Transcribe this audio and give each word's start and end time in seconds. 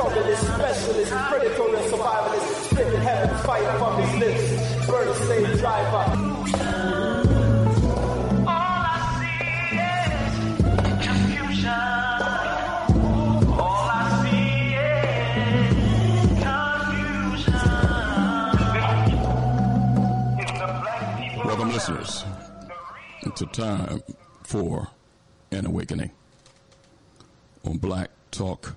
Struggleist, 0.00 0.54
specialist, 0.54 1.12
predatory 1.12 1.78
survivalist, 1.90 2.70
spitting 2.70 3.00
heaven, 3.02 3.36
fire 3.44 3.78
from 3.78 4.02
his 4.02 4.18
lips. 4.18 4.86
Bird 4.86 5.14
slave 5.16 5.58
driver. 5.58 6.04
Welcome, 21.44 21.72
listeners. 21.72 22.24
It's 23.20 23.42
a 23.42 23.46
time 23.46 24.00
for 24.44 24.88
an 25.50 25.66
awakening 25.66 26.12
on 27.66 27.76
Black 27.76 28.08
Talk 28.30 28.76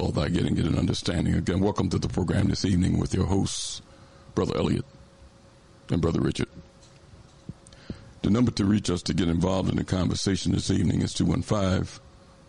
All 0.00 0.12
that 0.12 0.32
getting, 0.32 0.54
get 0.54 0.64
an 0.64 0.78
understanding. 0.78 1.34
Again, 1.34 1.60
welcome 1.60 1.90
to 1.90 1.98
the 1.98 2.08
program 2.08 2.48
this 2.48 2.64
evening 2.64 2.98
with 2.98 3.12
your 3.12 3.26
hosts, 3.26 3.82
Brother 4.34 4.56
Elliot 4.56 4.86
and 5.90 6.00
Brother 6.00 6.22
Richard. 6.22 6.48
The 8.22 8.30
number 8.30 8.50
to 8.52 8.64
reach 8.64 8.88
us 8.88 9.02
to 9.02 9.14
get 9.14 9.28
involved 9.28 9.68
in 9.68 9.76
the 9.76 9.84
conversation 9.84 10.52
this 10.52 10.70
evening 10.70 11.02
is 11.02 11.12
215 11.12 12.00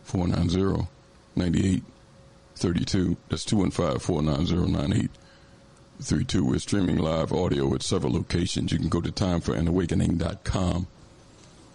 490 0.03 0.88
9832. 1.36 3.17
That's 3.28 3.44
215 3.44 4.00
490 4.00 4.72
9832. 4.72 6.45
We're 6.45 6.59
streaming 6.59 7.00
live 7.00 7.34
audio 7.34 7.75
at 7.75 7.84
several 7.84 8.14
locations. 8.14 8.72
You 8.72 8.80
can 8.80 8.88
go 8.88 9.02
to 9.02 9.12
timeforanawakening.com, 9.12 10.88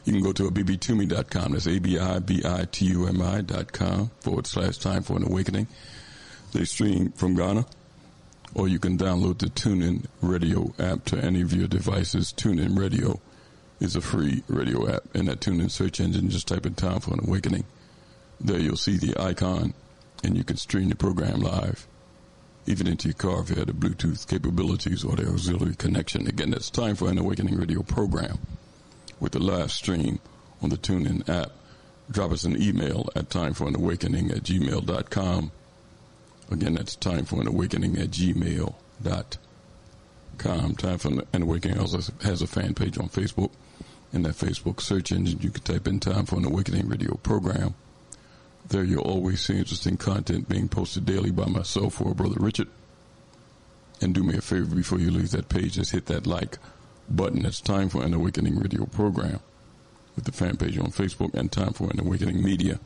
You 0.05 0.13
can 0.13 0.23
go 0.23 0.33
to 0.33 0.51
abibitumi.com. 0.51 1.53
That's 1.53 1.67
A-B-I-B-I-T-U-M-I 1.67 3.41
dot 3.41 3.73
com 3.73 4.11
forward 4.21 4.47
slash 4.47 4.77
time 4.77 5.03
for 5.03 5.17
an 5.17 5.25
awakening. 5.25 5.67
They 6.53 6.67
stream 6.67 7.11
from 7.13 7.37
Ghana, 7.37 7.65
or 8.55 8.69
you 8.69 8.79
can 8.79 8.97
download 8.97 9.39
the 9.39 9.47
TuneIn 9.47 10.07
Radio 10.21 10.73
app 10.79 11.05
to 11.07 11.19
any 11.19 11.43
of 11.43 11.53
your 11.53 11.67
devices. 11.67 12.33
TuneIn 12.33 12.79
Radio 12.79 13.21
is 13.81 13.97
a 13.97 14.01
free 14.01 14.43
radio 14.49 14.89
app. 14.89 15.03
In 15.15 15.27
that 15.27 15.41
TuneIn 15.41 15.71
search 15.71 16.01
engine, 16.01 16.31
just 16.31 16.49
type 16.49 16.65
in 16.65 16.75
time 16.75 17.01
for 17.01 17.15
an 17.15 17.21
awakening. 17.27 17.65
There 18.41 18.59
you'll 18.59 18.77
see 18.77 18.97
the 18.97 19.21
icon, 19.21 19.75
and 20.23 20.37
you 20.37 20.45
can 20.45 20.57
stream 20.57 20.89
the 20.89 20.97
program 20.97 21.41
live, 21.41 21.87
even 22.67 22.87
into 22.87 23.09
your 23.09 23.15
car 23.15 23.41
if 23.41 23.51
you 23.51 23.57
have 23.57 23.67
the 23.67 23.73
Bluetooth 23.73 24.27
capabilities 24.29 25.05
or 25.05 25.17
the 25.17 25.29
auxiliary 25.29 25.75
connection. 25.75 26.27
Again, 26.27 26.51
that's 26.51 26.71
time 26.71 26.95
for 26.95 27.09
an 27.09 27.19
awakening 27.19 27.57
radio 27.57 27.83
program 27.83 28.39
with 29.19 29.33
the 29.33 29.41
live 29.41 29.73
stream 29.73 30.21
on 30.63 30.71
the 30.71 30.77
TuneIn 30.77 31.29
app. 31.29 31.51
Drop 32.11 32.33
us 32.33 32.45
an 32.45 32.61
email 32.61 33.09
at 33.17 33.31
timeforanawakening 33.31 34.31
at 34.31 34.43
gmail.com. 34.43 35.51
Again, 36.51 36.75
that's 36.75 36.97
time 36.97 37.25
for 37.25 37.41
an 37.41 37.47
awakening 37.47 37.99
at 37.99 38.11
gmail.com. 38.11 38.75
Time 40.77 40.99
for 40.99 41.09
an 41.33 41.43
awakening 41.43 41.79
also 41.79 42.13
has 42.23 42.43
a 42.43 42.47
fan 42.47 42.75
page 42.75 42.99
on 42.99 43.09
Facebook. 43.09 43.51
In 44.13 44.23
that 44.23 44.35
Facebook 44.35 44.81
search 44.81 45.11
engine, 45.11 45.41
you 45.41 45.51
can 45.51 45.63
type 45.63 45.89
in 45.89 45.99
time 46.01 46.27
for 46.27 46.37
an 46.37 46.45
awakening 46.45 46.89
radio 46.89 47.15
program. 47.17 47.75
There 48.69 48.85
you'll 48.85 49.03
always 49.03 49.41
see 49.41 49.59
interesting 49.59 49.97
content 49.97 50.49
being 50.49 50.69
posted 50.69 51.05
daily 51.05 51.31
by 51.31 51.47
myself 51.47 52.01
or 52.01 52.15
Brother 52.15 52.37
Richard. 52.39 52.69
And 54.01 54.15
do 54.15 54.23
me 54.23 54.37
a 54.37 54.41
favor 54.41 54.75
before 54.75 55.01
you 55.01 55.11
leave 55.11 55.31
that 55.31 55.49
page, 55.49 55.75
just 55.75 55.93
hit 55.93 56.07
that 56.07 56.27
like 56.27 56.59
button. 57.09 57.45
It's 57.45 57.61
time 57.61 57.89
for 57.89 58.03
an 58.03 58.15
awakening 58.15 58.59
radio 58.59 58.87
program 58.87 59.41
with 60.17 60.25
the 60.25 60.33
fan 60.33 60.57
page 60.57 60.79
on 60.79 60.87
Facebook 60.87 61.35
and 61.35 61.51
time 61.51 61.73
for 61.73 61.91
an 61.91 62.01
awakening 62.01 62.43
media 62.43 62.79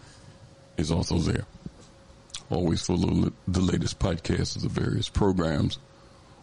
is 0.77 0.91
also 0.91 1.19
there. 1.19 1.45
Always 2.51 2.83
for 2.83 2.97
the 2.97 3.61
latest 3.61 3.99
podcasts 3.99 4.57
of 4.57 4.63
the 4.63 4.69
various 4.69 5.09
programs 5.09 5.79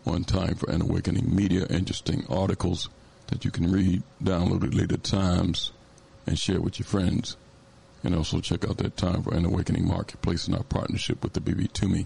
on 0.06 0.24
time 0.24 0.56
for 0.56 0.70
an 0.70 0.82
awakening 0.82 1.36
media, 1.36 1.66
interesting 1.70 2.26
articles 2.30 2.90
that 3.28 3.44
you 3.44 3.50
can 3.50 3.72
read, 3.72 4.04
download 4.24 4.64
at 4.64 4.76
later 4.76 4.98
times, 4.98 5.72
and 6.28 6.38
share 6.38 6.62
with 6.62 6.80
your 6.80 6.86
friends. 6.86 7.38
And 8.04 8.14
also 8.14 8.40
check 8.40 8.70
out 8.70 8.78
that 8.78 8.98
time 8.98 9.24
for 9.24 9.34
an 9.34 9.46
awakening 9.46 9.88
marketplace 9.88 10.48
in 10.48 10.54
our 10.54 10.64
partnership 10.64 11.24
with 11.24 11.34
the 11.34 11.42
Abibitumi. 11.42 12.06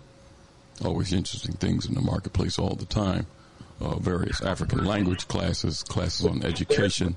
Always 0.86 1.12
interesting 1.12 1.56
things 1.56 1.86
in 1.86 1.94
the 1.94 2.02
marketplace 2.02 2.58
all 2.58 2.76
the 2.76 2.86
time 2.86 3.28
uh, 3.82 3.98
various 4.00 4.42
African 4.42 4.86
language 4.86 5.28
classes, 5.28 5.84
classes 5.84 6.26
on 6.26 6.44
education, 6.44 7.16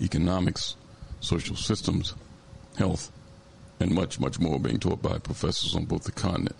economics, 0.00 0.76
social 1.20 1.56
systems, 1.56 2.14
health, 2.76 3.10
and 3.80 3.92
much, 3.92 4.18
much 4.18 4.38
more 4.38 4.58
being 4.58 4.78
taught 4.78 5.02
by 5.02 5.18
professors 5.18 5.74
on 5.74 5.84
both 5.84 6.04
the 6.04 6.12
continent 6.12 6.56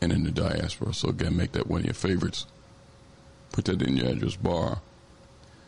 and 0.00 0.12
in 0.12 0.24
the 0.24 0.30
diaspora. 0.30 0.92
So 0.92 1.08
again, 1.08 1.36
make 1.36 1.52
that 1.52 1.68
one 1.68 1.80
of 1.80 1.86
your 1.86 1.94
favorites. 1.94 2.46
Put 3.52 3.66
that 3.66 3.82
in 3.82 3.96
your 3.96 4.08
address 4.08 4.36
bar. 4.36 4.80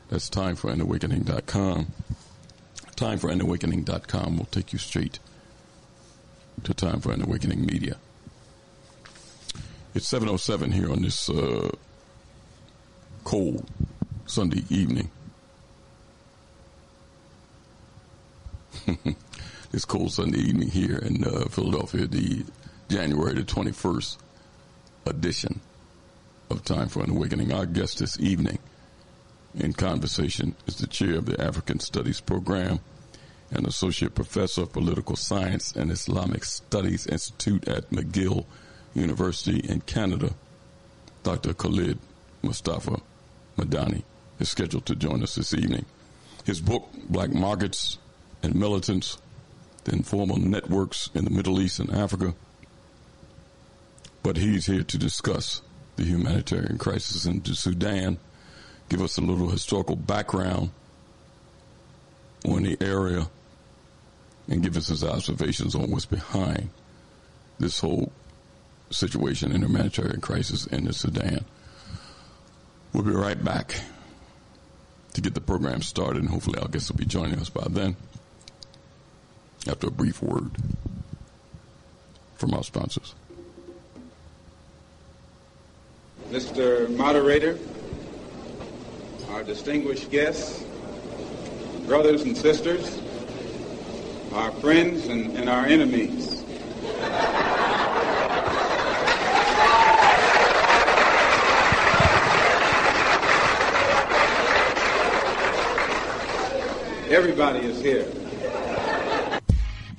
That's 0.09 0.28
timeforanawakening.com. 0.31 1.93
Timeforanawakening.com 2.97 4.37
will 4.37 4.44
take 4.47 4.72
you 4.72 4.78
straight 4.78 5.19
to 6.62 6.72
Time 6.72 7.00
for 7.00 7.12
an 7.12 7.22
Awakening 7.22 7.66
Media. 7.66 7.97
It's 9.94 10.11
7.07 10.11 10.72
here 10.72 10.91
on 10.91 11.03
this 11.03 11.28
uh, 11.28 11.71
cold 13.25 13.69
Sunday 14.26 14.65
evening. 14.71 15.11
this 19.74 19.84
cold 19.84 20.12
Sunday 20.12 20.38
evening 20.38 20.68
here 20.68 20.98
in 20.98 21.24
uh, 21.24 21.46
Philadelphia, 21.48 22.06
the 22.06 22.44
January 22.88 23.34
the 23.34 23.42
21st 23.42 24.18
edition 25.06 25.60
of 26.48 26.64
Time 26.64 26.86
for 26.88 27.02
an 27.02 27.10
Awakening. 27.10 27.52
Our 27.52 27.66
guest 27.66 27.98
this 27.98 28.20
evening 28.20 28.60
in 29.52 29.72
conversation 29.72 30.54
is 30.68 30.76
the 30.76 30.86
chair 30.86 31.16
of 31.16 31.26
the 31.26 31.42
African 31.42 31.80
Studies 31.80 32.20
Program 32.20 32.78
and 33.50 33.66
associate 33.66 34.14
professor 34.14 34.62
of 34.62 34.72
political 34.72 35.16
science 35.16 35.72
and 35.72 35.90
Islamic 35.90 36.44
Studies 36.44 37.08
Institute 37.08 37.66
at 37.66 37.90
McGill 37.90 38.46
University 38.94 39.58
in 39.58 39.80
Canada, 39.80 40.34
Dr. 41.24 41.52
Khalid 41.52 41.98
Mustafa 42.42 43.00
Medani 43.58 44.04
is 44.38 44.48
scheduled 44.50 44.86
to 44.86 44.94
join 44.94 45.24
us 45.24 45.34
this 45.34 45.52
evening. 45.52 45.84
His 46.44 46.60
book, 46.60 46.88
Black 47.08 47.32
Markets 47.32 47.98
and 48.40 48.54
Militants, 48.54 49.18
the 49.84 49.92
Informal 49.92 50.38
Networks 50.38 51.10
in 51.14 51.24
the 51.24 51.30
Middle 51.30 51.60
East 51.60 51.78
and 51.78 51.90
Africa. 51.90 52.34
But 54.22 54.36
he's 54.36 54.66
here 54.66 54.82
to 54.82 54.98
discuss 54.98 55.62
the 55.96 56.04
humanitarian 56.04 56.78
crisis 56.78 57.26
in 57.26 57.44
Sudan, 57.44 58.19
give 58.88 59.02
us 59.02 59.19
a 59.19 59.20
little 59.20 59.48
historical 59.48 59.96
background 59.96 60.70
on 62.46 62.62
the 62.62 62.76
area, 62.81 63.28
and 64.48 64.62
give 64.62 64.76
us 64.76 64.88
his 64.88 65.04
observations 65.04 65.75
on 65.75 65.90
what's 65.90 66.06
behind 66.06 66.70
this 67.58 67.78
whole 67.78 68.12
situation 68.90 69.52
the 69.52 69.58
humanitarian 69.58 70.20
crisis 70.20 70.66
in 70.66 70.84
the 70.84 70.92
Sudan. 70.92 71.44
We'll 72.92 73.04
be 73.04 73.12
right 73.12 73.42
back 73.42 73.80
to 75.14 75.20
get 75.20 75.34
the 75.34 75.40
program 75.40 75.82
started, 75.82 76.22
and 76.22 76.30
hopefully 76.30 76.58
our 76.58 76.69
guests 76.69 76.90
will 76.90 76.98
be 76.98 77.06
joining 77.06 77.38
us 77.40 77.48
by 77.48 77.66
then 77.69 77.96
after 79.69 79.88
a 79.88 79.90
brief 79.90 80.22
word 80.22 80.50
from 82.37 82.55
our 82.55 82.62
sponsors. 82.62 83.14
Mr. 86.31 86.94
Moderator, 86.96 87.58
our 89.31 89.43
distinguished 89.43 90.11
guests, 90.11 90.64
brothers 91.87 92.22
and 92.22 92.37
sisters, 92.37 93.00
our 94.32 94.50
friends 94.52 95.06
and, 95.06 95.37
and 95.37 95.49
our 95.49 95.64
enemies. 95.66 96.43
Everybody 107.11 107.61
is 107.61 107.81
here. 107.81 108.24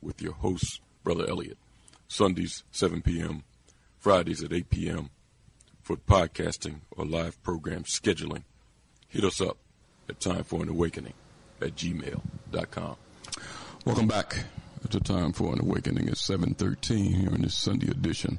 with 0.00 0.22
your 0.22 0.34
host, 0.34 0.80
Brother 1.04 1.28
Elliot. 1.28 1.58
Sundays, 2.08 2.62
7 2.70 3.02
p.m., 3.02 3.42
Fridays 3.98 4.42
at 4.42 4.52
8 4.52 4.70
p.m. 4.70 5.10
for 5.82 5.96
podcasting 5.96 6.80
or 6.92 7.04
live 7.04 7.42
program 7.42 7.82
scheduling. 7.84 8.44
Hit 9.08 9.24
us 9.24 9.40
up 9.40 9.56
at 10.08 10.20
Time 10.20 10.44
for 10.44 10.62
an 10.62 10.68
Awakening 10.68 11.14
at 11.60 11.74
gmail.com. 11.74 12.96
Welcome 13.84 14.06
back 14.08 14.44
to 14.90 15.00
Time 15.00 15.32
for 15.32 15.52
an 15.52 15.60
Awakening. 15.60 16.08
It's 16.08 16.24
713 16.24 17.12
here 17.14 17.34
in 17.34 17.42
this 17.42 17.56
Sunday 17.56 17.90
edition 17.90 18.38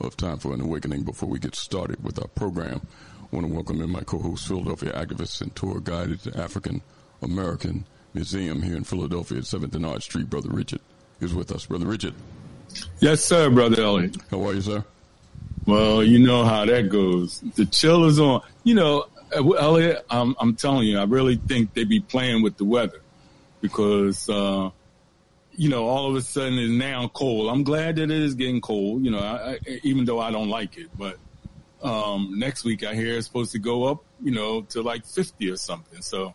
of 0.00 0.16
Time 0.16 0.38
for 0.38 0.52
an 0.54 0.60
Awakening. 0.60 1.02
Before 1.02 1.28
we 1.28 1.38
get 1.38 1.54
started 1.54 2.02
with 2.02 2.18
our 2.20 2.28
program, 2.28 2.80
I 3.20 3.36
want 3.36 3.46
to 3.46 3.52
welcome 3.52 3.80
in 3.80 3.90
my 3.90 4.02
co-host, 4.02 4.48
Philadelphia 4.48 4.92
activist 4.92 5.40
and 5.40 5.54
tour 5.54 5.80
guide 5.80 6.26
at 6.26 6.36
African 6.36 6.82
American 7.22 7.84
Museum 8.16 8.62
here 8.62 8.76
in 8.76 8.82
Philadelphia 8.82 9.38
at 9.38 9.44
7th 9.44 9.74
and 9.74 9.84
Arch 9.84 10.04
Street, 10.04 10.30
Brother 10.30 10.48
Richard 10.48 10.80
is 11.20 11.34
with 11.34 11.52
us. 11.52 11.66
Brother 11.66 11.86
Richard. 11.86 12.14
Yes, 12.98 13.22
sir, 13.22 13.50
Brother 13.50 13.82
Elliot. 13.82 14.16
How 14.30 14.42
are 14.48 14.54
you, 14.54 14.62
sir? 14.62 14.84
Well, 15.66 16.02
you 16.02 16.18
know 16.18 16.44
how 16.44 16.64
that 16.64 16.88
goes. 16.88 17.40
The 17.40 17.66
chill 17.66 18.06
is 18.06 18.18
on. 18.18 18.40
You 18.64 18.74
know, 18.74 19.06
Elliot, 19.32 20.04
I'm, 20.08 20.34
I'm 20.40 20.56
telling 20.56 20.86
you, 20.86 20.98
I 20.98 21.04
really 21.04 21.36
think 21.36 21.74
they 21.74 21.84
be 21.84 22.00
playing 22.00 22.42
with 22.42 22.56
the 22.56 22.64
weather 22.64 23.02
because, 23.60 24.30
uh, 24.30 24.70
you 25.52 25.68
know, 25.68 25.86
all 25.86 26.08
of 26.08 26.16
a 26.16 26.22
sudden 26.22 26.58
it's 26.58 26.72
now 26.72 27.08
cold. 27.08 27.50
I'm 27.50 27.64
glad 27.64 27.96
that 27.96 28.04
it 28.04 28.10
is 28.10 28.34
getting 28.34 28.62
cold, 28.62 29.04
you 29.04 29.10
know, 29.10 29.18
I, 29.18 29.52
I, 29.52 29.80
even 29.82 30.06
though 30.06 30.20
I 30.20 30.30
don't 30.30 30.48
like 30.48 30.78
it. 30.78 30.88
But 30.96 31.18
um, 31.82 32.38
next 32.38 32.64
week 32.64 32.82
I 32.82 32.94
hear 32.94 33.18
it's 33.18 33.26
supposed 33.26 33.52
to 33.52 33.58
go 33.58 33.84
up, 33.84 34.04
you 34.22 34.30
know, 34.30 34.62
to 34.70 34.80
like 34.80 35.04
50 35.04 35.50
or 35.50 35.56
something. 35.56 36.00
So 36.00 36.32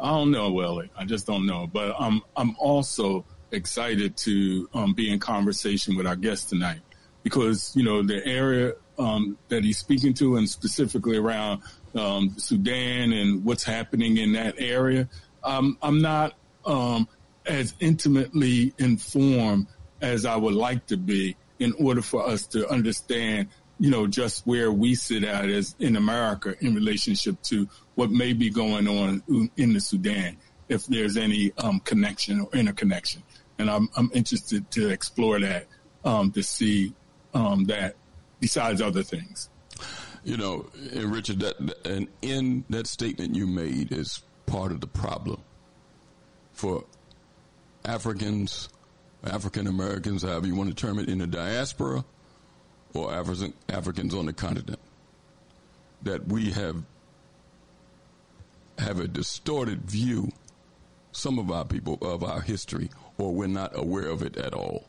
I 0.00 0.10
don't 0.10 0.30
know, 0.30 0.58
Elliot. 0.60 0.90
I 0.96 1.04
just 1.04 1.26
don't 1.26 1.46
know. 1.46 1.66
But 1.66 1.94
I'm, 1.98 2.22
I'm 2.36 2.56
also 2.58 3.24
excited 3.52 4.16
to 4.16 4.68
um, 4.74 4.94
be 4.94 5.12
in 5.12 5.18
conversation 5.18 5.96
with 5.96 6.06
our 6.06 6.16
guest 6.16 6.48
tonight 6.48 6.80
because 7.22 7.72
you 7.76 7.82
know 7.84 8.02
the 8.02 8.24
area 8.26 8.72
um, 8.98 9.36
that 9.48 9.64
he's 9.64 9.78
speaking 9.78 10.14
to, 10.14 10.36
and 10.36 10.48
specifically 10.48 11.16
around 11.16 11.62
um, 11.94 12.34
Sudan 12.38 13.12
and 13.12 13.44
what's 13.44 13.64
happening 13.64 14.18
in 14.18 14.32
that 14.32 14.54
area. 14.58 15.08
um, 15.42 15.78
I'm 15.82 16.00
not 16.00 16.34
um, 16.64 17.08
as 17.46 17.74
intimately 17.80 18.74
informed 18.78 19.66
as 20.00 20.24
I 20.24 20.36
would 20.36 20.54
like 20.54 20.86
to 20.86 20.96
be 20.96 21.36
in 21.58 21.72
order 21.78 22.02
for 22.02 22.26
us 22.26 22.46
to 22.48 22.68
understand, 22.70 23.48
you 23.78 23.90
know, 23.90 24.06
just 24.06 24.46
where 24.46 24.72
we 24.72 24.94
sit 24.94 25.24
at 25.24 25.48
as 25.50 25.74
in 25.78 25.96
America 25.96 26.54
in 26.60 26.74
relationship 26.74 27.40
to 27.44 27.68
what 28.00 28.10
may 28.10 28.32
be 28.32 28.48
going 28.48 28.88
on 28.88 29.22
in 29.58 29.74
the 29.74 29.78
Sudan, 29.78 30.34
if 30.70 30.86
there's 30.86 31.18
any 31.18 31.52
um, 31.58 31.80
connection 31.80 32.40
or 32.40 32.48
interconnection. 32.54 33.22
And 33.58 33.68
I'm, 33.68 33.90
I'm 33.94 34.10
interested 34.14 34.70
to 34.70 34.88
explore 34.88 35.38
that 35.38 35.66
um, 36.02 36.32
to 36.32 36.42
see 36.42 36.94
um, 37.34 37.64
that 37.64 37.96
besides 38.40 38.80
other 38.80 39.02
things. 39.02 39.50
You 40.24 40.38
know, 40.38 40.70
and 40.94 41.12
Richard, 41.12 41.40
that 41.40 41.56
and 41.84 42.08
in 42.22 42.64
that 42.70 42.86
statement 42.86 43.34
you 43.34 43.46
made 43.46 43.92
is 43.92 44.22
part 44.46 44.72
of 44.72 44.80
the 44.80 44.86
problem 44.86 45.42
for 46.54 46.86
Africans, 47.84 48.70
African 49.24 49.66
Americans, 49.66 50.22
however 50.22 50.46
you 50.46 50.54
want 50.54 50.70
to 50.70 50.74
term 50.74 50.98
it, 50.98 51.10
in 51.10 51.18
the 51.18 51.26
diaspora 51.26 52.02
or 52.94 53.12
African 53.12 53.52
Africans 53.68 54.14
on 54.14 54.24
the 54.24 54.32
continent, 54.32 54.78
that 56.02 56.26
we 56.28 56.50
have 56.52 56.82
have 58.80 59.00
a 59.00 59.08
distorted 59.08 59.82
view, 59.82 60.30
some 61.12 61.38
of 61.38 61.50
our 61.50 61.64
people, 61.64 61.98
of 62.02 62.24
our 62.24 62.40
history, 62.40 62.90
or 63.18 63.32
we're 63.32 63.46
not 63.46 63.76
aware 63.76 64.08
of 64.08 64.22
it 64.22 64.36
at 64.36 64.54
all. 64.54 64.86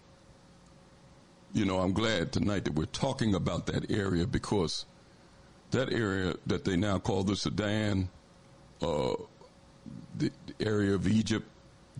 You 1.53 1.65
know, 1.65 1.79
I'm 1.79 1.93
glad 1.93 2.31
tonight 2.31 2.63
that 2.65 2.75
we're 2.75 2.85
talking 2.85 3.35
about 3.35 3.65
that 3.67 3.91
area 3.91 4.25
because 4.25 4.85
that 5.71 5.91
area 5.91 6.35
that 6.47 6.63
they 6.63 6.77
now 6.77 6.99
call 6.99 7.23
the 7.23 7.35
Sudan, 7.35 8.09
uh, 8.81 9.13
the 10.17 10.31
area 10.59 10.93
of 10.93 11.07
Egypt, 11.07 11.47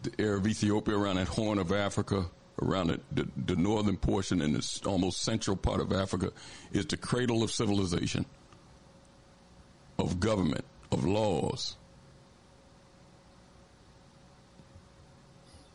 the 0.03 0.11
area 0.19 0.37
of 0.37 0.47
Ethiopia, 0.47 0.95
around 0.95 1.17
that 1.17 1.27
Horn 1.27 1.57
of 1.59 1.71
Africa, 1.71 2.25
around 2.61 2.87
the, 2.87 2.99
the, 3.11 3.27
the 3.45 3.55
northern 3.55 3.97
portion 3.97 4.41
and 4.41 4.55
the 4.55 4.89
almost 4.89 5.21
central 5.21 5.57
part 5.57 5.81
of 5.81 5.91
Africa, 5.91 6.31
is 6.71 6.85
the 6.85 6.97
cradle 6.97 7.43
of 7.43 7.51
civilization, 7.51 8.25
of 9.97 10.19
government, 10.19 10.63
of 10.91 11.05
laws. 11.05 11.77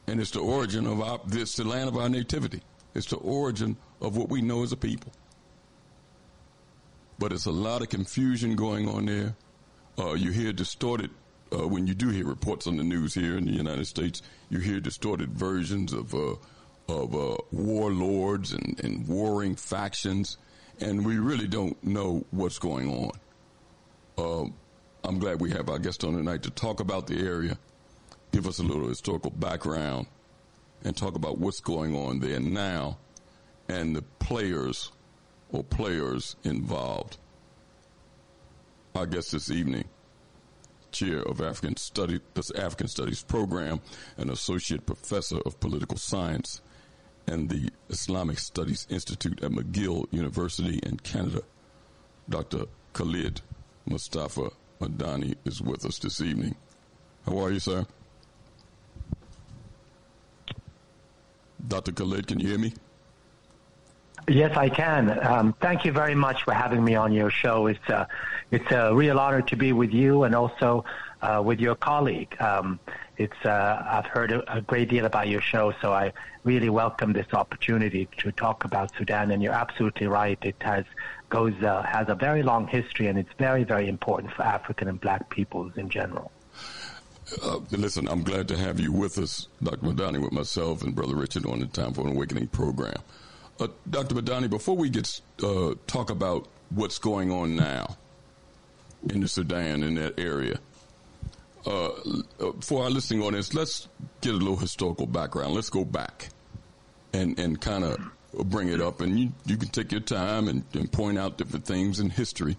And 0.07 0.21
it's 0.21 0.31
the 0.31 0.41
origin 0.41 0.87
of 0.87 1.01
our, 1.01 1.21
this 1.27 1.57
the 1.57 1.65
land 1.65 1.89
of 1.89 1.97
our 1.97 2.09
nativity. 2.09 2.63
It's 2.95 3.07
the 3.07 3.17
origin 3.17 3.77
of 4.01 4.17
what 4.17 4.29
we 4.29 4.41
know 4.41 4.63
as 4.63 4.73
a 4.73 4.77
people 4.77 5.13
but 7.19 7.33
it's 7.33 7.47
a 7.47 7.51
lot 7.51 7.83
of 7.83 7.89
confusion 7.89 8.57
going 8.57 8.89
on 8.89 9.07
there. 9.07 9.35
Uh, 9.99 10.15
you 10.15 10.31
hear 10.31 10.53
distorted 10.53 11.11
uh, 11.53 11.67
when 11.67 11.87
you 11.87 11.95
do 11.95 12.09
hear 12.09 12.27
reports 12.27 12.67
on 12.67 12.77
the 12.77 12.85
news 12.85 13.15
here 13.15 13.37
in 13.37 13.45
the 13.45 13.53
United 13.53 13.87
States. 13.87 14.23
You 14.51 14.59
hear 14.59 14.81
distorted 14.81 15.31
versions 15.31 15.93
of 15.93 16.15
uh, 16.15 16.35
of 16.89 17.15
uh, 17.17 17.37
warlords 17.51 18.53
and, 18.53 18.79
and 18.85 19.09
warring 19.09 19.57
factions, 19.57 20.39
and 20.81 21.05
we 21.05 21.19
really 21.19 21.49
don't 21.49 21.83
know 21.83 22.25
what's 22.31 22.59
going 22.59 22.89
on. 22.89 23.11
Uh, 24.19 24.49
I'm 25.03 25.19
glad 25.19 25.41
we 25.41 25.51
have 25.51 25.69
our 25.69 25.79
guest 25.79 26.05
on 26.05 26.13
tonight 26.15 26.45
to 26.45 26.51
talk 26.51 26.81
about 26.81 27.07
the 27.07 27.19
area, 27.19 27.59
give 28.33 28.47
us 28.47 28.59
a 28.59 28.63
little 28.63 28.89
historical 28.89 29.31
background, 29.31 30.07
and 30.85 30.97
talk 30.97 31.15
about 31.17 31.39
what's 31.39 31.61
going 31.61 31.97
on 31.97 32.21
there 32.21 32.41
now, 32.41 32.99
and 33.69 33.97
the 33.97 34.03
players 34.03 34.93
or 35.51 35.65
players 35.65 36.37
involved. 36.45 37.19
Our 38.95 39.07
guest 39.07 39.33
this 39.33 39.51
evening, 39.51 39.85
Chair 40.93 41.23
of 41.23 41.41
African 41.41 41.77
Studies, 41.77 42.21
African 42.57 42.89
Studies 42.89 43.23
Program, 43.23 43.81
and 44.17 44.31
Associate 44.31 44.85
Professor 44.85 45.39
of 45.45 45.61
Political 45.61 45.99
Science 45.99 46.63
and 47.27 47.49
the 47.49 47.71
Islamic 47.91 48.39
Studies 48.39 48.87
Institute 48.89 49.43
at 49.43 49.51
McGill 49.51 50.07
University 50.13 50.79
in 50.83 50.97
Canada. 50.99 51.43
Dr. 52.29 52.67
Khalid 52.93 53.41
Mustafa 53.85 54.51
Medani 54.81 55.35
is 55.45 55.61
with 55.61 55.85
us 55.85 55.99
this 55.99 56.21
evening. 56.21 56.55
How 57.27 57.39
are 57.39 57.51
you, 57.51 57.61
sir? 57.61 57.87
Dr. 61.69 61.93
Khalid, 61.93 62.27
can 62.27 62.41
you 62.41 62.49
hear 62.49 62.59
me? 62.59 62.73
Yes, 64.29 64.57
I 64.57 64.69
can. 64.69 65.25
Um, 65.25 65.55
thank 65.61 65.85
you 65.85 65.93
very 65.93 66.15
much 66.15 66.43
for 66.43 66.53
having 66.53 66.85
me 66.85 66.95
on 66.97 67.13
your 67.13 67.31
show. 67.31 67.67
It's 67.67 67.89
a, 67.89 67.99
uh, 68.01 68.07
it's 68.51 68.71
a 68.71 68.95
real 68.95 69.19
honor 69.19 69.43
to 69.43 69.57
be 69.57 69.73
with 69.73 69.93
you 69.93 70.25
and 70.25 70.35
also 70.35 70.85
uh, 71.23 71.43
with 71.45 71.61
your 71.61 71.75
colleague. 71.75 72.35
Um, 72.41 72.79
it's 73.19 73.45
uh, 73.45 73.83
I've 73.89 74.07
heard 74.07 74.33
a, 74.33 74.57
a, 74.59 74.61
great 74.61 74.89
deal 74.89 75.05
about 75.05 75.29
your 75.29 75.41
show, 75.41 75.73
so 75.81 75.93
I 75.93 76.13
really 76.45 76.69
welcome 76.69 77.13
this 77.13 77.27
opportunity 77.33 78.09
to 78.19 78.31
talk 78.33 78.65
about 78.65 78.93
Sudan. 78.97 79.31
And 79.31 79.43
you're 79.43 79.53
absolutely 79.53 80.07
right; 80.07 80.39
it 80.43 80.57
has 80.61 80.85
goes 81.29 81.55
uh, 81.63 81.83
has 81.83 82.09
a 82.09 82.15
very 82.15 82.43
long 82.43 82.67
history, 82.69 83.07
and 83.09 83.19
it's 83.19 83.33
very 83.39 83.65
very 83.65 83.89
important 83.89 84.33
for 84.33 84.43
African 84.43 84.89
and 84.89 85.01
Black 85.01 85.29
peoples 85.31 85.73
in 85.77 85.89
general. 85.89 86.31
Uh, 87.43 87.59
listen, 87.73 88.09
I'm 88.09 88.23
glad 88.23 88.47
to 88.49 88.57
have 88.57 88.79
you 88.79 88.93
with 88.93 89.19
us, 89.19 89.49
Dr. 89.63 89.79
Medani, 89.79 90.23
with 90.23 90.33
myself 90.33 90.83
and 90.83 90.95
Brother 90.95 91.17
Richard 91.17 91.45
on 91.45 91.59
the 91.59 91.67
Time 91.67 91.93
for 91.93 92.03
an 92.07 92.13
Awakening 92.13 92.47
program. 92.49 93.03
Uh, 93.59 93.69
Dr. 93.91 94.15
Medani, 94.15 94.49
before 94.49 94.77
we 94.77 94.89
get 94.91 95.21
uh, 95.43 95.75
talk 95.87 96.11
about 96.11 96.47
what's 96.71 96.99
going 96.99 97.33
on 97.33 97.57
now 97.57 97.97
in 99.11 99.21
the 99.21 99.29
Sudan 99.29 99.83
in 99.83 99.97
that 99.97 100.21
area, 100.21 100.61
uh, 101.67 101.89
uh, 101.89 102.53
for 102.61 102.85
our 102.85 102.91
listening 102.91 103.23
audience, 103.23 103.55
let's 103.55 103.89
get 104.21 104.35
a 104.35 104.37
little 104.37 104.57
historical 104.57 105.07
background. 105.07 105.53
Let's 105.55 105.71
go 105.71 105.85
back 105.85 106.29
and 107.13 107.37
and 107.41 107.61
kind 107.61 107.83
of 107.83 107.99
bring 108.49 108.69
it 108.69 108.81
up, 108.81 109.01
and 109.01 109.19
you 109.19 109.33
you 109.47 109.57
can 109.57 109.69
take 109.71 109.91
your 109.91 110.01
time 110.01 110.47
and, 110.47 110.63
and 110.75 110.91
point 110.93 111.19
out 111.19 111.39
different 111.39 111.65
things 111.65 111.99
in 111.99 112.11
history 112.11 112.57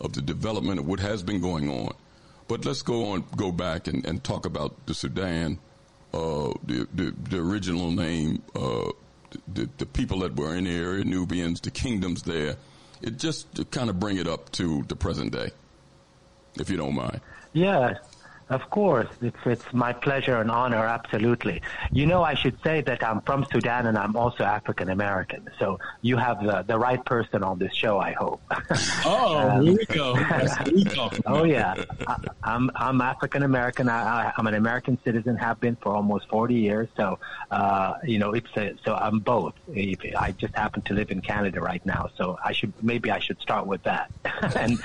of 0.00 0.12
the 0.12 0.22
development 0.22 0.78
of 0.78 0.86
what 0.86 1.00
has 1.00 1.22
been 1.24 1.40
going 1.40 1.68
on. 1.68 1.94
But 2.48 2.64
let's 2.64 2.82
go 2.82 3.06
on, 3.10 3.24
go 3.36 3.52
back 3.52 3.86
and, 3.86 4.04
and 4.06 4.22
talk 4.22 4.46
about 4.46 4.86
the 4.86 4.94
Sudan, 4.94 5.58
uh, 6.12 6.52
the, 6.64 6.86
the, 6.94 7.14
the 7.30 7.38
original 7.38 7.90
name, 7.90 8.42
uh, 8.54 8.90
the, 9.52 9.68
the 9.78 9.86
people 9.86 10.20
that 10.20 10.36
were 10.36 10.54
in 10.54 10.64
the 10.64 10.76
area, 10.76 11.04
Nubians, 11.04 11.60
the 11.60 11.70
kingdoms 11.70 12.22
there. 12.22 12.56
It 13.02 13.18
just 13.18 13.70
kind 13.70 13.90
of 13.90 13.98
bring 13.98 14.18
it 14.18 14.28
up 14.28 14.50
to 14.52 14.82
the 14.88 14.96
present 14.96 15.32
day, 15.32 15.50
if 16.58 16.70
you 16.70 16.76
don't 16.76 16.94
mind. 16.94 17.20
Yeah, 17.52 17.94
of 18.50 18.68
course, 18.68 19.08
it's 19.22 19.38
it's 19.46 19.72
my 19.72 19.92
pleasure 19.92 20.36
and 20.36 20.50
honor. 20.50 20.84
Absolutely. 20.84 21.62
You 21.90 22.04
know, 22.06 22.22
I 22.22 22.34
should 22.34 22.58
say 22.62 22.82
that 22.82 23.02
I'm 23.02 23.22
from 23.22 23.46
Sudan 23.50 23.86
and 23.86 23.96
I'm 23.96 24.16
also 24.16 24.44
African 24.44 24.90
American. 24.90 25.48
So 25.58 25.78
you 26.02 26.18
have 26.18 26.44
the, 26.44 26.62
the 26.62 26.78
right 26.78 27.02
person 27.04 27.42
on 27.42 27.58
this 27.58 27.74
show. 27.74 27.98
I 27.98 28.12
hope. 28.12 28.40
Oh, 29.06 29.38
um, 29.48 29.66
here 29.66 29.76
we 29.76 29.86
go. 29.86 31.10
oh 31.26 31.44
yeah, 31.44 31.74
I, 32.06 32.14
am 32.14 32.20
I'm, 32.42 32.70
I'm 32.76 33.00
African 33.00 33.42
American. 33.42 33.88
I, 33.88 34.32
am 34.38 34.46
an 34.46 34.54
American 34.54 34.98
citizen. 35.04 35.36
Have 35.36 35.60
been 35.60 35.76
for 35.76 35.94
almost 35.94 36.28
40 36.28 36.54
years. 36.54 36.88
So 36.96 37.18
uh, 37.50 37.94
you 38.04 38.18
know, 38.18 38.32
it's 38.32 38.48
a, 38.56 38.74
so 38.84 38.94
I'm 38.94 39.20
both. 39.20 39.54
I 39.76 40.34
just 40.36 40.54
happen 40.54 40.82
to 40.82 40.94
live 40.94 41.10
in 41.10 41.20
Canada 41.20 41.60
right 41.60 41.84
now. 41.86 42.10
So 42.16 42.38
I 42.44 42.52
should 42.52 42.72
maybe 42.82 43.10
I 43.10 43.18
should 43.18 43.40
start 43.40 43.66
with 43.66 43.82
that. 43.84 44.10
and 44.56 44.78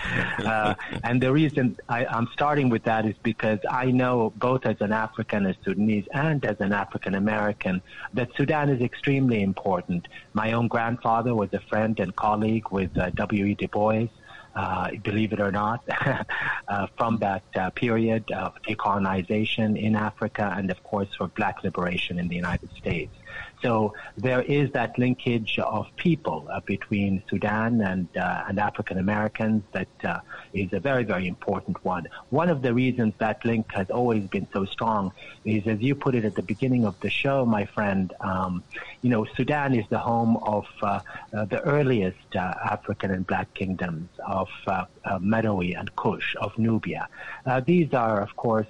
uh, 0.46 0.76
and 1.04 1.22
the 1.22 1.32
reason 1.32 1.78
I, 1.88 2.06
I'm 2.06 2.28
starting 2.34 2.70
with 2.70 2.84
that 2.84 3.06
is 3.06 3.16
because 3.24 3.49
because 3.50 3.66
I 3.70 3.92
know 3.92 4.32
both 4.36 4.66
as 4.66 4.78
an 4.80 4.92
African, 4.92 5.46
as 5.46 5.56
Sudanese, 5.64 6.06
and 6.14 6.44
as 6.46 6.60
an 6.60 6.74
African 6.74 7.16
American 7.16 7.82
that 8.14 8.30
Sudan 8.36 8.70
is 8.70 8.82
extremely 8.82 9.42
important. 9.42 10.08
My 10.34 10.54
own 10.54 10.68
grandfather 10.68 11.34
was 11.34 11.50
a 11.54 11.60
friend 11.60 12.00
and 12.00 12.16
colleague 12.16 12.70
with 12.72 12.96
uh, 12.98 13.10
W.E. 13.12 13.56
Du 13.56 13.68
Bois. 13.68 14.08
Uh, 14.56 14.90
believe 15.04 15.32
it 15.32 15.40
or 15.40 15.52
not, 15.52 15.84
uh, 16.68 16.88
from 16.98 17.18
that 17.20 17.44
uh, 17.56 17.70
period 17.70 18.30
of 18.32 18.52
decolonization 18.64 19.80
in 19.80 19.96
Africa 19.96 20.54
and, 20.58 20.72
of 20.72 20.84
course, 20.84 21.08
for 21.16 21.28
black 21.28 21.64
liberation 21.64 22.18
in 22.18 22.28
the 22.28 22.36
United 22.36 22.70
States. 22.76 23.16
So 23.62 23.94
there 24.18 24.42
is 24.42 24.72
that 24.72 24.98
linkage 24.98 25.60
of 25.60 25.88
people 25.98 26.48
uh, 26.52 26.62
between 26.62 27.24
Sudan 27.30 27.82
and 27.82 28.08
uh, 28.18 28.46
and 28.48 28.58
African 28.60 28.98
Americans 28.98 29.64
that 29.74 29.88
uh, 30.04 30.20
is 30.54 30.74
a 30.74 30.80
very 30.80 31.04
very 31.04 31.28
important 31.28 31.84
one. 31.84 32.08
One 32.30 32.50
of 32.50 32.62
the 32.62 32.74
reasons 32.74 33.14
that 33.20 33.44
link 33.46 33.72
has 33.74 33.90
always 33.90 34.24
been 34.28 34.48
so 34.54 34.66
strong 34.66 35.12
is, 35.46 35.66
as 35.68 35.80
you 35.82 35.96
put 35.96 36.16
it 36.16 36.26
at 36.26 36.36
the 36.36 36.42
beginning 36.42 36.86
of 36.86 37.00
the 37.00 37.10
show, 37.10 37.46
my 37.46 37.66
friend. 37.66 38.14
Um, 38.22 38.64
you 39.02 39.10
know, 39.10 39.26
Sudan 39.36 39.74
is 39.74 39.86
the 39.90 40.00
home 40.00 40.38
of 40.38 40.66
uh, 40.82 41.00
uh, 41.34 41.46
the 41.46 41.62
earliest 41.62 42.36
uh, 42.36 42.54
African 42.66 43.12
and 43.12 43.26
Black 43.26 43.54
kingdoms 43.54 44.10
of 44.26 44.50
Meroe 45.22 45.80
and 45.80 45.96
Kush, 45.96 46.36
of 46.42 46.58
Nubia. 46.58 47.08
these 47.66 47.94
are, 47.94 48.22
of 48.22 48.36
course 48.36 48.68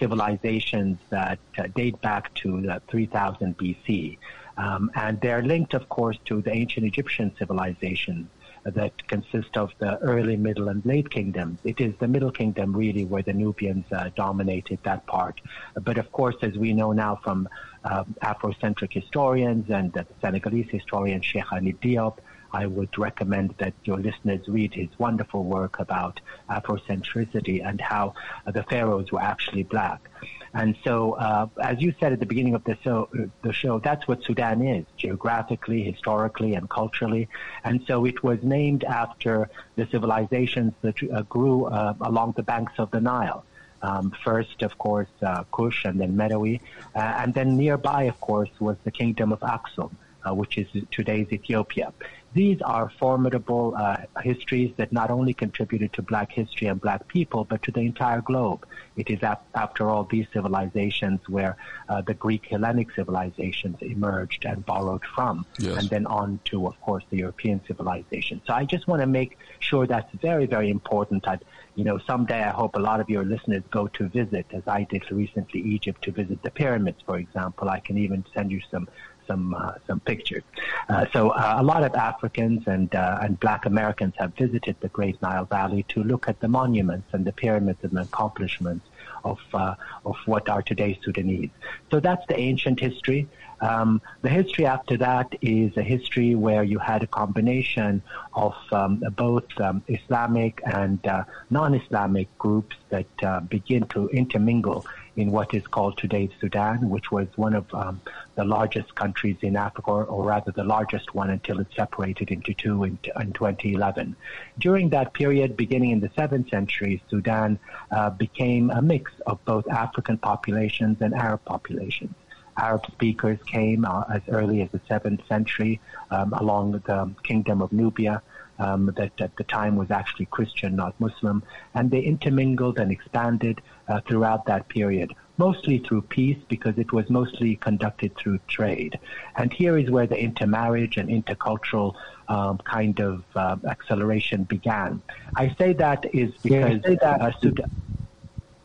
civilizations 0.00 0.98
that 1.10 1.38
uh, 1.58 1.68
date 1.76 2.00
back 2.00 2.34
to 2.34 2.68
uh, 2.68 2.80
3000 2.88 3.56
BC. 3.56 4.18
Um, 4.56 4.90
and 4.94 5.20
they're 5.20 5.42
linked, 5.42 5.74
of 5.74 5.88
course, 5.88 6.18
to 6.24 6.42
the 6.42 6.52
ancient 6.52 6.86
Egyptian 6.86 7.32
civilizations 7.38 8.26
that 8.64 9.06
consist 9.08 9.56
of 9.56 9.70
the 9.78 9.98
early, 9.98 10.36
middle, 10.36 10.68
and 10.68 10.84
late 10.84 11.10
kingdoms. 11.10 11.58
It 11.64 11.80
is 11.80 11.94
the 11.98 12.08
middle 12.08 12.30
kingdom 12.30 12.74
really 12.74 13.04
where 13.04 13.22
the 13.22 13.32
Nubians 13.32 13.86
uh, 13.92 14.10
dominated 14.14 14.78
that 14.82 15.06
part. 15.06 15.40
But 15.74 15.98
of 15.98 16.12
course, 16.12 16.36
as 16.42 16.56
we 16.56 16.72
know 16.72 16.92
now 16.92 17.20
from 17.22 17.48
uh, 17.84 18.04
Afrocentric 18.22 18.92
historians 18.92 19.70
and 19.70 19.92
the 19.92 20.06
Senegalese 20.20 20.70
historian 20.70 21.20
Cheikh 21.20 21.46
Anta 21.46 21.76
Diop, 21.78 22.18
I 22.52 22.66
would 22.66 22.98
recommend 22.98 23.54
that 23.58 23.74
your 23.84 23.98
listeners 23.98 24.48
read 24.48 24.74
his 24.74 24.88
wonderful 24.98 25.44
work 25.44 25.78
about 25.78 26.20
Afrocentricity 26.48 27.64
and 27.64 27.80
how 27.80 28.14
the 28.46 28.64
pharaohs 28.64 29.12
were 29.12 29.20
actually 29.20 29.62
black. 29.62 30.10
And 30.52 30.76
so, 30.82 31.12
uh, 31.12 31.46
as 31.62 31.80
you 31.80 31.94
said 32.00 32.12
at 32.12 32.18
the 32.18 32.26
beginning 32.26 32.54
of 32.54 32.64
the 32.64 32.76
show, 32.82 33.08
the 33.42 33.52
show, 33.52 33.78
that's 33.78 34.08
what 34.08 34.24
Sudan 34.24 34.66
is, 34.66 34.84
geographically, 34.96 35.82
historically, 35.84 36.54
and 36.54 36.68
culturally. 36.68 37.28
And 37.62 37.82
so 37.86 38.04
it 38.04 38.24
was 38.24 38.42
named 38.42 38.82
after 38.82 39.48
the 39.76 39.86
civilizations 39.86 40.72
that 40.82 40.96
uh, 41.02 41.22
grew 41.22 41.66
uh, 41.66 41.94
along 42.00 42.34
the 42.36 42.42
banks 42.42 42.72
of 42.78 42.90
the 42.90 43.00
Nile. 43.00 43.44
Um, 43.82 44.12
first, 44.24 44.62
of 44.62 44.76
course, 44.76 45.08
uh, 45.22 45.44
Kush 45.52 45.84
and 45.84 46.00
then 46.00 46.16
Meroe. 46.16 46.60
Uh, 46.94 46.98
and 46.98 47.32
then 47.32 47.56
nearby, 47.56 48.04
of 48.04 48.20
course, 48.20 48.50
was 48.58 48.76
the 48.84 48.90
kingdom 48.90 49.32
of 49.32 49.40
Aksum, 49.40 49.92
uh, 50.28 50.34
which 50.34 50.58
is 50.58 50.66
today's 50.90 51.28
Ethiopia. 51.32 51.92
These 52.34 52.60
are 52.62 52.90
formidable 52.98 53.76
histories 54.22 54.72
that 54.76 54.92
not 54.92 55.10
only 55.10 55.34
contributed 55.34 55.92
to 55.94 56.02
black 56.02 56.30
history 56.30 56.68
and 56.68 56.80
black 56.80 57.08
people, 57.08 57.44
but 57.44 57.62
to 57.62 57.72
the 57.72 57.80
entire 57.80 58.20
globe. 58.20 58.66
It 59.00 59.08
is, 59.14 59.20
ap- 59.32 59.46
after 59.64 59.82
all, 59.90 60.04
these 60.16 60.26
civilizations 60.36 61.20
where 61.36 61.54
uh, 61.88 62.00
the 62.10 62.14
Greek 62.24 62.44
Hellenic 62.50 62.88
civilizations 62.98 63.76
emerged 63.96 64.42
and 64.50 64.58
borrowed 64.72 65.04
from, 65.14 65.34
Yes. 65.58 65.76
and 65.78 65.86
then 65.94 66.04
on 66.20 66.28
to, 66.50 66.56
of 66.70 66.76
course, 66.86 67.04
the 67.10 67.18
European 67.24 67.58
civilization. 67.70 68.36
So 68.46 68.50
I 68.60 68.64
just 68.74 68.84
want 68.90 69.00
to 69.06 69.10
make 69.20 69.30
sure 69.68 69.82
that's 69.86 70.12
very, 70.28 70.46
very 70.56 70.68
important. 70.78 71.24
That 71.24 71.40
you 71.78 71.84
know, 71.88 71.98
someday 72.10 72.42
I 72.50 72.50
hope 72.60 72.72
a 72.76 72.84
lot 72.90 72.98
of 73.00 73.08
your 73.14 73.24
listeners 73.34 73.62
go 73.70 73.82
to 73.98 74.02
visit, 74.20 74.46
as 74.58 74.64
I 74.66 74.80
did 74.92 75.02
recently, 75.24 75.60
Egypt 75.76 75.98
to 76.06 76.10
visit 76.20 76.38
the 76.42 76.50
pyramids, 76.50 77.00
for 77.08 77.16
example. 77.24 77.66
I 77.70 77.80
can 77.80 77.96
even 78.06 78.20
send 78.34 78.46
you 78.52 78.60
some 78.72 78.86
some 79.26 79.54
uh, 79.54 79.74
some 79.86 80.00
pictures. 80.00 80.42
Uh, 80.88 81.06
so 81.12 81.20
uh, 81.30 81.56
a 81.58 81.62
lot 81.62 81.82
of 81.88 81.94
Africans 81.94 82.62
and 82.66 82.92
uh, 82.94 83.18
and 83.24 83.38
Black 83.46 83.62
Americans 83.66 84.14
have 84.18 84.32
visited 84.34 84.76
the 84.80 84.88
Great 84.98 85.16
Nile 85.22 85.44
Valley 85.58 85.82
to 85.94 86.02
look 86.02 86.28
at 86.28 86.40
the 86.40 86.48
monuments 86.48 87.08
and 87.14 87.24
the 87.24 87.32
pyramids 87.32 87.78
and 87.82 87.92
the 87.92 88.02
accomplishments 88.10 88.84
of 89.24 89.38
uh, 89.54 89.74
of 90.04 90.16
what 90.26 90.48
are 90.48 90.62
today's 90.62 90.96
Sudanese. 91.04 91.50
So 91.90 92.00
that's 92.00 92.26
the 92.26 92.38
ancient 92.38 92.80
history. 92.80 93.28
Um, 93.60 94.00
the 94.22 94.30
history 94.30 94.64
after 94.64 94.96
that 94.96 95.34
is 95.42 95.76
a 95.76 95.82
history 95.82 96.34
where 96.34 96.62
you 96.62 96.78
had 96.78 97.02
a 97.02 97.06
combination 97.06 98.02
of 98.32 98.54
um, 98.72 99.02
both 99.16 99.44
um, 99.60 99.82
Islamic 99.86 100.62
and 100.64 101.04
uh, 101.06 101.24
non-Islamic 101.50 102.26
groups 102.38 102.76
that 102.88 103.06
uh, 103.22 103.40
begin 103.40 103.86
to 103.88 104.08
intermingle 104.08 104.86
in 105.16 105.30
what 105.30 105.54
is 105.54 105.66
called 105.66 105.98
today's 105.98 106.30
Sudan, 106.40 106.88
which 106.88 107.10
was 107.10 107.26
one 107.36 107.54
of 107.54 107.72
um, 107.74 108.00
the 108.36 108.44
largest 108.44 108.94
countries 108.94 109.36
in 109.42 109.56
Africa, 109.56 109.90
or, 109.90 110.04
or 110.04 110.24
rather 110.24 110.52
the 110.52 110.64
largest 110.64 111.14
one 111.14 111.30
until 111.30 111.60
it 111.60 111.66
separated 111.74 112.30
into 112.30 112.54
two 112.54 112.84
in, 112.84 112.98
in 113.20 113.32
2011. 113.32 114.16
During 114.58 114.90
that 114.90 115.12
period, 115.12 115.56
beginning 115.56 115.90
in 115.90 116.00
the 116.00 116.08
7th 116.10 116.50
century, 116.50 117.02
Sudan 117.10 117.58
uh, 117.90 118.10
became 118.10 118.70
a 118.70 118.80
mix 118.80 119.12
of 119.26 119.44
both 119.44 119.66
African 119.68 120.18
populations 120.18 120.98
and 121.00 121.14
Arab 121.14 121.44
populations. 121.44 122.14
Arab 122.56 122.84
speakers 122.92 123.38
came 123.46 123.84
uh, 123.84 124.04
as 124.12 124.22
early 124.28 124.60
as 124.62 124.70
the 124.70 124.80
7th 124.80 125.26
century 125.28 125.80
um, 126.10 126.32
along 126.34 126.72
the 126.72 127.14
kingdom 127.22 127.62
of 127.62 127.72
Nubia. 127.72 128.22
Um, 128.60 128.92
that 128.98 129.18
at 129.26 129.34
the 129.36 129.44
time 129.44 129.74
was 129.76 129.90
actually 129.90 130.26
Christian, 130.26 130.76
not 130.76 130.92
Muslim, 131.00 131.42
and 131.72 131.90
they 131.90 132.02
intermingled 132.02 132.78
and 132.78 132.92
expanded 132.92 133.56
uh, 133.88 134.00
throughout 134.06 134.44
that 134.50 134.68
period, 134.68 135.14
mostly 135.38 135.78
through 135.78 136.02
peace 136.02 136.36
because 136.46 136.76
it 136.76 136.92
was 136.92 137.08
mostly 137.08 137.56
conducted 137.56 138.14
through 138.18 138.38
trade. 138.48 138.98
And 139.36 139.50
here 139.50 139.78
is 139.78 139.90
where 139.90 140.06
the 140.06 140.20
intermarriage 140.28 140.98
and 140.98 141.08
intercultural 141.08 141.94
um, 142.28 142.58
kind 142.58 143.00
of 143.00 143.24
uh, 143.34 143.56
acceleration 143.66 144.44
began. 144.44 145.02
I 145.34 145.54
say 145.58 145.72
that 145.84 146.04
is 146.12 146.30
because 146.42 146.84
uh, 146.84 147.32
Sudan, 147.40 147.66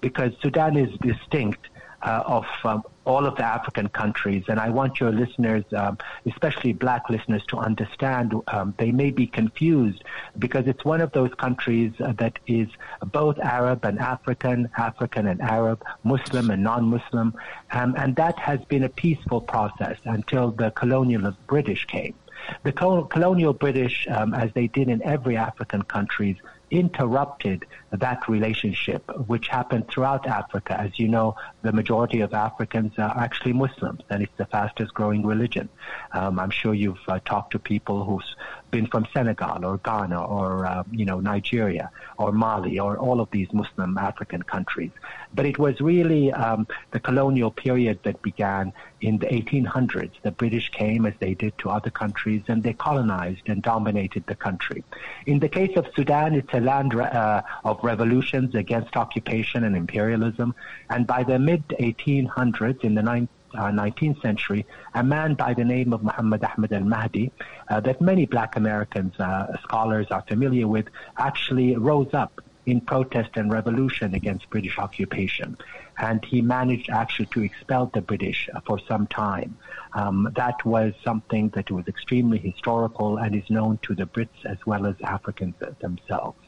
because 0.02 0.34
Sudan 0.42 0.76
is 0.76 0.92
distinct 1.00 1.70
uh, 2.02 2.24
of 2.26 2.46
um, 2.66 2.84
all 3.06 3.26
of 3.26 3.36
the 3.36 3.44
African 3.44 3.88
countries, 3.90 4.44
and 4.48 4.60
I 4.60 4.70
want 4.70 5.00
your 5.00 5.12
listeners, 5.12 5.64
um, 5.76 5.98
especially 6.26 6.74
black 6.74 7.10
listeners, 7.10 7.44
to 7.48 7.58
understand 7.58 8.34
um, 8.48 8.74
they 8.78 8.92
may 8.92 9.12
be 9.12 9.28
confused 9.28 10.04
because 10.40 10.68
it's 10.68 10.84
one 10.84 11.02
of 11.02 11.12
those 11.12 11.34
countries 11.36 11.94
uh, 12.00 12.14
that 12.18 12.40
is 12.48 12.68
both 13.12 13.38
Arab 13.40 13.86
and 13.86 14.00
African, 14.00 14.70
African 14.78 15.28
and 15.28 15.42
Arab, 15.42 15.84
Muslim 16.04 16.50
and 16.50 16.64
non-Muslim, 16.64 17.36
um, 17.72 17.96
and 17.98 18.16
that 18.16 18.38
has 18.40 18.60
been 18.66 18.84
a 18.84 18.90
peaceful 18.90 19.42
process 19.42 19.98
until 20.06 20.52
the 20.52 20.72
colonial 20.72 21.36
British 21.48 21.86
came. 21.86 22.16
The 22.64 22.72
colonial 22.72 23.54
British, 23.54 24.08
um, 24.10 24.34
as 24.34 24.52
they 24.54 24.68
did 24.68 24.90
in 24.90 25.02
every 25.04 25.38
African 25.38 25.82
country, 25.84 26.40
interrupted 26.72 27.66
that 27.98 28.28
relationship, 28.28 29.10
which 29.28 29.48
happened 29.48 29.88
throughout 29.88 30.28
Africa. 30.28 30.80
As 30.80 31.00
you 31.00 31.08
know, 31.08 31.36
the 31.62 31.72
majority 31.72 32.22
of 32.22 32.34
Africans 32.34 32.94
are 32.98 33.18
actually 33.18 33.54
Muslims, 33.54 34.02
and 34.10 34.24
it's 34.24 34.38
the 34.38 34.46
fastest 34.46 34.94
growing 34.94 35.26
religion. 35.26 35.70
Um, 36.12 36.40
I'm 36.40 36.50
sure 36.50 36.74
you've 36.74 37.00
uh, 37.08 37.20
talked 37.26 37.52
to 37.52 37.60
people 37.60 38.04
who's 38.04 38.36
been 38.72 38.88
from 38.88 39.08
Senegal 39.14 39.66
or 39.66 39.78
Ghana 39.78 40.22
or 40.22 40.66
uh, 40.66 40.84
you 40.92 41.06
know 41.06 41.20
Nigeria 41.20 41.90
or 42.18 42.32
Mali 42.32 42.80
or 42.80 42.98
all 42.98 43.22
of 43.22 43.30
these 43.32 43.52
Muslim 43.54 43.98
African 43.98 44.42
countries. 44.44 44.92
But 45.34 45.46
it 45.46 45.58
was 45.58 45.80
really 45.80 46.32
um, 46.32 46.68
the 46.92 47.00
colonial 47.00 47.52
period 47.52 48.00
that 48.04 48.22
began 48.22 48.74
in 49.02 49.18
the 49.20 49.28
1800s. 49.28 50.12
The 50.24 50.32
British 50.32 50.70
came, 50.72 51.06
as 51.06 51.14
they 51.20 51.34
did 51.34 51.58
to 51.60 51.70
other 51.70 51.90
countries, 51.90 52.44
and 52.48 52.64
they 52.64 52.74
colonized 52.74 53.48
and 53.48 53.62
dominated 53.62 54.26
the 54.28 54.36
country. 54.36 54.84
In 55.26 55.40
the 55.40 55.50
case 55.50 55.76
of 55.78 55.86
Sudan, 55.96 56.36
it's 56.36 56.54
a 56.54 56.60
land 56.60 56.96
uh, 56.96 57.42
of 57.64 57.84
revolutions 57.86 58.56
against 58.56 58.98
occupation 58.98 59.64
and 59.64 59.76
imperialism. 59.76 60.54
And 60.90 61.08
by 61.08 61.24
the 61.24 61.40
mid 61.40 61.64
1800s, 61.70 62.84
in 62.84 62.96
the 62.96 63.02
19th 63.02 63.30
uh, 63.56 63.72
19th 63.72 64.22
century, 64.22 64.66
a 64.96 65.04
man 65.04 65.34
by 65.34 65.54
the 65.54 65.64
name 65.64 65.94
of 65.94 66.04
Muhammad 66.04 66.44
Ahmad 66.44 66.74
al-Mahdi, 66.74 67.32
uh, 67.70 67.80
that 67.80 68.02
many 68.02 68.26
black 68.26 68.58
Americans, 68.58 69.14
uh, 69.18 69.56
scholars 69.64 70.08
are 70.12 70.24
familiar 70.28 70.68
with, 70.68 70.88
actually 71.18 71.78
rose 71.78 72.14
up 72.14 72.42
in 72.66 72.82
protest 72.82 73.30
and 73.36 73.52
revolution 73.52 74.14
against 74.16 74.50
British 74.50 74.78
occupation. 74.78 75.58
And 75.98 76.26
he 76.26 76.42
managed 76.42 76.90
actually 76.90 77.28
to 77.28 77.44
expel 77.44 77.92
the 77.94 78.02
British 78.02 78.50
uh, 78.54 78.60
for 78.66 78.80
some 78.88 79.08
time. 79.08 79.58
Um, 79.94 80.30
that 80.36 80.66
was 80.66 80.94
something 81.04 81.50
that 81.50 81.72
was 81.72 81.88
extremely 81.88 82.40
historical 82.40 83.18
and 83.18 83.36
is 83.36 83.50
known 83.50 83.80
to 83.84 83.96
the 83.96 84.06
Brits 84.06 84.44
as 84.46 84.58
well 84.66 84.86
as 84.86 84.96
Africans 85.02 85.56
themselves. 85.80 86.45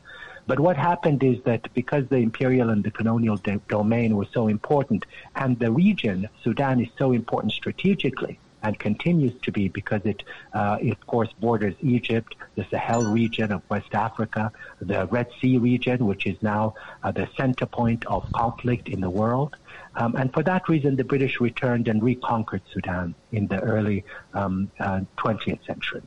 But 0.47 0.61
what 0.61 0.77
happened 0.77 1.23
is 1.23 1.43
that 1.43 1.71
because 1.73 2.07
the 2.07 2.17
imperial 2.17 2.69
and 2.69 2.81
the 2.83 2.91
colonial 2.91 3.37
domain 3.67 4.15
was 4.15 4.29
so 4.33 4.47
important, 4.47 5.05
and 5.35 5.59
the 5.59 5.71
region, 5.71 6.29
Sudan, 6.41 6.79
is 6.79 6.87
so 6.97 7.11
important 7.11 7.51
strategically 7.51 8.39
and 8.63 8.79
continues 8.79 9.39
to 9.41 9.51
be 9.51 9.67
because 9.67 10.01
it, 10.05 10.23
uh, 10.53 10.77
it, 10.81 10.91
of 10.91 11.05
course, 11.05 11.29
borders 11.39 11.75
Egypt, 11.81 12.35
the 12.55 12.65
Sahel 12.71 13.03
region 13.03 13.51
of 13.51 13.61
West 13.69 13.93
Africa, 13.93 14.51
the 14.79 15.05
Red 15.07 15.27
Sea 15.39 15.57
region, 15.57 16.05
which 16.05 16.25
is 16.25 16.41
now 16.41 16.73
uh, 17.03 17.11
the 17.11 17.29
center 17.37 17.65
point 17.65 18.05
of 18.07 18.31
conflict 18.31 18.89
in 18.89 18.99
the 19.01 19.09
world. 19.09 19.55
Um, 19.95 20.15
and 20.15 20.33
for 20.33 20.43
that 20.43 20.67
reason, 20.69 20.95
the 20.95 21.03
British 21.03 21.39
returned 21.39 21.87
and 21.87 22.01
reconquered 22.01 22.61
Sudan 22.73 23.15
in 23.31 23.47
the 23.47 23.59
early 23.59 24.05
um, 24.33 24.71
uh, 24.79 25.01
20th 25.17 25.65
century. 25.65 26.01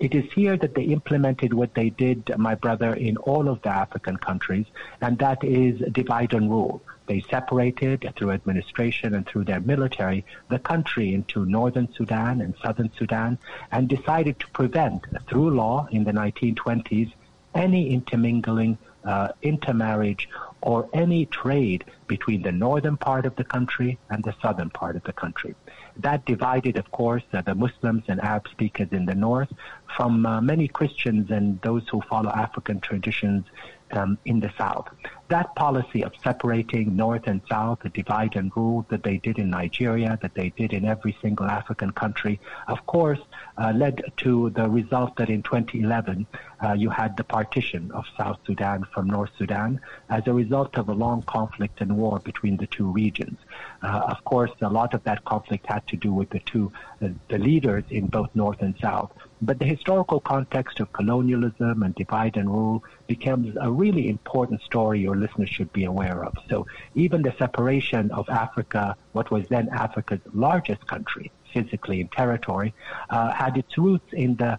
It 0.00 0.14
is 0.14 0.32
here 0.32 0.56
that 0.56 0.74
they 0.74 0.84
implemented 0.84 1.54
what 1.54 1.74
they 1.74 1.90
did, 1.90 2.36
my 2.38 2.54
brother, 2.54 2.94
in 2.94 3.16
all 3.18 3.48
of 3.48 3.62
the 3.62 3.68
African 3.68 4.16
countries, 4.16 4.66
and 5.00 5.18
that 5.18 5.44
is 5.44 5.78
divide 5.92 6.34
and 6.34 6.50
rule. 6.50 6.82
They 7.06 7.20
separated 7.20 8.10
through 8.16 8.30
administration 8.30 9.14
and 9.14 9.26
through 9.26 9.44
their 9.44 9.60
military 9.60 10.24
the 10.48 10.58
country 10.58 11.12
into 11.12 11.44
northern 11.44 11.92
Sudan 11.92 12.40
and 12.40 12.54
southern 12.62 12.90
Sudan 12.96 13.38
and 13.70 13.88
decided 13.88 14.40
to 14.40 14.48
prevent, 14.48 15.04
through 15.28 15.50
law 15.50 15.86
in 15.90 16.04
the 16.04 16.12
1920s, 16.12 17.12
any 17.54 17.90
intermingling, 17.90 18.78
uh, 19.04 19.28
intermarriage, 19.42 20.28
or 20.62 20.88
any 20.94 21.26
trade 21.26 21.84
between 22.06 22.42
the 22.42 22.52
northern 22.52 22.96
part 22.96 23.26
of 23.26 23.36
the 23.36 23.44
country 23.44 23.98
and 24.08 24.24
the 24.24 24.34
southern 24.40 24.70
part 24.70 24.96
of 24.96 25.04
the 25.04 25.12
country. 25.12 25.54
That 25.96 26.24
divided, 26.26 26.76
of 26.76 26.90
course, 26.90 27.22
uh, 27.32 27.42
the 27.42 27.54
Muslims 27.54 28.04
and 28.08 28.20
Arab 28.20 28.48
speakers 28.48 28.88
in 28.90 29.06
the 29.06 29.14
north 29.14 29.52
from 29.96 30.26
uh, 30.26 30.40
many 30.40 30.66
Christians 30.66 31.30
and 31.30 31.60
those 31.62 31.88
who 31.88 32.00
follow 32.02 32.30
African 32.30 32.80
traditions 32.80 33.44
um, 33.92 34.18
in 34.24 34.40
the 34.40 34.50
south. 34.58 34.88
that 35.28 35.54
policy 35.56 36.02
of 36.04 36.12
separating 36.22 36.96
North 36.96 37.26
and 37.26 37.40
South, 37.48 37.78
the 37.82 37.88
divide 37.88 38.36
and 38.36 38.52
rule 38.56 38.84
that 38.90 39.02
they 39.02 39.16
did 39.18 39.38
in 39.38 39.50
Nigeria, 39.50 40.18
that 40.20 40.34
they 40.34 40.50
did 40.50 40.72
in 40.72 40.84
every 40.84 41.16
single 41.22 41.46
African 41.46 41.90
country, 41.92 42.38
of 42.68 42.84
course, 42.86 43.20
uh, 43.58 43.72
led 43.74 44.02
to 44.16 44.50
the 44.50 44.68
result 44.68 45.16
that 45.16 45.30
in 45.30 45.42
2011 45.42 46.26
uh, 46.62 46.72
you 46.72 46.90
had 46.90 47.16
the 47.16 47.24
partition 47.24 47.90
of 47.92 48.04
South 48.16 48.38
Sudan 48.46 48.84
from 48.92 49.06
North 49.08 49.30
Sudan 49.38 49.80
as 50.08 50.26
a 50.26 50.32
result 50.32 50.76
of 50.76 50.88
a 50.88 50.92
long 50.92 51.22
conflict 51.22 51.80
and 51.80 51.96
war 51.96 52.18
between 52.18 52.56
the 52.56 52.66
two 52.66 52.90
regions. 52.90 53.38
Uh, 53.82 54.02
of 54.08 54.24
course, 54.24 54.50
a 54.60 54.68
lot 54.68 54.94
of 54.94 55.04
that 55.04 55.24
conflict 55.24 55.66
had 55.66 55.86
to 55.88 55.96
do 55.96 56.12
with 56.12 56.30
the 56.30 56.40
two, 56.40 56.72
uh, 57.02 57.08
the 57.28 57.38
leaders 57.38 57.84
in 57.90 58.06
both 58.06 58.30
North 58.34 58.62
and 58.62 58.74
South. 58.80 59.12
But 59.42 59.58
the 59.58 59.66
historical 59.66 60.20
context 60.20 60.80
of 60.80 60.92
colonialism 60.92 61.82
and 61.82 61.94
divide 61.94 62.36
and 62.36 62.48
rule 62.48 62.82
becomes 63.06 63.56
a 63.60 63.70
really 63.70 64.08
important 64.08 64.62
story 64.62 65.00
your 65.00 65.16
listeners 65.16 65.50
should 65.50 65.72
be 65.72 65.84
aware 65.84 66.24
of. 66.24 66.34
So 66.48 66.66
even 66.94 67.22
the 67.22 67.34
separation 67.38 68.10
of 68.10 68.28
Africa, 68.30 68.96
what 69.12 69.30
was 69.30 69.46
then 69.48 69.68
Africa's 69.68 70.20
largest 70.32 70.86
country, 70.86 71.30
physically 71.54 71.98
in 72.02 72.08
territory, 72.08 72.70
uh, 73.10 73.30
had 73.32 73.56
its 73.62 73.78
roots 73.78 74.10
in 74.12 74.30
the 74.42 74.52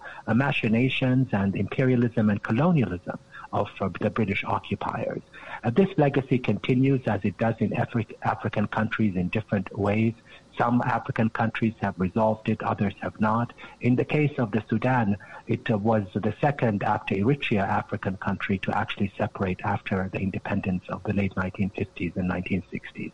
machinations 0.45 1.27
and 1.39 1.49
imperialism 1.55 2.29
and 2.31 2.39
colonialism 2.49 3.17
of 3.55 3.69
uh, 3.79 3.89
the 4.01 4.09
British 4.09 4.43
occupiers. 4.43 5.21
Uh, 5.63 5.69
this 5.69 5.89
legacy 5.97 6.37
continues 6.37 7.01
as 7.07 7.21
it 7.23 7.37
does 7.37 7.55
in 7.59 7.69
Afri- 7.71 8.13
African 8.23 8.67
countries 8.67 9.15
in 9.15 9.29
different 9.29 9.67
ways. 9.77 10.13
Some 10.57 10.81
African 10.81 11.29
countries 11.29 11.73
have 11.81 11.95
resolved 11.99 12.49
it, 12.49 12.63
others 12.63 12.93
have 13.01 13.19
not. 13.19 13.53
In 13.81 13.95
the 13.95 14.05
case 14.05 14.33
of 14.37 14.51
the 14.51 14.63
Sudan, 14.69 15.17
it 15.47 15.69
uh, 15.69 15.77
was 15.77 16.03
the 16.13 16.33
second 16.39 16.83
after 16.83 17.15
Eritrea 17.15 17.61
African 17.61 18.17
country 18.17 18.57
to 18.59 18.77
actually 18.77 19.11
separate 19.17 19.59
after 19.63 20.09
the 20.11 20.19
independence 20.19 20.83
of 20.89 21.03
the 21.03 21.13
late 21.13 21.35
1950s 21.35 22.15
and 22.15 22.29
1960s. 22.29 23.11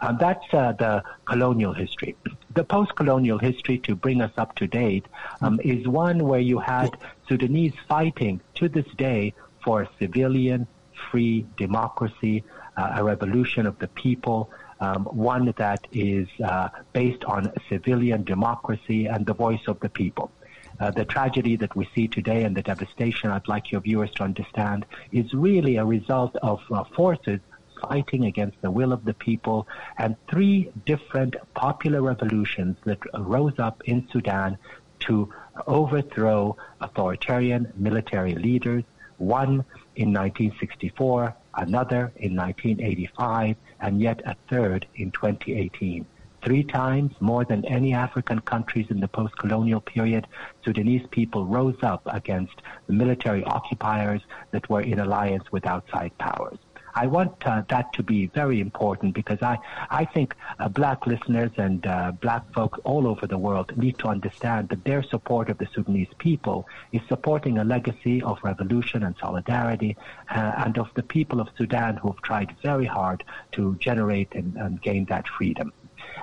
Um, 0.00 0.16
that's 0.18 0.46
uh, 0.52 0.72
the 0.72 1.02
colonial 1.24 1.72
history. 1.72 2.16
The 2.54 2.64
post-colonial 2.64 3.38
history, 3.38 3.78
to 3.80 3.94
bring 3.94 4.20
us 4.20 4.32
up 4.36 4.54
to 4.56 4.66
date, 4.66 5.06
um, 5.40 5.60
is 5.62 5.86
one 5.88 6.26
where 6.26 6.40
you 6.40 6.58
had 6.58 6.96
Sudanese 7.28 7.74
fighting 7.88 8.40
to 8.56 8.68
this 8.68 8.86
day 8.96 9.34
for 9.64 9.88
civilian, 9.98 10.66
free 11.10 11.46
democracy, 11.56 12.44
uh, 12.76 12.92
a 12.96 13.04
revolution 13.04 13.66
of 13.66 13.78
the 13.78 13.88
people, 13.88 14.50
um, 14.80 15.04
one 15.04 15.52
that 15.56 15.86
is 15.92 16.28
uh, 16.44 16.68
based 16.92 17.24
on 17.24 17.52
civilian 17.68 18.24
democracy 18.24 19.06
and 19.06 19.26
the 19.26 19.34
voice 19.34 19.66
of 19.66 19.80
the 19.80 19.88
people. 19.88 20.30
Uh, 20.78 20.90
the 20.90 21.04
tragedy 21.06 21.56
that 21.56 21.74
we 21.74 21.88
see 21.94 22.06
today 22.06 22.44
and 22.44 22.54
the 22.54 22.62
devastation, 22.62 23.30
I'd 23.30 23.48
like 23.48 23.72
your 23.72 23.80
viewers 23.80 24.10
to 24.16 24.24
understand, 24.24 24.84
is 25.10 25.32
really 25.32 25.76
a 25.76 25.84
result 25.84 26.36
of 26.36 26.60
uh, 26.70 26.84
forces 26.94 27.40
fighting 27.80 28.24
against 28.24 28.60
the 28.62 28.70
will 28.70 28.92
of 28.92 29.04
the 29.04 29.14
people 29.14 29.66
and 29.98 30.16
three 30.30 30.70
different 30.84 31.36
popular 31.54 32.02
revolutions 32.02 32.76
that 32.84 32.98
rose 33.18 33.58
up 33.58 33.82
in 33.84 34.06
Sudan 34.12 34.58
to 35.00 35.32
overthrow 35.66 36.56
authoritarian 36.80 37.72
military 37.76 38.34
leaders, 38.34 38.84
one 39.18 39.64
in 39.94 40.12
1964, 40.12 41.34
another 41.56 42.12
in 42.16 42.36
1985, 42.36 43.56
and 43.80 44.00
yet 44.00 44.20
a 44.26 44.36
third 44.48 44.86
in 44.96 45.10
2018. 45.10 46.06
Three 46.44 46.62
times 46.62 47.12
more 47.18 47.44
than 47.44 47.64
any 47.64 47.92
African 47.92 48.40
countries 48.40 48.86
in 48.90 49.00
the 49.00 49.08
post-colonial 49.08 49.80
period, 49.80 50.28
Sudanese 50.64 51.06
people 51.10 51.44
rose 51.44 51.76
up 51.82 52.02
against 52.06 52.54
the 52.86 52.92
military 52.92 53.42
occupiers 53.44 54.22
that 54.52 54.68
were 54.70 54.82
in 54.82 55.00
alliance 55.00 55.50
with 55.50 55.66
outside 55.66 56.16
powers. 56.18 56.58
I 56.96 57.06
want 57.06 57.46
uh, 57.46 57.62
that 57.68 57.92
to 57.92 58.02
be 58.02 58.26
very 58.26 58.58
important 58.58 59.14
because 59.14 59.42
I, 59.42 59.58
I 59.90 60.06
think 60.06 60.34
uh, 60.58 60.68
black 60.70 61.06
listeners 61.06 61.50
and 61.58 61.86
uh, 61.86 62.12
black 62.12 62.50
folk 62.54 62.80
all 62.84 63.06
over 63.06 63.26
the 63.26 63.36
world 63.36 63.76
need 63.76 63.98
to 63.98 64.08
understand 64.08 64.70
that 64.70 64.82
their 64.84 65.02
support 65.02 65.50
of 65.50 65.58
the 65.58 65.68
Sudanese 65.74 66.08
people 66.18 66.66
is 66.92 67.02
supporting 67.06 67.58
a 67.58 67.64
legacy 67.64 68.22
of 68.22 68.38
revolution 68.42 69.02
and 69.02 69.14
solidarity 69.20 69.94
and 70.30 70.78
of 70.78 70.88
the 70.94 71.02
people 71.02 71.38
of 71.38 71.48
Sudan 71.58 71.98
who 71.98 72.08
have 72.12 72.22
tried 72.22 72.56
very 72.62 72.86
hard 72.86 73.24
to 73.52 73.76
generate 73.76 74.34
and, 74.34 74.56
and 74.56 74.80
gain 74.80 75.04
that 75.06 75.28
freedom. 75.28 75.74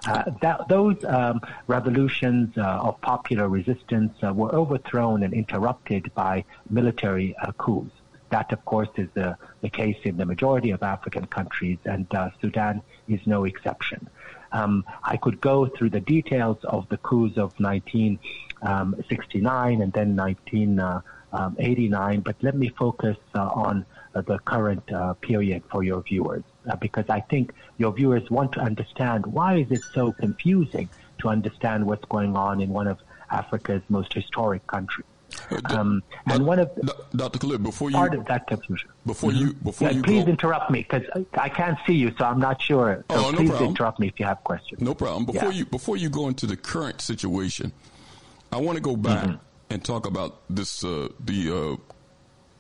Uh, 0.08 0.32
that, 0.42 0.68
those 0.70 1.04
um, 1.06 1.40
revolutions 1.68 2.58
uh, 2.58 2.62
of 2.62 3.00
popular 3.02 3.48
resistance 3.48 4.12
uh, 4.24 4.34
were 4.34 4.54
overthrown 4.56 5.22
and 5.22 5.34
interrupted 5.34 6.12
by 6.16 6.44
military 6.70 7.36
coups. 7.58 7.92
That, 8.34 8.52
of 8.52 8.66
course, 8.66 8.90
is 8.98 9.08
the, 9.14 9.38
the 9.62 9.70
case 9.70 10.00
in 10.06 10.18
the 10.18 10.26
majority 10.26 10.72
of 10.72 10.82
African 10.82 11.28
countries, 11.28 11.78
and 11.86 12.08
uh, 12.16 12.32
Sudan 12.42 12.82
is 13.08 13.20
no 13.28 13.44
exception. 13.44 14.10
Um, 14.52 14.84
I 15.04 15.18
could 15.18 15.40
go 15.40 15.68
through 15.68 15.92
the 15.92 16.00
details 16.00 16.58
of 16.64 16.90
the 16.90 16.98
coups 16.98 17.38
of 17.38 17.54
1969 17.60 19.82
and 19.84 19.94
then 19.94 20.16
1989, 20.16 22.22
but 22.22 22.36
let 22.42 22.56
me 22.56 22.70
focus 22.70 23.18
uh, 23.36 23.50
on 23.54 23.86
uh, 24.16 24.22
the 24.22 24.40
current 24.40 24.92
uh, 24.92 25.14
period 25.14 25.62
for 25.70 25.84
your 25.84 26.02
viewers, 26.02 26.42
uh, 26.68 26.76
because 26.78 27.06
I 27.10 27.20
think 27.20 27.54
your 27.78 27.94
viewers 27.94 28.32
want 28.32 28.54
to 28.54 28.62
understand 28.62 29.28
why 29.28 29.58
is 29.58 29.70
it 29.70 29.84
so 29.94 30.12
confusing 30.12 30.90
to 31.20 31.30
understand 31.30 31.86
what's 31.86 32.06
going 32.06 32.36
on 32.36 32.62
in 32.62 32.70
one 32.70 32.88
of 32.88 32.98
Africa's 33.30 33.84
most 33.90 34.12
historic 34.12 34.66
countries. 34.66 35.06
Um, 35.66 36.04
and 36.26 36.46
one 36.46 36.60
of 36.60 36.70
Dr. 37.16 37.40
Khalid, 37.40 37.64
before 37.64 37.90
you 37.90 37.96
part 37.98 38.14
of 38.14 38.26
that 38.26 38.48
confusion. 38.48 38.90
Before 39.06 39.32
mm-hmm. 39.32 39.48
you, 39.48 39.54
before 39.54 39.90
yeah, 39.90 39.96
you 39.96 40.04
please 40.04 40.24
go, 40.24 40.32
interrupt 40.32 40.72
me 40.72 40.80
because 40.90 41.04
I 41.34 41.50
can't 41.50 41.78
see 41.86 41.94
you, 41.94 42.14
so 42.18 42.26
I'm 42.26 42.40
not 42.40 42.62
sure. 42.62 43.04
So 43.12 43.18
oh, 43.18 43.32
no 43.32 43.38
please 43.38 43.50
problem. 43.50 43.70
interrupt 43.70 44.00
me 44.00 44.08
if 44.08 44.20
you 44.20 44.26
have 44.26 44.44
questions. 44.44 44.82
No 44.82 44.94
problem. 44.94 45.26
Before 45.26 45.52
Yeah. 45.52 45.60
you, 45.60 45.66
before 45.66 45.98
you 45.98 46.10
go 46.10 46.28
into 46.28 46.46
the 46.46 46.56
current 46.58 47.02
situation, 47.02 47.72
I 48.52 48.58
want 48.58 48.78
to 48.78 48.82
go 48.82 48.96
back 48.96 49.26
Mm-hmm. 49.26 49.36
and 49.70 49.84
talk 49.84 50.06
about 50.06 50.42
this, 50.50 50.84
uh, 50.84 51.10
the 51.20 51.52
uh, 51.56 51.76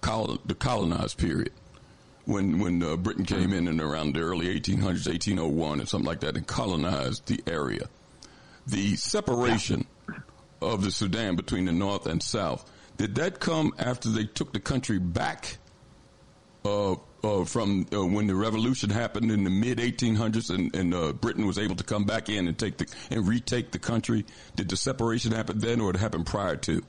col- 0.01 0.39
the 0.45 0.55
colonized 0.55 1.17
period 1.17 1.51
when 2.25 2.59
when 2.59 2.81
uh, 2.83 2.95
Britain 2.95 3.25
came 3.25 3.49
Mm-hmm. 3.49 3.53
in 3.53 3.67
and 3.67 3.81
around 3.81 4.13
the 4.13 4.21
early 4.21 4.47
1800s, 4.59 5.07
1801 5.07 5.81
or 5.81 5.85
something 5.85 6.07
like 6.07 6.21
that, 6.21 6.35
and 6.37 6.45
colonized 6.47 7.27
the 7.27 7.41
area. 7.47 7.87
The 8.67 8.95
separation 8.95 9.85
of 10.61 10.83
the 10.83 10.91
Sudan 10.91 11.35
between 11.35 11.65
the 11.65 11.73
North 11.73 12.05
and 12.07 12.23
South 12.23 12.69
did 12.97 13.15
that 13.15 13.39
come 13.39 13.73
after 13.77 14.09
they 14.09 14.25
took 14.25 14.53
the 14.53 14.59
country 14.59 14.99
back 14.99 15.57
uh, 16.65 16.95
uh, 17.23 17.45
from 17.45 17.85
uh, 17.93 18.05
when 18.05 18.27
the 18.27 18.35
revolution 18.35 18.89
happened 18.89 19.31
in 19.31 19.43
the 19.43 19.49
mid 19.49 19.77
1800s 19.77 20.53
and, 20.53 20.75
and 20.75 20.93
uh, 20.93 21.13
Britain 21.13 21.45
was 21.47 21.57
able 21.57 21.75
to 21.75 21.83
come 21.83 22.03
back 22.03 22.29
in 22.29 22.47
and 22.47 22.57
take 22.57 22.77
the 22.77 22.93
and 23.09 23.27
retake 23.27 23.71
the 23.71 23.79
country. 23.79 24.25
Did 24.55 24.69
the 24.69 24.77
separation 24.77 25.31
happen 25.31 25.59
then, 25.59 25.79
or 25.79 25.89
it 25.89 25.95
happened 25.97 26.25
prior 26.25 26.55
to? 26.57 26.83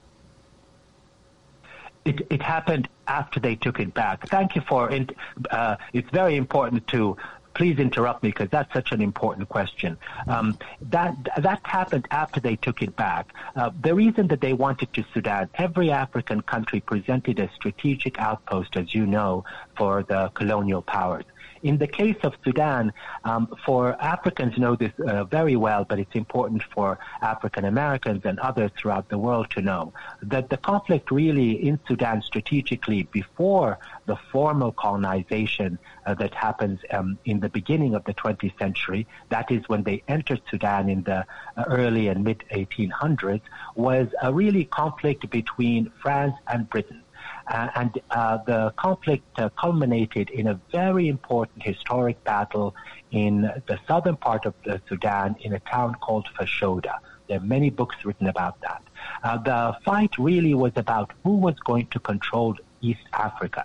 It, 2.04 2.26
it 2.30 2.42
happened 2.42 2.88
after 3.06 3.40
they 3.40 3.56
took 3.56 3.80
it 3.80 3.94
back. 3.94 4.28
Thank 4.28 4.56
you 4.56 4.62
for 4.68 4.90
it. 4.90 5.16
Uh, 5.50 5.76
it's 5.92 6.10
very 6.10 6.36
important 6.36 6.86
to 6.88 7.16
please 7.54 7.78
interrupt 7.78 8.22
me 8.22 8.30
because 8.30 8.50
that's 8.50 8.72
such 8.72 8.92
an 8.92 9.00
important 9.00 9.48
question. 9.48 9.96
Um, 10.26 10.58
that 10.82 11.16
that 11.38 11.60
happened 11.64 12.06
after 12.10 12.40
they 12.40 12.56
took 12.56 12.82
it 12.82 12.94
back. 12.96 13.32
Uh, 13.56 13.70
the 13.80 13.94
reason 13.94 14.28
that 14.28 14.40
they 14.40 14.52
wanted 14.52 14.92
to 14.94 15.04
Sudan, 15.14 15.48
every 15.54 15.90
African 15.90 16.40
country 16.42 16.80
presented 16.80 17.38
a 17.38 17.50
strategic 17.54 18.18
outpost, 18.18 18.76
as 18.76 18.94
you 18.94 19.06
know, 19.06 19.44
for 19.76 20.02
the 20.02 20.30
colonial 20.34 20.82
powers. 20.82 21.24
In 21.64 21.78
the 21.78 21.86
case 21.86 22.18
of 22.22 22.34
Sudan, 22.44 22.92
um, 23.24 23.48
for 23.64 23.96
Africans 23.98 24.58
know 24.58 24.76
this 24.76 24.92
uh, 25.00 25.24
very 25.24 25.56
well, 25.56 25.86
but 25.86 25.98
it's 25.98 26.14
important 26.14 26.62
for 26.62 26.98
African 27.22 27.64
Americans 27.64 28.20
and 28.26 28.38
others 28.38 28.70
throughout 28.76 29.08
the 29.08 29.16
world 29.16 29.48
to 29.52 29.62
know 29.62 29.94
that 30.22 30.50
the 30.50 30.58
conflict 30.58 31.10
really 31.10 31.52
in 31.52 31.80
Sudan 31.88 32.20
strategically 32.20 33.04
before 33.04 33.78
the 34.04 34.16
formal 34.30 34.72
colonization 34.72 35.78
uh, 36.04 36.12
that 36.12 36.34
happens 36.34 36.80
um, 36.90 37.18
in 37.24 37.40
the 37.40 37.48
beginning 37.48 37.94
of 37.94 38.04
the 38.04 38.12
20th 38.12 38.58
century, 38.58 39.06
that 39.30 39.50
is 39.50 39.66
when 39.66 39.84
they 39.84 40.02
entered 40.06 40.42
Sudan 40.50 40.90
in 40.90 41.02
the 41.04 41.24
uh, 41.56 41.64
early 41.68 42.08
and 42.08 42.24
mid 42.24 42.44
1800s, 42.52 43.40
was 43.74 44.08
a 44.20 44.30
really 44.30 44.66
conflict 44.66 45.30
between 45.30 45.90
France 46.02 46.34
and 46.46 46.68
Britain. 46.68 47.03
Uh, 47.46 47.68
and 47.74 48.00
uh, 48.10 48.38
the 48.46 48.72
conflict 48.76 49.24
uh, 49.38 49.50
culminated 49.50 50.30
in 50.30 50.46
a 50.46 50.58
very 50.72 51.08
important 51.08 51.62
historic 51.62 52.22
battle 52.24 52.74
in 53.10 53.42
the 53.66 53.78
southern 53.86 54.16
part 54.16 54.46
of 54.46 54.54
the 54.64 54.80
Sudan 54.88 55.36
in 55.40 55.52
a 55.52 55.60
town 55.60 55.94
called 55.96 56.26
Fashoda. 56.38 56.98
There 57.28 57.38
are 57.38 57.42
many 57.42 57.70
books 57.70 57.96
written 58.04 58.28
about 58.28 58.60
that. 58.62 58.82
Uh, 59.22 59.38
the 59.38 59.76
fight 59.84 60.16
really 60.18 60.54
was 60.54 60.72
about 60.76 61.12
who 61.22 61.36
was 61.36 61.54
going 61.60 61.86
to 61.88 62.00
control 62.00 62.56
East 62.80 63.06
Africa. 63.12 63.64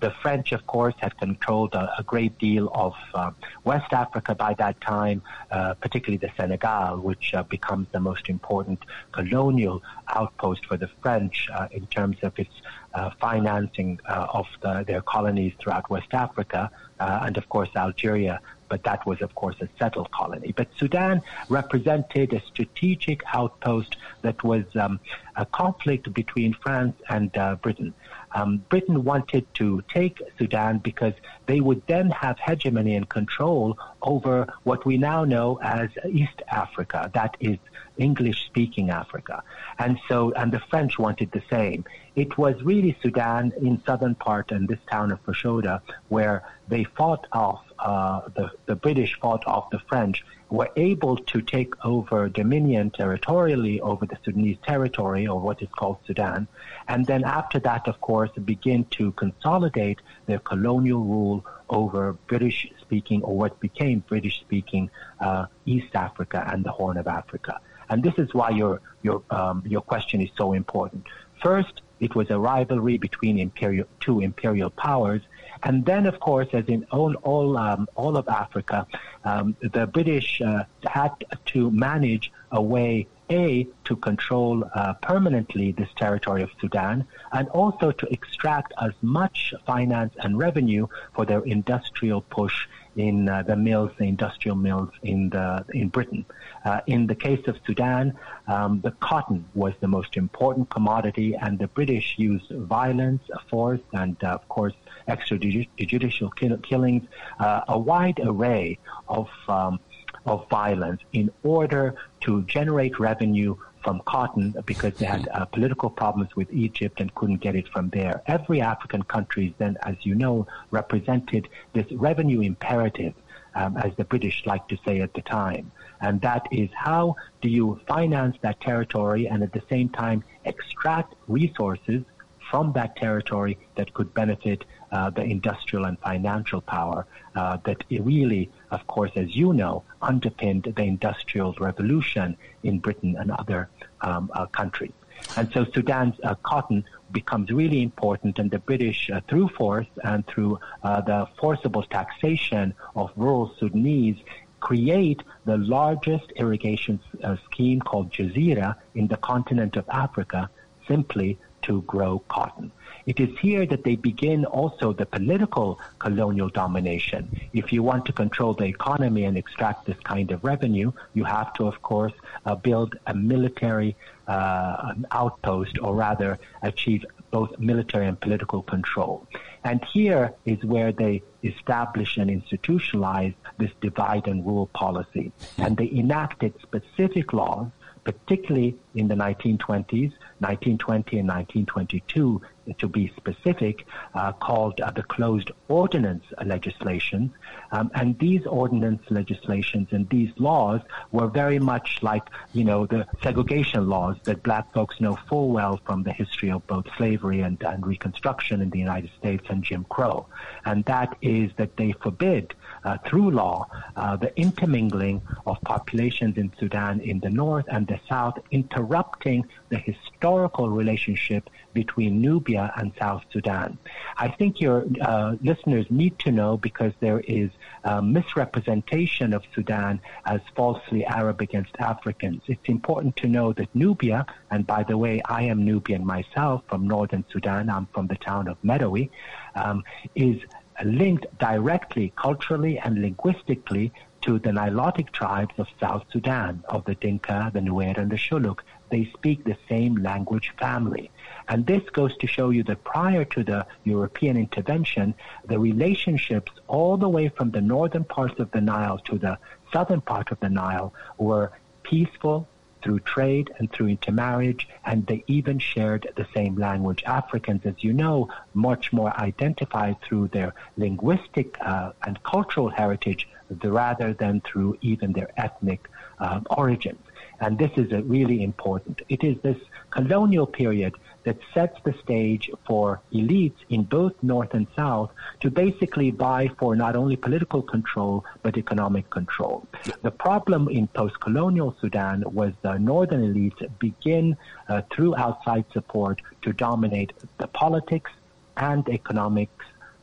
The 0.00 0.10
French, 0.22 0.52
of 0.52 0.66
course, 0.66 0.94
had 0.98 1.16
controlled 1.18 1.74
a, 1.74 1.92
a 1.98 2.02
great 2.02 2.38
deal 2.38 2.70
of 2.74 2.94
uh, 3.14 3.30
West 3.64 3.92
Africa 3.92 4.34
by 4.34 4.54
that 4.54 4.80
time, 4.80 5.22
uh, 5.50 5.74
particularly 5.74 6.16
the 6.16 6.30
Senegal, 6.36 6.98
which 6.98 7.34
uh, 7.34 7.42
becomes 7.44 7.86
the 7.92 8.00
most 8.00 8.28
important 8.28 8.80
colonial 9.12 9.82
outpost 10.08 10.66
for 10.66 10.76
the 10.76 10.88
French 11.02 11.48
uh, 11.54 11.68
in 11.70 11.86
terms 11.86 12.16
of 12.22 12.38
its 12.38 12.54
uh, 12.94 13.10
financing 13.20 14.00
uh, 14.08 14.26
of 14.32 14.46
the, 14.62 14.84
their 14.86 15.02
colonies 15.02 15.52
throughout 15.60 15.88
West 15.90 16.12
Africa, 16.12 16.70
and 16.98 17.36
of 17.38 17.48
course 17.48 17.70
Algeria 17.76 18.40
but 18.70 18.84
that 18.84 19.04
was, 19.04 19.20
of 19.20 19.34
course, 19.34 19.56
a 19.60 19.68
settled 19.78 20.10
colony. 20.12 20.54
But 20.56 20.68
Sudan 20.78 21.20
represented 21.50 22.32
a 22.32 22.40
strategic 22.46 23.20
outpost 23.34 23.96
that 24.22 24.42
was 24.44 24.64
um, 24.76 25.00
a 25.36 25.44
conflict 25.44 26.10
between 26.14 26.54
France 26.54 26.96
and 27.10 27.36
uh, 27.36 27.56
Britain. 27.56 27.92
Um, 28.32 28.64
Britain 28.68 29.04
wanted 29.04 29.52
to 29.54 29.82
take 29.92 30.22
Sudan 30.38 30.78
because 30.78 31.14
they 31.46 31.60
would 31.60 31.82
then 31.86 32.10
have 32.10 32.38
hegemony 32.38 32.94
and 32.94 33.08
control 33.08 33.78
over 34.02 34.46
what 34.62 34.84
we 34.86 34.98
now 34.98 35.24
know 35.24 35.58
as 35.62 35.88
East 36.08 36.42
Africa, 36.48 37.10
that 37.14 37.36
is 37.40 37.58
English 37.98 38.46
speaking 38.46 38.90
Africa. 38.90 39.42
And 39.78 39.98
so, 40.08 40.32
and 40.32 40.52
the 40.52 40.60
French 40.70 40.98
wanted 40.98 41.32
the 41.32 41.42
same. 41.50 41.84
It 42.16 42.38
was 42.38 42.62
really 42.62 42.96
Sudan 43.02 43.52
in 43.60 43.82
southern 43.84 44.14
part 44.14 44.52
and 44.52 44.68
this 44.68 44.78
town 44.90 45.12
of 45.12 45.22
Fashoda 45.24 45.80
where 46.08 46.42
they 46.68 46.84
fought 46.84 47.26
off, 47.32 47.62
uh, 47.78 48.22
the, 48.34 48.50
the 48.66 48.76
British 48.76 49.18
fought 49.20 49.46
off 49.46 49.70
the 49.70 49.80
French 49.80 50.24
were 50.50 50.70
able 50.76 51.16
to 51.16 51.40
take 51.40 51.72
over 51.84 52.28
dominion 52.28 52.90
territorially 52.90 53.80
over 53.80 54.04
the 54.06 54.18
Sudanese 54.24 54.58
territory, 54.66 55.26
or 55.26 55.40
what 55.40 55.62
is 55.62 55.68
called 55.78 55.98
Sudan, 56.06 56.48
and 56.88 57.06
then 57.06 57.24
after 57.24 57.58
that, 57.60 57.86
of 57.86 58.00
course, 58.00 58.30
begin 58.44 58.84
to 58.98 59.12
consolidate 59.12 60.00
their 60.26 60.40
colonial 60.40 61.00
rule 61.00 61.44
over 61.68 62.14
British 62.26 62.66
speaking, 62.80 63.22
or 63.22 63.36
what 63.36 63.60
became 63.60 64.00
British 64.08 64.40
speaking 64.40 64.90
uh, 65.20 65.46
East 65.66 65.94
Africa 65.94 66.48
and 66.52 66.64
the 66.64 66.72
Horn 66.72 66.96
of 66.96 67.06
Africa. 67.06 67.60
And 67.88 68.02
this 68.02 68.14
is 68.18 68.32
why 68.34 68.50
your, 68.50 68.80
your, 69.02 69.22
um, 69.30 69.62
your 69.66 69.80
question 69.80 70.20
is 70.20 70.30
so 70.36 70.52
important. 70.52 71.06
First, 71.42 71.82
it 72.00 72.14
was 72.14 72.30
a 72.30 72.38
rivalry 72.38 72.98
between 72.98 73.38
imperial, 73.38 73.86
two 74.00 74.20
imperial 74.20 74.70
powers, 74.70 75.22
and 75.62 75.84
then, 75.84 76.06
of 76.06 76.20
course, 76.20 76.48
as 76.52 76.64
in 76.66 76.86
all 76.90 77.14
all, 77.22 77.56
um, 77.56 77.88
all 77.94 78.16
of 78.16 78.28
Africa, 78.28 78.86
um, 79.24 79.56
the 79.60 79.86
British 79.86 80.40
uh, 80.40 80.64
had 80.84 81.12
to 81.46 81.70
manage 81.70 82.32
a 82.52 82.62
way 82.62 83.06
a, 83.30 83.66
to 83.84 83.94
control 83.96 84.68
uh, 84.74 84.94
permanently 84.94 85.72
this 85.72 85.88
territory 85.96 86.42
of 86.42 86.50
Sudan, 86.60 87.06
and 87.32 87.48
also 87.50 87.92
to 87.92 88.12
extract 88.12 88.72
as 88.82 88.92
much 89.02 89.54
finance 89.66 90.12
and 90.18 90.36
revenue 90.36 90.86
for 91.14 91.24
their 91.24 91.40
industrial 91.42 92.22
push 92.22 92.66
in 92.96 93.28
uh, 93.28 93.42
the 93.42 93.54
mills, 93.54 93.92
the 93.98 94.04
industrial 94.04 94.56
mills 94.56 94.90
in 95.02 95.30
the 95.30 95.64
in 95.72 95.88
Britain. 95.88 96.24
Uh, 96.64 96.80
in 96.86 97.06
the 97.06 97.14
case 97.14 97.46
of 97.46 97.56
Sudan, 97.66 98.18
um, 98.48 98.80
the 98.80 98.90
cotton 99.00 99.44
was 99.54 99.74
the 99.80 99.88
most 99.88 100.16
important 100.16 100.68
commodity, 100.70 101.34
and 101.34 101.58
the 101.58 101.68
British 101.68 102.14
used 102.18 102.50
violence, 102.50 103.22
force, 103.48 103.80
and 103.92 104.16
uh, 104.24 104.28
of 104.28 104.48
course 104.48 104.74
extrajudicial 105.08 106.34
kill- 106.36 106.58
killings, 106.58 107.04
uh, 107.38 107.62
a 107.68 107.78
wide 107.78 108.20
array 108.22 108.78
of 109.08 109.28
um, 109.48 109.80
of 110.26 110.46
violence 110.50 111.00
in 111.12 111.30
order 111.42 111.94
to 112.20 112.42
generate 112.42 112.98
revenue 112.98 113.56
from 113.82 114.02
cotton 114.04 114.54
because 114.66 114.92
they 114.94 115.06
had 115.06 115.26
uh, 115.28 115.44
political 115.46 115.88
problems 115.88 116.36
with 116.36 116.52
Egypt 116.52 117.00
and 117.00 117.14
couldn't 117.14 117.38
get 117.38 117.56
it 117.56 117.66
from 117.68 117.88
there. 117.90 118.22
Every 118.26 118.60
African 118.60 119.02
country 119.02 119.54
then, 119.58 119.78
as 119.82 119.96
you 120.02 120.14
know, 120.14 120.46
represented 120.70 121.48
this 121.72 121.90
revenue 121.92 122.40
imperative, 122.42 123.14
um, 123.54 123.76
as 123.78 123.92
the 123.96 124.04
British 124.04 124.44
liked 124.44 124.68
to 124.68 124.78
say 124.84 125.00
at 125.00 125.14
the 125.14 125.22
time. 125.22 125.72
And 126.00 126.20
that 126.20 126.46
is 126.50 126.68
how 126.74 127.16
do 127.40 127.48
you 127.48 127.80
finance 127.86 128.36
that 128.42 128.60
territory 128.60 129.26
and 129.26 129.42
at 129.42 129.52
the 129.52 129.62
same 129.68 129.88
time 129.88 130.24
extract 130.44 131.14
resources 131.26 132.02
from 132.50 132.72
that 132.72 132.96
territory 132.96 133.58
that 133.76 133.94
could 133.94 134.12
benefit 134.12 134.64
the 134.90 135.22
industrial 135.22 135.84
and 135.84 135.98
financial 136.00 136.60
power 136.60 137.06
uh, 137.34 137.58
that 137.64 137.84
really, 137.90 138.50
of 138.70 138.86
course, 138.86 139.10
as 139.16 139.34
you 139.36 139.52
know, 139.52 139.82
underpinned 140.02 140.64
the 140.76 140.82
industrial 140.82 141.54
revolution 141.60 142.36
in 142.62 142.78
Britain 142.78 143.16
and 143.18 143.30
other 143.30 143.68
um, 144.00 144.30
uh, 144.34 144.46
countries. 144.46 144.92
And 145.36 145.50
so 145.52 145.66
Sudan's 145.74 146.14
uh, 146.24 146.34
cotton 146.42 146.84
becomes 147.12 147.50
really 147.50 147.82
important, 147.82 148.38
and 148.38 148.50
the 148.50 148.58
British, 148.58 149.10
uh, 149.10 149.20
through 149.28 149.48
force 149.48 149.86
and 150.02 150.26
through 150.26 150.58
uh, 150.82 151.02
the 151.02 151.28
forcible 151.38 151.82
taxation 151.82 152.74
of 152.96 153.10
rural 153.16 153.54
Sudanese, 153.58 154.16
create 154.60 155.22
the 155.44 155.56
largest 155.56 156.32
irrigation 156.36 157.00
scheme 157.46 157.80
called 157.80 158.12
Gezira 158.12 158.76
in 158.94 159.08
the 159.08 159.16
continent 159.16 159.76
of 159.76 159.88
Africa 159.88 160.50
simply 160.86 161.38
to 161.62 161.82
grow 161.82 162.18
cotton. 162.28 162.72
It 163.10 163.18
is 163.18 163.36
here 163.40 163.66
that 163.66 163.82
they 163.82 163.96
begin 163.96 164.44
also 164.44 164.92
the 164.92 165.04
political 165.04 165.80
colonial 165.98 166.48
domination. 166.48 167.22
If 167.52 167.72
you 167.72 167.82
want 167.82 168.06
to 168.06 168.12
control 168.12 168.54
the 168.54 168.66
economy 168.66 169.24
and 169.24 169.36
extract 169.36 169.86
this 169.86 169.98
kind 170.04 170.30
of 170.30 170.44
revenue, 170.44 170.92
you 171.12 171.24
have 171.24 171.52
to, 171.54 171.66
of 171.66 171.82
course, 171.82 172.12
uh, 172.46 172.54
build 172.54 172.94
a 173.08 173.14
military 173.14 173.96
uh, 174.28 174.94
outpost, 175.10 175.76
or 175.82 175.96
rather, 175.96 176.38
achieve 176.62 177.04
both 177.32 177.58
military 177.58 178.06
and 178.06 178.20
political 178.20 178.62
control. 178.62 179.26
And 179.64 179.84
here 179.92 180.32
is 180.44 180.62
where 180.62 180.92
they 180.92 181.24
establish 181.42 182.16
and 182.16 182.30
institutionalize 182.30 183.34
this 183.58 183.72
divide 183.80 184.28
and 184.28 184.46
rule 184.46 184.68
policy. 184.68 185.32
And 185.58 185.76
they 185.76 185.90
enacted 185.90 186.54
specific 186.62 187.32
laws 187.32 187.72
particularly 188.04 188.76
in 188.94 189.08
the 189.08 189.14
1920s, 189.14 190.12
1920 190.38 191.18
and 191.18 191.28
1922, 191.28 192.40
to 192.78 192.88
be 192.88 193.12
specific, 193.16 193.86
uh, 194.14 194.32
called 194.32 194.80
uh, 194.80 194.90
the 194.90 195.02
closed 195.02 195.50
ordinance 195.68 196.24
legislation. 196.44 197.32
Um, 197.72 197.90
and 197.94 198.18
these 198.18 198.46
ordinance 198.46 199.02
legislations 199.10 199.88
and 199.92 200.08
these 200.08 200.30
laws 200.38 200.80
were 201.12 201.28
very 201.28 201.58
much 201.58 201.98
like, 202.02 202.24
you 202.52 202.64
know, 202.64 202.86
the 202.86 203.06
segregation 203.22 203.88
laws 203.88 204.16
that 204.24 204.42
black 204.42 204.72
folks 204.72 205.00
know 205.00 205.16
full 205.28 205.50
well 205.50 205.80
from 205.86 206.02
the 206.02 206.12
history 206.12 206.50
of 206.50 206.66
both 206.66 206.86
slavery 206.96 207.40
and, 207.40 207.62
and 207.62 207.86
Reconstruction 207.86 208.60
in 208.60 208.70
the 208.70 208.78
United 208.78 209.10
States 209.18 209.44
and 209.48 209.62
Jim 209.62 209.84
Crow. 209.88 210.26
And 210.64 210.84
that 210.86 211.16
is 211.22 211.50
that 211.56 211.76
they 211.76 211.92
forbid 211.92 212.54
uh, 212.84 212.98
through 213.06 213.30
law 213.30 213.68
uh, 213.96 214.16
the 214.16 214.36
intermingling 214.38 215.22
of 215.46 215.60
populations 215.62 216.36
in 216.36 216.52
Sudan 216.58 217.00
in 217.00 217.20
the 217.20 217.30
north 217.30 217.66
and 217.68 217.86
the 217.86 218.00
south, 218.08 218.38
interrupting 218.50 219.44
the 219.68 219.78
historical 219.78 220.70
relationship 220.70 221.48
between 221.72 222.20
Nubia 222.20 222.59
and 222.76 222.92
South 222.98 223.22
Sudan. 223.32 223.78
I 224.16 224.28
think 224.28 224.60
your 224.60 224.78
uh, 225.00 225.36
listeners 225.50 225.86
need 225.90 226.14
to 226.20 226.30
know 226.32 226.56
because 226.56 226.92
there 227.00 227.20
is 227.20 227.50
a 227.84 228.02
misrepresentation 228.02 229.32
of 229.32 229.42
Sudan 229.54 230.00
as 230.26 230.40
falsely 230.56 231.04
Arab 231.04 231.38
against 231.40 231.74
Africans. 231.78 232.42
It's 232.46 232.68
important 232.68 233.16
to 233.22 233.26
know 233.28 233.52
that 233.54 233.68
Nubia, 233.74 234.26
and 234.50 234.66
by 234.66 234.82
the 234.82 234.98
way, 235.04 235.22
I 235.24 235.42
am 235.52 235.64
Nubian 235.64 236.04
myself 236.04 236.62
from 236.68 236.86
northern 236.86 237.24
Sudan, 237.32 237.70
I'm 237.70 237.86
from 237.94 238.06
the 238.06 238.16
town 238.16 238.48
of 238.48 238.56
Medowi, 238.62 239.10
um, 239.54 239.84
is 240.14 240.38
linked 240.84 241.26
directly 241.38 242.12
culturally 242.16 242.78
and 242.78 243.00
linguistically 243.00 243.92
to 244.22 244.38
the 244.38 244.50
Nilotic 244.50 245.10
tribes 245.12 245.54
of 245.58 245.66
South 245.78 246.04
Sudan, 246.12 246.62
of 246.68 246.84
the 246.84 246.94
Dinka, 246.94 247.50
the 247.54 247.60
Nuer, 247.60 247.96
and 247.96 248.10
the 248.10 248.16
Shilluk. 248.16 248.60
They 248.90 249.10
speak 249.16 249.44
the 249.44 249.56
same 249.68 249.94
language 249.96 250.52
family. 250.58 251.10
And 251.48 251.66
this 251.66 251.82
goes 251.90 252.16
to 252.18 252.26
show 252.26 252.50
you 252.50 252.62
that 252.64 252.84
prior 252.84 253.24
to 253.24 253.44
the 253.44 253.66
European 253.84 254.36
intervention, 254.36 255.14
the 255.46 255.58
relationships 255.58 256.52
all 256.68 256.96
the 256.96 257.08
way 257.08 257.28
from 257.28 257.50
the 257.50 257.60
northern 257.60 258.04
parts 258.04 258.38
of 258.38 258.50
the 258.52 258.60
Nile 258.60 258.98
to 259.06 259.18
the 259.18 259.38
southern 259.72 260.00
part 260.00 260.30
of 260.30 260.40
the 260.40 260.48
Nile 260.48 260.92
were 261.18 261.52
peaceful, 261.82 262.48
through 262.82 263.00
trade 263.00 263.50
and 263.58 263.70
through 263.72 263.88
intermarriage, 263.88 264.68
and 264.84 265.06
they 265.06 265.24
even 265.26 265.58
shared 265.58 266.08
the 266.16 266.26
same 266.34 266.56
language. 266.56 267.02
Africans, 267.06 267.62
as 267.64 267.74
you 267.78 267.92
know, 267.92 268.28
much 268.54 268.92
more 268.92 269.14
identified 269.20 270.00
through 270.02 270.28
their 270.28 270.54
linguistic 270.76 271.56
uh, 271.60 271.92
and 272.06 272.22
cultural 272.22 272.68
heritage 272.68 273.28
rather 273.62 274.12
than 274.14 274.40
through 274.40 274.78
even 274.80 275.12
their 275.12 275.30
ethnic 275.36 275.88
uh, 276.18 276.40
origins. 276.50 277.00
And 277.40 277.58
this 277.58 277.70
is 277.76 277.90
really 278.04 278.42
important. 278.42 279.02
It 279.08 279.24
is 279.24 279.36
this 279.42 279.58
colonial 279.90 280.46
period 280.46 280.94
that 281.24 281.38
sets 281.54 281.78
the 281.84 281.94
stage 282.02 282.50
for 282.66 283.00
elites 283.12 283.60
in 283.68 283.82
both 283.84 284.12
North 284.22 284.54
and 284.54 284.66
South 284.76 285.10
to 285.40 285.50
basically 285.50 286.10
vie 286.10 286.50
for 286.58 286.74
not 286.76 286.96
only 286.96 287.16
political 287.16 287.62
control 287.62 288.24
but 288.42 288.56
economic 288.56 289.08
control. 289.10 289.66
The 290.02 290.10
problem 290.10 290.68
in 290.68 290.88
post-colonial 290.88 291.76
Sudan 291.80 292.24
was 292.26 292.52
the 292.62 292.78
northern 292.78 293.22
elites 293.32 293.60
begin 293.78 294.36
uh, 294.68 294.82
through 294.90 295.16
outside 295.16 295.64
support 295.72 296.22
to 296.42 296.52
dominate 296.52 297.12
the 297.38 297.48
politics 297.48 298.10
and 298.56 298.88
economics 298.88 299.59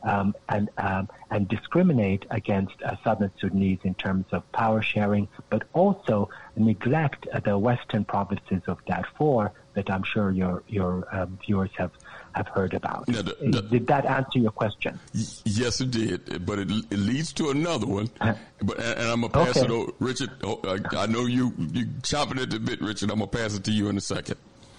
um, 0.08 0.34
and 0.48 0.70
um, 0.78 1.08
and 1.30 1.46
discriminate 1.48 2.24
against 2.30 2.82
uh, 2.82 2.96
Southern 3.04 3.30
Sudanese 3.38 3.80
in 3.82 3.94
terms 3.94 4.24
of 4.32 4.50
power 4.52 4.80
sharing, 4.80 5.28
but 5.50 5.64
also 5.74 6.30
neglect 6.56 7.26
the 7.44 7.58
western 7.58 8.04
provinces 8.04 8.62
of 8.66 8.84
Darfur 8.86 9.52
that 9.74 9.90
I'm 9.90 10.02
sure 10.02 10.30
your 10.30 10.62
your 10.66 11.06
um, 11.12 11.38
viewers 11.44 11.70
have 11.76 11.92
have 12.32 12.48
heard 12.48 12.72
about. 12.74 13.06
the, 13.06 13.22
the, 13.22 13.62
did 13.62 13.86
that 13.88 14.06
answer 14.06 14.38
your 14.38 14.50
question? 14.50 14.98
Yes, 15.44 15.80
it 15.80 15.90
did. 15.90 16.46
But 16.46 16.60
it, 16.60 16.70
it 16.90 16.98
leads 16.98 17.32
to 17.34 17.50
another 17.50 17.86
one. 17.86 18.08
but 18.18 18.78
and, 18.80 19.00
I'm 19.00 19.20
gonna 19.20 19.28
pass 19.28 19.56
okay. 19.56 19.66
it 19.66 19.70
over, 19.70 19.92
Richard. 19.98 20.30
Oh, 20.42 20.60
I, 20.64 20.96
I, 20.96 21.06
know 21.06 21.26
you 21.26 21.52
you 21.72 21.86
chopping 22.02 22.38
it 22.38 22.50
the 22.50 22.58
bit, 22.58 22.80
Richard. 22.80 23.10
I'm 23.10 23.18
gonna 23.18 23.30
pass 23.30 23.54
it 23.54 23.64
to 23.64 23.72
you 23.72 23.88
in 23.88 23.96
a 23.98 24.00
second. 24.00 24.36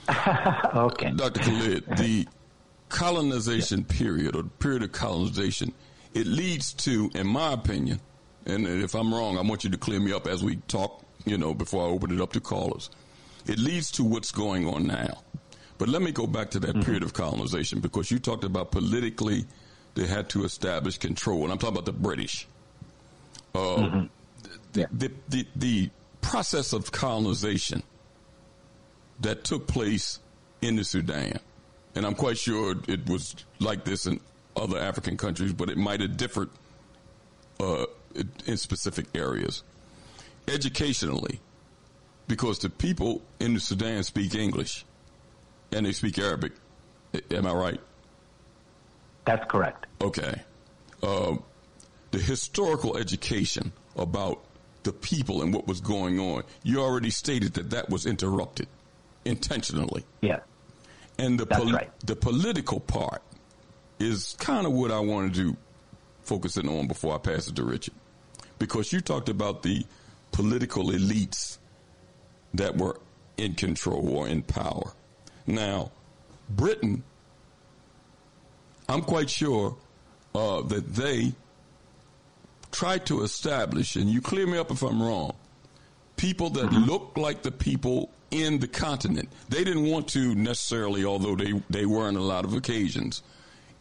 okay, 0.76 1.12
Dr. 1.12 1.40
Khalid, 1.42 1.86
the 1.98 2.28
colonization 2.90 3.86
yeah. 3.90 3.98
period 3.98 4.36
or 4.36 4.44
the 4.44 4.50
period 4.50 4.84
of 4.84 4.92
colonization, 4.92 5.74
it 6.14 6.28
leads 6.28 6.74
to, 6.74 7.10
in 7.16 7.28
my 7.28 7.54
opinion, 7.54 8.02
and 8.46 8.68
if 8.68 8.96
I'm 8.96 9.14
wrong, 9.14 9.38
I 9.38 9.42
want 9.42 9.64
you 9.64 9.70
to 9.70 9.78
clear 9.78 10.00
me 10.00 10.12
up 10.12 10.28
as 10.28 10.44
we 10.44 10.58
talk. 10.68 11.04
You 11.26 11.38
know, 11.38 11.54
before 11.54 11.84
I 11.84 11.90
open 11.90 12.12
it 12.12 12.22
up 12.22 12.34
to 12.34 12.40
callers, 12.40 12.90
it 13.46 13.60
leads 13.60 13.92
to 13.92 14.04
what's 14.04 14.32
going 14.32 14.68
on 14.68 14.88
now. 14.88 15.22
But 15.78 15.90
let 15.90 16.02
me 16.02 16.12
go 16.12 16.26
back 16.28 16.52
to 16.52 16.60
that 16.60 16.72
mm-hmm. 16.72 16.82
period 16.82 17.04
of 17.04 17.14
colonization 17.14 17.80
because 17.80 18.10
you 18.10 18.20
talked 18.20 18.44
about 18.44 18.72
politically 18.72 19.46
they 19.96 20.08
had 20.08 20.30
to 20.30 20.46
establish 20.46 20.98
control, 20.98 21.44
and 21.44 21.52
I'm 21.52 21.58
talking 21.58 21.76
about 21.76 21.86
the 21.86 21.94
British. 21.94 22.48
Uh, 23.54 23.60
mm-hmm. 23.60 24.06
the, 24.74 24.88
the, 24.92 25.12
the, 25.28 25.48
the 25.56 25.90
process 26.22 26.74
of 26.74 26.92
colonization 26.92 27.84
that 29.22 29.44
took 29.44 29.68
place 29.68 30.20
in 30.62 30.76
the 30.76 30.84
Sudan, 30.84 31.40
and 32.00 32.06
I'm 32.06 32.16
quite 32.16 32.38
sure 32.38 32.76
it 32.88 33.10
was 33.10 33.36
like 33.60 33.84
this 33.84 34.06
in 34.06 34.22
other 34.56 34.80
African 34.80 35.18
countries, 35.18 35.52
but 35.52 35.70
it 35.70 35.78
might 35.78 36.00
have 36.00 36.16
differed 36.16 36.50
uh, 37.60 37.88
in 38.46 38.56
specific 38.56 39.08
areas. 39.14 39.64
Educationally, 40.48 41.42
because 42.30 42.60
the 42.60 42.70
people 42.70 43.22
in 43.42 43.54
the 43.54 43.60
Sudan 43.60 44.04
speak 44.04 44.34
English 44.34 44.86
and 45.74 45.86
they 45.86 45.92
speak 45.92 46.18
Arabic. 46.18 46.54
Am 47.32 47.46
I 47.46 47.52
right? 47.52 47.82
That's 49.26 49.52
correct. 49.52 49.86
Okay. 50.00 50.42
Uh, 51.04 51.36
the 52.12 52.18
historical 52.18 52.96
education 52.96 53.74
about 53.98 54.42
the 54.84 54.94
people 54.94 55.42
and 55.42 55.54
what 55.54 55.68
was 55.68 55.82
going 55.82 56.18
on, 56.18 56.44
you 56.64 56.80
already 56.80 57.10
stated 57.10 57.56
that 57.56 57.72
that 57.72 57.90
was 57.90 58.06
interrupted 58.06 58.68
intentionally. 59.26 60.06
Yeah. 60.22 60.40
And 61.20 61.40
the 61.40 61.46
That's 61.46 61.72
right. 61.72 61.92
the 62.06 62.16
political 62.16 62.80
part 62.80 63.22
is 64.00 64.36
kind 64.40 64.66
of 64.66 64.74
what 64.74 64.92
I 64.92 65.00
wanted 65.00 65.34
to 65.36 65.58
focus 66.24 66.58
in 66.58 66.70
on 66.70 66.88
before 66.88 67.14
I 67.16 67.18
pass 67.18 67.48
it 67.48 67.56
to 67.58 67.64
Richard, 67.64 67.96
because 68.58 68.94
you 68.94 69.02
talked 69.02 69.30
about 69.30 69.64
the 69.64 69.86
political 70.32 70.86
elites 70.86 71.58
that 72.54 72.78
were 72.78 73.00
in 73.38 73.56
control 73.56 74.08
or 74.10 74.28
in 74.28 74.44
power. 74.44 74.94
Now, 75.46 75.92
Britain, 76.50 77.04
I'm 78.88 79.02
quite 79.02 79.30
sure 79.30 79.76
uh, 80.34 80.62
that 80.62 80.96
they 80.96 81.34
tried 82.72 83.06
to 83.08 83.24
establish, 83.24 83.96
and 83.96 84.10
you 84.10 84.22
clear 84.22 84.48
me 84.48 84.58
up 84.58 84.72
if 84.72 84.84
I'm 84.84 85.02
wrong, 85.02 85.34
people 86.16 86.50
that 86.52 86.66
mm-hmm. 86.70 86.90
look 86.90 87.14
like 87.18 87.42
the 87.42 87.52
people 87.52 88.10
in 88.32 88.60
the 88.60 88.68
continent. 88.68 89.30
They 89.50 89.64
didn't 89.64 89.86
want 89.86 90.08
to 90.10 90.36
necessarily, 90.36 91.06
although 91.06 91.36
they, 91.36 91.62
they 91.70 91.86
were 91.86 92.06
on 92.08 92.16
a 92.16 92.22
lot 92.22 92.46
of 92.46 92.54
occasions, 92.54 93.24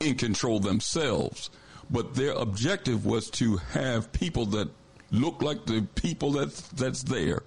in 0.00 0.16
control 0.16 0.60
themselves. 0.60 1.50
But 1.90 2.14
their 2.14 2.32
objective 2.32 3.06
was 3.06 3.30
to 3.30 3.56
have 3.72 4.12
people 4.12 4.46
that 4.46 4.68
look 5.10 5.42
like 5.42 5.64
the 5.64 5.86
people 5.94 6.32
that 6.32 6.54
that's 6.76 7.02
there 7.02 7.42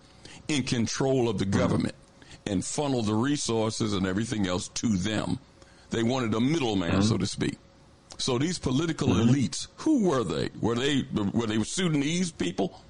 in 0.47 0.63
control 0.63 1.29
of 1.29 1.37
the 1.37 1.45
mm-hmm. 1.45 1.59
government 1.59 1.95
and 2.47 2.65
funnel 2.65 3.03
the 3.03 3.13
resources 3.13 3.93
and 3.93 4.07
everything 4.07 4.47
else 4.47 4.67
to 4.69 4.87
them. 4.97 5.37
They 5.91 6.03
wanted 6.03 6.33
a 6.33 6.39
middleman, 6.39 6.91
mm-hmm. 6.91 7.01
so 7.01 7.17
to 7.17 7.27
speak. 7.27 7.57
So 8.17 8.37
these 8.37 8.57
political 8.57 9.09
mm-hmm. 9.09 9.29
elites, 9.29 9.67
who 9.77 10.07
were 10.07 10.23
they? 10.23 10.49
Were 10.59 10.75
they 10.75 11.05
were 11.33 11.47
they 11.47 11.61
Sudanese 11.63 12.31
people? 12.31 12.81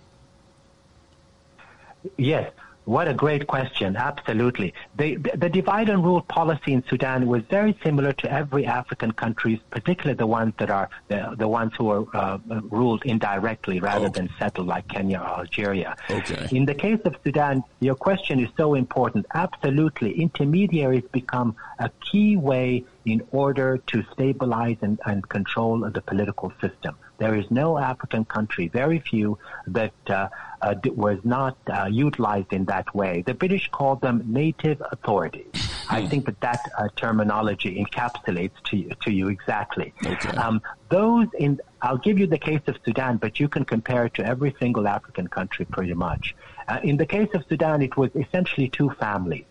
Yes. 2.17 2.51
What 2.85 3.07
a 3.07 3.13
great 3.13 3.45
question. 3.47 3.95
Absolutely. 3.95 4.73
The, 4.97 5.15
the, 5.15 5.49
divide 5.49 5.89
and 5.89 6.03
rule 6.03 6.21
policy 6.21 6.73
in 6.73 6.83
Sudan 6.89 7.27
was 7.27 7.43
very 7.43 7.77
similar 7.83 8.11
to 8.13 8.31
every 8.31 8.65
African 8.65 9.11
country, 9.11 9.61
particularly 9.69 10.17
the 10.17 10.25
ones 10.25 10.53
that 10.57 10.71
are 10.71 10.89
the, 11.07 11.35
the 11.37 11.47
ones 11.47 11.73
who 11.77 11.89
are 11.89 12.05
uh, 12.15 12.39
ruled 12.69 13.03
indirectly 13.05 13.79
rather 13.79 14.07
okay. 14.07 14.21
than 14.21 14.29
settled 14.39 14.67
like 14.67 14.87
Kenya 14.87 15.19
or 15.19 15.39
Algeria. 15.41 15.95
Okay. 16.09 16.47
In 16.51 16.65
the 16.65 16.73
case 16.73 16.99
of 17.05 17.15
Sudan, 17.23 17.63
your 17.81 17.95
question 17.95 18.39
is 18.39 18.49
so 18.57 18.73
important. 18.73 19.25
Absolutely. 19.33 20.19
Intermediaries 20.19 21.03
become 21.11 21.55
a 21.79 21.89
key 22.11 22.35
way 22.35 22.83
in 23.05 23.21
order 23.31 23.77
to 23.77 24.03
stabilize 24.11 24.77
and, 24.81 24.99
and 25.05 25.27
control 25.29 25.79
the 25.89 26.01
political 26.01 26.51
system. 26.61 26.95
There 27.17 27.35
is 27.35 27.49
no 27.51 27.77
African 27.77 28.25
country, 28.25 28.67
very 28.67 28.99
few, 28.99 29.37
that 29.67 29.93
uh, 30.07 30.29
uh, 30.61 30.75
was 30.95 31.19
not 31.23 31.57
uh, 31.67 31.87
utilized 31.91 32.53
in 32.53 32.65
that 32.65 32.93
way. 32.95 33.23
The 33.25 33.33
British 33.33 33.69
called 33.69 34.01
them 34.01 34.23
native 34.27 34.81
authorities. 34.91 35.51
I 35.89 36.01
hmm. 36.01 36.07
think 36.07 36.25
that 36.25 36.39
that 36.41 36.61
uh, 36.77 36.87
terminology 36.95 37.83
encapsulates 37.83 38.61
to 38.65 38.77
you, 38.77 38.91
to 39.01 39.11
you 39.11 39.29
exactly. 39.29 39.93
Okay. 40.05 40.29
Um, 40.37 40.61
those 40.89 41.27
in, 41.37 41.59
I'll 41.81 41.97
give 41.97 42.19
you 42.19 42.27
the 42.27 42.37
case 42.37 42.61
of 42.67 42.77
Sudan, 42.85 43.17
but 43.17 43.39
you 43.39 43.47
can 43.47 43.65
compare 43.65 44.05
it 44.05 44.13
to 44.15 44.25
every 44.25 44.55
single 44.59 44.87
African 44.87 45.27
country 45.27 45.65
pretty 45.65 45.93
much. 45.93 46.35
Uh, 46.67 46.79
in 46.83 46.97
the 46.97 47.05
case 47.05 47.29
of 47.33 47.43
Sudan, 47.49 47.81
it 47.81 47.97
was 47.97 48.11
essentially 48.15 48.69
two 48.69 48.89
families. 48.91 49.45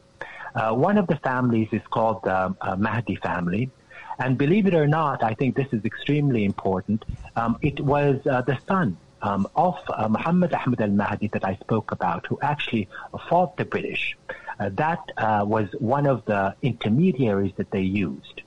Uh, 0.55 0.73
one 0.73 0.99
of 0.99 1.07
the 1.07 1.17
families 1.17 1.69
is 1.73 1.83
called 1.91 2.23
the 2.25 2.55
uh, 2.61 2.77
Mahdi 2.77 3.17
family. 3.17 3.71
And 4.19 4.37
believe 4.37 4.67
it 4.67 4.75
or 4.75 4.87
not, 4.87 5.23
I 5.23 5.35
think 5.35 5.57
this 5.57 5.69
is 5.73 5.85
extremely 5.85 6.45
important. 6.45 7.05
Um, 7.37 7.59
it 7.63 7.81
was 7.81 8.21
uh, 8.27 8.43
the 8.43 8.59
son 8.69 8.99
um, 9.23 9.47
of 9.55 9.77
uh, 9.89 10.09
Muhammad 10.09 10.53
Ahmad 10.55 10.81
al-Mahdi 10.81 11.29
that 11.29 11.45
I 11.45 11.57
spoke 11.57 11.93
about, 11.93 12.27
who 12.27 12.39
actually 12.43 12.89
fought 13.29 13.57
the 13.57 13.65
British. 13.65 14.17
Uh, 14.59 14.69
that 14.75 15.01
uh, 15.17 15.43
was 15.47 15.69
one 15.79 16.07
of 16.07 16.25
the 16.27 16.55
intermediaries 16.63 17.53
that 17.57 17.71
they 17.71 17.81
used. 17.81 18.43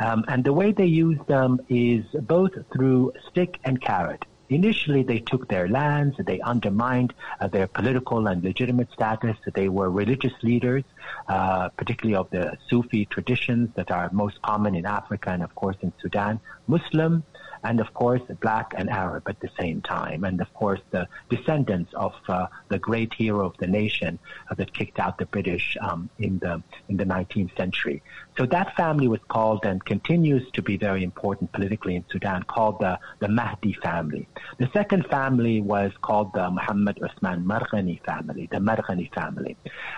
Um, 0.00 0.24
and 0.28 0.44
the 0.44 0.52
way 0.52 0.72
they 0.72 0.86
used 0.86 1.26
them 1.26 1.60
is 1.68 2.04
both 2.22 2.52
through 2.72 3.12
stick 3.30 3.58
and 3.64 3.80
carrot. 3.80 4.24
Initially, 4.50 5.02
they 5.02 5.18
took 5.18 5.48
their 5.48 5.68
lands, 5.68 6.16
they 6.24 6.40
undermined 6.40 7.12
uh, 7.38 7.48
their 7.48 7.66
political 7.66 8.26
and 8.28 8.42
legitimate 8.42 8.90
status. 8.92 9.36
They 9.52 9.68
were 9.68 9.90
religious 9.90 10.32
leaders, 10.42 10.84
uh, 11.28 11.68
particularly 11.70 12.16
of 12.16 12.30
the 12.30 12.56
Sufi 12.68 13.04
traditions 13.04 13.68
that 13.74 13.90
are 13.90 14.08
most 14.10 14.40
common 14.40 14.74
in 14.74 14.86
Africa 14.86 15.30
and, 15.30 15.42
of 15.42 15.54
course, 15.54 15.76
in 15.82 15.92
Sudan. 16.00 16.40
Muslim, 16.66 17.24
and 17.64 17.80
of 17.80 17.92
course 17.94 18.22
black 18.40 18.72
and 18.76 18.90
Arab 18.90 19.28
at 19.28 19.40
the 19.40 19.50
same 19.58 19.80
time, 19.82 20.24
and 20.24 20.40
of 20.40 20.52
course 20.54 20.80
the 20.90 21.06
descendants 21.28 21.92
of 21.94 22.14
uh, 22.28 22.46
the 22.68 22.78
great 22.78 23.12
hero 23.14 23.46
of 23.46 23.56
the 23.58 23.66
nation 23.66 24.18
uh, 24.50 24.54
that 24.54 24.72
kicked 24.72 24.98
out 24.98 25.18
the 25.18 25.26
British 25.26 25.76
um, 25.80 26.08
in 26.18 26.38
the 26.38 26.62
in 26.88 26.96
the 26.96 27.04
19th 27.04 27.56
century. 27.56 28.02
So 28.38 28.46
that 28.46 28.76
family 28.76 29.08
was 29.08 29.20
called 29.28 29.64
and 29.64 29.84
continues 29.84 30.48
to 30.52 30.62
be 30.62 30.76
very 30.76 31.02
important 31.02 31.50
politically 31.52 31.96
in 31.96 32.04
Sudan, 32.08 32.44
called 32.44 32.78
the, 32.78 32.98
the 33.18 33.28
Mahdi 33.28 33.72
family. 33.72 34.28
The 34.58 34.70
second 34.72 35.06
family 35.06 35.60
was 35.60 35.90
called 36.02 36.32
the 36.34 36.48
Muhammad 36.48 37.00
Osman 37.02 37.44
Mirghani 37.44 38.00
family, 38.04 38.48
the 38.52 38.58
Mirghani 38.58 39.12
family. 39.12 39.56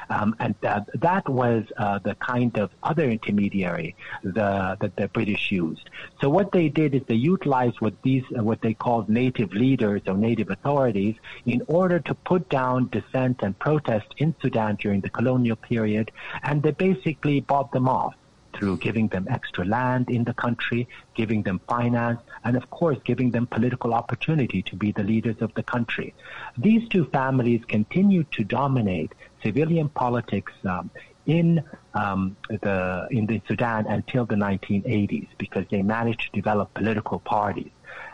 Um, 0.08 0.34
and 0.40 0.54
uh, 0.64 0.80
that 0.94 1.28
was 1.28 1.64
uh, 1.76 1.98
the 1.98 2.14
kind 2.14 2.56
of 2.58 2.70
other 2.82 3.10
intermediary 3.10 3.94
the, 4.22 4.78
that 4.80 4.96
the 4.96 5.08
British 5.08 5.52
used. 5.52 5.90
So 6.22 6.30
what 6.30 6.52
they 6.52 6.68
did 6.70 6.94
is 6.94 7.02
they 7.06 7.16
utilized 7.16 7.49
what 7.80 7.94
these, 8.02 8.24
uh, 8.38 8.42
what 8.42 8.60
they 8.60 8.74
called 8.74 9.08
native 9.08 9.52
leaders 9.52 10.02
or 10.06 10.16
native 10.16 10.50
authorities 10.50 11.16
in 11.46 11.62
order 11.66 11.98
to 11.98 12.14
put 12.14 12.48
down 12.48 12.88
dissent 12.88 13.42
and 13.42 13.58
protest 13.58 14.06
in 14.18 14.34
Sudan 14.40 14.76
during 14.76 15.00
the 15.00 15.10
colonial 15.10 15.56
period, 15.56 16.10
and 16.42 16.62
they 16.62 16.70
basically 16.70 17.40
bought 17.40 17.72
them 17.72 17.88
off 17.88 18.14
through 18.54 18.76
giving 18.76 19.08
them 19.08 19.26
extra 19.30 19.64
land 19.64 20.10
in 20.10 20.24
the 20.24 20.34
country, 20.34 20.88
giving 21.14 21.42
them 21.42 21.60
finance, 21.68 22.20
and 22.44 22.56
of 22.56 22.68
course 22.70 22.98
giving 23.04 23.30
them 23.30 23.46
political 23.46 23.94
opportunity 23.94 24.62
to 24.62 24.76
be 24.76 24.92
the 24.92 25.02
leaders 25.02 25.36
of 25.40 25.52
the 25.54 25.62
country. 25.62 26.14
These 26.58 26.88
two 26.88 27.04
families 27.06 27.62
continue 27.66 28.24
to 28.36 28.44
dominate 28.44 29.12
civilian 29.42 29.88
politics 29.88 30.52
um, 30.64 30.90
in 31.26 31.62
um, 31.94 32.36
the 32.48 33.06
in 33.10 33.26
the 33.26 33.40
Sudan 33.46 33.86
until 33.86 34.26
the 34.26 34.34
1980s 34.34 35.28
because 35.38 35.64
they 35.70 35.82
managed 35.82 36.22
to 36.22 36.30
develop 36.32 36.72
political 36.74 37.18
parties. 37.18 37.70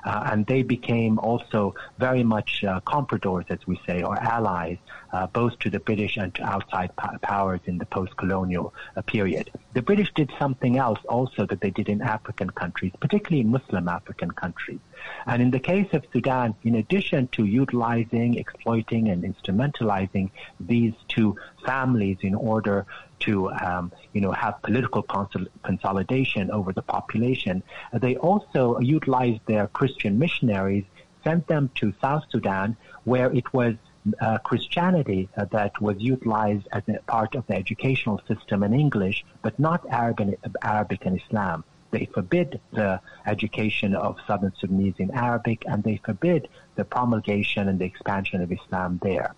Uh, 0.06 0.30
and 0.30 0.46
they 0.46 0.62
became 0.62 1.18
also 1.18 1.74
very 1.98 2.22
much 2.22 2.62
uh, 2.62 2.80
compradors, 2.86 3.44
as 3.50 3.58
we 3.66 3.80
say, 3.86 4.02
or 4.04 4.16
allies, 4.16 4.78
uh, 5.12 5.26
both 5.26 5.58
to 5.58 5.68
the 5.68 5.80
British 5.80 6.16
and 6.16 6.32
to 6.36 6.42
outside 6.44 6.90
p- 6.96 7.18
powers 7.22 7.60
in 7.64 7.76
the 7.78 7.86
post-colonial 7.86 8.72
uh, 8.96 9.02
period. 9.02 9.50
The 9.74 9.82
British 9.82 10.12
did 10.14 10.30
something 10.38 10.78
else 10.78 11.00
also 11.08 11.44
that 11.46 11.60
they 11.60 11.70
did 11.70 11.88
in 11.88 12.00
African 12.02 12.50
countries, 12.50 12.92
particularly 13.00 13.40
in 13.40 13.50
Muslim 13.50 13.88
African 13.88 14.30
countries. 14.30 14.78
And 15.26 15.42
in 15.42 15.50
the 15.50 15.58
case 15.58 15.88
of 15.92 16.04
Sudan, 16.12 16.54
in 16.62 16.76
addition 16.76 17.26
to 17.28 17.44
utilizing, 17.44 18.38
exploiting, 18.38 19.08
and 19.08 19.24
instrumentalizing 19.24 20.30
these 20.60 20.94
two 21.08 21.36
families 21.64 22.18
in 22.22 22.34
order 22.34 22.86
to, 23.20 23.50
um, 23.50 23.92
you 24.12 24.20
know, 24.20 24.32
have 24.32 24.60
political 24.62 25.02
consol- 25.02 25.48
consolidation 25.62 26.50
over 26.50 26.72
the 26.72 26.82
population, 26.82 27.62
they 27.92 28.16
also 28.16 28.78
utilized 28.80 29.40
their 29.46 29.66
Christian 29.68 30.18
missionaries, 30.18 30.84
sent 31.24 31.46
them 31.46 31.70
to 31.76 31.92
South 32.00 32.24
Sudan, 32.30 32.76
where 33.04 33.32
it 33.32 33.52
was 33.52 33.74
uh, 34.20 34.38
Christianity 34.38 35.28
uh, 35.36 35.46
that 35.46 35.80
was 35.80 35.96
utilized 35.98 36.68
as 36.72 36.82
a 36.88 37.00
part 37.06 37.34
of 37.34 37.46
the 37.46 37.54
educational 37.54 38.20
system 38.28 38.62
in 38.62 38.72
English, 38.72 39.24
but 39.42 39.58
not 39.58 39.84
Arabic 39.90 41.06
and 41.06 41.20
Islam. 41.20 41.64
They 41.90 42.06
forbid 42.12 42.60
the 42.72 43.00
education 43.26 43.94
of 43.94 44.18
Southern 44.26 44.52
Sudanese 44.60 44.94
in 44.98 45.10
Arabic, 45.12 45.64
and 45.66 45.82
they 45.82 46.00
forbid 46.04 46.48
the 46.74 46.84
promulgation 46.84 47.68
and 47.68 47.78
the 47.78 47.84
expansion 47.84 48.42
of 48.42 48.52
Islam 48.52 49.00
there. 49.02 49.34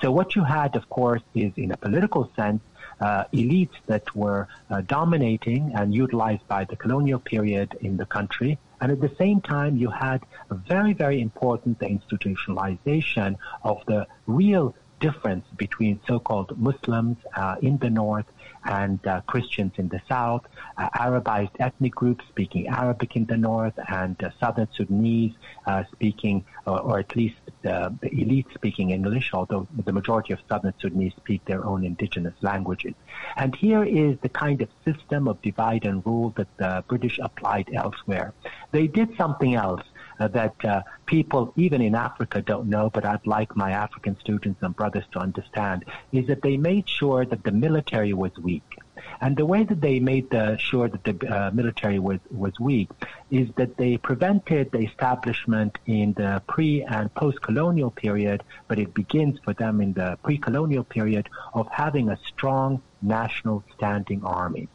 So 0.00 0.12
what 0.12 0.36
you 0.36 0.44
had, 0.44 0.76
of 0.76 0.88
course, 0.88 1.22
is 1.34 1.52
in 1.56 1.72
a 1.72 1.76
political 1.76 2.30
sense, 2.36 2.62
uh, 3.00 3.24
elites 3.32 3.76
that 3.86 4.14
were 4.14 4.48
uh, 4.70 4.80
dominating 4.82 5.72
and 5.74 5.94
utilized 5.94 6.46
by 6.48 6.64
the 6.64 6.76
colonial 6.76 7.18
period 7.18 7.76
in 7.80 7.96
the 7.96 8.06
country. 8.06 8.58
And 8.80 8.92
at 8.92 9.00
the 9.00 9.14
same 9.18 9.40
time, 9.40 9.76
you 9.76 9.90
had 9.90 10.22
a 10.50 10.54
very, 10.54 10.92
very 10.92 11.20
important 11.20 11.78
institutionalization 11.80 13.36
of 13.62 13.82
the 13.86 14.06
real 14.26 14.74
difference 15.00 15.44
between 15.56 16.00
so-called 16.06 16.58
Muslims 16.58 17.18
uh, 17.34 17.56
in 17.60 17.78
the 17.78 17.90
north 17.90 18.26
and 18.66 19.04
uh, 19.06 19.20
Christians 19.22 19.72
in 19.76 19.88
the 19.88 20.00
south, 20.08 20.44
uh, 20.76 20.88
Arabized 20.90 21.52
ethnic 21.58 21.94
groups 21.94 22.24
speaking 22.28 22.68
Arabic 22.68 23.16
in 23.16 23.26
the 23.26 23.36
north, 23.36 23.74
and 23.88 24.22
uh, 24.22 24.30
Southern 24.40 24.68
Sudanese 24.74 25.34
uh, 25.66 25.84
speaking, 25.92 26.44
or, 26.66 26.80
or, 26.80 26.98
at 26.98 27.14
least 27.16 27.36
the 27.62 27.92
elite 28.02 28.46
speaking 28.54 28.90
English, 28.90 29.32
although 29.32 29.66
the 29.84 29.92
majority 29.92 30.32
of 30.32 30.40
Southern 30.48 30.74
Sudanese 30.78 31.12
speak 31.16 31.44
their 31.44 31.64
own 31.64 31.84
indigenous 31.84 32.34
languages. 32.42 32.94
And 33.36 33.54
here 33.54 33.84
is 33.84 34.18
the 34.20 34.28
kind 34.28 34.62
of 34.62 34.68
system 34.84 35.28
of 35.28 35.40
divide 35.42 35.84
and 35.84 36.04
rule 36.04 36.30
that 36.36 36.48
the 36.56 36.84
British 36.88 37.18
applied 37.18 37.68
elsewhere. 37.72 38.32
They 38.72 38.86
did 38.86 39.16
something 39.16 39.54
else 39.54 39.82
uh, 40.18 40.28
that 40.28 40.64
uh, 40.64 40.82
people, 41.06 41.52
even 41.56 41.80
in 41.80 41.94
Africa, 41.94 42.42
don't 42.42 42.68
know, 42.68 42.90
but 42.90 43.04
I'd 43.04 43.26
like 43.26 43.56
my 43.56 43.72
African 43.72 44.18
students 44.20 44.62
and 44.62 44.74
brothers 44.74 45.04
to 45.12 45.18
understand, 45.18 45.84
is 46.12 46.26
that 46.26 46.42
they 46.42 46.56
made 46.56 46.88
sure 46.88 47.24
that 47.24 47.44
the 47.44 47.52
military 47.52 48.12
was 48.12 48.32
weak. 48.38 48.78
And 49.20 49.36
the 49.36 49.46
way 49.46 49.62
that 49.64 49.80
they 49.80 50.00
made 50.00 50.30
the, 50.30 50.56
sure 50.58 50.88
that 50.88 51.04
the 51.04 51.16
uh, 51.28 51.50
military 51.52 51.98
was, 51.98 52.18
was 52.30 52.58
weak 52.58 52.88
is 53.30 53.48
that 53.56 53.76
they 53.76 53.96
prevented 53.98 54.72
the 54.72 54.78
establishment 54.78 55.78
in 55.86 56.14
the 56.14 56.42
pre 56.46 56.82
and 56.82 57.12
post 57.14 57.40
colonial 57.42 57.90
period, 57.90 58.42
but 58.68 58.78
it 58.78 58.94
begins 58.94 59.38
for 59.44 59.52
them 59.52 59.80
in 59.80 59.92
the 59.92 60.18
pre 60.22 60.38
colonial 60.38 60.84
period 60.84 61.28
of 61.54 61.68
having 61.70 62.08
a 62.08 62.18
strong 62.26 62.82
national 63.02 63.64
standing 63.76 64.24
army. 64.24 64.68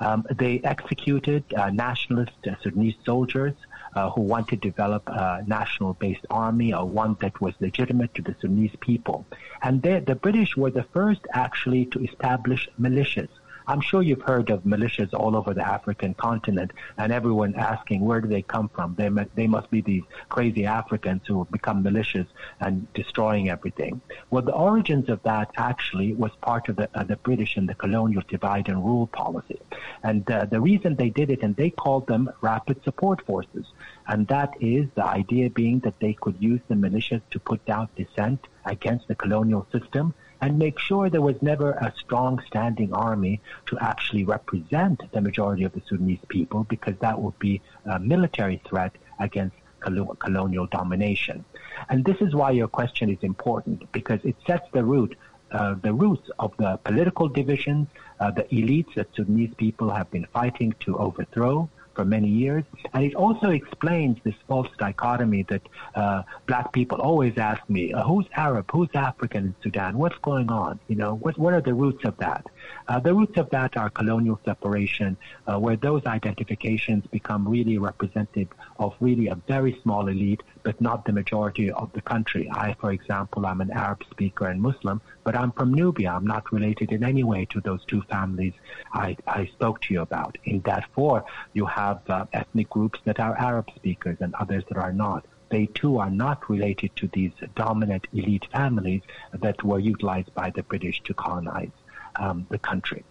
Um, 0.00 0.24
they 0.30 0.60
executed 0.60 1.44
uh, 1.54 1.70
nationalist 1.70 2.32
uh, 2.46 2.54
Sudanese 2.62 2.94
soldiers 3.04 3.54
uh, 3.94 4.10
who 4.10 4.22
wanted 4.22 4.62
to 4.62 4.68
develop 4.70 5.02
a 5.08 5.42
national-based 5.46 6.26
army, 6.30 6.72
or 6.72 6.84
one 6.86 7.16
that 7.20 7.40
was 7.40 7.54
legitimate 7.60 8.14
to 8.14 8.22
the 8.22 8.34
Sudanese 8.40 8.76
people. 8.80 9.26
And 9.62 9.82
the 9.82 10.18
British 10.20 10.56
were 10.56 10.70
the 10.70 10.84
first 10.92 11.20
actually 11.32 11.86
to 11.86 12.02
establish 12.04 12.68
militias. 12.80 13.28
I'm 13.66 13.80
sure 13.80 14.02
you've 14.02 14.22
heard 14.22 14.50
of 14.50 14.64
militias 14.64 15.12
all 15.12 15.36
over 15.36 15.54
the 15.54 15.66
African 15.66 16.14
continent, 16.14 16.72
and 16.98 17.12
everyone 17.12 17.54
asking 17.54 18.00
where 18.04 18.20
do 18.20 18.28
they 18.28 18.42
come 18.42 18.68
from? 18.68 18.94
They 18.94 19.08
they 19.34 19.46
must 19.46 19.70
be 19.70 19.80
these 19.80 20.02
crazy 20.28 20.66
Africans 20.66 21.22
who 21.26 21.46
become 21.50 21.82
militias 21.82 22.26
and 22.60 22.92
destroying 22.94 23.48
everything. 23.48 24.00
Well, 24.30 24.42
the 24.42 24.52
origins 24.52 25.08
of 25.08 25.22
that 25.22 25.50
actually 25.56 26.14
was 26.14 26.32
part 26.40 26.68
of 26.68 26.76
the 26.76 26.88
uh, 26.94 27.04
the 27.04 27.16
British 27.16 27.56
and 27.56 27.68
the 27.68 27.74
colonial 27.74 28.22
divide 28.28 28.68
and 28.68 28.84
rule 28.84 29.06
policy, 29.06 29.60
and 30.02 30.28
uh, 30.30 30.44
the 30.46 30.60
reason 30.60 30.96
they 30.96 31.10
did 31.10 31.30
it, 31.30 31.42
and 31.42 31.56
they 31.56 31.70
called 31.70 32.06
them 32.06 32.30
rapid 32.40 32.82
support 32.84 33.24
forces, 33.26 33.66
and 34.06 34.26
that 34.28 34.50
is 34.60 34.86
the 34.94 35.04
idea 35.04 35.50
being 35.50 35.80
that 35.80 35.98
they 36.00 36.14
could 36.14 36.36
use 36.40 36.60
the 36.68 36.74
militias 36.74 37.22
to 37.30 37.38
put 37.38 37.64
down 37.64 37.88
dissent 37.96 38.46
against 38.64 39.08
the 39.08 39.14
colonial 39.14 39.66
system 39.72 40.14
and 40.42 40.58
make 40.58 40.78
sure 40.78 41.08
there 41.08 41.22
was 41.22 41.40
never 41.40 41.70
a 41.70 41.94
strong 41.98 42.42
standing 42.48 42.92
army 42.92 43.40
to 43.66 43.78
actually 43.78 44.24
represent 44.24 45.00
the 45.12 45.20
majority 45.20 45.62
of 45.62 45.72
the 45.72 45.80
Sudanese 45.88 46.18
people 46.28 46.64
because 46.64 46.94
that 47.00 47.18
would 47.22 47.38
be 47.38 47.62
a 47.86 48.00
military 48.00 48.60
threat 48.68 48.92
against 49.20 49.56
colonial 49.80 50.66
domination. 50.66 51.44
And 51.88 52.04
this 52.04 52.20
is 52.20 52.34
why 52.34 52.50
your 52.50 52.68
question 52.68 53.08
is 53.08 53.18
important 53.22 53.90
because 53.92 54.20
it 54.24 54.36
sets 54.46 54.66
the 54.72 54.84
root 54.84 55.16
uh, 55.52 55.74
the 55.82 55.92
roots 55.92 56.30
of 56.38 56.50
the 56.56 56.78
political 56.82 57.28
divisions, 57.28 57.86
uh, 58.20 58.30
the 58.30 58.44
elites 58.44 58.94
that 58.94 59.06
Sudanese 59.14 59.52
people 59.58 59.90
have 59.90 60.10
been 60.10 60.26
fighting 60.32 60.74
to 60.80 60.96
overthrow, 60.96 61.68
for 61.94 62.04
many 62.04 62.28
years. 62.28 62.64
And 62.92 63.04
it 63.04 63.14
also 63.14 63.50
explains 63.50 64.18
this 64.24 64.34
false 64.48 64.68
dichotomy 64.78 65.44
that 65.48 65.62
uh, 65.94 66.22
black 66.46 66.72
people 66.72 67.00
always 67.00 67.36
ask 67.36 67.62
me, 67.68 67.92
uh, 67.92 68.02
who's 68.02 68.26
Arab, 68.36 68.70
who's 68.70 68.88
African 68.94 69.44
in 69.44 69.54
Sudan, 69.62 69.98
what's 69.98 70.18
going 70.22 70.50
on? 70.50 70.78
You 70.88 70.96
know, 70.96 71.14
what, 71.16 71.38
what 71.38 71.54
are 71.54 71.60
the 71.60 71.74
roots 71.74 72.04
of 72.04 72.16
that? 72.18 72.46
Uh, 72.88 72.98
the 73.00 73.14
roots 73.14 73.36
of 73.38 73.48
that 73.50 73.76
are 73.76 73.90
colonial 73.90 74.40
separation, 74.44 75.16
uh, 75.46 75.58
where 75.58 75.76
those 75.76 76.04
identifications 76.06 77.06
become 77.06 77.48
really 77.48 77.78
representative 77.78 78.48
of 78.78 78.94
really 79.00 79.28
a 79.28 79.34
very 79.46 79.78
small 79.82 80.08
elite, 80.08 80.42
but 80.62 80.80
not 80.80 81.04
the 81.04 81.12
majority 81.12 81.70
of 81.70 81.92
the 81.92 82.00
country. 82.00 82.48
I, 82.52 82.74
for 82.80 82.92
example, 82.92 83.46
I'm 83.46 83.60
an 83.60 83.70
Arab 83.70 84.02
speaker 84.10 84.46
and 84.46 84.60
Muslim, 84.60 85.00
but 85.24 85.36
I'm 85.36 85.52
from 85.52 85.72
Nubia. 85.72 86.12
I'm 86.12 86.26
not 86.26 86.52
related 86.52 86.92
in 86.92 87.04
any 87.04 87.24
way 87.24 87.44
to 87.46 87.60
those 87.60 87.84
two 87.86 88.02
families 88.02 88.54
I, 88.92 89.16
I 89.26 89.46
spoke 89.46 89.80
to 89.82 89.94
you 89.94 90.02
about. 90.02 90.36
In 90.44 90.60
Darfur, 90.60 91.24
you 91.52 91.66
have 91.66 92.00
uh, 92.08 92.26
ethnic 92.32 92.70
groups 92.70 93.00
that 93.04 93.20
are 93.20 93.36
Arab 93.38 93.68
speakers 93.74 94.18
and 94.20 94.34
others 94.34 94.64
that 94.68 94.78
are 94.78 94.92
not 94.92 95.24
they 95.52 95.66
too 95.66 95.98
are 95.98 96.10
not 96.10 96.48
related 96.48 96.96
to 96.96 97.06
these 97.12 97.32
dominant 97.54 98.06
elite 98.14 98.46
families 98.50 99.02
that 99.34 99.62
were 99.62 99.78
utilized 99.78 100.32
by 100.34 100.48
the 100.48 100.62
British 100.62 101.02
to 101.02 101.12
colonize 101.12 101.70
um, 102.16 102.46
the 102.50 102.58
country. 102.58 103.04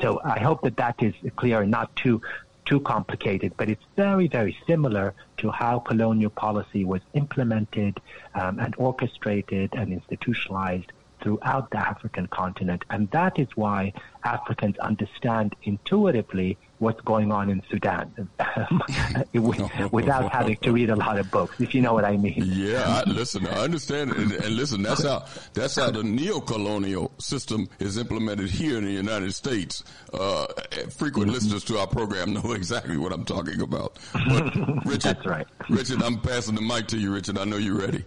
So 0.00 0.20
I 0.24 0.40
hope 0.40 0.62
that 0.62 0.76
that 0.76 1.02
is 1.02 1.14
clear 1.36 1.62
and 1.62 1.70
not 1.70 1.94
too 1.96 2.20
too 2.64 2.80
complicated, 2.80 3.52
but 3.58 3.68
it's 3.68 3.84
very, 3.94 4.26
very 4.26 4.56
similar 4.66 5.12
to 5.36 5.50
how 5.50 5.78
colonial 5.80 6.30
policy 6.30 6.82
was 6.84 7.02
implemented 7.12 8.00
um, 8.34 8.58
and 8.58 8.74
orchestrated 8.78 9.70
and 9.74 9.92
institutionalized 9.92 10.90
throughout 11.20 11.70
the 11.70 11.78
African 11.78 12.26
continent. 12.28 12.84
And 12.90 13.10
that 13.10 13.38
is 13.38 13.48
why 13.54 13.92
Africans 14.24 14.78
understand 14.78 15.54
intuitively 15.64 16.56
what's 16.78 17.00
going 17.02 17.32
on 17.32 17.50
in 17.50 17.62
Sudan 17.70 18.28
without 19.92 20.32
having 20.32 20.56
to 20.56 20.72
read 20.72 20.90
a 20.90 20.96
lot 20.96 21.18
of 21.18 21.30
books, 21.30 21.60
if 21.60 21.74
you 21.74 21.80
know 21.80 21.94
what 21.94 22.04
I 22.04 22.16
mean. 22.16 22.42
Yeah, 22.46 23.02
I, 23.06 23.10
listen, 23.10 23.46
I 23.46 23.60
understand, 23.60 24.12
and, 24.12 24.32
and, 24.32 24.56
listen, 24.56 24.82
that's 24.82 25.04
how 25.04 25.24
that's 25.52 25.76
how 25.76 25.90
the 25.90 26.02
neo-colonial 26.02 27.12
system 27.18 27.68
is 27.78 27.96
implemented 27.96 28.50
here 28.50 28.78
in 28.78 28.84
the 28.84 28.92
United 28.92 29.34
States. 29.34 29.84
Uh, 30.12 30.46
frequent 30.90 31.28
mm-hmm. 31.28 31.30
listeners 31.30 31.64
to 31.64 31.78
our 31.78 31.86
program 31.86 32.32
know 32.32 32.52
exactly 32.52 32.96
what 32.96 33.12
I'm 33.12 33.24
talking 33.24 33.60
about. 33.60 33.98
But 34.12 34.54
Richard, 34.84 35.02
that's 35.02 35.26
right. 35.26 35.46
Richard, 35.68 36.02
I'm 36.02 36.20
passing 36.20 36.54
the 36.54 36.62
mic 36.62 36.88
to 36.88 36.98
you, 36.98 37.12
Richard. 37.12 37.38
I 37.38 37.44
know 37.44 37.56
you're 37.56 37.78
ready. 37.78 38.04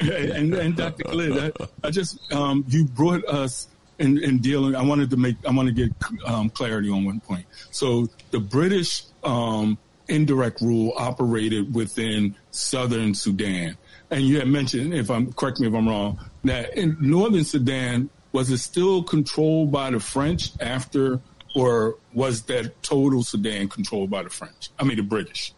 and, 0.00 0.54
and 0.54 0.76
Dr. 0.76 1.04
Khalid, 1.04 1.54
I, 1.60 1.66
I 1.86 1.90
just 1.90 2.32
um, 2.32 2.64
you 2.68 2.86
brought 2.86 3.22
us 3.26 3.68
in, 4.00 4.18
in 4.18 4.38
dealing, 4.38 4.74
I 4.74 4.82
wanted 4.82 5.10
to 5.10 5.16
make, 5.16 5.36
I 5.46 5.52
want 5.52 5.68
to 5.68 5.74
get 5.74 5.92
um, 6.24 6.50
clarity 6.50 6.90
on 6.90 7.04
one 7.04 7.20
point. 7.20 7.46
So 7.70 8.08
the 8.30 8.40
British 8.40 9.04
um, 9.22 9.78
indirect 10.08 10.60
rule 10.60 10.92
operated 10.96 11.74
within 11.74 12.34
southern 12.50 13.14
Sudan. 13.14 13.76
And 14.10 14.22
you 14.22 14.38
had 14.38 14.48
mentioned, 14.48 14.94
if 14.94 15.10
I'm, 15.10 15.32
correct 15.34 15.60
me 15.60 15.68
if 15.68 15.74
I'm 15.74 15.88
wrong, 15.88 16.18
that 16.44 16.76
in 16.76 16.96
northern 16.98 17.44
Sudan, 17.44 18.10
was 18.32 18.50
it 18.50 18.58
still 18.58 19.02
controlled 19.02 19.70
by 19.70 19.90
the 19.90 20.00
French 20.00 20.50
after, 20.60 21.20
or 21.54 21.96
was 22.14 22.42
that 22.44 22.82
total 22.82 23.22
Sudan 23.22 23.68
controlled 23.68 24.10
by 24.10 24.22
the 24.22 24.30
French? 24.30 24.70
I 24.78 24.84
mean, 24.84 24.96
the 24.96 25.02
British? 25.02 25.52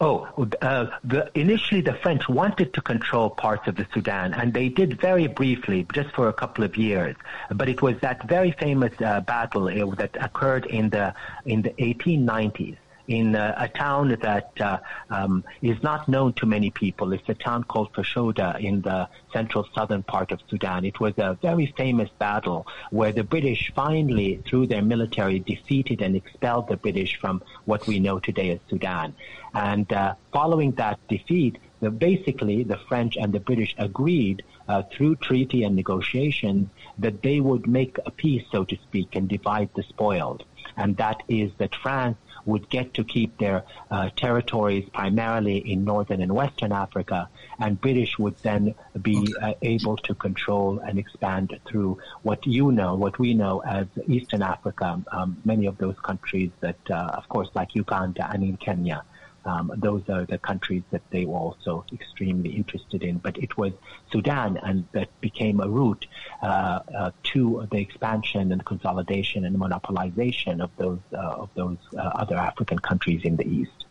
Oh, 0.00 0.28
uh, 0.62 0.86
the, 1.04 1.30
initially 1.34 1.80
the 1.80 1.94
French 1.94 2.28
wanted 2.28 2.74
to 2.74 2.80
control 2.80 3.30
parts 3.30 3.68
of 3.68 3.76
the 3.76 3.86
Sudan, 3.92 4.34
and 4.34 4.52
they 4.52 4.68
did 4.68 5.00
very 5.00 5.26
briefly, 5.26 5.86
just 5.92 6.10
for 6.14 6.28
a 6.28 6.32
couple 6.32 6.64
of 6.64 6.76
years. 6.76 7.16
But 7.50 7.68
it 7.68 7.82
was 7.82 7.98
that 8.00 8.28
very 8.28 8.52
famous 8.52 8.92
uh, 9.00 9.20
battle 9.20 9.68
uh, 9.68 9.94
that 9.96 10.16
occurred 10.20 10.66
in 10.66 10.90
the 10.90 11.14
in 11.44 11.62
the 11.62 11.70
1890s 11.70 12.76
in 13.08 13.34
uh, 13.34 13.54
a 13.56 13.68
town 13.68 14.16
that 14.20 14.60
uh, 14.60 14.78
um, 15.10 15.44
is 15.60 15.82
not 15.82 16.08
known 16.08 16.32
to 16.34 16.46
many 16.46 16.70
people. 16.70 17.12
It's 17.12 17.28
a 17.28 17.34
town 17.34 17.64
called 17.64 17.92
Fashoda 17.92 18.60
in 18.60 18.82
the 18.82 19.08
central 19.32 19.66
southern 19.74 20.02
part 20.02 20.32
of 20.32 20.40
Sudan. 20.48 20.84
It 20.84 21.00
was 21.00 21.14
a 21.18 21.38
very 21.42 21.72
famous 21.76 22.10
battle 22.18 22.66
where 22.90 23.12
the 23.12 23.24
British 23.24 23.72
finally, 23.74 24.42
through 24.46 24.66
their 24.68 24.82
military, 24.82 25.38
defeated 25.40 26.00
and 26.00 26.14
expelled 26.16 26.68
the 26.68 26.76
British 26.76 27.18
from 27.20 27.42
what 27.64 27.86
we 27.86 27.98
know 28.00 28.18
today 28.18 28.50
as 28.50 28.60
Sudan. 28.68 29.14
And 29.54 29.92
uh, 29.92 30.14
following 30.32 30.72
that 30.72 30.98
defeat, 31.08 31.58
the, 31.80 31.90
basically 31.90 32.62
the 32.62 32.78
French 32.88 33.16
and 33.16 33.32
the 33.32 33.40
British 33.40 33.74
agreed 33.76 34.44
uh, 34.68 34.82
through 34.92 35.16
treaty 35.16 35.64
and 35.64 35.74
negotiation 35.74 36.70
that 36.98 37.22
they 37.22 37.40
would 37.40 37.66
make 37.66 37.98
a 38.06 38.10
peace, 38.10 38.44
so 38.52 38.64
to 38.64 38.76
speak, 38.76 39.16
and 39.16 39.28
divide 39.28 39.70
the 39.74 39.82
spoils. 39.82 40.40
And 40.76 40.96
that 40.96 41.22
is 41.28 41.50
that 41.58 41.74
France 41.74 42.16
would 42.44 42.68
get 42.68 42.94
to 42.94 43.04
keep 43.04 43.38
their 43.38 43.64
uh, 43.90 44.10
territories 44.16 44.88
primarily 44.92 45.58
in 45.58 45.84
northern 45.84 46.20
and 46.22 46.32
western 46.34 46.72
Africa, 46.72 47.28
and 47.58 47.80
British 47.80 48.18
would 48.18 48.36
then 48.42 48.74
be 49.00 49.34
uh, 49.40 49.54
able 49.62 49.96
to 49.98 50.14
control 50.14 50.78
and 50.80 50.98
expand 50.98 51.58
through 51.66 51.98
what 52.22 52.46
you 52.46 52.72
know, 52.72 52.94
what 52.94 53.18
we 53.18 53.34
know 53.34 53.60
as 53.60 53.86
Eastern 54.06 54.42
Africa, 54.42 55.02
um, 55.12 55.36
many 55.44 55.66
of 55.66 55.78
those 55.78 55.96
countries 56.02 56.50
that, 56.60 56.78
uh, 56.90 56.94
of 56.94 57.28
course, 57.28 57.48
like 57.54 57.74
Uganda 57.74 58.28
and 58.32 58.42
in 58.42 58.56
Kenya. 58.56 59.04
Um, 59.44 59.72
those 59.76 60.08
are 60.08 60.24
the 60.24 60.38
countries 60.38 60.82
that 60.90 61.02
they 61.10 61.24
were 61.24 61.38
also 61.38 61.84
extremely 61.92 62.50
interested 62.50 63.02
in. 63.02 63.18
But 63.18 63.38
it 63.38 63.56
was 63.56 63.72
Sudan, 64.10 64.56
and 64.56 64.86
that 64.92 65.08
became 65.20 65.60
a 65.60 65.68
route 65.68 66.06
uh, 66.42 66.80
uh, 66.96 67.10
to 67.32 67.66
the 67.70 67.78
expansion 67.78 68.52
and 68.52 68.64
consolidation 68.64 69.44
and 69.44 69.56
monopolization 69.56 70.62
of 70.62 70.70
those 70.76 71.00
uh, 71.12 71.16
of 71.16 71.50
those 71.54 71.78
uh, 71.96 72.00
other 72.00 72.36
African 72.36 72.78
countries 72.78 73.22
in 73.24 73.36
the 73.36 73.46
east. 73.46 73.84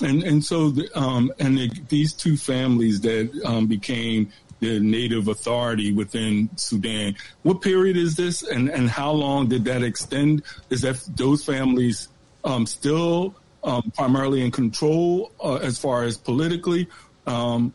And 0.00 0.22
and 0.22 0.44
so 0.44 0.70
the, 0.70 0.88
um, 0.98 1.32
and 1.38 1.58
the, 1.58 1.70
these 1.88 2.12
two 2.12 2.36
families 2.36 3.00
that 3.02 3.30
um, 3.44 3.66
became 3.66 4.32
the 4.60 4.78
native 4.78 5.26
authority 5.26 5.92
within 5.92 6.48
Sudan. 6.56 7.16
What 7.42 7.60
period 7.62 7.96
is 7.96 8.14
this, 8.14 8.42
and 8.42 8.68
and 8.68 8.88
how 8.88 9.10
long 9.10 9.48
did 9.48 9.64
that 9.64 9.82
extend? 9.82 10.42
Is 10.70 10.82
that 10.82 11.02
those 11.16 11.44
families 11.44 12.08
um, 12.44 12.66
still 12.66 13.34
um, 13.64 13.92
primarily 13.96 14.42
in 14.42 14.50
control 14.50 15.32
uh, 15.42 15.56
as 15.56 15.78
far 15.78 16.04
as 16.04 16.16
politically, 16.16 16.88
um, 17.26 17.74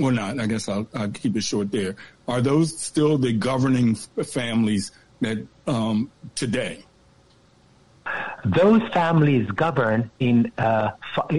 or 0.00 0.12
not? 0.12 0.40
I 0.40 0.46
guess 0.46 0.68
I'll, 0.68 0.86
I'll, 0.94 1.10
keep 1.10 1.36
it 1.36 1.42
short 1.42 1.70
there. 1.70 1.96
Are 2.28 2.40
those 2.40 2.76
still 2.78 3.18
the 3.18 3.32
governing 3.32 3.94
families 3.94 4.92
that 5.20 5.46
um, 5.66 6.10
today? 6.34 6.84
Those 8.44 8.82
families 8.92 9.50
govern 9.50 10.10
in 10.20 10.52
uh, 10.58 10.90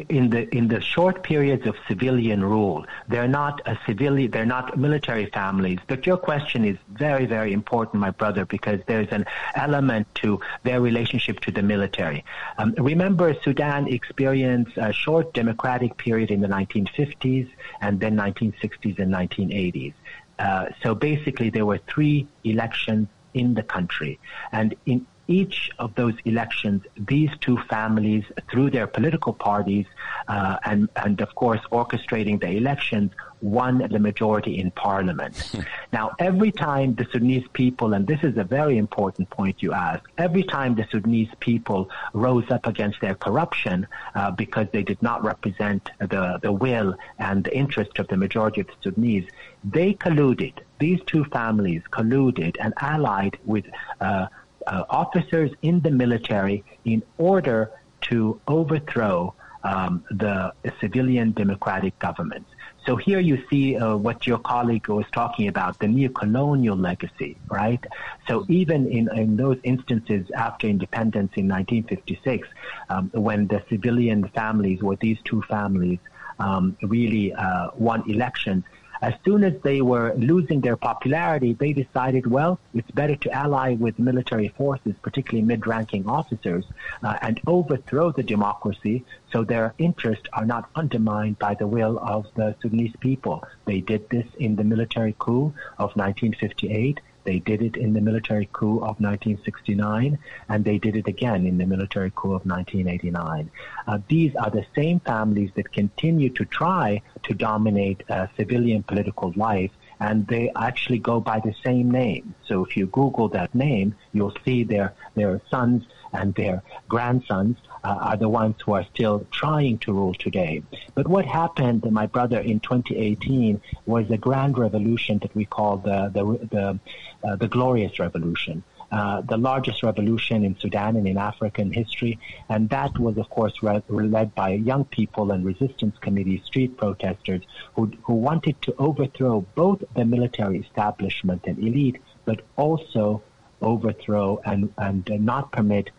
in 0.10 0.30
the 0.30 0.54
in 0.56 0.68
the 0.68 0.82
short 0.82 1.24
periods 1.24 1.66
of 1.66 1.76
civilian 1.88 2.44
rule. 2.44 2.86
They're 3.08 3.28
not 3.28 3.62
a 3.66 3.78
civilian. 3.86 4.32
They're 4.32 4.46
not 4.46 4.78
military 4.78 5.28
families. 5.28 5.80
But 5.88 6.06
your 6.06 6.18
question 6.18 6.66
is 6.66 6.78
very 6.90 7.26
very 7.26 7.54
important, 7.54 8.02
my 8.02 8.12
brother, 8.12 8.46
because 8.46 8.80
there's 8.88 9.08
an 9.12 9.26
element 9.56 10.08
to 10.16 10.40
their 10.64 10.82
relationship 10.82 11.40
to 11.42 11.52
the 11.52 11.64
military. 11.64 12.26
Um, 12.58 12.74
remember, 12.78 13.36
Sudan 13.44 13.88
experienced 13.88 14.74
a 14.78 14.92
short 14.92 15.34
democratic 15.34 15.98
period 15.98 16.32
in 16.32 16.42
the 16.42 16.48
1950s 16.48 17.50
and 17.82 18.00
then 18.00 18.16
1960s 18.18 19.00
and 19.00 19.14
1980s. 19.14 19.94
Uh, 20.40 20.66
so 20.84 20.94
basically, 20.94 21.50
there 21.50 21.66
were 21.66 21.80
three 21.88 22.28
elections 22.44 23.08
in 23.34 23.54
the 23.54 23.64
country, 23.64 24.20
and 24.52 24.76
in 24.86 25.06
each 25.28 25.72
of 25.80 25.94
those 25.96 26.14
elections, 26.26 26.84
these 26.98 27.30
two 27.42 27.58
families, 27.70 28.24
through 28.50 28.72
their 28.72 28.88
political 28.88 29.34
parties, 29.34 29.86
uh, 30.28 30.58
and, 30.64 30.90
and 30.96 31.22
of 31.22 31.34
course 31.36 31.62
orchestrating 31.72 32.40
the 32.40 32.50
elections, 32.50 33.12
won 33.42 33.78
the 33.92 34.00
majority 34.00 34.58
in 34.58 34.72
parliament. 34.72 35.52
now, 35.94 36.12
every 36.20 36.52
time 36.52 36.96
the 36.96 37.06
Sudanese 37.12 37.48
people, 37.54 37.94
and 37.94 38.08
this 38.08 38.24
is 38.24 38.38
a 38.38 38.44
very 38.44 38.78
important 38.78 39.30
point 39.30 39.62
you 39.62 39.74
ask, 39.74 40.04
every 40.18 40.44
time 40.44 40.76
the 40.76 40.88
Sudanese 40.92 41.30
people 41.40 41.90
rose 42.14 42.50
up 42.50 42.66
against 42.66 43.00
their 43.02 43.16
corruption 43.16 43.88
uh, 44.16 44.32
because 44.32 44.68
they 44.72 44.84
did 44.84 45.02
not 45.02 45.24
represent 45.24 45.92
the, 46.00 46.40
the 46.42 46.52
will 46.52 46.96
and 47.20 47.44
the 47.44 47.56
interest 47.56 48.00
of 48.00 48.08
the 48.08 48.18
majority 48.18 48.62
of 48.62 48.68
the 48.68 48.74
Sudanese, 48.82 49.30
they 49.64 49.94
colluded. 49.94 50.54
These 50.80 51.02
two 51.06 51.26
families 51.26 51.82
colluded 51.92 52.56
and 52.60 52.74
allied 52.80 53.38
with 53.46 53.66
uh, 54.00 54.28
uh, 54.68 54.84
officers 54.90 55.52
in 55.62 55.82
the 55.82 55.92
military 55.92 56.64
in 56.86 57.02
order 57.18 57.72
to 58.02 58.40
overthrow 58.48 59.34
um, 59.64 60.04
the 60.12 60.54
civilian 60.80 61.32
democratic 61.32 61.98
government. 62.00 62.46
So 62.86 62.96
here 62.96 63.20
you 63.20 63.44
see 63.50 63.76
uh, 63.76 63.98
what 63.98 64.26
your 64.26 64.38
colleague 64.40 64.88
was 64.88 65.06
talking 65.12 65.50
about, 65.50 65.78
the 65.80 65.90
neo-colonial 65.90 66.78
legacy, 66.78 67.36
right? 67.50 67.84
So 68.30 68.46
even 68.48 68.90
in, 68.90 69.10
in 69.14 69.36
those 69.36 69.58
instances 69.64 70.32
after 70.32 70.68
independence 70.68 71.34
in 71.36 71.50
1956, 71.50 72.48
um, 72.90 73.10
when 73.14 73.48
the 73.48 73.62
civilian 73.68 74.30
families, 74.30 74.82
or 74.82 74.96
these 74.96 75.18
two 75.26 75.42
families, 75.50 76.00
um, 76.40 76.78
really 76.82 77.34
uh, 77.34 77.72
won 77.76 78.10
elections, 78.10 78.64
as 79.02 79.14
soon 79.24 79.44
as 79.44 79.54
they 79.62 79.82
were 79.82 80.14
losing 80.16 80.62
their 80.62 80.76
popularity, 80.76 81.54
they 81.54 81.74
decided, 81.74 82.28
well, 82.28 82.60
it's 82.74 82.90
better 82.92 83.16
to 83.16 83.32
ally 83.32 83.74
with 83.76 84.00
military 84.00 84.50
forces, 84.50 84.96
particularly 85.02 85.46
mid-ranking 85.46 86.08
officers, 86.08 86.66
uh, 87.04 87.18
and 87.22 87.40
overthrow 87.48 88.12
the 88.12 88.24
democracy 88.24 89.06
so 89.32 89.44
their 89.44 89.74
interests 89.78 90.28
are 90.34 90.46
not 90.46 90.70
undermined 90.76 91.38
by 91.40 91.54
the 91.54 91.68
will 91.68 92.00
of 92.00 92.28
the 92.36 92.56
Sudanese 92.62 92.96
people. 93.00 93.44
They 93.66 93.82
did 93.82 94.10
this 94.10 94.26
in 94.40 94.56
the 94.56 94.64
military 94.64 95.16
coup 95.20 95.54
of 95.78 95.96
1958. 95.96 97.00
They 97.28 97.40
did 97.40 97.62
it 97.62 97.76
in 97.76 97.92
the 97.92 98.00
military 98.00 98.48
coup 98.54 98.78
of 98.78 99.02
1969, 99.02 100.18
and 100.48 100.64
they 100.64 100.78
did 100.78 100.96
it 100.96 101.10
again 101.10 101.46
in 101.46 101.58
the 101.58 101.66
military 101.66 102.10
coup 102.16 102.34
of 102.34 102.46
1989. 102.46 103.52
Uh, 103.86 104.00
these 104.08 104.34
are 104.38 104.50
the 104.50 104.66
same 104.74 105.02
families 105.02 105.52
that 105.56 105.74
continue 105.74 106.30
to 106.30 106.46
try 106.46 107.02
to 107.24 107.34
dominate 107.34 108.02
uh, 108.10 108.28
civilian 108.38 108.82
political 108.82 109.34
life 109.36 109.72
and 110.00 110.26
they 110.28 110.50
actually 110.56 111.00
go 111.00 111.20
by 111.20 111.42
the 111.42 111.54
same 111.66 111.92
name. 111.92 112.34
So 112.48 112.64
if 112.64 112.78
you 112.78 112.86
Google 112.86 113.28
that 113.30 113.54
name, 113.54 113.96
you'll 114.14 114.38
see 114.46 114.64
their 114.64 114.94
their 115.16 115.42
sons 115.50 115.84
and 116.14 116.34
their 116.36 116.64
grandsons 116.88 117.58
are 117.84 118.18
the 118.18 118.30
ones 118.30 118.56
who 118.66 118.74
are 118.74 118.86
still 118.94 119.26
trying 119.32 119.78
to 119.80 119.94
rule 119.94 120.14
today. 120.14 120.64
But 120.96 121.08
what 121.08 121.26
happened, 121.26 121.90
my 121.92 122.08
brother, 122.08 122.40
in 122.40 122.60
2018 122.60 123.62
was 123.86 124.10
a 124.10 124.18
grand 124.18 124.58
revolution 124.58 125.20
that 125.20 125.34
we 125.36 125.46
call 125.46 125.78
the 125.78 126.12
the 126.14 126.24
the, 126.48 126.80
uh, 127.28 127.36
the 127.36 127.48
glorious 127.48 128.00
revolution. 128.00 128.64
Uh, 128.90 129.20
the 129.20 129.36
largest 129.36 129.84
revolution 129.84 130.46
in 130.46 130.58
Sudan 130.60 130.96
and 130.96 131.06
in 131.06 131.18
African 131.18 131.74
history. 131.74 132.18
And 132.48 132.70
that 132.70 132.98
was, 132.98 133.18
of 133.18 133.30
course, 133.30 133.62
re- 133.62 133.82
led 133.90 134.34
by 134.34 134.52
young 134.52 134.86
people 134.86 135.32
and 135.32 135.44
resistance 135.44 135.98
committee 136.00 136.42
street 136.46 136.78
protesters 136.78 137.42
who, 137.76 137.92
who 138.04 138.14
wanted 138.14 138.62
to 138.62 138.74
overthrow 138.80 139.46
both 139.56 139.84
the 139.94 140.06
military 140.06 140.60
establishment 140.60 141.42
and 141.48 141.60
elite, 141.60 141.98
but 142.24 142.44
also 142.56 143.22
overthrow 143.62 144.40
and, 144.46 144.72
and 144.78 145.10
not 145.20 145.52
permit 145.52 145.90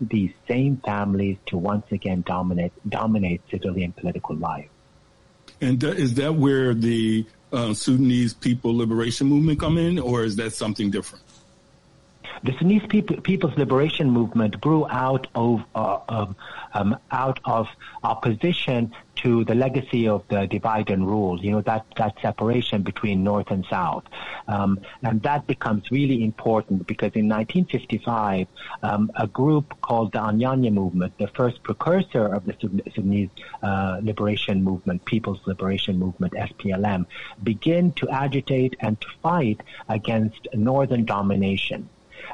these 0.00 0.32
same 0.48 0.76
families 0.78 1.36
to 1.46 1.56
once 1.56 1.86
again 1.90 2.22
dominate 2.26 2.72
dominate 2.88 3.40
civilian 3.50 3.92
political 3.92 4.36
life. 4.36 4.68
And 5.60 5.82
uh, 5.82 5.88
is 5.88 6.14
that 6.14 6.34
where 6.34 6.74
the 6.74 7.26
uh, 7.52 7.72
Sudanese 7.74 8.34
People 8.34 8.76
Liberation 8.76 9.26
Movement 9.26 9.60
come 9.60 9.78
in, 9.78 9.98
or 9.98 10.24
is 10.24 10.36
that 10.36 10.52
something 10.52 10.90
different? 10.90 11.24
The 12.44 12.52
Sudanese 12.52 12.82
people, 12.88 13.20
People's 13.22 13.56
Liberation 13.56 14.10
Movement 14.10 14.60
grew 14.60 14.86
out 14.88 15.26
of 15.34 15.62
uh, 15.74 15.98
um, 16.08 16.36
um, 16.74 16.98
out 17.10 17.40
of 17.44 17.66
opposition 18.02 18.92
to 19.16 19.44
the 19.44 19.54
legacy 19.54 20.08
of 20.08 20.22
the 20.28 20.46
divide 20.46 20.90
and 20.90 21.06
rule. 21.06 21.42
You 21.42 21.52
know 21.52 21.62
that 21.62 21.86
that 21.96 22.14
separation 22.20 22.82
between 22.82 23.24
North 23.24 23.50
and 23.50 23.64
South, 23.68 24.04
um, 24.48 24.80
and 25.02 25.22
that 25.22 25.46
becomes 25.46 25.90
really 25.90 26.22
important 26.24 26.86
because 26.86 27.12
in 27.14 27.28
1955, 27.28 28.46
um, 28.82 29.10
a 29.16 29.26
group 29.26 29.80
called 29.80 30.12
the 30.12 30.18
Anyanya 30.18 30.72
Movement, 30.72 31.16
the 31.18 31.28
first 31.28 31.62
precursor 31.62 32.26
of 32.26 32.44
the 32.44 32.54
Sudanese 32.94 33.30
uh, 33.62 34.00
Liberation 34.02 34.62
Movement, 34.62 35.04
People's 35.04 35.40
Liberation 35.46 35.98
Movement 35.98 36.32
(SPLM), 36.34 37.06
began 37.42 37.92
to 37.92 38.08
agitate 38.10 38.76
and 38.80 39.00
to 39.00 39.08
fight 39.22 39.60
against 39.88 40.48
Northern 40.54 41.04
domination. 41.04 41.88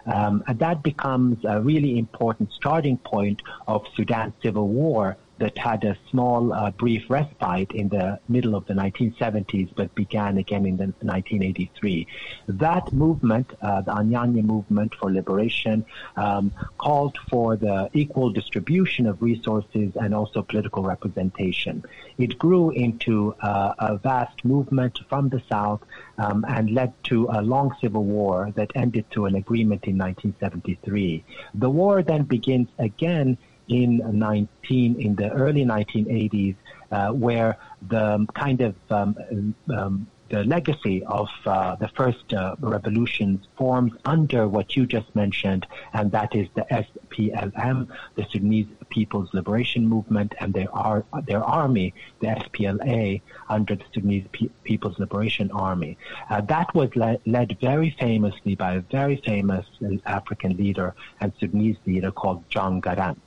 Um, 0.06 0.42
and 0.46 0.58
that 0.58 0.82
becomes 0.82 1.44
a 1.44 1.60
really 1.60 1.98
important 1.98 2.52
starting 2.52 2.98
point 2.98 3.42
of 3.66 3.84
Sudan's 3.94 4.34
civil 4.42 4.68
war 4.68 5.16
that 5.42 5.58
had 5.58 5.82
a 5.82 5.96
small, 6.08 6.52
uh, 6.52 6.70
brief 6.70 7.10
respite 7.10 7.72
in 7.72 7.88
the 7.88 8.20
middle 8.28 8.54
of 8.54 8.64
the 8.66 8.74
1970s, 8.74 9.68
but 9.74 9.92
began 9.96 10.38
again 10.38 10.64
in 10.64 10.76
the 10.76 10.86
1983. 11.00 12.06
That 12.46 12.92
movement, 12.92 13.48
uh, 13.60 13.80
the 13.80 13.90
Anyanya 13.90 14.44
movement 14.44 14.94
for 14.94 15.12
liberation, 15.12 15.84
um, 16.16 16.52
called 16.78 17.18
for 17.28 17.56
the 17.56 17.90
equal 17.92 18.30
distribution 18.30 19.04
of 19.06 19.20
resources 19.20 19.90
and 19.96 20.14
also 20.14 20.42
political 20.42 20.84
representation. 20.84 21.84
It 22.18 22.38
grew 22.38 22.70
into 22.70 23.34
uh, 23.40 23.74
a 23.80 23.96
vast 23.96 24.44
movement 24.44 25.00
from 25.08 25.28
the 25.28 25.42
South 25.48 25.82
um, 26.18 26.44
and 26.48 26.70
led 26.70 26.92
to 27.10 27.26
a 27.32 27.42
long 27.42 27.74
civil 27.80 28.04
war 28.04 28.52
that 28.54 28.70
ended 28.76 29.06
to 29.10 29.26
an 29.26 29.34
agreement 29.34 29.82
in 29.86 29.98
1973. 29.98 31.24
The 31.54 31.70
war 31.70 32.04
then 32.04 32.22
begins 32.22 32.68
again 32.78 33.38
in 33.68 34.02
19 34.18 35.00
in 35.00 35.14
the 35.16 35.30
early 35.30 35.64
1980s, 35.64 36.56
uh, 36.90 37.10
where 37.10 37.56
the 37.88 38.26
kind 38.34 38.60
of 38.60 38.74
um, 38.90 39.54
um, 39.74 40.06
the 40.32 40.42
legacy 40.44 41.04
of 41.04 41.28
uh, 41.44 41.76
the 41.76 41.88
first 41.88 42.32
uh, 42.32 42.56
revolutions 42.60 43.46
forms 43.58 43.92
under 44.06 44.48
what 44.48 44.74
you 44.74 44.86
just 44.86 45.14
mentioned, 45.14 45.66
and 45.92 46.10
that 46.10 46.34
is 46.34 46.48
the 46.54 46.64
SPLM, 46.70 47.86
the 48.14 48.26
Sudanese 48.32 48.66
People's 48.88 49.28
Liberation 49.34 49.86
Movement, 49.86 50.34
and 50.40 50.54
their, 50.54 50.74
ar- 50.74 51.04
their 51.26 51.44
army, 51.44 51.92
the 52.20 52.28
SPLA, 52.28 53.20
under 53.50 53.76
the 53.76 53.84
Sudanese 53.92 54.26
Pe- 54.32 54.48
People's 54.64 54.98
Liberation 54.98 55.50
Army. 55.50 55.98
Uh, 56.30 56.40
that 56.40 56.74
was 56.74 56.88
le- 56.96 57.18
led 57.26 57.58
very 57.60 57.94
famously 58.00 58.54
by 58.54 58.76
a 58.76 58.80
very 58.80 59.16
famous 59.16 59.66
African 60.06 60.56
leader 60.56 60.94
and 61.20 61.30
Sudanese 61.38 61.76
leader 61.84 62.10
called 62.10 62.42
John 62.48 62.80
Garang. 62.80 63.18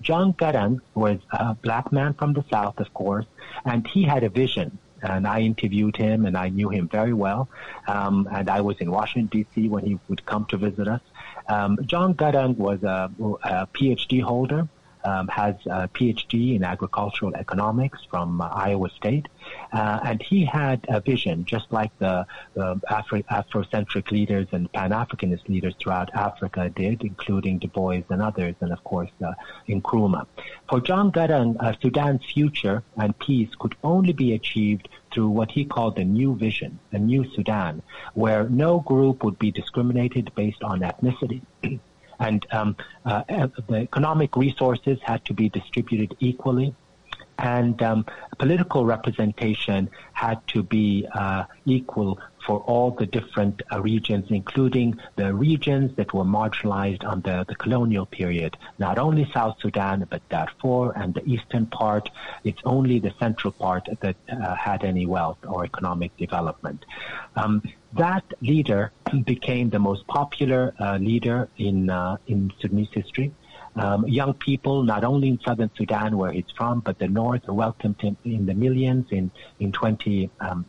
John 0.00 0.32
Garang 0.32 0.80
was 0.94 1.18
a 1.30 1.54
black 1.54 1.92
man 1.92 2.14
from 2.14 2.32
the 2.32 2.44
South, 2.50 2.78
of 2.80 2.92
course, 2.94 3.26
and 3.64 3.86
he 3.86 4.02
had 4.02 4.22
a 4.24 4.28
vision 4.28 4.78
and 5.02 5.26
I 5.26 5.40
interviewed 5.40 5.96
him, 5.96 6.26
and 6.26 6.36
I 6.36 6.48
knew 6.48 6.70
him 6.70 6.88
very 6.88 7.12
well. 7.12 7.48
Um, 7.86 8.28
and 8.32 8.50
I 8.50 8.60
was 8.60 8.78
in 8.78 8.90
Washington 8.90 9.26
D.C. 9.26 9.68
when 9.68 9.84
he 9.84 9.98
would 10.08 10.24
come 10.26 10.44
to 10.46 10.56
visit 10.56 10.88
us. 10.88 11.00
Um, 11.48 11.78
John 11.86 12.14
Garang 12.14 12.56
was 12.56 12.82
a, 12.82 13.10
a 13.44 13.66
PhD 13.68 14.22
holder 14.22 14.68
um, 15.08 15.28
has 15.28 15.54
a 15.66 15.88
PhD 15.88 16.56
in 16.56 16.62
agricultural 16.64 17.34
economics 17.34 17.98
from 18.10 18.40
uh, 18.40 18.48
Iowa 18.66 18.90
State, 18.90 19.26
uh, 19.72 20.00
and 20.04 20.22
he 20.22 20.44
had 20.44 20.84
a 20.88 21.00
vision, 21.00 21.44
just 21.44 21.66
like 21.78 21.92
the, 21.98 22.26
the 22.54 22.80
Afro- 22.90 23.28
Afrocentric 23.40 24.10
leaders 24.10 24.46
and 24.52 24.70
Pan 24.72 24.90
Africanist 24.90 25.48
leaders 25.48 25.74
throughout 25.80 26.10
Africa 26.14 26.68
did, 26.68 27.02
including 27.02 27.58
Du 27.58 27.68
Bois 27.68 28.02
and 28.10 28.20
others, 28.30 28.54
and 28.60 28.72
of 28.72 28.82
course 28.84 29.10
uh, 29.24 29.32
Nkrumah. 29.68 30.26
For 30.68 30.80
John 30.80 31.10
Garang, 31.10 31.56
uh, 31.58 31.72
Sudan's 31.80 32.24
future 32.34 32.82
and 32.96 33.18
peace 33.18 33.50
could 33.58 33.76
only 33.82 34.12
be 34.12 34.34
achieved 34.34 34.88
through 35.12 35.30
what 35.30 35.50
he 35.50 35.64
called 35.64 35.96
the 35.96 36.04
new 36.04 36.36
vision, 36.36 36.78
a 36.92 36.98
new 36.98 37.24
Sudan, 37.34 37.82
where 38.14 38.44
no 38.48 38.80
group 38.80 39.24
would 39.24 39.38
be 39.38 39.50
discriminated 39.50 40.30
based 40.34 40.62
on 40.62 40.80
ethnicity. 40.80 41.40
and 42.18 42.46
um, 42.52 42.76
uh, 43.04 43.22
the 43.68 43.76
economic 43.76 44.36
resources 44.36 44.98
had 45.02 45.24
to 45.26 45.34
be 45.34 45.48
distributed 45.48 46.16
equally. 46.20 46.74
And 47.38 47.80
um, 47.82 48.04
political 48.38 48.84
representation 48.84 49.90
had 50.12 50.44
to 50.48 50.62
be 50.64 51.06
uh, 51.14 51.44
equal 51.66 52.18
for 52.48 52.60
all 52.60 52.90
the 52.92 53.04
different 53.04 53.60
uh, 53.70 53.78
regions, 53.78 54.24
including 54.30 54.98
the 55.16 55.34
regions 55.34 55.94
that 55.96 56.14
were 56.14 56.24
marginalized 56.24 57.04
under 57.04 57.44
the 57.46 57.54
colonial 57.54 58.06
period. 58.06 58.56
Not 58.78 58.98
only 58.98 59.30
South 59.34 59.56
Sudan, 59.60 60.06
but 60.08 60.26
Darfur 60.30 60.92
and 60.92 61.12
the 61.12 61.22
eastern 61.28 61.66
part. 61.66 62.08
It's 62.44 62.62
only 62.64 63.00
the 63.00 63.12
central 63.20 63.52
part 63.52 63.86
that 64.00 64.16
uh, 64.32 64.54
had 64.54 64.82
any 64.82 65.04
wealth 65.04 65.36
or 65.46 65.66
economic 65.66 66.16
development. 66.16 66.86
Um, 67.36 67.62
that 67.92 68.24
leader 68.40 68.92
became 69.24 69.68
the 69.68 69.78
most 69.78 70.06
popular 70.06 70.72
uh, 70.80 70.96
leader 70.96 71.50
in 71.58 71.90
uh, 71.90 72.16
in 72.26 72.50
Sudanese 72.60 72.92
history. 72.92 73.30
Um, 73.76 74.08
young 74.08 74.32
people, 74.32 74.82
not 74.82 75.04
only 75.04 75.28
in 75.28 75.38
southern 75.46 75.70
Sudan 75.76 76.16
where 76.16 76.32
he's 76.32 76.50
from, 76.56 76.80
but 76.80 76.98
the 76.98 77.08
north, 77.08 77.46
welcomed 77.46 78.00
him 78.00 78.16
in 78.24 78.46
the 78.46 78.54
millions 78.54 79.06
in 79.10 79.30
in 79.60 79.70
20 79.70 80.30
um, 80.40 80.64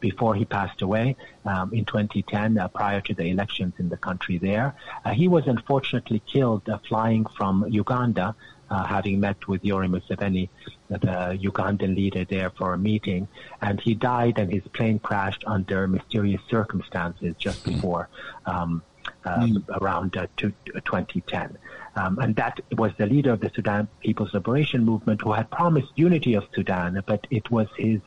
before 0.00 0.34
he 0.34 0.44
passed 0.44 0.82
away 0.82 1.16
um, 1.44 1.72
in 1.72 1.84
2010, 1.84 2.58
uh, 2.58 2.68
prior 2.68 3.00
to 3.02 3.14
the 3.14 3.24
elections 3.24 3.74
in 3.78 3.88
the 3.88 3.96
country 3.96 4.38
there. 4.38 4.74
Uh, 5.04 5.10
he 5.10 5.28
was 5.28 5.46
unfortunately 5.46 6.22
killed 6.26 6.68
uh, 6.68 6.78
flying 6.88 7.24
from 7.36 7.66
Uganda, 7.68 8.34
uh, 8.70 8.84
having 8.84 9.20
met 9.20 9.48
with 9.48 9.62
Yoweri 9.62 9.88
Museveni, 9.88 10.48
the 10.88 11.38
Ugandan 11.42 11.94
leader 11.94 12.24
there 12.24 12.50
for 12.50 12.72
a 12.72 12.78
meeting, 12.78 13.28
and 13.60 13.80
he 13.80 13.94
died 13.94 14.38
and 14.38 14.52
his 14.52 14.62
plane 14.72 14.98
crashed 14.98 15.44
under 15.46 15.86
mysterious 15.86 16.40
circumstances 16.48 17.34
just 17.38 17.64
before 17.64 18.08
um, 18.46 18.82
mm. 19.24 19.64
around 19.80 20.16
uh, 20.16 20.26
to, 20.36 20.52
2010. 20.66 21.58
Um, 21.96 22.18
and 22.18 22.36
that 22.36 22.60
was 22.76 22.92
the 22.98 23.06
leader 23.06 23.32
of 23.32 23.40
the 23.40 23.50
Sudan 23.54 23.88
People's 24.00 24.32
Liberation 24.32 24.84
Movement 24.84 25.22
who 25.22 25.32
had 25.32 25.50
promised 25.50 25.88
unity 25.96 26.34
of 26.34 26.44
Sudan, 26.54 27.02
but 27.06 27.26
it 27.30 27.50
was 27.50 27.66
his 27.76 28.00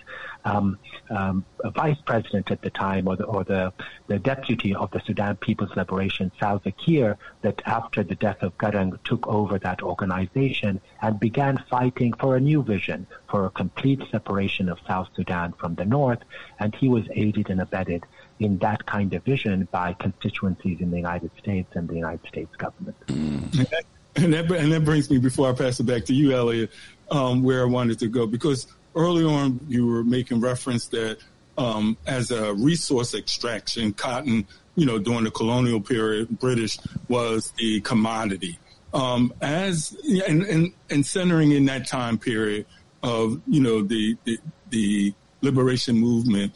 um, 0.46 0.78
um, 1.10 1.46
vice 1.66 1.98
president 2.06 2.52
at 2.52 2.62
the 2.62 2.70
time, 2.70 3.08
or 3.08 3.16
the 3.16 3.24
or 3.24 3.44
the, 3.44 3.74
the 4.08 4.20
deputy 4.20 4.76
of 4.76 4.92
the 4.92 5.02
Sudan 5.06 5.36
People's 5.38 5.76
Liberation, 5.76 6.32
Salva 6.40 6.72
Kiir, 6.72 7.18
that 7.42 7.62
after 7.66 8.04
the 8.04 8.16
death 8.16 8.42
of 8.42 8.58
Garang 8.58 9.02
took 9.04 9.28
over 9.28 9.60
that 9.60 9.82
organization 9.82 10.82
and 11.02 11.20
began 11.20 11.64
fighting 11.70 12.14
for 12.14 12.36
a 12.36 12.40
new 12.40 12.64
vision, 12.64 13.08
for 13.30 13.46
a 13.46 13.50
complete 13.50 14.02
separation 14.12 14.70
of 14.70 14.80
South 14.88 15.08
Sudan 15.16 15.54
from 15.54 15.76
the 15.76 15.86
north, 15.86 16.20
and 16.60 16.76
he 16.76 16.90
was 16.90 17.06
aided 17.12 17.50
and 17.50 17.62
abetted 17.62 18.04
in 18.40 18.58
that 18.60 18.86
kind 18.86 19.14
of 19.14 19.24
vision 19.24 19.68
by 19.72 19.94
constituencies 19.94 20.82
in 20.82 20.92
the 20.92 20.98
United 20.98 21.32
States 21.38 21.70
and 21.76 21.88
the 21.88 21.96
United 21.96 22.28
States 22.28 22.54
government. 22.58 22.98
And 23.08 23.52
that, 23.52 23.84
and 24.16 24.34
that, 24.34 24.52
and 24.52 24.72
that 24.72 24.84
brings 24.84 25.10
me, 25.10 25.20
before 25.20 25.50
I 25.50 25.54
pass 25.54 25.80
it 25.80 25.86
back 25.86 26.06
to 26.06 26.14
you, 26.14 26.34
Elliott, 26.34 26.72
um, 27.10 27.44
where 27.44 27.62
I 27.62 27.66
wanted 27.66 28.00
to 28.00 28.08
go, 28.08 28.28
because 28.28 28.68
early 28.96 29.24
on 29.24 29.60
you 29.68 29.88
were 29.88 30.04
making 30.04 30.40
reference 30.40 30.88
that 30.88 31.18
um, 31.58 31.98
as 32.08 32.32
a 32.32 32.54
resource 32.54 33.14
extraction, 33.14 33.94
cotton, 33.94 34.48
you 34.76 34.86
know, 34.86 34.98
during 34.98 35.24
the 35.24 35.32
colonial 35.32 35.80
period, 35.80 36.40
British 36.40 36.78
was 37.08 37.52
the 37.58 37.82
commodity. 37.82 38.58
Um, 38.94 39.34
as 39.42 39.98
and, 40.28 40.44
and, 40.44 40.74
and 40.90 41.06
centering 41.06 41.52
in 41.52 41.66
that 41.66 41.88
time 41.88 42.18
period 42.18 42.66
of 43.02 43.42
you 43.48 43.62
know 43.62 43.82
the 43.82 44.18
the, 44.24 44.40
the 44.70 45.14
liberation 45.42 45.98
movement, 45.98 46.54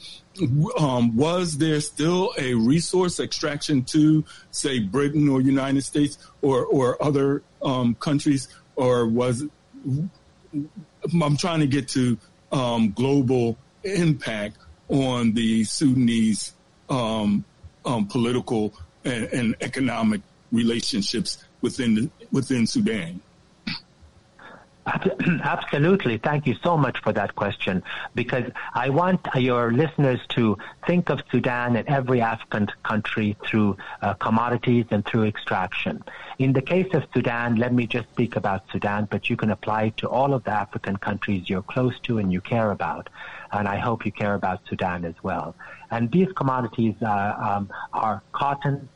um, 0.80 1.16
was 1.16 1.58
there 1.58 1.82
still 1.82 2.34
a 2.38 2.54
resource 2.54 3.20
extraction 3.20 3.84
to, 3.84 4.24
say, 4.52 4.80
Britain 4.80 5.28
or 5.28 5.42
United 5.42 5.84
States 5.84 6.18
or 6.42 6.66
or 6.66 7.02
other 7.04 7.44
um, 7.62 7.96
countries, 7.96 8.48
or 8.76 9.08
was 9.08 9.44
I'm 11.14 11.38
trying 11.38 11.60
to 11.60 11.68
get 11.68 11.88
to 11.90 12.18
um, 12.52 12.92
global 12.92 13.58
impact 13.84 14.58
on 14.90 15.34
the 15.34 15.64
Sudanese 15.64 16.54
um, 16.90 17.44
um, 17.86 18.08
political 18.08 18.74
and, 19.04 19.26
and, 19.26 19.56
economic 19.62 20.22
relationships 20.52 21.44
within 21.62 22.10
within 22.32 22.66
Sudan. 22.66 23.20
Absolutely. 25.44 26.18
Thank 26.18 26.48
you 26.48 26.56
so 26.64 26.78
much 26.78 27.00
for 27.00 27.12
that 27.14 27.36
question 27.36 27.84
because 28.16 28.50
I 28.74 28.90
want 28.90 29.28
your 29.36 29.72
listeners 29.72 30.20
to 30.30 30.58
think 30.86 31.10
of 31.10 31.22
Sudan 31.30 31.76
and 31.76 31.88
every 31.88 32.22
African 32.22 32.68
country 32.84 33.36
through 33.46 33.78
uh, 34.02 34.14
commodities 34.14 34.86
and 34.92 35.06
through 35.06 35.26
extraction. 35.26 36.04
In 36.40 36.54
the 36.54 36.62
case 36.62 36.94
of 36.94 37.04
Sudan, 37.14 37.58
let 37.58 37.74
me 37.74 37.86
just 37.86 38.08
speak 38.12 38.38
about 38.38 38.64
Sudan, 38.72 39.08
but 39.12 39.30
you 39.30 39.36
can 39.36 39.52
apply 39.52 39.84
it 39.84 39.98
to 39.98 40.08
all 40.08 40.34
of 40.34 40.44
the 40.46 40.52
African 40.52 40.96
countries 40.96 41.50
you're 41.50 41.64
close 41.64 42.00
to 42.02 42.20
and 42.20 42.32
you 42.32 42.40
care 42.40 42.72
about. 42.72 43.10
And 43.52 43.68
I 43.68 43.78
hope 43.78 44.06
you 44.06 44.12
care 44.12 44.36
about 44.36 44.62
Sudan 44.70 45.04
as 45.04 45.16
well. 45.22 45.56
And 45.92 46.12
these 46.12 46.32
commodities 46.34 46.96
uh, 47.02 47.34
um, 47.38 47.70
are 47.94 48.22
cotton, 48.32 48.88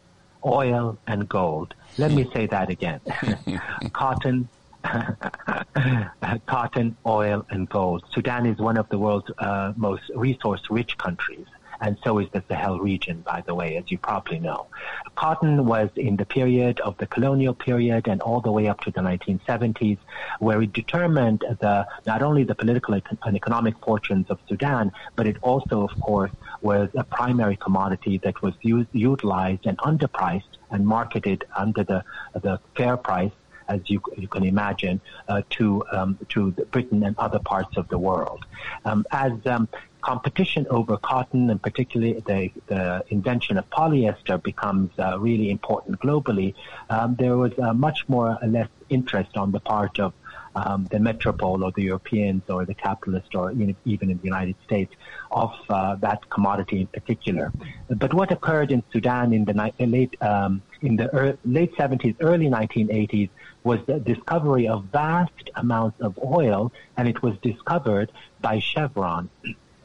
oil, 0.45 0.97
and 1.07 1.27
gold. 1.27 1.73
Let 1.97 2.11
me 2.11 2.29
say 2.33 2.45
that 2.47 2.69
again. 2.69 3.01
cotton, 3.93 4.47
cotton, 6.45 6.97
oil, 7.05 7.45
and 7.49 7.69
gold. 7.69 8.03
Sudan 8.11 8.45
is 8.45 8.57
one 8.57 8.77
of 8.77 8.89
the 8.89 8.97
world's 8.97 9.31
uh, 9.37 9.73
most 9.75 10.03
resource-rich 10.15 10.97
countries, 10.97 11.45
and 11.81 11.97
so 12.03 12.19
is 12.19 12.27
the 12.31 12.43
Sahel 12.47 12.79
region, 12.79 13.21
by 13.21 13.43
the 13.45 13.55
way, 13.55 13.77
as 13.77 13.89
you 13.89 13.97
probably 13.97 14.39
know. 14.39 14.67
Cotton 15.15 15.65
was 15.65 15.89
in 15.95 16.15
the 16.15 16.25
period 16.25 16.79
of 16.81 16.97
the 16.97 17.07
colonial 17.07 17.53
period 17.53 18.07
and 18.07 18.21
all 18.21 18.41
the 18.41 18.51
way 18.51 18.67
up 18.67 18.81
to 18.81 18.91
the 18.91 19.01
1970s, 19.01 19.97
where 20.39 20.61
it 20.61 20.73
determined 20.73 21.43
the 21.59 21.87
not 22.05 22.21
only 22.21 22.43
the 22.43 22.55
political 22.55 22.93
and 22.93 23.35
economic 23.35 23.75
fortunes 23.83 24.27
of 24.29 24.39
Sudan, 24.47 24.91
but 25.15 25.27
it 25.27 25.37
also, 25.41 25.81
of 25.81 25.99
course, 26.01 26.31
was 26.61 26.89
a 26.95 27.03
primary 27.03 27.57
commodity 27.57 28.19
that 28.23 28.41
was 28.41 28.53
used, 28.61 28.89
utilized 28.93 29.65
and 29.65 29.77
underpriced 29.79 30.43
and 30.69 30.85
marketed 30.85 31.43
under 31.55 31.83
the 31.83 32.03
the 32.41 32.59
fair 32.75 32.95
price 32.95 33.31
as 33.67 33.81
you, 33.85 34.01
you 34.17 34.27
can 34.27 34.43
imagine, 34.43 35.01
uh, 35.27 35.41
to 35.51 35.83
um, 35.91 36.17
to 36.29 36.51
Britain 36.71 37.03
and 37.03 37.15
other 37.17 37.39
parts 37.39 37.77
of 37.77 37.87
the 37.89 37.97
world. 37.97 38.45
Um, 38.85 39.05
as 39.11 39.33
um, 39.45 39.67
competition 40.01 40.65
over 40.69 40.97
cotton, 40.97 41.49
and 41.49 41.61
particularly 41.61 42.13
the, 42.25 42.51
the 42.67 43.03
invention 43.09 43.57
of 43.57 43.69
polyester, 43.69 44.41
becomes 44.41 44.91
uh, 44.99 45.19
really 45.19 45.49
important 45.49 45.99
globally, 45.99 46.53
um, 46.89 47.15
there 47.15 47.37
was 47.37 47.51
uh, 47.59 47.73
much 47.73 48.07
more 48.07 48.37
or 48.41 48.47
less 48.47 48.69
interest 48.89 49.37
on 49.37 49.51
the 49.51 49.59
part 49.59 49.99
of 49.99 50.13
um, 50.55 50.87
the 50.91 50.99
metropole 50.99 51.63
or 51.63 51.71
the 51.71 51.83
Europeans 51.83 52.43
or 52.49 52.65
the 52.65 52.73
capitalist 52.73 53.33
or 53.35 53.51
even 53.51 54.09
in 54.09 54.17
the 54.17 54.23
United 54.23 54.55
States 54.65 54.93
of 55.31 55.53
uh, 55.69 55.95
that 55.95 56.29
commodity 56.29 56.81
in 56.81 56.87
particular. 56.87 57.53
But 57.89 58.13
what 58.13 58.31
occurred 58.31 58.71
in 58.71 58.83
Sudan 58.91 59.33
in 59.33 59.45
the 59.45 59.53
ni- 59.53 59.85
late 59.85 60.21
um, 60.21 60.61
in 60.81 60.95
the 60.97 61.15
er- 61.15 61.37
late 61.45 61.73
70s, 61.75 62.15
early 62.19 62.47
1980s 62.47 63.29
was 63.63 63.79
the 63.85 63.99
discovery 63.99 64.67
of 64.67 64.85
vast 64.85 65.49
amounts 65.55 65.99
of 66.01 66.17
oil, 66.23 66.71
and 66.97 67.07
it 67.07 67.21
was 67.21 67.37
discovered 67.41 68.11
by 68.41 68.59
Chevron. 68.59 69.29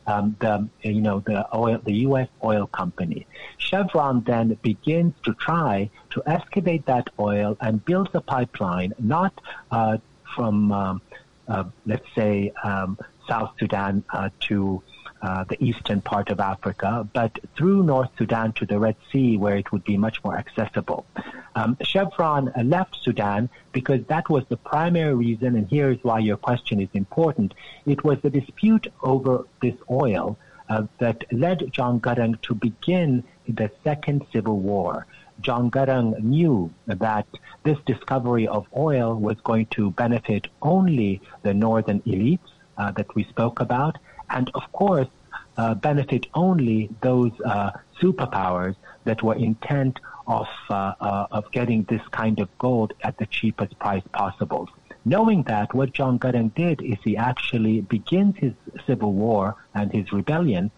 Um, 0.08 0.36
the 0.38 0.68
you 0.82 1.00
know 1.00 1.18
the 1.26 1.44
oil 1.54 1.80
the 1.84 1.94
U.S. 2.08 2.28
oil 2.44 2.68
company. 2.68 3.26
Chevron 3.58 4.22
then 4.22 4.56
begins 4.62 5.14
to 5.24 5.34
try 5.34 5.90
to 6.10 6.22
excavate 6.26 6.86
that 6.86 7.10
oil 7.18 7.56
and 7.60 7.84
builds 7.84 8.10
a 8.14 8.20
pipeline, 8.20 8.94
not 9.00 9.32
uh, 9.72 9.98
from, 10.36 10.70
um, 10.70 11.02
uh, 11.48 11.64
let's 11.86 12.06
say, 12.14 12.52
um, 12.62 12.98
South 13.28 13.52
Sudan 13.58 14.04
uh, 14.10 14.30
to 14.40 14.82
uh, 15.22 15.44
the 15.44 15.62
eastern 15.64 16.00
part 16.00 16.30
of 16.30 16.40
Africa, 16.40 17.08
but 17.12 17.38
through 17.56 17.82
North 17.82 18.10
Sudan 18.18 18.52
to 18.54 18.66
the 18.66 18.78
Red 18.78 18.96
Sea, 19.10 19.36
where 19.36 19.56
it 19.56 19.72
would 19.72 19.84
be 19.84 19.96
much 19.96 20.22
more 20.22 20.36
accessible. 20.36 21.06
Um, 21.54 21.76
Chevron 21.82 22.52
left 22.64 22.96
Sudan 23.02 23.48
because 23.72 24.04
that 24.08 24.28
was 24.28 24.44
the 24.48 24.58
primary 24.58 25.14
reason, 25.14 25.56
and 25.56 25.66
here's 25.68 26.02
why 26.04 26.18
your 26.18 26.36
question 26.36 26.80
is 26.80 26.88
important. 26.92 27.54
It 27.86 28.04
was 28.04 28.18
the 28.20 28.30
dispute 28.30 28.88
over 29.02 29.46
this 29.62 29.74
oil 29.90 30.38
uh, 30.68 30.84
that 30.98 31.24
led 31.32 31.72
John 31.72 32.00
Garang 32.00 32.40
to 32.42 32.54
begin 32.54 33.24
the 33.48 33.70
Second 33.84 34.26
Civil 34.32 34.58
War. 34.58 35.06
John 35.40 35.70
Garang 35.70 36.18
knew 36.20 36.72
that 36.86 37.26
this 37.62 37.78
discovery 37.86 38.48
of 38.48 38.66
oil 38.76 39.14
was 39.14 39.36
going 39.44 39.66
to 39.66 39.90
benefit 39.92 40.48
only 40.62 41.20
the 41.42 41.54
northern 41.54 42.00
elites 42.00 42.50
uh, 42.78 42.90
that 42.92 43.14
we 43.14 43.24
spoke 43.24 43.60
about, 43.60 43.98
and 44.30 44.50
of 44.54 44.70
course, 44.72 45.08
uh, 45.56 45.74
benefit 45.74 46.26
only 46.34 46.90
those 47.00 47.32
uh, 47.44 47.70
superpowers 48.00 48.76
that 49.04 49.22
were 49.22 49.34
intent 49.34 49.98
of 50.26 50.48
uh, 50.70 50.92
uh, 51.00 51.26
of 51.30 51.50
getting 51.52 51.84
this 51.84 52.02
kind 52.10 52.40
of 52.40 52.48
gold 52.58 52.92
at 53.02 53.16
the 53.18 53.26
cheapest 53.26 53.78
price 53.78 54.02
possible. 54.12 54.68
Knowing 55.04 55.44
that, 55.44 55.72
what 55.72 55.92
John 55.92 56.18
Garang 56.18 56.52
did 56.54 56.82
is 56.82 56.98
he 57.04 57.16
actually 57.16 57.80
begins 57.80 58.36
his 58.38 58.52
civil 58.86 59.12
war 59.12 59.54
and 59.72 59.92
his 59.92 60.12
rebellion 60.12 60.70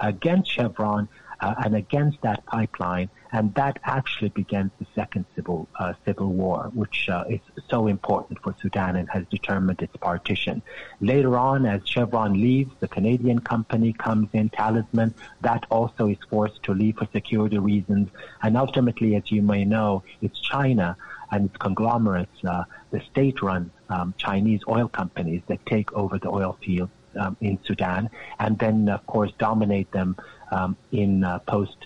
against 0.00 0.50
Chevron 0.50 1.08
uh, 1.40 1.54
and 1.64 1.76
against 1.76 2.20
that 2.22 2.44
pipeline 2.46 3.10
and 3.34 3.52
that 3.54 3.80
actually 3.82 4.28
begins 4.28 4.70
the 4.78 4.86
second 4.94 5.24
civil 5.34 5.68
uh, 5.80 5.92
civil 6.04 6.28
war, 6.28 6.70
which 6.72 7.08
uh, 7.08 7.24
is 7.28 7.40
so 7.68 7.88
important 7.88 8.40
for 8.40 8.54
Sudan 8.62 8.94
and 8.94 9.10
has 9.10 9.24
determined 9.26 9.82
its 9.82 9.96
partition. 9.96 10.62
Later 11.00 11.36
on, 11.36 11.66
as 11.66 11.80
Chevron 11.84 12.34
leaves, 12.40 12.72
the 12.78 12.86
Canadian 12.86 13.40
company 13.40 13.92
comes 13.92 14.28
in, 14.32 14.50
Talisman, 14.50 15.12
that 15.40 15.66
also 15.68 16.06
is 16.06 16.18
forced 16.30 16.62
to 16.62 16.74
leave 16.74 16.96
for 16.98 17.08
security 17.12 17.58
reasons, 17.58 18.08
and 18.44 18.56
ultimately, 18.56 19.16
as 19.16 19.24
you 19.32 19.42
may 19.42 19.64
know, 19.64 20.04
it's 20.22 20.38
China 20.38 20.96
and 21.32 21.46
its 21.46 21.56
conglomerates, 21.56 22.38
uh, 22.44 22.62
the 22.92 23.00
state-run 23.10 23.68
um, 23.88 24.14
Chinese 24.16 24.60
oil 24.68 24.86
companies 24.86 25.42
that 25.48 25.58
take 25.66 25.92
over 25.92 26.18
the 26.18 26.28
oil 26.28 26.56
fields 26.64 26.92
um, 27.18 27.36
in 27.40 27.58
Sudan, 27.64 28.10
and 28.38 28.60
then, 28.60 28.88
of 28.88 29.04
course, 29.08 29.32
dominate 29.38 29.90
them 29.90 30.16
um, 30.52 30.76
in 30.92 31.24
uh, 31.24 31.40
post 31.40 31.78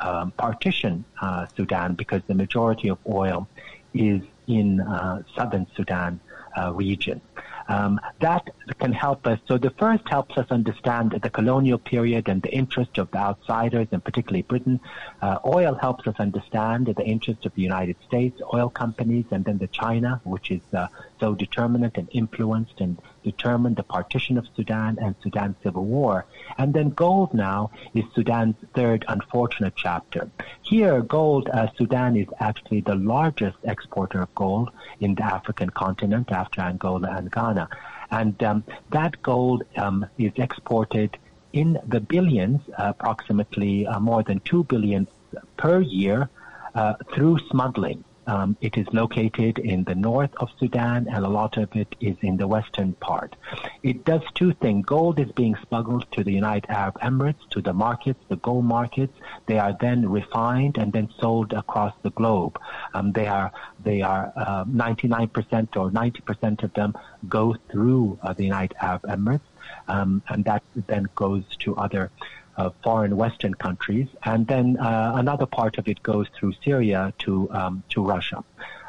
um, 0.00 0.30
partition 0.32 1.04
uh, 1.20 1.46
Sudan 1.56 1.94
because 1.94 2.22
the 2.26 2.34
majority 2.34 2.88
of 2.88 2.98
oil 3.06 3.48
is 3.94 4.22
in 4.46 4.80
uh, 4.80 5.22
southern 5.36 5.66
Sudan 5.76 6.20
uh, 6.56 6.72
region. 6.72 7.20
Um, 7.68 8.00
that 8.20 8.48
can 8.78 8.92
help 8.92 9.26
us. 9.26 9.38
So 9.46 9.58
the 9.58 9.70
first 9.70 10.08
helps 10.08 10.38
us 10.38 10.46
understand 10.50 11.18
the 11.22 11.28
colonial 11.28 11.76
period 11.76 12.28
and 12.28 12.40
the 12.42 12.50
interest 12.50 12.96
of 12.96 13.10
the 13.10 13.18
outsiders, 13.18 13.88
and 13.92 14.02
particularly 14.02 14.42
Britain. 14.42 14.80
Uh, 15.20 15.38
oil 15.44 15.74
helps 15.74 16.06
us 16.06 16.14
understand 16.18 16.86
the 16.86 17.04
interest 17.04 17.44
of 17.44 17.54
the 17.54 17.60
United 17.60 17.96
States, 18.06 18.40
oil 18.54 18.70
companies, 18.70 19.26
and 19.30 19.44
then 19.44 19.58
the 19.58 19.66
China, 19.66 20.20
which 20.24 20.50
is 20.50 20.62
uh, 20.72 20.88
so 21.20 21.34
determinant 21.34 21.98
and 21.98 22.08
influenced 22.12 22.80
and 22.80 22.98
determined 23.22 23.76
the 23.76 23.82
partition 23.82 24.38
of 24.38 24.46
Sudan 24.54 24.98
and 25.00 25.14
Sudan's 25.22 25.56
civil 25.62 25.84
war. 25.84 26.26
And 26.56 26.74
then 26.74 26.90
gold 26.90 27.34
now 27.34 27.70
is 27.94 28.04
Sudan's 28.14 28.56
third 28.74 29.04
unfortunate 29.08 29.74
chapter. 29.76 30.30
Here, 30.62 31.00
gold, 31.02 31.48
uh, 31.48 31.68
Sudan 31.76 32.16
is 32.16 32.28
actually 32.40 32.80
the 32.80 32.94
largest 32.94 33.58
exporter 33.64 34.22
of 34.22 34.34
gold 34.34 34.70
in 35.00 35.14
the 35.14 35.24
African 35.24 35.70
continent 35.70 36.30
after 36.30 36.60
Angola 36.60 37.10
and 37.10 37.30
Ghana. 37.30 37.68
And 38.10 38.42
um, 38.42 38.64
that 38.90 39.20
gold 39.22 39.64
um, 39.76 40.06
is 40.16 40.32
exported 40.36 41.18
in 41.52 41.78
the 41.86 42.00
billions, 42.00 42.60
uh, 42.78 42.92
approximately 42.98 43.86
uh, 43.86 44.00
more 44.00 44.22
than 44.22 44.40
2 44.40 44.64
billion 44.64 45.06
per 45.56 45.80
year, 45.80 46.28
uh, 46.74 46.94
through 47.14 47.38
smuggling. 47.50 48.04
Um, 48.28 48.58
it 48.60 48.76
is 48.76 48.86
located 48.92 49.58
in 49.58 49.84
the 49.84 49.94
north 49.94 50.30
of 50.36 50.50
Sudan, 50.60 51.08
and 51.10 51.24
a 51.24 51.28
lot 51.30 51.56
of 51.56 51.74
it 51.74 51.96
is 51.98 52.16
in 52.20 52.36
the 52.36 52.46
western 52.46 52.92
part. 52.92 53.34
It 53.82 54.04
does 54.04 54.20
two 54.34 54.52
things. 54.52 54.84
Gold 54.84 55.18
is 55.18 55.32
being 55.32 55.56
smuggled 55.66 56.04
to 56.12 56.22
the 56.22 56.32
United 56.32 56.68
Arab 56.68 57.00
Emirates, 57.00 57.48
to 57.50 57.62
the 57.62 57.72
markets, 57.72 58.20
the 58.28 58.36
gold 58.36 58.66
markets. 58.66 59.14
They 59.46 59.58
are 59.58 59.74
then 59.80 60.06
refined 60.06 60.76
and 60.76 60.92
then 60.92 61.08
sold 61.18 61.54
across 61.54 61.94
the 62.02 62.10
globe. 62.10 62.60
Um, 62.92 63.12
they 63.12 63.26
are 63.26 63.50
they 63.82 64.02
are 64.02 64.30
uh, 64.36 64.64
99% 64.66 65.76
or 65.76 65.90
90% 65.90 66.62
of 66.62 66.74
them 66.74 66.92
go 67.28 67.56
through 67.70 68.18
uh, 68.22 68.34
the 68.34 68.44
United 68.44 68.76
Arab 68.82 69.02
Emirates, 69.02 69.48
um, 69.88 70.22
and 70.28 70.44
that 70.44 70.62
then 70.86 71.08
goes 71.14 71.44
to 71.60 71.74
other 71.76 72.10
uh, 72.58 72.70
foreign 72.82 73.16
Western 73.16 73.54
countries, 73.54 74.08
and 74.24 74.46
then 74.46 74.76
uh, 74.78 75.12
another 75.14 75.46
part 75.46 75.78
of 75.78 75.88
it 75.88 76.02
goes 76.02 76.26
through 76.34 76.52
Syria 76.64 77.14
to 77.20 77.48
um, 77.52 77.82
to 77.90 78.04
Russia, 78.04 78.44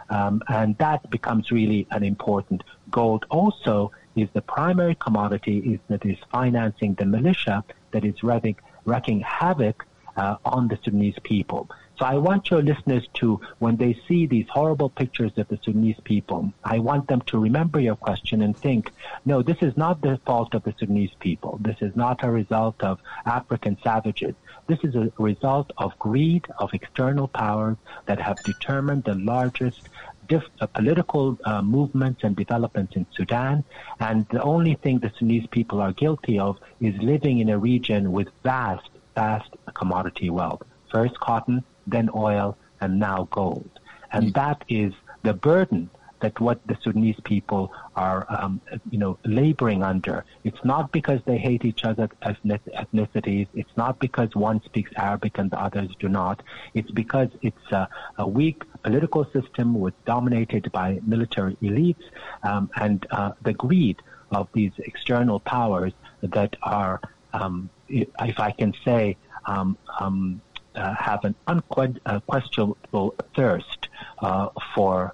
um, 0.10 0.42
and 0.48 0.78
that 0.80 1.10
becomes 1.10 1.52
really 1.52 1.88
an 1.92 2.04
important. 2.04 2.64
Gold 2.90 3.26
also 3.30 3.92
is 4.16 4.28
the 4.34 4.42
primary 4.42 4.96
commodity 4.96 5.58
is 5.60 5.80
that 5.88 6.06
is 6.06 6.18
financing 6.32 6.96
the 6.96 7.06
militia 7.06 7.64
that 7.92 8.04
is 8.04 8.24
wreaking, 8.24 8.58
wreaking 8.86 9.22
havoc 9.22 9.86
uh, 10.18 10.36
on 10.46 10.68
the 10.68 10.78
Sudanese 10.84 11.20
people. 11.24 11.70
So 12.00 12.06
I 12.06 12.16
want 12.16 12.50
your 12.50 12.62
listeners 12.62 13.06
to, 13.16 13.42
when 13.58 13.76
they 13.76 14.00
see 14.08 14.26
these 14.26 14.48
horrible 14.48 14.90
pictures 14.90 15.34
of 15.36 15.50
the 15.50 15.60
Sudanese 15.62 16.00
people, 16.06 16.54
I 16.64 16.80
want 16.80 17.10
them 17.10 17.20
to 17.24 17.38
remember 17.38 17.82
your 17.82 17.98
question 17.98 18.42
and 18.42 18.58
think, 18.58 18.94
no, 19.26 19.42
this 19.42 19.58
is 19.60 19.76
not 19.76 20.02
the 20.02 20.18
fault 20.26 20.54
of 20.54 20.64
the 20.64 20.74
Sudanese 20.80 21.12
people. 21.20 21.60
This 21.62 21.76
is 21.82 21.94
not 21.98 22.24
a 22.24 22.32
result 22.32 22.82
of 22.82 23.00
African 23.26 23.78
savages. 23.84 24.34
This 24.68 24.80
is 24.84 24.96
a 24.96 25.12
result 25.18 25.74
of 25.78 26.00
greed 26.00 26.48
of 26.58 26.74
external 26.74 27.28
powers 27.28 27.76
that 28.06 28.22
have 28.22 28.42
determined 28.44 29.04
the 29.04 29.16
largest 29.16 29.90
diff- 30.30 30.56
uh, 30.62 30.68
political 30.68 31.38
uh, 31.44 31.62
movements 31.62 32.24
and 32.24 32.34
developments 32.34 32.96
in 32.96 33.08
Sudan. 33.12 33.66
And 34.00 34.26
the 34.30 34.42
only 34.42 34.76
thing 34.76 35.00
the 35.00 35.12
Sudanese 35.16 35.48
people 35.48 35.82
are 35.82 35.92
guilty 35.92 36.40
of 36.40 36.60
is 36.80 36.96
living 37.02 37.40
in 37.40 37.50
a 37.50 37.58
region 37.58 38.14
with 38.14 38.30
vast, 38.42 38.90
vast 39.16 39.50
commodity 39.74 40.30
wealth. 40.30 40.62
First 40.92 41.20
cotton, 41.20 41.64
then 41.90 42.10
oil, 42.16 42.58
and 42.82 43.00
now 43.00 43.28
gold. 43.32 43.70
And 44.12 44.30
mm. 44.30 44.34
that 44.36 44.64
is 44.70 44.94
the 45.24 45.34
burden 45.34 45.90
that 46.22 46.40
what 46.40 46.66
the 46.68 46.78
Sudanese 46.82 47.20
people 47.24 47.72
are, 47.96 48.26
um, 48.30 48.62
you 48.90 48.98
know, 48.98 49.18
laboring 49.26 49.84
under. 49.84 50.26
It's 50.44 50.64
not 50.64 50.92
because 50.92 51.22
they 51.26 51.38
hate 51.38 51.66
each 51.66 51.86
other 51.86 52.10
as 52.22 52.36
ethnicities. 52.46 53.48
It's 53.54 53.76
not 53.78 54.00
because 54.00 54.36
one 54.36 54.62
speaks 54.64 54.92
Arabic 54.98 55.38
and 55.38 55.50
the 55.50 55.60
others 55.60 55.90
do 56.00 56.10
not. 56.10 56.44
It's 56.74 56.92
because 56.92 57.30
it's 57.42 57.72
a, 57.72 57.88
a 58.18 58.28
weak 58.28 58.64
political 58.84 59.26
system 59.32 59.80
was 59.80 59.94
dominated 60.06 60.72
by 60.72 61.00
military 61.06 61.56
elites 61.62 62.04
um, 62.44 62.70
and 62.76 63.06
uh, 63.12 63.32
the 63.42 63.54
greed 63.54 64.02
of 64.32 64.48
these 64.54 64.72
external 64.80 65.40
powers 65.40 65.94
that 66.22 66.56
are, 66.62 67.02
um, 67.34 67.70
if 67.88 68.40
I 68.40 68.52
can 68.52 68.74
say, 68.86 69.18
um, 69.46 69.78
um, 70.00 70.42
uh, 70.76 70.94
have 70.96 71.24
an 71.24 71.36
unquestionable 71.48 73.16
thirst 73.36 73.88
uh, 74.20 74.50
for 74.76 75.14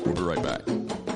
We'll 0.04 0.14
be 0.14 0.22
right 0.22 0.42
back. 0.42 1.15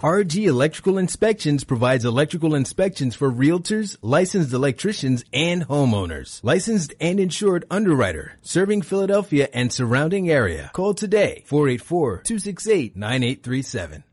RG 0.00 0.46
Electrical 0.46 0.96
Inspections 0.96 1.64
provides 1.64 2.04
electrical 2.04 2.54
inspections 2.54 3.16
for 3.16 3.32
realtors, 3.32 3.96
licensed 4.00 4.52
electricians, 4.52 5.24
and 5.32 5.66
homeowners. 5.66 6.38
Licensed 6.44 6.94
and 7.00 7.18
insured 7.18 7.64
underwriter, 7.68 8.34
serving 8.40 8.82
Philadelphia 8.82 9.48
and 9.52 9.72
surrounding 9.72 10.30
area. 10.30 10.70
Call 10.72 10.94
today, 10.94 11.42
484-268-9837. 11.48 14.04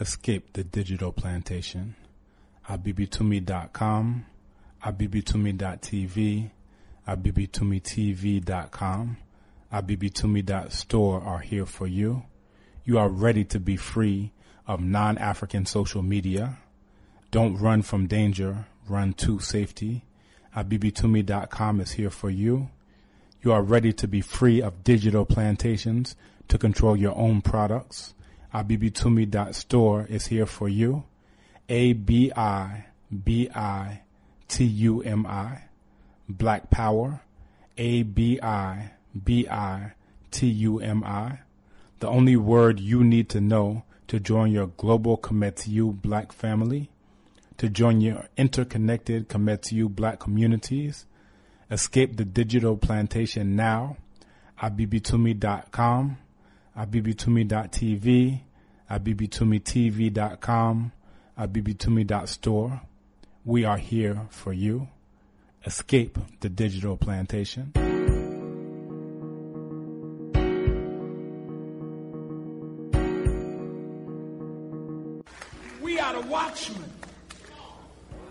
Escape 0.00 0.52
the 0.52 0.64
digital 0.64 1.12
plantation. 1.12 1.94
abibitumi.com, 2.68 4.26
abibitumi.tv, 4.84 6.50
abibitumitv.com, 7.08 9.16
abibitumi.store 9.72 11.22
are 11.22 11.40
here 11.40 11.66
for 11.66 11.86
you. 11.86 12.22
You 12.84 12.98
are 12.98 13.08
ready 13.08 13.44
to 13.44 13.58
be 13.58 13.76
free 13.76 14.32
of 14.66 14.80
non-African 14.80 15.66
social 15.66 16.02
media. 16.02 16.58
Don't 17.30 17.56
run 17.56 17.82
from 17.82 18.06
danger, 18.06 18.66
run 18.88 19.12
to 19.14 19.40
safety. 19.40 20.04
abibitumi.com 20.56 21.80
is 21.80 21.92
here 21.92 22.10
for 22.10 22.30
you. 22.30 22.70
You 23.42 23.52
are 23.52 23.62
ready 23.62 23.92
to 23.94 24.08
be 24.08 24.20
free 24.20 24.60
of 24.60 24.84
digital 24.84 25.24
plantations 25.24 26.16
to 26.48 26.58
control 26.58 26.96
your 26.96 27.16
own 27.16 27.40
products. 27.42 28.14
Abibitumi.store 28.52 30.06
is 30.08 30.26
here 30.26 30.46
for 30.46 30.68
you. 30.68 31.04
A 31.68 31.92
B 31.92 32.32
I 32.34 32.86
B 33.24 33.50
I 33.54 34.02
T 34.48 34.64
U 34.64 35.02
M 35.02 35.26
I. 35.26 35.64
Black 36.28 36.70
Power. 36.70 37.20
A 37.76 38.02
B 38.02 38.40
I 38.42 38.92
B 39.24 39.46
I 39.48 39.92
T 40.30 40.46
U 40.46 40.80
M 40.80 41.04
I. 41.04 41.40
The 42.00 42.08
only 42.08 42.36
word 42.36 42.80
you 42.80 43.04
need 43.04 43.28
to 43.30 43.40
know 43.40 43.84
to 44.06 44.18
join 44.18 44.50
your 44.50 44.68
global 44.68 45.18
Kometiu 45.18 46.00
black 46.00 46.32
family, 46.32 46.90
to 47.58 47.68
join 47.68 48.00
your 48.00 48.24
interconnected 48.36 49.28
Kometiu 49.28 49.94
black 49.94 50.18
communities. 50.18 51.04
Escape 51.70 52.16
the 52.16 52.24
digital 52.24 52.78
plantation 52.78 53.54
now. 53.54 53.98
Abibitumi.com 54.62 56.16
abibitumi.tv, 56.78 58.40
abibitumitv.com, 58.88 60.92
abibitumi.store. 61.38 62.80
We 63.44 63.64
are 63.64 63.78
here 63.78 64.26
for 64.30 64.52
you. 64.52 64.88
Escape 65.66 66.18
the 66.40 66.48
digital 66.48 66.96
plantation. 66.96 67.72
We 75.82 75.98
are 75.98 76.22
the 76.22 76.28
watchmen 76.28 76.92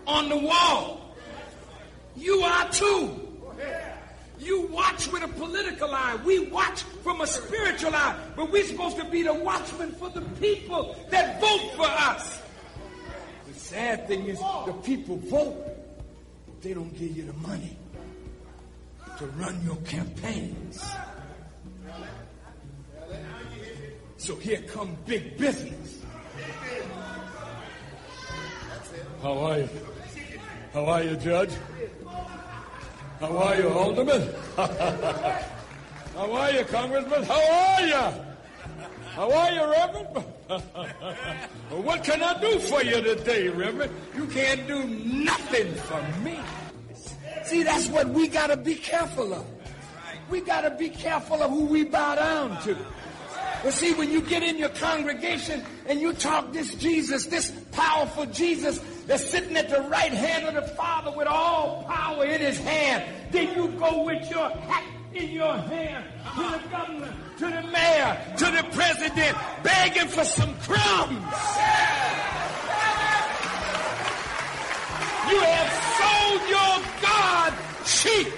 on 0.06 0.30
the 0.30 0.38
wall. 0.38 1.14
You 2.16 2.40
are 2.40 2.70
too. 2.70 3.27
You 4.40 4.62
watch 4.68 5.10
with 5.10 5.22
a 5.22 5.28
political 5.28 5.92
eye. 5.92 6.18
We 6.24 6.38
watch 6.38 6.82
from 6.82 7.20
a 7.20 7.26
spiritual 7.26 7.94
eye. 7.94 8.16
But 8.36 8.50
we're 8.50 8.64
supposed 8.64 8.96
to 8.98 9.04
be 9.04 9.22
the 9.22 9.34
watchmen 9.34 9.92
for 9.92 10.10
the 10.10 10.22
people 10.40 10.96
that 11.10 11.40
vote 11.40 11.72
for 11.74 11.86
us. 11.86 12.40
The 13.46 13.54
sad 13.54 14.06
thing 14.06 14.26
is, 14.26 14.38
the 14.38 14.74
people 14.84 15.16
vote, 15.16 15.56
but 16.46 16.62
they 16.62 16.74
don't 16.74 16.96
give 16.96 17.16
you 17.16 17.24
the 17.24 17.32
money 17.34 17.76
to 19.18 19.26
run 19.26 19.60
your 19.64 19.76
campaigns. 19.76 20.84
So 24.16 24.36
here 24.36 24.60
come 24.62 24.96
big 25.06 25.36
business. 25.38 26.02
How 29.22 29.38
are 29.38 29.58
you? 29.58 29.68
How 30.72 30.84
are 30.84 31.02
you, 31.02 31.16
Judge? 31.16 31.50
How 33.20 33.36
are 33.36 33.56
you, 33.56 33.68
Alderman? 33.68 34.28
How 34.56 36.32
are 36.32 36.50
you, 36.52 36.64
Congressman? 36.64 37.24
How 37.24 37.42
are 37.52 37.86
you? 37.86 38.12
How 39.10 39.32
are 39.32 39.50
you, 39.50 39.70
Reverend? 39.72 40.24
what 41.84 42.04
can 42.04 42.22
I 42.22 42.40
do 42.40 42.60
for 42.60 42.82
you 42.84 43.02
today, 43.02 43.48
Reverend? 43.48 43.92
You 44.14 44.26
can't 44.26 44.68
do 44.68 44.84
nothing 44.84 45.74
for 45.74 46.00
me. 46.22 46.38
See, 47.42 47.64
that's 47.64 47.88
what 47.88 48.08
we 48.08 48.28
got 48.28 48.48
to 48.48 48.56
be 48.56 48.76
careful 48.76 49.34
of. 49.34 49.44
We 50.30 50.40
got 50.40 50.60
to 50.60 50.70
be 50.70 50.88
careful 50.88 51.42
of 51.42 51.50
who 51.50 51.64
we 51.64 51.84
bow 51.84 52.14
down 52.14 52.62
to. 52.62 52.76
But 53.62 53.72
see, 53.72 53.92
when 53.94 54.10
you 54.10 54.20
get 54.20 54.42
in 54.42 54.56
your 54.56 54.68
congregation 54.68 55.62
and 55.86 56.00
you 56.00 56.12
talk 56.12 56.52
this 56.52 56.74
Jesus, 56.76 57.26
this 57.26 57.50
powerful 57.72 58.26
Jesus 58.26 58.78
that's 59.06 59.28
sitting 59.28 59.56
at 59.56 59.68
the 59.68 59.80
right 59.82 60.12
hand 60.12 60.46
of 60.46 60.54
the 60.54 60.70
Father 60.74 61.12
with 61.16 61.26
all 61.26 61.84
power 61.84 62.24
in 62.24 62.40
his 62.40 62.58
hand, 62.58 63.04
then 63.32 63.54
you 63.56 63.68
go 63.78 64.04
with 64.04 64.30
your 64.30 64.48
hat 64.48 64.84
in 65.12 65.30
your 65.30 65.56
hand 65.56 66.04
to 66.36 66.42
the 66.42 66.68
governor, 66.68 67.14
to 67.38 67.44
the 67.46 67.62
mayor, 67.72 68.34
to 68.36 68.44
the 68.44 68.64
president, 68.72 69.36
begging 69.62 70.08
for 70.08 70.24
some 70.24 70.54
crumbs. 70.60 71.24
You 75.30 75.40
have 75.40 75.70
sold 75.98 76.40
your 76.48 76.74
God 77.02 77.54
cheap. 77.84 78.28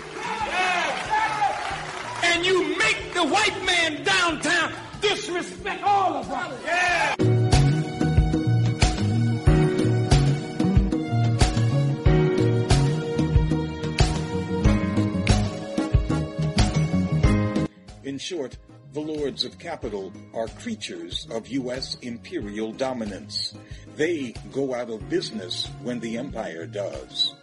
And 2.23 2.47
you 2.47 2.77
make 2.79 3.15
the 3.15 3.25
white 3.25 3.65
man 3.65 4.03
downtown 4.05 4.73
disrespect 5.01 5.83
all 5.83 6.15
of 6.15 6.31
us. 6.31 6.61
Yeah. 6.65 7.15
In 18.03 18.19
short, 18.19 18.57
the 18.93 19.01
lords 19.01 19.45
of 19.45 19.59
capital 19.59 20.13
are 20.35 20.49
creatures 20.49 21.29
of 21.31 21.47
U.S. 21.49 21.97
imperial 22.03 22.73
dominance. 22.73 23.55
They 23.97 24.35
go 24.51 24.75
out 24.75 24.91
of 24.91 25.09
business 25.09 25.69
when 25.83 26.01
the 26.01 26.19
empire 26.19 26.67
does. 26.67 27.35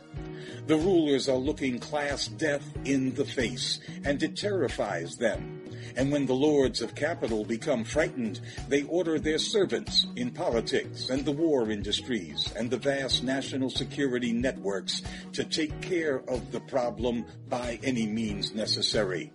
The 0.65 0.75
rulers 0.75 1.29
are 1.29 1.37
looking 1.37 1.79
class 1.79 2.27
death 2.27 2.69
in 2.83 3.13
the 3.13 3.23
face, 3.23 3.79
and 4.03 4.21
it 4.21 4.35
terrifies 4.35 5.15
them. 5.15 5.61
And 5.95 6.11
when 6.11 6.25
the 6.25 6.33
lords 6.33 6.81
of 6.81 6.95
capital 6.95 7.43
become 7.45 7.83
frightened, 7.83 8.39
they 8.67 8.83
order 8.83 9.19
their 9.19 9.39
servants 9.39 10.07
in 10.15 10.31
politics 10.31 11.09
and 11.09 11.25
the 11.25 11.31
war 11.31 11.71
industries 11.71 12.51
and 12.55 12.69
the 12.69 12.77
vast 12.77 13.23
national 13.23 13.69
security 13.69 14.33
networks 14.33 15.01
to 15.33 15.43
take 15.43 15.81
care 15.81 16.21
of 16.29 16.51
the 16.51 16.59
problem 16.61 17.25
by 17.49 17.79
any 17.83 18.05
means 18.05 18.53
necessary. 18.53 19.31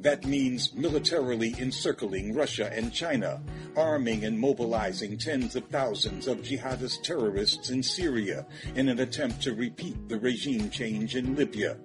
That 0.00 0.26
means 0.26 0.74
militarily 0.74 1.54
encircling 1.58 2.34
Russia 2.34 2.70
and 2.72 2.92
China, 2.92 3.40
arming 3.76 4.24
and 4.24 4.38
mobilizing 4.38 5.18
tens 5.18 5.54
of 5.56 5.64
thousands 5.66 6.26
of 6.26 6.42
jihadist 6.42 7.02
terrorists 7.02 7.70
in 7.70 7.82
Syria 7.82 8.46
in 8.74 8.88
an 8.88 8.98
attempt 9.00 9.42
to 9.42 9.54
repeat 9.54 10.08
the 10.08 10.18
regime 10.18 10.70
change 10.70 11.14
in 11.16 11.36
Libya, 11.36 11.76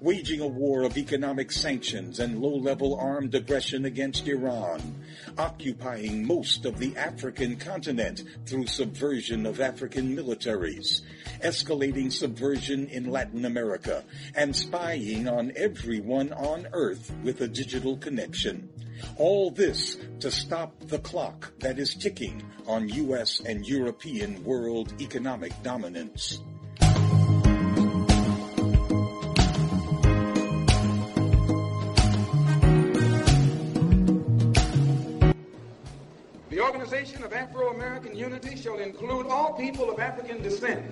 waging 0.00 0.40
a 0.40 0.46
war 0.46 0.82
of 0.82 0.96
economic 0.96 1.52
sanctions 1.52 2.20
and 2.20 2.40
low-level 2.40 2.94
armed 2.98 3.34
aggression 3.34 3.84
against 3.84 4.26
Iran, 4.26 4.80
occupying 5.36 6.26
most 6.26 6.64
of 6.64 6.78
the 6.78 6.96
African 6.96 7.56
continent 7.56 8.24
through 8.46 8.66
subversion 8.66 9.44
of 9.44 9.60
African 9.60 10.16
militaries, 10.16 11.02
escalating 11.42 12.10
subversion 12.10 12.86
in 12.88 13.10
Latin 13.10 13.44
America, 13.44 14.02
and 14.34 14.56
spying 14.56 15.28
on 15.28 15.52
everyone 15.54 16.32
on 16.32 16.66
Earth 16.72 17.12
with 17.22 17.42
a 17.42 17.48
digital 17.48 17.98
connection. 17.98 18.70
All 19.16 19.50
this 19.50 19.98
to 20.20 20.30
stop 20.30 20.74
the 20.88 20.98
clock 20.98 21.52
that 21.60 21.78
is 21.78 21.94
ticking 21.94 22.42
on 22.66 22.88
U.S. 22.88 23.40
and 23.40 23.66
European 23.66 24.42
world 24.44 24.92
economic 25.00 25.52
dominance. 25.62 26.40
The 36.60 36.66
Organization 36.66 37.24
of 37.24 37.32
Afro-American 37.32 38.14
Unity 38.14 38.54
shall 38.54 38.80
include 38.80 39.28
all 39.28 39.54
people 39.54 39.88
of 39.88 39.98
African 39.98 40.42
descent 40.42 40.84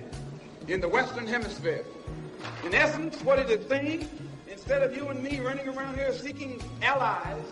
in 0.67 0.81
the 0.81 0.89
Western 0.89 1.27
Hemisphere. 1.27 1.85
In 2.65 2.73
essence, 2.73 3.21
what 3.21 3.37
it 3.37 3.51
is 3.51 3.67
saying, 3.67 4.09
instead 4.47 4.81
of 4.81 4.97
you 4.97 5.09
and 5.09 5.21
me 5.21 5.41
running 5.41 5.67
around 5.67 5.93
here 5.93 6.11
seeking 6.11 6.59
allies 6.81 7.43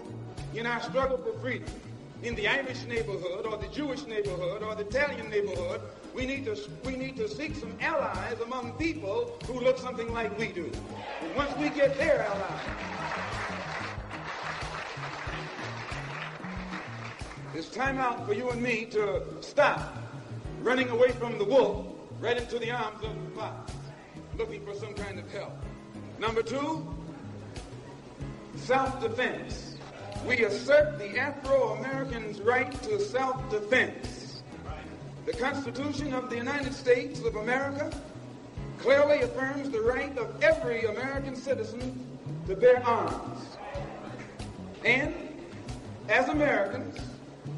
in 0.56 0.66
our 0.66 0.82
struggle 0.82 1.20
for 1.20 1.40
freedom, 1.40 1.70
in 2.24 2.34
the 2.34 2.48
Irish 2.48 2.86
neighborhood 2.86 3.46
or 3.46 3.56
the 3.56 3.68
Jewish 3.68 4.08
neighborhood 4.08 4.64
or 4.64 4.74
the 4.74 4.88
Italian 4.88 5.30
neighborhood, 5.30 5.82
we 6.16 6.26
need 6.26 6.44
to 6.46 6.58
we 6.86 6.96
need 6.96 7.18
to 7.18 7.30
seek 7.30 7.56
some 7.56 7.78
allies 7.82 8.40
among 8.44 8.72
people 8.80 9.38
who 9.46 9.60
look 9.60 9.78
something 9.78 10.12
like 10.12 10.36
we 10.40 10.48
do. 10.48 10.72
And 11.22 11.36
once 11.36 11.56
we 11.58 11.70
get 11.70 11.96
their 12.00 12.24
allies, 12.24 13.57
it's 17.58 17.70
time 17.70 17.98
out 17.98 18.24
for 18.28 18.34
you 18.34 18.48
and 18.52 18.62
me 18.62 18.86
to 18.86 19.24
stop 19.42 19.98
running 20.62 20.88
away 20.90 21.10
from 21.14 21.40
the 21.40 21.44
wolf 21.44 21.88
right 22.20 22.38
into 22.38 22.60
the 22.60 22.70
arms 22.70 23.04
of 23.04 23.16
the 23.26 23.32
fox, 23.32 23.74
looking 24.38 24.64
for 24.64 24.76
some 24.76 24.94
kind 24.94 25.18
of 25.18 25.28
help. 25.32 25.54
Number 26.20 26.44
two, 26.44 26.88
self-defense. 28.58 29.76
We 30.28 30.46
assert 30.46 31.00
the 31.00 31.18
Afro-Americans' 31.18 32.42
right 32.42 32.72
to 32.84 33.00
self-defense. 33.00 34.44
The 35.26 35.34
Constitution 35.34 36.14
of 36.14 36.30
the 36.30 36.38
United 36.38 36.76
States 36.76 37.22
of 37.22 37.38
America 37.38 37.92
clearly 38.78 39.22
affirms 39.22 39.72
the 39.72 39.82
right 39.82 40.16
of 40.20 40.44
every 40.44 40.86
American 40.86 41.36
citizen 41.36 42.18
to 42.46 42.56
bear 42.56 42.86
arms. 42.86 43.58
And 44.86 45.16
as 46.08 46.30
Americans, 46.30 47.00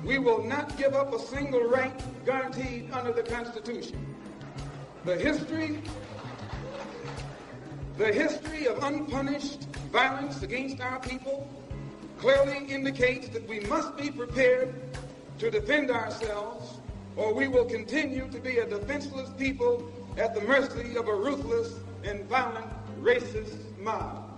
we 0.04 0.18
will 0.18 0.44
not 0.44 0.78
give 0.78 0.94
up 0.94 1.14
a 1.14 1.20
single 1.20 1.64
right 1.64 1.94
guaranteed 2.26 2.92
under 2.92 3.12
the 3.12 3.24
Constitution. 3.24 4.16
The 5.06 5.16
history, 5.16 5.82
the 7.98 8.12
history 8.14 8.68
of 8.68 8.82
unpunished 8.84 9.64
violence 9.92 10.42
against 10.44 10.82
our 10.82 11.00
people 11.00 11.50
clearly 12.18 12.66
indicates 12.68 13.30
that 13.30 13.48
we 13.48 13.62
must 13.62 13.96
be 13.98 14.12
prepared 14.12 14.74
to 15.40 15.50
defend 15.50 15.90
ourselves 15.90 16.80
or 17.16 17.34
we 17.34 17.48
will 17.48 17.66
continue 17.66 18.30
to 18.30 18.40
be 18.40 18.60
a 18.60 18.66
defenseless 18.66 19.30
people 19.38 19.92
at 20.18 20.36
the 20.36 20.42
mercy 20.42 20.96
of 20.98 21.08
a 21.08 21.16
ruthless 21.16 21.80
and 22.04 22.26
violent 22.26 22.68
racist 23.02 23.58
mob. 23.80 24.29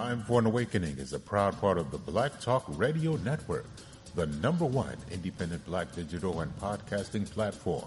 Time 0.00 0.22
for 0.22 0.38
an 0.38 0.46
Awakening 0.46 0.96
is 0.96 1.12
a 1.12 1.18
proud 1.18 1.60
part 1.60 1.76
of 1.76 1.90
the 1.90 1.98
Black 1.98 2.40
Talk 2.40 2.64
Radio 2.68 3.16
Network, 3.16 3.66
the 4.14 4.26
number 4.26 4.64
one 4.64 4.96
independent 5.10 5.62
black 5.66 5.94
digital 5.94 6.40
and 6.40 6.50
podcasting 6.58 7.30
platform. 7.30 7.84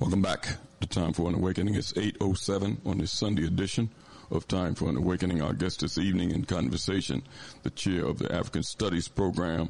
Welcome 0.00 0.22
back 0.22 0.56
to 0.80 0.86
Time 0.86 1.12
for 1.12 1.28
an 1.28 1.34
Awakening. 1.34 1.74
It's 1.74 1.92
8.07 1.92 2.86
on 2.86 2.96
this 2.96 3.12
Sunday 3.12 3.44
edition 3.44 3.90
of 4.30 4.48
Time 4.48 4.74
for 4.74 4.88
an 4.88 4.96
Awakening. 4.96 5.42
Our 5.42 5.52
guest 5.52 5.80
this 5.80 5.98
evening 5.98 6.30
in 6.30 6.46
conversation, 6.46 7.24
the 7.64 7.70
chair 7.70 8.06
of 8.06 8.20
the 8.20 8.34
African 8.34 8.62
Studies 8.62 9.06
Program 9.06 9.68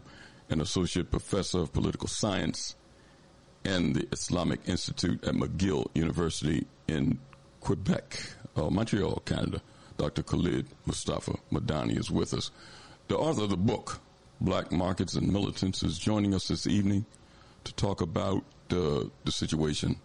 and 0.48 0.62
associate 0.62 1.10
professor 1.10 1.58
of 1.58 1.72
political 1.72 2.06
science 2.06 2.76
and 3.64 3.96
the 3.96 4.06
Islamic 4.12 4.60
Institute 4.66 5.24
at 5.24 5.34
McGill 5.34 5.88
University 5.92 6.68
in 6.86 7.18
Quebec, 7.58 8.34
uh, 8.56 8.70
Montreal, 8.70 9.22
Canada. 9.24 9.62
Dr. 9.98 10.22
Khalid 10.22 10.66
Mustafa 10.86 11.34
Medani 11.52 11.98
is 11.98 12.10
with 12.10 12.34
us. 12.34 12.50
The 13.08 13.16
author 13.16 13.44
of 13.44 13.50
the 13.50 13.56
book, 13.56 14.00
Black 14.40 14.72
Markets 14.72 15.14
and 15.14 15.32
Militants, 15.32 15.82
is 15.82 15.98
joining 15.98 16.34
us 16.34 16.48
this 16.48 16.66
evening 16.66 17.04
to 17.64 17.74
talk 17.74 18.00
about 18.00 18.42
uh, 18.70 19.04
the 19.24 19.30
situation 19.30 19.96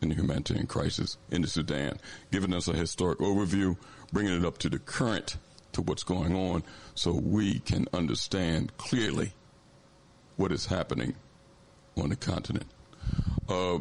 in 0.00 0.08
the 0.08 0.14
humanitarian 0.14 0.66
crisis 0.66 1.16
in 1.30 1.42
the 1.42 1.48
Sudan, 1.48 1.98
giving 2.30 2.52
us 2.52 2.68
a 2.68 2.72
historic 2.74 3.20
overview, 3.20 3.76
bringing 4.12 4.36
it 4.36 4.44
up 4.44 4.58
to 4.58 4.68
the 4.68 4.78
current, 4.78 5.36
to 5.72 5.82
what's 5.82 6.02
going 6.02 6.34
on, 6.34 6.62
so 6.94 7.12
we 7.12 7.60
can 7.60 7.86
understand 7.92 8.76
clearly 8.76 9.32
what 10.36 10.52
is 10.52 10.66
happening 10.66 11.14
on 11.96 12.10
the 12.10 12.16
continent. 12.16 12.66
Uh, 13.48 13.78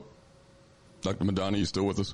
Dr. 1.02 1.26
Medani, 1.26 1.58
you 1.60 1.66
still 1.66 1.86
with 1.86 2.00
us? 2.00 2.14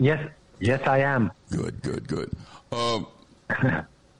Yes, 0.00 0.30
yes, 0.60 0.80
I 0.86 1.00
am. 1.00 1.30
Good, 1.50 1.82
good, 1.82 2.08
good. 2.08 2.32
Uh, 2.72 3.00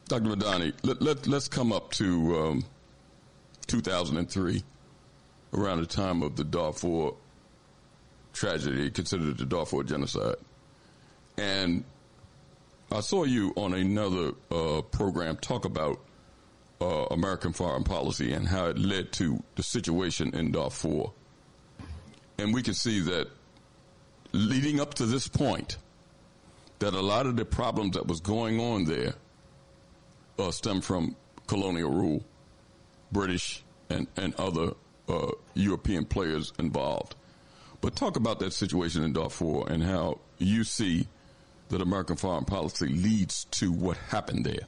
Dr. 0.08 0.24
Medani, 0.24 0.72
let, 0.82 1.00
let, 1.00 1.28
let's 1.28 1.46
come 1.46 1.72
up 1.72 1.92
to 1.92 2.36
um, 2.36 2.64
2003, 3.68 4.64
around 5.54 5.78
the 5.78 5.86
time 5.86 6.24
of 6.24 6.34
the 6.34 6.42
Darfur 6.42 7.12
tragedy, 8.32 8.90
considered 8.90 9.38
the 9.38 9.46
Darfur 9.46 9.84
genocide. 9.84 10.34
And 11.38 11.84
I 12.90 12.98
saw 13.02 13.22
you 13.22 13.52
on 13.54 13.72
another 13.72 14.32
uh, 14.50 14.82
program 14.82 15.36
talk 15.36 15.64
about 15.64 16.00
uh, 16.80 17.04
American 17.12 17.52
foreign 17.52 17.84
policy 17.84 18.32
and 18.32 18.48
how 18.48 18.66
it 18.66 18.78
led 18.78 19.12
to 19.12 19.40
the 19.54 19.62
situation 19.62 20.34
in 20.34 20.50
Darfur. 20.50 21.12
And 22.36 22.52
we 22.52 22.64
can 22.64 22.74
see 22.74 22.98
that 22.98 23.28
leading 24.32 24.80
up 24.80 24.94
to 24.94 25.06
this 25.06 25.28
point, 25.28 25.76
that 26.78 26.94
a 26.94 27.00
lot 27.00 27.26
of 27.26 27.36
the 27.36 27.44
problems 27.44 27.94
that 27.94 28.06
was 28.06 28.20
going 28.20 28.60
on 28.60 28.84
there 28.84 29.14
uh, 30.38 30.50
stem 30.50 30.80
from 30.80 31.16
colonial 31.46 31.90
rule, 31.90 32.24
British 33.12 33.62
and, 33.88 34.06
and 34.16 34.34
other 34.36 34.72
uh, 35.08 35.32
European 35.54 36.04
players 36.04 36.52
involved. 36.58 37.14
But 37.80 37.96
talk 37.96 38.16
about 38.16 38.38
that 38.40 38.52
situation 38.52 39.02
in 39.02 39.12
Darfur 39.12 39.68
and 39.68 39.82
how 39.82 40.20
you 40.38 40.64
see 40.64 41.08
that 41.68 41.80
American 41.80 42.16
foreign 42.16 42.44
policy 42.44 42.88
leads 42.88 43.44
to 43.44 43.72
what 43.72 43.96
happened 43.96 44.44
there. 44.44 44.66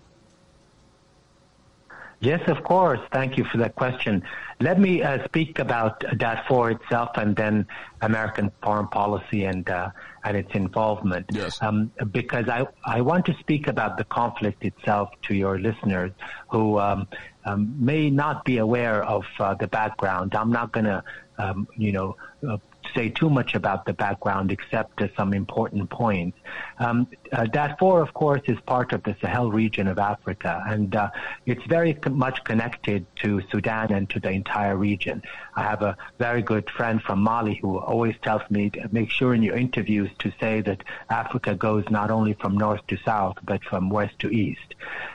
Yes, 2.23 2.41
of 2.47 2.63
course. 2.63 3.01
Thank 3.11 3.37
you 3.37 3.45
for 3.45 3.59
that 3.59 3.75
question. 3.75 4.23
Let 4.61 4.79
me 4.79 5.03
uh, 5.03 5.25
speak 5.25 5.59
about 5.59 6.05
Darfur 6.17 6.71
itself 6.71 7.11
and 7.17 7.35
then 7.35 7.67
American 8.01 8.53
foreign 8.63 8.87
policy 8.87 9.45
and 9.45 9.69
uh, 9.69 9.91
and 10.23 10.37
its 10.37 10.55
involvement. 10.55 11.27
Yes. 11.33 11.61
Um, 11.61 11.91
because 12.13 12.49
I 12.49 12.69
I 12.85 13.01
want 13.01 13.27
to 13.27 13.35
speak 13.41 13.67
about 13.67 13.99
the 13.99 14.05
conflict 14.05 14.65
itself 14.65 15.11
to 15.23 15.35
your 15.35 15.59
listeners 15.59 16.13
who 16.49 16.79
um, 16.79 17.09
um, 17.45 17.75
may 17.85 18.09
not 18.09 18.45
be 18.45 18.59
aware 18.59 19.03
of 19.03 19.25
uh, 19.41 19.55
the 19.55 19.67
background. 19.67 20.37
I'm 20.37 20.53
not 20.53 20.71
going 20.71 20.87
to 20.87 21.03
um, 21.39 21.67
you 21.77 21.91
know 21.91 22.17
uh, 22.49 22.59
say 22.95 23.09
too 23.09 23.31
much 23.31 23.57
about 23.57 23.85
the 23.85 23.95
background 23.95 24.53
except 24.53 25.03
some 25.17 25.35
important 25.35 25.91
points. 25.91 26.39
Um, 26.83 27.07
uh, 27.31 27.45
Darfur, 27.45 28.03
of 28.03 28.13
course, 28.13 28.41
is 28.47 28.59
part 28.67 28.93
of 28.93 29.05
the 29.05 29.15
Sahel 29.21 29.53
region 29.53 29.87
of 29.87 30.01
Africa, 30.01 30.65
and 30.67 30.97
uh, 30.97 31.11
it's 31.47 31.65
very 31.67 31.95
co- 31.95 32.11
much 32.11 32.43
connected 32.43 33.07
to 33.23 33.41
Sudan 33.53 33.93
and 33.93 34.11
to 34.11 34.19
the 34.19 34.31
entire 34.31 34.77
region. 34.77 35.23
I 35.55 35.63
have 35.63 35.83
a 35.83 35.97
very 36.19 36.43
good 36.43 36.69
friend 36.71 37.01
from 37.01 37.23
Mali 37.23 37.55
who 37.63 37.79
always 37.79 38.17
tells 38.23 38.43
me 38.51 38.71
to 38.71 38.89
make 38.91 39.11
sure 39.11 39.33
in 39.33 39.45
your 39.45 39.57
interviews 39.57 40.11
to 40.19 40.33
say 40.41 40.61
that 40.63 40.83
Africa 41.09 41.55
goes 41.55 41.85
not 41.89 42.11
only 42.11 42.33
from 42.33 42.59
north 42.59 42.85
to 42.89 42.97
south, 42.97 43.37
but 43.45 43.63
from 43.63 43.89
west 43.89 44.19
to 44.19 44.29
east. 44.31 44.75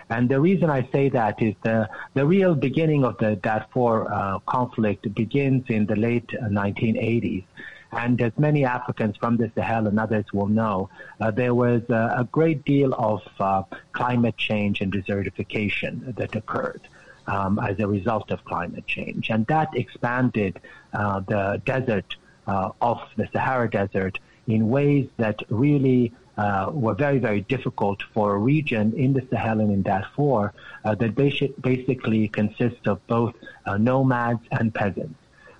And 0.09 0.29
the 0.29 0.39
reason 0.39 0.69
I 0.69 0.87
say 0.93 1.09
that 1.09 1.41
is 1.41 1.55
the, 1.63 1.89
the 2.13 2.25
real 2.25 2.55
beginning 2.55 3.03
of 3.03 3.17
the 3.17 3.35
Darfur 3.35 4.09
uh, 4.09 4.39
conflict 4.47 5.13
begins 5.13 5.65
in 5.67 5.85
the 5.85 5.97
late 5.97 6.29
1980s. 6.29 7.43
And 7.91 8.21
as 8.21 8.33
many 8.37 8.65
Africans 8.65 9.17
from 9.17 9.37
the 9.37 9.51
Sahel 9.55 9.87
and 9.87 9.99
others 9.99 10.25
will 10.33 10.47
know, 10.47 10.89
uh, 11.21 11.31
there 11.31 11.55
was 11.55 11.81
uh, 11.89 12.15
a 12.17 12.25
great 12.25 12.65
deal 12.65 12.93
of 12.93 13.21
uh, 13.39 13.63
climate 13.93 14.37
change 14.37 14.81
and 14.81 14.91
desertification 14.91 16.15
that 16.15 16.35
occurred. 16.35 16.81
Um, 17.29 17.59
as 17.59 17.77
a 17.81 17.87
result 17.87 18.31
of 18.31 18.45
climate 18.45 18.87
change. 18.87 19.29
And 19.29 19.45
that 19.47 19.75
expanded 19.75 20.61
uh, 20.93 21.19
the 21.19 21.61
desert 21.65 22.15
uh, 22.47 22.69
of 22.81 23.01
the 23.17 23.27
Sahara 23.33 23.69
Desert 23.69 24.17
in 24.47 24.69
ways 24.69 25.09
that 25.17 25.43
really 25.49 26.13
uh, 26.37 26.69
were 26.71 26.93
very, 26.93 27.19
very 27.19 27.41
difficult 27.41 28.01
for 28.13 28.35
a 28.35 28.37
region 28.37 28.93
in 28.93 29.13
the 29.13 29.25
Sahel 29.29 29.59
and 29.59 29.71
in 29.71 29.81
Darfur 29.81 30.53
uh, 30.85 30.95
that 30.95 31.15
basi- 31.15 31.53
basically 31.61 32.27
consists 32.27 32.87
of 32.87 33.05
both 33.07 33.33
uh, 33.65 33.77
nomads 33.77 34.41
and 34.51 34.73
peasants. 34.73 35.15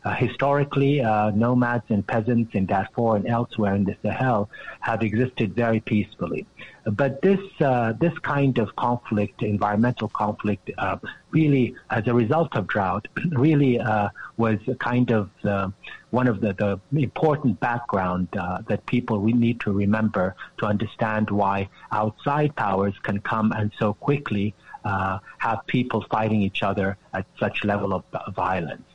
Uh, 0.08 0.16
historically, 0.16 1.02
uh, 1.02 1.32
nomads 1.32 1.84
and 1.90 2.08
peasants 2.08 2.56
in 2.56 2.66
Darfur 2.66 3.18
and 3.18 3.28
elsewhere 3.28 3.76
in 3.76 3.84
the 3.84 3.94
Sahel 4.02 4.50
have 4.80 5.04
existed 5.04 5.54
very 5.54 5.82
peacefully. 5.82 6.46
But 6.86 7.22
this 7.22 7.42
uh, 7.60 7.92
this 8.00 8.18
kind 8.20 8.58
of 8.58 8.74
conflict, 8.78 9.44
environmental 9.44 10.08
conflict, 10.08 10.72
uh, 10.78 10.96
really, 11.32 11.76
as 11.90 12.08
a 12.08 12.14
result 12.14 12.56
of 12.56 12.68
drought, 12.68 13.10
really 13.32 13.82
uh, 13.82 14.08
was 14.38 14.60
kind 14.80 15.12
of 15.12 15.30
one 16.12 16.28
of 16.30 16.40
the, 16.40 16.54
the 16.94 17.04
important 17.04 17.60
background 17.60 18.30
that 18.32 18.86
people 18.86 19.20
we 19.20 19.34
need 19.34 19.60
to 19.60 19.74
remember 19.74 20.36
to 20.60 20.66
understand 20.66 21.30
why 21.30 21.68
outside 21.92 22.56
powers 22.56 22.94
can 23.04 23.20
come 23.20 23.52
and 23.52 23.74
so 23.78 23.94
quickly 23.94 24.56
have 24.86 25.60
people 25.68 26.06
fighting 26.10 26.42
each 26.42 26.64
other 26.64 26.96
at 27.14 27.26
such 27.38 27.66
level 27.66 27.92
of 27.94 28.06
violence. 28.34 28.88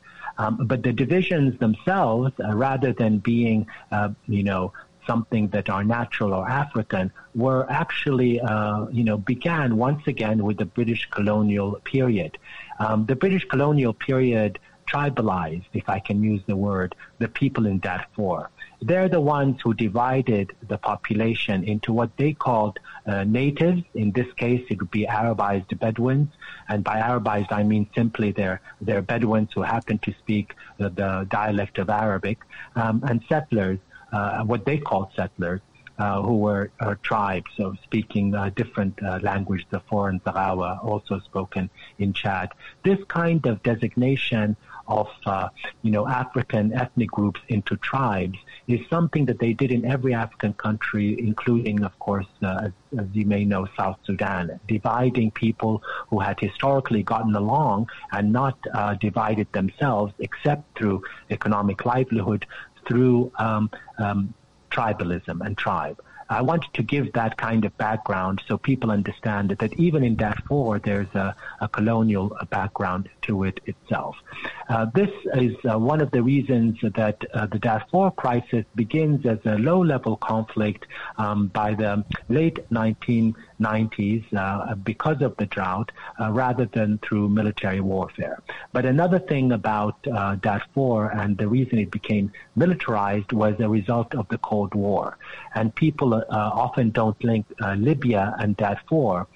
Um, 0.43 0.59
but 0.71 0.83
the 0.83 0.93
divisions 0.93 1.59
themselves, 1.61 2.33
uh, 2.43 2.57
rather 2.57 2.93
than 2.93 3.19
being, 3.19 3.67
uh, 3.93 4.11
you 4.27 4.43
know, 4.43 4.73
something 5.07 5.49
that 5.49 5.71
are 5.71 5.85
natural 5.85 6.35
or 6.35 6.49
African, 6.49 7.13
were 7.35 7.63
actually, 7.71 8.41
uh, 8.41 8.87
you 8.99 9.05
know, 9.05 9.19
began 9.19 9.77
once 9.77 10.03
again 10.07 10.43
with 10.43 10.57
the 10.59 10.65
British 10.65 11.09
colonial 11.11 11.69
period. 11.85 12.39
Um, 12.81 13.07
the 13.07 13.15
British 13.15 13.45
colonial 13.45 13.93
period 13.93 14.59
tribalized, 14.93 15.71
if 15.75 15.89
I 15.89 16.01
can 16.01 16.23
use 16.23 16.43
the 16.47 16.57
word, 16.57 16.95
the 17.19 17.29
people 17.29 17.67
in 17.67 17.79
Darfur. 17.79 18.51
They're 18.83 19.09
the 19.09 19.21
ones 19.21 19.61
who 19.63 19.75
divided 19.75 20.51
the 20.67 20.77
population 20.77 21.63
into 21.63 21.93
what 21.93 22.17
they 22.17 22.33
called 22.33 22.81
uh, 23.07 23.23
natives. 23.23 23.85
In 23.95 24.11
this 24.11 24.27
case, 24.35 24.65
it 24.71 24.81
would 24.81 24.91
be 24.91 25.07
Arabized 25.07 25.79
Bedouins. 25.79 26.31
And 26.69 26.83
by 26.83 27.01
Arabized, 27.01 27.53
I 27.53 27.63
mean 27.63 27.89
simply 27.95 28.33
they're, 28.33 28.61
they're 28.81 29.01
Bedouins 29.01 29.51
who 29.55 29.63
happen 29.63 29.99
to 29.99 30.13
speak 30.19 30.55
the, 30.79 30.91
the 30.91 31.29
dialect 31.31 31.79
of 31.79 31.91
Arabic, 31.91 32.39
um, 32.75 33.05
and 33.07 33.23
settlers, 33.29 33.79
uh, 34.13 34.43
what 34.43 34.65
they 34.65 34.79
called 34.79 35.09
settlers. 35.15 35.61
Uh, 35.99 36.23
who 36.23 36.39
were 36.39 36.71
uh, 36.81 36.95
tribes, 37.03 37.47
so 37.55 37.77
speaking 37.85 38.35
uh, 38.35 38.51
different 38.57 39.01
uh, 39.03 39.21
language, 39.23 39.65
the 39.71 39.79
foreign 39.81 40.19
Zaghawa, 40.21 40.83
also 40.83 41.21
spoken 41.21 41.69
in 41.99 42.15
Chad. 42.15 42.49
This 42.83 42.99
kind 43.09 43.45
of 43.47 43.63
designation 43.63 44.57
of 44.89 45.09
uh, 45.27 45.49
you 45.83 45.91
know 45.91 46.09
African 46.09 46.73
ethnic 46.73 47.11
groups 47.11 47.41
into 47.49 47.77
tribes 47.77 48.39
is 48.69 48.81
something 48.89 49.27
that 49.27 49.39
they 49.39 49.53
did 49.53 49.71
in 49.73 49.85
every 49.85 50.15
African 50.15 50.53
country, 50.55 51.17
including, 51.19 51.83
of 51.85 51.99
course, 51.99 52.27
uh, 52.43 52.61
as, 52.67 52.73
as, 52.99 53.07
you 53.13 53.27
may 53.27 53.45
know, 53.45 53.67
South 53.77 53.99
Sudan, 54.05 54.61
dividing 54.69 55.31
people 55.33 55.83
who 56.09 56.21
had 56.21 56.39
historically 56.39 57.03
gotten 57.03 57.35
along 57.35 57.89
and 58.13 58.33
not 58.33 58.57
uh, 58.75 58.95
divided 58.95 59.53
themselves 59.53 60.13
except 60.21 60.79
through 60.79 61.03
economic 61.31 61.85
livelihood, 61.85 62.47
through 62.87 63.33
um, 63.39 63.71
um, 63.99 64.33
tribalism 64.71 65.45
and 65.45 65.57
tribe. 65.59 66.01
I 66.29 66.43
wanted 66.43 66.73
to 66.75 66.83
give 66.83 67.13
that 67.13 67.37
kind 67.37 67.65
of 67.65 67.77
background 67.77 68.43
so 68.47 68.59
people 68.59 68.91
understand 68.91 69.51
that 69.59 69.73
even 69.75 70.05
in 70.05 70.17
Darfur, 70.17 70.81
there's 70.83 71.13
a, 71.15 71.35
a 71.61 71.69
colonial 71.69 72.37
background 72.51 73.09
to 73.23 73.45
it 73.45 73.61
itself. 73.67 74.17
Uh, 74.69 74.87
this 74.95 75.11
is 75.35 75.55
uh, 75.65 75.79
one 75.79 76.01
of 76.01 76.11
the 76.11 76.23
reasons 76.23 76.79
that 76.83 77.19
uh, 77.35 77.47
the 77.47 77.59
Darfur 77.59 78.11
crisis 78.11 78.65
begins 78.75 79.27
as 79.27 79.39
a 79.45 79.59
low-level 79.59 80.17
conflict 80.17 80.87
um, 81.19 81.49
by 81.49 81.75
the 81.75 82.05
late 82.29 82.59
1990s 83.63 84.25
uh, 84.35 84.75
because 84.77 85.23
of 85.23 85.37
the 85.37 85.47
drought, 85.47 85.93
uh, 86.21 86.31
rather 86.31 86.67
than 86.67 86.99
through 86.99 87.29
military 87.29 87.81
warfare. 87.81 88.43
But 88.73 88.85
another 88.85 89.19
thing 89.19 89.53
about 89.53 89.97
uh, 90.07 90.37
Darfur 90.37 91.09
and 91.09 91.37
the 91.39 91.49
reason 91.49 91.79
it 91.79 91.91
became 91.91 92.33
militarized 92.57 93.33
was 93.33 93.55
a 93.61 93.69
result 93.69 94.15
of 94.15 94.29
the 94.29 94.39
Cold 94.39 94.75
War, 94.75 95.17
and 95.55 95.75
people 95.75 96.23
often 96.31 96.91
don't 96.91 97.23
link 97.25 97.47
Libya 97.77 98.35
and 98.39 98.57
Darfur. 98.57 99.27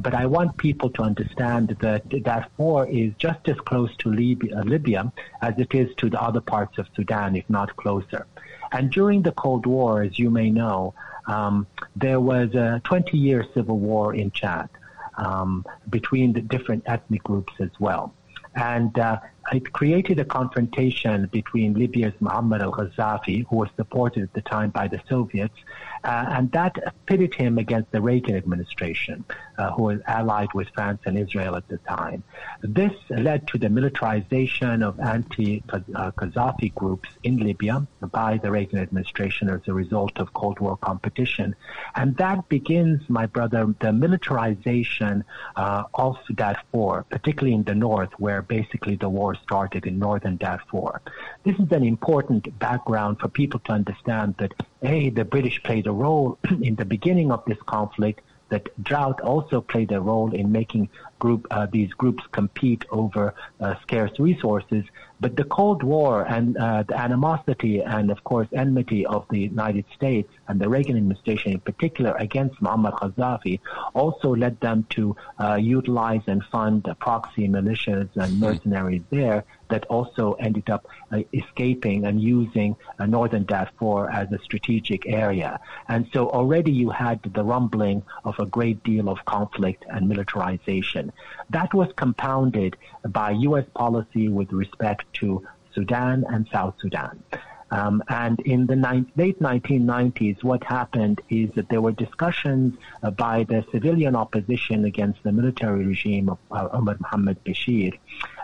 but 0.00 0.14
I 0.14 0.26
want 0.26 0.56
people 0.56 0.90
to 0.90 1.02
understand 1.02 1.76
that 1.80 2.08
Darfur 2.22 2.86
is 2.86 3.12
just 3.18 3.48
as 3.48 3.56
close 3.60 3.94
to 3.98 4.10
Libya 4.10 5.12
as 5.42 5.54
it 5.58 5.74
is 5.74 5.94
to 5.96 6.10
the 6.10 6.20
other 6.20 6.40
parts 6.40 6.78
of 6.78 6.86
Sudan, 6.96 7.36
if 7.36 7.48
not 7.48 7.76
closer. 7.76 8.26
And 8.72 8.90
during 8.90 9.22
the 9.22 9.32
Cold 9.32 9.66
War, 9.66 10.02
as 10.02 10.18
you 10.18 10.30
may 10.30 10.50
know, 10.50 10.94
um, 11.26 11.66
there 11.96 12.20
was 12.20 12.54
a 12.54 12.80
20 12.84 13.16
year 13.16 13.44
civil 13.54 13.78
war 13.78 14.14
in 14.14 14.30
Chad 14.30 14.68
um, 15.16 15.64
between 15.90 16.32
the 16.32 16.40
different 16.40 16.82
ethnic 16.86 17.22
groups 17.22 17.52
as 17.60 17.70
well. 17.78 18.14
And 18.56 18.96
uh, 18.98 19.18
it 19.52 19.72
created 19.72 20.20
a 20.20 20.24
confrontation 20.24 21.26
between 21.32 21.74
Libya's 21.74 22.14
Muammar 22.20 22.60
al-Gaddafi, 22.60 23.46
who 23.48 23.56
was 23.56 23.68
supported 23.76 24.22
at 24.24 24.32
the 24.32 24.42
time 24.42 24.70
by 24.70 24.86
the 24.86 25.00
Soviets, 25.08 25.56
uh, 26.04 26.26
and 26.36 26.52
that 26.52 26.74
pitted 27.06 27.34
him 27.34 27.58
against 27.58 27.90
the 27.92 28.00
Reagan 28.00 28.36
administration, 28.36 29.24
uh, 29.58 29.70
who 29.72 29.84
was 29.84 30.00
allied 30.06 30.52
with 30.54 30.68
France 30.74 31.00
and 31.06 31.18
Israel 31.18 31.56
at 31.56 31.66
the 31.68 31.78
time. 31.78 32.22
This 32.62 32.92
led 33.10 33.48
to 33.48 33.58
the 33.58 33.68
militarization 33.68 34.82
of 34.82 35.00
anti-Gaddafi 35.00 36.74
groups 36.74 37.08
in 37.22 37.38
Libya 37.38 37.86
by 38.12 38.38
the 38.42 38.50
Reagan 38.50 38.78
administration 38.78 39.48
as 39.48 39.60
a 39.66 39.72
result 39.72 40.18
of 40.18 40.32
Cold 40.34 40.60
War 40.60 40.76
competition. 40.76 41.56
And 41.94 42.16
that 42.18 42.48
begins, 42.48 43.08
my 43.08 43.26
brother, 43.26 43.74
the 43.80 43.92
militarization 43.92 45.24
uh, 45.56 45.84
of 45.94 46.16
Darfur, 46.34 47.04
particularly 47.08 47.54
in 47.54 47.64
the 47.64 47.74
north, 47.74 48.10
where 48.18 48.42
basically 48.42 48.96
the 48.96 49.08
war 49.08 49.34
started 49.36 49.86
in 49.86 49.98
northern 49.98 50.36
Darfur. 50.36 51.00
This 51.44 51.58
is 51.58 51.70
an 51.72 51.84
important 51.84 52.58
background 52.58 53.20
for 53.20 53.28
people 53.28 53.60
to 53.60 53.72
understand 53.72 54.34
that, 54.38 54.52
A, 54.84 55.10
the 55.10 55.24
British 55.24 55.62
played 55.62 55.86
a 55.86 55.92
role 55.92 56.38
in 56.62 56.74
the 56.74 56.84
beginning 56.84 57.32
of 57.32 57.44
this 57.46 57.58
conflict. 57.66 58.20
That 58.50 58.68
drought 58.84 59.22
also 59.22 59.62
played 59.62 59.90
a 59.90 60.00
role 60.00 60.32
in 60.34 60.52
making 60.52 60.90
group 61.24 61.46
uh, 61.50 61.66
these 61.78 61.92
groups 62.02 62.22
compete 62.38 62.84
over 63.00 63.24
uh, 63.60 63.74
scarce 63.82 64.14
resources. 64.18 64.84
But 65.24 65.36
the 65.36 65.48
Cold 65.58 65.82
War 65.82 66.12
and 66.36 66.46
uh, 66.56 66.82
the 66.90 66.98
animosity 67.06 67.74
and, 67.96 68.10
of 68.10 68.22
course, 68.24 68.48
enmity 68.52 69.06
of 69.06 69.22
the 69.30 69.40
United 69.54 69.86
States 69.96 70.30
and 70.48 70.60
the 70.60 70.68
Reagan 70.68 70.96
administration 70.98 71.52
in 71.52 71.60
particular 71.60 72.12
against 72.26 72.56
Muammar 72.60 72.92
Gaddafi 73.00 73.60
also 73.94 74.28
led 74.44 74.60
them 74.60 74.78
to 74.96 75.16
uh, 75.40 75.54
utilize 75.78 76.24
and 76.26 76.42
fund 76.52 76.80
proxy 77.06 77.48
militias 77.48 78.10
and 78.22 78.38
mercenaries 78.38 79.04
there 79.08 79.44
that 79.70 79.84
also 79.86 80.24
ended 80.46 80.68
up 80.68 80.86
uh, 81.10 81.20
escaping 81.32 82.04
and 82.06 82.20
using 82.20 82.76
uh, 82.98 83.06
northern 83.06 83.44
Darfur 83.44 84.10
as 84.10 84.30
a 84.30 84.38
strategic 84.48 85.06
area. 85.06 85.58
And 85.88 86.06
so 86.12 86.28
already 86.28 86.72
you 86.72 86.90
had 86.90 87.18
the 87.38 87.44
rumbling 87.54 88.02
of 88.24 88.34
a 88.38 88.46
great 88.46 88.82
deal 88.84 89.08
of 89.08 89.24
conflict 89.24 89.84
and 89.88 90.08
militarization. 90.08 91.12
That 91.50 91.74
was 91.74 91.88
compounded 91.96 92.76
by 93.08 93.32
U.S. 93.32 93.66
policy 93.74 94.28
with 94.28 94.52
respect 94.52 95.04
to 95.14 95.46
Sudan 95.74 96.24
and 96.28 96.46
South 96.52 96.74
Sudan. 96.80 97.22
Um, 97.70 98.04
and 98.08 98.38
in 98.40 98.66
the 98.66 98.76
ni- 98.76 99.06
late 99.16 99.40
1990s, 99.40 100.44
what 100.44 100.62
happened 100.62 101.20
is 101.28 101.50
that 101.56 101.68
there 101.70 101.80
were 101.80 101.92
discussions 101.92 102.78
uh, 103.02 103.10
by 103.10 103.44
the 103.44 103.64
civilian 103.72 104.14
opposition 104.14 104.84
against 104.84 105.22
the 105.24 105.32
military 105.32 105.84
regime 105.84 106.28
of 106.28 106.38
uh, 106.52 106.68
Omar 106.72 106.96
Mohammed 107.00 107.42
Bashir 107.42 107.98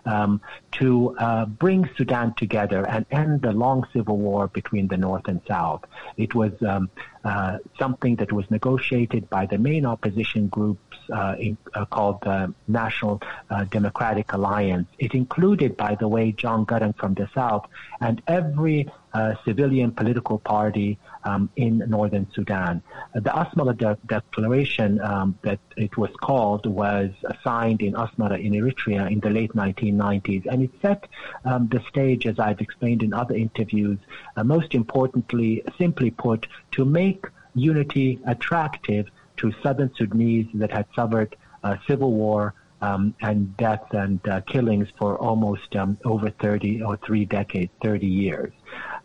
um, 0.05 0.41
to 0.73 1.17
uh, 1.19 1.45
bring 1.45 1.89
Sudan 1.97 2.35
together 2.35 2.85
and 2.89 3.07
end 3.13 3.43
the 3.43 3.53
long 3.53 3.87
civil 3.93 4.17
war 4.17 4.49
between 4.49 4.89
the 4.89 4.97
North 4.97 5.29
and 5.29 5.41
South. 5.47 5.85
It 6.17 6.35
was 6.35 6.53
um, 6.67 6.91
uh, 7.25 7.59
something 7.79 8.17
that 8.17 8.33
was 8.33 8.51
negotiated 8.51 9.31
by 9.31 9.47
the 9.47 9.59
main 9.59 9.87
opposition 9.87 10.49
groups 10.49 10.90
uh, 11.13 11.37
in, 11.39 11.57
uh, 11.75 11.85
called 11.87 12.21
the 12.23 12.53
National 12.69 13.21
uh, 13.51 13.65
Democratic 13.65 14.33
Alliance. 14.33 14.89
It 14.99 15.15
included, 15.15 15.77
by 15.77 15.95
the 15.95 16.09
way, 16.09 16.33
John 16.33 16.67
Garang 16.67 16.97
from 16.97 17.15
the 17.15 17.29
South 17.35 17.67
and 18.01 18.23
every 18.27 18.89
uh, 19.13 19.35
civilian 19.45 19.91
political 19.91 20.39
party 20.39 20.99
um, 21.25 21.51
in 21.57 21.79
northern 21.89 22.27
Sudan. 22.33 22.83
The 23.15 23.31
Asmara 23.31 23.77
de- 23.77 23.99
Declaration 24.07 25.01
um, 25.01 25.39
that 25.43 25.59
it 25.77 25.97
was 25.97 26.11
called 26.21 26.67
was 26.67 27.11
signed 27.43 27.83
in 27.83 27.95
Asmara 27.95 28.43
in 28.43 28.53
Eritrea 28.53 29.11
in 29.11 29.21
the 29.21 29.31
late 29.31 29.53
1990s, 29.53 30.47
and 30.47 30.63
it 30.63 30.71
set 30.81 31.09
um, 31.45 31.69
the 31.69 31.83
stage, 31.89 32.27
as 32.27 32.39
I've 32.39 32.61
explained 32.61 33.03
in 33.03 33.13
other 33.13 33.35
interviews, 33.35 33.99
uh, 34.37 34.45
most 34.45 34.75
importantly, 34.75 35.63
simply 35.77 36.11
put, 36.11 36.47
to 36.73 36.85
make 36.85 37.27
unity 37.55 38.21
attractive 38.27 39.11
to 39.41 39.53
southern 39.63 39.91
Sudanese 39.97 40.47
that 40.55 40.71
had 40.71 40.87
suffered 40.95 41.37
uh, 41.63 41.77
civil 41.87 42.13
war 42.13 42.55
um, 42.83 43.15
and 43.21 43.57
deaths 43.57 43.93
and 43.93 44.27
uh, 44.27 44.41
killings 44.43 44.89
for 44.99 45.19
almost 45.19 45.75
um, 45.77 45.99
over 46.05 46.31
30 46.31 46.83
or 46.83 46.97
three 46.97 47.25
decades, 47.25 47.71
30 47.83 48.07
years. 48.07 48.53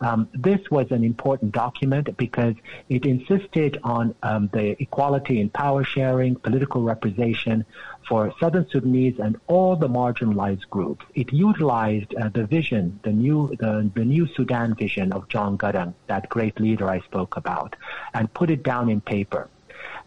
Um, 0.00 0.28
this 0.32 0.60
was 0.70 0.90
an 0.90 1.04
important 1.04 1.52
document 1.52 2.16
because 2.16 2.54
it 2.88 3.04
insisted 3.04 3.78
on 3.82 4.14
um, 4.22 4.48
the 4.52 4.80
equality 4.80 5.40
in 5.40 5.50
power 5.50 5.84
sharing, 5.84 6.36
political 6.36 6.82
representation 6.82 7.64
for 8.08 8.32
Southern 8.38 8.68
Sudanese 8.70 9.18
and 9.18 9.38
all 9.46 9.76
the 9.76 9.88
marginalized 9.88 10.68
groups. 10.70 11.04
It 11.14 11.32
utilized 11.32 12.14
uh, 12.14 12.28
the 12.28 12.46
vision, 12.46 13.00
the 13.02 13.12
new, 13.12 13.54
the, 13.58 13.90
the 13.94 14.04
new 14.04 14.26
Sudan 14.28 14.74
vision 14.74 15.12
of 15.12 15.28
John 15.28 15.58
Garang, 15.58 15.94
that 16.06 16.28
great 16.28 16.60
leader 16.60 16.88
I 16.88 17.00
spoke 17.00 17.36
about, 17.36 17.74
and 18.14 18.32
put 18.32 18.50
it 18.50 18.62
down 18.62 18.88
in 18.88 19.00
paper. 19.00 19.48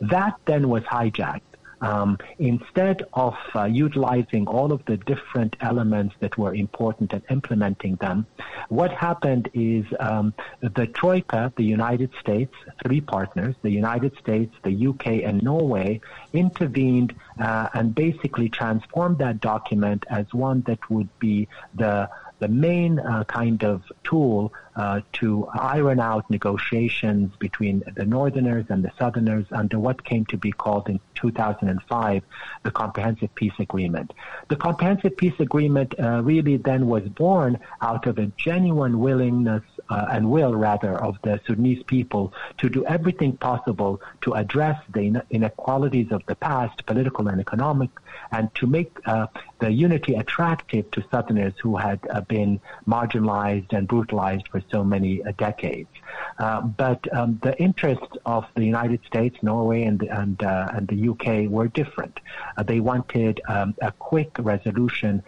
That 0.02 0.36
then 0.46 0.70
was 0.70 0.84
hijacked. 0.84 1.42
Um, 1.82 2.18
instead 2.40 3.04
of 3.14 3.36
uh, 3.56 3.64
utilizing 3.64 4.48
all 4.48 4.74
of 4.74 4.84
the 4.86 4.98
different 4.98 5.56
elements 5.62 6.14
that 6.20 6.38
were 6.38 6.54
important 6.54 7.14
and 7.14 7.24
implementing 7.30 7.96
them, 7.96 8.26
what 8.68 8.92
happened 8.92 9.50
is 9.54 9.86
um, 10.00 10.34
the 10.62 10.88
Troika, 10.88 11.54
the 11.56 11.64
United 11.64 12.12
States, 12.20 12.54
three 12.84 13.00
partners, 13.00 13.56
the 13.62 13.72
United 13.72 14.18
States, 14.18 14.54
the 14.64 14.88
UK, 14.88 15.24
and 15.24 15.42
Norway, 15.42 16.02
intervened 16.34 17.16
uh, 17.40 17.70
and 17.74 17.96
basically 17.96 18.50
transformed 18.50 19.20
that 19.20 19.40
document 19.40 20.06
as 20.10 20.26
one 20.34 20.62
that 20.64 20.90
would 20.90 21.08
be 21.20 21.48
the 21.76 22.10
the 22.40 22.48
main 22.48 23.00
uh, 23.00 23.24
kind 23.26 23.64
of 23.64 23.84
tool 24.04 24.54
uh, 24.76 25.02
to 25.12 25.46
iron 25.54 26.00
out 26.00 26.30
negotiations 26.30 27.36
between 27.38 27.84
the 27.96 28.06
Northerners 28.06 28.66
and 28.70 28.84
the 28.84 28.92
Southerners 28.98 29.46
under 29.52 29.78
what 29.78 30.06
came 30.06 30.26
to 30.28 30.38
be 30.38 30.52
called 30.52 30.88
in 30.88 31.00
2005 31.16 32.24
the 32.64 32.72
Comprehensive 32.72 33.34
Peace 33.36 33.54
Agreement. 33.60 34.14
The 34.48 34.56
Comprehensive 34.56 35.18
Peace 35.18 35.38
Agreement 35.40 35.94
uh, 36.00 36.22
really 36.24 36.58
then 36.58 36.88
was 36.88 37.04
born 37.10 37.60
out 37.82 38.08
of 38.08 38.18
a 38.20 38.28
genuine 38.38 39.00
willingness 39.00 39.64
uh, 39.90 40.06
and 40.12 40.30
will, 40.30 40.56
rather, 40.56 40.96
of 40.98 41.18
the 41.24 41.42
Sudanese 41.46 41.84
people 41.84 42.34
to 42.60 42.70
do 42.70 42.86
everything 42.86 43.36
possible 43.36 44.02
to 44.22 44.34
address 44.34 44.82
the 44.94 45.22
inequalities 45.30 46.12
of 46.12 46.26
the 46.28 46.36
past, 46.36 46.86
political 46.86 47.28
and 47.28 47.42
economic, 47.42 47.90
and 48.32 48.54
to 48.56 48.68
make 48.68 48.98
uh, 49.06 49.28
the 49.60 49.72
unity 49.72 50.16
attractive 50.16 50.90
to 50.92 51.04
Southerners 51.12 51.54
who 51.62 51.78
had 51.78 52.00
uh, 52.10 52.22
been 52.22 52.60
marginalized 52.88 53.74
and 53.74 53.88
brutalized 53.88 54.48
for 54.50 54.62
so 54.72 54.84
many 54.84 55.24
uh, 55.24 55.32
decades. 55.38 55.90
Uh, 56.38 56.62
but 56.62 57.02
um, 57.14 57.40
the 57.44 57.58
interests 57.60 58.16
of 58.26 58.46
the 58.56 58.66
United 58.66 59.04
States, 59.06 59.36
Norway, 59.42 59.84
and 59.84 60.02
and, 60.04 60.42
uh, 60.42 60.70
and 60.74 60.88
the 60.88 61.10
UK 61.10 61.50
were 61.50 61.68
different. 61.68 62.20
Uh, 62.58 62.64
they 62.64 62.80
wanted 62.80 63.42
um, 63.48 63.76
a 63.82 63.92
quick 63.92 64.32
resolution 64.40 65.24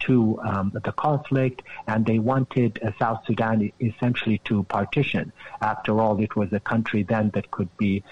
to 0.00 0.38
um, 0.42 0.72
the 0.84 0.92
conflict, 0.92 1.62
and 1.86 2.06
they 2.06 2.18
wanted 2.18 2.78
South 2.98 3.20
Sudan 3.26 3.72
essentially 3.80 4.38
to 4.44 4.62
partition. 4.64 5.32
After 5.60 6.00
all, 6.00 6.20
it 6.20 6.36
was 6.36 6.52
a 6.52 6.60
country 6.60 7.02
then 7.02 7.30
that 7.34 7.50
could 7.50 7.74
be 7.76 8.02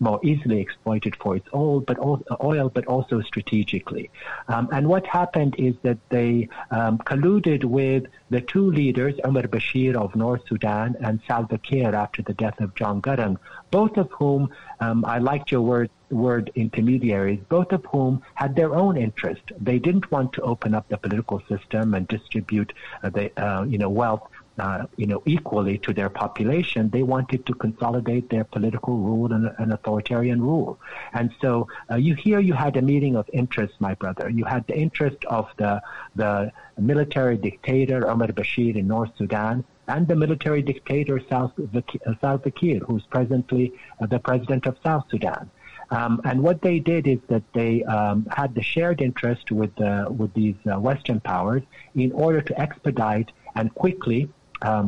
more 0.00 0.20
easily 0.22 0.60
exploited 0.60 1.16
for 1.16 1.36
its 1.36 1.48
oil, 1.54 1.80
but 1.80 1.98
oil, 2.42 2.68
but 2.68 2.86
also 2.86 3.20
strategically. 3.20 4.10
Um, 4.48 4.68
and 4.72 4.88
what 4.88 5.06
happened 5.06 5.54
is 5.58 5.74
that 5.82 5.98
they 6.08 6.48
um, 6.70 6.98
colluded 6.98 7.64
with 7.64 8.04
the 8.30 8.40
two 8.40 8.70
leaders, 8.70 9.14
Omar 9.24 9.42
Bashir 9.42 9.94
of 9.94 10.16
North 10.16 10.42
Sudan 10.48 10.96
and 11.00 11.20
Salva 11.26 11.51
Kiir 11.58 11.94
after 11.94 12.22
the 12.22 12.34
death 12.34 12.60
of 12.60 12.74
John 12.74 13.00
Garang, 13.02 13.36
both 13.70 13.96
of 13.96 14.10
whom, 14.12 14.50
um, 14.80 15.04
I 15.04 15.18
liked 15.18 15.50
your 15.50 15.62
word, 15.62 15.90
word 16.10 16.50
intermediaries, 16.54 17.40
both 17.48 17.72
of 17.72 17.84
whom 17.86 18.22
had 18.34 18.54
their 18.56 18.74
own 18.74 18.96
interest. 18.96 19.42
They 19.60 19.78
didn't 19.78 20.10
want 20.10 20.32
to 20.34 20.42
open 20.42 20.74
up 20.74 20.88
the 20.88 20.98
political 20.98 21.42
system 21.48 21.94
and 21.94 22.06
distribute 22.08 22.72
uh, 23.02 23.10
the, 23.10 23.30
uh, 23.42 23.64
you 23.64 23.78
know, 23.78 23.88
wealth 23.88 24.28
uh, 24.58 24.84
you 24.96 25.06
know, 25.06 25.22
equally 25.24 25.78
to 25.78 25.94
their 25.94 26.10
population, 26.10 26.90
they 26.90 27.02
wanted 27.02 27.46
to 27.46 27.54
consolidate 27.54 28.28
their 28.28 28.44
political 28.44 28.98
rule 28.98 29.32
and, 29.32 29.50
and 29.58 29.72
authoritarian 29.72 30.42
rule. 30.42 30.78
And 31.14 31.30
so 31.40 31.68
uh, 31.90 31.96
you 31.96 32.14
here 32.14 32.38
you 32.38 32.52
had 32.52 32.76
a 32.76 32.82
meeting 32.82 33.16
of 33.16 33.28
interests, 33.32 33.76
my 33.80 33.94
brother. 33.94 34.28
You 34.28 34.44
had 34.44 34.66
the 34.66 34.76
interest 34.76 35.24
of 35.24 35.48
the 35.56 35.80
the 36.16 36.52
military 36.78 37.36
dictator 37.36 38.08
Omar 38.08 38.28
Bashir 38.28 38.76
in 38.76 38.86
North 38.86 39.10
Sudan 39.16 39.64
and 39.92 40.08
the 40.08 40.16
military 40.16 40.62
dictator 40.62 41.20
Salva 41.28 42.50
Kiir, 42.58 42.80
who's 42.86 43.04
presently 43.16 43.72
uh, 44.00 44.06
the 44.06 44.18
president 44.18 44.66
of 44.66 44.76
South 44.82 45.04
Sudan. 45.10 45.50
Um, 45.90 46.22
and 46.24 46.42
what 46.42 46.62
they 46.62 46.78
did 46.78 47.06
is 47.06 47.18
that 47.28 47.42
they 47.52 47.84
um, 47.84 48.26
had 48.30 48.54
the 48.54 48.62
shared 48.62 49.02
interest 49.02 49.50
with 49.50 49.74
uh, 49.78 50.06
with 50.20 50.32
these 50.32 50.60
uh, 50.66 50.80
Western 50.88 51.20
powers 51.20 51.62
in 51.94 52.10
order 52.12 52.40
to 52.40 52.52
expedite 52.58 53.30
and 53.58 53.74
quickly 53.74 54.20
um, 54.62 54.86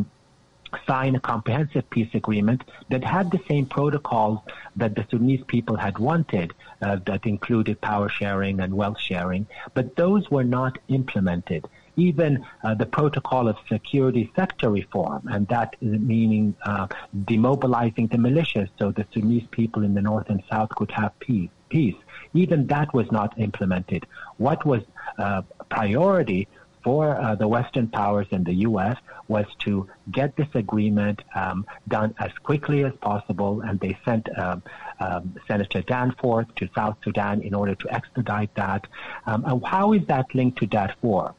sign 0.86 1.14
a 1.14 1.20
comprehensive 1.20 1.89
peace 1.90 2.12
agreement 2.14 2.62
that 2.90 3.05
had 3.05 3.31
the 3.31 3.40
same 3.48 3.66
protocols 3.66 4.39
that 4.76 4.94
the 4.97 5.05
Sudanese 5.10 5.44
people 5.47 5.76
had 5.76 5.98
wanted, 5.98 6.52
uh, 6.82 6.97
that 7.06 7.26
included 7.26 7.81
power 7.81 8.09
sharing 8.09 8.60
and 8.60 8.72
wealth 8.74 9.01
sharing, 9.10 9.47
but 9.74 9.97
those 9.97 10.31
were 10.31 10.48
not 10.59 10.78
implemented. 10.89 11.68
Even 11.96 12.44
uh, 12.62 12.74
the 12.74 12.86
protocol 12.86 13.48
of 13.48 13.56
security 13.68 14.30
sector 14.34 14.70
reform, 14.70 15.28
and 15.30 15.46
that 15.48 15.76
is 15.80 16.00
meaning 16.00 16.54
uh, 16.64 16.86
demobilizing 17.24 18.10
the 18.10 18.18
militias 18.18 18.68
so 18.78 18.90
the 18.90 19.06
Sudanese 19.12 19.46
people 19.50 19.84
in 19.84 19.94
the 19.94 20.02
north 20.02 20.28
and 20.28 20.42
south 20.50 20.70
could 20.70 20.90
have 20.90 21.18
peace. 21.20 21.50
Peace. 21.68 21.96
Even 22.34 22.66
that 22.68 22.92
was 22.94 23.10
not 23.10 23.38
implemented. 23.38 24.06
What 24.38 24.64
was 24.64 24.82
uh, 25.18 25.42
priority 25.70 26.48
for 26.84 27.18
uh, 27.18 27.34
the 27.34 27.48
Western 27.48 27.88
powers 27.88 28.26
and 28.30 28.44
the 28.44 28.52
U.S. 28.68 28.96
was 29.26 29.46
to 29.60 29.88
get 30.12 30.36
this 30.36 30.48
agreement 30.54 31.22
um, 31.34 31.66
done 31.88 32.14
as 32.18 32.30
quickly 32.42 32.84
as 32.84 32.92
possible, 33.00 33.62
and 33.62 33.80
they 33.80 33.98
sent 34.04 34.28
um, 34.38 34.62
um, 35.00 35.34
Senator 35.48 35.80
Danforth 35.80 36.54
to 36.56 36.68
South 36.74 36.96
Sudan 37.02 37.40
in 37.40 37.54
order 37.54 37.74
to 37.74 37.92
expedite 37.92 38.54
that. 38.54 38.86
Um, 39.26 39.44
and 39.46 39.64
how 39.66 39.94
is 39.94 40.06
that 40.08 40.26
linked 40.34 40.58
to 40.58 40.66
Darfur? 40.66 41.34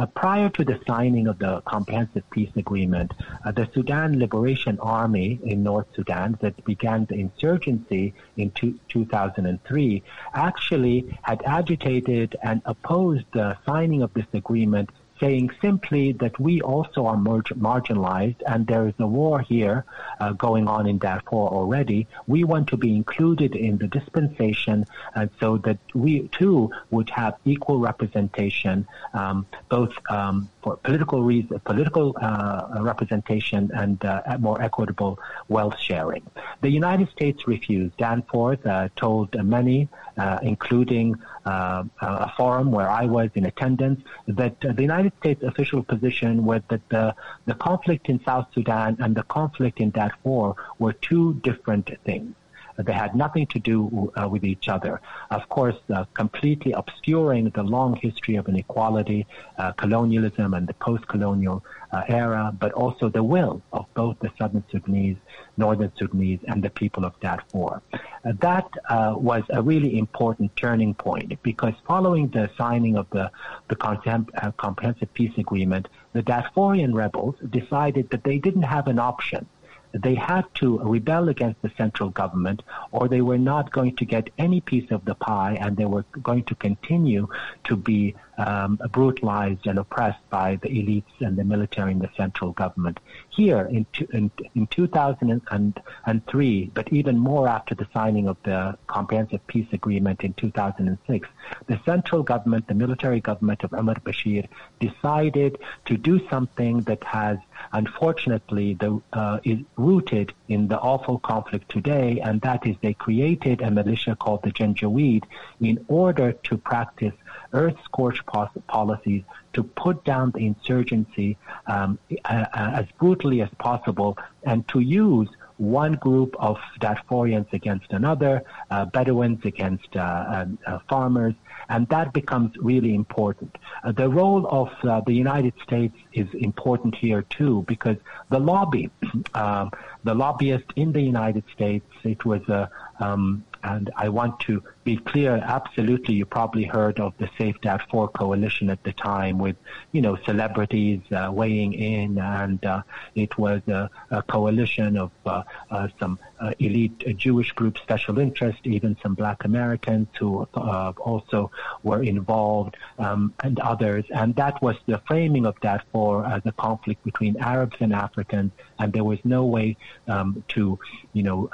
Uh, 0.00 0.06
prior 0.06 0.48
to 0.48 0.64
the 0.64 0.80
signing 0.86 1.26
of 1.26 1.38
the 1.40 1.60
Comprehensive 1.66 2.22
Peace 2.30 2.56
Agreement, 2.56 3.12
uh, 3.44 3.50
the 3.50 3.68
Sudan 3.74 4.18
Liberation 4.18 4.78
Army 4.80 5.38
in 5.44 5.62
North 5.62 5.88
Sudan 5.94 6.38
that 6.40 6.64
began 6.64 7.04
the 7.04 7.16
insurgency 7.16 8.14
in 8.38 8.50
two, 8.52 8.80
2003 8.88 10.02
actually 10.32 11.14
had 11.20 11.42
agitated 11.44 12.34
and 12.42 12.62
opposed 12.64 13.26
the 13.34 13.58
signing 13.66 14.00
of 14.00 14.14
this 14.14 14.24
agreement 14.32 14.88
saying 15.20 15.50
simply 15.60 16.12
that 16.12 16.38
we 16.40 16.60
also 16.62 17.06
are 17.06 17.16
marginalized 17.16 18.40
and 18.46 18.66
there 18.66 18.88
is 18.88 18.94
a 18.98 19.06
war 19.06 19.40
here 19.40 19.84
uh, 20.18 20.32
going 20.32 20.66
on 20.66 20.86
in 20.86 20.98
Darfur 20.98 21.46
already. 21.58 22.06
We 22.26 22.44
want 22.44 22.68
to 22.68 22.76
be 22.76 22.96
included 22.96 23.54
in 23.54 23.78
the 23.78 23.86
dispensation 23.86 24.86
uh, 25.14 25.26
so 25.38 25.58
that 25.58 25.78
we 25.94 26.28
too 26.28 26.70
would 26.90 27.10
have 27.10 27.34
equal 27.44 27.78
representation, 27.78 28.88
um, 29.12 29.46
both 29.68 29.92
um, 30.08 30.48
political 30.62 31.22
reason, 31.22 31.60
political 31.60 32.16
uh, 32.20 32.78
representation 32.80 33.70
and 33.74 34.04
uh, 34.04 34.22
more 34.38 34.60
equitable 34.62 35.18
wealth 35.48 35.78
sharing. 35.78 36.22
The 36.60 36.70
United 36.70 37.10
States 37.10 37.46
refused. 37.46 37.96
Danforth 37.96 38.64
uh, 38.66 38.88
told 38.96 39.34
many, 39.44 39.88
uh, 40.16 40.38
including 40.42 41.16
a 41.46 42.30
forum 42.36 42.70
where 42.70 42.88
I 42.88 43.06
was 43.06 43.30
in 43.34 43.46
attendance, 43.46 44.00
that 44.28 44.60
the 44.60 44.82
United 44.82 45.10
United 45.10 45.18
States 45.20 45.42
official 45.42 45.82
position 45.82 46.44
was 46.44 46.62
that 46.68 46.86
the, 46.88 47.14
the 47.46 47.54
conflict 47.54 48.08
in 48.08 48.22
South 48.24 48.46
Sudan 48.54 48.96
and 49.00 49.14
the 49.14 49.22
conflict 49.24 49.80
in 49.80 49.90
Darfur 49.90 50.54
were 50.78 50.92
two 50.92 51.34
different 51.42 51.90
things. 52.04 52.34
They 52.78 52.92
had 52.92 53.14
nothing 53.14 53.46
to 53.48 53.58
do 53.58 54.12
uh, 54.16 54.28
with 54.28 54.44
each 54.44 54.68
other. 54.68 55.00
Of 55.30 55.48
course, 55.48 55.76
uh, 55.94 56.04
completely 56.14 56.72
obscuring 56.72 57.50
the 57.50 57.62
long 57.62 57.96
history 57.96 58.36
of 58.36 58.48
inequality, 58.48 59.26
uh, 59.58 59.72
colonialism, 59.72 60.54
and 60.54 60.66
the 60.66 60.74
post-colonial 60.74 61.64
uh, 61.92 62.02
era, 62.08 62.54
but 62.58 62.72
also 62.72 63.08
the 63.08 63.22
will 63.22 63.62
of 63.72 63.86
both 63.94 64.18
the 64.20 64.30
Southern 64.38 64.64
Sudanese, 64.70 65.16
Northern 65.56 65.92
Sudanese, 65.96 66.40
and 66.46 66.62
the 66.62 66.70
people 66.70 67.04
of 67.04 67.18
Darfur. 67.20 67.82
Uh, 67.92 68.32
that 68.40 68.68
uh, 68.88 69.14
was 69.16 69.42
a 69.50 69.62
really 69.62 69.98
important 69.98 70.54
turning 70.56 70.94
point 70.94 71.40
because 71.42 71.74
following 71.86 72.28
the 72.28 72.50
signing 72.56 72.96
of 72.96 73.06
the, 73.10 73.30
the 73.68 73.76
Comprehensive 73.76 75.12
Peace 75.14 75.36
Agreement, 75.38 75.88
the 76.12 76.22
Darfurian 76.22 76.94
rebels 76.94 77.36
decided 77.50 78.10
that 78.10 78.24
they 78.24 78.38
didn't 78.38 78.62
have 78.62 78.86
an 78.86 78.98
option 78.98 79.46
they 79.92 80.14
had 80.14 80.44
to 80.54 80.78
rebel 80.78 81.28
against 81.28 81.60
the 81.62 81.70
central 81.76 82.10
government 82.10 82.62
or 82.92 83.08
they 83.08 83.20
were 83.20 83.38
not 83.38 83.72
going 83.72 83.96
to 83.96 84.04
get 84.04 84.30
any 84.38 84.60
piece 84.60 84.90
of 84.90 85.04
the 85.04 85.14
pie 85.14 85.58
and 85.60 85.76
they 85.76 85.84
were 85.84 86.04
going 86.22 86.44
to 86.44 86.54
continue 86.54 87.26
to 87.64 87.76
be 87.76 88.14
um, 88.38 88.80
brutalized 88.92 89.66
and 89.66 89.78
oppressed 89.78 90.28
by 90.30 90.56
the 90.62 90.68
elites 90.68 91.20
and 91.20 91.36
the 91.36 91.44
military 91.44 91.92
and 91.92 92.00
the 92.00 92.10
central 92.16 92.52
government. 92.52 92.98
Here 93.28 93.68
in, 93.70 93.86
in, 94.12 94.30
in 94.54 94.66
2003, 94.68 96.70
but 96.72 96.92
even 96.92 97.18
more 97.18 97.48
after 97.48 97.74
the 97.74 97.86
signing 97.92 98.28
of 98.28 98.36
the 98.44 98.78
Comprehensive 98.86 99.46
Peace 99.46 99.68
Agreement 99.72 100.22
in 100.22 100.32
2006, 100.34 101.28
the 101.66 101.80
central 101.84 102.22
government, 102.22 102.66
the 102.66 102.74
military 102.74 103.20
government 103.20 103.62
of 103.62 103.74
Omar 103.74 103.96
Bashir, 103.96 104.48
decided 104.78 105.58
to 105.84 105.96
do 105.96 106.26
something 106.28 106.80
that 106.82 107.02
has 107.04 107.38
unfortunately 107.72 108.74
the, 108.74 109.00
uh, 109.12 109.38
is 109.44 109.58
rooted 109.76 110.32
in 110.48 110.68
the 110.68 110.78
awful 110.78 111.18
conflict 111.18 111.68
today, 111.70 112.20
and 112.22 112.40
that 112.42 112.66
is 112.66 112.76
they 112.82 112.94
created 112.94 113.60
a 113.60 113.70
militia 113.70 114.16
called 114.16 114.42
the 114.42 114.50
Janjaweed 114.50 115.24
in 115.60 115.84
order 115.88 116.32
to 116.32 116.56
practice 116.56 117.14
earth 117.52 117.76
scorch 117.84 118.20
policies 118.66 119.22
to 119.52 119.62
put 119.62 120.04
down 120.04 120.30
the 120.32 120.46
insurgency 120.46 121.36
um, 121.66 121.98
as 122.24 122.86
brutally 122.98 123.42
as 123.42 123.50
possible 123.58 124.16
and 124.44 124.66
to 124.68 124.80
use 124.80 125.28
one 125.60 125.92
group 125.92 126.34
of 126.38 126.58
Darfurians 126.80 127.52
against 127.52 127.92
another, 127.92 128.42
uh, 128.70 128.86
Bedouins 128.86 129.44
against 129.44 129.94
uh, 129.94 130.46
uh, 130.66 130.78
farmers, 130.88 131.34
and 131.70 131.88
that 131.88 132.12
becomes 132.12 132.50
really 132.58 132.94
important. 132.94 133.56
Uh, 133.84 133.92
the 133.92 134.08
role 134.08 134.46
of 134.50 134.68
uh, 134.82 135.00
the 135.06 135.14
United 135.14 135.54
States 135.62 135.96
is 136.12 136.28
important 136.34 136.94
here 136.96 137.22
too, 137.22 137.64
because 137.66 137.96
the 138.28 138.40
lobby, 138.40 138.90
um, 139.34 139.70
the 140.04 140.14
lobbyist 140.14 140.66
in 140.76 140.92
the 140.92 141.00
United 141.00 141.44
States, 141.54 141.86
it 142.04 142.24
was 142.24 142.42
a 142.48 142.68
um, 142.98 143.44
and 143.62 143.90
I 143.96 144.08
want 144.08 144.40
to 144.40 144.62
be 144.82 144.96
clear, 144.96 145.36
absolutely, 145.44 146.14
you 146.14 146.24
probably 146.24 146.64
heard 146.64 146.98
of 147.00 147.12
the 147.18 147.28
Save 147.36 147.60
Darfur 147.60 148.08
coalition 148.08 148.70
at 148.70 148.82
the 148.82 148.92
time 148.92 149.38
with, 149.38 149.56
you 149.92 150.00
know, 150.00 150.16
celebrities 150.24 151.00
uh, 151.12 151.30
weighing 151.32 151.74
in, 151.74 152.18
and 152.18 152.64
uh, 152.64 152.82
it 153.14 153.36
was 153.36 153.60
a, 153.68 153.90
a 154.10 154.22
coalition 154.22 154.96
of 154.96 155.10
uh, 155.26 155.42
uh 155.70 155.88
some 155.98 156.18
uh, 156.40 156.52
elite 156.58 157.16
Jewish 157.18 157.52
groups, 157.52 157.82
special 157.82 158.18
interest, 158.18 158.60
even 158.64 158.96
some 159.02 159.14
black 159.14 159.44
Americans 159.44 160.08
who 160.18 160.48
uh, 160.54 160.92
also 160.98 161.50
were 161.82 162.02
involved, 162.02 162.76
um, 162.98 163.34
and 163.44 163.60
others. 163.60 164.04
And 164.14 164.34
that 164.36 164.62
was 164.62 164.76
the 164.86 165.02
framing 165.06 165.44
of 165.44 165.60
Darfur 165.60 166.24
as 166.24 166.40
a 166.46 166.52
conflict 166.52 167.04
between 167.04 167.36
Arabs 167.36 167.76
and 167.80 167.92
Africans, 167.92 168.52
and 168.78 168.92
there 168.94 169.04
was 169.04 169.18
no 169.24 169.44
way 169.44 169.76
um, 170.08 170.42
to, 170.48 170.78
you 171.12 171.22
know, 171.22 171.50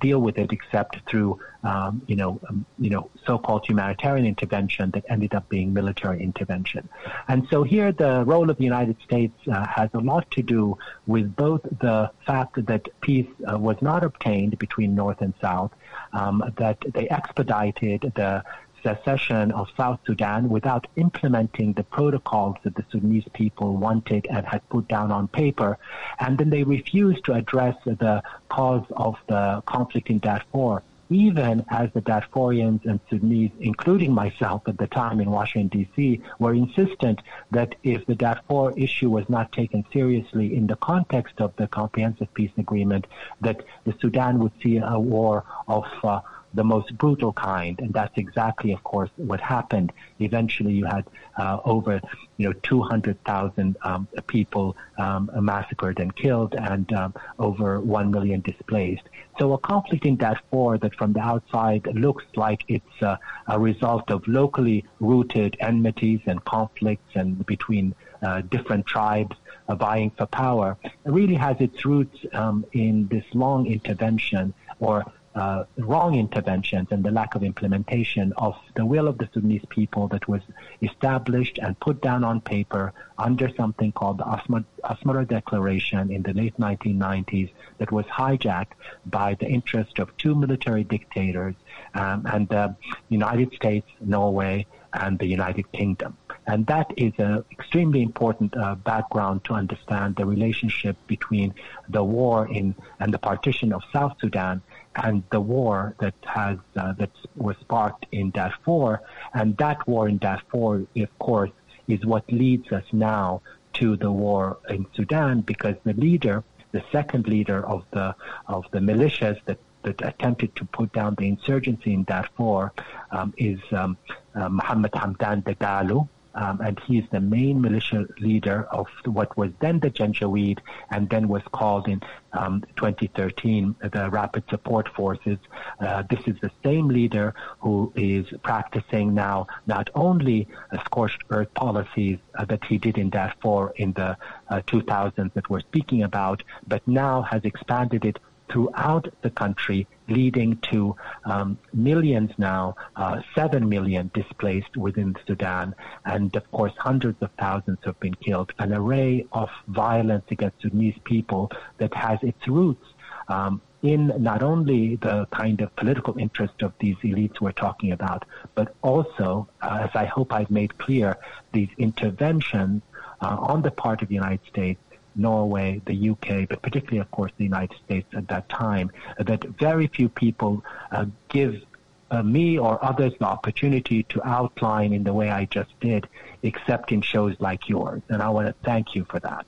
deal 0.00 0.20
with 0.20 0.38
it 0.38 0.50
except 0.52 0.98
through 1.08 1.38
um, 1.64 2.02
you 2.06 2.16
know, 2.16 2.38
um, 2.48 2.64
you 2.78 2.90
know, 2.90 3.10
so-called 3.26 3.66
humanitarian 3.66 4.26
intervention 4.26 4.90
that 4.92 5.04
ended 5.08 5.34
up 5.34 5.48
being 5.48 5.72
military 5.72 6.22
intervention. 6.22 6.88
And 7.26 7.46
so 7.50 7.62
here, 7.62 7.90
the 7.90 8.24
role 8.24 8.50
of 8.50 8.58
the 8.58 8.64
United 8.64 8.96
States 9.02 9.36
uh, 9.48 9.66
has 9.66 9.88
a 9.94 9.98
lot 10.00 10.30
to 10.32 10.42
do 10.42 10.78
with 11.06 11.34
both 11.34 11.62
the 11.80 12.10
fact 12.26 12.64
that 12.66 12.88
peace 13.00 13.28
uh, 13.50 13.58
was 13.58 13.76
not 13.80 14.04
obtained 14.04 14.58
between 14.58 14.94
North 14.94 15.20
and 15.22 15.32
South, 15.40 15.72
um, 16.12 16.52
that 16.58 16.78
they 16.92 17.08
expedited 17.08 18.12
the 18.14 18.44
secession 18.82 19.50
of 19.52 19.66
South 19.76 19.98
Sudan 20.06 20.50
without 20.50 20.86
implementing 20.96 21.72
the 21.72 21.84
protocols 21.84 22.56
that 22.64 22.74
the 22.74 22.84
Sudanese 22.90 23.24
people 23.32 23.76
wanted 23.78 24.26
and 24.30 24.44
had 24.44 24.68
put 24.68 24.86
down 24.88 25.10
on 25.10 25.26
paper. 25.28 25.78
And 26.20 26.36
then 26.36 26.50
they 26.50 26.64
refused 26.64 27.24
to 27.24 27.32
address 27.32 27.76
the 27.86 28.22
cause 28.50 28.84
of 28.90 29.16
the 29.26 29.62
conflict 29.66 30.10
in 30.10 30.18
Darfur 30.18 30.82
even 31.14 31.64
as 31.70 31.88
the 31.94 32.00
Darfurians 32.02 32.84
and 32.84 32.98
Sudanese, 33.08 33.52
including 33.60 34.12
myself 34.12 34.62
at 34.66 34.78
the 34.78 34.88
time 34.88 35.20
in 35.20 35.30
Washington, 35.30 35.68
D.C., 35.68 36.20
were 36.40 36.54
insistent 36.54 37.20
that 37.52 37.76
if 37.84 38.04
the 38.06 38.16
Darfur 38.16 38.72
issue 38.76 39.08
was 39.10 39.28
not 39.28 39.52
taken 39.52 39.84
seriously 39.92 40.56
in 40.56 40.66
the 40.66 40.76
context 40.76 41.40
of 41.40 41.54
the 41.56 41.68
Comprehensive 41.68 42.32
Peace 42.34 42.50
Agreement, 42.58 43.06
that 43.40 43.62
the 43.84 43.94
Sudan 44.00 44.40
would 44.40 44.52
see 44.60 44.78
a 44.78 44.98
war 44.98 45.44
of 45.68 45.84
uh, 46.02 46.20
the 46.54 46.64
most 46.64 46.96
brutal 46.96 47.32
kind, 47.32 47.78
and 47.80 47.92
that's 47.92 48.16
exactly, 48.16 48.72
of 48.72 48.82
course, 48.84 49.10
what 49.16 49.40
happened. 49.40 49.92
Eventually, 50.20 50.72
you 50.72 50.84
had 50.84 51.04
uh, 51.36 51.58
over, 51.64 52.00
you 52.36 52.48
know, 52.48 52.52
200,000 52.62 53.76
um, 53.82 54.08
people 54.26 54.76
um, 54.98 55.30
massacred 55.34 55.98
and 55.98 56.14
killed, 56.14 56.54
and 56.54 56.92
um, 56.92 57.14
over 57.38 57.80
1 57.80 58.10
million 58.10 58.40
displaced. 58.40 59.02
So, 59.38 59.52
a 59.52 59.58
conflict 59.58 60.06
in 60.06 60.16
that 60.18 60.34
Darfur 60.52 60.78
that, 60.78 60.94
from 60.94 61.12
the 61.12 61.20
outside, 61.20 61.86
looks 61.94 62.24
like 62.36 62.64
it's 62.68 63.02
uh, 63.02 63.16
a 63.48 63.58
result 63.58 64.10
of 64.10 64.26
locally 64.28 64.84
rooted 65.00 65.56
enmities 65.60 66.20
and 66.26 66.44
conflicts, 66.44 67.10
and 67.14 67.44
between 67.46 67.94
uh, 68.22 68.42
different 68.42 68.86
tribes 68.86 69.36
uh, 69.68 69.74
vying 69.74 70.10
for 70.16 70.26
power, 70.26 70.76
really 71.04 71.34
has 71.34 71.56
its 71.60 71.84
roots 71.84 72.18
um, 72.32 72.64
in 72.72 73.08
this 73.08 73.24
long 73.34 73.66
intervention 73.66 74.54
or 74.78 75.04
uh, 75.34 75.64
wrong 75.78 76.14
interventions 76.14 76.88
and 76.90 77.04
the 77.04 77.10
lack 77.10 77.34
of 77.34 77.42
implementation 77.42 78.32
of 78.38 78.56
the 78.76 78.86
will 78.86 79.08
of 79.08 79.18
the 79.18 79.28
Sudanese 79.32 79.64
people 79.68 80.06
that 80.08 80.28
was 80.28 80.42
established 80.80 81.58
and 81.58 81.78
put 81.80 82.00
down 82.00 82.22
on 82.22 82.40
paper 82.40 82.92
under 83.18 83.48
something 83.56 83.90
called 83.92 84.18
the 84.18 84.64
Asmara 84.84 85.26
Declaration 85.26 86.12
in 86.12 86.22
the 86.22 86.32
late 86.32 86.56
1990s 86.58 87.50
that 87.78 87.90
was 87.90 88.04
hijacked 88.06 88.74
by 89.06 89.34
the 89.34 89.46
interest 89.46 89.98
of 89.98 90.16
two 90.16 90.34
military 90.34 90.84
dictators 90.84 91.54
um, 91.94 92.26
and 92.30 92.48
the 92.48 92.74
United 93.08 93.52
States, 93.54 93.86
Norway, 94.00 94.66
and 94.92 95.18
the 95.18 95.26
United 95.26 95.70
Kingdom. 95.72 96.16
And 96.46 96.66
that 96.66 96.92
is 96.96 97.12
an 97.18 97.44
extremely 97.50 98.02
important 98.02 98.56
uh, 98.56 98.74
background 98.74 99.44
to 99.44 99.54
understand 99.54 100.16
the 100.16 100.26
relationship 100.26 100.96
between 101.06 101.54
the 101.88 102.04
war 102.04 102.46
in 102.46 102.74
and 103.00 103.12
the 103.12 103.18
partition 103.18 103.72
of 103.72 103.82
South 103.92 104.14
Sudan 104.20 104.62
and 104.96 105.22
the 105.30 105.40
war 105.40 105.94
that 105.98 106.14
has 106.22 106.58
uh, 106.76 106.92
that 106.94 107.10
was 107.36 107.56
sparked 107.60 108.06
in 108.12 108.30
Darfur, 108.30 109.00
and 109.32 109.56
that 109.58 109.86
war 109.88 110.08
in 110.08 110.18
Darfur, 110.18 110.86
of 110.96 111.18
course, 111.18 111.50
is 111.88 112.04
what 112.04 112.30
leads 112.30 112.70
us 112.72 112.84
now 112.92 113.42
to 113.74 113.96
the 113.96 114.10
war 114.10 114.58
in 114.68 114.86
Sudan, 114.94 115.40
because 115.40 115.74
the 115.84 115.94
leader, 115.94 116.44
the 116.72 116.82
second 116.92 117.26
leader 117.26 117.66
of 117.66 117.84
the 117.90 118.14
of 118.46 118.64
the 118.70 118.78
militias 118.78 119.38
that 119.46 119.58
that 119.82 120.00
attempted 120.02 120.54
to 120.56 120.64
put 120.64 120.92
down 120.92 121.14
the 121.16 121.28
insurgency 121.28 121.92
in 121.92 122.04
Darfur, 122.04 122.72
um, 123.10 123.34
is 123.36 123.60
um, 123.72 123.96
uh, 124.34 124.48
Mohammed 124.48 124.92
Hamdan 124.92 125.42
Dagalo, 125.42 126.08
um, 126.34 126.60
and 126.60 126.80
is 126.88 127.04
the 127.10 127.20
main 127.20 127.60
militia 127.60 128.06
leader 128.20 128.66
of 128.70 128.86
what 129.06 129.36
was 129.36 129.50
then 129.60 129.80
the 129.80 129.90
Janjaweed 129.90 130.58
and 130.90 131.08
then 131.08 131.28
was 131.28 131.42
called 131.52 131.88
in 131.88 132.00
um, 132.32 132.62
2013 132.76 133.74
the 133.92 134.10
Rapid 134.10 134.44
Support 134.50 134.88
Forces. 134.94 135.38
Uh, 135.80 136.02
this 136.08 136.20
is 136.26 136.36
the 136.40 136.50
same 136.64 136.88
leader 136.88 137.34
who 137.60 137.92
is 137.94 138.26
practicing 138.42 139.14
now 139.14 139.46
not 139.66 139.90
only 139.94 140.48
scorched 140.84 141.22
earth 141.30 141.52
policies 141.54 142.18
uh, 142.36 142.44
that 142.46 142.64
he 142.64 142.78
did 142.78 142.98
in 142.98 143.10
Darfur 143.10 143.72
in 143.76 143.92
the 143.92 144.16
uh, 144.48 144.60
2000s 144.66 145.32
that 145.34 145.48
we're 145.50 145.60
speaking 145.60 146.02
about, 146.02 146.42
but 146.66 146.86
now 146.86 147.22
has 147.22 147.44
expanded 147.44 148.04
it 148.04 148.18
throughout 148.54 149.12
the 149.22 149.30
country, 149.30 149.84
leading 150.08 150.56
to 150.58 150.94
um, 151.24 151.58
millions 151.72 152.30
now, 152.38 152.76
uh, 152.94 153.20
7 153.34 153.68
million 153.68 154.12
displaced 154.14 154.76
within 154.76 155.16
Sudan, 155.26 155.74
and 156.04 156.34
of 156.36 156.48
course, 156.52 156.72
hundreds 156.78 157.20
of 157.20 157.30
thousands 157.36 157.78
have 157.84 157.98
been 157.98 158.14
killed. 158.14 158.52
An 158.60 158.72
array 158.72 159.26
of 159.32 159.50
violence 159.66 160.24
against 160.30 160.62
Sudanese 160.62 160.98
people 161.02 161.50
that 161.78 161.92
has 161.94 162.20
its 162.22 162.46
roots. 162.46 162.86
Um, 163.26 163.60
in 163.82 164.12
not 164.18 164.42
only 164.42 164.96
the 164.96 165.26
kind 165.26 165.60
of 165.60 165.74
political 165.76 166.16
interest 166.18 166.62
of 166.62 166.72
these 166.78 166.96
elites 167.04 167.38
we're 167.40 167.52
talking 167.52 167.92
about, 167.92 168.24
but 168.54 168.74
also, 168.80 169.46
uh, 169.60 169.80
as 169.82 169.90
I 169.94 170.06
hope 170.06 170.32
I've 170.32 170.50
made 170.50 170.78
clear, 170.78 171.18
these 171.52 171.68
interventions 171.76 172.80
uh, 173.20 173.36
on 173.38 173.60
the 173.60 173.70
part 173.70 174.00
of 174.00 174.08
the 174.08 174.14
United 174.14 174.46
States 174.48 174.80
Norway, 175.16 175.80
the 175.84 176.10
UK, 176.10 176.48
but 176.48 176.62
particularly, 176.62 176.98
of 176.98 177.10
course, 177.10 177.32
the 177.36 177.44
United 177.44 177.76
States 177.84 178.06
at 178.14 178.28
that 178.28 178.48
time, 178.48 178.90
that 179.18 179.44
very 179.44 179.86
few 179.86 180.08
people 180.08 180.64
uh, 180.90 181.06
give 181.28 181.62
uh, 182.10 182.22
me 182.22 182.58
or 182.58 182.82
others 182.84 183.12
the 183.18 183.24
opportunity 183.24 184.02
to 184.04 184.22
outline 184.26 184.92
in 184.92 185.04
the 185.04 185.12
way 185.12 185.30
I 185.30 185.46
just 185.46 185.78
did, 185.80 186.08
except 186.42 186.92
in 186.92 187.02
shows 187.02 187.34
like 187.40 187.68
yours. 187.68 188.02
And 188.08 188.22
I 188.22 188.28
want 188.30 188.48
to 188.48 188.54
thank 188.64 188.94
you 188.94 189.04
for 189.04 189.20
that. 189.20 189.46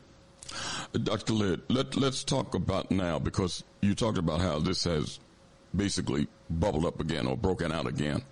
Dr. 1.03 1.25
Khalid, 1.27 1.63
let, 1.69 1.97
let's 1.97 2.25
talk 2.25 2.55
about 2.55 2.91
now 2.91 3.19
because 3.19 3.65
you 3.83 3.95
talked 3.95 4.19
about 4.19 4.41
how 4.41 4.59
this 4.59 4.85
has 4.85 5.21
basically 5.75 6.29
bubbled 6.49 6.87
up 6.87 7.01
again 7.01 7.27
or 7.27 7.37
broken 7.37 7.73
out 7.73 7.87
again. 7.87 8.23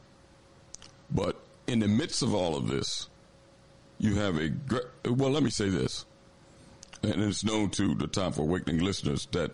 But 1.10 1.36
in 1.66 1.80
the 1.80 1.88
midst 1.88 2.22
of 2.22 2.34
all 2.34 2.56
of 2.56 2.68
this, 2.68 3.08
you 3.98 4.14
have 4.16 4.38
a 4.38 4.48
great, 4.48 4.84
well, 5.04 5.30
let 5.30 5.42
me 5.42 5.50
say 5.50 5.68
this 5.68 6.06
and 7.12 7.22
it's 7.22 7.44
known 7.44 7.70
to 7.70 7.94
the 7.94 8.06
Time 8.06 8.32
for 8.32 8.42
Awakening 8.42 8.80
listeners 8.80 9.26
that 9.32 9.52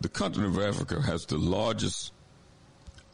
the 0.00 0.08
continent 0.08 0.56
of 0.56 0.62
Africa 0.62 1.00
has 1.00 1.26
the 1.26 1.38
largest 1.38 2.12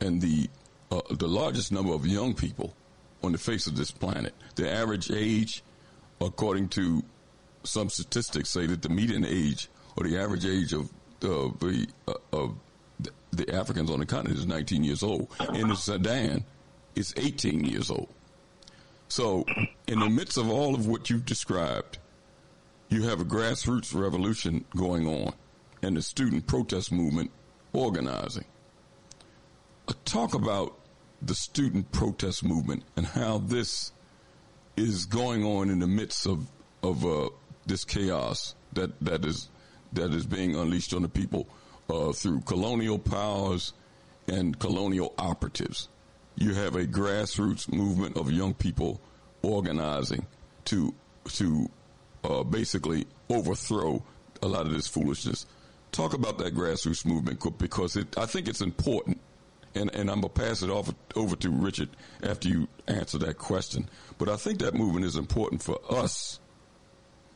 and 0.01 0.21
the 0.21 0.49
uh, 0.91 1.01
the 1.11 1.29
largest 1.29 1.73
number 1.73 1.93
of 1.93 2.07
young 2.07 2.35
people 2.35 2.75
on 3.23 3.33
the 3.33 3.39
face 3.39 3.67
of 3.67 3.77
this 3.77 3.91
planet. 3.91 4.35
The 4.57 4.71
average 4.71 5.11
age, 5.11 5.63
according 6.21 6.69
to 6.71 7.03
some 7.65 7.89
statistics, 7.89 8.51
say 8.51 8.67
that 8.67 8.83
the 8.83 8.89
median 8.89 9.25
age 9.25 9.69
or 9.97 10.05
the 10.05 10.19
average 10.19 10.45
age 10.45 10.73
of 10.73 10.91
uh, 11.23 11.51
the 11.61 11.87
uh, 12.09 12.15
of 12.33 12.57
the 13.33 13.55
Africans 13.55 13.91
on 13.91 14.01
the 14.01 14.07
continent 14.07 14.39
is 14.39 14.47
19 14.47 14.85
years 14.85 15.03
old. 15.03 15.29
In 15.55 15.69
the 15.69 15.77
Sudan, 15.77 16.45
it's 16.95 17.15
18 17.17 17.65
years 17.65 17.91
old. 17.91 18.09
So, 19.09 19.45
in 19.87 20.01
the 20.01 20.09
midst 20.09 20.37
of 20.37 20.51
all 20.51 20.75
of 20.75 20.87
what 20.87 21.11
you've 21.11 21.25
described, 21.25 21.99
you 22.93 23.05
have 23.05 23.21
a 23.23 23.25
grassroots 23.25 23.99
revolution 23.99 24.67
going 24.77 25.07
on 25.07 25.33
and 25.83 25.97
the 25.97 26.03
student 26.03 26.47
protest 26.47 26.93
movement 26.93 27.31
organizing. 27.73 28.45
Uh, 29.89 29.95
talk 30.05 30.35
about 30.35 30.79
the 31.23 31.35
student 31.35 31.91
protest 31.91 32.45
movement 32.45 32.83
and 32.97 33.07
how 33.07 33.39
this 33.39 33.93
is 34.77 35.07
going 35.07 35.43
on 35.43 35.71
in 35.71 35.79
the 35.79 35.87
midst 35.87 36.27
of 36.27 36.47
of 36.83 37.07
uh, 37.07 37.31
this 37.65 37.85
chaos 37.85 38.55
that 38.75 38.93
that 39.01 39.25
is 39.25 39.49
that 39.95 40.13
is 40.13 40.27
being 40.27 40.55
unleashed 40.55 40.93
on 40.93 41.01
the 41.01 41.09
people 41.09 41.49
uh, 41.89 42.13
through 42.13 42.41
colonial 42.43 42.99
powers 42.99 43.73
and 44.29 44.59
colonial 44.59 45.15
operatives. 45.17 45.89
You 46.37 46.55
have 46.55 46.77
a 46.77 46.85
grassroots 46.85 47.73
movement 47.73 48.19
of 48.19 48.31
young 48.31 48.53
people 48.53 49.01
organizing 49.43 50.27
to 50.67 50.95
to 51.35 51.71
uh, 52.25 52.43
basically 52.43 53.07
overthrow 53.29 54.03
a 54.43 54.49
lot 54.49 54.67
of 54.67 54.73
this 54.73 54.87
foolishness. 54.87 55.47
Talk 55.93 56.15
about 56.15 56.39
that 56.39 56.55
grassroots 56.55 57.05
movement 57.05 57.41
because 57.59 57.97
it, 57.97 58.17
I 58.19 58.27
think 58.27 58.49
it's 58.49 58.61
important. 58.61 59.21
And, 59.75 59.95
and 59.95 60.11
I'm 60.11 60.21
going 60.21 60.33
to 60.35 60.41
pass 60.41 60.63
it 60.63 60.69
off 60.69 60.93
over 61.17 61.35
to 61.37 61.51
Richard 61.51 61.89
after 62.23 62.47
you 62.49 62.69
answer 62.89 63.17
that 63.19 63.39
question. 63.39 63.89
But 64.19 64.29
I 64.29 64.37
think 64.37 64.59
that 64.59 64.75
movement 64.75 65.07
is 65.07 65.17
important 65.17 65.63
for 65.63 65.79
us 65.89 66.41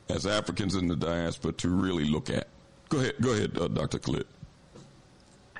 as 0.09 0.27
Africans 0.27 0.75
in 0.75 0.87
the 0.87 0.95
diaspora 0.95 1.53
to 1.53 1.69
really 1.69 2.05
look 2.05 2.29
at. 2.29 2.47
Go 2.89 2.99
ahead, 2.99 3.15
go 3.21 3.33
ahead, 3.33 3.57
uh, 3.57 3.67
Dr. 3.67 3.99
Khalid. 3.99 4.27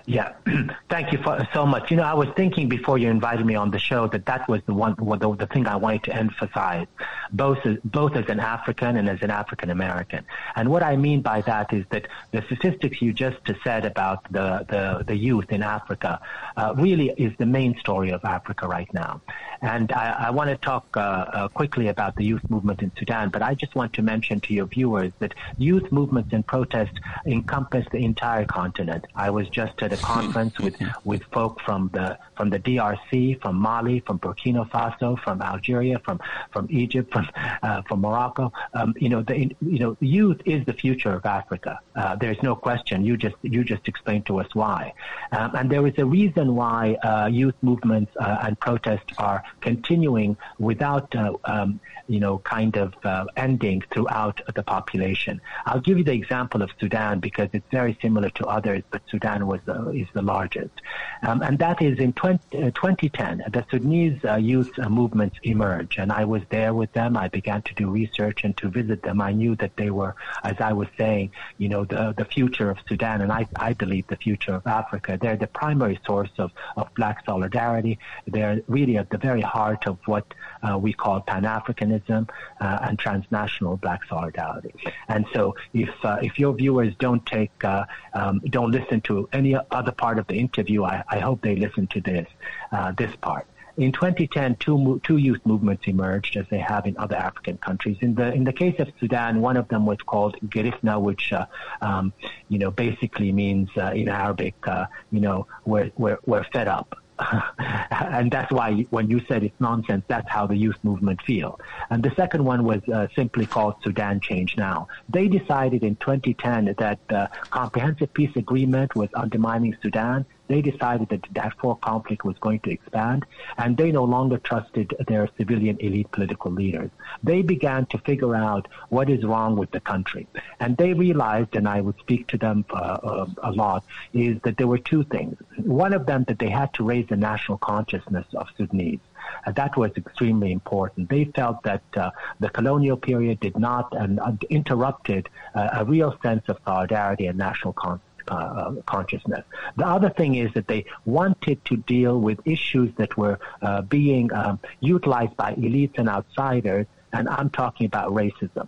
Yeah, 0.09 0.35
thank 0.89 1.11
you 1.11 1.21
for, 1.21 1.45
so 1.53 1.65
much. 1.65 1.91
You 1.91 1.97
know, 1.97 2.03
I 2.03 2.13
was 2.13 2.29
thinking 2.37 2.69
before 2.69 2.97
you 2.97 3.09
invited 3.09 3.45
me 3.45 3.55
on 3.55 3.71
the 3.71 3.77
show 3.77 4.07
that 4.07 4.25
that 4.25 4.47
was 4.47 4.61
the 4.65 4.73
one, 4.73 4.95
the, 4.97 5.35
the 5.35 5.47
thing 5.47 5.67
I 5.67 5.75
wanted 5.75 6.03
to 6.03 6.15
emphasize, 6.15 6.87
both 7.33 7.57
as, 7.65 7.75
both 7.83 8.15
as 8.15 8.23
an 8.29 8.39
African 8.39 8.95
and 8.95 9.09
as 9.09 9.21
an 9.21 9.31
African 9.31 9.69
American. 9.69 10.23
And 10.55 10.69
what 10.69 10.81
I 10.81 10.95
mean 10.95 11.21
by 11.21 11.41
that 11.41 11.73
is 11.73 11.83
that 11.89 12.07
the 12.31 12.41
statistics 12.43 13.01
you 13.01 13.11
just 13.11 13.39
said 13.65 13.83
about 13.83 14.23
the 14.31 14.65
the, 14.69 15.03
the 15.05 15.15
youth 15.17 15.51
in 15.51 15.61
Africa 15.61 16.21
uh, 16.55 16.73
really 16.77 17.09
is 17.17 17.33
the 17.37 17.45
main 17.45 17.77
story 17.77 18.11
of 18.11 18.23
Africa 18.23 18.65
right 18.65 18.91
now. 18.93 19.19
And 19.61 19.91
I, 19.91 20.27
I 20.27 20.29
want 20.31 20.49
to 20.49 20.57
talk 20.57 20.85
uh, 20.95 20.99
uh, 20.99 21.47
quickly 21.49 21.87
about 21.87 22.15
the 22.15 22.23
youth 22.23 22.47
movement 22.49 22.81
in 22.81 22.91
Sudan, 22.97 23.29
but 23.29 23.41
I 23.41 23.53
just 23.55 23.75
want 23.75 23.93
to 23.93 24.01
mention 24.01 24.39
to 24.41 24.53
your 24.53 24.65
viewers 24.65 25.11
that 25.19 25.33
youth 25.57 25.91
movements 25.91 26.33
and 26.33 26.45
protests 26.45 26.99
encompass 27.25 27.85
the 27.91 28.03
entire 28.03 28.45
continent. 28.45 29.05
I 29.15 29.29
was 29.29 29.49
just 29.49 29.81
at 29.81 29.93
a 29.93 29.97
conference 30.13 30.57
with, 30.59 30.75
with 31.03 31.23
folk 31.31 31.61
from 31.61 31.89
the 31.93 32.17
from 32.35 32.51
the 32.51 32.59
DRC, 32.59 33.41
from 33.41 33.55
Mali, 33.55 33.99
from 34.01 34.19
Burkina 34.19 34.69
Faso, 34.69 35.19
from 35.19 35.41
Algeria, 35.41 35.99
from 35.99 36.19
from 36.51 36.67
Egypt, 36.69 37.11
from 37.11 37.27
uh, 37.63 37.81
from 37.87 38.01
Morocco. 38.01 38.53
Um, 38.73 38.93
you 38.97 39.09
know, 39.09 39.23
the 39.23 39.55
you 39.61 39.79
know, 39.79 39.97
youth 39.99 40.39
is 40.45 40.65
the 40.65 40.73
future 40.73 41.13
of 41.13 41.25
Africa. 41.25 41.79
Uh, 41.95 42.15
there's 42.15 42.41
no 42.43 42.55
question. 42.55 43.03
You 43.03 43.17
just 43.17 43.35
you 43.41 43.63
just 43.63 43.87
explained 43.87 44.27
to 44.27 44.39
us 44.39 44.53
why, 44.53 44.93
um, 45.31 45.55
and 45.55 45.69
there 45.69 45.85
is 45.87 45.97
a 45.97 46.05
reason 46.05 46.55
why 46.55 46.95
uh, 47.03 47.27
youth 47.27 47.55
movements 47.61 48.11
uh, 48.17 48.37
and 48.43 48.59
protests 48.59 49.13
are 49.17 49.43
continuing 49.61 50.37
without 50.59 51.15
uh, 51.15 51.33
um, 51.45 51.79
you 52.07 52.19
know 52.19 52.39
kind 52.39 52.77
of 52.77 52.93
uh, 53.03 53.25
ending 53.35 53.83
throughout 53.91 54.41
the 54.55 54.63
population. 54.63 55.41
I'll 55.65 55.79
give 55.79 55.97
you 55.97 56.03
the 56.03 56.13
example 56.13 56.61
of 56.61 56.69
Sudan 56.79 57.19
because 57.19 57.49
it's 57.53 57.69
very 57.71 57.97
similar 58.01 58.29
to 58.31 58.45
others, 58.45 58.83
but 58.91 59.01
Sudan 59.09 59.47
was 59.47 59.61
is 59.93 60.07
the 60.13 60.21
largest. 60.21 60.75
Um, 61.23 61.41
and 61.41 61.59
that 61.59 61.81
is 61.81 61.99
in 61.99 62.13
20, 62.13 62.39
uh, 62.57 62.71
2010, 62.71 63.43
the 63.51 63.65
Sudanese 63.69 64.19
youth 64.39 64.71
movements 64.89 65.37
emerge, 65.43 65.97
And 65.97 66.11
I 66.11 66.25
was 66.25 66.41
there 66.49 66.73
with 66.73 66.91
them. 66.93 67.17
I 67.17 67.27
began 67.27 67.61
to 67.63 67.73
do 67.73 67.89
research 67.89 68.43
and 68.43 68.55
to 68.57 68.69
visit 68.69 69.03
them. 69.03 69.21
I 69.21 69.31
knew 69.31 69.55
that 69.55 69.75
they 69.77 69.89
were, 69.89 70.15
as 70.43 70.55
I 70.59 70.73
was 70.73 70.87
saying, 70.97 71.31
you 71.57 71.69
know, 71.69 71.85
the, 71.85 72.13
the 72.17 72.25
future 72.25 72.69
of 72.69 72.77
Sudan, 72.87 73.21
and 73.21 73.31
I, 73.31 73.47
I 73.55 73.73
believe 73.73 74.07
the 74.07 74.15
future 74.17 74.53
of 74.53 74.65
Africa. 74.67 75.17
They're 75.19 75.37
the 75.37 75.47
primary 75.47 75.99
source 76.05 76.31
of, 76.37 76.51
of 76.75 76.93
black 76.95 77.25
solidarity. 77.25 77.99
They're 78.27 78.61
really 78.67 78.97
at 78.97 79.09
the 79.09 79.17
very 79.17 79.36
heart 79.41 79.87
of 79.87 79.97
what 80.05 80.25
uh, 80.63 80.77
we 80.77 80.93
call 80.93 81.21
Pan-Africanism 81.21 82.29
uh, 82.59 82.79
and 82.81 82.97
transnational 82.97 83.77
black 83.77 84.01
solidarity. 84.07 84.73
And 85.07 85.25
so 85.33 85.55
if, 85.73 85.89
uh, 86.03 86.17
if 86.21 86.39
your 86.39 86.53
viewers 86.53 86.93
don't 86.99 87.25
take, 87.25 87.63
um, 87.63 88.41
don't 88.49 88.71
listen 88.71 89.01
to 89.01 89.29
any 89.33 89.55
other 89.71 89.91
part 89.91 90.19
of 90.19 90.27
the 90.27 90.35
interview, 90.35 90.83
I, 90.83 91.03
I 91.09 91.19
hope 91.19 91.41
they 91.41 91.55
listen 91.55 91.87
to 91.87 92.01
this, 92.01 92.27
uh, 92.71 92.91
this 92.91 93.15
part. 93.17 93.47
In 93.77 93.91
2010, 93.91 94.55
two, 94.55 94.99
two 95.03 95.17
youth 95.17 95.39
movements 95.45 95.83
emerged, 95.85 96.35
as 96.35 96.47
they 96.49 96.57
have 96.57 96.87
in 96.87 96.97
other 96.97 97.15
African 97.15 97.59
countries. 97.59 97.97
In 98.01 98.15
the 98.15 98.33
in 98.33 98.43
the 98.43 98.51
case 98.51 98.79
of 98.79 98.87
Sudan, 98.99 99.39
one 99.39 99.55
of 99.55 99.67
them 99.67 99.85
was 99.85 99.99
called 99.99 100.35
Girifna, 100.47 100.99
which 100.99 101.31
uh, 101.31 101.45
um, 101.79 102.11
you 102.49 102.57
know 102.57 102.71
basically 102.71 103.31
means 103.31 103.69
uh, 103.77 103.91
in 103.93 104.09
Arabic, 104.09 104.55
uh, 104.67 104.87
you 105.11 105.19
know, 105.19 105.45
we're, 105.65 105.91
we're 105.95 106.17
we're 106.25 106.43
fed 106.45 106.67
up. 106.67 106.97
and 107.89 108.31
that's 108.31 108.51
why 108.51 108.85
when 108.89 109.09
you 109.09 109.21
said 109.27 109.43
it's 109.43 109.59
nonsense, 109.59 110.03
that's 110.07 110.29
how 110.29 110.45
the 110.47 110.55
youth 110.55 110.77
movement 110.83 111.21
feel. 111.23 111.59
And 111.89 112.03
the 112.03 112.13
second 112.15 112.43
one 112.43 112.63
was 112.63 112.81
uh, 112.93 113.07
simply 113.15 113.45
called 113.45 113.75
Sudan 113.83 114.19
Change 114.19 114.57
Now. 114.57 114.87
They 115.09 115.27
decided 115.27 115.83
in 115.83 115.95
2010 115.97 116.75
that 116.77 116.99
the 117.07 117.29
comprehensive 117.49 118.13
peace 118.13 118.35
agreement 118.35 118.95
was 118.95 119.09
undermining 119.13 119.75
Sudan. 119.81 120.25
They 120.47 120.61
decided 120.61 121.09
that 121.09 121.23
the 121.23 121.29
Darfur 121.33 121.75
conflict 121.75 122.23
was 122.23 122.37
going 122.39 122.59
to 122.61 122.71
expand, 122.71 123.25
and 123.57 123.77
they 123.77 123.91
no 123.91 124.03
longer 124.03 124.37
trusted 124.37 124.95
their 125.07 125.29
civilian 125.37 125.77
elite 125.79 126.11
political 126.11 126.51
leaders. 126.51 126.89
They 127.23 127.41
began 127.41 127.85
to 127.87 127.97
figure 127.99 128.35
out 128.35 128.67
what 128.89 129.09
is 129.09 129.23
wrong 129.23 129.55
with 129.57 129.71
the 129.71 129.79
country, 129.79 130.27
and 130.59 130.77
they 130.77 130.93
realized, 130.93 131.55
and 131.55 131.67
I 131.67 131.81
would 131.81 131.97
speak 131.99 132.27
to 132.27 132.37
them 132.37 132.65
uh, 132.69 132.75
uh, 132.75 133.25
a 133.43 133.51
lot, 133.51 133.83
is 134.13 134.39
that 134.43 134.57
there 134.57 134.67
were 134.67 134.77
two 134.77 135.03
things. 135.03 135.37
One 135.57 135.93
of 135.93 136.05
them 136.05 136.23
that 136.27 136.39
they 136.39 136.49
had 136.49 136.73
to 136.75 136.83
raise 136.83 137.07
the 137.07 137.17
national 137.17 137.57
consciousness 137.57 138.25
of 138.35 138.47
Sudanese. 138.57 138.99
Uh, 139.45 139.51
that 139.51 139.75
was 139.75 139.91
extremely 139.97 140.51
important. 140.51 141.09
They 141.09 141.25
felt 141.25 141.63
that 141.63 141.83
uh, 141.95 142.11
the 142.39 142.49
colonial 142.49 142.97
period 142.97 143.39
did 143.39 143.57
not 143.57 143.93
and 143.93 144.19
uh, 144.19 144.31
interrupted 144.49 145.29
uh, 145.53 145.69
a 145.73 145.85
real 145.85 146.17
sense 146.21 146.43
of 146.47 146.57
solidarity 146.65 147.27
and 147.27 147.37
national 147.37 147.73
con- 147.73 147.99
uh, 148.27 148.71
consciousness. 148.85 149.43
The 149.75 149.85
other 149.85 150.09
thing 150.09 150.35
is 150.35 150.53
that 150.53 150.67
they 150.67 150.85
wanted 151.05 151.63
to 151.65 151.77
deal 151.77 152.19
with 152.19 152.39
issues 152.45 152.93
that 152.97 153.17
were 153.17 153.39
uh, 153.61 153.81
being 153.81 154.31
um, 154.33 154.59
utilized 154.79 155.35
by 155.37 155.53
elites 155.55 155.97
and 155.97 156.09
outsiders, 156.09 156.87
and 157.13 157.27
I'm 157.29 157.49
talking 157.49 157.85
about 157.85 158.11
racism. 158.11 158.67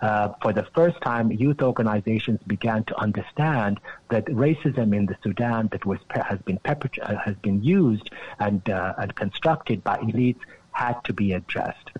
Uh, 0.00 0.32
for 0.42 0.52
the 0.52 0.64
first 0.74 1.00
time, 1.00 1.32
youth 1.32 1.60
organizations 1.60 2.40
began 2.46 2.84
to 2.84 2.96
understand 2.98 3.80
that 4.10 4.24
racism 4.26 4.94
in 4.94 5.06
the 5.06 5.16
Sudan 5.22 5.68
that 5.72 5.84
was 5.84 5.98
has 6.10 6.38
been 6.40 6.60
uh, 6.66 7.16
has 7.16 7.34
been 7.42 7.62
used 7.62 8.10
and 8.38 8.68
uh, 8.70 8.94
and 8.98 9.14
constructed 9.14 9.82
by 9.82 9.96
elites 9.98 10.40
had 10.72 11.02
to 11.04 11.12
be 11.12 11.32
addressed 11.32 11.90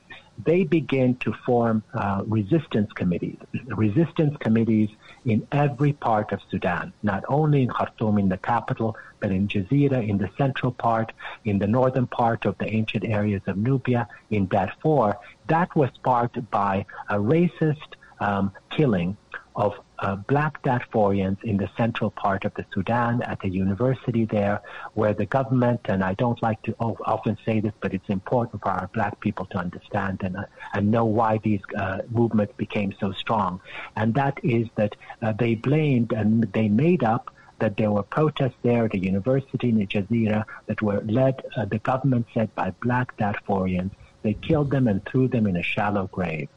they 0.44 0.64
began 0.64 1.16
to 1.16 1.32
form 1.44 1.82
uh, 1.94 2.22
resistance 2.26 2.92
committees, 2.92 3.38
resistance 3.68 4.36
committees 4.38 4.90
in 5.26 5.46
every 5.50 5.92
part 5.92 6.32
of 6.32 6.40
Sudan, 6.50 6.92
not 7.02 7.24
only 7.28 7.62
in 7.62 7.68
Khartoum 7.68 8.16
in 8.16 8.28
the 8.28 8.38
capital, 8.38 8.96
but 9.20 9.32
in 9.32 9.48
Gezira 9.48 10.06
in 10.08 10.18
the 10.18 10.30
central 10.38 10.72
part, 10.72 11.12
in 11.44 11.58
the 11.58 11.66
northern 11.66 12.06
part 12.06 12.46
of 12.46 12.56
the 12.58 12.68
ancient 12.72 13.04
areas 13.04 13.42
of 13.46 13.56
Nubia, 13.56 14.08
in 14.30 14.46
Darfur. 14.46 15.16
That 15.48 15.74
was 15.74 15.90
sparked 15.94 16.38
by 16.50 16.86
a 17.10 17.16
racist 17.16 17.90
um, 18.20 18.52
killing 18.70 19.16
of 19.56 19.74
uh, 19.98 20.16
black 20.16 20.62
Darfurians 20.62 21.42
in 21.42 21.56
the 21.56 21.68
central 21.76 22.10
part 22.10 22.44
of 22.44 22.54
the 22.54 22.64
Sudan 22.72 23.22
at 23.22 23.44
a 23.44 23.48
university 23.48 24.24
there, 24.24 24.60
where 24.94 25.14
the 25.14 25.26
government, 25.26 25.80
and 25.86 26.02
I 26.02 26.14
don't 26.14 26.40
like 26.42 26.62
to 26.62 26.74
often 26.78 27.36
say 27.44 27.60
this, 27.60 27.72
but 27.80 27.94
it's 27.94 28.08
important 28.08 28.62
for 28.62 28.70
our 28.70 28.88
black 28.92 29.20
people 29.20 29.46
to 29.46 29.58
understand 29.58 30.22
and, 30.22 30.36
uh, 30.36 30.44
and 30.74 30.90
know 30.90 31.04
why 31.04 31.38
these 31.42 31.60
uh, 31.76 31.98
movements 32.10 32.54
became 32.56 32.94
so 33.00 33.12
strong. 33.12 33.60
And 33.96 34.14
that 34.14 34.38
is 34.42 34.68
that 34.76 34.96
uh, 35.22 35.32
they 35.32 35.54
blamed 35.54 36.12
and 36.12 36.44
they 36.52 36.68
made 36.68 37.04
up 37.04 37.30
that 37.58 37.76
there 37.76 37.90
were 37.90 38.02
protests 38.02 38.56
there 38.62 38.84
at 38.84 38.94
a 38.94 38.98
university 38.98 39.70
in 39.70 39.78
the 39.78 39.86
Gezira 39.86 40.44
that 40.66 40.82
were 40.82 41.00
led, 41.02 41.42
uh, 41.56 41.64
the 41.64 41.78
government 41.78 42.26
said, 42.34 42.54
by 42.54 42.70
black 42.82 43.16
Darfurians. 43.16 43.92
They 44.22 44.34
killed 44.34 44.70
them 44.70 44.88
and 44.88 45.04
threw 45.06 45.28
them 45.28 45.46
in 45.46 45.56
a 45.56 45.62
shallow 45.62 46.08
grave. 46.08 46.48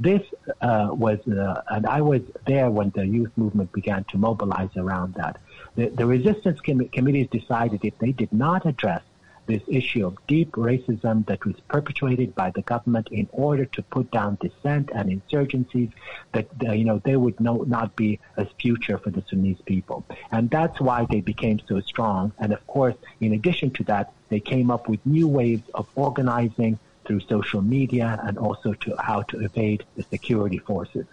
This 0.00 0.22
uh, 0.60 0.88
was, 0.92 1.18
uh, 1.26 1.62
and 1.68 1.86
I 1.86 2.00
was 2.02 2.22
there 2.46 2.70
when 2.70 2.90
the 2.90 3.06
youth 3.06 3.32
movement 3.36 3.72
began 3.72 4.04
to 4.04 4.18
mobilize 4.18 4.70
around 4.76 5.14
that. 5.14 5.40
The, 5.74 5.88
the 5.88 6.06
resistance 6.06 6.60
com- 6.60 6.88
committees 6.88 7.28
decided 7.30 7.84
if 7.84 7.98
they 7.98 8.12
did 8.12 8.32
not 8.32 8.64
address 8.64 9.02
this 9.48 9.62
issue 9.66 10.06
of 10.06 10.16
deep 10.26 10.52
racism 10.52 11.26
that 11.26 11.44
was 11.44 11.56
perpetuated 11.68 12.34
by 12.34 12.50
the 12.50 12.62
government 12.62 13.08
in 13.10 13.26
order 13.32 13.64
to 13.64 13.82
put 13.82 14.10
down 14.10 14.38
dissent 14.40 14.90
and 14.94 15.08
insurgencies, 15.10 15.90
that 16.32 16.46
uh, 16.64 16.72
you 16.72 16.84
know 16.84 17.00
there 17.04 17.18
would 17.18 17.40
no, 17.40 17.62
not 17.62 17.96
be 17.96 18.20
a 18.36 18.44
future 18.60 18.98
for 18.98 19.10
the 19.10 19.22
Sudanese 19.22 19.60
people, 19.64 20.04
and 20.30 20.50
that's 20.50 20.78
why 20.80 21.06
they 21.10 21.20
became 21.20 21.58
so 21.66 21.80
strong. 21.80 22.30
And 22.38 22.52
of 22.52 22.64
course, 22.66 22.94
in 23.20 23.32
addition 23.32 23.70
to 23.72 23.84
that, 23.84 24.12
they 24.28 24.38
came 24.38 24.70
up 24.70 24.88
with 24.88 25.04
new 25.06 25.26
ways 25.26 25.62
of 25.74 25.88
organizing 25.96 26.78
through 27.08 27.20
social 27.20 27.62
media 27.62 28.20
and 28.24 28.38
also 28.38 28.74
to 28.74 28.94
how 29.00 29.22
to 29.22 29.40
evade 29.40 29.82
the 29.96 30.04
security 30.04 30.58
forces. 30.58 31.06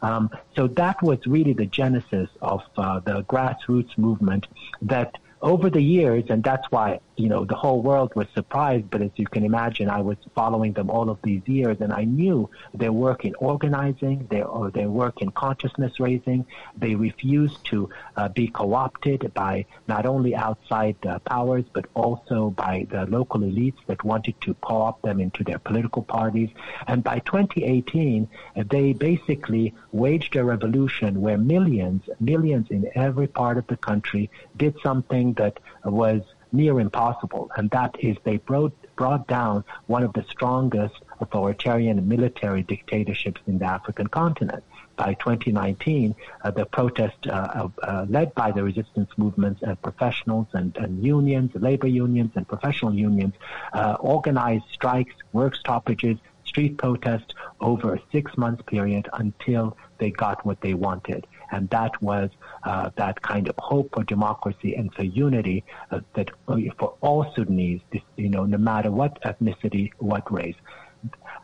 Um, 0.00 0.30
so 0.56 0.66
that 0.66 1.00
was 1.02 1.18
really 1.26 1.52
the 1.52 1.66
genesis 1.66 2.30
of 2.40 2.62
uh, 2.76 2.98
the 3.00 3.22
grassroots 3.24 3.96
movement 3.96 4.48
that 4.80 5.18
over 5.42 5.68
the 5.68 5.82
years, 5.82 6.24
and 6.30 6.42
that's 6.42 6.66
why 6.70 7.00
you 7.22 7.28
know 7.28 7.44
the 7.44 7.54
whole 7.54 7.80
world 7.90 8.10
was 8.16 8.26
surprised. 8.34 8.90
But 8.90 9.00
as 9.06 9.12
you 9.22 9.26
can 9.34 9.44
imagine, 9.44 9.88
I 9.88 10.00
was 10.00 10.18
following 10.34 10.72
them 10.72 10.90
all 10.90 11.08
of 11.08 11.18
these 11.22 11.44
years, 11.46 11.76
and 11.80 11.92
I 11.92 12.04
knew 12.04 12.50
their 12.74 12.94
work 13.06 13.24
in 13.24 13.34
organizing, 13.36 14.26
their 14.28 14.46
or 14.46 14.70
their 14.72 14.90
work 15.02 15.22
in 15.22 15.30
consciousness 15.30 16.00
raising. 16.00 16.40
They 16.76 16.94
refused 16.96 17.64
to 17.66 17.78
uh, 18.16 18.28
be 18.40 18.48
co-opted 18.48 19.32
by 19.34 19.66
not 19.86 20.04
only 20.04 20.34
outside 20.34 20.96
uh, 21.06 21.20
powers, 21.20 21.64
but 21.72 21.86
also 21.94 22.50
by 22.50 22.86
the 22.90 23.06
local 23.06 23.40
elites 23.40 23.80
that 23.86 24.02
wanted 24.02 24.40
to 24.40 24.54
co-opt 24.54 25.02
them 25.02 25.20
into 25.20 25.44
their 25.44 25.60
political 25.60 26.02
parties. 26.02 26.50
And 26.88 27.04
by 27.04 27.20
2018, 27.20 28.28
uh, 28.56 28.64
they 28.68 28.94
basically 28.94 29.74
waged 29.92 30.34
a 30.34 30.44
revolution 30.44 31.20
where 31.20 31.38
millions, 31.38 32.02
millions 32.18 32.66
in 32.70 32.90
every 32.96 33.28
part 33.28 33.58
of 33.58 33.66
the 33.68 33.76
country 33.76 34.28
did 34.56 34.74
something 34.82 35.34
that 35.34 35.60
was 35.84 36.22
near 36.52 36.78
impossible, 36.80 37.50
and 37.56 37.70
that 37.70 37.96
is 38.00 38.16
they 38.24 38.36
brought, 38.36 38.74
brought 38.96 39.26
down 39.26 39.64
one 39.86 40.02
of 40.02 40.12
the 40.12 40.24
strongest 40.30 40.94
authoritarian 41.20 42.06
military 42.08 42.62
dictatorships 42.62 43.40
in 43.46 43.58
the 43.58 43.64
African 43.64 44.06
continent. 44.06 44.62
By 44.96 45.14
2019, 45.14 46.14
uh, 46.44 46.50
the 46.50 46.66
protest 46.66 47.26
uh, 47.26 47.68
uh, 47.82 48.06
led 48.08 48.34
by 48.34 48.52
the 48.52 48.62
resistance 48.62 49.08
movements 49.16 49.62
and 49.62 49.80
professionals 49.80 50.48
and, 50.52 50.76
and 50.76 51.02
unions, 51.02 51.50
labor 51.54 51.86
unions 51.86 52.32
and 52.34 52.46
professional 52.46 52.94
unions, 52.94 53.34
uh, 53.72 53.96
organized 54.00 54.64
strikes, 54.70 55.14
work 55.32 55.56
stoppages, 55.56 56.18
street 56.44 56.76
protests 56.76 57.32
over 57.60 57.94
a 57.94 58.02
six-month 58.12 58.66
period 58.66 59.08
until 59.14 59.76
they 59.96 60.10
got 60.10 60.44
what 60.44 60.60
they 60.60 60.74
wanted 60.74 61.26
and 61.52 61.68
that 61.70 62.00
was 62.02 62.30
uh, 62.64 62.90
that 62.96 63.22
kind 63.22 63.48
of 63.48 63.54
hope 63.58 63.94
for 63.94 64.02
democracy 64.04 64.74
and 64.74 64.92
for 64.94 65.04
unity 65.04 65.64
uh, 65.90 66.00
that 66.14 66.30
for 66.78 66.94
all 67.00 67.32
Sudanese, 67.34 67.80
you 68.16 68.28
know, 68.28 68.44
no 68.44 68.58
matter 68.58 68.90
what 68.90 69.22
ethnicity, 69.22 69.92
what 69.98 70.30
race. 70.32 70.56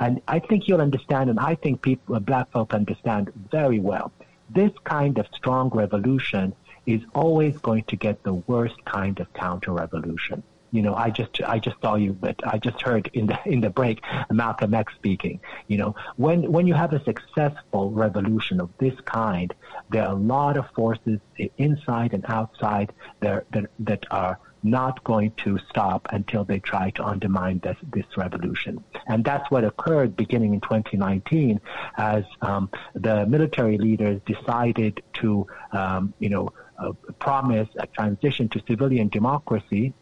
And 0.01 0.21
I 0.29 0.39
think 0.39 0.67
you'll 0.67 0.81
understand, 0.81 1.31
and 1.31 1.39
I 1.39 1.55
think 1.55 1.83
people, 1.83 2.17
uh, 2.17 2.21
black 2.21 2.51
folk 2.53 2.75
understand 2.75 3.33
very 3.51 3.81
well. 3.81 4.13
This 4.51 4.73
kind 4.85 5.19
of 5.19 5.27
strong 5.35 5.69
revolution 5.71 6.55
is 6.87 7.03
always 7.15 7.59
going 7.59 7.85
to 7.85 7.97
get 7.97 8.23
the 8.23 8.35
worst 8.35 8.83
kind 8.85 9.21
of 9.21 9.33
counter 9.35 9.73
revolution 9.73 10.43
you 10.71 10.83
know, 10.83 10.95
I 10.95 11.11
just 11.11 11.41
I 11.43 11.59
just 11.59 11.77
saw 11.81 11.95
you, 11.95 12.13
but 12.13 12.37
I 12.47 12.59
just 12.59 12.81
heard 12.83 13.11
in 13.15 13.27
the 13.27 13.39
in 13.47 13.61
the 13.61 13.71
break 13.71 14.03
Malcolm 14.31 14.75
X 14.75 14.93
speaking. 14.95 15.41
You 15.67 15.79
know, 15.79 15.95
when 16.17 16.51
when 16.51 16.67
you 16.67 16.75
have 16.75 16.93
a 16.93 17.03
successful 17.05 17.91
revolution 17.91 18.61
of 18.61 18.71
this 18.79 18.95
kind, 19.05 19.55
there 19.91 20.05
are 20.05 20.13
a 20.13 20.19
lot 20.19 20.57
of 20.57 20.67
forces 20.75 21.21
inside 21.57 22.13
and 22.13 22.25
outside 22.29 22.93
that 23.21 23.47
that, 23.81 24.07
are 24.11 24.39
not 24.63 25.03
going 25.05 25.31
to 25.37 25.59
stop 25.71 26.09
until 26.11 26.45
they 26.45 26.59
try 26.59 26.91
to 26.91 27.05
undermine 27.05 27.61
this, 27.61 27.77
this 27.93 28.07
revolution. 28.17 28.83
And 29.07 29.25
that's 29.25 29.49
what 29.51 29.65
occurred 29.65 30.17
beginning 30.17 30.55
in 30.55 30.61
2019 30.61 31.61
as 31.97 32.25
um, 32.43 32.71
the 32.95 33.27
military 33.27 33.79
leaders 33.79 34.21
decided 34.27 35.03
to, 35.15 35.47
um, 35.73 36.13
you 36.19 36.29
know, 36.29 36.53
uh, 36.79 36.93
promise 37.19 37.69
a 37.79 37.87
transition 37.87 38.49
to 38.49 38.63
civilian 38.67 39.09
democracy 39.09 39.95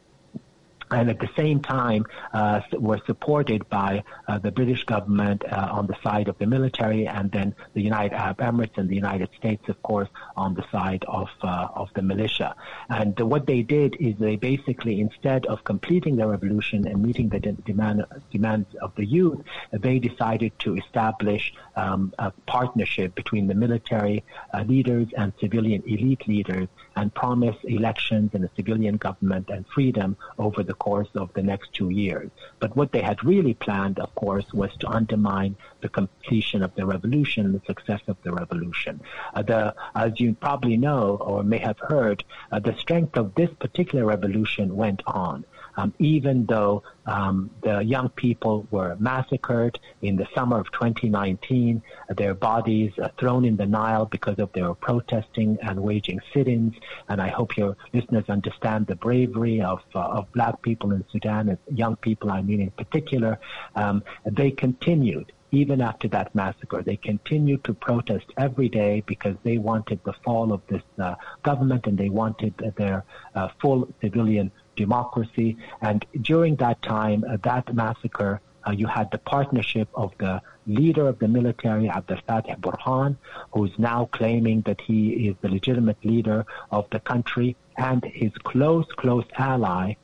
and 0.91 1.11
at 1.11 1.19
the 1.19 1.29
same 1.37 1.61
time 1.61 2.05
uh, 2.33 2.61
were 2.79 3.01
supported 3.07 3.69
by 3.69 4.05
uh, 4.29 4.39
the 4.39 4.51
British 4.51 4.85
government 4.85 5.45
uh, 5.45 5.69
on 5.73 5.87
the 5.87 5.97
side 6.03 6.29
of 6.29 6.39
the 6.39 6.47
military, 6.47 7.07
and 7.07 7.31
then 7.33 7.55
the 7.75 7.83
United 7.83 8.15
Arab 8.15 8.39
Emirates 8.39 8.77
and 8.79 8.89
the 8.89 8.95
United 8.95 9.29
States, 9.37 9.69
of 9.69 9.83
course, 9.83 10.09
on 10.37 10.55
the 10.55 10.65
side 10.71 11.05
of 11.09 11.29
uh, 11.43 11.69
of 11.75 11.89
the 11.95 12.03
militia. 12.03 12.55
And 12.89 13.19
what 13.19 13.47
they 13.47 13.63
did 13.63 13.97
is 14.01 14.15
they 14.19 14.37
basically, 14.37 15.01
instead 15.01 15.47
of 15.47 15.65
completing 15.65 16.17
the 16.17 16.27
revolution 16.27 16.87
and 16.87 17.03
meeting 17.03 17.29
the 17.29 17.41
de- 17.41 17.53
demand, 17.53 18.05
demands 18.31 18.69
of 18.81 18.95
the 18.97 19.05
youth, 19.05 19.41
they 19.73 19.99
decided 19.99 20.59
to 20.61 20.77
establish 20.77 21.53
um, 21.77 22.13
a 22.19 22.31
partnership 22.47 23.15
between 23.15 23.47
the 23.47 23.55
military 23.55 24.25
uh, 24.53 24.63
leaders 24.63 25.09
and 25.17 25.33
civilian 25.41 25.83
elite 25.87 26.27
leaders, 26.27 26.69
and 26.97 27.15
promise 27.15 27.57
elections 27.65 28.31
and 28.33 28.45
a 28.45 28.51
civilian 28.57 28.97
government 28.97 29.51
and 29.51 29.67
freedom 29.69 30.17
over 30.39 30.63
the 30.63 30.75
course 30.75 31.09
of 31.15 31.33
the 31.35 31.43
next 31.43 31.73
two 31.75 31.91
years. 31.91 32.31
But 32.59 32.75
what 32.75 32.93
they 32.93 33.03
had 33.03 33.23
really 33.23 33.55
planned, 33.55 33.99
of 33.99 34.15
course, 34.15 34.47
was 34.53 34.71
to 34.79 34.89
undermine 34.89 35.57
the 35.83 35.91
completion 35.91 36.63
of 36.63 36.75
the 36.75 36.87
revolution, 36.87 37.53
the 37.53 37.61
success 37.67 38.01
of 38.07 38.17
the 38.23 38.33
revolution. 38.33 39.01
Uh, 39.35 39.43
the, 39.43 39.75
as 39.95 40.19
you 40.19 40.35
probably 40.35 40.77
know 40.77 41.17
or 41.21 41.43
may 41.43 41.59
have 41.59 41.79
heard, 41.79 42.25
uh, 42.51 42.59
the 42.59 42.75
strength 42.79 43.17
of 43.17 43.35
this 43.35 43.51
particular 43.59 44.07
revolution 44.07 44.75
went 44.75 45.03
on. 45.07 45.45
Um, 45.77 45.93
even 45.99 46.47
though 46.47 46.83
um, 47.07 47.51
the 47.63 47.81
young 47.81 48.09
people 48.11 48.67
were 48.71 48.97
massacred 48.99 49.79
in 50.03 50.17
the 50.17 50.27
summer 50.35 50.59
of 50.59 50.71
2019, 50.73 51.83
their 52.17 52.35
bodies 52.35 52.93
thrown 53.19 53.45
in 53.45 53.57
the 53.57 53.67
Nile 53.67 54.07
because 54.07 54.39
of 54.39 54.53
their 54.53 54.75
protesting 54.75 55.59
and 55.63 55.81
waging 55.81 56.21
sit-ins. 56.33 56.75
And 57.09 57.21
I 57.21 57.29
hope 57.29 57.57
your 57.57 57.77
listeners 57.93 58.25
understand 58.29 58.87
the 58.87 58.97
bravery 58.97 59.61
of, 59.61 59.81
uh, 59.95 60.01
of 60.01 60.33
black 60.33 60.63
people 60.63 60.93
in 60.93 61.05
Sudan, 61.11 61.57
young 61.73 61.97
people, 61.97 62.31
I 62.31 62.43
mean 62.43 62.61
in 62.61 62.71
particular. 62.71 63.39
Um, 63.75 64.03
they 64.25 64.51
continued 64.51 65.33
even 65.53 65.81
after 65.81 66.09
that 66.09 66.35
massacre. 66.35 66.83
They 66.83 66.97
continued 66.97 67.65
to 67.65 67.75
protest 67.75 68.27
every 68.37 68.69
day 68.69 69.03
because 69.07 69.37
they 69.43 69.59
wanted 69.59 70.01
the 70.05 70.13
fall 70.25 70.53
of 70.53 70.61
this 70.69 70.83
uh, 70.99 71.15
government 71.43 71.87
and 71.87 71.97
they 71.97 72.09
wanted 72.09 72.55
their 72.77 73.05
uh, 73.35 73.49
full 73.61 73.89
civilian 74.01 74.51
democracy. 74.77 75.57
And 75.81 76.05
during 76.21 76.57
that 76.57 76.81
time, 76.83 77.25
uh, 77.29 77.37
that 77.43 77.75
massacre, 77.75 78.41
uh, 78.67 78.73
you 78.73 78.87
had 78.87 79.11
the 79.11 79.19
partnership 79.19 79.89
of 79.95 80.13
the 80.19 80.43
leader 80.67 81.07
of 81.07 81.19
the 81.19 81.29
military, 81.29 81.89
Abdel 81.89 82.19
Fattah 82.29 82.59
Burhan, 82.61 83.17
who's 83.53 83.73
now 83.79 84.09
claiming 84.13 84.63
that 84.63 84.81
he 84.81 85.29
is 85.29 85.37
the 85.41 85.49
legitimate 85.49 86.05
leader 86.05 86.45
of 86.71 86.87
the 86.91 87.01
country, 87.01 87.57
and 87.77 88.05
his 88.05 88.33
close, 88.43 88.87
close 88.97 89.25
ally, 89.39 89.95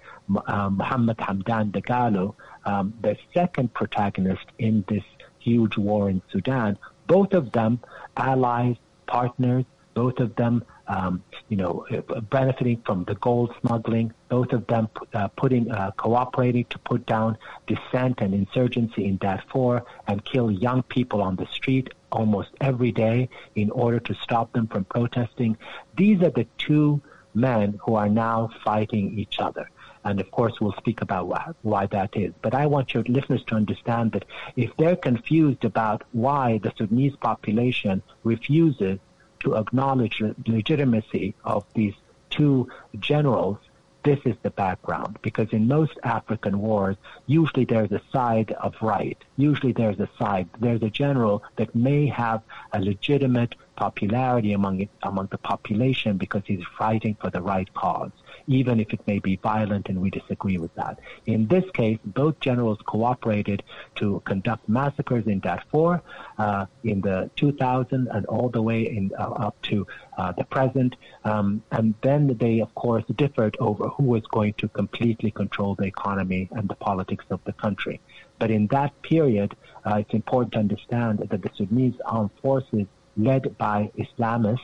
uh, 0.47 0.71
Mohammed 0.71 1.17
Hamdan 1.19 1.73
Dagalo, 1.73 2.35
um, 2.65 2.95
the 3.03 3.17
second 3.35 3.75
protagonist 3.75 4.47
in 4.59 4.85
this 4.89 5.05
huge 5.39 5.77
war 5.77 6.09
in 6.09 6.23
Sudan. 6.31 6.79
Both 7.07 7.33
of 7.35 7.53
them 7.53 7.81
allies, 8.17 8.77
partners, 9.07 9.65
both 9.95 10.21
of 10.21 10.37
them, 10.37 10.65
um, 10.89 11.23
you 11.49 11.57
know, 11.57 11.87
benefiting 12.31 12.83
from 12.85 13.05
the 13.05 13.15
gold 13.17 13.55
smuggling, 13.61 14.13
both 14.29 14.53
of 14.53 14.67
them 14.67 14.89
uh, 15.15 15.29
putting, 15.29 15.71
uh, 15.71 15.91
cooperating 15.93 16.65
to 16.67 16.79
put 16.81 17.07
down 17.07 17.39
dissent 17.67 18.21
and 18.21 18.35
insurgency 18.35 19.05
in 19.05 19.17
Darfur 19.19 19.85
and 20.07 20.25
kill 20.25 20.51
young 20.51 20.83
people 20.83 21.23
on 21.23 21.37
the 21.37 21.47
street 21.47 21.93
almost 22.11 22.51
every 22.61 22.93
day 22.93 23.29
in 23.55 23.71
order 23.71 24.01
to 24.01 24.15
stop 24.15 24.53
them 24.53 24.67
from 24.67 24.85
protesting. 24.85 25.57
These 25.97 26.21
are 26.23 26.31
the 26.31 26.47
two 26.59 27.01
men 27.35 27.79
who 27.85 27.95
are 27.95 28.09
now 28.09 28.51
fighting 28.65 29.19
each 29.19 29.39
other. 29.39 29.71
And 30.05 30.21
of 30.21 30.31
course, 30.33 30.61
we'll 30.61 30.73
speak 30.73 31.01
about 31.01 31.29
why, 31.29 31.53
why 31.63 31.87
that 31.87 32.17
is. 32.17 32.33
But 32.43 32.55
I 32.55 32.67
want 32.67 32.93
your 32.93 33.05
listeners 33.05 33.45
to 33.47 33.55
understand 33.55 34.13
that 34.13 34.25
if 34.57 34.77
they're 34.77 34.97
confused 34.97 35.65
about 35.65 36.03
why 36.11 36.59
the 36.59 36.73
Sudanese 36.77 37.15
population 37.17 38.03
refuses 38.25 38.99
to 39.43 39.57
acknowledge 39.57 40.19
the 40.19 40.35
legitimacy 40.47 41.35
of 41.45 41.65
these 41.75 41.95
two 42.31 42.69
generals, 42.99 43.59
this 44.05 44.19
is 44.25 44.37
the 44.43 44.51
background. 44.51 45.19
Because 45.23 45.49
in 45.53 45.69
most 45.69 45.99
African 46.03 46.61
wars, 46.61 46.97
usually 47.27 47.65
there's 47.65 47.93
a 47.93 48.03
side 48.13 48.53
of 48.53 48.75
right. 48.81 49.19
Usually 49.37 49.73
there's 49.73 50.01
a 50.01 50.09
side, 50.19 50.49
there's 50.61 50.83
a 50.83 50.91
general 50.91 51.43
that 51.57 51.75
may 51.75 52.07
have 52.07 52.43
a 52.73 52.81
legitimate 52.81 53.55
popularity 53.77 54.53
among 54.53 54.89
among 55.03 55.29
the 55.31 55.39
population 55.39 56.17
because 56.17 56.43
he's 56.45 56.65
fighting 56.79 57.17
for 57.21 57.31
the 57.31 57.41
right 57.41 57.73
cause 57.75 58.13
even 58.47 58.81
if 58.81 58.93
it 58.93 59.01
may 59.07 59.19
be 59.19 59.37
violent 59.37 59.89
and 59.89 60.01
we 60.01 60.11
disagree 60.11 60.59
with 60.59 60.75
that. 60.75 60.99
In 61.27 61.47
this 61.47 61.65
case, 61.73 61.99
both 62.05 62.39
generals 62.41 62.79
cooperated 62.87 63.63
to 63.97 64.23
conduct 64.25 64.69
massacres 64.69 65.27
in 65.27 65.41
Darfur 65.41 66.01
uh, 66.39 66.67
in 66.85 67.01
the 67.01 67.31
2000 67.37 68.09
and 68.09 68.27
all 68.27 68.49
the 68.49 68.63
way 68.63 68.83
in, 68.83 69.11
uh, 69.19 69.23
up 69.23 69.61
to 69.63 69.87
uh, 70.19 70.33
the 70.33 70.45
present. 70.45 70.97
Um, 71.25 71.63
and 71.71 71.95
then 72.03 72.37
they, 72.39 72.61
of 72.61 72.75
course, 72.75 73.05
differed 73.17 73.57
over 73.61 73.89
who 73.89 74.05
was 74.05 74.23
going 74.27 74.55
to 74.55 74.69
completely 74.69 75.31
control 75.31 75.75
the 75.75 75.85
economy 75.85 76.49
and 76.53 76.69
the 76.69 76.75
politics 76.75 77.25
of 77.31 77.41
the 77.45 77.53
country. 77.53 78.01
But 78.39 78.51
in 78.51 78.67
that 78.69 79.01
period, 79.03 79.55
uh, 79.85 79.97
it's 79.97 80.15
important 80.15 80.53
to 80.55 80.59
understand 80.59 81.21
that 81.21 81.43
the 81.43 81.51
Sudanese 81.57 81.95
armed 82.05 82.31
forces, 82.41 82.87
led 83.17 83.57
by 83.59 83.91
Islamists, 83.97 84.59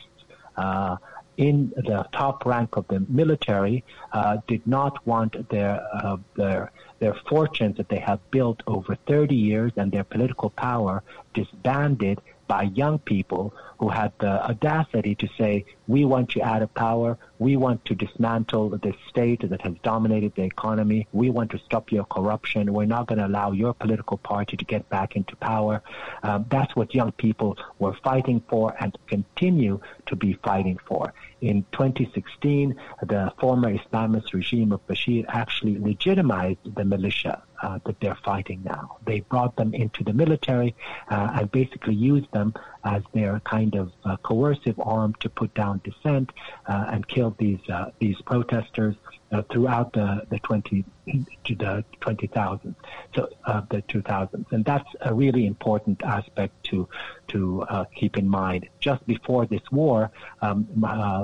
uh, 0.57 0.97
in 1.39 1.71
the 1.77 2.05
top 2.11 2.45
rank 2.45 2.75
of 2.75 2.85
the 2.89 2.99
military 3.07 3.81
uh, 4.11 4.37
did 4.45 4.65
not 4.67 4.93
want 5.07 5.31
their 5.49 5.81
uh, 5.93 6.17
their 6.35 6.69
their 6.99 7.15
fortunes 7.29 7.77
that 7.77 7.87
they 7.87 7.99
have 7.99 8.19
built 8.29 8.61
over 8.67 8.97
30 9.07 9.33
years 9.33 9.71
and 9.77 9.89
their 9.89 10.03
political 10.03 10.49
power 10.49 11.01
disbanded 11.33 12.19
by 12.47 12.63
young 12.63 12.99
people 12.99 13.53
who 13.77 13.87
had 13.87 14.11
the 14.19 14.43
audacity 14.49 15.15
to 15.15 15.29
say, 15.37 15.63
we 15.89 16.05
want 16.05 16.35
you 16.35 16.43
out 16.43 16.61
of 16.61 16.71
power. 16.75 17.17
We 17.39 17.57
want 17.57 17.83
to 17.85 17.95
dismantle 17.95 18.69
the 18.69 18.93
state 19.09 19.49
that 19.49 19.61
has 19.63 19.73
dominated 19.81 20.35
the 20.35 20.43
economy. 20.43 21.07
We 21.13 21.31
want 21.31 21.49
to 21.51 21.57
stop 21.57 21.91
your 21.91 22.05
corruption. 22.05 22.71
We're 22.71 22.85
not 22.85 23.07
going 23.07 23.17
to 23.17 23.25
allow 23.25 23.53
your 23.53 23.73
political 23.73 24.17
party 24.17 24.55
to 24.55 24.63
get 24.63 24.87
back 24.89 25.15
into 25.15 25.35
power. 25.37 25.81
Um, 26.21 26.45
that's 26.47 26.75
what 26.75 26.93
young 26.93 27.11
people 27.13 27.57
were 27.79 27.95
fighting 28.03 28.43
for 28.47 28.75
and 28.79 28.95
continue 29.07 29.81
to 30.05 30.15
be 30.15 30.33
fighting 30.43 30.77
for. 30.85 31.11
In 31.41 31.65
2016, 31.71 32.75
the 33.07 33.33
former 33.39 33.73
Islamist 33.75 34.33
regime 34.33 34.71
of 34.73 34.85
Bashir 34.85 35.25
actually 35.27 35.79
legitimized 35.79 36.75
the 36.75 36.85
militia 36.85 37.41
uh, 37.61 37.79
that 37.85 37.99
they're 37.99 38.17
fighting 38.23 38.61
now. 38.63 38.97
They 39.05 39.21
brought 39.21 39.55
them 39.55 39.73
into 39.73 40.03
the 40.03 40.13
military 40.13 40.75
uh, 41.09 41.31
and 41.35 41.51
basically 41.51 41.95
used 41.95 42.31
them 42.31 42.53
as 42.83 43.03
their 43.13 43.39
kind 43.41 43.75
of 43.75 43.91
uh, 44.05 44.15
coercive 44.17 44.79
arm 44.79 45.13
to 45.19 45.29
put 45.29 45.53
down 45.53 45.81
dissent 45.83 46.31
uh, 46.67 46.85
and 46.89 47.07
kill 47.07 47.35
these 47.37 47.59
uh, 47.69 47.91
these 47.99 48.19
protesters 48.21 48.95
uh, 49.31 49.41
throughout 49.51 49.91
the 49.93 50.25
the 50.29 50.39
20 50.39 50.85
to 51.43 51.55
the 51.55 51.83
20,000 51.99 52.75
so 53.15 53.29
uh, 53.45 53.61
the 53.69 53.81
2000s 53.83 54.45
and 54.51 54.63
that's 54.65 54.89
a 55.01 55.13
really 55.13 55.45
important 55.45 56.01
aspect 56.03 56.53
to 56.63 56.87
to 57.27 57.65
keep 57.95 58.17
in 58.17 58.27
mind. 58.27 58.67
Just 58.79 59.05
before 59.05 59.45
this 59.45 59.61
war 59.71 60.11
um, 60.41 60.67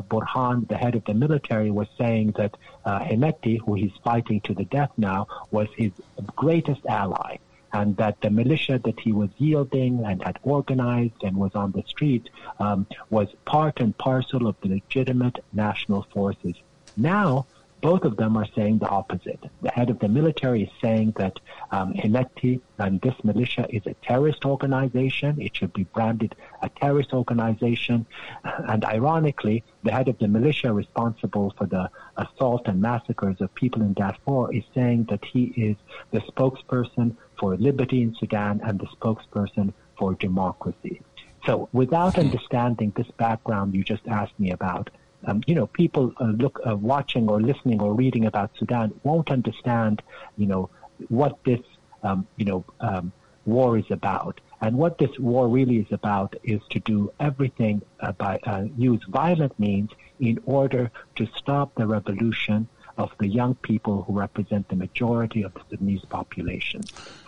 Burhan 0.09 0.67
the 0.67 0.77
head 0.77 0.95
of 0.95 1.03
the 1.05 1.13
military 1.13 1.71
was 1.71 1.87
saying 1.97 2.33
that 2.37 2.55
uh, 2.83 2.99
Hemeti 2.99 3.59
who 3.59 3.75
he's 3.75 3.95
fighting 4.03 4.41
to 4.41 4.53
the 4.53 4.65
death 4.65 4.91
now 4.97 5.27
was 5.51 5.67
his 5.77 5.91
greatest 6.35 6.85
ally 6.87 7.37
and 7.75 7.97
that 7.97 8.15
the 8.21 8.29
militia 8.29 8.79
that 8.85 8.99
he 8.99 9.11
was 9.11 9.29
yielding 9.37 9.93
and 10.05 10.23
had 10.23 10.39
organized 10.43 11.21
and 11.23 11.35
was 11.35 11.53
on 11.55 11.71
the 11.73 11.83
street 11.93 12.29
um, 12.59 12.87
was 13.09 13.27
part 13.45 13.81
and 13.81 13.97
parcel 13.97 14.47
of 14.47 14.55
the 14.61 14.69
legitimate 14.69 15.43
national 15.51 16.03
forces. 16.13 16.55
Now, 16.95 17.45
both 17.81 18.03
of 18.03 18.17
them 18.17 18.35
are 18.37 18.47
saying 18.55 18.79
the 18.79 18.87
opposite. 18.87 19.41
The 19.61 19.69
head 19.69 19.89
of 19.89 19.99
the 19.99 20.07
military 20.07 20.63
is 20.63 20.69
saying 20.81 21.13
that 21.17 21.39
um, 21.71 21.93
and 22.03 23.01
this 23.01 23.13
militia 23.23 23.67
is 23.69 23.83
a 23.85 23.93
terrorist 24.07 24.43
organization. 24.45 25.39
It 25.39 25.55
should 25.55 25.73
be 25.73 25.83
branded 25.83 26.33
a 26.63 26.69
terrorist 26.69 27.13
organization. 27.13 28.07
And 28.43 28.83
ironically, 28.85 29.63
the 29.83 29.91
head 29.91 30.07
of 30.07 30.17
the 30.17 30.27
militia 30.27 30.73
responsible 30.73 31.53
for 31.57 31.67
the 31.67 31.89
assault 32.17 32.63
and 32.65 32.81
massacres 32.81 33.39
of 33.39 33.53
people 33.53 33.81
in 33.81 33.93
Darfur 33.93 34.51
is 34.51 34.63
saying 34.73 35.07
that 35.09 35.23
he 35.23 35.43
is 35.55 35.75
the 36.11 36.21
spokesperson 36.21 37.15
for 37.39 37.55
liberty 37.57 38.01
in 38.01 38.15
Sudan 38.15 38.61
and 38.63 38.79
the 38.79 38.87
spokesperson 38.87 39.73
for 39.97 40.13
democracy. 40.15 41.01
So 41.45 41.69
without 41.73 42.17
understanding 42.17 42.91
this 42.95 43.09
background 43.17 43.75
you 43.75 43.83
just 43.83 44.07
asked 44.07 44.39
me 44.39 44.51
about, 44.51 44.89
um, 45.25 45.41
you 45.47 45.55
know, 45.55 45.67
people 45.67 46.13
uh, 46.19 46.25
look 46.25 46.59
uh, 46.67 46.75
watching 46.75 47.29
or 47.29 47.41
listening 47.41 47.81
or 47.81 47.93
reading 47.93 48.25
about 48.25 48.51
Sudan 48.57 48.93
won't 49.03 49.31
understand, 49.31 50.01
you 50.37 50.47
know, 50.47 50.69
what 51.09 51.43
this, 51.43 51.61
um, 52.03 52.27
you 52.37 52.45
know, 52.45 52.65
um, 52.79 53.11
war 53.45 53.77
is 53.77 53.89
about. 53.89 54.41
And 54.61 54.77
what 54.77 54.97
this 54.97 55.19
war 55.19 55.47
really 55.47 55.77
is 55.77 55.91
about 55.91 56.35
is 56.43 56.61
to 56.71 56.79
do 56.79 57.11
everything 57.19 57.81
uh, 57.99 58.13
by 58.13 58.39
uh, 58.43 58.65
use 58.77 59.03
violent 59.07 59.57
means 59.59 59.91
in 60.19 60.39
order 60.45 60.91
to 61.17 61.27
stop 61.35 61.75
the 61.75 61.85
revolution 61.85 62.67
of 62.97 63.11
the 63.19 63.27
young 63.27 63.55
people 63.55 64.03
who 64.03 64.13
represent 64.13 64.67
the 64.69 64.75
majority 64.75 65.43
of 65.43 65.53
the 65.53 65.61
Sudanese 65.69 66.05
population 66.05 66.81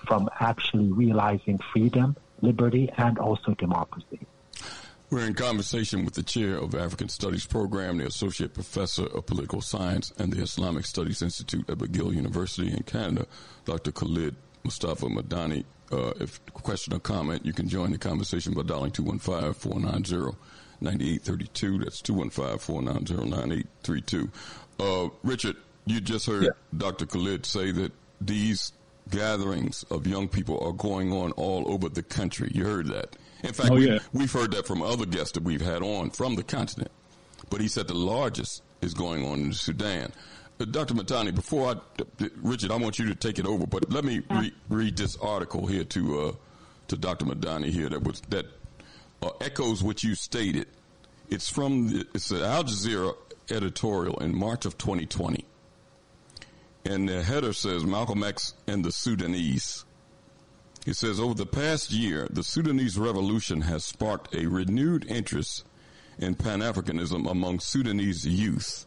from 0.07 0.29
actually 0.39 0.91
realizing 0.91 1.59
freedom, 1.73 2.15
liberty, 2.41 2.89
and 2.97 3.17
also 3.17 3.53
democracy. 3.55 4.19
We're 5.09 5.25
in 5.25 5.35
conversation 5.35 6.03
with 6.03 6.15
the 6.15 6.23
chair 6.23 6.57
of 6.57 6.75
African 6.75 7.07
Studies 7.07 7.45
Program, 7.45 7.97
the 7.97 8.07
associate 8.07 8.53
professor 8.53 9.05
of 9.05 9.25
political 9.25 9.61
science 9.61 10.11
and 10.17 10.33
the 10.33 10.41
Islamic 10.41 10.85
Studies 10.85 11.21
Institute 11.21 11.69
at 11.69 11.77
McGill 11.77 12.13
University 12.13 12.71
in 12.71 12.83
Canada, 12.83 13.25
Dr. 13.63 13.93
Khalid 13.93 14.35
Mustafa 14.65 15.05
Medani. 15.05 15.63
Uh, 15.89 16.11
if 16.19 16.45
question 16.47 16.93
or 16.93 16.99
comment, 16.99 17.45
you 17.45 17.53
can 17.53 17.69
join 17.69 17.91
the 17.91 17.97
conversation 17.97 18.53
by 18.53 18.63
dialing 18.63 18.91
215 18.91 19.53
490 19.53 20.37
9832. 20.81 21.79
That's 21.79 22.01
215 22.01 22.57
490 22.59 23.29
9832. 23.29 24.29
Uh, 24.79 25.09
Richard, 25.23 25.55
you 25.85 26.01
just 26.01 26.25
heard 26.25 26.43
yeah. 26.43 26.49
Dr. 26.75 27.05
Khalid 27.05 27.45
say 27.45 27.71
that 27.71 27.91
these 28.21 28.71
gatherings 29.09 29.83
of 29.89 30.05
young 30.05 30.27
people 30.27 30.59
are 30.59 30.73
going 30.73 31.11
on 31.11 31.31
all 31.33 31.71
over 31.71 31.89
the 31.89 32.03
country. 32.03 32.51
You 32.53 32.65
heard 32.65 32.87
that. 32.87 33.15
In 33.43 33.53
fact, 33.53 33.71
oh, 33.71 33.75
we, 33.75 33.87
yeah. 33.89 33.99
we've 34.13 34.31
heard 34.31 34.51
that 34.51 34.67
from 34.67 34.81
other 34.81 35.05
guests 35.05 35.33
that 35.33 35.43
we've 35.43 35.61
had 35.61 35.81
on 35.81 36.09
from 36.09 36.35
the 36.35 36.43
continent. 36.43 36.91
But 37.49 37.61
he 37.61 37.67
said 37.67 37.87
the 37.87 37.93
largest 37.93 38.63
is 38.81 38.93
going 38.93 39.25
on 39.25 39.39
in 39.39 39.53
Sudan. 39.53 40.11
uh, 40.59 40.65
Dr. 40.65 40.93
Medani, 40.95 41.33
before 41.33 41.75
I, 41.75 42.01
Richard, 42.41 42.71
I 42.71 42.75
want 42.77 42.99
you 42.99 43.05
to 43.07 43.15
take 43.15 43.39
it 43.39 43.45
over, 43.45 43.65
but 43.65 43.91
let 43.91 44.03
me 44.03 44.21
re- 44.29 44.53
read 44.69 44.97
this 44.97 45.15
article 45.17 45.67
here 45.67 45.83
to 45.85 46.19
uh, 46.21 46.31
to 46.89 46.97
Dr. 46.97 47.25
Medani 47.25 47.69
here 47.69 47.89
that 47.89 48.03
was 48.03 48.21
that 48.29 48.45
uh, 49.21 49.29
echoes 49.41 49.83
what 49.83 50.03
you 50.03 50.15
stated. 50.15 50.67
It's 51.29 51.49
from 51.49 51.89
the, 51.89 52.07
it's 52.13 52.31
an 52.31 52.41
Al 52.41 52.63
Jazeera 52.63 53.15
editorial 53.51 54.17
in 54.19 54.35
March 54.35 54.65
of 54.65 54.77
2020, 54.77 55.45
and 56.85 57.09
the 57.09 57.23
header 57.23 57.53
says 57.53 57.85
Malcolm 57.85 58.23
X 58.23 58.53
and 58.67 58.83
the 58.83 58.91
Sudanese. 58.91 59.85
It 60.85 60.95
says 60.95 61.19
over 61.19 61.33
the 61.33 61.45
past 61.45 61.91
year, 61.91 62.27
the 62.29 62.43
Sudanese 62.43 62.97
revolution 62.97 63.61
has 63.61 63.83
sparked 63.83 64.33
a 64.33 64.45
renewed 64.45 65.05
interest 65.05 65.65
in 66.17 66.35
Pan 66.35 66.61
Africanism 66.61 67.29
among 67.29 67.59
Sudanese 67.59 68.25
youth. 68.25 68.85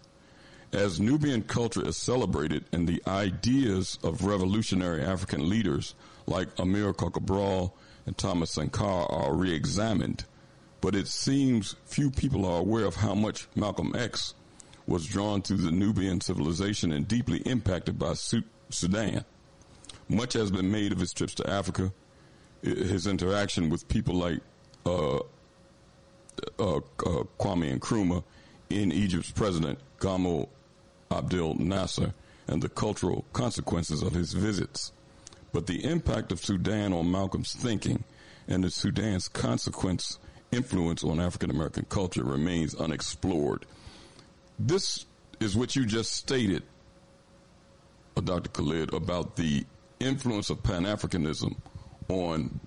As 0.73 1.01
Nubian 1.01 1.43
culture 1.43 1.87
is 1.87 1.97
celebrated 1.97 2.65
and 2.73 2.89
the 2.89 3.03
ideas 3.07 3.99
of 4.03 4.25
revolutionary 4.25 5.03
African 5.03 5.49
leaders 5.49 5.95
like 6.27 6.55
Amilcar 6.57 7.13
Cabral 7.13 7.77
and 8.07 8.17
Thomas 8.17 8.53
Sankara 8.53 9.05
are 9.07 9.35
re-examined, 9.35 10.25
but 10.81 10.95
it 10.95 11.09
seems 11.09 11.77
few 11.85 12.11
people 12.11 12.47
are 12.47 12.61
aware 12.61 12.87
of 12.87 12.97
how 12.97 13.15
much 13.15 13.49
Malcolm 13.55 13.95
X 13.95 14.35
was 14.91 15.07
drawn 15.07 15.41
to 15.41 15.55
the 15.55 15.71
Nubian 15.71 16.21
civilization 16.21 16.91
and 16.91 17.07
deeply 17.07 17.39
impacted 17.47 17.97
by 17.97 18.15
Sudan. 18.15 19.25
Much 20.09 20.33
has 20.33 20.51
been 20.51 20.69
made 20.69 20.91
of 20.91 20.99
his 20.99 21.13
trips 21.13 21.33
to 21.37 21.49
Africa, 21.49 21.93
his 22.61 23.07
interaction 23.07 23.71
with 23.71 23.87
people 23.87 24.17
like 24.17 24.41
uh, 24.85 25.19
uh, 25.19 25.21
uh, 26.59 26.81
Kwame 27.39 27.79
Nkrumah 27.79 28.25
in 28.69 28.91
Egypt's 28.91 29.31
president 29.31 29.79
Gamal 30.01 30.49
Abdel 31.13 31.55
Nasser 31.55 32.13
and 32.49 32.61
the 32.61 32.69
cultural 32.69 33.25
consequences 33.33 34.03
of 34.03 34.13
his 34.13 34.33
visits. 34.33 34.91
But 35.53 35.69
the 35.69 35.85
impact 35.85 36.33
of 36.33 36.41
Sudan 36.41 36.93
on 36.93 37.09
Malcolm's 37.09 37.55
thinking 37.55 38.03
and 38.49 38.65
the 38.65 38.71
Sudan's 38.71 39.29
consequence 39.29 40.19
influence 40.51 41.05
on 41.05 41.21
African 41.21 41.51
American 41.51 41.87
culture 41.89 42.25
remains 42.25 42.75
unexplored. 42.75 43.67
This 44.63 45.07
is 45.41 45.57
what 45.57 45.75
you 45.75 45.87
just 45.87 46.13
stated, 46.13 46.63
uh, 48.15 48.21
Dr. 48.21 48.51
Khalid, 48.51 48.93
about 48.93 49.37
the 49.37 49.65
influence 50.01 50.51
of 50.51 50.63
Pan 50.63 50.85
Africanism 50.85 51.57
on 52.09 52.61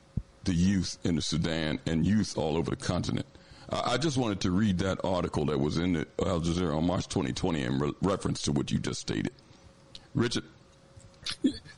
the 0.43 0.53
youth 0.55 0.97
in 1.03 1.15
the 1.15 1.21
Sudan 1.21 1.79
and 1.85 2.03
youth 2.03 2.35
all 2.35 2.57
over 2.57 2.71
the 2.71 2.75
continent. 2.75 3.27
I 3.69 3.97
just 3.97 4.17
wanted 4.17 4.39
to 4.41 4.51
read 4.51 4.79
that 4.79 4.99
article 5.03 5.45
that 5.45 5.59
was 5.59 5.77
in 5.77 5.97
Al 6.19 6.41
Jazeera 6.41 6.75
on 6.75 6.85
March 6.85 7.07
2020 7.07 7.61
in 7.61 7.79
re- 7.79 7.93
reference 8.01 8.41
to 8.43 8.51
what 8.51 8.71
you 8.71 8.79
just 8.79 8.99
stated. 8.99 9.31
Richard? 10.15 10.43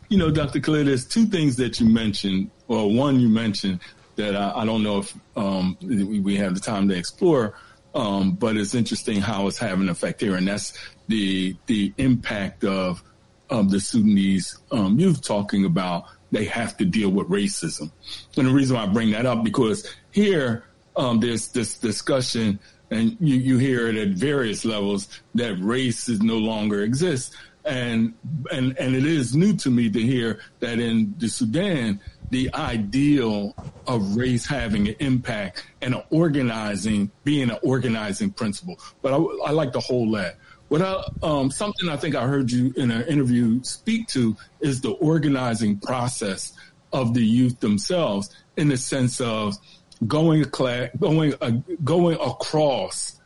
You 0.09 0.17
know, 0.17 0.31
Dr. 0.31 0.61
Khalid, 0.61 0.87
there's 0.87 1.05
two 1.05 1.25
things 1.25 1.57
that 1.57 1.79
you 1.81 1.87
mentioned. 1.87 2.51
Well, 2.67 2.89
one 2.89 3.19
you 3.19 3.27
mentioned 3.27 3.81
that 4.15 4.35
I, 4.35 4.61
I 4.61 4.65
don't 4.65 4.81
know 4.81 4.99
if 4.99 5.13
um, 5.35 5.77
we 5.81 6.37
have 6.37 6.53
the 6.53 6.61
time 6.61 6.87
to 6.89 6.95
explore, 6.95 7.53
um, 7.95 8.33
but 8.33 8.57
it's 8.57 8.75
interesting 8.75 9.21
how 9.21 9.47
it's 9.47 9.57
having 9.57 9.83
an 9.83 9.89
effect 9.89 10.21
here, 10.21 10.35
and 10.35 10.47
that's 10.47 10.73
the 11.07 11.55
the 11.65 11.93
impact 11.97 12.63
of 12.63 13.01
of 13.49 13.71
the 13.71 13.79
Sudanese 13.79 14.57
um, 14.71 14.99
youth 14.99 15.25
talking 15.25 15.65
about 15.65 16.05
they 16.31 16.45
have 16.45 16.75
to 16.77 16.85
deal 16.85 17.09
with 17.09 17.27
racism. 17.29 17.91
And 18.35 18.47
the 18.47 18.51
reason 18.51 18.75
why 18.75 18.83
I 18.83 18.87
bring 18.87 19.11
that 19.11 19.25
up 19.25 19.43
because 19.43 19.89
here 20.11 20.65
um, 20.97 21.19
there's 21.19 21.49
this 21.49 21.77
discussion, 21.77 22.59
and 22.91 23.15
you, 23.19 23.35
you 23.35 23.57
hear 23.57 23.87
it 23.87 23.95
at 23.95 24.09
various 24.09 24.65
levels 24.65 25.07
that 25.35 25.55
race 25.59 26.09
is 26.09 26.21
no 26.21 26.37
longer 26.37 26.83
exists. 26.83 27.35
And, 27.63 28.13
and, 28.51 28.77
and 28.77 28.95
it 28.95 29.05
is 29.05 29.35
new 29.35 29.55
to 29.57 29.71
me 29.71 29.89
to 29.89 29.99
hear 29.99 30.39
that 30.59 30.79
in 30.79 31.15
the 31.17 31.27
Sudan, 31.27 31.99
the 32.29 32.53
ideal 32.53 33.55
of 33.87 34.15
race 34.15 34.45
having 34.45 34.87
an 34.87 34.95
impact 34.99 35.65
and 35.81 35.95
an 35.95 36.03
organizing, 36.09 37.11
being 37.23 37.49
an 37.49 37.57
organizing 37.63 38.31
principle. 38.31 38.79
But 39.01 39.13
I, 39.13 39.17
I 39.47 39.51
like 39.51 39.73
to 39.73 39.79
hold 39.79 40.15
that. 40.15 40.37
What 40.67 40.81
I, 40.81 41.03
um, 41.21 41.51
something 41.51 41.89
I 41.89 41.97
think 41.97 42.15
I 42.15 42.25
heard 42.25 42.51
you 42.51 42.73
in 42.75 42.89
an 42.89 43.03
interview 43.07 43.63
speak 43.63 44.07
to 44.09 44.35
is 44.59 44.81
the 44.81 44.91
organizing 44.91 45.77
process 45.79 46.53
of 46.91 47.13
the 47.13 47.23
youth 47.23 47.59
themselves 47.59 48.35
in 48.57 48.69
the 48.69 48.77
sense 48.77 49.21
of 49.21 49.55
going 50.07 50.43
class, 50.45 50.89
going 50.99 51.33
uh, 51.41 51.51
going 51.83 52.17
across 52.19 53.19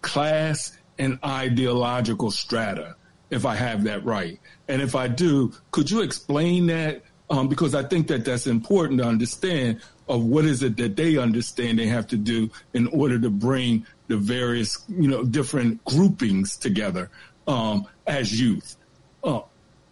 class 0.00 0.76
and 0.98 1.18
ideological 1.24 2.30
strata, 2.30 2.96
if 3.30 3.46
I 3.46 3.54
have 3.54 3.84
that 3.84 4.04
right. 4.04 4.38
And 4.68 4.80
if 4.80 4.94
I 4.94 5.08
do, 5.08 5.52
could 5.70 5.90
you 5.90 6.02
explain 6.02 6.66
that? 6.66 7.02
Um, 7.32 7.48
because 7.48 7.74
I 7.74 7.82
think 7.82 8.08
that 8.08 8.26
that's 8.26 8.46
important 8.46 9.00
to 9.00 9.06
understand 9.06 9.80
of 10.06 10.22
what 10.22 10.44
is 10.44 10.62
it 10.62 10.76
that 10.76 10.96
they 10.96 11.16
understand 11.16 11.78
they 11.78 11.86
have 11.86 12.06
to 12.08 12.18
do 12.18 12.50
in 12.74 12.88
order 12.88 13.18
to 13.18 13.30
bring 13.30 13.86
the 14.08 14.18
various, 14.18 14.84
you 14.86 15.08
know, 15.08 15.24
different 15.24 15.82
groupings 15.86 16.58
together 16.58 17.08
um, 17.48 17.86
as 18.06 18.38
youth, 18.38 18.76
uh, 19.24 19.40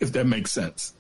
if 0.01 0.13
that 0.13 0.27
makes 0.27 0.53
sense. 0.53 0.93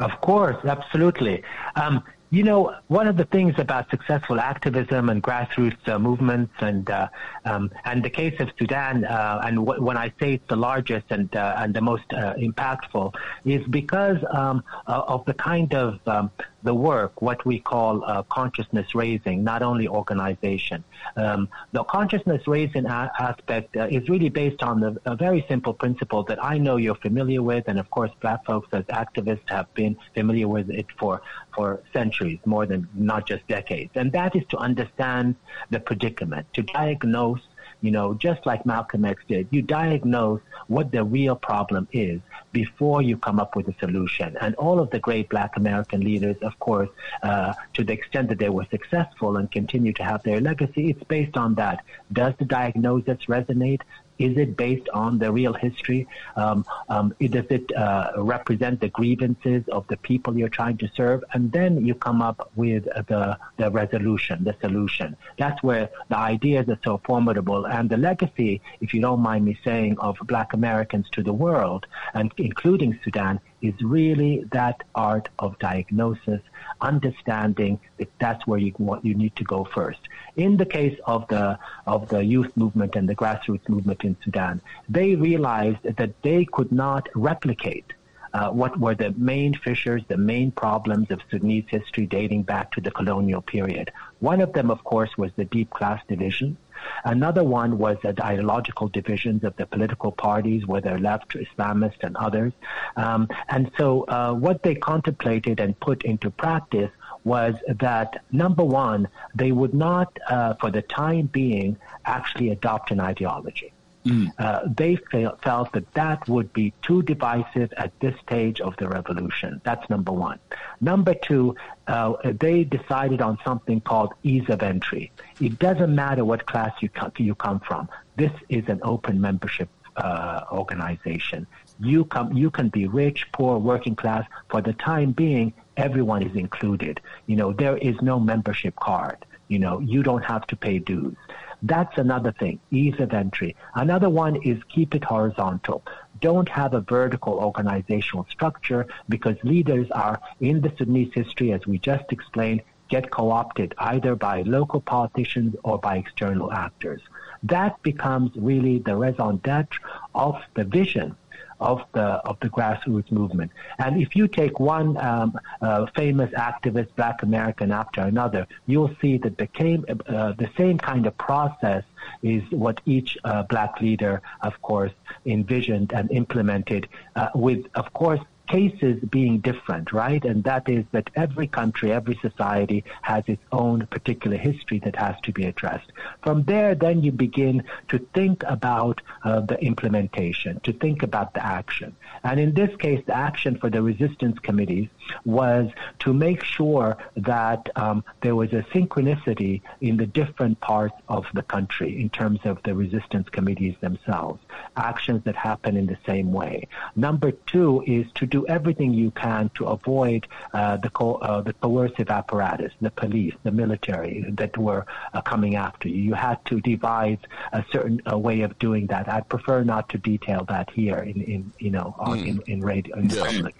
Of 0.00 0.10
course, 0.20 0.62
absolutely. 0.66 1.42
Um, 1.76 2.04
you 2.34 2.42
know, 2.42 2.74
one 2.88 3.06
of 3.06 3.16
the 3.16 3.26
things 3.26 3.54
about 3.58 3.88
successful 3.90 4.40
activism 4.40 5.08
and 5.08 5.22
grassroots 5.22 5.86
uh, 5.88 6.00
movements, 6.00 6.52
and 6.58 6.90
uh, 6.90 7.08
um, 7.44 7.70
and 7.84 8.02
the 8.02 8.10
case 8.10 8.34
of 8.40 8.50
Sudan, 8.58 9.04
uh, 9.04 9.40
and 9.44 9.58
w- 9.58 9.80
when 9.80 9.96
I 9.96 10.12
say 10.18 10.34
it's 10.34 10.48
the 10.48 10.56
largest 10.56 11.06
and 11.10 11.34
uh, 11.36 11.54
and 11.58 11.72
the 11.72 11.80
most 11.80 12.12
uh, 12.12 12.34
impactful, 12.34 13.14
is 13.44 13.64
because 13.68 14.18
um, 14.32 14.64
uh, 14.88 15.02
of 15.06 15.24
the 15.26 15.34
kind 15.34 15.72
of 15.74 16.00
um, 16.08 16.32
the 16.64 16.74
work, 16.74 17.22
what 17.22 17.44
we 17.44 17.60
call 17.60 18.02
uh, 18.04 18.22
consciousness 18.24 18.94
raising, 18.94 19.44
not 19.44 19.62
only 19.62 19.86
organization. 19.86 20.82
Um, 21.16 21.48
the 21.72 21.84
consciousness 21.84 22.42
raising 22.46 22.86
a- 22.86 23.12
aspect 23.18 23.76
uh, 23.76 23.86
is 23.90 24.08
really 24.08 24.30
based 24.30 24.62
on 24.62 24.80
the, 24.80 24.96
a 25.04 25.14
very 25.14 25.44
simple 25.46 25.74
principle 25.74 26.22
that 26.24 26.42
I 26.42 26.58
know 26.58 26.76
you're 26.76 26.94
familiar 26.96 27.42
with, 27.42 27.64
and 27.68 27.78
of 27.78 27.90
course, 27.90 28.10
black 28.20 28.44
folks 28.46 28.68
as 28.72 28.84
activists 28.84 29.48
have 29.48 29.72
been 29.74 29.96
familiar 30.14 30.48
with 30.48 30.70
it 30.70 30.86
for, 30.98 31.20
for 31.54 31.82
centuries, 31.92 32.38
more 32.46 32.64
than 32.64 32.88
not 32.94 33.26
just 33.26 33.46
decades. 33.46 33.92
And 33.94 34.10
that 34.12 34.34
is 34.34 34.44
to 34.48 34.56
understand 34.56 35.36
the 35.70 35.80
predicament, 35.80 36.46
to 36.54 36.62
diagnose 36.62 37.42
you 37.84 37.90
know, 37.90 38.14
just 38.14 38.46
like 38.46 38.64
Malcolm 38.64 39.04
X 39.04 39.22
did, 39.28 39.46
you 39.50 39.60
diagnose 39.60 40.40
what 40.68 40.90
the 40.90 41.04
real 41.04 41.36
problem 41.36 41.86
is 41.92 42.18
before 42.50 43.02
you 43.02 43.18
come 43.18 43.38
up 43.38 43.54
with 43.56 43.68
a 43.68 43.74
solution. 43.78 44.34
And 44.40 44.54
all 44.54 44.80
of 44.80 44.88
the 44.88 44.98
great 44.98 45.28
black 45.28 45.58
American 45.58 46.00
leaders, 46.00 46.36
of 46.40 46.58
course, 46.60 46.88
uh, 47.22 47.52
to 47.74 47.84
the 47.84 47.92
extent 47.92 48.30
that 48.30 48.38
they 48.38 48.48
were 48.48 48.66
successful 48.70 49.36
and 49.36 49.50
continue 49.50 49.92
to 49.92 50.02
have 50.02 50.22
their 50.22 50.40
legacy, 50.40 50.88
it's 50.88 51.04
based 51.04 51.36
on 51.36 51.56
that. 51.56 51.84
Does 52.10 52.32
the 52.38 52.46
diagnosis 52.46 53.18
resonate? 53.28 53.82
Is 54.18 54.36
it 54.36 54.56
based 54.56 54.88
on 54.90 55.18
the 55.18 55.32
real 55.32 55.52
history? 55.54 56.06
Um, 56.36 56.64
um, 56.88 57.14
does 57.20 57.46
it 57.50 57.74
uh, 57.76 58.12
represent 58.16 58.80
the 58.80 58.88
grievances 58.88 59.64
of 59.68 59.86
the 59.88 59.96
people 59.96 60.38
you're 60.38 60.48
trying 60.48 60.78
to 60.78 60.88
serve? 60.94 61.24
And 61.32 61.50
then 61.52 61.84
you 61.84 61.94
come 61.94 62.22
up 62.22 62.50
with 62.54 62.84
the, 62.84 63.38
the 63.56 63.70
resolution, 63.70 64.44
the 64.44 64.54
solution. 64.60 65.16
That's 65.38 65.62
where 65.62 65.90
the 66.08 66.18
ideas 66.18 66.68
are 66.68 66.78
so 66.84 67.00
formidable. 67.04 67.66
And 67.66 67.90
the 67.90 67.96
legacy, 67.96 68.60
if 68.80 68.94
you 68.94 69.00
don't 69.00 69.20
mind 69.20 69.44
me 69.44 69.58
saying, 69.64 69.98
of 69.98 70.16
black 70.24 70.52
Americans 70.52 71.06
to 71.12 71.22
the 71.22 71.32
world, 71.32 71.86
and 72.14 72.32
including 72.38 72.98
Sudan, 73.02 73.40
is 73.64 73.74
really 73.82 74.44
that 74.52 74.82
art 74.94 75.28
of 75.38 75.58
diagnosis, 75.58 76.42
understanding 76.80 77.80
that 77.98 78.10
that's 78.18 78.46
where 78.46 78.58
you 78.58 78.72
what 78.76 79.04
you 79.04 79.14
need 79.14 79.34
to 79.36 79.44
go 79.44 79.64
first. 79.64 80.00
In 80.36 80.58
the 80.58 80.66
case 80.66 80.98
of 81.06 81.26
the 81.28 81.58
of 81.86 82.08
the 82.08 82.22
youth 82.22 82.52
movement 82.56 82.94
and 82.94 83.08
the 83.08 83.16
grassroots 83.16 83.66
movement 83.68 84.04
in 84.04 84.16
Sudan, 84.22 84.60
they 84.88 85.14
realized 85.14 85.82
that 86.00 86.12
they 86.22 86.44
could 86.44 86.72
not 86.72 87.08
replicate 87.14 87.90
uh, 88.34 88.50
what 88.50 88.78
were 88.78 88.96
the 88.96 89.12
main 89.16 89.54
fissures, 89.54 90.02
the 90.08 90.16
main 90.16 90.50
problems 90.50 91.10
of 91.10 91.20
Sudanese 91.30 91.64
history 91.68 92.06
dating 92.06 92.42
back 92.42 92.72
to 92.72 92.80
the 92.80 92.90
colonial 92.90 93.40
period. 93.40 93.92
One 94.18 94.40
of 94.40 94.52
them, 94.52 94.70
of 94.70 94.82
course, 94.82 95.16
was 95.16 95.30
the 95.36 95.44
deep 95.44 95.70
class 95.70 96.02
division. 96.08 96.56
Another 97.04 97.44
one 97.44 97.78
was 97.78 97.96
the 98.02 98.14
ideological 98.24 98.88
divisions 98.88 99.44
of 99.44 99.56
the 99.56 99.66
political 99.66 100.12
parties, 100.12 100.66
whether 100.66 100.98
left, 100.98 101.30
Islamist, 101.34 102.02
and 102.02 102.16
others. 102.16 102.52
Um, 102.96 103.28
and 103.48 103.70
so, 103.78 104.04
uh, 104.04 104.32
what 104.32 104.62
they 104.62 104.74
contemplated 104.74 105.60
and 105.60 105.78
put 105.80 106.04
into 106.04 106.30
practice 106.30 106.90
was 107.24 107.54
that 107.80 108.22
number 108.32 108.64
one, 108.64 109.08
they 109.34 109.52
would 109.52 109.74
not, 109.74 110.16
uh, 110.28 110.54
for 110.60 110.70
the 110.70 110.82
time 110.82 111.26
being, 111.26 111.76
actually 112.04 112.50
adopt 112.50 112.90
an 112.90 113.00
ideology. 113.00 113.72
Mm. 114.04 114.32
Uh, 114.38 114.60
they 114.66 114.96
felt, 114.96 115.42
felt 115.42 115.72
that 115.72 115.90
that 115.94 116.28
would 116.28 116.52
be 116.52 116.74
too 116.82 117.02
divisive 117.02 117.72
at 117.76 117.98
this 118.00 118.14
stage 118.20 118.60
of 118.60 118.76
the 118.76 118.86
revolution. 118.88 119.60
That's 119.64 119.88
number 119.88 120.12
one. 120.12 120.38
Number 120.80 121.14
two, 121.14 121.56
uh, 121.86 122.14
they 122.22 122.64
decided 122.64 123.22
on 123.22 123.38
something 123.44 123.80
called 123.80 124.12
ease 124.22 124.48
of 124.48 124.62
entry. 124.62 125.10
It 125.40 125.58
doesn't 125.58 125.94
matter 125.94 126.24
what 126.24 126.46
class 126.46 126.72
you 126.82 126.90
come, 126.90 127.12
you 127.16 127.34
come 127.34 127.60
from. 127.60 127.88
This 128.16 128.32
is 128.48 128.68
an 128.68 128.80
open 128.82 129.20
membership 129.20 129.68
uh, 129.96 130.42
organization. 130.52 131.46
You 131.80 132.04
come, 132.04 132.32
you 132.32 132.50
can 132.50 132.68
be 132.68 132.86
rich, 132.86 133.26
poor, 133.32 133.58
working 133.58 133.96
class. 133.96 134.26
For 134.50 134.60
the 134.60 134.74
time 134.74 135.12
being, 135.12 135.54
everyone 135.76 136.22
is 136.22 136.36
included. 136.36 137.00
You 137.26 137.36
know, 137.36 137.52
there 137.52 137.76
is 137.78 137.96
no 138.02 138.20
membership 138.20 138.76
card. 138.76 139.24
You 139.48 139.58
know, 139.58 139.80
you 139.80 140.02
don't 140.02 140.24
have 140.24 140.46
to 140.48 140.56
pay 140.56 140.78
dues. 140.78 141.16
That's 141.66 141.96
another 141.96 142.30
thing, 142.30 142.60
ease 142.70 143.00
of 143.00 143.14
entry. 143.14 143.56
Another 143.74 144.10
one 144.10 144.36
is 144.42 144.62
keep 144.64 144.94
it 144.94 145.02
horizontal. 145.02 145.82
Don't 146.20 146.50
have 146.50 146.74
a 146.74 146.82
vertical 146.82 147.32
organizational 147.34 148.26
structure 148.28 148.86
because 149.08 149.36
leaders 149.44 149.90
are, 149.90 150.20
in 150.40 150.60
the 150.60 150.70
Sudanese 150.76 151.14
history, 151.14 151.52
as 151.52 151.66
we 151.66 151.78
just 151.78 152.12
explained, 152.12 152.60
get 152.90 153.10
co-opted 153.10 153.74
either 153.78 154.14
by 154.14 154.42
local 154.42 154.82
politicians 154.82 155.56
or 155.64 155.78
by 155.78 155.96
external 155.96 156.52
actors. 156.52 157.00
That 157.42 157.82
becomes 157.82 158.32
really 158.36 158.80
the 158.80 158.96
raison 158.96 159.38
d'etre 159.38 159.80
of 160.14 160.36
the 160.52 160.64
vision 160.64 161.16
of 161.60 161.82
the 161.92 162.02
of 162.02 162.38
the 162.40 162.48
grassroots 162.48 163.10
movement. 163.10 163.50
And 163.78 164.00
if 164.00 164.16
you 164.16 164.28
take 164.28 164.60
one 164.60 164.96
um, 164.96 165.38
uh, 165.60 165.86
famous 165.94 166.30
activist, 166.32 166.94
Black 166.96 167.22
American, 167.22 167.72
after 167.72 168.02
another, 168.02 168.46
you'll 168.66 168.94
see 169.00 169.18
that 169.18 169.38
the, 169.38 169.46
came, 169.46 169.84
uh, 169.88 170.32
the 170.32 170.50
same 170.56 170.78
kind 170.78 171.06
of 171.06 171.16
process 171.18 171.84
is 172.22 172.42
what 172.50 172.80
each 172.86 173.16
uh, 173.24 173.42
black 173.44 173.80
leader, 173.80 174.22
of 174.42 174.60
course, 174.62 174.92
envisioned 175.26 175.92
and 175.92 176.10
implemented, 176.10 176.88
uh, 177.16 177.28
with, 177.34 177.66
of 177.74 177.92
course, 177.92 178.20
cases 178.48 179.02
being 179.10 179.40
different, 179.40 179.92
right? 179.92 180.24
And 180.24 180.44
that 180.44 180.68
is 180.68 180.84
that 180.92 181.10
every 181.14 181.46
country, 181.46 181.92
every 181.92 182.18
society 182.20 182.84
has 183.02 183.24
its 183.26 183.42
own 183.52 183.86
particular 183.86 184.36
history 184.36 184.78
that 184.80 184.96
has 184.96 185.16
to 185.22 185.32
be 185.32 185.44
addressed. 185.44 185.90
From 186.22 186.44
there, 186.44 186.74
then 186.74 187.02
you 187.02 187.12
begin 187.12 187.64
to 187.88 187.98
think 188.14 188.42
about 188.46 189.00
uh, 189.24 189.40
the 189.40 189.58
implementation, 189.62 190.60
to 190.60 190.72
think 190.72 191.02
about 191.02 191.34
the 191.34 191.44
action. 191.44 191.96
And 192.22 192.38
in 192.38 192.54
this 192.54 192.74
case, 192.76 193.02
the 193.06 193.16
action 193.16 193.56
for 193.58 193.70
the 193.70 193.82
resistance 193.82 194.38
committees 194.38 194.88
was 195.24 195.70
to 196.00 196.12
make 196.12 196.42
sure 196.42 196.96
that 197.16 197.68
um, 197.76 198.04
there 198.20 198.34
was 198.34 198.52
a 198.52 198.62
synchronicity 198.74 199.62
in 199.80 199.96
the 199.96 200.06
different 200.06 200.60
parts 200.60 200.94
of 201.08 201.26
the 201.34 201.42
country 201.42 202.00
in 202.00 202.08
terms 202.10 202.40
of 202.44 202.62
the 202.64 202.74
resistance 202.74 203.28
committees 203.28 203.74
themselves, 203.80 204.40
actions 204.76 205.22
that 205.24 205.36
happen 205.36 205.76
in 205.76 205.86
the 205.86 205.98
same 206.06 206.32
way. 206.32 206.66
Number 206.96 207.30
two 207.30 207.82
is 207.86 208.06
to 208.14 208.26
do 208.26 208.46
everything 208.46 208.92
you 208.92 209.10
can 209.10 209.50
to 209.54 209.66
avoid 209.66 210.26
uh, 210.52 210.76
the, 210.78 210.90
co- 210.90 211.16
uh, 211.16 211.40
the 211.40 211.52
coercive 211.54 212.10
apparatus, 212.10 212.72
the 212.80 212.90
police, 212.90 213.34
the 213.42 213.50
military 213.50 214.24
that 214.30 214.56
were 214.56 214.86
uh, 215.12 215.20
coming 215.20 215.56
after 215.56 215.88
you. 215.88 216.02
You 216.02 216.14
had 216.14 216.44
to 216.46 216.60
devise 216.60 217.18
a 217.52 217.64
certain 217.72 218.00
uh, 218.10 218.18
way 218.18 218.42
of 218.42 218.58
doing 218.58 218.86
that. 218.88 219.08
I'd 219.08 219.28
prefer 219.28 219.64
not 219.64 219.88
to 219.90 219.98
detail 219.98 220.44
that 220.48 220.70
here 220.70 220.98
in, 220.98 221.22
in 221.22 221.52
you 221.58 221.70
know, 221.70 221.94
on, 221.98 222.18
mm. 222.18 222.26
in, 222.28 222.42
in 222.46 222.60
radio, 222.60 222.96
in 222.96 223.08
yeah. 223.08 223.22
public. 223.24 223.54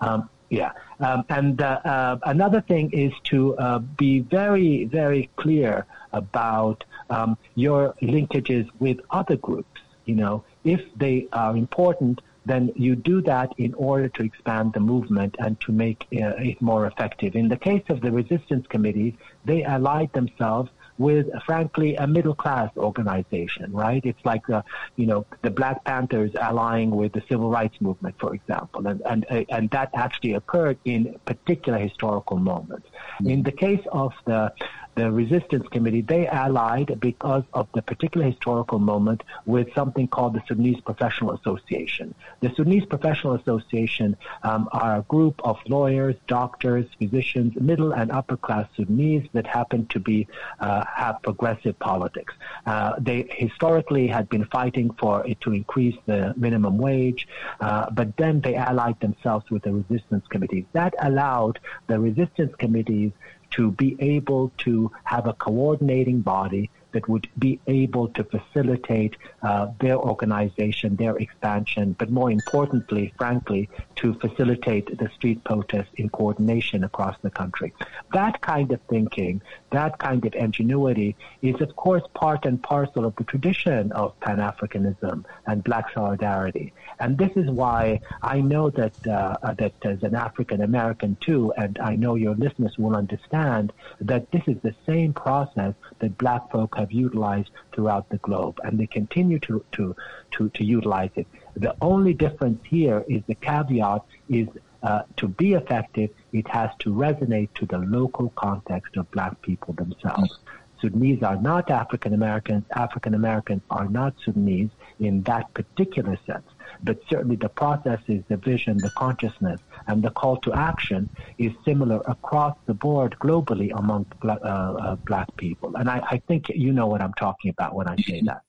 Um, 0.00 0.28
yeah. 0.50 0.72
Um, 1.00 1.24
and 1.28 1.60
uh, 1.60 1.80
uh, 1.84 2.18
another 2.24 2.60
thing 2.60 2.90
is 2.92 3.12
to 3.24 3.56
uh, 3.58 3.78
be 3.78 4.20
very, 4.20 4.84
very 4.84 5.28
clear 5.36 5.86
about 6.12 6.84
um, 7.10 7.36
your 7.54 7.94
linkages 8.00 8.68
with 8.78 9.00
other 9.10 9.36
groups. 9.36 9.80
You 10.06 10.14
know, 10.14 10.44
if 10.64 10.80
they 10.96 11.28
are 11.32 11.56
important, 11.56 12.22
then 12.46 12.72
you 12.76 12.94
do 12.94 13.20
that 13.22 13.52
in 13.58 13.74
order 13.74 14.08
to 14.08 14.22
expand 14.22 14.72
the 14.72 14.80
movement 14.80 15.34
and 15.40 15.60
to 15.60 15.72
make 15.72 16.06
uh, 16.12 16.38
it 16.38 16.62
more 16.62 16.86
effective. 16.86 17.34
In 17.34 17.48
the 17.48 17.56
case 17.56 17.82
of 17.88 18.00
the 18.00 18.12
resistance 18.12 18.66
committees, 18.68 19.14
they 19.44 19.64
allied 19.64 20.12
themselves 20.12 20.70
with, 20.98 21.26
frankly, 21.44 21.96
a 21.96 22.06
middle 22.06 22.34
class 22.34 22.70
organization, 22.76 23.72
right? 23.72 24.04
It's 24.04 24.24
like, 24.24 24.48
uh, 24.48 24.62
you 24.96 25.06
know, 25.06 25.26
the 25.42 25.50
Black 25.50 25.84
Panthers 25.84 26.34
allying 26.34 26.90
with 26.90 27.12
the 27.12 27.22
civil 27.28 27.50
rights 27.50 27.80
movement, 27.80 28.16
for 28.18 28.34
example, 28.34 28.86
and 28.86 29.02
and 29.02 29.26
uh, 29.30 29.44
and 29.50 29.70
that 29.70 29.90
actually 29.94 30.34
occurred 30.34 30.78
in 30.84 31.18
particular 31.24 31.78
historical 31.78 32.38
moments. 32.38 32.88
In 33.24 33.42
the 33.42 33.52
case 33.52 33.84
of 33.92 34.12
the 34.24 34.52
the 34.96 35.12
resistance 35.12 35.68
committee, 35.68 36.00
they 36.00 36.26
allied 36.26 36.98
because 37.00 37.44
of 37.52 37.68
the 37.74 37.82
particular 37.82 38.26
historical 38.26 38.78
moment 38.78 39.22
with 39.44 39.72
something 39.74 40.08
called 40.08 40.34
the 40.34 40.42
Sudanese 40.48 40.80
Professional 40.80 41.32
Association. 41.32 42.14
The 42.40 42.52
Sudanese 42.56 42.86
Professional 42.86 43.34
Association 43.34 44.16
um, 44.42 44.68
are 44.72 44.96
a 44.98 45.02
group 45.02 45.40
of 45.44 45.58
lawyers, 45.68 46.16
doctors, 46.26 46.86
physicians, 46.98 47.54
middle 47.60 47.92
and 47.92 48.10
upper 48.10 48.38
class 48.38 48.66
Sudanese 48.74 49.28
that 49.34 49.46
happen 49.46 49.86
to 49.88 50.00
be 50.00 50.26
uh, 50.60 50.84
have 50.94 51.22
progressive 51.22 51.78
politics. 51.78 52.32
Uh, 52.64 52.94
they 52.98 53.28
historically 53.30 54.06
had 54.06 54.28
been 54.30 54.46
fighting 54.46 54.90
for 54.98 55.26
it 55.26 55.38
to 55.42 55.52
increase 55.52 55.96
the 56.06 56.32
minimum 56.36 56.78
wage, 56.78 57.28
uh, 57.60 57.90
but 57.90 58.16
then 58.16 58.40
they 58.40 58.54
allied 58.54 58.98
themselves 59.00 59.50
with 59.50 59.62
the 59.62 59.72
resistance 59.72 60.26
committees. 60.28 60.64
That 60.72 60.94
allowed 61.00 61.60
the 61.86 62.00
resistance 62.00 62.54
committees 62.56 63.12
to 63.56 63.70
be 63.72 63.96
able 63.98 64.52
to 64.58 64.90
have 65.04 65.26
a 65.26 65.32
coordinating 65.32 66.20
body 66.20 66.70
that 66.92 67.08
would 67.08 67.28
be 67.38 67.60
able 67.66 68.08
to 68.08 68.24
facilitate 68.24 69.16
uh, 69.42 69.66
their 69.80 69.96
organization, 69.96 70.96
their 70.96 71.16
expansion, 71.16 71.94
but 71.98 72.10
more 72.10 72.30
importantly, 72.30 73.12
frankly, 73.18 73.68
to 73.96 74.14
facilitate 74.14 74.98
the 74.98 75.08
street 75.14 75.42
protests 75.44 75.92
in 75.96 76.08
coordination 76.10 76.84
across 76.84 77.16
the 77.22 77.30
country. 77.30 77.72
That 78.12 78.40
kind 78.40 78.70
of 78.72 78.80
thinking, 78.88 79.42
that 79.70 79.98
kind 79.98 80.24
of 80.24 80.34
ingenuity 80.34 81.16
is, 81.42 81.60
of 81.60 81.74
course, 81.76 82.02
part 82.14 82.44
and 82.44 82.62
parcel 82.62 83.04
of 83.04 83.16
the 83.16 83.24
tradition 83.24 83.92
of 83.92 84.18
Pan 84.20 84.38
Africanism 84.38 85.24
and 85.46 85.64
Black 85.64 85.92
solidarity. 85.92 86.72
And 87.00 87.16
this 87.18 87.32
is 87.36 87.50
why 87.50 88.00
I 88.22 88.40
know 88.40 88.70
that 88.70 89.06
uh, 89.06 89.54
that 89.58 89.72
as 89.82 90.02
an 90.02 90.14
African 90.14 90.62
American 90.62 91.16
too, 91.20 91.52
and 91.56 91.78
I 91.78 91.96
know 91.96 92.14
your 92.14 92.34
listeners 92.34 92.76
will 92.78 92.96
understand 92.96 93.72
that 94.00 94.30
this 94.30 94.42
is 94.46 94.56
the 94.62 94.74
same 94.86 95.12
process 95.12 95.74
that 95.98 96.18
Black 96.18 96.50
folk 96.50 96.76
have 96.76 96.92
utilized 96.92 97.50
throughout 97.72 98.08
the 98.10 98.18
globe, 98.18 98.60
and 98.64 98.78
they 98.78 98.86
continue 98.86 99.38
to 99.40 99.64
to 99.72 99.96
to, 100.32 100.48
to 100.50 100.64
utilize 100.64 101.10
it. 101.16 101.26
The 101.56 101.74
only 101.80 102.14
difference 102.14 102.60
here 102.64 103.04
is 103.08 103.22
the 103.26 103.34
caveat 103.34 104.02
is 104.28 104.48
uh, 104.82 105.02
to 105.16 105.28
be 105.28 105.54
effective, 105.54 106.10
it 106.32 106.46
has 106.48 106.70
to 106.80 106.92
resonate 106.92 107.48
to 107.54 107.66
the 107.66 107.78
local 107.78 108.28
context 108.30 108.96
of 108.96 109.10
black 109.10 109.40
people 109.42 109.74
themselves. 109.74 110.38
Sudanese 110.80 111.22
are 111.22 111.40
not 111.40 111.70
African 111.70 112.12
Americans. 112.12 112.64
African 112.74 113.14
Americans 113.14 113.62
are 113.70 113.88
not 113.88 114.14
Sudanese 114.24 114.70
in 115.00 115.22
that 115.22 115.52
particular 115.54 116.18
sense 116.26 116.46
but 116.82 116.98
certainly 117.08 117.36
the 117.36 117.48
processes, 117.48 118.22
the 118.28 118.36
vision, 118.36 118.78
the 118.78 118.90
consciousness, 118.90 119.60
and 119.86 120.02
the 120.02 120.10
call 120.10 120.36
to 120.38 120.52
action 120.52 121.08
is 121.38 121.52
similar 121.64 122.02
across 122.06 122.56
the 122.66 122.74
board 122.74 123.16
globally 123.20 123.70
among 123.76 124.06
black, 124.20 124.38
uh, 124.42 124.46
uh, 124.46 124.96
black 124.96 125.34
people. 125.36 125.74
And 125.76 125.88
I, 125.88 126.02
I, 126.10 126.22
think 126.28 126.48
you 126.48 126.72
know 126.72 126.86
what 126.86 127.00
I'm 127.00 127.14
talking 127.14 127.50
about 127.50 127.74
when 127.74 127.88
I 127.88 127.96
say 127.96 128.22
that. 128.22 128.42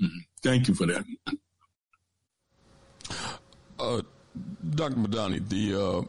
Mm-hmm. 0.00 0.18
Thank 0.42 0.68
you 0.68 0.74
for 0.74 0.86
that. 0.86 1.04
Uh, 3.78 4.02
Dr. 4.74 4.96
Medani, 4.96 5.46
the 5.48 5.74
uh, 5.74 6.02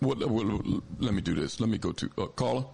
what, 0.00 0.18
what, 0.28 0.46
let 0.98 1.14
me 1.14 1.20
do 1.20 1.34
this. 1.34 1.60
Let 1.60 1.68
me 1.68 1.78
go 1.78 1.92
to 1.92 2.10
uh, 2.18 2.26
caller. 2.26 2.64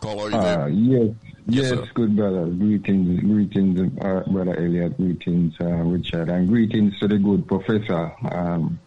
Caller, 0.00 0.24
are 0.24 0.30
you 0.30 0.40
there? 0.40 0.60
Uh, 0.60 0.66
yes, 0.66 1.14
yes, 1.46 1.72
yes 1.76 1.88
good 1.94 2.16
brother. 2.16 2.46
Greetings, 2.46 3.20
greetings, 3.20 4.00
uh, 4.00 4.22
brother 4.30 4.56
Elliott. 4.56 4.96
Greetings, 4.96 5.54
uh, 5.60 5.66
Richard, 5.66 6.28
and 6.28 6.48
greetings 6.48 6.98
to 6.98 7.08
the 7.08 7.18
good 7.18 7.46
professor. 7.46 8.12
Um, 8.30 8.80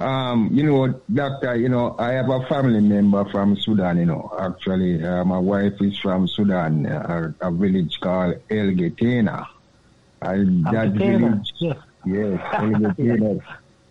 um, 0.00 0.50
you 0.52 0.64
know, 0.64 1.00
doctor, 1.12 1.56
you 1.56 1.68
know, 1.68 1.94
I 1.98 2.12
have 2.12 2.28
a 2.28 2.44
family 2.46 2.80
member 2.80 3.24
from 3.30 3.56
Sudan, 3.56 3.98
you 3.98 4.06
know, 4.06 4.34
actually, 4.38 5.02
uh, 5.02 5.24
my 5.24 5.38
wife 5.38 5.80
is 5.80 5.96
from 5.98 6.26
Sudan, 6.26 6.84
uh, 6.86 7.32
a 7.40 7.50
village 7.50 7.98
called 8.00 8.34
El 8.50 8.66
Getena. 8.72 9.46
that 10.20 10.92
village, 10.94 11.52
yes, 11.58 11.76
yes 12.06 12.40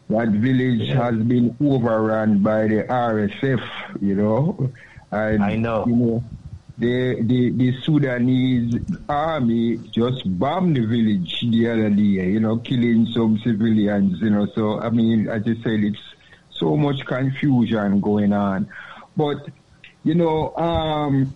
that 0.09 0.29
village 0.29 0.89
has 0.89 1.15
been 1.15 1.55
overrun 1.61 2.39
by 2.39 2.67
the 2.67 2.83
RSF, 2.83 3.63
you 4.01 4.15
know. 4.15 4.71
And, 5.11 5.43
I 5.43 5.55
know. 5.55 5.85
You 5.87 5.95
know 5.95 6.23
the, 6.77 7.21
the, 7.21 7.51
the 7.51 7.81
Sudanese 7.81 8.79
army 9.07 9.77
just 9.91 10.21
bombed 10.39 10.75
the 10.75 10.85
village 10.85 11.41
the 11.41 11.69
other 11.69 11.89
day, 11.89 12.31
you 12.31 12.39
know, 12.39 12.57
killing 12.57 13.05
some 13.13 13.39
civilians, 13.43 14.19
you 14.21 14.31
know. 14.31 14.47
So, 14.55 14.79
I 14.79 14.89
mean, 14.89 15.27
as 15.29 15.43
I 15.43 15.53
said, 15.63 15.83
it's 15.83 16.01
so 16.49 16.75
much 16.75 17.05
confusion 17.05 18.01
going 18.01 18.33
on. 18.33 18.69
But, 19.15 19.47
you 20.03 20.15
know, 20.15 20.55
um, 20.55 21.33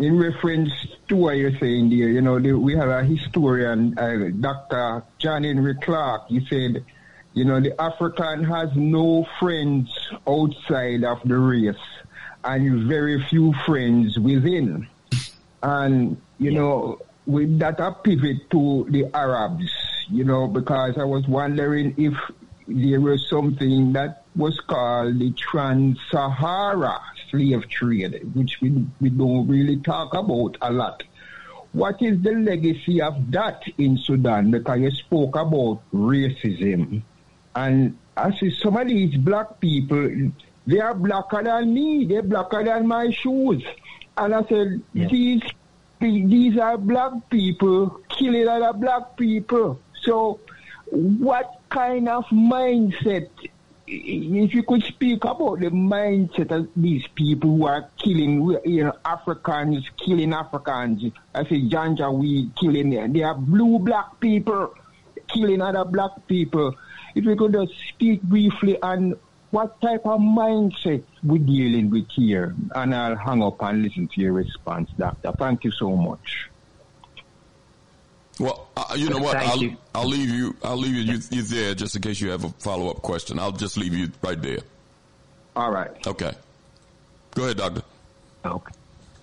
in 0.00 0.18
reference 0.18 0.72
to 1.08 1.16
what 1.16 1.36
you're 1.36 1.56
saying 1.58 1.90
there, 1.90 2.08
you 2.08 2.22
know, 2.22 2.40
the, 2.40 2.54
we 2.54 2.74
have 2.74 2.88
a 2.88 3.04
historian, 3.04 3.96
uh, 3.98 4.30
Dr. 4.40 5.04
John 5.18 5.44
Henrik 5.44 5.82
Clarke. 5.82 6.26
He 6.28 6.44
said, 6.46 6.82
you 7.34 7.44
know, 7.44 7.60
the 7.60 7.78
African 7.80 8.42
has 8.44 8.70
no 8.74 9.26
friends 9.38 9.94
outside 10.26 11.04
of 11.04 11.20
the 11.26 11.38
race 11.38 11.76
and 12.42 12.88
very 12.88 13.22
few 13.24 13.52
friends 13.66 14.18
within. 14.18 14.88
And, 15.62 16.16
you 16.38 16.52
yeah. 16.52 16.58
know, 16.58 17.02
with 17.26 17.58
that 17.58 17.78
a 17.78 17.92
pivot 17.92 18.48
to 18.52 18.86
the 18.88 19.14
Arabs, 19.14 19.70
you 20.08 20.24
know, 20.24 20.48
because 20.48 20.96
I 20.96 21.04
was 21.04 21.28
wondering 21.28 21.94
if 21.98 22.14
there 22.66 23.02
was 23.02 23.28
something 23.28 23.92
that 23.92 24.24
was 24.34 24.58
called 24.60 25.18
the 25.18 25.30
Trans-Sahara 25.32 27.02
slave 27.30 27.68
trade, 27.68 28.30
which 28.34 28.60
we, 28.60 28.84
we 29.00 29.10
don't 29.10 29.46
really 29.48 29.76
talk 29.78 30.14
about 30.14 30.56
a 30.62 30.72
lot. 30.72 31.02
What 31.72 32.02
is 32.02 32.20
the 32.22 32.32
legacy 32.32 33.00
of 33.00 33.30
that 33.30 33.62
in 33.78 33.96
Sudan? 33.96 34.50
Because 34.50 34.80
you 34.80 34.90
spoke 34.90 35.36
about 35.36 35.80
racism. 35.94 37.02
And 37.54 37.96
I 38.16 38.36
see 38.36 38.50
some 38.50 38.76
of 38.76 38.88
these 38.88 39.16
black 39.16 39.60
people, 39.60 40.32
they 40.66 40.80
are 40.80 40.94
blacker 40.94 41.42
than 41.42 41.72
me. 41.72 42.06
They're 42.06 42.22
blacker 42.22 42.64
than 42.64 42.86
my 42.88 43.10
shoes. 43.10 43.62
And 44.16 44.34
I 44.34 44.42
said, 44.44 44.82
these 44.94 45.42
these 46.00 46.56
are 46.58 46.78
black 46.78 47.12
people 47.28 48.00
killing 48.08 48.48
other 48.48 48.72
black 48.72 49.16
people. 49.16 49.78
So, 50.02 50.40
what 50.90 51.60
kind 51.68 52.08
of 52.08 52.24
mindset? 52.26 53.28
If 53.92 54.54
you 54.54 54.62
could 54.62 54.84
speak 54.84 55.24
about 55.24 55.60
the 55.60 55.70
mindset 55.70 56.52
of 56.52 56.68
these 56.76 57.04
people 57.14 57.56
who 57.56 57.66
are 57.66 57.90
killing, 57.98 58.56
you 58.64 58.84
know, 58.84 58.92
Africans, 59.04 59.88
killing 59.96 60.32
Africans. 60.32 61.12
I 61.34 61.42
say 61.44 61.62
Janjaweed 61.62 62.56
killing 62.56 62.90
them. 62.90 63.12
They 63.12 63.22
are 63.22 63.34
blue 63.34 63.80
black 63.80 64.20
people 64.20 64.74
killing 65.32 65.60
other 65.60 65.84
black 65.84 66.10
people. 66.26 66.74
If 67.14 67.24
you 67.24 67.36
could 67.36 67.52
just 67.52 67.72
speak 67.88 68.22
briefly 68.22 68.80
on 68.82 69.14
what 69.50 69.80
type 69.80 70.02
of 70.04 70.20
mindset 70.20 71.04
we're 71.24 71.38
dealing 71.38 71.90
with 71.90 72.08
here. 72.10 72.54
And 72.74 72.94
I'll 72.94 73.16
hang 73.16 73.42
up 73.42 73.60
and 73.62 73.82
listen 73.82 74.08
to 74.14 74.20
your 74.20 74.32
response, 74.32 74.90
Doctor. 74.96 75.32
Thank 75.36 75.64
you 75.64 75.72
so 75.72 75.96
much. 75.96 76.49
Well, 78.40 78.68
uh, 78.74 78.94
you 78.96 79.10
know 79.10 79.18
what? 79.18 79.36
I'll, 79.36 79.60
I'll, 79.94 80.08
leave 80.08 80.30
you. 80.30 80.56
I'll 80.64 80.78
leave 80.78 80.94
you, 80.94 81.12
you, 81.12 81.20
you 81.30 81.42
there 81.42 81.74
just 81.74 81.94
in 81.94 82.00
case 82.00 82.22
you 82.22 82.30
have 82.30 82.42
a 82.42 82.48
follow 82.58 82.88
up 82.88 83.02
question. 83.02 83.38
I'll 83.38 83.52
just 83.52 83.76
leave 83.76 83.92
you 83.92 84.10
right 84.22 84.40
there. 84.40 84.60
All 85.54 85.70
right. 85.70 85.90
Okay. 86.06 86.32
Go 87.34 87.44
ahead, 87.44 87.58
doctor. 87.58 87.82
Okay. 88.46 88.72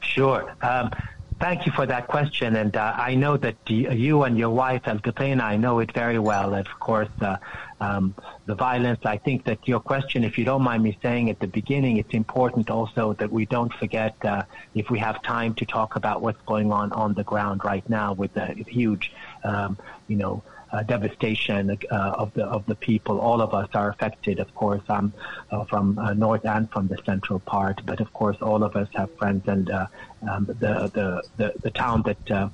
Sure. 0.01 0.53
Um, 0.61 0.91
thank 1.39 1.65
you 1.65 1.71
for 1.71 1.85
that 1.85 2.07
question, 2.07 2.55
and 2.55 2.75
uh, 2.75 2.93
I 2.95 3.15
know 3.15 3.37
that 3.37 3.55
you 3.67 4.23
and 4.23 4.37
your 4.37 4.49
wife, 4.49 4.83
El 4.87 4.99
I 5.41 5.57
know 5.57 5.79
it 5.79 5.91
very 5.91 6.19
well. 6.19 6.53
Of 6.53 6.67
course, 6.79 7.09
uh, 7.21 7.37
um, 7.79 8.15
the 8.45 8.55
violence. 8.55 8.99
I 9.05 9.17
think 9.17 9.45
that 9.45 9.67
your 9.67 9.79
question, 9.79 10.23
if 10.23 10.37
you 10.37 10.45
don't 10.45 10.63
mind 10.63 10.83
me 10.83 10.97
saying 11.01 11.29
at 11.29 11.39
the 11.39 11.47
beginning, 11.47 11.97
it's 11.97 12.13
important 12.13 12.69
also 12.69 13.13
that 13.13 13.31
we 13.31 13.45
don't 13.45 13.73
forget, 13.73 14.15
uh, 14.25 14.43
if 14.73 14.89
we 14.89 14.99
have 14.99 15.21
time 15.21 15.53
to 15.55 15.65
talk 15.65 15.95
about 15.95 16.21
what's 16.21 16.41
going 16.45 16.71
on 16.71 16.91
on 16.91 17.13
the 17.13 17.23
ground 17.23 17.63
right 17.63 17.87
now 17.89 18.13
with 18.13 18.33
the 18.33 18.45
huge, 18.67 19.11
um, 19.43 19.77
you 20.07 20.17
know, 20.17 20.43
uh, 20.71 20.83
devastation 20.83 21.77
uh, 21.91 21.95
of 21.95 22.33
the 22.33 22.45
of 22.45 22.65
the 22.65 22.75
people. 22.75 23.19
All 23.19 23.41
of 23.41 23.53
us 23.53 23.69
are 23.73 23.89
affected, 23.89 24.39
of 24.39 24.53
course, 24.55 24.83
um, 24.89 25.13
uh, 25.51 25.65
from 25.65 25.97
uh, 25.97 26.13
north 26.13 26.45
and 26.45 26.69
from 26.71 26.87
the 26.87 26.97
central 27.05 27.39
part. 27.39 27.81
But 27.85 27.99
of 27.99 28.11
course, 28.13 28.37
all 28.41 28.63
of 28.63 28.75
us 28.75 28.89
have 28.95 29.15
friends, 29.17 29.47
and 29.47 29.69
uh, 29.69 29.87
um, 30.29 30.45
the, 30.45 30.91
the 30.93 31.23
the 31.37 31.53
the 31.61 31.71
town 31.71 32.03
that 32.03 32.31
uh, 32.31 32.49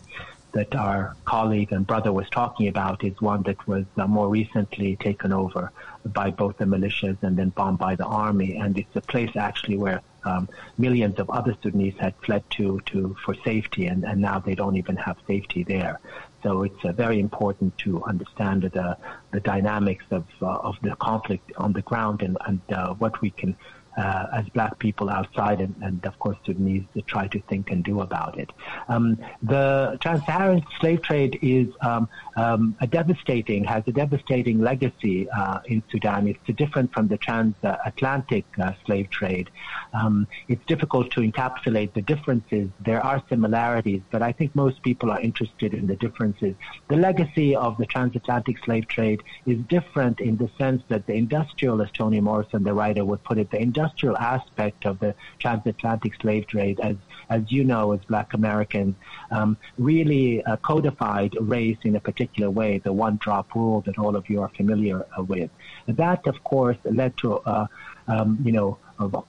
that 0.53 0.75
our 0.75 1.15
colleague 1.25 1.71
and 1.71 1.85
brother 1.85 2.13
was 2.13 2.29
talking 2.29 2.67
about 2.67 3.03
is 3.03 3.19
one 3.19 3.41
that 3.43 3.67
was 3.67 3.85
more 4.07 4.29
recently 4.29 4.95
taken 4.97 5.33
over 5.33 5.71
by 6.05 6.29
both 6.29 6.57
the 6.57 6.65
militias 6.65 7.17
and 7.23 7.37
then 7.37 7.49
bombed 7.49 7.79
by 7.79 7.95
the 7.95 8.05
army. 8.05 8.55
And 8.55 8.77
it's 8.77 8.95
a 8.95 9.01
place 9.01 9.31
actually 9.35 9.77
where 9.77 10.01
um, 10.25 10.47
millions 10.77 11.19
of 11.19 11.29
other 11.29 11.57
Sudanese 11.61 11.95
had 11.99 12.13
fled 12.23 12.43
to, 12.51 12.79
to 12.85 13.15
for 13.25 13.35
safety, 13.43 13.87
and, 13.87 14.05
and 14.05 14.21
now 14.21 14.39
they 14.39 14.55
don't 14.55 14.77
even 14.77 14.95
have 14.95 15.17
safety 15.27 15.63
there. 15.63 15.99
So 16.43 16.63
it's 16.63 16.83
uh, 16.83 16.91
very 16.91 17.19
important 17.19 17.77
to 17.79 18.03
understand 18.03 18.63
the, 18.63 18.97
the 19.31 19.39
dynamics 19.39 20.05
of, 20.11 20.25
uh, 20.41 20.47
of 20.47 20.75
the 20.81 20.95
conflict 20.97 21.51
on 21.57 21.71
the 21.73 21.81
ground 21.81 22.21
and, 22.21 22.37
and 22.45 22.61
uh, 22.71 22.93
what 22.95 23.21
we 23.21 23.31
can 23.31 23.55
uh, 23.97 24.25
as 24.33 24.45
black 24.49 24.79
people 24.79 25.09
outside 25.09 25.61
and, 25.61 25.75
and, 25.81 26.03
of 26.05 26.17
course 26.19 26.37
Sudanese 26.45 26.83
to 26.93 27.01
try 27.01 27.27
to 27.27 27.39
think 27.41 27.71
and 27.71 27.83
do 27.83 28.01
about 28.01 28.37
it. 28.37 28.49
Um, 28.89 29.17
the 29.41 29.97
trans-Saharan 30.01 30.63
slave 30.79 31.01
trade 31.01 31.39
is 31.41 31.67
um, 31.81 32.09
um, 32.35 32.75
a 32.81 32.87
devastating, 32.87 33.63
has 33.65 33.83
a 33.87 33.91
devastating 33.91 34.59
legacy 34.61 35.29
uh, 35.29 35.59
in 35.65 35.83
Sudan. 35.91 36.27
It's 36.27 36.57
different 36.57 36.93
from 36.93 37.07
the 37.07 37.17
transatlantic 37.17 38.45
uh, 38.59 38.73
slave 38.85 39.09
trade. 39.09 39.49
Um, 39.93 40.27
it's 40.47 40.65
difficult 40.65 41.11
to 41.11 41.21
encapsulate 41.21 41.93
the 41.93 42.01
differences. 42.01 42.69
There 42.79 43.01
are 43.01 43.23
similarities, 43.29 44.01
but 44.11 44.21
I 44.21 44.31
think 44.31 44.55
most 44.55 44.81
people 44.81 45.11
are 45.11 45.21
interested 45.21 45.73
in 45.73 45.87
the 45.87 45.95
differences. 45.95 46.55
The 46.87 46.97
legacy 46.97 47.55
of 47.55 47.77
the 47.77 47.85
transatlantic 47.85 48.57
slave 48.65 48.87
trade 48.87 49.21
is 49.45 49.59
different 49.67 50.19
in 50.19 50.37
the 50.37 50.49
sense 50.57 50.81
that 50.89 51.05
the 51.05 51.13
industrialist 51.13 51.93
Toni 51.93 52.19
Morrison, 52.19 52.63
the 52.63 52.73
writer, 52.73 53.05
would 53.05 53.23
put 53.23 53.37
it, 53.37 53.51
the 53.51 53.61
industrial 53.61 53.82
aspect 54.17 54.85
of 54.85 54.99
the 54.99 55.15
transatlantic 55.39 56.13
slave 56.21 56.47
trade, 56.47 56.79
as 56.79 56.95
as 57.29 57.51
you 57.51 57.63
know, 57.63 57.93
as 57.93 58.01
Black 58.05 58.33
Americans, 58.33 58.95
um, 59.31 59.57
really 59.77 60.43
uh, 60.43 60.57
codified 60.57 61.35
race 61.39 61.77
in 61.83 61.95
a 61.95 61.99
particular 61.99 62.49
way, 62.49 62.77
the 62.79 62.93
one-drop 62.93 63.55
rule 63.55 63.81
that 63.81 63.97
all 63.97 64.15
of 64.15 64.29
you 64.29 64.41
are 64.41 64.49
familiar 64.49 65.05
uh, 65.17 65.23
with. 65.23 65.49
That, 65.87 66.27
of 66.27 66.43
course, 66.43 66.77
led 66.83 67.15
to, 67.17 67.37
uh, 67.39 67.67
um, 68.07 68.39
you 68.43 68.51
know, 68.51 68.77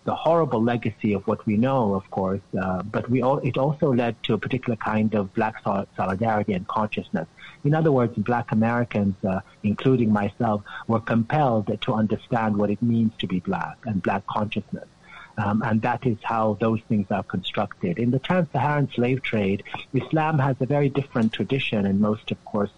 the 0.05 0.15
horrible 0.15 0.63
legacy 0.63 1.15
of 1.15 1.27
what 1.27 1.45
we 1.47 1.57
know, 1.57 1.95
of 1.95 2.09
course, 2.11 2.41
uh, 2.61 2.83
but 2.83 3.09
we 3.09 3.23
all, 3.23 3.39
it 3.39 3.57
also 3.57 3.93
led 3.93 4.23
to 4.25 4.35
a 4.35 4.39
particular 4.39 4.77
kind 4.77 5.15
of 5.15 5.33
black 5.35 5.63
solidarity 5.97 6.53
and 6.53 6.69
consciousness. 6.69 7.27
In 7.65 7.75
other 7.75 7.91
words, 7.91 8.15
black 8.17 8.53
Americans, 8.53 9.17
uh, 9.25 9.41
including 9.63 10.13
myself, 10.13 10.63
were 10.87 11.01
compelled 11.01 11.81
to 11.81 11.95
understand 11.95 12.57
what 12.57 12.71
it 12.71 12.83
means 12.83 13.13
to 13.19 13.27
be 13.27 13.41
black 13.41 13.79
and 13.85 14.03
black 14.03 14.27
consciousness. 14.27 14.89
Um, 15.37 15.63
and 15.63 15.83
that 15.83 16.07
is 16.07 16.19
how 16.23 16.57
those 16.61 16.81
things 16.89 17.07
are 17.11 17.25
constructed. 17.25 17.99
In 17.99 18.11
the 18.13 18.21
trans-Saharan 18.21 18.91
slave 18.95 19.23
trade, 19.23 19.65
Islam 19.93 20.39
has 20.39 20.57
a 20.61 20.67
very 20.67 20.89
different 20.89 21.33
tradition, 21.33 21.87
and 21.87 22.01
most, 22.01 22.31
of 22.31 22.45
course, 22.45 22.71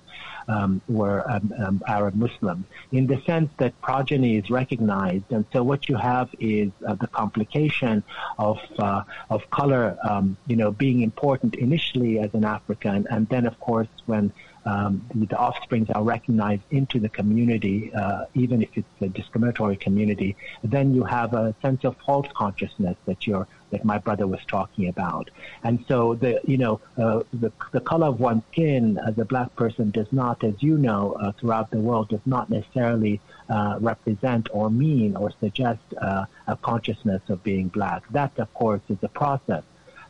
um, 0.49 0.81
were 0.89 1.29
um, 1.31 1.53
um, 1.59 1.83
Arab 1.87 2.15
Muslims, 2.15 2.65
in 2.93 3.07
the 3.07 3.21
sense 3.23 3.51
that 3.59 3.79
progeny 3.81 4.37
is 4.37 4.49
recognized, 4.49 5.25
and 5.31 5.45
so 5.53 5.63
what 5.63 5.89
you 5.89 5.97
have 5.97 6.29
is 6.39 6.71
uh, 6.87 6.95
the 6.95 7.09
complication 7.09 8.03
of 8.39 8.59
uh, 8.79 9.03
of 9.29 9.49
color, 9.51 9.99
um, 10.09 10.37
you 10.47 10.57
know, 10.57 10.71
being 10.71 11.03
important 11.03 11.57
initially 11.57 12.19
as 12.21 12.33
an 12.35 12.45
African, 12.45 13.07
and 13.11 13.29
then 13.29 13.47
of 13.47 13.59
course 13.61 13.89
when 14.07 14.33
um, 14.67 15.07
the, 15.15 15.27
the 15.27 15.39
offsprings 15.39 15.89
are 15.91 16.03
recognized 16.03 16.63
into 16.71 16.99
the 16.99 17.09
community, 17.09 17.93
uh, 17.95 18.25
even 18.35 18.63
if 18.63 18.71
it's 18.75 18.89
a 19.01 19.09
discriminatory 19.09 19.77
community, 19.77 20.37
then 20.65 20.93
you 20.95 21.05
have 21.05 21.35
a 21.35 21.55
sense 21.63 21.85
of 21.85 21.97
false 22.05 22.27
consciousness 22.35 22.97
that 23.07 23.27
you're 23.27 23.47
that 23.71 23.85
my 23.85 23.99
brother 23.99 24.27
was 24.27 24.41
talking 24.47 24.89
about. 24.89 25.31
And 25.65 25.85
so 25.89 26.15
the 26.15 26.41
you 26.45 26.59
know 26.59 26.81
uh, 26.99 27.23
the 27.33 27.53
the 27.73 27.81
color 27.81 28.09
of 28.09 28.21
one's 28.21 28.43
skin 28.53 28.99
as 29.07 29.17
a 29.19 29.25
black 29.25 29.55
person 29.57 29.91
does 29.91 30.11
not, 30.13 30.43
as 30.43 30.55
you 30.61 30.77
know, 30.79 31.13
uh, 31.13 31.33
throughout 31.33 31.71
the 31.71 31.79
world, 31.79 32.09
does 32.09 32.27
not 32.27 32.51
necessarily 32.51 33.21
uh, 33.49 33.79
represent 33.81 34.49
or 34.53 34.71
mean 34.71 35.17
or 35.17 35.33
suggest 35.41 35.83
uh, 36.01 36.25
a 36.49 36.57
consciousness 36.57 37.23
of 37.29 37.43
being 37.43 37.69
black. 37.69 38.03
That, 38.11 38.37
of 38.39 38.53
course, 38.55 38.83
is 38.89 38.99
a 39.03 39.09
process. 39.09 39.63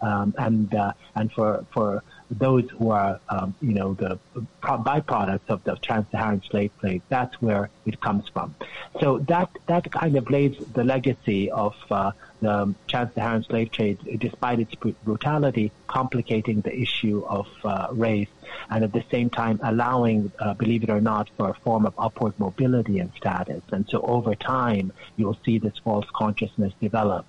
Um, 0.03 0.35
and 0.39 0.74
uh, 0.74 0.93
and 1.15 1.33
for 1.33 1.65
for 1.73 2.03
those 2.31 2.69
who 2.70 2.90
are, 2.90 3.20
um, 3.28 3.55
you 3.61 3.74
know, 3.74 3.94
the 3.94 4.19
byproducts 4.62 5.48
of 5.48 5.62
the 5.65 5.77
trans-Saharan 5.77 6.43
slave 6.51 6.70
trade. 6.81 7.03
That's 7.09 7.40
where 7.40 7.70
it 7.85 8.01
comes 8.01 8.28
from. 8.28 8.55
So 9.01 9.19
that 9.20 9.51
that 9.66 9.90
kind 9.93 10.16
of 10.16 10.31
lays 10.31 10.57
the 10.73 10.85
legacy 10.85 11.51
of 11.51 11.74
uh, 11.90 12.12
the 12.40 12.74
trans-Saharan 12.89 13.44
slave 13.44 13.70
trade, 13.70 13.98
despite 14.19 14.61
its 14.61 14.74
brutality, 14.74 15.73
complicating 15.86 16.61
the 16.62 16.77
issue 16.77 17.24
of 17.27 17.48
uh, 17.65 17.89
race 17.93 18.28
and 18.70 18.85
at 18.85 18.93
the 18.93 19.05
same 19.10 19.31
time 19.31 19.60
allowing, 19.62 20.32
uh, 20.39 20.55
believe 20.55 20.82
it 20.82 20.90
or 20.90 21.01
not, 21.01 21.28
for 21.36 21.51
a 21.51 21.55
form 21.55 21.86
of 21.86 21.94
upward 21.98 22.35
mobility 22.39 22.98
and 22.98 23.10
status. 23.16 23.62
And 23.73 23.86
so 23.89 24.01
over 24.02 24.35
time, 24.35 24.93
you'll 25.16 25.39
see 25.44 25.59
this 25.59 25.78
false 25.85 26.06
consciousness 26.14 26.73
develop. 26.81 27.27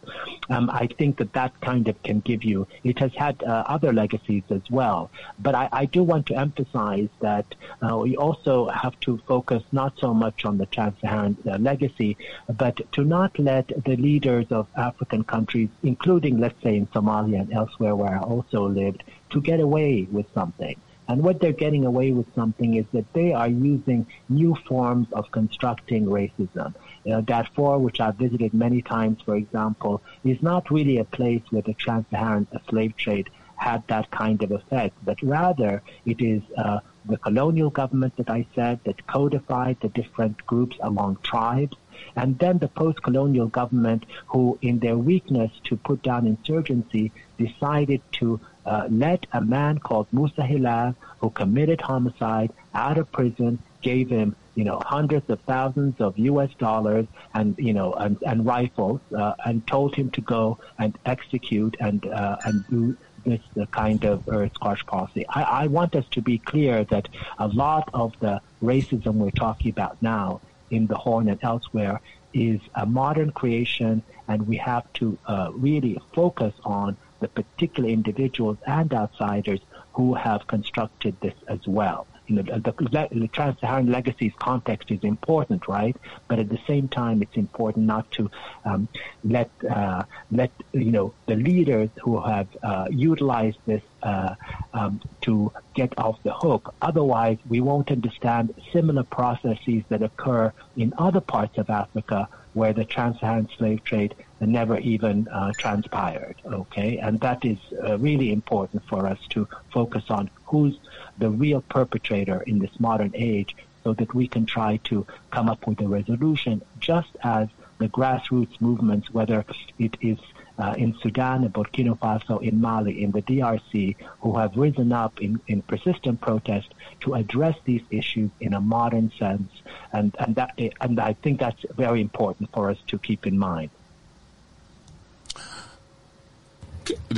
Um, 0.50 0.70
I 0.70 0.88
think 0.98 1.18
that 1.18 1.34
that 1.34 1.60
kind 1.62 1.88
of 1.88 2.02
can 2.04 2.20
give 2.22 2.44
you, 2.44 2.68
it 2.84 3.00
has 3.00 3.14
had 3.14 3.44
uh, 3.44 3.64
other 3.68 3.94
legacies 3.94 4.44
as 4.50 4.62
well. 4.70 5.12
But 5.40 5.56
I, 5.56 5.70
I 5.72 5.86
do 5.86 6.04
want 6.04 6.26
to 6.28 6.36
emphasize 6.36 7.10
that 7.22 7.48
uh, 7.82 7.98
we 7.98 8.16
also 8.16 8.68
have 8.70 9.00
to 9.02 9.20
focus 9.28 9.64
not 9.72 9.94
so 10.00 10.14
much 10.14 10.46
on 10.46 10.58
the 10.58 10.66
trans-Saharan 10.68 11.38
uh, 11.46 11.58
legacy, 11.58 12.18
but 12.50 12.80
to 12.94 13.04
not 13.04 13.38
let 13.40 13.68
the 13.86 13.96
leaders 13.96 14.46
of 14.52 14.68
African 14.76 15.24
countries, 15.24 15.70
including, 15.84 16.40
let's 16.40 16.62
say, 16.64 16.76
in 16.76 16.88
Somalia 16.88 17.42
and 17.42 17.54
elsewhere 17.54 17.96
where 17.96 18.16
I 18.16 18.20
also 18.20 18.68
lived, 18.68 19.04
to 19.32 19.42
get 19.42 19.60
away 19.60 20.08
with 20.12 20.26
something. 20.34 20.80
And 21.08 21.24
what 21.24 21.40
they're 21.40 21.54
getting 21.54 21.86
away 21.86 22.12
with 22.12 22.28
something 22.36 22.76
is 22.76 22.86
that 22.94 23.12
they 23.14 23.34
are 23.34 23.48
using 23.48 24.08
new 24.28 24.56
forms 24.68 25.08
of 25.14 25.32
constructing 25.32 26.06
racism. 26.06 26.74
You 27.06 27.14
know, 27.14 27.22
Darfur, 27.22 27.78
which 27.78 28.00
I've 28.02 28.16
visited 28.16 28.54
many 28.54 28.82
times, 28.82 29.22
for 29.22 29.36
example, 29.36 30.02
is 30.24 30.42
not 30.42 30.70
really 30.70 30.98
a 30.98 31.06
place 31.06 31.44
where 31.50 31.62
the 31.62 31.74
trans-Saharan 31.74 32.48
slave 32.70 32.98
trade 32.98 33.30
had 33.56 33.84
that 33.88 34.12
kind 34.12 34.44
of 34.44 34.52
effect, 34.52 34.96
but 35.04 35.22
rather 35.24 35.82
it 36.06 36.22
is 36.22 36.44
uh, 36.58 36.80
the 37.06 37.18
colonial 37.18 37.70
government 37.70 38.16
that 38.18 38.30
I 38.30 38.46
said 38.54 38.80
that 38.84 39.08
codified 39.08 39.78
the 39.82 39.90
different 39.90 40.46
groups 40.46 40.78
among 40.82 41.18
tribes, 41.24 41.76
and 42.16 42.38
then 42.38 42.60
the 42.60 42.68
post-colonial 42.68 43.48
government 43.48 44.06
who, 44.28 44.60
in 44.62 44.80
their 44.80 44.98
weakness 44.98 45.52
to 45.64 45.76
put 45.76 46.04
down 46.04 46.28
insurgency, 46.28 47.12
decided 47.38 48.02
to 48.14 48.40
uh, 48.68 48.88
let 48.90 49.26
a 49.34 49.42
man 49.42 49.80
called 49.80 50.08
Musa 50.12 50.44
Hilal, 50.44 50.96
who 51.20 51.30
committed 51.32 51.82
homicide, 51.82 52.52
out 52.74 52.98
of 52.98 53.12
prison, 53.12 53.58
gave 53.82 54.10
him 54.10 54.36
you 54.58 54.64
know, 54.64 54.82
hundreds 54.84 55.30
of 55.30 55.40
thousands 55.42 56.02
of 56.02 56.18
U.S. 56.18 56.50
dollars 56.58 57.06
and, 57.36 57.56
you 57.60 57.74
know, 57.74 57.94
and, 57.94 58.18
and 58.24 58.44
rifles, 58.44 59.00
uh, 59.16 59.36
and 59.46 59.66
told 59.68 59.94
him 59.94 60.10
to 60.12 60.22
go 60.22 60.58
and 60.80 60.98
execute 61.06 61.78
and, 61.80 62.04
uh, 62.08 62.38
and 62.44 62.68
do 62.68 62.98
this 63.24 63.42
kind 63.70 64.04
of 64.04 64.28
earth 64.30 64.54
squash 64.56 64.84
policy. 64.88 65.28
I, 65.30 65.44
I 65.44 65.68
want 65.68 65.96
us 65.96 66.06
to 66.12 66.24
be 66.24 66.40
clear 66.40 66.84
that 66.86 67.08
a 67.38 67.48
lot 67.50 67.88
of 67.94 68.20
the 68.20 68.42
racism 68.64 69.16
we're 69.16 69.30
talking 69.30 69.70
about 69.70 70.02
now 70.02 70.42
in 70.72 70.88
the 70.88 70.96
Horn 70.96 71.30
and 71.30 71.40
elsewhere 71.44 72.02
is 72.34 72.60
a 72.74 72.88
modern 72.88 73.32
creation, 73.32 74.02
and 74.28 74.48
we 74.48 74.58
have 74.58 74.92
to 74.94 75.20
uh, 75.28 75.52
really 75.54 76.00
focus 76.14 76.54
on 76.66 76.98
the 77.20 77.28
particular 77.28 77.90
individuals 77.90 78.58
and 78.66 78.94
outsiders 78.94 79.60
who 79.94 80.14
have 80.14 80.48
constructed 80.48 81.16
this 81.22 81.36
as 81.48 81.68
well 81.68 82.08
you 82.28 82.36
know, 82.36 82.42
the, 82.42 83.08
the 83.12 83.28
trans-Saharan 83.30 83.90
legacies 83.90 84.34
context 84.38 84.92
is 84.92 85.00
important, 85.04 85.68
right? 85.68 85.96
But 86.28 86.40
at 86.40 86.50
the 86.50 86.60
same 86.68 86.90
time, 86.90 87.22
it's 87.22 87.38
important 87.38 87.86
not 87.86 88.12
to 88.12 88.30
um, 88.66 88.88
let 89.24 89.50
uh, 89.70 90.04
let 90.32 90.52
you 90.74 90.92
know 90.92 91.14
the 91.26 91.36
leaders 91.36 91.90
who 92.04 92.20
have 92.22 92.48
uh, 92.62 92.88
utilized 92.92 93.58
this 93.66 93.82
uh, 94.04 94.36
um, 94.74 95.02
to 95.22 95.52
get 95.74 95.98
off 95.98 96.22
the 96.24 96.34
hook. 96.34 96.74
Otherwise, 96.82 97.38
we 97.48 97.62
won't 97.62 97.92
understand 97.92 98.54
similar 98.74 99.04
processes 99.04 99.84
that 99.90 100.04
occur 100.04 100.52
in 100.76 100.94
other 100.98 101.22
parts 101.22 101.58
of 101.58 101.70
Africa 101.70 102.28
where 102.54 102.74
the 102.74 102.84
trans-Saharan 102.84 103.48
slave 103.58 103.84
trade 103.84 104.16
never 104.40 104.78
even 104.80 105.28
uh, 105.28 105.52
transpired. 105.58 106.36
Okay, 106.46 106.98
and 106.98 107.20
that 107.22 107.44
is 107.44 107.58
uh, 107.84 107.98
really 107.98 108.32
important 108.32 108.84
for 108.88 109.06
us 109.08 109.20
to 109.30 109.48
focus 109.72 110.06
on 110.10 110.30
who's 110.46 110.80
the 111.18 111.30
real 111.30 111.62
perpetrator 111.62 112.42
in 112.44 112.60
this 112.60 112.80
modern 112.80 113.12
age 113.16 113.56
so 113.84 113.94
that 113.94 114.14
we 114.14 114.28
can 114.28 114.46
try 114.46 114.78
to 114.84 115.06
come 115.32 115.50
up 115.50 115.66
with 115.66 115.80
a 115.82 115.88
resolution 115.88 116.62
just 116.80 117.16
as 117.24 117.48
the 117.80 117.88
grassroots 117.88 118.60
movements, 118.60 119.14
whether 119.14 119.46
it 119.78 119.96
is 120.02 120.18
uh, 120.58 120.74
in 120.78 120.96
Sudan, 121.02 121.44
in 121.44 121.52
Burkina 121.52 121.98
Faso, 121.98 122.42
in 122.42 122.60
Mali, 122.60 123.04
in 123.04 123.12
the 123.12 123.22
DRC, 123.22 123.96
who 124.22 124.38
have 124.38 124.58
risen 124.58 124.92
up 124.92 125.22
in, 125.22 125.40
in 125.48 125.62
persistent 125.62 126.20
protest 126.20 126.74
to 127.02 127.14
address 127.14 127.56
these 127.66 127.84
issues 127.92 128.32
in 128.40 128.54
a 128.54 128.62
modern 128.62 129.12
sense. 129.20 129.52
And, 129.94 130.16
and, 130.20 130.36
that, 130.36 130.60
and 130.82 131.00
I 131.00 131.14
think 131.14 131.40
that's 131.40 131.64
very 131.76 132.02
important 132.02 132.52
for 132.52 132.70
us 132.70 132.78
to 132.88 132.98
keep 132.98 133.28
in 133.28 133.38
mind. 133.38 133.70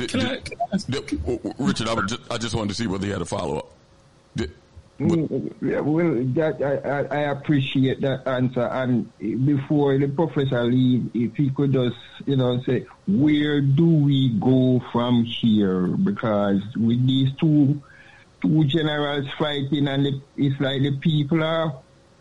Can 0.08 0.20
I, 0.20 0.36
can 0.36 0.58
I 0.72 1.52
Richard, 1.58 1.88
I, 1.88 1.94
just, 2.06 2.32
I 2.32 2.38
just 2.38 2.54
wanted 2.54 2.70
to 2.70 2.74
see 2.74 2.86
whether 2.86 3.06
he 3.06 3.12
had 3.12 3.22
a 3.22 3.26
follow 3.26 3.58
up. 3.58 3.72
Mm, 5.00 5.82
well, 5.82 6.24
that 6.34 6.62
I, 6.62 7.16
I, 7.16 7.20
appreciate 7.30 8.02
that 8.02 8.28
answer. 8.28 8.60
And 8.60 9.10
before 9.18 9.96
the 9.96 10.08
professor 10.08 10.62
leave, 10.64 11.10
if 11.14 11.36
he 11.36 11.48
could 11.48 11.72
just, 11.72 11.96
you 12.26 12.36
know, 12.36 12.60
say, 12.64 12.84
where 13.08 13.62
do 13.62 13.86
we 13.86 14.28
go 14.38 14.82
from 14.92 15.24
here? 15.24 15.86
Because 15.86 16.60
with 16.76 17.06
these 17.06 17.34
two 17.36 17.80
two 18.42 18.64
generals 18.64 19.26
fighting, 19.38 19.88
and 19.88 20.04
the, 20.04 20.20
it's 20.36 20.60
like 20.60 20.82
the 20.82 20.98
people 20.98 21.42
are, 21.42 21.80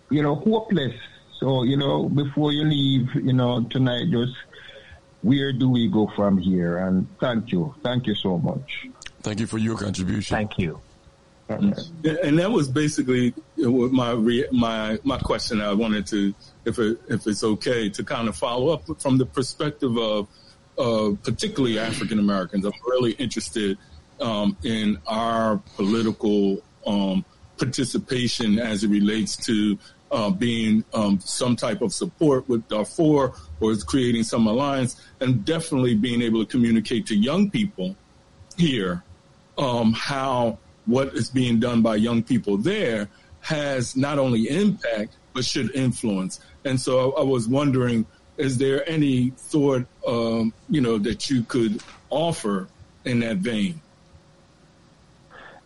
you 0.10 0.24
know, 0.24 0.36
hopeless. 0.36 0.96
So, 1.38 1.64
you 1.64 1.76
know, 1.76 2.08
before 2.08 2.54
you 2.54 2.64
leave, 2.64 3.14
you 3.16 3.34
know, 3.34 3.64
tonight, 3.64 4.10
just 4.10 4.36
where 5.22 5.52
do 5.52 5.70
we 5.70 5.88
go 5.88 6.08
from 6.16 6.38
here? 6.38 6.78
And 6.78 7.08
thank 7.20 7.52
you, 7.52 7.76
thank 7.84 8.08
you 8.08 8.16
so 8.16 8.38
much. 8.38 8.88
Thank 9.22 9.40
you 9.40 9.48
for 9.48 9.58
your 9.58 9.78
contribution. 9.78 10.36
Thank 10.36 10.58
you. 10.58 10.82
And 11.50 12.38
that 12.38 12.52
was 12.52 12.68
basically 12.68 13.34
my 13.58 14.14
my 14.52 15.00
my 15.04 15.18
question. 15.18 15.62
I 15.62 15.74
wanted 15.74 16.06
to, 16.08 16.34
if 16.66 16.78
it, 16.78 17.02
if 17.10 17.26
it's 17.26 17.44
okay, 17.44 17.90
to 17.90 18.04
kind 18.04 18.28
of 18.28 18.38
follow 18.38 18.70
up 18.70 18.84
from 19.02 19.18
the 19.18 19.26
perspective 19.26 19.98
of 19.98 20.28
uh, 20.78 21.16
particularly 21.24 21.80
African 21.80 22.20
Americans. 22.20 22.66
I'm 22.66 22.72
really 22.86 23.14
interested 23.14 23.80
um, 24.22 24.56
in 24.64 25.00
our 25.08 25.58
political 25.76 26.60
um, 26.86 27.26
participation 27.58 28.60
as 28.60 28.84
it 28.84 28.90
relates 28.90 29.36
to 29.48 29.78
uh, 30.12 30.30
being 30.30 30.84
um, 30.94 31.20
some 31.20 31.56
type 31.56 31.82
of 31.82 31.94
support 31.94 32.48
with 32.50 32.68
Darfur 32.68 33.34
or 33.60 33.72
is 33.72 33.84
creating 33.84 34.24
some 34.24 34.48
alliance, 34.48 35.00
and 35.20 35.46
definitely 35.46 35.96
being 35.96 36.22
able 36.22 36.44
to 36.46 36.50
communicate 36.50 37.08
to 37.08 37.16
young 37.16 37.50
people 37.50 37.96
here 38.58 39.04
um, 39.58 39.94
how 39.94 40.58
what 40.86 41.14
is 41.14 41.30
being 41.30 41.60
done 41.60 41.82
by 41.82 41.96
young 41.96 42.24
people 42.24 42.58
there 42.58 43.08
has 43.42 43.96
not 43.96 44.18
only 44.18 44.50
impact 44.50 45.16
but 45.34 45.46
should 45.46 45.74
influence. 45.76 46.40
And 46.66 46.80
so 46.80 47.14
I, 47.14 47.22
I 47.22 47.24
was 47.24 47.48
wondering, 47.48 48.06
is 48.38 48.58
there 48.58 48.88
any 48.90 49.30
thought, 49.32 49.86
um, 50.08 50.54
you 50.70 50.82
know, 50.82 50.98
that 50.98 51.30
you 51.30 51.44
could 51.44 51.82
offer 52.10 52.68
in 53.06 53.20
that 53.20 53.38
vein? 53.38 53.82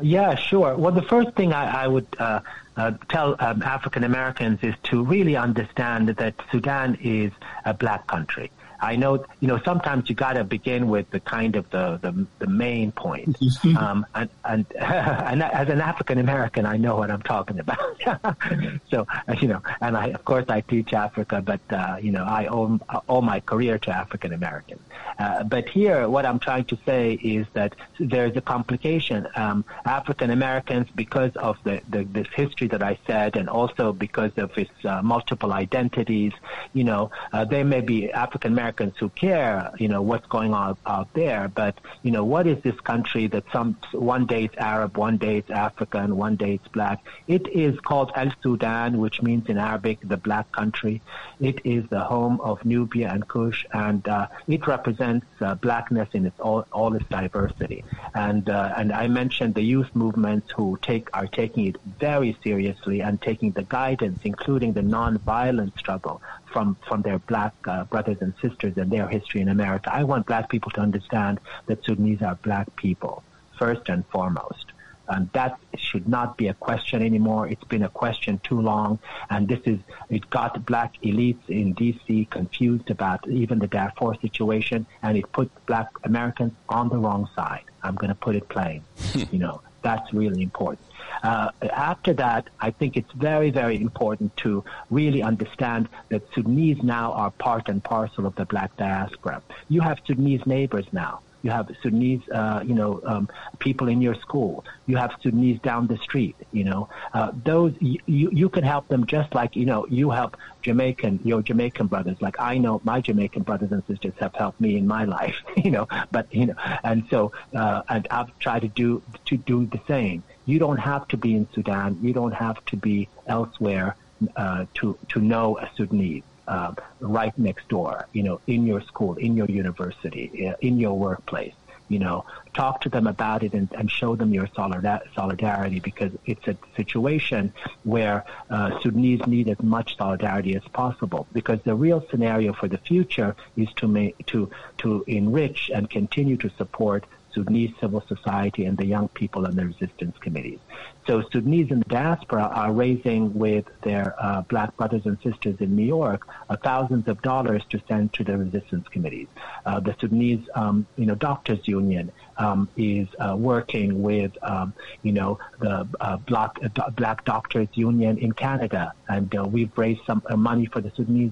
Yeah, 0.01 0.35
sure. 0.35 0.75
Well, 0.75 0.91
the 0.91 1.03
first 1.03 1.31
thing 1.35 1.53
I, 1.53 1.83
I 1.83 1.87
would 1.87 2.07
uh, 2.19 2.41
uh, 2.77 2.91
tell 3.09 3.35
um, 3.39 3.61
African 3.61 4.03
Americans 4.03 4.59
is 4.61 4.75
to 4.83 5.03
really 5.03 5.35
understand 5.35 6.09
that 6.09 6.35
Sudan 6.51 6.97
is 7.01 7.31
a 7.65 7.73
black 7.73 8.07
country. 8.07 8.51
I 8.83 8.97
know, 8.97 9.25
you 9.39 9.47
know, 9.47 9.59
sometimes 9.63 10.09
you 10.09 10.15
got 10.15 10.33
to 10.33 10.43
begin 10.43 10.89
with 10.89 11.09
the 11.11 11.21
kind 11.21 11.55
of 11.55 11.69
the, 11.69 11.99
the, 12.01 12.27
the 12.39 12.47
main 12.47 12.91
point. 12.91 13.37
um, 13.77 14.05
and, 14.13 14.29
and, 14.43 14.65
and 14.75 15.41
as 15.41 15.69
an 15.69 15.79
African 15.79 16.17
American, 16.19 16.65
I 16.65 16.75
know 16.75 16.97
what 16.97 17.09
I'm 17.09 17.21
talking 17.21 17.59
about. 17.59 17.79
so, 18.91 19.07
you 19.39 19.47
know, 19.47 19.61
and 19.79 19.95
I, 19.95 20.07
of 20.07 20.25
course 20.25 20.45
I 20.49 20.61
teach 20.61 20.93
Africa, 20.93 21.41
but, 21.41 21.61
uh, 21.71 21.97
you 22.01 22.11
know, 22.11 22.25
I 22.25 22.47
owe, 22.47 22.79
owe 23.07 23.21
my 23.21 23.39
career 23.39 23.77
to 23.79 23.91
African 23.91 24.33
Americans. 24.33 24.81
Uh, 25.17 25.43
but 25.43 25.69
here, 25.69 26.09
what 26.09 26.25
I'm 26.25 26.39
trying 26.39 26.65
to 26.65 26.77
say 26.85 27.13
is 27.13 27.47
that 27.53 27.75
there's 27.99 28.35
a 28.35 28.41
complication. 28.41 29.27
Um, 29.35 29.63
African 29.85 30.29
Americans, 30.29 30.87
because 30.93 31.33
of 31.37 31.57
the, 31.63 31.81
the, 31.89 32.03
this 32.03 32.27
history 32.35 32.67
that 32.67 32.83
I 32.83 32.97
said, 33.07 33.37
and 33.37 33.47
also 33.47 33.93
because 33.93 34.31
of 34.37 34.57
its 34.57 34.71
uh, 34.83 35.01
multiple 35.01 35.53
identities, 35.53 36.33
you 36.73 36.83
know, 36.83 37.11
uh, 37.31 37.45
they 37.45 37.63
may 37.63 37.81
be 37.81 38.11
African 38.11 38.51
American 38.51 38.72
Americans 38.73 38.97
who 38.99 39.09
care, 39.09 39.71
you 39.77 39.87
know, 39.87 40.01
what's 40.01 40.25
going 40.27 40.53
on 40.53 40.77
out 40.85 41.13
there. 41.13 41.47
But, 41.47 41.79
you 42.01 42.11
know, 42.11 42.23
what 42.23 42.47
is 42.47 42.61
this 42.63 42.79
country 42.79 43.27
that 43.27 43.43
some, 43.51 43.77
one 43.91 44.25
day 44.25 44.45
it's 44.45 44.57
Arab, 44.57 44.97
one 44.97 45.17
day 45.17 45.37
it's 45.37 45.51
African, 45.51 46.17
one 46.17 46.35
day 46.35 46.55
it's 46.55 46.67
black? 46.69 46.99
It 47.27 47.47
is 47.47 47.79
called 47.79 48.11
El 48.15 48.31
Sudan, 48.41 48.97
which 48.97 49.21
means 49.21 49.47
in 49.47 49.57
Arabic, 49.57 49.99
the 50.03 50.17
black 50.17 50.51
country. 50.51 51.01
It 51.39 51.61
is 51.63 51.87
the 51.89 51.99
home 51.99 52.41
of 52.41 52.65
Nubia 52.65 53.11
and 53.13 53.27
Kush, 53.27 53.65
and 53.73 54.07
uh, 54.07 54.27
it 54.47 54.65
represents 54.65 55.27
uh, 55.39 55.55
blackness 55.55 56.09
in 56.13 56.25
its 56.25 56.39
all, 56.39 56.65
all 56.71 56.95
its 56.95 57.07
diversity. 57.09 57.83
And, 58.15 58.49
uh, 58.49 58.73
and 58.75 58.91
I 58.91 59.07
mentioned 59.07 59.53
the 59.53 59.61
youth 59.61 59.91
movements 59.93 60.51
who 60.55 60.79
take, 60.81 61.09
are 61.13 61.27
taking 61.27 61.67
it 61.67 61.77
very 61.99 62.35
seriously 62.43 63.01
and 63.01 63.21
taking 63.21 63.51
the 63.51 63.63
guidance, 63.63 64.19
including 64.23 64.73
the 64.73 64.81
non-violent 64.81 65.77
struggle 65.77 66.21
from, 66.53 66.77
from 66.87 67.01
their 67.01 67.19
black 67.19 67.53
uh, 67.67 67.83
brothers 67.85 68.17
and 68.21 68.33
sisters 68.41 68.77
and 68.77 68.89
their 68.91 69.07
history 69.07 69.41
in 69.41 69.49
America. 69.49 69.93
I 69.93 70.03
want 70.03 70.27
black 70.27 70.47
people 70.49 70.71
to 70.71 70.81
understand 70.81 71.39
that 71.65 71.83
Sudanese 71.83 72.21
are 72.21 72.35
black 72.35 72.73
people, 72.77 73.23
first 73.57 73.89
and 73.89 74.05
foremost. 74.07 74.67
And 75.09 75.29
that 75.33 75.59
should 75.75 76.07
not 76.07 76.37
be 76.37 76.47
a 76.47 76.53
question 76.53 77.01
anymore. 77.03 77.47
It's 77.47 77.63
been 77.65 77.83
a 77.83 77.89
question 77.89 78.39
too 78.43 78.61
long. 78.61 78.99
And 79.29 79.49
this 79.49 79.59
is, 79.65 79.79
it 80.09 80.29
got 80.29 80.65
black 80.65 80.93
elites 81.03 81.49
in 81.49 81.73
D.C. 81.73 82.27
confused 82.31 82.89
about 82.89 83.27
even 83.27 83.59
the 83.59 83.67
Darfur 83.67 84.15
situation, 84.21 84.85
and 85.01 85.17
it 85.17 85.29
put 85.33 85.51
black 85.65 85.89
Americans 86.05 86.53
on 86.69 86.87
the 86.87 86.97
wrong 86.97 87.27
side. 87.35 87.65
I'm 87.81 87.95
going 87.95 88.09
to 88.09 88.15
put 88.15 88.35
it 88.37 88.47
plain. 88.47 88.83
you 89.31 89.39
know, 89.39 89.61
that's 89.81 90.13
really 90.13 90.41
important. 90.41 90.79
Uh, 91.23 91.49
after 91.71 92.13
that, 92.13 92.49
I 92.59 92.71
think 92.71 92.97
it's 92.97 93.11
very, 93.13 93.49
very 93.49 93.79
important 93.79 94.35
to 94.37 94.63
really 94.89 95.23
understand 95.23 95.87
that 96.09 96.21
Sudanese 96.33 96.83
now 96.83 97.13
are 97.13 97.31
part 97.31 97.69
and 97.69 97.83
parcel 97.83 98.25
of 98.25 98.35
the 98.35 98.45
black 98.45 98.75
diaspora. 98.77 99.41
You 99.69 99.81
have 99.81 99.99
Sudanese 100.05 100.45
neighbors 100.45 100.85
now. 100.91 101.21
You 101.43 101.51
have 101.51 101.69
Sudanese, 101.81 102.21
uh, 102.29 102.63
you 102.65 102.73
know, 102.73 103.01
um, 103.05 103.29
people 103.59 103.89
in 103.89 104.01
your 104.01 104.15
school. 104.15 104.63
You 104.85 104.95
have 104.95 105.11
Sudanese 105.21 105.59
down 105.59 105.87
the 105.87 105.97
street. 105.97 106.37
You 106.53 106.63
know, 106.63 106.89
uh, 107.13 107.31
those 107.43 107.73
you, 107.81 107.99
you 108.07 108.47
can 108.47 108.63
help 108.63 108.87
them 108.87 109.05
just 109.05 109.35
like 109.35 109.57
you 109.57 109.65
know 109.65 109.85
you 109.87 110.09
help 110.09 110.37
Jamaican 110.61 111.19
your 111.25 111.41
Jamaican 111.41 111.87
brothers. 111.87 112.21
Like 112.21 112.39
I 112.39 112.57
know 112.57 112.79
my 112.85 113.01
Jamaican 113.01 113.43
brothers 113.43 113.73
and 113.73 113.83
sisters 113.87 114.13
have 114.21 114.33
helped 114.35 114.61
me 114.61 114.77
in 114.77 114.87
my 114.87 115.03
life. 115.19 115.35
You 115.57 115.71
know, 115.71 115.87
but 116.11 116.33
you 116.33 116.45
know, 116.45 116.55
and 116.83 117.03
so 117.09 117.33
uh, 117.53 117.83
and 117.89 118.07
I've 118.09 118.37
tried 118.39 118.61
to 118.61 118.69
do 118.69 119.03
to 119.25 119.35
do 119.35 119.65
the 119.65 119.81
same. 119.85 120.23
You 120.45 120.59
don't 120.59 120.77
have 120.77 121.07
to 121.09 121.17
be 121.17 121.35
in 121.35 121.47
Sudan. 121.53 121.99
You 122.01 122.13
don't 122.13 122.33
have 122.33 122.63
to 122.65 122.77
be 122.77 123.07
elsewhere 123.27 123.95
uh, 124.35 124.65
to 124.75 124.97
to 125.09 125.19
know 125.19 125.57
a 125.57 125.69
Sudanese 125.75 126.23
uh, 126.47 126.73
right 126.99 127.37
next 127.37 127.67
door, 127.69 128.07
you 128.13 128.23
know, 128.23 128.41
in 128.47 128.65
your 128.65 128.81
school, 128.81 129.15
in 129.15 129.35
your 129.37 129.47
university, 129.47 130.47
uh, 130.47 130.55
in 130.61 130.77
your 130.77 130.97
workplace. 130.97 131.53
You 131.89 131.99
know, 131.99 132.25
talk 132.53 132.81
to 132.81 132.89
them 132.89 133.07
about 133.07 133.43
it 133.43 133.53
and, 133.53 133.71
and 133.73 133.91
show 133.91 134.15
them 134.15 134.33
your 134.33 134.47
solidarity 134.55 135.79
because 135.79 136.11
it's 136.25 136.47
a 136.47 136.57
situation 136.75 137.53
where 137.83 138.23
uh, 138.49 138.79
Sudanese 138.81 139.27
need 139.27 139.49
as 139.49 139.61
much 139.61 139.97
solidarity 139.97 140.55
as 140.55 140.63
possible. 140.71 141.27
Because 141.33 141.59
the 141.63 141.75
real 141.75 142.03
scenario 142.09 142.53
for 142.53 142.67
the 142.67 142.77
future 142.77 143.35
is 143.57 143.67
to 143.75 143.87
make 143.87 144.25
to 144.27 144.49
to 144.79 145.03
enrich 145.07 145.69
and 145.73 145.89
continue 145.89 146.37
to 146.37 146.49
support 146.57 147.05
Sudanese 147.33 147.71
civil 147.79 148.03
society 148.07 148.65
and 148.65 148.77
the 148.77 148.85
young 148.85 149.07
people 149.09 149.45
and 149.45 149.57
the 149.57 149.65
resistance 149.65 150.15
committees. 150.19 150.59
So 151.07 151.23
Sudanese 151.31 151.71
in 151.71 151.79
the 151.79 151.85
diaspora 151.85 152.43
are 152.43 152.71
raising 152.71 153.33
with 153.33 153.65
their 153.81 154.15
uh, 154.19 154.41
black 154.43 154.75
brothers 154.77 155.01
and 155.05 155.17
sisters 155.21 155.57
in 155.59 155.75
New 155.75 155.85
York 155.85 156.27
uh, 156.49 156.55
thousands 156.57 157.07
of 157.07 157.21
dollars 157.21 157.63
to 157.69 157.81
send 157.87 158.13
to 158.13 158.23
the 158.23 158.37
resistance 158.37 158.87
committees. 158.87 159.27
Uh, 159.65 159.79
the 159.79 159.95
Sudanese, 159.99 160.47
um, 160.55 160.87
you 160.95 161.05
know, 161.05 161.15
doctors 161.15 161.67
union 161.67 162.11
um, 162.37 162.69
is 162.77 163.07
uh, 163.19 163.35
working 163.37 164.01
with, 164.01 164.31
um, 164.43 164.73
you 165.01 165.11
know, 165.11 165.39
the 165.59 165.87
uh, 165.99 166.17
black 166.17 166.57
uh, 166.63 166.89
black 166.91 167.25
doctors 167.25 167.67
union 167.73 168.17
in 168.17 168.31
Canada, 168.31 168.93
and 169.07 169.33
we've 169.51 169.75
raised 169.77 170.01
some 170.05 170.21
money 170.35 170.65
for 170.65 170.81
the 170.81 170.91
Sudanese, 170.95 171.31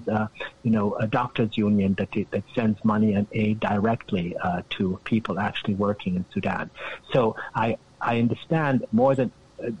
you 0.62 0.70
know, 0.70 0.96
doctors 1.10 1.56
union 1.56 1.94
that 1.94 2.10
that 2.30 2.44
sends 2.54 2.84
money 2.84 3.14
and 3.14 3.26
aid 3.32 3.60
directly 3.60 4.36
to 4.70 4.98
people 5.04 5.38
actually 5.38 5.74
working 5.74 6.16
in 6.16 6.24
Sudan. 6.32 6.70
So 7.12 7.36
I 7.54 7.78
I 8.00 8.18
understand 8.18 8.86
more 8.92 9.14
than 9.14 9.30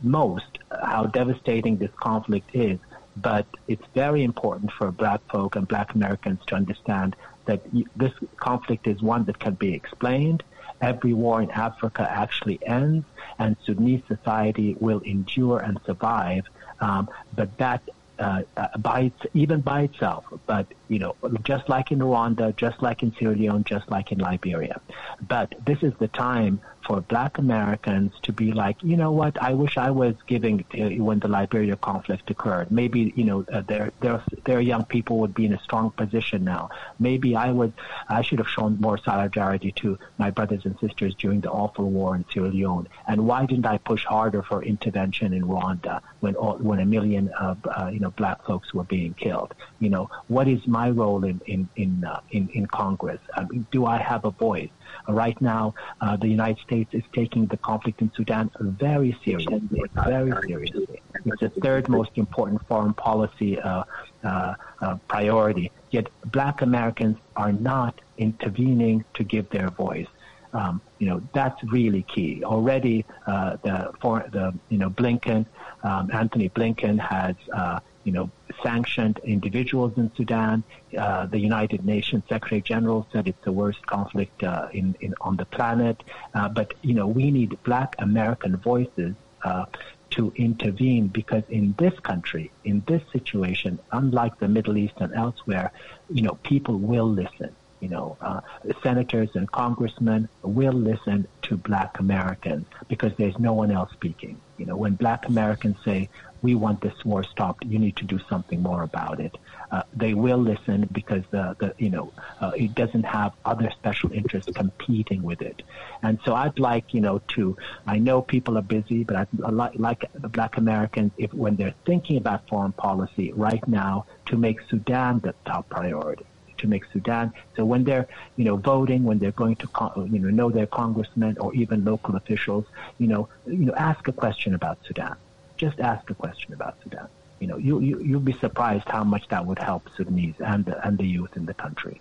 most 0.02 0.58
how 0.70 1.06
devastating 1.06 1.76
this 1.76 1.90
conflict 1.96 2.50
is, 2.54 2.78
but 3.16 3.46
it's 3.68 3.84
very 3.94 4.22
important 4.22 4.72
for 4.72 4.90
black 4.90 5.20
folk 5.30 5.56
and 5.56 5.66
black 5.66 5.94
Americans 5.94 6.40
to 6.46 6.54
understand 6.54 7.16
that 7.46 7.60
this 7.96 8.12
conflict 8.36 8.86
is 8.86 9.02
one 9.02 9.24
that 9.24 9.38
can 9.38 9.54
be 9.54 9.74
explained. 9.74 10.42
Every 10.82 11.14
war 11.14 11.40
in 11.40 11.50
Africa 11.52 12.06
actually 12.10 12.58
ends, 12.66 13.06
and 13.38 13.56
Sudanese 13.64 14.02
society 14.08 14.76
will 14.80 15.00
endure 15.00 15.60
and 15.60 15.80
survive. 15.86 16.44
Um, 16.80 17.08
but 17.34 17.56
that 17.58 17.82
uh, 18.18 18.42
uh, 18.56 18.68
by 18.78 19.10
even 19.34 19.60
by 19.60 19.82
itself, 19.82 20.24
but 20.46 20.66
you 20.88 20.98
know, 20.98 21.16
just 21.44 21.68
like 21.68 21.90
in 21.90 21.98
Rwanda, 21.98 22.54
just 22.56 22.82
like 22.82 23.02
in 23.02 23.14
Sierra 23.18 23.34
Leone, 23.34 23.64
just 23.64 23.90
like 23.90 24.12
in 24.12 24.18
Liberia. 24.18 24.80
But 25.26 25.54
this 25.64 25.78
is 25.82 25.92
the 25.98 26.08
time 26.08 26.60
for 26.84 27.00
Black 27.00 27.38
Americans 27.38 28.12
to 28.22 28.32
be 28.32 28.52
like, 28.52 28.76
you 28.82 28.96
know 28.96 29.12
what? 29.12 29.40
I 29.40 29.54
wish 29.54 29.76
I 29.76 29.90
was 29.90 30.14
giving 30.26 30.64
uh, 30.74 31.02
when 31.02 31.18
the 31.20 31.28
Liberia 31.28 31.76
conflict 31.76 32.30
occurred. 32.30 32.70
Maybe 32.70 33.12
you 33.16 33.24
know, 33.24 33.44
uh, 33.52 33.62
their 33.62 33.92
their 34.00 34.22
their 34.44 34.60
young 34.60 34.84
people 34.84 35.18
would 35.20 35.34
be 35.34 35.46
in 35.46 35.52
a 35.52 35.60
strong 35.60 35.90
position 35.90 36.44
now. 36.44 36.70
Maybe 36.98 37.36
I 37.36 37.50
would, 37.50 37.72
I 38.08 38.22
should 38.22 38.38
have 38.38 38.48
shown 38.48 38.80
more 38.80 38.98
solidarity 38.98 39.72
to 39.82 39.98
my 40.18 40.30
brothers 40.30 40.62
and 40.64 40.78
sisters 40.78 41.14
during 41.14 41.40
the 41.40 41.50
awful 41.50 41.90
war 41.90 42.14
in 42.16 42.24
Sierra 42.32 42.48
Leone. 42.48 42.88
And 43.06 43.26
why 43.26 43.46
didn't 43.46 43.66
I 43.66 43.78
push 43.78 44.04
harder 44.04 44.42
for 44.42 44.62
intervention 44.62 45.32
in 45.32 45.44
Rwanda 45.44 46.00
when 46.20 46.34
all, 46.34 46.56
when 46.58 46.80
a 46.80 46.86
million 46.86 47.28
of 47.30 47.58
uh, 47.64 47.90
you 47.92 48.00
know 48.00 48.10
black 48.10 48.44
folks 48.44 48.74
were 48.74 48.84
being 48.84 49.14
killed? 49.14 49.54
You 49.80 49.90
know, 49.90 50.10
what 50.28 50.48
is 50.48 50.66
my 50.66 50.90
role 50.90 51.24
in 51.24 51.40
in 51.46 51.68
in 51.76 52.04
uh, 52.04 52.20
in, 52.30 52.48
in 52.50 52.66
Congress? 52.66 53.20
I 53.34 53.44
mean, 53.44 53.66
do 53.70 53.86
I 53.86 53.98
have 53.98 54.24
a 54.24 54.30
voice? 54.30 54.70
Right 55.08 55.40
now, 55.40 55.74
uh, 56.00 56.16
the 56.16 56.28
United 56.28 56.62
States 56.62 56.92
is 56.94 57.02
taking 57.12 57.46
the 57.46 57.56
conflict 57.56 58.00
in 58.02 58.12
Sudan 58.14 58.50
very 58.60 59.16
seriously, 59.24 59.62
very 60.06 60.32
seriously. 60.46 61.02
It's 61.24 61.40
the 61.40 61.48
third 61.48 61.88
most 61.88 62.10
important 62.16 62.66
foreign 62.66 62.94
policy 62.94 63.60
uh, 63.60 63.84
uh, 64.24 64.54
uh, 64.80 64.96
priority. 65.08 65.70
Yet, 65.90 66.08
Black 66.26 66.62
Americans 66.62 67.18
are 67.36 67.52
not 67.52 68.00
intervening 68.18 69.04
to 69.14 69.24
give 69.24 69.48
their 69.50 69.70
voice. 69.70 70.06
Um, 70.54 70.82
you 70.98 71.06
know 71.06 71.22
that's 71.32 71.62
really 71.64 72.02
key. 72.02 72.44
Already, 72.44 73.06
uh, 73.26 73.56
the 73.62 73.90
for 74.00 74.24
the 74.30 74.52
you 74.68 74.78
know 74.78 74.90
Blinken, 74.90 75.46
um, 75.82 76.10
Antony 76.12 76.50
Blinken 76.50 76.98
has 76.98 77.34
uh, 77.54 77.80
you 78.04 78.12
know, 78.12 78.30
sanctioned 78.62 79.20
individuals 79.24 79.92
in 79.96 80.10
Sudan. 80.16 80.62
Uh, 80.96 81.26
the 81.26 81.38
United 81.38 81.84
Nations 81.84 82.24
Secretary 82.28 82.60
General 82.60 83.06
said 83.12 83.28
it's 83.28 83.44
the 83.44 83.52
worst 83.52 83.84
conflict 83.86 84.42
uh, 84.42 84.68
in, 84.72 84.94
in, 85.00 85.14
on 85.20 85.36
the 85.36 85.44
planet. 85.46 86.02
Uh, 86.34 86.48
but 86.48 86.74
you 86.82 86.94
know, 86.94 87.06
we 87.06 87.30
need 87.30 87.56
Black 87.62 87.94
American 87.98 88.56
voices 88.56 89.14
uh, 89.44 89.66
to 90.10 90.32
intervene 90.36 91.08
because 91.08 91.42
in 91.48 91.74
this 91.78 91.98
country, 92.00 92.50
in 92.64 92.82
this 92.86 93.02
situation, 93.12 93.78
unlike 93.92 94.38
the 94.38 94.48
Middle 94.48 94.76
East 94.76 94.94
and 94.98 95.12
elsewhere, 95.14 95.72
you 96.10 96.22
know, 96.22 96.38
people 96.42 96.76
will 96.76 97.08
listen. 97.08 97.54
You 97.80 97.88
know, 97.88 98.16
uh, 98.20 98.42
senators 98.80 99.30
and 99.34 99.50
congressmen 99.50 100.28
will 100.42 100.72
listen 100.72 101.26
to 101.42 101.56
Black 101.56 101.98
Americans 101.98 102.66
because 102.86 103.12
there's 103.16 103.36
no 103.40 103.54
one 103.54 103.72
else 103.72 103.90
speaking. 103.90 104.40
You 104.56 104.66
know, 104.66 104.76
when 104.76 104.94
Black 104.94 105.26
Americans 105.26 105.78
say, 105.84 106.08
we 106.42 106.54
want 106.54 106.80
this 106.80 107.04
war 107.04 107.22
stopped. 107.24 107.64
You 107.64 107.78
need 107.78 107.96
to 107.96 108.04
do 108.04 108.18
something 108.28 108.60
more 108.60 108.82
about 108.82 109.20
it. 109.20 109.36
Uh, 109.70 109.82
they 109.94 110.12
will 110.12 110.38
listen 110.38 110.88
because 110.92 111.22
the, 111.30 111.56
the 111.60 111.74
you 111.78 111.88
know 111.88 112.12
uh, 112.40 112.50
it 112.56 112.74
doesn't 112.74 113.04
have 113.04 113.32
other 113.44 113.70
special 113.70 114.12
interests 114.12 114.50
competing 114.54 115.22
with 115.22 115.40
it. 115.40 115.62
And 116.02 116.18
so 116.24 116.34
I'd 116.34 116.58
like 116.58 116.92
you 116.92 117.00
know 117.00 117.20
to 117.28 117.56
I 117.86 117.98
know 117.98 118.20
people 118.20 118.58
are 118.58 118.62
busy, 118.62 119.04
but 119.04 119.16
I'd 119.16 119.28
like, 119.38 119.72
like 119.76 120.04
Black 120.32 120.56
Americans 120.56 121.12
if 121.16 121.32
when 121.32 121.56
they're 121.56 121.74
thinking 121.86 122.16
about 122.16 122.48
foreign 122.48 122.72
policy 122.72 123.32
right 123.32 123.66
now 123.68 124.06
to 124.26 124.36
make 124.36 124.60
Sudan 124.68 125.20
the 125.20 125.34
top 125.46 125.68
priority 125.68 126.26
to 126.58 126.68
make 126.68 126.84
Sudan. 126.92 127.32
So 127.56 127.64
when 127.64 127.82
they're, 127.82 128.06
you 128.36 128.44
know, 128.44 128.56
voting, 128.56 129.02
when 129.02 129.18
they're 129.18 129.32
going 129.32 129.56
to, 129.56 129.66
con- 129.66 130.08
you 130.12 130.20
know, 130.20 130.30
know 130.30 130.48
their 130.48 130.68
congressmen 130.68 131.36
or 131.38 131.52
even 131.54 131.84
local 131.84 132.14
officials, 132.14 132.64
you 132.98 133.08
know, 133.08 133.28
you 133.46 133.66
know, 133.66 133.74
ask 133.74 134.06
a 134.06 134.12
question 134.12 134.54
about 134.54 134.78
Sudan 134.86 135.16
just 135.62 135.78
ask 135.78 136.10
a 136.10 136.14
question 136.14 136.52
about 136.52 136.74
Sudan. 136.82 137.08
You 137.38 137.46
know, 137.46 137.56
you, 137.56 137.80
you, 137.80 138.00
you'll 138.00 138.20
be 138.20 138.32
surprised 138.34 138.88
how 138.88 139.04
much 139.04 139.28
that 139.28 139.46
would 139.46 139.58
help 139.60 139.88
Sudanese 139.96 140.34
and 140.40 140.64
the, 140.64 140.84
and 140.86 140.98
the 140.98 141.06
youth 141.06 141.36
in 141.36 141.46
the 141.46 141.54
country. 141.54 142.00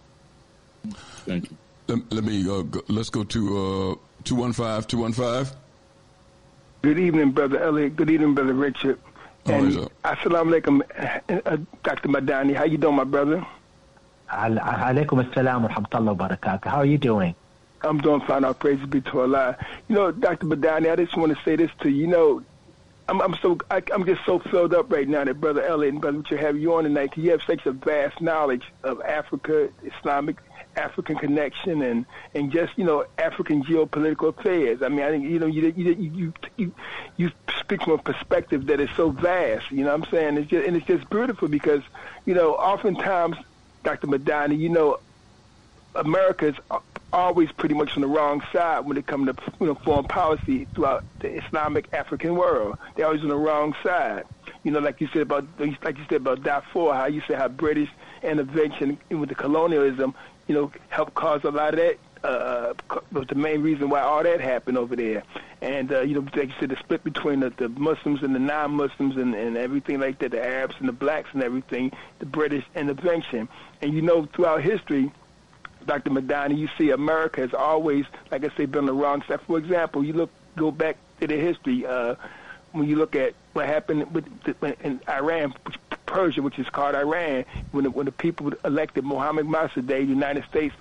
Thank 1.28 1.52
you. 1.52 1.58
Let, 1.88 2.12
let 2.12 2.24
me, 2.24 2.42
uh, 2.50 2.62
go, 2.64 2.82
let's 2.88 3.10
go 3.12 3.24
to 3.24 3.40
uh, 3.92 4.24
215, 4.24 4.88
215. 4.88 5.58
Good 6.82 6.98
evening, 6.98 7.32
Brother 7.32 7.62
Elliott. 7.62 7.96
Good 7.96 8.10
evening, 8.10 8.34
Brother 8.34 8.54
Richard. 8.54 9.00
And 9.46 9.90
assalamu 10.04 10.60
alaikum, 10.60 10.82
uh, 11.30 11.58
Dr. 11.84 12.10
Medani. 12.10 12.56
How 12.56 12.64
you 12.66 12.78
doing, 12.80 12.96
my 12.96 13.04
brother? 13.04 13.46
Alaikum 14.30 15.24
assalam 15.24 15.64
wa 15.64 15.70
rahmatullahi 15.70 16.18
wa 16.18 16.28
barakatuh. 16.28 16.66
How 16.66 16.78
are 16.78 16.86
you 16.86 16.98
doing? 16.98 17.36
I'm 17.84 18.00
doing 18.00 18.22
fine. 18.22 18.44
Our 18.44 18.54
praise 18.54 18.84
be 18.88 19.02
to 19.02 19.22
Allah. 19.22 19.58
You 19.88 19.96
know, 19.96 20.12
Dr. 20.12 20.46
Medani, 20.46 20.92
I 20.92 20.96
just 20.96 21.18
want 21.18 21.36
to 21.36 21.44
say 21.44 21.56
this 21.56 21.72
to 21.82 21.90
you. 21.90 22.02
You 22.02 22.08
know, 22.08 22.44
I'm, 23.12 23.22
I'm 23.22 23.36
so 23.42 23.58
I, 23.70 23.84
I'm 23.94 24.06
just 24.06 24.24
so 24.26 24.40
filled 24.40 24.74
up 24.74 24.90
right 24.90 25.08
now 25.08 25.26
that 25.26 25.42
Brother 25.42 25.62
Elliott 25.62 25.96
and 25.96 26.02
Brother 26.02 26.20
Richard 26.20 26.40
have 26.40 26.58
you 26.58 26.74
on 26.76 26.86
tonight. 26.86 27.12
Cause 27.12 27.24
you 27.24 27.32
have 27.32 27.42
such 27.44 27.66
a 27.66 27.74
vast 27.74 28.22
knowledge 28.22 28.64
of 28.84 29.02
Africa, 29.02 29.70
Islamic 29.84 30.38
African 30.78 31.18
connection, 31.18 31.82
and 31.82 32.06
and 32.34 32.54
just 32.54 32.78
you 32.78 32.86
know 32.86 33.06
African 33.18 33.64
geopolitical 33.64 34.30
affairs. 34.30 34.82
I 34.82 34.88
mean, 34.88 35.02
I 35.02 35.10
think 35.10 35.26
you 35.26 35.40
know 35.40 35.46
you 35.46 35.74
you 35.76 35.94
you 35.94 36.34
you, 36.56 36.74
you 37.18 37.32
speak 37.60 37.84
from 37.84 37.94
a 37.94 37.98
perspective 37.98 38.68
that 38.68 38.80
is 38.80 38.90
so 38.96 39.10
vast. 39.10 39.70
You 39.72 39.84
know 39.84 39.92
what 39.92 40.06
I'm 40.06 40.12
saying? 40.12 40.38
It's 40.38 40.50
just 40.50 40.66
and 40.66 40.78
it's 40.78 40.88
just 40.88 41.10
beautiful 41.10 41.50
because 41.50 41.84
you 42.26 42.34
know 42.34 42.54
oftentimes, 42.54 43.36
Dr. 43.84 44.08
Medani, 44.08 44.58
you 44.58 44.70
know, 44.70 45.02
America 45.96 46.48
is 46.48 46.56
always 47.14 47.52
pretty 47.52 47.76
much 47.76 47.96
on 47.96 48.02
the 48.02 48.08
wrong 48.08 48.42
side 48.54 48.86
when 48.86 48.98
it 48.98 49.06
comes 49.06 49.28
to 49.28 49.36
you 49.60 49.68
know 49.68 49.76
foreign 49.76 50.06
policy 50.06 50.68
throughout 50.74 51.04
the 51.20 51.30
Islamic 51.44 51.92
African 51.94 52.36
world. 52.36 52.78
They're 52.96 53.06
always 53.06 53.22
on 53.22 53.30
the 53.30 53.38
wrong 53.38 53.76
side. 53.84 54.24
You 54.64 54.72
know, 54.72 54.80
like 54.80 55.02
you 55.02 55.08
said 55.12 55.24
about 55.24 55.48
like 55.60 55.98
you 55.98 56.06
said 56.10 56.18
about 56.18 56.44
Darfur, 56.44 56.94
how 56.94 57.06
you 57.06 57.22
said 57.28 57.38
how 57.38 57.48
British 57.48 57.90
intervention 58.24 58.98
with 59.10 59.30
the 59.30 59.36
colonialism, 59.36 60.14
you 60.48 60.56
know, 60.56 60.72
helped 60.90 61.14
cause 61.14 61.44
a 61.44 61.52
lot 61.52 61.74
of 61.74 61.80
that. 61.80 61.98
Uh, 62.24 62.76
was 63.12 63.26
the 63.30 63.36
main 63.36 63.64
reason 63.64 63.90
why 63.90 64.00
all 64.00 64.22
that 64.22 64.40
happened 64.40 64.78
over 64.78 64.96
there, 64.96 65.24
and 65.60 65.92
uh, 65.92 66.02
you 66.02 66.14
know, 66.14 66.22
like 66.36 66.50
you 66.50 66.54
said, 66.60 66.70
the 66.70 66.76
split 66.76 67.04
between 67.04 67.40
the, 67.40 67.50
the 67.50 67.68
Muslims 67.68 68.22
and 68.22 68.36
the 68.36 68.40
non-Muslims 68.40 69.18
and, 69.18 69.34
and 69.34 69.58
everything 69.58 70.00
like 70.00 70.20
that, 70.20 70.30
the 70.30 70.40
Arabs 70.40 70.76
and 70.78 70.88
the 70.88 70.94
blacks 70.94 71.30
and 71.34 71.42
everything, 71.42 71.92
the 72.20 72.28
British 72.28 72.64
intervention, 72.76 73.50
and 73.82 73.92
you 73.96 74.04
know, 74.04 74.28
throughout 74.36 74.62
history, 74.62 75.12
Dr. 75.86 76.12
Medani, 76.12 76.58
you 76.58 76.70
see 76.78 76.92
America 76.92 77.42
has 77.42 77.54
always, 77.54 78.06
like 78.32 78.44
I 78.44 78.56
say, 78.56 78.66
been 78.66 78.86
the 78.86 78.94
wrong 78.94 79.24
side. 79.28 79.42
For 79.42 79.58
example, 79.58 80.04
you 80.04 80.14
look 80.14 80.30
go 80.56 80.72
back 80.72 80.98
to 81.20 81.28
the 81.28 81.38
history. 81.38 81.86
Uh, 81.86 82.16
when 82.72 82.88
you 82.88 82.96
look 82.96 83.16
at 83.16 83.34
what 83.54 83.68
happened 83.68 84.14
with 84.14 84.26
the, 84.44 84.78
in 84.86 85.02
Iran, 85.10 85.54
Persia, 86.06 86.42
which 86.42 86.58
is 86.58 86.70
called 86.70 86.96
Iran, 86.96 87.46
when 87.72 87.84
the, 87.84 87.92
when 87.92 88.06
the 88.06 88.12
people 88.12 88.54
elected 88.64 89.04
Mohammed 89.04 89.46
Mossadegh, 89.46 89.88
the 89.88 90.04
United 90.04 90.46
States 90.46 90.74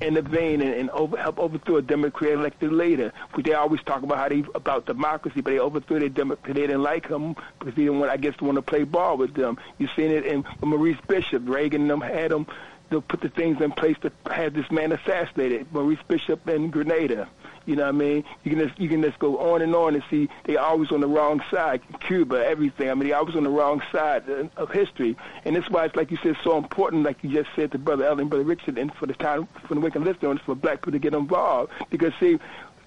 intervene 0.00 0.60
and, 0.60 0.74
and 0.74 0.90
over, 0.90 1.16
help 1.16 1.38
overthrow 1.38 1.76
a 1.76 1.82
democratic 1.82 2.38
elected 2.38 2.72
leader. 2.72 3.12
They 3.38 3.54
always 3.54 3.82
talk 3.82 4.02
about 4.02 4.18
how 4.18 4.28
they 4.28 4.44
about 4.54 4.86
democracy, 4.86 5.40
but 5.40 5.50
they 5.50 5.58
overthrew 5.58 6.00
their 6.00 6.08
democracy. 6.08 6.52
They 6.52 6.66
didn't 6.66 6.82
like 6.82 7.08
him 7.08 7.34
because 7.58 7.74
they 7.74 7.84
didn't 7.84 8.00
want, 8.00 8.10
I 8.10 8.16
guess, 8.16 8.38
want 8.40 8.56
to 8.56 8.62
play 8.62 8.84
ball 8.84 9.16
with 9.16 9.34
them. 9.34 9.58
You've 9.78 9.90
seen 9.96 10.10
it 10.10 10.26
in 10.26 10.44
Maurice 10.60 10.98
Bishop. 11.06 11.48
Reagan 11.48 11.82
and 11.82 11.90
them 11.90 12.00
had 12.00 12.32
him 12.32 12.46
to 12.90 13.00
put 13.00 13.20
the 13.20 13.28
things 13.28 13.60
in 13.60 13.72
place 13.72 13.96
to 14.02 14.12
have 14.30 14.54
this 14.54 14.70
man 14.70 14.92
assassinated. 14.92 15.72
Maurice 15.72 15.98
Bishop 16.08 16.48
in 16.48 16.70
Grenada. 16.70 17.28
You 17.66 17.74
know 17.74 17.82
what 17.82 17.88
I 17.88 17.92
mean? 17.92 18.24
You 18.44 18.50
can 18.52 18.60
just 18.60 18.78
you 18.80 18.88
can 18.88 19.02
just 19.02 19.18
go 19.18 19.38
on 19.38 19.60
and 19.60 19.74
on 19.74 19.94
and 19.94 20.04
see 20.08 20.28
they 20.44 20.56
always 20.56 20.92
on 20.92 21.00
the 21.00 21.08
wrong 21.08 21.42
side. 21.50 21.80
Cuba, 22.00 22.46
everything. 22.46 22.88
I 22.88 22.94
mean, 22.94 23.08
they 23.08 23.12
always 23.12 23.34
on 23.34 23.42
the 23.42 23.50
wrong 23.50 23.82
side 23.90 24.22
of 24.56 24.70
history, 24.70 25.16
and 25.44 25.56
that's 25.56 25.68
why 25.68 25.84
it's 25.86 25.96
like 25.96 26.12
you 26.12 26.18
said, 26.22 26.36
so 26.44 26.58
important. 26.58 27.02
Like 27.02 27.24
you 27.24 27.30
just 27.30 27.50
said 27.56 27.72
to 27.72 27.78
Brother 27.78 28.04
Elliott, 28.04 28.30
Brother 28.30 28.44
Richard, 28.44 28.78
and 28.78 28.94
for 28.94 29.06
the 29.06 29.14
time 29.14 29.48
for 29.66 29.74
the 29.74 29.80
Wicked 29.80 30.02
listeners, 30.02 30.38
for 30.46 30.54
black 30.54 30.76
people 30.76 30.92
to 30.92 30.98
get 31.00 31.12
involved 31.12 31.72
because 31.90 32.12
see 32.20 32.38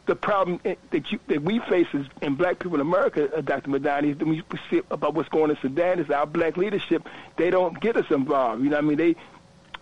the 0.06 0.16
problem 0.16 0.60
that 0.64 1.12
you 1.12 1.20
that 1.28 1.44
we 1.44 1.60
face 1.60 1.88
is 1.94 2.08
in 2.22 2.36
black 2.36 2.58
people 2.60 2.76
in 2.76 2.82
America, 2.82 3.30
uh, 3.36 3.42
Dr. 3.42 3.70
Medani, 3.70 4.12
is 4.12 4.18
we 4.18 4.44
see 4.70 4.82
about 4.90 5.14
what's 5.14 5.30
going 5.30 5.46
on 5.46 5.52
in 5.52 5.58
Sudan 5.62 6.00
is 6.00 6.10
our 6.10 6.26
black 6.26 6.58
leadership. 6.58 7.08
They 7.38 7.52
don't 7.52 7.80
get 7.80 7.96
us 7.96 8.10
involved. 8.10 8.64
You 8.64 8.70
know 8.70 8.78
what 8.78 8.86
I 8.86 8.88
mean? 8.88 8.98
They 8.98 9.16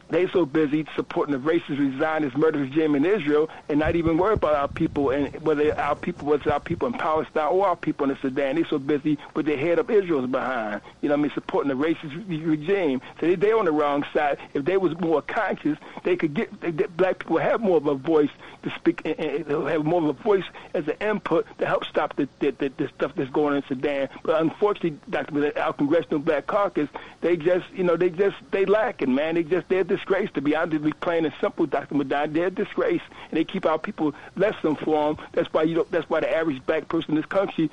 they 0.10 0.28
so 0.30 0.46
busy 0.46 0.86
supporting 0.96 1.34
the 1.34 1.40
racist, 1.40 2.00
Zionist 2.00 2.38
murderous 2.38 2.70
regime 2.70 2.96
in 2.96 3.06
Israel 3.06 3.50
and 3.68 3.80
not 3.80 3.96
even 3.96 4.18
worry 4.18 4.34
about 4.34 4.56
our 4.56 4.68
people 4.68 5.10
and 5.10 5.34
whether 5.42 5.78
our 5.78 5.96
people, 5.96 6.28
whether 6.28 6.52
our 6.52 6.60
people 6.60 6.88
in 6.88 6.94
Palestine 6.94 7.48
or 7.48 7.68
our 7.68 7.76
people 7.76 8.06
in 8.06 8.16
the 8.16 8.22
Sudan. 8.22 8.56
They 8.56 8.64
so 8.64 8.80
busy 8.80 9.18
with 9.36 9.46
the 9.46 9.58
head 9.58 9.80
of 9.80 9.90
Israel's 9.90 10.30
behind. 10.30 10.82
You 11.02 11.10
know 11.10 11.16
what 11.16 11.20
I 11.20 11.24
mean? 11.24 11.32
Supporting 11.34 11.70
the 11.70 11.86
racist 11.86 12.28
regime. 12.28 13.02
So 13.20 13.28
they, 13.28 13.36
they're 13.36 13.58
on 13.58 13.66
the 13.66 13.72
wrong 13.72 14.06
side. 14.14 14.38
If 14.54 14.66
they 14.66 14.78
was 14.78 14.98
more 15.00 15.22
conscious, 15.22 15.78
they 16.04 16.16
could 16.16 16.34
get, 16.34 16.62
they, 16.62 16.72
black 16.72 17.20
people 17.20 17.38
have 17.38 17.60
more 17.60 17.78
of 17.78 17.88
a 17.88 17.96
voice 17.96 18.30
to 18.64 18.70
speak 18.72 19.02
and, 19.04 19.20
and 19.20 19.68
have 19.68 19.84
more 19.84 20.02
of 20.02 20.10
a 20.10 20.24
voice 20.24 20.46
as 20.74 20.88
an 20.88 20.96
input 21.02 21.46
to 21.60 21.66
help 21.66 21.86
stop 21.86 22.16
the, 22.16 22.30
the, 22.40 22.52
the, 22.52 22.72
the 22.78 22.90
stuff 22.96 23.12
that's 23.16 23.30
going 23.32 23.52
on 23.52 23.58
in 23.58 23.64
Sudan. 23.68 24.10
But 24.24 24.42
unfortunately, 24.42 25.00
Dr. 25.10 25.60
Our 25.60 25.74
Congressional 25.74 26.20
Black 26.20 26.48
Caucus, 26.48 26.90
they 27.22 27.36
just, 27.36 27.70
you 27.74 27.84
know, 27.84 27.98
they 27.98 28.10
just, 28.10 28.38
they 28.52 28.66
lacking, 28.66 29.14
man. 29.14 29.36
They 29.36 29.44
just, 29.44 29.68
they're 29.68 29.84
disgrace. 29.98 30.30
To 30.36 30.42
be 30.42 30.56
honest, 30.56 30.84
be 30.84 30.94
plain 30.94 31.26
and 31.26 31.34
simple, 31.42 31.66
Dr. 31.66 31.96
Medani, 31.96 32.34
they're 32.34 32.48
a 32.48 32.52
disgrace, 32.52 33.02
and 33.30 33.38
they 33.38 33.44
keep 33.44 33.66
our 33.66 33.80
people 33.80 34.14
less 34.36 34.56
informed. 34.64 35.20
That's 35.34 35.52
why 35.54 35.64
you. 35.64 35.76
Don't, 35.76 35.92
that's 35.92 36.10
why 36.10 36.22
the 36.22 36.34
average 36.34 36.66
black 36.66 36.88
person 36.88 37.12
in 37.12 37.16
this 37.18 37.26
country 37.26 37.70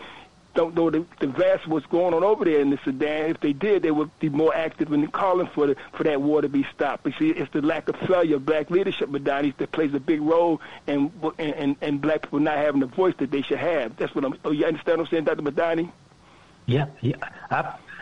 don't 0.54 0.74
know 0.74 0.88
the, 0.88 1.04
the 1.20 1.26
vast 1.26 1.66
what's 1.66 1.86
going 1.86 2.14
on 2.14 2.22
over 2.22 2.44
there 2.44 2.60
in 2.60 2.70
the 2.70 2.78
Sudan. 2.84 3.30
If 3.30 3.40
they 3.40 3.52
did, 3.52 3.82
they 3.82 3.90
would 3.90 4.16
be 4.20 4.28
more 4.28 4.54
active 4.54 4.92
in 4.92 5.06
calling 5.08 5.48
for 5.48 5.66
the, 5.66 5.76
for 5.92 6.04
that 6.04 6.20
war 6.20 6.40
to 6.40 6.48
be 6.48 6.64
stopped. 6.74 7.06
You 7.06 7.12
see, 7.18 7.30
it's 7.30 7.52
the 7.52 7.60
lack 7.60 7.88
of 7.88 7.96
failure 7.96 8.36
of 8.36 8.46
black 8.46 8.70
leadership, 8.70 9.08
Medani, 9.08 9.56
that 9.56 9.72
plays 9.72 9.92
a 9.94 10.00
big 10.00 10.20
role 10.22 10.60
in, 10.86 11.12
in, 11.38 11.76
in 11.80 11.98
black 11.98 12.22
people 12.22 12.40
not 12.40 12.56
having 12.56 12.80
the 12.80 12.86
voice 12.86 13.14
that 13.18 13.30
they 13.30 13.42
should 13.42 13.58
have. 13.58 13.96
That's 13.96 14.14
what 14.14 14.24
I'm. 14.24 14.38
Oh, 14.44 14.52
you 14.52 14.64
understand 14.64 14.98
what 14.98 15.06
I'm 15.06 15.10
saying, 15.10 15.24
Dr. 15.24 15.42
Medani? 15.42 15.90
Yeah, 16.66 16.86
yeah. 17.00 17.16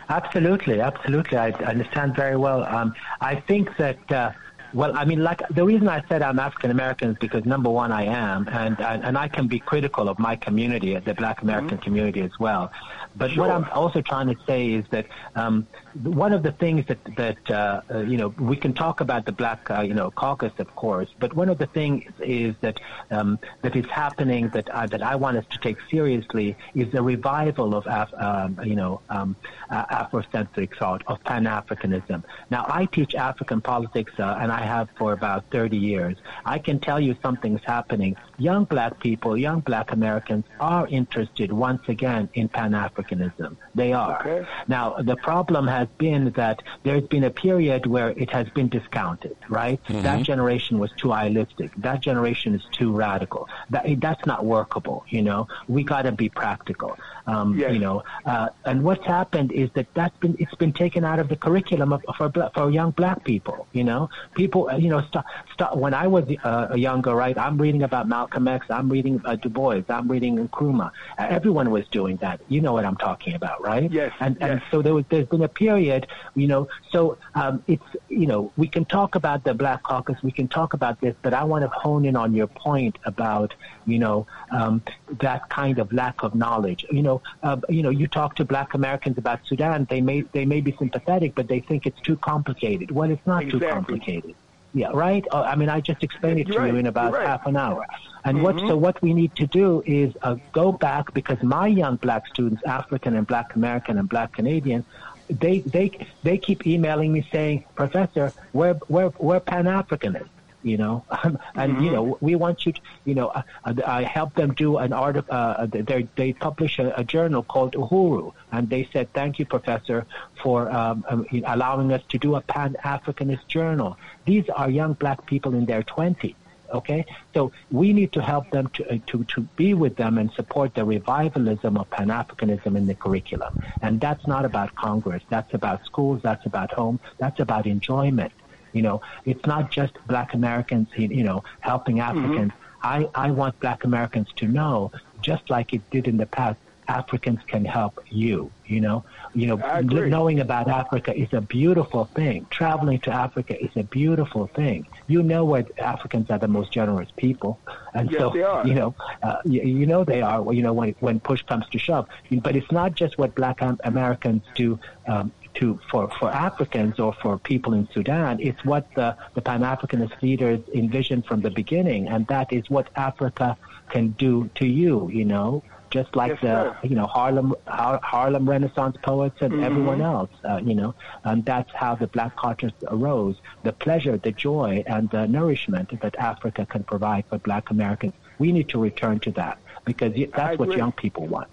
Absolutely, 0.09 0.81
absolutely. 0.81 1.37
I 1.37 1.51
understand 1.51 2.15
very 2.15 2.37
well. 2.37 2.63
Um, 2.63 2.93
I 3.21 3.35
think 3.35 3.75
that. 3.77 4.11
Uh, 4.11 4.31
well, 4.73 4.97
I 4.97 5.05
mean, 5.05 5.23
like 5.23 5.47
the 5.49 5.63
reason 5.63 5.87
I 5.87 6.03
said 6.09 6.23
I'm 6.23 6.39
African 6.39 6.71
American 6.71 7.11
is 7.11 7.17
because 7.19 7.45
number 7.45 7.69
one, 7.69 7.91
I 7.91 8.05
am, 8.05 8.47
and, 8.47 8.79
and 8.79 9.03
and 9.03 9.17
I 9.19 9.27
can 9.27 9.47
be 9.47 9.59
critical 9.59 10.09
of 10.09 10.17
my 10.17 10.35
community, 10.35 10.97
the 10.97 11.13
Black 11.13 11.43
American 11.43 11.77
mm-hmm. 11.77 11.83
community 11.83 12.21
as 12.21 12.31
well. 12.39 12.71
But 13.15 13.31
sure. 13.31 13.45
what 13.45 13.51
I'm 13.51 13.65
also 13.71 14.01
trying 14.01 14.27
to 14.27 14.37
say 14.45 14.71
is 14.71 14.85
that 14.91 15.07
um, 15.35 15.67
one 16.01 16.33
of 16.33 16.43
the 16.43 16.51
things 16.51 16.85
that 16.87 16.99
that 17.15 17.51
uh, 17.51 17.81
uh, 17.91 17.99
you 17.99 18.17
know 18.17 18.29
we 18.39 18.55
can 18.55 18.73
talk 18.73 19.01
about 19.01 19.25
the 19.25 19.31
Black 19.31 19.69
uh, 19.69 19.81
you 19.81 19.93
know 19.93 20.11
caucus, 20.11 20.53
of 20.57 20.75
course, 20.75 21.09
but 21.19 21.33
one 21.35 21.49
of 21.49 21.57
the 21.57 21.67
things 21.67 22.03
is 22.19 22.55
that 22.61 22.79
um, 23.11 23.39
that 23.61 23.75
is 23.75 23.85
happening 23.85 24.49
that 24.49 24.69
uh, 24.69 24.87
that 24.87 25.01
I 25.01 25.15
want 25.15 25.37
us 25.37 25.45
to 25.51 25.57
take 25.59 25.77
seriously 25.89 26.55
is 26.73 26.91
the 26.91 27.01
revival 27.01 27.75
of 27.75 27.85
Af- 27.87 28.13
um, 28.17 28.59
you 28.63 28.75
know 28.75 29.01
um, 29.09 29.35
uh, 29.69 29.85
Afrocentric 29.85 30.77
thought 30.77 31.03
of 31.07 31.23
Pan 31.23 31.45
Africanism. 31.45 32.23
Now, 32.49 32.65
I 32.67 32.85
teach 32.85 33.15
African 33.15 33.61
politics, 33.61 34.13
uh, 34.19 34.37
and 34.39 34.51
I 34.51 34.61
have 34.61 34.89
for 34.97 35.13
about 35.13 35.45
30 35.51 35.77
years. 35.77 36.17
I 36.45 36.59
can 36.59 36.79
tell 36.79 36.99
you 36.99 37.15
something's 37.21 37.63
happening. 37.63 38.15
Young 38.49 38.63
Black 38.73 38.93
people, 39.05 39.31
young 39.47 39.59
Black 39.69 39.87
Americans 39.99 40.45
are 40.59 40.85
interested 40.99 41.49
once 41.67 41.83
again 41.95 42.23
in 42.39 42.45
Pan 42.57 42.71
Africanism. 42.85 42.93
Africanism. 42.93 43.57
They 43.75 43.93
are. 43.93 44.19
Okay. 44.19 44.47
Now, 44.67 44.95
the 45.11 45.15
problem 45.15 45.67
has 45.67 45.87
been 45.97 46.31
that 46.31 46.61
there's 46.83 47.07
been 47.15 47.23
a 47.23 47.29
period 47.29 47.85
where 47.85 48.09
it 48.23 48.29
has 48.31 48.47
been 48.49 48.69
discounted, 48.69 49.35
right? 49.49 49.79
Mm-hmm. 49.85 50.03
That 50.03 50.23
generation 50.23 50.79
was 50.79 50.91
too 50.97 51.11
idealistic. 51.11 51.71
That 51.77 52.01
generation 52.01 52.55
is 52.55 52.63
too 52.71 52.91
radical. 52.91 53.47
That, 53.69 53.85
that's 53.99 54.25
not 54.25 54.45
workable, 54.45 55.05
you 55.09 55.21
know? 55.21 55.47
We 55.67 55.83
got 55.83 56.03
to 56.03 56.11
be 56.11 56.29
practical. 56.29 56.97
Um, 57.25 57.57
yes. 57.57 57.71
You 57.73 57.79
know, 57.79 58.03
uh, 58.25 58.49
and 58.65 58.83
what's 58.83 59.05
happened 59.05 59.49
is 59.53 59.69
that 59.75 59.87
that's 59.93 60.17
been 60.17 60.35
it's 60.39 60.57
been 60.63 60.73
taken 60.73 61.05
out 61.05 61.19
of 61.19 61.27
the 61.29 61.37
curriculum 61.45 61.93
of, 61.93 62.01
for 62.17 62.29
for 62.53 62.69
young 62.69 62.91
black 62.91 63.23
people. 63.23 63.65
You 63.71 63.85
know, 63.89 64.01
people. 64.35 64.61
Uh, 64.69 64.75
you 64.83 64.89
know, 64.89 65.01
st- 65.09 65.23
st- 65.53 65.75
when 65.83 65.93
I 65.93 66.07
was 66.07 66.25
uh, 66.43 66.75
younger, 66.75 67.13
right? 67.15 67.37
I'm 67.37 67.57
reading 67.57 67.83
about 67.83 68.09
Malcolm 68.09 68.32
X. 68.35 68.65
I'm 68.69 68.89
reading 68.89 69.21
uh, 69.23 69.35
Du 69.35 69.49
Bois. 69.49 69.81
I'm 69.87 70.07
reading 70.07 70.47
Nkrumah. 70.47 70.91
Uh, 71.17 71.27
everyone 71.29 71.71
was 71.71 71.87
doing 71.87 72.17
that. 72.17 72.41
You 72.49 72.61
know 72.61 72.73
what 72.73 72.85
I'm 72.85 72.97
talking 72.97 73.33
about, 73.35 73.63
right? 73.63 73.89
Yes. 73.91 74.11
And 74.19 74.37
yes. 74.39 74.49
and 74.49 74.61
so 74.69 74.81
there 74.81 74.93
was 74.93 75.05
there's 75.09 75.27
been 75.27 75.43
a 75.43 75.47
period. 75.47 76.07
You 76.35 76.47
know, 76.47 76.67
so 76.91 77.17
um, 77.35 77.63
it's 77.67 77.83
you 78.09 78.27
know 78.27 78.51
we 78.57 78.67
can 78.67 78.83
talk 78.83 79.15
about 79.15 79.45
the 79.45 79.53
Black 79.53 79.83
Caucus. 79.83 80.21
We 80.23 80.31
can 80.31 80.49
talk 80.49 80.73
about 80.73 80.99
this, 80.99 81.15
but 81.21 81.33
I 81.33 81.45
want 81.45 81.63
to 81.63 81.69
hone 81.69 82.03
in 82.03 82.17
on 82.17 82.33
your 82.33 82.47
point 82.47 82.97
about 83.05 83.53
you 83.85 83.99
know 83.99 84.27
um, 84.51 84.83
that 85.21 85.49
kind 85.49 85.79
of 85.79 85.93
lack 85.93 86.21
of 86.23 86.35
knowledge. 86.35 86.85
You 86.91 87.01
know 87.01 87.13
know, 87.13 87.21
uh, 87.43 87.57
you 87.69 87.83
know, 87.83 87.89
you 87.89 88.07
talk 88.07 88.35
to 88.35 88.45
Black 88.45 88.73
Americans 88.73 89.17
about 89.17 89.39
Sudan, 89.45 89.85
they 89.89 90.01
may 90.01 90.21
they 90.21 90.45
may 90.45 90.61
be 90.61 90.75
sympathetic, 90.77 91.35
but 91.35 91.47
they 91.47 91.59
think 91.59 91.85
it's 91.85 91.99
too 92.01 92.17
complicated. 92.17 92.91
Well, 92.91 93.11
it's 93.11 93.25
not 93.25 93.43
exactly. 93.43 93.59
too 93.59 93.73
complicated. 93.73 94.35
Yeah, 94.73 94.89
right. 94.93 95.25
Uh, 95.31 95.41
I 95.41 95.55
mean, 95.55 95.69
I 95.69 95.81
just 95.81 96.03
explained 96.03 96.39
it 96.39 96.47
to 96.47 96.57
right. 96.57 96.71
you 96.71 96.79
in 96.79 96.87
about 96.87 97.13
right. 97.13 97.27
half 97.27 97.45
an 97.45 97.55
hour. 97.55 97.85
And 98.25 98.37
mm-hmm. 98.37 98.43
what 98.43 98.59
so 98.67 98.75
what 98.77 99.01
we 99.01 99.13
need 99.13 99.35
to 99.35 99.45
do 99.45 99.83
is 99.85 100.13
uh, 100.23 100.37
go 100.51 100.71
back 100.71 101.13
because 101.13 101.41
my 101.43 101.67
young 101.67 101.97
black 101.97 102.27
students, 102.27 102.63
African 102.65 103.15
and 103.15 103.27
Black 103.27 103.55
American 103.55 103.97
and 103.99 104.09
Black 104.09 104.33
Canadian, 104.33 104.83
they 105.29 105.59
they 105.59 105.91
they 106.23 106.37
keep 106.37 106.65
emailing 106.65 107.13
me 107.13 107.27
saying, 107.31 107.65
Professor, 107.75 108.33
we're 108.53 108.79
we're 108.87 109.11
we're 109.19 109.39
Pan 109.39 109.65
Africanists 109.65 110.32
you 110.63 110.77
know, 110.77 111.03
and 111.23 111.37
mm-hmm. 111.73 111.83
you 111.83 111.91
know 111.91 112.17
we 112.21 112.35
want 112.35 112.65
you 112.65 112.73
to, 112.73 112.81
you 113.05 113.15
know, 113.15 113.31
I, 113.35 113.43
I 113.85 114.03
helped 114.03 114.35
them 114.35 114.53
do 114.53 114.77
an 114.77 114.93
article. 114.93 115.33
Uh, 115.33 115.67
they 115.69 116.07
they 116.15 116.33
publish 116.33 116.79
a, 116.79 116.93
a, 116.99 117.03
journal 117.03 117.43
called 117.43 117.73
Uhuru, 117.73 118.33
and 118.51 118.69
they 118.69 118.87
said 118.91 119.11
thank 119.13 119.39
you, 119.39 119.45
Professor, 119.45 120.05
for 120.41 120.71
um, 120.71 121.05
um, 121.09 121.27
allowing 121.45 121.91
us 121.91 122.01
to 122.09 122.17
do 122.17 122.35
a 122.35 122.41
Pan 122.41 122.75
Africanist 122.83 123.47
journal. 123.47 123.97
These 124.25 124.49
are 124.49 124.69
young 124.69 124.93
black 124.93 125.25
people 125.25 125.53
in 125.53 125.65
their 125.65 125.83
twenties. 125.83 126.35
Okay, 126.73 127.05
so 127.35 127.51
we 127.69 127.93
need 127.93 128.13
to 128.13 128.21
help 128.21 128.49
them 128.49 128.67
to, 128.73 128.89
uh, 128.89 128.97
to, 129.05 129.23
to 129.25 129.41
be 129.41 129.75
with 129.75 129.95
them 129.95 130.17
and 130.17 130.31
support 130.31 130.73
the 130.73 130.83
revivalism 130.83 131.77
of 131.77 131.87
Pan 131.91 132.07
Africanism 132.07 132.75
in 132.75 132.87
the 132.87 132.95
curriculum. 132.95 133.53
And 133.83 134.01
that's 134.01 134.25
not 134.25 134.43
about 134.43 134.73
Congress. 134.73 135.21
That's 135.29 135.53
about 135.53 135.85
schools. 135.85 136.21
That's 136.23 136.47
about 136.47 136.71
home. 136.71 136.99
That's 137.19 137.39
about 137.39 137.67
enjoyment. 137.67 138.31
You 138.73 138.81
know, 138.81 139.01
it's 139.25 139.45
not 139.45 139.71
just 139.71 139.93
Black 140.07 140.33
Americans, 140.33 140.89
you 140.95 141.23
know, 141.23 141.43
helping 141.61 141.97
mm-hmm. 141.97 142.17
Africans. 142.17 142.51
Mm-hmm. 142.51 142.59
I, 142.85 143.09
I 143.15 143.31
want 143.31 143.59
Black 143.61 143.85
Americans 143.85 144.27
to 144.37 144.47
know, 144.47 144.91
just 145.21 145.49
like 145.49 145.73
it 145.73 145.89
did 145.89 146.07
in 146.07 146.17
the 146.17 146.25
past, 146.25 146.57
Africans 146.87 147.39
can 147.47 147.65
help 147.65 148.03
you. 148.09 148.51
You 148.65 148.81
know, 148.81 149.05
you 149.33 149.47
know, 149.47 149.55
knowing 149.81 150.39
about 150.39 150.67
Africa 150.67 151.15
is 151.15 151.31
a 151.33 151.41
beautiful 151.41 152.05
thing. 152.05 152.47
Traveling 152.49 152.99
to 153.01 153.11
Africa 153.11 153.61
is 153.61 153.71
a 153.75 153.83
beautiful 153.83 154.47
thing. 154.47 154.87
You 155.07 155.21
know 155.21 155.43
where 155.45 155.65
Africans 155.77 156.29
are 156.29 156.39
the 156.39 156.47
most 156.47 156.71
generous 156.71 157.09
people, 157.15 157.59
and 157.93 158.09
yes, 158.09 158.19
so 158.19 158.63
you 158.63 158.73
know, 158.73 158.95
uh, 159.21 159.37
you, 159.45 159.61
you, 159.61 159.85
know 159.85 160.03
they 160.03 160.21
are. 160.21 160.53
You 160.53 160.63
know, 160.63 160.73
when 160.73 160.95
when 161.01 161.19
push 161.19 161.43
comes 161.43 161.67
to 161.69 161.77
shove. 161.77 162.07
But 162.31 162.55
it's 162.55 162.71
not 162.71 162.95
just 162.95 163.17
what 163.17 163.35
Black 163.35 163.59
Americans 163.83 164.43
do 164.55 164.79
um, 165.07 165.31
to 165.55 165.79
for, 165.89 166.09
for 166.19 166.29
Africans 166.31 166.99
or 166.99 167.13
for 167.21 167.37
people 167.37 167.73
in 167.73 167.87
Sudan. 167.93 168.39
It's 168.39 168.63
what 168.65 168.87
the, 168.95 169.15
the 169.35 169.41
Pan 169.41 169.61
Africanist 169.61 170.21
leaders 170.21 170.59
envisioned 170.73 171.25
from 171.25 171.41
the 171.41 171.51
beginning, 171.51 172.07
and 172.07 172.25
that 172.27 172.51
is 172.51 172.69
what 172.69 172.89
Africa 172.95 173.57
can 173.89 174.09
do 174.11 174.49
to 174.55 174.65
you, 174.65 175.09
you 175.11 175.25
know, 175.25 175.63
just 175.91 176.15
like 176.15 176.31
Yes, 176.31 176.41
the 176.41 176.47
sir. 176.47 176.77
you 176.83 176.95
know 176.95 177.05
Harlem 177.05 177.53
Har- 177.67 177.99
Harlem 178.03 178.49
Renaissance 178.49 178.97
poets 179.03 179.37
and 179.41 179.53
Mhm. 179.53 179.63
everyone 179.63 180.01
else. 180.01 180.31
Uh, 180.43 180.59
you 180.63 180.73
know, 180.73 180.95
and 181.23 181.45
that's 181.45 181.71
how 181.73 181.93
the 181.95 182.07
black 182.07 182.35
culture 182.35 182.71
arose. 182.87 183.35
The 183.63 183.73
pleasure, 183.73 184.17
the 184.17 184.31
joy, 184.31 184.83
and 184.87 185.09
the 185.11 185.27
nourishment 185.27 185.99
that 186.01 186.15
Africa 186.17 186.65
can 186.65 186.83
provide 186.83 187.25
for 187.29 187.37
Black 187.37 187.69
Americans. 187.69 188.13
We 188.39 188.51
need 188.51 188.69
to 188.69 188.79
return 188.79 189.19
to 189.21 189.31
that 189.33 189.59
because 189.85 190.13
that's 190.35 190.57
what 190.57 190.69
agree. 190.69 190.77
young 190.77 190.93
people 190.93 191.27
want. 191.27 191.47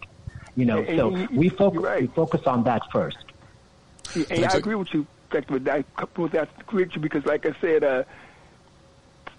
You 0.57 0.65
know, 0.67 0.85
so 0.97 1.09
we 1.33 1.49
focus 1.51 1.83
we 2.01 2.07
focus 2.09 2.43
on 2.47 2.65
that 2.65 2.83
first. 2.93 3.19
And 4.15 4.45
I 4.45 4.57
agree 4.57 4.75
with 4.75 4.93
you, 4.93 5.07
Dr. 5.31 5.55
With 5.55 5.65
that, 5.65 5.85
with 6.17 6.33
that 6.33 6.49
agree 6.61 6.85
with 6.85 6.95
you 6.95 7.01
because, 7.01 7.25
like 7.27 7.47
I 7.47 7.55
said, 7.61 7.85
uh, 7.85 8.05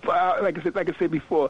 like 0.05 0.57
I 0.57 0.63
said, 0.63 0.75
like 0.75 0.89
I 0.89 0.97
said 0.97 1.11
before, 1.11 1.49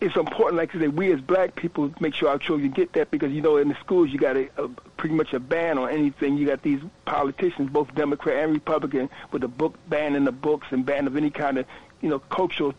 it's 0.00 0.16
important, 0.16 0.56
like 0.56 0.74
I 0.74 0.80
said, 0.80 0.96
we 0.96 1.12
as 1.12 1.20
black 1.20 1.54
people 1.54 1.92
make 2.00 2.14
sure 2.14 2.28
our 2.28 2.38
children 2.38 2.70
get 2.70 2.92
that 2.92 3.10
because 3.10 3.32
you 3.32 3.40
know 3.40 3.56
in 3.56 3.68
the 3.68 3.76
schools 3.76 4.10
you 4.10 4.18
got 4.18 4.36
a, 4.36 4.48
a 4.62 4.68
pretty 4.96 5.14
much 5.14 5.32
a 5.32 5.40
ban 5.40 5.78
on 5.78 5.90
anything. 5.90 6.36
You 6.36 6.46
got 6.46 6.62
these 6.62 6.80
politicians, 7.04 7.70
both 7.70 7.94
Democrat 7.94 8.44
and 8.44 8.52
Republican, 8.52 9.08
with 9.32 9.44
a 9.44 9.48
book 9.48 9.76
ban 9.88 10.14
in 10.14 10.24
the 10.24 10.32
books 10.32 10.66
and 10.70 10.84
ban 10.84 11.06
of 11.06 11.16
any 11.16 11.30
kind 11.30 11.58
of 11.58 11.66
you 12.00 12.08
know 12.08 12.18
cultural 12.18 12.74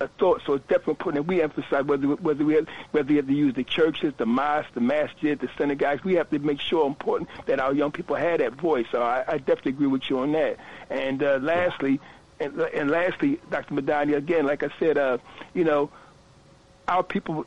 uh, 0.00 0.08
thought. 0.18 0.42
So 0.46 0.54
it's 0.54 0.66
definitely 0.66 0.92
important 0.92 1.26
that 1.26 1.32
we 1.32 1.42
emphasize 1.42 1.84
whether 1.84 2.06
whether 2.08 2.44
we 2.44 2.54
have, 2.54 2.68
whether 2.90 3.08
we 3.08 3.16
have 3.16 3.26
to 3.26 3.34
use 3.34 3.54
the 3.54 3.64
churches, 3.64 4.12
the 4.16 4.26
mosques, 4.26 4.70
the 4.74 4.80
masjid, 4.80 5.38
the 5.38 5.48
synagogues. 5.56 6.04
We 6.04 6.14
have 6.14 6.30
to 6.30 6.38
make 6.38 6.60
sure 6.60 6.86
important 6.86 7.30
that 7.46 7.60
our 7.60 7.72
young 7.72 7.92
people 7.92 8.16
have 8.16 8.38
that 8.38 8.52
voice. 8.54 8.86
So 8.90 9.02
I, 9.02 9.24
I 9.26 9.38
definitely 9.38 9.72
agree 9.72 9.86
with 9.86 10.08
you 10.10 10.18
on 10.18 10.32
that. 10.32 10.58
And 10.90 11.22
uh, 11.22 11.38
lastly, 11.40 12.00
and, 12.40 12.58
and 12.60 12.90
lastly, 12.90 13.40
Dr. 13.50 13.74
Medani, 13.74 14.16
again, 14.16 14.46
like 14.46 14.62
I 14.62 14.70
said, 14.78 14.98
uh, 14.98 15.18
you 15.54 15.64
know, 15.64 15.90
our 16.86 17.02
people 17.02 17.46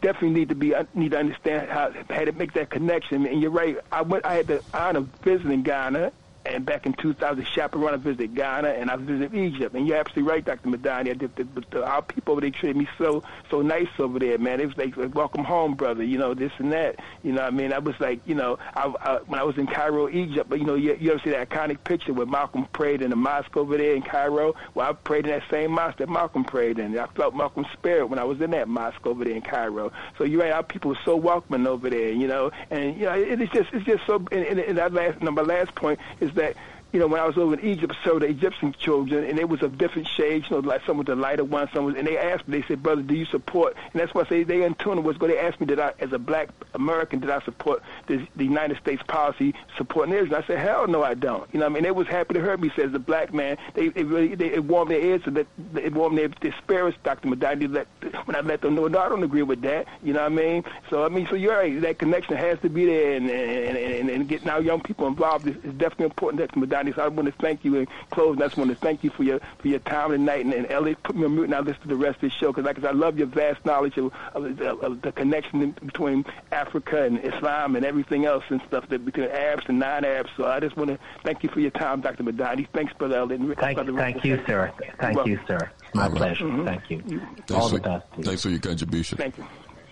definitely 0.00 0.30
need 0.30 0.48
to 0.50 0.54
be 0.54 0.74
need 0.94 1.12
to 1.12 1.18
understand 1.18 1.70
how 1.70 1.92
how 2.10 2.24
to 2.24 2.32
make 2.32 2.52
that 2.54 2.70
connection. 2.70 3.26
And 3.26 3.40
you're 3.40 3.50
right. 3.50 3.78
I 3.90 4.02
went. 4.02 4.24
I 4.24 4.34
had 4.34 4.46
the 4.46 4.62
honor 4.74 5.00
of 5.00 5.06
visiting 5.22 5.62
Ghana. 5.62 6.12
And 6.44 6.66
back 6.66 6.86
in 6.86 6.92
2000, 6.94 7.46
chaperone, 7.46 7.94
I 7.94 7.96
visited 7.96 8.34
Ghana 8.34 8.70
and 8.70 8.90
I 8.90 8.96
visited 8.96 9.34
Egypt. 9.34 9.74
And 9.74 9.86
you're 9.86 9.96
absolutely 9.96 10.30
right, 10.30 10.44
Dr. 10.44 10.68
Medani. 10.68 11.10
I 11.10 11.14
did 11.14 11.36
the, 11.36 11.46
the, 11.70 11.84
our 11.84 12.02
people 12.02 12.32
over 12.32 12.40
there 12.40 12.50
treated 12.50 12.76
me 12.76 12.88
so 12.98 13.22
so 13.50 13.62
nice 13.62 13.88
over 13.98 14.18
there, 14.18 14.38
man. 14.38 14.60
It 14.60 14.66
was 14.66 14.76
like, 14.76 14.96
like 14.96 15.14
welcome 15.14 15.44
home, 15.44 15.74
brother. 15.74 16.02
You 16.02 16.18
know 16.18 16.34
this 16.34 16.52
and 16.58 16.72
that. 16.72 16.96
You 17.22 17.32
know, 17.32 17.42
what 17.42 17.52
I 17.52 17.56
mean, 17.56 17.72
I 17.72 17.78
was 17.78 17.94
like, 18.00 18.20
you 18.26 18.34
know, 18.34 18.58
I, 18.74 18.92
I, 19.00 19.16
when 19.26 19.38
I 19.38 19.44
was 19.44 19.56
in 19.56 19.66
Cairo, 19.66 20.08
Egypt. 20.08 20.50
But 20.50 20.58
you 20.58 20.66
know, 20.66 20.74
you, 20.74 20.96
you 21.00 21.12
ever 21.12 21.20
see 21.22 21.30
that 21.30 21.48
iconic 21.48 21.84
picture 21.84 22.12
where 22.12 22.26
Malcolm 22.26 22.66
prayed 22.72 23.02
in 23.02 23.10
the 23.10 23.16
mosque 23.16 23.56
over 23.56 23.76
there 23.76 23.94
in 23.94 24.02
Cairo? 24.02 24.54
Well, 24.74 24.90
I 24.90 24.92
prayed 24.92 25.26
in 25.26 25.30
that 25.30 25.44
same 25.50 25.72
mosque 25.72 25.98
that 25.98 26.08
Malcolm 26.08 26.44
prayed 26.44 26.78
in. 26.78 26.98
I 26.98 27.06
felt 27.08 27.34
Malcolm's 27.34 27.68
spirit 27.72 28.06
when 28.06 28.18
I 28.18 28.24
was 28.24 28.40
in 28.40 28.50
that 28.50 28.68
mosque 28.68 29.06
over 29.06 29.24
there 29.24 29.34
in 29.34 29.42
Cairo. 29.42 29.92
So 30.18 30.24
you're 30.24 30.40
right, 30.40 30.52
our 30.52 30.62
people 30.62 30.92
are 30.92 31.02
so 31.04 31.16
welcoming 31.16 31.66
over 31.66 31.88
there. 31.88 32.10
You 32.10 32.26
know, 32.26 32.50
and 32.70 32.96
you 32.96 33.06
know, 33.06 33.12
it, 33.12 33.40
it's 33.40 33.52
just 33.52 33.72
it's 33.72 33.84
just 33.86 34.04
so. 34.06 34.16
And, 34.32 34.44
and, 34.44 34.58
and 34.58 34.78
that 34.78 34.92
last, 34.92 35.18
and 35.20 35.34
my 35.34 35.42
last 35.42 35.74
point 35.74 36.00
is 36.20 36.31
that 36.34 36.56
you 36.92 37.00
know, 37.00 37.06
when 37.06 37.20
I 37.20 37.26
was 37.26 37.38
over 37.38 37.54
in 37.54 37.64
Egypt, 37.64 37.94
so 38.04 38.18
the 38.18 38.26
Egyptian 38.26 38.74
children, 38.78 39.24
and 39.24 39.38
it 39.38 39.48
was 39.48 39.62
of 39.62 39.78
different 39.78 40.06
shades, 40.08 40.48
you 40.50 40.56
know, 40.56 40.68
like 40.68 40.84
some 40.86 40.98
with 40.98 41.06
the 41.06 41.16
lighter 41.16 41.44
ones, 41.44 41.70
some 41.72 41.86
was, 41.86 41.94
and 41.96 42.06
they 42.06 42.18
asked 42.18 42.46
me, 42.46 42.60
they 42.60 42.66
said, 42.66 42.82
brother, 42.82 43.00
do 43.00 43.14
you 43.14 43.24
support, 43.24 43.74
and 43.92 44.00
that's 44.00 44.12
why 44.14 44.22
I 44.22 44.28
say 44.28 44.42
they 44.42 44.62
in 44.62 44.74
tune 44.74 45.02
was 45.02 45.16
going, 45.16 45.32
they 45.32 45.38
asked 45.38 45.58
me, 45.58 45.66
did 45.66 45.80
I, 45.80 45.94
as 45.98 46.12
a 46.12 46.18
black 46.18 46.50
American, 46.74 47.20
did 47.20 47.30
I 47.30 47.40
support 47.40 47.82
the, 48.08 48.26
the 48.36 48.44
United 48.44 48.76
States 48.76 49.02
policy 49.08 49.54
supporting 49.78 50.14
Israel? 50.14 50.42
I 50.44 50.46
said, 50.46 50.58
hell 50.58 50.86
no, 50.86 51.02
I 51.02 51.14
don't. 51.14 51.48
You 51.52 51.60
know, 51.60 51.66
I 51.66 51.68
mean, 51.70 51.82
they 51.82 51.90
was 51.90 52.08
happy 52.08 52.34
to 52.34 52.40
hear 52.40 52.56
me, 52.58 52.70
says 52.76 52.92
the 52.92 52.98
black 52.98 53.32
man, 53.32 53.56
they, 53.74 53.88
they 53.88 54.04
really, 54.04 54.34
they, 54.34 54.52
it 54.52 54.64
warmed 54.64 54.90
their 54.90 55.00
ears, 55.00 55.22
and 55.24 55.36
that, 55.36 55.46
it 55.76 55.94
warmed 55.94 56.18
their, 56.18 56.28
their 56.28 56.54
spirits, 56.62 56.98
Dr. 57.04 57.28
Medani, 57.28 57.72
let, 57.72 57.86
when 58.26 58.36
I 58.36 58.40
let 58.40 58.60
them 58.60 58.74
know, 58.74 58.86
no, 58.88 58.98
I 58.98 59.08
don't 59.08 59.24
agree 59.24 59.42
with 59.42 59.62
that, 59.62 59.86
you 60.02 60.12
know 60.12 60.20
what 60.20 60.32
I 60.32 60.34
mean? 60.34 60.64
So, 60.90 61.04
I 61.04 61.08
mean, 61.08 61.26
so 61.30 61.36
you're 61.36 61.56
right, 61.56 61.80
that 61.80 61.98
connection 61.98 62.36
has 62.36 62.58
to 62.60 62.68
be 62.68 62.84
there, 62.84 63.16
and, 63.16 63.30
and, 63.30 63.78
and, 63.78 64.10
and 64.10 64.28
getting 64.28 64.50
our 64.50 64.60
young 64.60 64.82
people 64.82 65.06
involved 65.06 65.46
is, 65.46 65.56
is 65.64 65.72
definitely 65.74 66.06
important, 66.06 66.40
Dr. 66.40 66.60
Medani, 66.60 66.81
so 66.90 67.02
I 67.02 67.06
want 67.08 67.26
to 67.26 67.32
thank 67.40 67.64
you 67.64 67.76
in 67.76 67.86
closing. 68.10 68.42
I 68.42 68.46
just 68.46 68.56
want 68.56 68.70
to 68.70 68.76
thank 68.76 69.04
you 69.04 69.10
for 69.10 69.22
your 69.22 69.38
for 69.60 69.68
your 69.68 69.78
time 69.78 70.10
tonight. 70.10 70.44
And, 70.44 70.52
and 70.52 70.68
Elliott, 70.68 71.00
put 71.04 71.14
me 71.14 71.24
on 71.26 71.34
mute 71.36 71.44
and 71.44 71.54
I'll 71.54 71.62
listen 71.62 71.82
to 71.82 71.88
the 71.88 71.94
rest 71.94 72.16
of 72.16 72.22
the 72.22 72.30
show 72.30 72.52
because 72.52 72.66
I 72.66 72.74
said, 72.74 72.86
I 72.86 72.90
love 72.90 73.16
your 73.18 73.28
vast 73.28 73.64
knowledge 73.64 73.96
of, 73.98 74.12
of, 74.34 74.56
the, 74.56 74.74
of 74.78 75.02
the 75.02 75.12
connection 75.12 75.70
between 75.86 76.24
Africa 76.50 77.02
and 77.04 77.24
Islam 77.24 77.76
and 77.76 77.84
everything 77.86 78.24
else 78.24 78.42
and 78.48 78.60
stuff 78.66 78.88
that 78.88 79.04
between 79.04 79.28
Arabs 79.28 79.64
and 79.68 79.78
non-Arabs. 79.78 80.30
So 80.36 80.46
I 80.46 80.58
just 80.58 80.76
want 80.76 80.90
to 80.90 80.98
thank 81.22 81.44
you 81.44 81.50
for 81.50 81.60
your 81.60 81.70
time, 81.70 82.00
Dr. 82.00 82.24
Medani. 82.24 82.66
Thanks, 82.72 82.92
Brother 82.94 83.18
Elliott. 83.18 83.40
and 83.40 83.56
Thank, 83.56 83.76
Brother 83.76 83.92
thank 83.92 84.24
you, 84.24 84.42
sir. 84.46 84.72
Thank 84.98 85.16
You're 85.18 85.28
you, 85.28 85.40
sir. 85.46 85.70
My 85.94 86.08
pleasure. 86.08 86.46
Mhm. 86.46 86.64
Thank 86.64 86.90
you. 86.90 87.00
Thanks 87.00 87.52
All 87.52 87.68
for, 87.68 87.76
the 87.76 87.80
best. 87.82 88.10
to 88.12 88.18
you. 88.18 88.24
thanks 88.24 88.42
for 88.42 88.48
your 88.48 88.58
contribution. 88.60 89.18
Thank 89.18 89.36
you. 89.36 89.44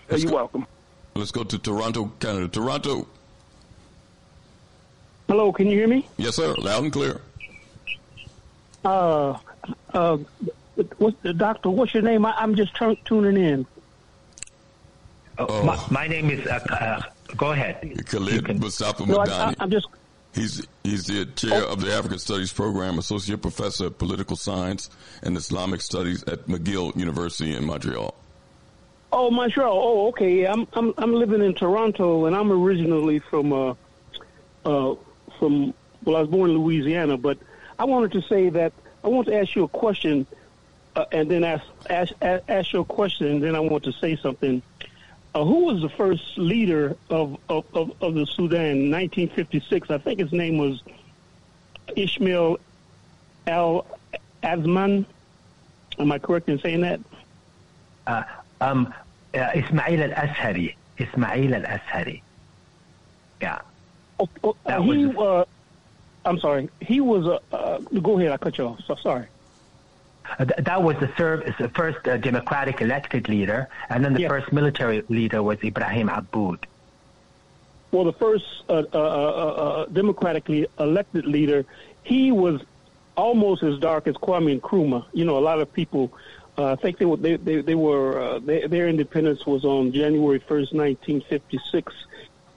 Let's 0.09 0.23
You're 0.23 0.31
go- 0.31 0.35
welcome. 0.37 0.67
Let's 1.13 1.31
go 1.31 1.43
to 1.43 1.59
Toronto, 1.59 2.11
Canada. 2.19 2.47
Toronto. 2.47 3.07
Hello, 5.31 5.53
can 5.53 5.67
you 5.67 5.77
hear 5.77 5.87
me? 5.87 6.05
Yes, 6.17 6.35
sir. 6.35 6.53
Loud 6.55 6.83
and 6.83 6.91
clear. 6.91 7.21
Uh, 8.83 9.37
uh, 9.93 10.17
what, 10.97 11.37
doctor, 11.37 11.69
what's 11.69 11.93
your 11.93 12.03
name? 12.03 12.25
I, 12.25 12.33
I'm 12.33 12.53
just 12.53 12.75
turn, 12.75 12.97
tuning 13.05 13.41
in. 13.41 13.65
Oh, 15.37 15.63
my, 15.63 15.81
my 15.89 16.07
name 16.09 16.29
is. 16.31 16.45
Uh, 16.45 16.59
uh, 16.69 17.01
go 17.37 17.53
ahead. 17.53 18.05
Khalid 18.07 18.59
Mustafa 18.59 19.05
No, 19.05 19.19
I, 19.19 19.25
I, 19.29 19.55
I'm 19.61 19.71
just. 19.71 19.87
He's 20.35 20.67
he's 20.83 21.05
the 21.05 21.25
chair 21.27 21.63
of 21.63 21.79
the 21.79 21.93
African 21.93 22.19
Studies 22.19 22.51
Program, 22.51 22.99
associate 22.99 23.41
professor 23.41 23.85
of 23.85 23.97
political 23.97 24.35
science 24.35 24.89
and 25.23 25.37
Islamic 25.37 25.79
studies 25.79 26.25
at 26.25 26.47
McGill 26.47 26.93
University 26.97 27.55
in 27.55 27.63
Montreal. 27.63 28.13
Oh, 29.13 29.31
Montreal. 29.31 29.71
Oh, 29.71 30.07
okay. 30.09 30.45
I'm 30.45 30.67
I'm 30.73 30.93
I'm 30.97 31.13
living 31.13 31.41
in 31.41 31.53
Toronto, 31.53 32.25
and 32.25 32.35
I'm 32.35 32.51
originally 32.51 33.19
from 33.19 33.53
uh, 33.53 33.75
uh, 34.65 34.95
from 35.41 35.73
well, 36.05 36.15
I 36.15 36.21
was 36.21 36.29
born 36.29 36.51
in 36.51 36.57
Louisiana, 36.57 37.17
but 37.17 37.39
I 37.79 37.85
wanted 37.85 38.11
to 38.11 38.21
say 38.21 38.49
that 38.49 38.73
I 39.03 39.07
want 39.07 39.27
to 39.27 39.35
ask 39.35 39.55
you 39.55 39.63
a 39.63 39.67
question, 39.67 40.27
uh, 40.95 41.05
and 41.11 41.29
then 41.29 41.43
ask 41.43 41.65
ask 41.89 42.13
ask 42.21 42.73
you 42.73 42.81
a 42.81 42.85
question, 42.85 43.25
and 43.27 43.43
then 43.43 43.55
I 43.55 43.59
want 43.59 43.83
to 43.85 43.91
say 43.91 44.15
something. 44.15 44.61
Uh, 45.33 45.43
who 45.45 45.65
was 45.65 45.81
the 45.81 45.89
first 45.89 46.37
leader 46.37 46.95
of, 47.09 47.37
of, 47.47 47.63
of, 47.73 47.91
of 48.01 48.13
the 48.15 48.25
Sudan 48.25 48.65
in 48.65 48.91
1956? 48.91 49.89
I 49.89 49.97
think 49.97 50.19
his 50.19 50.33
name 50.33 50.57
was 50.57 50.83
Ishmael 51.95 52.59
Al 53.47 53.87
Azman. 54.43 55.05
Am 55.97 56.11
I 56.11 56.19
correct 56.19 56.49
in 56.49 56.59
saying 56.59 56.81
that? 56.81 56.99
Uh, 58.05 58.23
um, 58.59 58.93
uh, 59.33 59.49
Ismail 59.55 60.03
al-Azhari. 60.03 60.75
Ismail 60.99 61.55
al-Azhari. 61.55 62.21
Yeah. 63.41 63.61
Oh, 64.21 64.29
oh, 64.43 64.55
uh, 64.67 64.81
he, 64.81 65.05
was- 65.07 65.17
uh, 65.17 66.29
I'm 66.29 66.39
sorry. 66.39 66.69
He 66.79 67.01
was 67.01 67.25
a. 67.25 67.39
Uh, 67.55 67.79
go 67.79 68.17
ahead. 68.19 68.31
I 68.31 68.37
cut 68.37 68.57
you 68.57 68.65
off. 68.67 68.79
So 68.85 68.95
sorry. 68.95 69.25
Uh, 70.37 70.45
th- 70.45 70.63
that 70.63 70.81
was 70.83 70.95
the, 70.99 71.11
serv- 71.17 71.51
the 71.57 71.69
first 71.69 72.07
uh, 72.07 72.17
democratic 72.17 72.81
elected 72.81 73.27
leader, 73.27 73.67
and 73.89 74.05
then 74.05 74.13
the 74.13 74.27
first 74.27 74.53
military 74.53 75.01
leader 75.09 75.41
was 75.41 75.57
Ibrahim 75.63 76.07
Abboud. 76.09 76.59
Well, 77.91 78.05
the 78.05 78.13
first 78.13 78.45
uh, 78.69 78.83
uh, 78.93 78.97
uh, 78.97 78.99
uh, 78.99 79.85
democratically 79.87 80.67
elected 80.79 81.25
leader, 81.25 81.65
he 82.03 82.31
was 82.31 82.61
almost 83.17 83.63
as 83.63 83.79
dark 83.79 84.07
as 84.07 84.15
Kwame 84.15 84.59
Nkrumah. 84.61 85.05
You 85.11 85.25
know, 85.25 85.37
a 85.37 85.43
lot 85.51 85.59
of 85.59 85.73
people 85.73 86.13
uh, 86.57 86.75
think 86.75 86.99
they 86.99 87.05
were 87.05 87.17
they 87.17 87.35
they, 87.37 87.61
they 87.61 87.75
were 87.75 88.19
uh, 88.21 88.39
they, 88.39 88.67
their 88.67 88.87
independence 88.87 89.45
was 89.45 89.65
on 89.65 89.91
January 89.91 90.39
first, 90.39 90.71
nineteen 90.73 91.19
fifty 91.21 91.59
six, 91.71 91.93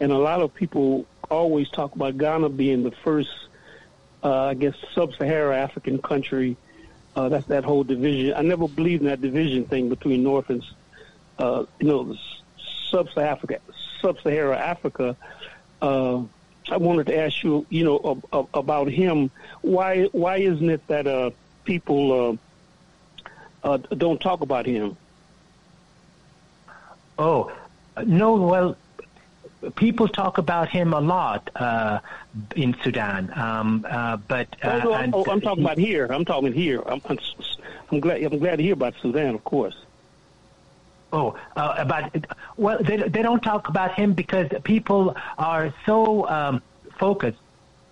and 0.01 0.13
a 0.13 0.19
lot 0.19 0.41
of 0.43 0.55
people 0.55 1.07
always 1.31 1.69
talk 1.71 1.95
about 1.95 2.17
Ghana 2.17 2.49
being 2.51 2.83
the 2.83 2.93
first, 3.03 3.31
uh, 4.23 4.45
I 4.47 4.55
guess, 4.55 4.75
sub-Sahara 4.95 5.57
African 5.57 6.01
country. 6.01 6.57
Uh, 7.17 7.29
that's 7.29 7.47
that 7.47 7.65
whole 7.65 7.85
division. 7.85 8.35
I 8.37 8.43
never 8.43 8.67
believed 8.69 9.03
in 9.03 9.09
that 9.09 9.21
division 9.21 9.67
thing 9.67 9.89
between 9.89 10.23
North 10.23 10.51
and 10.51 10.65
uh, 11.39 11.65
you 11.79 11.87
know 11.87 12.17
sub-Sahara 12.91 13.31
Africa. 13.31 13.61
Sub-Sahara 14.01 14.59
Africa. 14.59 15.17
Uh, 15.81 16.23
I 16.71 16.79
wanted 16.79 17.07
to 17.09 17.19
ask 17.19 17.43
you, 17.45 17.67
you 17.69 17.85
know, 17.85 18.01
ab- 18.05 18.25
ab- 18.33 18.49
about 18.55 18.89
him. 18.89 19.31
Why 19.63 20.05
why 20.13 20.39
isn't 20.39 20.69
it 20.71 20.87
that 20.89 21.07
uh, 21.07 21.31
people 21.65 22.39
uh, 23.63 23.77
don't 23.77 24.21
talk 24.21 24.41
about 24.41 24.67
him? 24.67 24.97
Oh, 27.19 27.53
no, 28.05 28.35
well, 28.35 28.77
people 29.71 30.09
talk 30.09 30.39
about 30.39 30.69
him 30.69 30.93
a 30.93 31.01
lot 31.01 31.51
uh, 31.57 32.01
in 32.57 32.77
Sudan, 32.83 33.33
um, 33.37 33.87
uh, 33.89 34.17
but 34.17 34.49
uh, 34.63 34.81
oh, 34.85 34.89
no, 34.91 34.95
and- 34.95 35.15
oh, 35.15 35.25
I'm 35.29 35.41
talking 35.41 35.65
about 35.65 35.79
here. 35.79 36.07
I'm 36.07 36.25
talking 36.25 36.53
here. 36.53 36.83
I'm, 36.87 37.01
I'm, 37.09 37.19
I'm 37.91 38.01
glad. 38.01 38.23
I'm 38.23 38.39
glad 38.39 38.57
to 38.57 38.63
hear 38.63 38.75
about 38.75 38.95
Sudan, 39.01 39.35
of 39.35 39.45
course. 39.45 39.77
Oh, 41.13 41.37
uh, 41.57 41.75
about 41.79 42.17
well, 42.57 42.79
they 42.83 42.97
they 42.97 43.23
don't 43.23 43.43
talk 43.43 43.69
about 43.69 43.95
him 43.95 44.15
because 44.15 44.49
people 44.65 45.17
are 45.39 45.73
so 45.87 46.29
um, 46.29 46.63
focused 46.99 47.39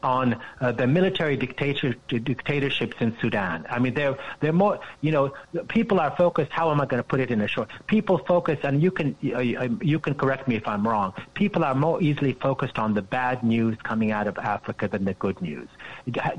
on 0.02 0.40
uh, 0.60 0.72
the 0.72 0.86
military 0.86 1.36
dictator, 1.36 1.94
dictatorships 2.08 2.96
in 3.00 3.16
Sudan. 3.20 3.66
I 3.68 3.78
mean, 3.78 3.94
they're 3.94 4.18
they're 4.40 4.52
more. 4.52 4.80
You 5.00 5.12
know, 5.12 5.34
people 5.68 6.00
are 6.00 6.14
focused. 6.16 6.52
How 6.52 6.70
am 6.70 6.80
I 6.80 6.86
going 6.86 7.02
to 7.02 7.08
put 7.08 7.20
it 7.20 7.30
in 7.30 7.40
a 7.40 7.48
short? 7.48 7.70
People 7.86 8.18
focus, 8.18 8.58
and 8.62 8.82
you 8.82 8.90
can 8.90 9.16
uh, 9.34 9.68
you 9.80 9.98
can 9.98 10.14
correct 10.14 10.48
me 10.48 10.56
if 10.56 10.66
I'm 10.66 10.86
wrong. 10.86 11.14
People 11.34 11.64
are 11.64 11.74
more 11.74 12.02
easily 12.02 12.32
focused 12.32 12.78
on 12.78 12.94
the 12.94 13.02
bad 13.02 13.42
news 13.42 13.76
coming 13.82 14.10
out 14.10 14.26
of 14.26 14.38
Africa 14.38 14.88
than 14.88 15.04
the 15.04 15.14
good 15.14 15.40
news. 15.40 15.68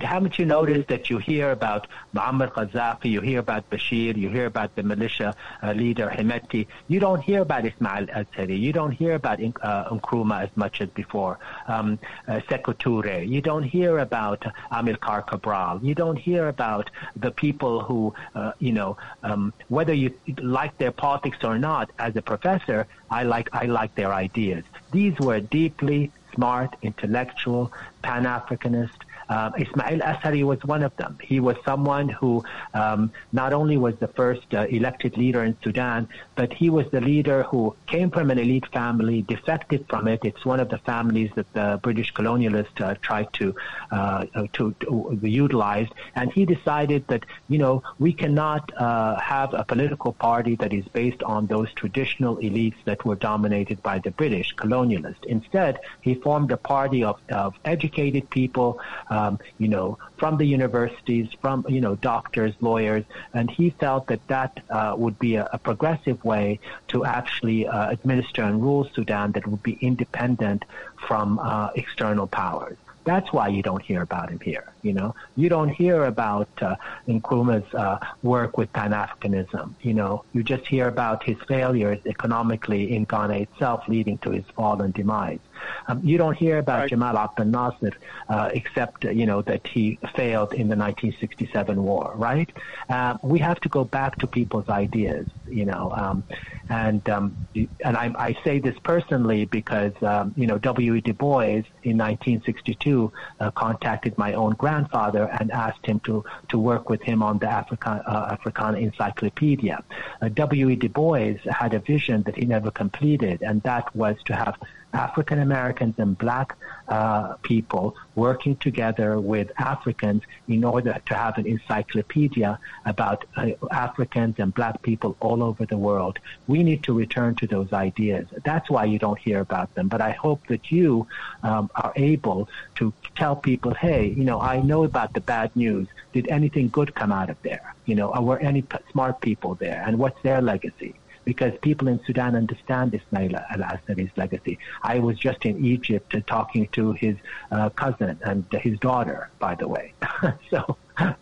Haven't 0.02 0.38
you 0.38 0.46
noticed 0.46 0.90
that 0.90 1.10
you 1.10 1.18
hear 1.18 1.52
about 1.52 1.88
Muammar 2.14 2.52
Gaddafi, 2.52 3.06
you 3.06 3.22
hear 3.22 3.40
about 3.40 3.70
Bashir, 3.70 4.16
you 4.18 4.30
hear 4.30 4.46
about 4.46 4.76
the 4.76 4.84
militia 4.84 5.36
uh, 5.62 5.72
leader 5.72 6.10
Hemeti. 6.10 6.68
You 6.88 7.00
don't 7.00 7.22
hear 7.22 7.42
about 7.42 7.66
Ismail 7.66 8.10
al-Azhari. 8.10 8.60
You 8.60 8.74
don't 8.74 8.92
hear 8.92 9.14
about 9.14 9.40
uh, 9.42 9.90
Nkrumah 9.90 10.44
as 10.44 10.50
much 10.56 10.82
as 10.82 10.90
before. 10.90 11.40
Um, 11.68 12.00
uh. 12.28 12.40
You 12.86 13.42
don't 13.42 13.64
hear 13.64 14.00
about 14.00 14.42
Amilcar 14.72 15.26
Cabral. 15.26 15.80
You 15.82 15.96
don't 15.96 16.18
hear 16.18 16.48
about 16.48 16.90
the 17.16 17.32
people 17.32 17.82
who, 17.82 18.14
uh, 18.36 18.52
you 18.60 18.74
know, 18.74 18.98
um, 19.24 19.54
whether 19.70 19.94
you 19.94 20.14
like 20.38 20.78
their 20.78 20.92
politics 20.92 21.38
or 21.44 21.58
not. 21.58 21.90
As 22.00 22.16
a 22.16 22.22
professor, 22.22 22.88
I 23.10 23.24
like 23.24 23.50
I 23.54 23.66
like 23.66 23.96
their 23.96 24.14
ideas. 24.14 24.64
These 24.92 25.20
were 25.20 25.40
deeply 25.40 26.12
smart, 26.36 26.76
intellectual, 26.82 27.72
Pan-Africanist 28.02 29.00
uh, 29.30 29.52
Ismail 29.58 30.00
Azhari 30.00 30.44
was 30.44 30.64
one 30.66 30.84
of 30.84 30.96
them. 30.98 31.18
He 31.22 31.40
was 31.40 31.56
someone 31.66 32.10
who 32.10 32.44
um, 32.74 33.12
not 33.32 33.54
only 33.54 33.78
was 33.78 33.96
the 33.98 34.08
first 34.08 34.54
uh, 34.54 34.66
elected 34.70 35.18
leader 35.18 35.44
in 35.44 35.58
Sudan, 35.64 36.08
but 36.36 36.54
he 36.54 36.70
was 36.70 36.86
the 36.92 37.02
leader 37.02 37.44
who 37.44 37.76
came 37.88 38.12
from 38.12 38.32
an 38.32 38.40
elite 38.40 38.68
family, 38.68 39.22
defected 39.24 39.86
from 39.90 40.08
it. 40.08 40.20
It's 40.24 40.46
one 40.46 40.60
of 40.60 40.70
the 40.70 40.78
families 40.80 41.32
that 41.36 41.52
the 41.54 41.80
British 41.82 42.14
colonialists 42.14 42.82
uh, 42.82 42.96
tried 43.02 43.32
to, 43.34 43.56
uh, 43.92 44.26
to, 44.54 44.74
to 44.82 45.20
utilize, 45.22 45.88
and 46.16 46.32
he 46.32 46.46
decided 46.46 47.08
that 47.08 47.26
you 47.50 47.58
know 47.58 47.84
we 48.00 48.14
cannot 48.14 48.72
uh, 48.78 49.20
have 49.20 49.54
a 49.54 49.64
political 49.64 50.14
party 50.14 50.56
that 50.56 50.74
is 50.74 50.86
based 50.90 51.24
on 51.24 51.48
those 51.48 51.72
traditional 51.74 52.38
elites 52.38 52.76
that 52.86 53.06
were 53.06 53.16
dominated 53.16 53.82
by 53.84 54.00
the 54.00 54.12
British 54.12 54.56
colonialists. 54.56 55.24
Instead, 55.26 55.80
he 56.02 56.16
formed 56.16 56.52
a 56.52 56.58
party 56.58 57.04
of, 57.04 57.20
of 57.30 57.54
educated 57.66 58.30
people 58.30 58.80
um, 59.24 59.40
you 59.58 59.68
know, 59.68 59.98
from 60.18 60.38
the 60.38 60.46
universities, 60.46 61.28
from, 61.42 61.66
you 61.70 61.82
know, 61.82 61.96
doctors, 61.96 62.54
lawyers, 62.62 63.04
and 63.34 63.50
he 63.50 63.70
felt 63.72 64.08
that 64.08 64.26
that 64.28 64.60
uh, 64.70 64.94
would 64.98 65.18
be 65.20 65.36
a, 65.36 65.48
a, 65.54 65.58
progressive 65.58 66.24
way 66.24 66.60
to 66.88 67.06
actually 67.06 67.68
uh, 67.68 67.90
administer 67.92 68.44
and 68.44 68.62
rule 68.62 68.90
Sudan 68.94 69.32
that 69.34 69.48
would 69.48 69.64
be 69.64 69.78
independent 69.82 70.66
from 71.08 71.40
uh, 71.40 71.70
external 71.76 72.28
powers. 72.28 72.78
That's 73.06 73.34
why 73.34 73.50
you 73.50 73.62
don't 73.62 73.82
hear 73.82 74.02
about 74.02 74.30
him 74.30 74.40
here. 74.40 74.72
You 74.82 74.94
know, 74.94 75.16
you 75.36 75.50
don't 75.50 75.70
hear 75.70 76.06
about 76.06 76.48
uh, 76.62 76.76
Nkrumah's 77.08 77.74
uh, 77.74 77.98
work 78.22 78.58
with 78.58 78.72
Pan 78.72 78.92
Africanism. 78.92 79.74
You 79.82 79.94
know, 79.94 80.24
you 80.34 80.42
just 80.42 80.66
hear 80.66 80.88
about 80.88 81.24
his 81.24 81.38
failures 81.48 82.00
economically 82.06 82.96
in 82.96 83.04
Ghana 83.04 83.36
itself, 83.46 83.84
leading 83.90 84.18
to 84.20 84.32
his 84.32 84.46
fall 84.56 84.82
and 84.82 84.94
demise. 84.94 85.40
Um, 85.88 86.02
you 86.04 86.18
don't 86.18 86.36
hear 86.36 86.60
about 86.60 86.82
right. 86.82 86.90
Jamal 86.90 87.18
Abdel 87.18 87.46
Nasser 87.46 87.94
uh, 88.30 88.50
except, 88.54 89.06
uh, 89.06 89.10
you 89.10 89.26
know, 89.26 89.42
that 89.44 89.68
he 89.68 90.00
failed 90.16 90.54
in 90.54 90.68
the 90.70 90.76
1967 90.76 91.82
war, 91.82 92.14
right? 92.16 92.52
Uh, 92.90 93.18
we 93.22 93.40
have 93.40 93.60
to 93.62 93.70
go 93.70 93.84
back 93.84 94.18
to 94.20 94.28
people's 94.28 94.70
ideas, 94.70 95.28
you 95.48 95.66
know, 95.66 95.92
um, 95.96 96.24
and 96.70 97.08
um, 97.10 97.48
and 97.56 97.98
I, 97.98 98.12
I 98.18 98.38
say 98.44 98.60
this 98.60 98.78
personally 98.84 99.46
because, 99.46 99.94
um, 100.02 100.34
you 100.38 100.48
know, 100.48 100.58
W.E. 100.58 101.02
Du 101.02 101.14
Bois 101.14 101.64
in 101.84 101.98
1962 101.98 103.12
uh, 103.40 103.52
contacted 103.52 104.18
my 104.18 104.34
own 104.34 104.54
grandfather 104.54 105.26
and 105.40 105.52
asked 105.52 105.86
him 105.86 106.00
to, 106.02 106.24
to 106.50 106.58
work 106.58 106.90
with 106.90 107.02
him 107.02 107.22
on 107.22 107.38
the 107.40 107.48
African, 107.48 107.94
uh, 107.94 108.30
Africana 108.32 108.78
Encyclopedia. 108.78 109.84
Uh, 110.22 110.30
W.E. 110.30 110.76
Du 110.78 110.90
Bois 110.90 111.36
had 111.50 111.74
a 111.74 111.80
vision 111.80 112.24
that 112.24 112.36
he 112.38 112.46
never 112.46 112.72
completed, 112.72 113.42
and 113.42 113.62
that 113.64 113.94
was 113.96 114.16
to 114.26 114.36
have 114.36 114.58
African 114.94 115.40
Americans 115.40 115.96
and 115.98 116.18
black 116.18 116.56
uh, 116.88 117.34
people 117.38 117.96
working 118.16 118.56
together 118.58 119.20
with 119.20 119.52
Africans 119.58 120.22
in 120.48 120.64
order 120.64 121.02
to 121.06 121.14
have 121.16 121.38
an 121.38 121.46
encyclopedia 121.46 122.60
about 122.86 123.26
uh, 123.36 123.52
Africans 123.72 124.36
and 124.38 124.54
black 124.54 124.82
people 124.82 125.16
all 125.20 125.44
over 125.44 125.66
the 125.66 125.78
world. 125.78 126.20
We 126.48 126.64
need 126.64 126.84
to 126.84 126.94
return 126.94 127.36
to 127.36 127.48
those 127.48 127.74
ideas. 127.74 128.28
That's 128.44 128.70
why 128.70 128.86
you 128.86 129.00
don't 129.00 129.20
hear 129.20 129.40
about 129.40 129.74
them. 129.76 129.88
But 129.88 130.02
I 130.02 130.12
hope 130.12 130.46
that 130.48 130.72
you 130.72 131.08
um, 131.42 131.70
are 131.76 131.94
able 131.96 132.50
to 132.76 132.94
tell 133.16 133.36
people, 133.36 133.74
hey, 133.74 134.08
you 134.08 134.24
know, 134.24 134.40
I 134.40 134.62
know 134.62 134.84
about 134.84 135.14
the 135.14 135.22
bad 135.22 135.56
news. 135.56 135.88
Did 136.12 136.28
anything 136.28 136.70
good 136.70 136.94
come 136.94 137.12
out 137.12 137.30
of 137.30 137.42
there? 137.42 137.74
You 137.86 137.96
know, 137.96 138.12
were 138.22 138.40
any 138.40 138.62
p- 138.62 138.78
smart 138.92 139.22
people 139.22 139.56
there? 139.56 139.84
And 139.86 139.98
what's 139.98 140.22
their 140.22 140.42
legacy? 140.42 140.96
Because 141.26 141.54
people 141.62 141.88
in 141.88 142.04
Sudan 142.06 142.36
understand 142.36 142.94
Ismail 142.94 143.36
al-Azhari's 143.36 144.12
legacy. 144.18 144.60
I 144.82 145.00
was 145.00 145.18
just 145.18 145.46
in 145.46 145.64
Egypt 145.64 146.16
talking 146.28 146.68
to 146.74 146.92
his 146.94 147.16
uh, 147.52 147.70
cousin 147.70 148.20
and 148.24 148.46
his 148.52 148.78
daughter, 148.80 149.30
by 149.40 149.56
the 149.56 149.68
way. 149.68 149.94
so 150.50 150.78
uh, 150.98 151.14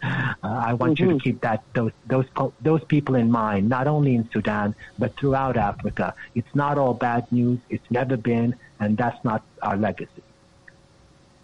I 0.44 0.73
want 0.73 0.94
mm-hmm. 0.94 1.03
you 1.03 1.10
to 1.10 1.15
mm-hmm. 1.15 1.18
keep 1.18 1.41
that 1.41 1.64
those 1.73 1.91
those 2.07 2.26
those 2.61 2.84
people 2.86 3.15
in 3.15 3.32
mind, 3.32 3.69
not 3.69 3.88
only 3.88 4.15
in 4.15 4.30
Sudan 4.32 4.76
but 4.98 5.15
throughout 5.18 5.57
Africa. 5.57 6.14
It's 6.36 6.53
not 6.56 6.78
all 6.78 6.94
bad 6.94 7.32
news. 7.32 7.60
It's 7.69 7.90
never 7.90 8.18
been, 8.18 8.56
and 8.80 8.98
that's 8.98 9.23
not 9.23 9.44
our 9.61 9.78
legacy. 9.78 10.23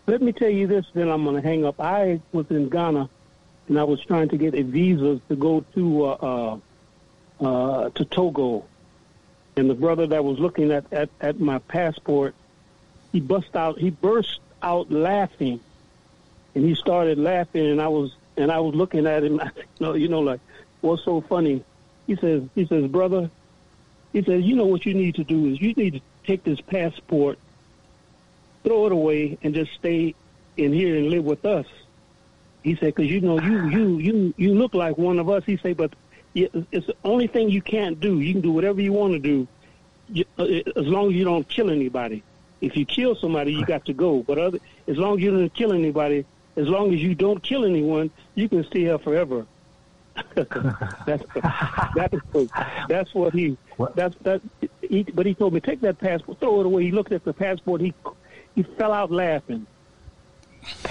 Let 0.08 0.22
me 0.22 0.32
tell 0.32 0.50
you 0.50 0.68
this, 0.68 0.86
then 0.94 1.10
I'm 1.10 1.26
going 1.26 1.36
to 1.36 1.46
hang 1.46 1.66
up. 1.66 1.82
I 1.82 2.22
was 2.32 2.46
in 2.50 2.70
Ghana, 2.70 3.10
and 3.68 3.80
I 3.80 3.84
was 3.84 4.00
trying 4.06 4.30
to 4.30 4.38
get 4.38 4.56
a 4.56 4.62
visa 4.62 5.20
to 5.28 5.36
go 5.36 5.66
to 5.76 6.06
uh, 6.06 6.58
uh 7.40 7.90
to 7.90 8.06
Togo, 8.06 8.66
and 9.56 9.70
the 9.70 9.76
brother 9.76 10.08
that 10.08 10.24
was 10.24 10.40
looking 10.40 10.72
at, 10.72 10.92
at, 10.92 11.10
at 11.20 11.40
my 11.40 11.60
passport, 11.60 12.36
he 13.12 13.20
bust 13.20 13.56
out, 13.56 13.80
he 13.80 13.90
burst 13.90 14.40
out 14.62 14.92
laughing, 14.92 15.60
and 16.56 16.64
he 16.64 16.76
started 16.76 17.18
laughing, 17.18 17.66
and 17.68 17.82
I 17.82 17.88
was 17.88 18.16
and 18.38 18.52
I 18.52 18.60
was 18.60 18.76
looking 18.76 19.08
at 19.08 19.24
him, 19.24 19.42
you 19.56 19.64
know, 19.80 19.94
you 19.96 20.08
know, 20.08 20.20
like 20.20 20.40
what's 20.82 21.04
so 21.04 21.22
funny? 21.22 21.64
He 22.06 22.16
says, 22.16 22.44
he 22.56 22.66
says, 22.66 22.88
brother, 22.88 23.30
he 24.14 24.24
says, 24.24 24.44
you 24.44 24.56
know 24.56 24.66
what 24.66 24.86
you 24.86 24.94
need 24.94 25.16
to 25.16 25.24
do 25.24 25.48
is 25.48 25.62
you 25.62 25.74
need 25.74 25.94
to 25.96 26.02
take 26.26 26.44
this 26.44 26.62
passport, 26.62 27.38
throw 28.64 28.86
it 28.86 28.92
away, 28.92 29.38
and 29.42 29.54
just 29.54 29.74
stay 29.74 30.16
in 30.56 30.74
here 30.74 30.96
and 30.96 31.10
live 31.10 31.24
with 31.24 31.46
us. 31.46 31.66
He 32.64 32.76
said, 32.76 32.96
because 32.96 33.10
you 33.10 33.22
know 33.22 33.40
you 33.40 33.70
you 33.70 33.98
you 33.98 34.34
you 34.38 34.56
look 34.56 34.74
like 34.74 34.98
one 34.98 35.20
of 35.20 35.30
us. 35.30 35.44
He 35.46 35.58
said, 35.58 35.78
but 35.78 35.94
it's 36.36 36.88
the 36.88 36.96
only 37.04 37.28
thing 37.28 37.50
you 37.50 37.62
can't 37.62 38.00
do. 38.00 38.20
You 38.20 38.34
can 38.34 38.42
do 38.42 38.52
whatever 38.52 38.82
you 38.82 38.94
want 38.94 39.14
to 39.14 39.20
do, 39.20 39.48
uh, 40.38 40.44
as 40.76 40.88
long 40.88 41.10
as 41.10 41.16
you 41.16 41.24
don't 41.24 41.48
kill 41.48 41.70
anybody. 41.70 42.24
If 42.62 42.76
you 42.76 42.86
kill 42.86 43.16
somebody, 43.16 43.54
you 43.54 43.66
got 43.66 43.86
to 43.86 43.94
go. 43.94 44.24
But 44.24 44.38
other, 44.38 44.60
as 44.88 44.98
long 44.98 45.18
as 45.18 45.24
you 45.24 45.32
don't 45.32 45.54
kill 45.54 45.74
anybody, 45.74 46.26
as 46.56 46.68
long 46.68 46.94
as 46.94 47.02
you 47.02 47.14
don't 47.16 47.42
kill 47.42 47.66
anyone, 47.66 48.10
you 48.36 48.50
can 48.50 48.64
stay 48.66 48.82
here 48.82 48.98
forever. 48.98 49.46
that's 50.36 51.24
that 51.36 52.10
is 52.12 52.50
that's 52.90 53.14
what 53.14 53.34
he 53.34 53.56
that's 53.94 54.16
that 54.22 54.42
he 54.82 55.04
but 55.04 55.28
he 55.28 55.36
told 55.36 55.54
me 55.54 55.60
take 55.60 55.80
that 55.82 56.00
passport 56.00 56.40
throw 56.40 56.60
it 56.60 56.66
away 56.66 56.84
he 56.84 56.92
looked 56.92 57.12
at 57.12 57.24
the 57.24 57.34
passport 57.34 57.80
he 57.82 57.94
he 58.56 58.64
fell 58.64 58.92
out 58.92 59.12
laughing 59.12 59.68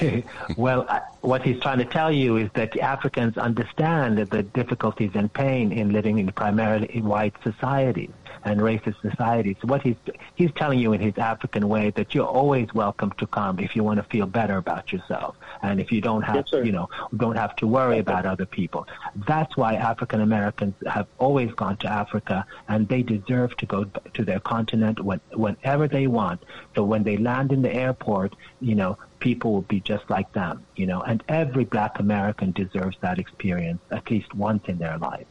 well, 0.57 0.87
what 1.21 1.43
he's 1.43 1.61
trying 1.61 1.79
to 1.79 1.85
tell 1.85 2.11
you 2.13 2.37
is 2.37 2.51
that 2.55 2.79
Africans 2.79 3.37
understand 3.37 4.19
the 4.19 4.43
difficulties 4.43 5.11
and 5.15 5.33
pain 5.33 5.73
in 5.73 5.93
living 5.93 6.19
in 6.19 6.31
primarily 6.33 7.01
white 7.01 7.35
societies 7.43 8.11
and 8.45 8.61
racist 8.61 9.01
societies. 9.03 9.57
What 9.63 9.83
he's 9.83 9.97
he's 10.37 10.53
telling 10.55 10.79
you 10.79 10.93
in 10.93 11.01
his 11.01 11.19
African 11.19 11.69
way 11.69 11.91
that 11.91 12.15
you're 12.15 12.27
always 12.27 12.73
welcome 12.75 13.11
to 13.19 13.27
come 13.27 13.59
if 13.59 13.75
you 13.75 13.83
want 13.83 13.99
to 13.99 14.05
feel 14.05 14.27
better 14.27 14.57
about 14.57 14.93
yourself 14.93 15.37
and 15.63 15.81
if 15.81 15.91
you 15.91 16.01
don't 16.01 16.23
have 16.23 16.47
yes, 16.53 16.65
you 16.65 16.73
know 16.73 16.89
don't 17.17 17.37
have 17.37 17.57
to 17.57 17.67
worry 17.67 17.99
about 17.99 18.25
other 18.25 18.47
people. 18.47 18.87
That's 19.27 19.57
why 19.57 19.75
African 19.75 20.21
Americans 20.21 20.75
have 20.87 21.09
always 21.19 21.51
gone 21.53 21.77
to 21.79 21.89
Africa 21.89 22.47
and 22.69 22.89
they 22.89 23.03
deserve 23.03 23.57
to 23.57 23.67
go 23.67 23.85
to 24.15 24.25
their 24.25 24.41
continent 24.41 25.01
when, 25.01 25.21
whenever 25.33 25.89
they 25.89 26.07
want. 26.07 26.43
So 26.77 26.85
when 26.85 27.03
they 27.03 27.17
land 27.17 27.51
in 27.51 27.63
the 27.63 27.75
airport, 27.75 28.37
you 28.61 28.77
know 28.77 28.97
people 29.21 29.53
will 29.53 29.63
be 29.63 29.81
just 29.81 30.09
like 30.11 30.33
them, 30.33 30.65
you 30.77 30.87
know, 30.87 31.01
and 31.01 31.23
every 31.29 31.65
black 31.65 31.99
American 31.99 32.53
deserves 32.53 32.97
that 33.01 33.19
experience 33.19 33.81
at 33.91 34.11
least 34.11 34.35
once 34.35 34.65
in 34.69 34.79
their 34.79 34.99
life. 34.99 35.27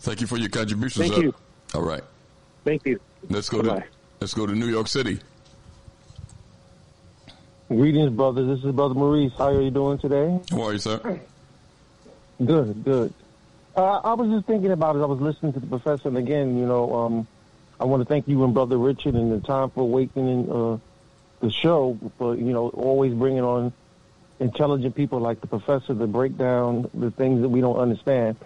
Thank 0.00 0.20
you 0.20 0.26
for 0.26 0.36
your 0.36 0.48
contributions. 0.48 1.08
Thank 1.08 1.22
you. 1.22 1.34
All 1.74 1.82
right. 1.82 2.02
Thank 2.64 2.84
you. 2.86 3.00
Let's 3.30 3.48
go 3.48 3.62
Bye-bye. 3.62 3.80
to 3.80 3.86
let's 4.20 4.34
go 4.34 4.46
to 4.46 4.54
New 4.54 4.66
York 4.66 4.88
City. 4.88 5.18
Greetings, 7.68 8.10
brothers. 8.10 8.46
This 8.46 8.64
is 8.64 8.74
Brother 8.74 8.94
Maurice. 8.94 9.32
How 9.38 9.48
are 9.48 9.60
you 9.60 9.70
doing 9.70 9.98
today? 9.98 10.38
How 10.50 10.62
are 10.62 10.72
you, 10.72 10.78
sir? 10.78 11.20
Good, 12.44 12.84
good. 12.84 13.14
Uh, 13.76 14.00
I 14.04 14.14
was 14.14 14.28
just 14.30 14.46
thinking 14.46 14.70
about 14.70 14.96
it. 14.96 15.00
I 15.00 15.06
was 15.06 15.20
listening 15.20 15.52
to 15.54 15.60
the 15.60 15.66
professor, 15.66 16.08
and 16.08 16.18
again, 16.18 16.58
you 16.58 16.66
know, 16.66 16.94
um, 16.94 17.26
I 17.80 17.84
want 17.84 18.02
to 18.02 18.04
thank 18.04 18.28
you 18.28 18.44
and 18.44 18.54
Brother 18.54 18.76
Richard 18.78 19.14
and 19.14 19.32
the 19.32 19.44
Time 19.44 19.70
for 19.70 19.80
Awakening 19.80 20.50
uh, 20.50 20.78
the 21.44 21.50
show 21.52 21.98
for 22.18 22.34
you 22.34 22.52
know 22.52 22.68
always 22.70 23.12
bringing 23.12 23.42
on 23.44 23.72
intelligent 24.40 24.94
people 24.94 25.20
like 25.20 25.40
the 25.40 25.46
professor 25.46 25.94
to 25.94 26.06
break 26.06 26.36
down 26.36 26.90
the 26.94 27.10
things 27.10 27.42
that 27.42 27.48
we 27.48 27.60
don't 27.60 27.76
understand. 27.76 28.36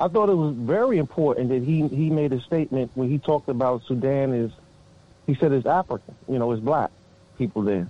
I 0.00 0.08
thought 0.08 0.28
it 0.28 0.34
was 0.34 0.54
very 0.54 0.98
important 0.98 1.50
that 1.50 1.62
he 1.62 1.86
he 1.88 2.10
made 2.10 2.32
a 2.32 2.40
statement 2.40 2.90
when 2.94 3.08
he 3.10 3.18
talked 3.18 3.48
about 3.48 3.82
Sudan 3.84 4.32
is 4.32 4.50
he 5.26 5.34
said 5.34 5.52
it's 5.52 5.66
African, 5.66 6.14
you 6.28 6.38
know, 6.38 6.50
it's 6.52 6.62
black 6.62 6.90
people 7.36 7.62
there. 7.62 7.88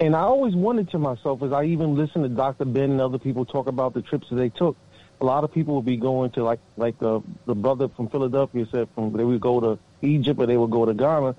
And 0.00 0.14
I 0.14 0.20
always 0.20 0.54
wondered 0.54 0.90
to 0.90 0.98
myself 0.98 1.42
as 1.42 1.52
I 1.52 1.64
even 1.64 1.96
listened 1.96 2.24
to 2.24 2.28
Dr. 2.28 2.64
Ben 2.64 2.90
and 2.90 3.00
other 3.00 3.18
people 3.18 3.44
talk 3.44 3.66
about 3.66 3.94
the 3.94 4.02
trips 4.02 4.28
that 4.28 4.36
they 4.36 4.50
took, 4.50 4.76
a 5.20 5.24
lot 5.24 5.44
of 5.44 5.52
people 5.52 5.76
would 5.76 5.84
be 5.84 5.96
going 5.96 6.30
to 6.32 6.44
like 6.44 6.60
like 6.76 6.98
the 6.98 7.20
the 7.46 7.54
brother 7.54 7.88
from 7.88 8.08
Philadelphia 8.08 8.66
said 8.70 8.88
from 8.94 9.12
they 9.12 9.24
would 9.24 9.40
go 9.40 9.60
to 9.60 9.78
Egypt 10.02 10.38
or 10.40 10.46
they 10.46 10.56
would 10.56 10.70
go 10.70 10.84
to 10.84 10.94
Ghana. 10.94 11.34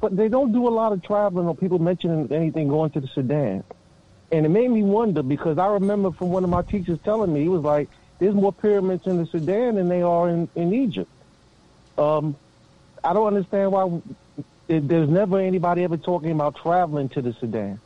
But 0.00 0.16
they 0.16 0.28
don't 0.28 0.52
do 0.52 0.66
a 0.66 0.70
lot 0.70 0.92
of 0.92 1.02
traveling 1.02 1.46
or 1.46 1.54
people 1.54 1.78
mentioning 1.78 2.32
anything 2.32 2.68
going 2.68 2.90
to 2.90 3.00
the 3.00 3.08
Sudan. 3.08 3.64
And 4.32 4.46
it 4.46 4.48
made 4.48 4.70
me 4.70 4.82
wonder 4.82 5.22
because 5.22 5.58
I 5.58 5.66
remember 5.66 6.10
from 6.12 6.30
one 6.30 6.44
of 6.44 6.50
my 6.50 6.62
teachers 6.62 6.98
telling 7.04 7.32
me, 7.32 7.42
he 7.42 7.48
was 7.48 7.62
like, 7.62 7.88
there's 8.18 8.34
more 8.34 8.52
pyramids 8.52 9.06
in 9.06 9.16
the 9.18 9.26
Sudan 9.26 9.74
than 9.74 9.88
they 9.88 10.02
are 10.02 10.28
in, 10.28 10.48
in 10.54 10.72
Egypt. 10.72 11.10
Um, 11.98 12.36
I 13.02 13.12
don't 13.12 13.26
understand 13.26 13.72
why 13.72 14.00
there's 14.68 15.08
never 15.08 15.40
anybody 15.40 15.84
ever 15.84 15.96
talking 15.96 16.30
about 16.30 16.56
traveling 16.56 17.08
to 17.10 17.22
the 17.22 17.32
Sudan. 17.32 17.80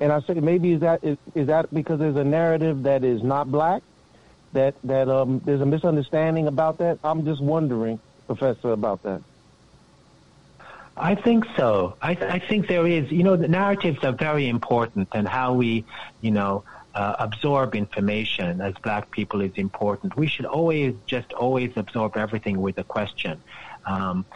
And 0.00 0.12
I 0.12 0.20
said 0.20 0.42
maybe 0.42 0.72
is 0.72 0.80
that 0.80 1.02
is, 1.02 1.18
is 1.34 1.48
that 1.48 1.74
because 1.74 1.98
there's 1.98 2.16
a 2.16 2.24
narrative 2.24 2.84
that 2.84 3.02
is 3.02 3.22
not 3.22 3.50
black, 3.50 3.82
that 4.52 4.74
that 4.84 5.08
um, 5.08 5.40
there's 5.44 5.60
a 5.60 5.66
misunderstanding 5.66 6.46
about 6.46 6.78
that. 6.78 6.98
I'm 7.02 7.24
just 7.24 7.42
wondering, 7.42 7.98
Professor, 8.26 8.70
about 8.70 9.02
that. 9.02 9.22
I 11.00 11.14
think 11.14 11.44
so. 11.56 11.96
I, 12.02 12.14
th- 12.14 12.30
I 12.30 12.38
think 12.38 12.68
there 12.68 12.86
is. 12.86 13.10
You 13.10 13.22
know, 13.22 13.36
the 13.36 13.48
narratives 13.48 14.02
are 14.04 14.12
very 14.12 14.48
important, 14.48 15.08
and 15.12 15.26
how 15.26 15.52
we, 15.54 15.84
you 16.20 16.30
know, 16.30 16.64
uh, 16.94 17.14
absorb 17.18 17.74
information 17.74 18.60
as 18.60 18.74
black 18.82 19.10
people 19.10 19.40
is 19.40 19.52
important. 19.56 20.16
We 20.16 20.26
should 20.26 20.46
always 20.46 20.94
just 21.06 21.32
always 21.32 21.72
absorb 21.76 22.16
everything 22.16 22.60
with 22.60 22.78
a 22.78 22.84
question. 22.84 23.40
Um, 23.86 24.26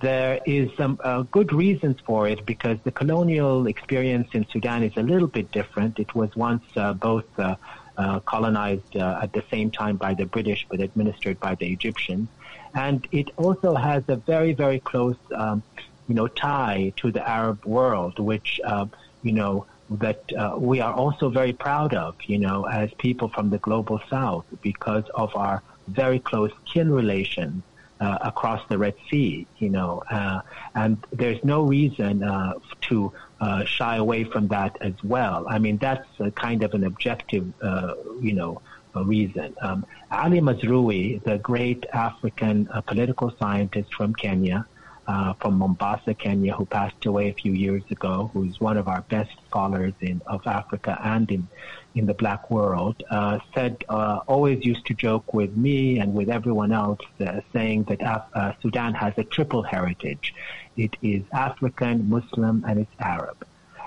there 0.00 0.40
is 0.44 0.70
some 0.76 0.98
uh, 1.04 1.22
good 1.22 1.52
reasons 1.52 2.00
for 2.04 2.26
it 2.26 2.44
because 2.44 2.78
the 2.82 2.90
colonial 2.90 3.68
experience 3.68 4.28
in 4.32 4.44
Sudan 4.50 4.82
is 4.82 4.92
a 4.96 5.02
little 5.02 5.28
bit 5.28 5.52
different. 5.52 6.00
It 6.00 6.14
was 6.14 6.34
once 6.34 6.64
uh, 6.76 6.94
both 6.94 7.26
uh, 7.38 7.56
uh 7.96 8.20
colonized 8.20 8.96
uh, 8.96 9.20
at 9.22 9.32
the 9.32 9.42
same 9.50 9.70
time 9.70 9.96
by 9.96 10.14
the 10.14 10.26
British 10.26 10.66
but 10.70 10.80
administered 10.80 11.38
by 11.40 11.54
the 11.54 11.66
Egyptians. 11.72 12.28
And 12.74 13.06
it 13.12 13.30
also 13.36 13.74
has 13.74 14.02
a 14.08 14.16
very, 14.16 14.52
very 14.52 14.80
close 14.80 15.16
um, 15.34 15.62
you 16.08 16.14
know, 16.14 16.26
tie 16.26 16.92
to 16.96 17.12
the 17.12 17.26
Arab 17.28 17.64
world, 17.64 18.18
which, 18.18 18.60
uh, 18.64 18.86
you 19.22 19.32
know, 19.32 19.66
that 19.90 20.22
uh, 20.32 20.54
we 20.58 20.80
are 20.80 20.92
also 20.92 21.30
very 21.30 21.52
proud 21.52 21.94
of, 21.94 22.14
you 22.26 22.38
know, 22.38 22.64
as 22.64 22.92
people 22.94 23.28
from 23.28 23.50
the 23.50 23.58
global 23.58 24.00
south 24.10 24.44
because 24.62 25.04
of 25.14 25.34
our 25.36 25.62
very 25.86 26.18
close 26.18 26.52
kin 26.66 26.90
relations 26.90 27.62
uh, 28.00 28.18
across 28.20 28.66
the 28.68 28.78
Red 28.78 28.94
Sea, 29.10 29.46
you 29.58 29.70
know, 29.70 30.02
uh, 30.10 30.40
and 30.74 30.98
there's 31.12 31.42
no 31.42 31.62
reason 31.62 32.22
uh, 32.22 32.54
to 32.82 33.12
uh, 33.40 33.64
shy 33.64 33.96
away 33.96 34.24
from 34.24 34.48
that 34.48 34.76
as 34.80 34.94
well. 35.02 35.46
I 35.48 35.58
mean, 35.58 35.78
that's 35.78 36.06
kind 36.34 36.62
of 36.62 36.74
an 36.74 36.84
objective, 36.84 37.52
uh, 37.62 37.94
you 38.20 38.34
know, 38.34 38.60
reason. 38.94 39.54
Um, 39.60 39.86
Ali 40.10 40.40
Mazrui, 40.40 41.22
the 41.22 41.38
great 41.38 41.86
African 41.92 42.68
political 42.86 43.32
scientist 43.38 43.94
from 43.94 44.12
Kenya, 44.12 44.66
uh, 45.08 45.32
from 45.40 45.54
Mombasa, 45.54 46.14
Kenya, 46.14 46.54
who 46.54 46.66
passed 46.66 47.06
away 47.06 47.30
a 47.30 47.34
few 47.34 47.52
years 47.52 47.82
ago, 47.90 48.30
who 48.32 48.44
is 48.44 48.60
one 48.60 48.76
of 48.76 48.86
our 48.88 49.00
best 49.08 49.30
scholars 49.48 49.94
in 50.00 50.20
of 50.26 50.46
Africa 50.46 50.98
and 51.02 51.30
in 51.30 51.48
in 51.94 52.06
the 52.06 52.14
black 52.14 52.50
world, 52.50 53.02
uh, 53.10 53.38
said 53.54 53.82
uh, 53.88 54.20
always 54.28 54.64
used 54.64 54.84
to 54.86 54.94
joke 54.94 55.32
with 55.32 55.56
me 55.56 55.98
and 55.98 56.12
with 56.12 56.28
everyone 56.28 56.72
else, 56.72 57.00
uh, 57.26 57.40
saying 57.52 57.84
that 57.84 58.00
Af- 58.02 58.30
uh, 58.34 58.52
Sudan 58.60 58.94
has 58.94 59.14
a 59.16 59.24
triple 59.24 59.62
heritage. 59.62 60.34
It 60.76 60.94
is 61.02 61.22
African, 61.32 62.08
Muslim, 62.08 62.64
and 62.68 62.78
it's 62.78 62.94
Arab. 63.00 63.38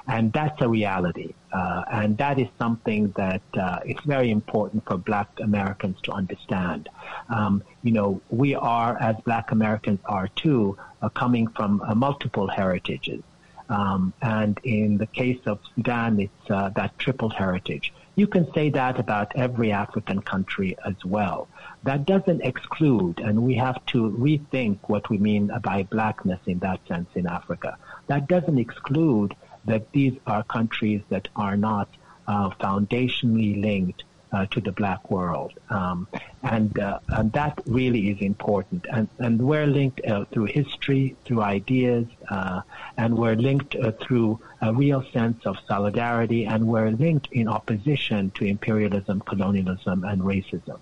And 0.08 0.34
that's 0.34 0.60
a 0.62 0.70
reality. 0.70 1.34
Uh, 1.54 1.84
and 1.92 2.18
that 2.18 2.40
is 2.40 2.48
something 2.58 3.12
that 3.18 3.42
uh, 3.54 3.80
it's 3.86 4.04
very 4.06 4.32
important 4.32 4.86
for 4.86 4.98
black 4.98 5.30
Americans 5.42 5.98
to 6.04 6.12
understand. 6.12 6.90
Um, 7.30 7.64
you 7.84 7.92
know, 7.92 8.22
we 8.30 8.56
are, 8.56 8.98
as 9.00 9.16
black 9.26 9.52
Americans 9.52 10.00
are 10.06 10.28
too, 10.30 10.78
uh, 11.02 11.10
coming 11.10 11.48
from 11.48 11.82
uh, 11.82 11.94
multiple 11.94 12.48
heritages. 12.48 13.22
Um, 13.70 14.14
and 14.22 14.60
in 14.64 14.98
the 14.98 15.08
case 15.08 15.40
of 15.46 15.60
Sudan, 15.76 16.20
it's 16.20 16.50
uh, 16.50 16.70
that 16.76 16.98
triple 17.00 17.30
heritage. 17.30 17.94
You 18.16 18.28
can 18.28 18.52
say 18.54 18.70
that 18.72 19.00
about 19.00 19.32
every 19.36 19.72
African 19.72 20.22
country 20.22 20.76
as 20.86 21.06
well. 21.06 21.48
That 21.84 22.06
doesn't 22.06 22.42
exclude, 22.42 23.20
and 23.20 23.44
we 23.44 23.56
have 23.56 23.84
to 23.88 24.12
rethink 24.12 24.80
what 24.88 25.10
we 25.10 25.18
mean 25.18 25.50
by 25.64 25.84
blackness 25.84 26.40
in 26.46 26.60
that 26.60 26.86
sense 26.88 27.08
in 27.16 27.26
Africa. 27.26 27.78
That 28.08 28.28
doesn't 28.28 28.60
exclude 28.60 29.36
that 29.66 29.92
these 29.92 30.18
are 30.28 30.44
countries 30.44 31.02
that 31.10 31.28
are 31.36 31.58
not 31.58 31.90
uh, 32.28 32.50
foundationally 32.52 33.62
linked 33.62 34.04
uh, 34.32 34.46
to 34.48 34.62
the 34.62 34.72
black 34.72 35.12
world. 35.12 35.54
Um, 35.70 36.08
and, 36.44 36.78
uh, 36.80 37.00
and 37.10 37.32
that 37.34 37.60
really 37.66 38.10
is 38.10 38.22
important. 38.22 38.86
And, 38.92 39.10
and 39.20 39.42
we're 39.42 39.68
linked 39.68 40.02
uh, 40.06 40.26
through 40.26 40.46
history, 40.46 41.16
through 41.26 41.42
ideas, 41.42 42.08
uh, 42.30 42.62
and 42.98 43.18
we're 43.18 43.36
linked 43.36 43.76
uh, 43.76 43.92
through 43.92 44.40
a 44.62 44.74
real 44.74 45.04
sense 45.12 45.46
of 45.46 45.58
solidarity, 45.68 46.46
and 46.46 46.68
we're 46.68 46.92
linked 46.92 47.28
in 47.32 47.48
opposition 47.48 48.32
to 48.32 48.46
imperialism, 48.46 49.22
colonialism, 49.22 50.04
and 50.04 50.22
racism. 50.22 50.80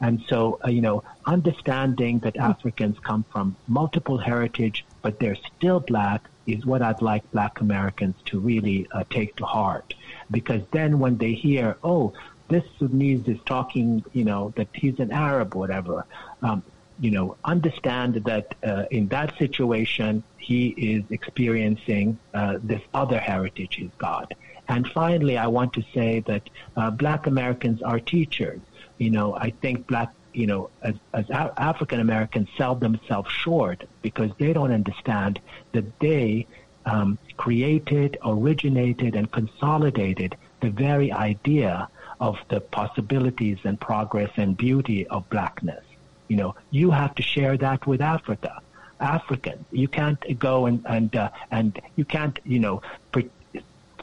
And 0.00 0.22
so, 0.28 0.60
you 0.66 0.80
know, 0.80 1.02
understanding 1.26 2.20
that 2.20 2.36
Africans 2.36 2.98
come 3.00 3.24
from 3.32 3.56
multiple 3.66 4.18
heritage, 4.18 4.84
but 5.02 5.20
they're 5.20 5.36
still 5.56 5.80
black, 5.80 6.28
is 6.54 6.66
what 6.66 6.82
I'd 6.82 7.02
like 7.02 7.30
black 7.32 7.60
Americans 7.60 8.16
to 8.26 8.40
really 8.40 8.86
uh, 8.92 9.04
take 9.10 9.36
to 9.36 9.44
heart. 9.44 9.94
Because 10.30 10.62
then 10.72 10.98
when 10.98 11.16
they 11.18 11.32
hear, 11.32 11.76
oh, 11.82 12.12
this 12.48 12.64
Sudanese 12.78 13.26
is 13.28 13.38
talking, 13.46 14.04
you 14.12 14.24
know, 14.24 14.52
that 14.56 14.68
he's 14.74 14.98
an 14.98 15.12
Arab, 15.12 15.54
whatever, 15.54 16.04
um, 16.42 16.62
you 16.98 17.10
know, 17.10 17.36
understand 17.44 18.14
that 18.14 18.54
uh, 18.62 18.84
in 18.90 19.08
that 19.08 19.36
situation, 19.38 20.22
he 20.38 20.68
is 20.68 21.04
experiencing 21.10 22.18
uh, 22.34 22.58
this 22.62 22.82
other 22.92 23.18
heritage 23.18 23.76
he's 23.76 23.90
got. 23.98 24.32
And 24.68 24.86
finally, 24.88 25.36
I 25.38 25.46
want 25.46 25.72
to 25.74 25.84
say 25.94 26.20
that 26.26 26.48
uh, 26.76 26.90
black 26.90 27.26
Americans 27.26 27.82
are 27.82 27.98
teachers. 27.98 28.60
You 28.98 29.10
know, 29.10 29.34
I 29.34 29.50
think 29.62 29.86
black 29.86 30.12
you 30.32 30.46
know, 30.46 30.70
as, 30.82 30.94
as 31.12 31.28
African 31.30 32.00
Americans 32.00 32.48
sell 32.56 32.74
themselves 32.74 33.30
short 33.30 33.84
because 34.02 34.30
they 34.38 34.52
don't 34.52 34.72
understand 34.72 35.40
that 35.72 35.98
they 36.00 36.46
um, 36.86 37.18
created, 37.36 38.18
originated, 38.24 39.14
and 39.14 39.30
consolidated 39.30 40.36
the 40.60 40.70
very 40.70 41.12
idea 41.12 41.88
of 42.20 42.38
the 42.48 42.60
possibilities 42.60 43.58
and 43.64 43.80
progress 43.80 44.30
and 44.36 44.56
beauty 44.56 45.06
of 45.08 45.28
blackness. 45.30 45.84
You 46.28 46.36
know, 46.36 46.54
you 46.70 46.90
have 46.90 47.14
to 47.16 47.22
share 47.22 47.56
that 47.58 47.86
with 47.86 48.00
Africa. 48.00 48.60
Africans, 49.00 49.64
you 49.72 49.88
can't 49.88 50.38
go 50.38 50.66
and 50.66 50.84
and 50.86 51.16
uh, 51.16 51.30
and 51.50 51.80
you 51.96 52.04
can't, 52.04 52.38
you 52.44 52.58
know, 52.58 52.82
pre- 53.10 53.30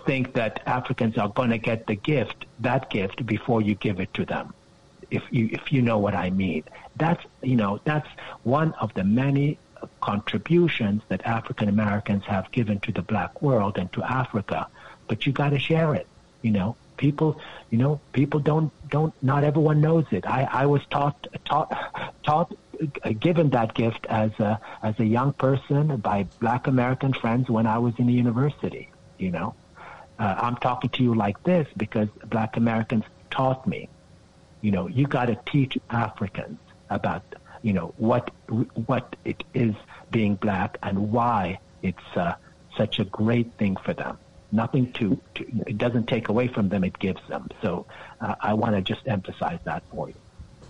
think 0.06 0.34
that 0.34 0.62
Africans 0.66 1.18
are 1.18 1.30
going 1.30 1.52
to 1.52 1.58
get 1.58 1.86
the 1.86 1.96
gift, 1.96 2.46
that 2.60 2.90
gift, 2.90 3.26
before 3.26 3.62
you 3.62 3.76
give 3.76 4.00
it 4.00 4.12
to 4.16 4.26
them 4.26 4.54
if 5.12 5.24
you 5.32 5.50
if 5.52 5.72
you 5.72 5.82
know 5.82 5.98
what 5.98 6.16
I 6.16 6.30
mean. 6.30 6.64
That's 6.96 7.24
you 7.42 7.56
know 7.56 7.80
that's 7.84 8.08
one 8.44 8.74
of 8.74 8.94
the 8.94 9.04
many 9.04 9.58
contributions 10.02 11.04
that 11.10 11.26
African 11.26 11.70
Americans 11.70 12.24
have 12.26 12.52
given 12.52 12.80
to 12.82 12.92
the 12.92 13.02
black 13.02 13.42
world 13.42 13.78
and 13.78 13.92
to 13.94 14.04
Africa. 14.04 14.68
But 15.08 15.26
you 15.26 15.32
got 15.32 15.50
to 15.50 15.60
share 15.60 15.96
it. 15.96 16.08
You 16.42 16.52
know, 16.52 16.76
people. 16.98 17.40
You 17.70 17.78
know, 17.78 18.00
people 18.14 18.40
don't 18.40 18.72
don't. 18.90 19.14
Not 19.22 19.44
everyone 19.44 19.82
knows 19.82 20.06
it. 20.12 20.26
I 20.26 20.48
I 20.52 20.66
was 20.66 20.82
taught 20.90 21.28
taught 21.46 21.70
taught 22.24 22.56
uh, 23.04 23.12
given 23.12 23.50
that 23.52 23.74
gift 23.74 24.06
as 24.08 24.32
a 24.40 24.60
as 24.84 25.00
a 25.00 25.06
young 25.06 25.34
person 25.34 25.98
by 25.98 26.28
black 26.40 26.68
American 26.68 27.14
friends 27.14 27.50
when 27.50 27.68
I 27.68 27.78
was 27.78 27.94
in 27.98 28.08
the 28.08 28.14
university. 28.14 28.90
You 29.18 29.32
know, 29.32 29.56
uh, 30.20 30.36
I'm 30.38 30.56
talking 30.58 30.90
to 30.92 31.04
you 31.04 31.14
like 31.14 31.44
this 31.44 31.68
because 31.76 32.08
black 32.26 32.56
Americans 32.58 33.04
taught 33.32 33.68
me 33.68 33.90
you 34.62 34.72
know, 34.72 34.88
you 34.88 35.08
got 35.08 35.26
to 35.26 35.38
teach 35.46 35.78
Africans 35.90 36.60
about, 36.90 37.24
you 37.62 37.74
know, 37.74 37.94
what 37.98 38.32
what 38.86 39.16
it 39.26 39.44
is 39.54 39.76
being 40.12 40.36
black 40.36 40.78
and 40.84 41.12
why 41.12 41.60
it's 41.82 42.16
uh, 42.16 42.36
such 42.76 43.00
a 43.00 43.06
great 43.06 43.54
thing 43.54 43.76
for 43.76 43.94
them. 43.94 44.18
Nothing 44.52 44.94
to, 44.94 45.20
to, 45.36 45.46
it 45.68 45.78
doesn't 45.78 46.08
take 46.08 46.30
away 46.30 46.48
from 46.48 46.70
them; 46.70 46.84
it 46.84 46.98
gives 46.98 47.22
them. 47.28 47.50
So 47.62 47.86
uh, 48.22 48.36
I 48.40 48.54
want 48.54 48.76
to 48.76 48.82
just 48.82 49.08
emphasize 49.08 49.60
that 49.66 49.84
for 49.92 50.08
you. 50.08 50.16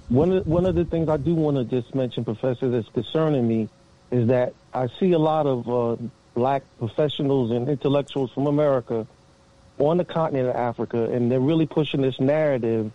One 0.10 0.32
of, 0.32 0.48
one 0.48 0.66
of 0.66 0.76
the 0.76 0.86
things 0.86 1.10
I 1.10 1.18
do 1.18 1.36
want 1.36 1.58
to 1.58 1.64
just 1.66 1.94
mention, 1.94 2.24
Professor, 2.24 2.70
that's 2.70 2.90
concerning 2.90 3.48
me 3.48 3.70
is 4.10 4.28
that 4.30 4.54
I 4.74 4.88
see 5.00 5.12
a 5.12 5.20
lot 5.20 5.46
of 5.46 5.70
uh, 5.70 6.02
black 6.34 6.64
professionals 6.80 7.52
and 7.52 7.68
intellectuals 7.68 8.32
from 8.32 8.48
America 8.48 9.06
on 9.80 9.98
the 9.98 10.06
continent 10.06 10.50
of 10.50 10.56
Africa, 10.56 11.04
and 11.12 11.32
they're 11.32 11.40
really 11.40 11.66
pushing 11.66 12.02
this 12.02 12.20
narrative, 12.20 12.92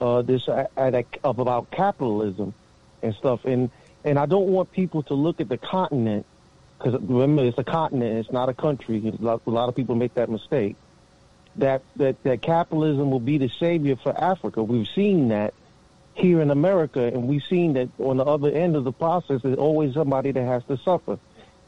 uh, 0.00 0.22
this 0.22 0.48
at, 0.48 1.06
of 1.24 1.38
about 1.38 1.70
capitalism 1.70 2.54
and 3.02 3.14
stuff. 3.14 3.44
And 3.44 3.70
and 4.04 4.18
I 4.18 4.26
don't 4.26 4.48
want 4.48 4.72
people 4.72 5.02
to 5.04 5.14
look 5.14 5.40
at 5.40 5.48
the 5.48 5.58
continent 5.58 6.26
because 6.78 7.00
remember 7.02 7.44
it's 7.44 7.58
a 7.58 7.64
continent, 7.64 8.18
it's 8.18 8.32
not 8.32 8.48
a 8.48 8.54
country. 8.54 9.06
A 9.06 9.22
lot, 9.22 9.42
a 9.46 9.50
lot 9.50 9.68
of 9.68 9.76
people 9.76 9.94
make 9.94 10.14
that 10.14 10.30
mistake. 10.30 10.76
That 11.56 11.82
that 11.96 12.22
that 12.22 12.42
capitalism 12.42 13.10
will 13.10 13.20
be 13.20 13.38
the 13.38 13.48
savior 13.48 13.96
for 13.96 14.18
Africa. 14.18 14.62
We've 14.62 14.88
seen 14.88 15.28
that 15.28 15.52
here 16.14 16.40
in 16.40 16.50
America, 16.50 17.02
and 17.02 17.28
we've 17.28 17.42
seen 17.48 17.74
that 17.74 17.88
on 17.98 18.16
the 18.16 18.24
other 18.24 18.50
end 18.50 18.76
of 18.76 18.84
the 18.84 18.92
process, 18.92 19.42
there's 19.42 19.58
always 19.58 19.94
somebody 19.94 20.32
that 20.32 20.44
has 20.44 20.62
to 20.64 20.76
suffer, 20.78 21.18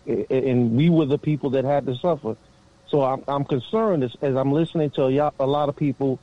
and 0.06 0.76
we 0.76 0.90
were 0.90 1.06
the 1.06 1.18
people 1.18 1.50
that 1.50 1.64
had 1.64 1.86
to 1.86 1.96
suffer. 1.96 2.36
So 2.88 3.02
I'm, 3.02 3.24
I'm 3.26 3.44
concerned 3.44 4.04
as, 4.04 4.14
as 4.20 4.36
I'm 4.36 4.52
listening 4.52 4.90
to 4.90 5.32
a 5.40 5.46
lot 5.46 5.68
of 5.68 5.76
people, 5.76 6.18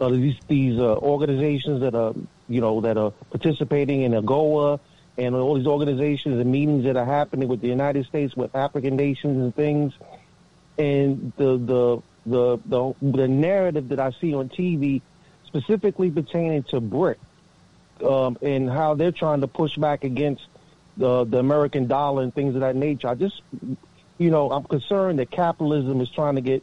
uh, 0.00 0.08
these 0.08 0.36
these 0.48 0.78
uh, 0.78 0.96
organizations 0.96 1.80
that 1.80 1.94
are 1.94 2.14
you 2.48 2.60
know 2.60 2.80
that 2.80 2.96
are 2.96 3.12
participating 3.30 4.02
in 4.02 4.12
AGOA 4.12 4.80
and 5.18 5.34
all 5.34 5.56
these 5.56 5.66
organizations 5.66 6.40
and 6.40 6.50
meetings 6.50 6.84
that 6.84 6.96
are 6.96 7.04
happening 7.04 7.48
with 7.48 7.60
the 7.60 7.68
United 7.68 8.06
States 8.06 8.34
with 8.34 8.54
African 8.54 8.96
nations 8.96 9.36
and 9.38 9.54
things, 9.54 9.92
and 10.78 11.32
the 11.36 11.58
the 11.58 12.02
the 12.26 12.58
the, 12.66 12.94
the 13.02 13.28
narrative 13.28 13.88
that 13.88 14.00
I 14.00 14.12
see 14.20 14.34
on 14.34 14.48
TV, 14.48 15.02
specifically 15.46 16.10
pertaining 16.10 16.62
to 16.64 16.80
BRIC, 16.80 17.18
um, 18.04 18.38
and 18.42 18.70
how 18.70 18.94
they're 18.94 19.12
trying 19.12 19.40
to 19.42 19.48
push 19.48 19.76
back 19.76 20.04
against 20.04 20.42
the 20.96 21.24
the 21.24 21.38
American 21.38 21.86
dollar 21.86 22.22
and 22.22 22.34
things 22.34 22.54
of 22.54 22.60
that 22.60 22.76
nature. 22.76 23.08
I 23.08 23.14
just, 23.14 23.42
you 24.18 24.30
know, 24.30 24.50
I'm 24.50 24.64
concerned 24.64 25.18
that 25.18 25.30
capitalism 25.30 26.00
is 26.00 26.10
trying 26.10 26.36
to 26.36 26.40
get, 26.40 26.62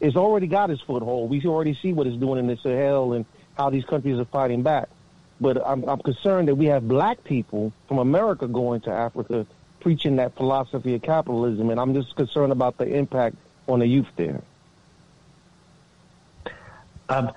it's 0.00 0.16
already 0.16 0.46
got 0.46 0.70
its 0.70 0.82
foothold. 0.82 1.30
We 1.30 1.44
already 1.44 1.74
see 1.74 1.92
what 1.92 2.06
it's 2.06 2.16
doing 2.16 2.38
in 2.38 2.46
the 2.46 2.56
Sahel 2.56 3.12
and 3.12 3.24
how 3.56 3.70
these 3.70 3.84
countries 3.84 4.18
are 4.18 4.24
fighting 4.24 4.62
back. 4.62 4.88
But 5.40 5.64
I'm, 5.66 5.88
I'm 5.88 6.00
concerned 6.00 6.48
that 6.48 6.54
we 6.54 6.66
have 6.66 6.86
black 6.86 7.24
people 7.24 7.72
from 7.88 7.98
America 7.98 8.46
going 8.46 8.80
to 8.82 8.90
Africa 8.90 9.46
preaching 9.80 10.16
that 10.16 10.34
philosophy 10.34 10.94
of 10.94 11.02
capitalism, 11.02 11.70
and 11.70 11.78
I'm 11.78 11.92
just 11.94 12.16
concerned 12.16 12.52
about 12.52 12.78
the 12.78 12.86
impact 12.86 13.36
on 13.68 13.80
the 13.80 13.86
youth 13.86 14.08
there. 14.16 14.40
Um, 17.08 17.32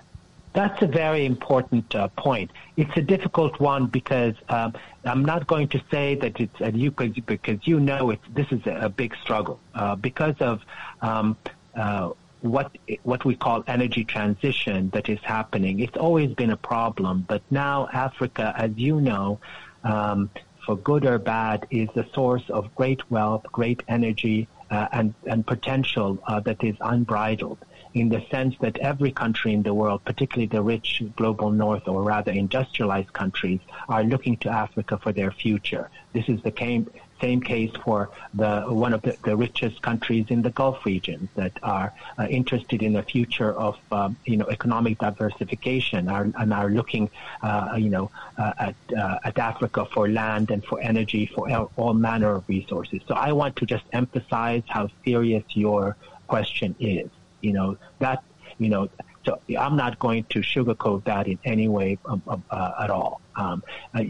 that's 0.53 0.81
a 0.81 0.87
very 0.87 1.25
important 1.25 1.93
uh, 1.93 2.07
point. 2.07 2.51
It's 2.77 2.95
a 2.95 3.01
difficult 3.01 3.59
one 3.59 3.87
because 3.87 4.33
um, 4.49 4.73
I'm 5.03 5.23
not 5.23 5.45
going 5.45 5.67
to 5.69 5.81
say 5.91 6.15
that 6.15 6.39
it's 6.39 6.61
uh, 6.61 6.71
you 6.73 6.89
because 6.89 7.67
you 7.67 7.79
know 7.79 8.09
it's 8.09 8.23
this 8.33 8.47
is 8.51 8.61
a, 8.65 8.89
big 8.89 9.15
struggle 9.21 9.59
uh, 9.75 9.95
because 9.95 10.35
of 10.39 10.61
um, 11.01 11.37
uh, 11.75 12.11
what 12.41 12.77
what 13.03 13.25
we 13.25 13.35
call 13.35 13.63
energy 13.67 14.03
transition 14.03 14.89
that 14.91 15.09
is 15.09 15.19
happening. 15.23 15.79
It's 15.79 15.97
always 15.97 16.33
been 16.33 16.51
a 16.51 16.57
problem, 16.57 17.25
but 17.27 17.41
now 17.49 17.87
Africa, 17.93 18.53
as 18.57 18.71
you 18.75 19.01
know. 19.01 19.39
Um, 19.83 20.29
for 20.65 20.75
good 20.75 21.05
or 21.05 21.17
bad, 21.17 21.65
is 21.71 21.87
the 21.95 22.05
source 22.13 22.43
of 22.49 22.75
great 22.75 23.09
wealth, 23.09 23.43
great 23.53 23.83
energy, 23.87 24.49
uh, 24.69 24.87
and, 24.91 25.13
and 25.25 25.47
potential 25.47 26.19
uh, 26.27 26.41
that 26.41 26.61
is 26.61 26.75
unbridled 26.81 27.57
in 27.93 28.09
the 28.09 28.23
sense 28.29 28.53
that 28.59 28.77
every 28.79 29.11
country 29.11 29.53
in 29.53 29.63
the 29.63 29.73
world, 29.73 30.03
particularly 30.03 30.45
the 30.45 30.61
rich 30.61 31.01
global 31.15 31.49
north 31.51 31.87
or 31.87 32.03
rather 32.03 32.31
industrialized 32.31 33.11
countries, 33.13 33.59
are 33.87 34.03
looking 34.03 34.35
to 34.37 34.49
Africa 34.49 34.99
for 35.01 35.11
their 35.11 35.31
future. 35.31 35.89
This 36.13 36.27
is 36.27 36.41
the 36.43 36.53
same, 36.59 36.89
same 37.21 37.41
case 37.41 37.71
for 37.83 38.09
the 38.33 38.61
one 38.61 38.93
of 38.93 39.01
the, 39.01 39.17
the 39.23 39.35
richest 39.35 39.81
countries 39.81 40.25
in 40.29 40.41
the 40.41 40.49
Gulf 40.51 40.85
region 40.85 41.29
that 41.35 41.53
are 41.63 41.93
uh, 42.17 42.27
interested 42.29 42.81
in 42.83 42.93
the 42.93 43.03
future 43.03 43.53
of 43.53 43.77
um, 43.91 44.17
you 44.25 44.37
know 44.37 44.45
economic 44.45 44.97
diversification 44.99 46.07
are, 46.09 46.27
and 46.39 46.53
are 46.53 46.69
looking 46.69 47.09
uh, 47.41 47.75
you 47.77 47.89
know 47.89 48.11
uh, 48.37 48.53
at 48.59 48.75
uh, 48.97 49.19
at 49.23 49.37
Africa 49.37 49.85
for 49.93 50.09
land 50.09 50.51
and 50.51 50.63
for 50.65 50.79
energy 50.81 51.25
for 51.25 51.49
all, 51.51 51.71
all 51.75 51.93
manner 51.93 52.35
of 52.35 52.43
resources. 52.47 53.01
So 53.07 53.15
I 53.15 53.31
want 53.31 53.55
to 53.57 53.65
just 53.65 53.83
emphasize 53.93 54.63
how 54.67 54.89
serious 55.05 55.43
your 55.53 55.95
question 56.27 56.75
is. 56.79 57.09
You 57.41 57.53
know, 57.53 57.77
that, 57.99 58.23
you 58.57 58.69
know, 58.69 58.89
so 59.25 59.39
I'm 59.59 59.75
not 59.75 59.99
going 59.99 60.23
to 60.29 60.39
sugarcoat 60.39 61.03
that 61.05 61.27
in 61.27 61.37
any 61.43 61.67
way 61.67 61.97
um, 62.05 62.21
um, 62.27 62.43
uh, 62.49 62.71
at 62.83 62.89
all. 62.89 63.21
Um, 63.35 63.63
uh, 63.93 64.03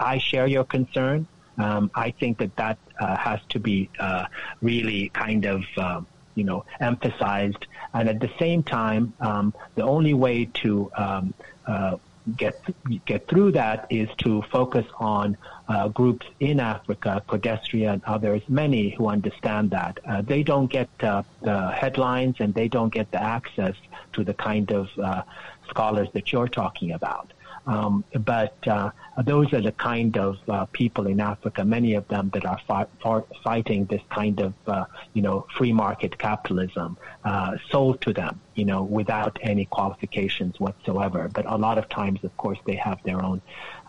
I 0.00 0.18
share 0.18 0.46
your 0.46 0.64
concern. 0.64 1.26
Um, 1.58 1.90
I 1.94 2.10
think 2.10 2.38
that 2.38 2.56
that 2.56 2.78
uh, 3.00 3.16
has 3.16 3.40
to 3.50 3.60
be 3.60 3.90
uh, 3.98 4.26
really 4.62 5.10
kind 5.10 5.44
of, 5.44 5.64
um, 5.76 6.06
you 6.34 6.44
know, 6.44 6.64
emphasized. 6.80 7.66
And 7.92 8.08
at 8.08 8.20
the 8.20 8.30
same 8.38 8.62
time, 8.62 9.12
um, 9.20 9.54
the 9.74 9.82
only 9.82 10.14
way 10.14 10.46
to 10.62 10.90
uh, 10.96 11.96
get 12.36 12.58
get 13.04 13.28
through 13.28 13.52
that 13.52 13.86
is 13.90 14.08
to 14.18 14.42
focus 14.50 14.86
on 14.98 15.36
uh, 15.68 15.88
groups 15.88 16.26
in 16.40 16.60
Africa, 16.60 17.22
CODESRIA 17.28 17.92
and 17.94 18.04
others, 18.04 18.42
many 18.48 18.90
who 18.90 19.08
understand 19.08 19.70
that. 19.70 19.98
Uh, 20.06 20.22
they 20.22 20.42
don't 20.42 20.68
get 20.68 20.88
uh, 21.00 21.22
the 21.42 21.70
headlines 21.72 22.36
and 22.38 22.54
they 22.54 22.68
don't 22.68 22.92
get 22.92 23.10
the 23.10 23.22
access 23.22 23.74
to 24.12 24.24
the 24.24 24.34
kind 24.34 24.70
of 24.72 24.88
uh, 24.98 25.22
scholars 25.68 26.08
that 26.12 26.32
you're 26.32 26.48
talking 26.48 26.92
about. 26.92 27.32
Um, 27.66 28.04
but 28.18 28.56
uh, 28.68 28.90
those 29.24 29.52
are 29.52 29.60
the 29.60 29.72
kind 29.72 30.16
of 30.18 30.38
uh, 30.48 30.66
people 30.66 31.06
in 31.06 31.20
Africa, 31.20 31.64
many 31.64 31.94
of 31.94 32.06
them 32.08 32.30
that 32.34 32.44
are 32.44 32.60
fi- 32.66 33.22
fighting 33.42 33.86
this 33.86 34.02
kind 34.10 34.40
of, 34.40 34.54
uh, 34.66 34.84
you 35.14 35.22
know, 35.22 35.46
free 35.56 35.72
market 35.72 36.18
capitalism 36.18 36.96
uh, 37.24 37.56
sold 37.70 38.00
to 38.02 38.12
them, 38.12 38.40
you 38.54 38.64
know, 38.64 38.82
without 38.82 39.38
any 39.42 39.64
qualifications 39.66 40.60
whatsoever. 40.60 41.30
But 41.32 41.46
a 41.46 41.56
lot 41.56 41.78
of 41.78 41.88
times, 41.88 42.22
of 42.24 42.36
course, 42.36 42.58
they 42.66 42.76
have 42.76 43.02
their 43.04 43.22
own 43.22 43.40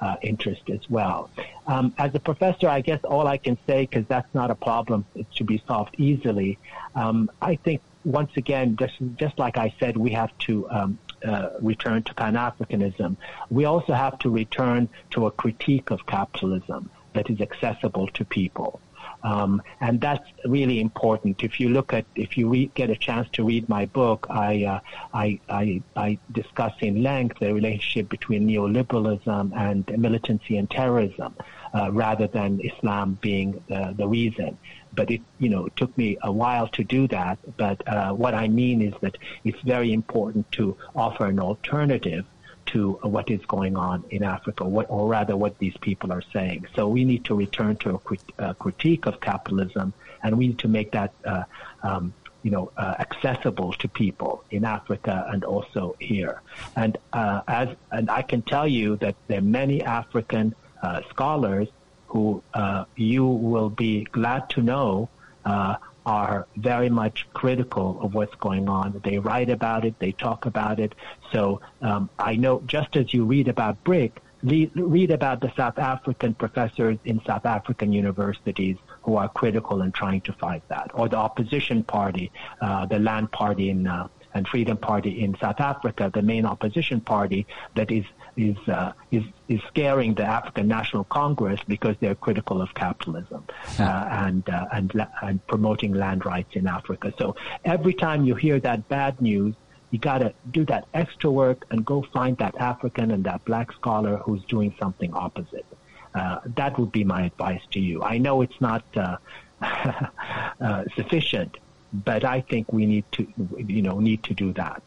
uh, 0.01 0.15
interest 0.21 0.69
as 0.69 0.89
well. 0.89 1.29
Um, 1.67 1.93
as 1.97 2.13
a 2.15 2.19
professor, 2.19 2.69
I 2.69 2.81
guess 2.81 3.03
all 3.03 3.27
I 3.27 3.37
can 3.37 3.57
say, 3.67 3.81
because 3.85 4.05
that's 4.07 4.33
not 4.33 4.51
a 4.51 4.55
problem, 4.55 5.05
it 5.15 5.27
should 5.31 5.47
be 5.47 5.61
solved 5.67 5.95
easily. 5.97 6.57
Um, 6.95 7.29
I 7.41 7.55
think 7.55 7.81
once 8.05 8.31
again, 8.37 8.77
just 8.77 8.93
just 9.15 9.37
like 9.39 9.57
I 9.57 9.73
said, 9.79 9.97
we 9.97 10.11
have 10.11 10.37
to 10.39 10.69
um, 10.69 10.99
uh, 11.25 11.49
return 11.61 12.03
to 12.03 12.13
Pan 12.13 12.35
Africanism. 12.35 13.17
We 13.49 13.65
also 13.65 13.93
have 13.93 14.19
to 14.19 14.29
return 14.29 14.89
to 15.11 15.27
a 15.27 15.31
critique 15.31 15.91
of 15.91 16.05
capitalism 16.05 16.89
that 17.13 17.29
is 17.29 17.41
accessible 17.41 18.07
to 18.09 18.25
people. 18.25 18.79
Um, 19.23 19.61
and 19.81 19.99
that's 19.99 20.27
really 20.45 20.79
important. 20.79 21.43
If 21.43 21.59
you 21.59 21.69
look 21.69 21.93
at, 21.93 22.05
if 22.15 22.37
you 22.37 22.47
read, 22.47 22.73
get 22.75 22.89
a 22.91 22.95
chance 22.95 23.27
to 23.33 23.43
read 23.43 23.67
my 23.67 23.85
book, 23.87 24.27
I, 24.29 24.65
uh, 24.65 24.79
I, 25.13 25.39
I, 25.49 25.81
I, 25.95 26.19
discuss 26.31 26.73
in 26.81 27.01
length 27.01 27.39
the 27.39 27.51
relationship 27.51 28.07
between 28.07 28.47
neoliberalism 28.47 29.55
and 29.55 29.99
militancy 29.99 30.57
and 30.57 30.69
terrorism, 30.69 31.33
uh, 31.73 31.91
rather 31.91 32.27
than 32.27 32.59
Islam 32.61 33.17
being 33.19 33.63
the, 33.67 33.95
the 33.97 34.07
reason 34.07 34.57
but 34.95 35.11
it 35.11 35.21
you 35.39 35.49
know 35.49 35.65
it 35.67 35.75
took 35.75 35.95
me 35.97 36.17
a 36.21 36.31
while 36.31 36.67
to 36.69 36.83
do 36.83 37.07
that. 37.07 37.37
But 37.57 37.87
uh, 37.87 38.13
what 38.13 38.33
I 38.33 38.47
mean 38.47 38.81
is 38.81 38.93
that 39.01 39.17
it's 39.43 39.61
very 39.61 39.93
important 39.93 40.51
to 40.53 40.77
offer 40.95 41.25
an 41.25 41.39
alternative 41.39 42.25
to 42.67 42.93
what 43.03 43.29
is 43.29 43.45
going 43.45 43.77
on 43.77 44.03
in 44.09 44.23
Africa, 44.23 44.65
what, 44.65 44.87
or 44.89 45.07
rather 45.07 45.37
what 45.37 45.57
these 45.59 45.77
people 45.77 46.11
are 46.11 46.23
saying. 46.33 46.65
So 46.75 46.87
we 46.87 47.03
need 47.05 47.23
to 47.25 47.35
return 47.35 47.75
to 47.77 47.95
a, 47.95 47.99
crit- 47.99 48.31
a 48.39 48.55
critique 48.55 49.05
of 49.05 49.21
capitalism, 49.21 49.93
and 50.23 50.37
we 50.37 50.47
need 50.47 50.59
to 50.59 50.67
make 50.67 50.91
that. 50.91 51.13
Uh, 51.23 51.43
um, 51.83 52.13
you 52.41 52.51
know, 52.51 52.71
uh, 52.77 52.93
accessible 52.99 53.73
to 53.73 53.87
people 53.87 54.43
in 54.51 54.65
Africa 54.65 55.27
and 55.31 55.43
also 55.43 55.95
here. 55.99 56.43
And 56.75 56.95
uh, 57.11 57.41
as 57.47 57.69
and 57.91 58.07
I 58.07 58.21
can 58.21 58.43
tell 58.43 58.67
you 58.67 58.97
that 58.97 59.15
there 59.25 59.39
are 59.39 59.41
many 59.41 59.81
African 59.81 60.53
uh, 60.83 61.01
scholars 61.09 61.69
who 62.07 62.41
uh, 62.53 62.85
you 62.95 63.25
will 63.25 63.69
be 63.69 64.03
glad 64.05 64.49
to 64.51 64.61
know 64.61 65.09
uh, 65.45 65.75
are 66.05 66.47
very 66.55 66.89
much 66.89 67.27
critical 67.33 67.99
of 68.01 68.13
what's 68.13 68.35
going 68.35 68.69
on. 68.69 69.01
They 69.03 69.17
write 69.17 69.49
about 69.49 69.85
it, 69.85 69.97
they 69.99 70.11
talk 70.11 70.45
about 70.45 70.79
it. 70.79 70.93
So 71.31 71.61
um, 71.81 72.09
I 72.19 72.35
know 72.35 72.61
just 72.67 72.95
as 72.95 73.13
you 73.13 73.25
read 73.25 73.47
about 73.47 73.83
BRIC, 73.83 74.21
read 74.43 75.09
about 75.11 75.41
the 75.41 75.51
South 75.55 75.79
African 75.79 76.35
professors 76.35 76.97
in 77.05 77.19
South 77.25 77.45
African 77.45 77.91
universities 77.91 78.77
who 79.01 79.15
are 79.15 79.29
critical 79.29 79.81
in 79.81 79.91
trying 79.91 80.21
to 80.21 80.33
fight 80.33 80.61
that, 80.67 80.91
or 80.93 81.09
the 81.09 81.17
opposition 81.17 81.83
party, 81.83 82.31
uh, 82.61 82.85
the 82.85 82.99
Land 82.99 83.31
Party 83.31 83.69
in, 83.69 83.87
uh, 83.87 84.07
and 84.35 84.47
Freedom 84.47 84.77
Party 84.77 85.23
in 85.23 85.35
South 85.39 85.59
Africa, 85.59 86.11
the 86.13 86.21
main 86.21 86.45
opposition 86.45 86.99
party 86.99 87.47
that 87.75 87.89
is 87.91 88.05
is 88.37 88.57
uh, 88.67 88.93
is 89.11 89.23
is 89.47 89.61
scaring 89.67 90.13
the 90.15 90.23
African 90.23 90.67
National 90.67 91.03
Congress 91.05 91.59
because 91.67 91.95
they're 91.99 92.15
critical 92.15 92.61
of 92.61 92.73
capitalism 92.73 93.43
uh, 93.79 93.83
and 93.83 94.47
uh, 94.49 94.67
and 94.73 95.07
and 95.21 95.45
promoting 95.47 95.93
land 95.93 96.25
rights 96.25 96.55
in 96.55 96.67
Africa. 96.67 97.13
So 97.17 97.35
every 97.63 97.93
time 97.93 98.25
you 98.25 98.35
hear 98.35 98.59
that 98.59 98.87
bad 98.89 99.21
news, 99.21 99.55
you 99.91 99.99
got 99.99 100.19
to 100.19 100.33
do 100.51 100.65
that 100.65 100.87
extra 100.93 101.31
work 101.31 101.65
and 101.71 101.85
go 101.85 102.05
find 102.13 102.37
that 102.37 102.55
African 102.57 103.11
and 103.11 103.23
that 103.25 103.45
black 103.45 103.71
scholar 103.71 104.17
who's 104.17 104.43
doing 104.45 104.75
something 104.79 105.13
opposite. 105.13 105.65
Uh, 106.13 106.39
that 106.55 106.79
would 106.79 106.91
be 106.91 107.03
my 107.03 107.23
advice 107.25 107.61
to 107.71 107.79
you. 107.79 108.01
I 108.01 108.17
know 108.17 108.41
it's 108.41 108.59
not 108.61 108.85
uh, 108.95 109.17
uh, 109.61 110.83
sufficient. 110.95 111.57
But 112.03 112.25
I 112.25 112.41
think 112.41 112.73
we 112.73 112.85
need 112.85 113.05
to, 113.13 113.27
you 113.67 113.81
know, 113.81 113.99
need 113.99 114.23
to 114.23 114.33
do 114.33 114.51
that. 114.53 114.81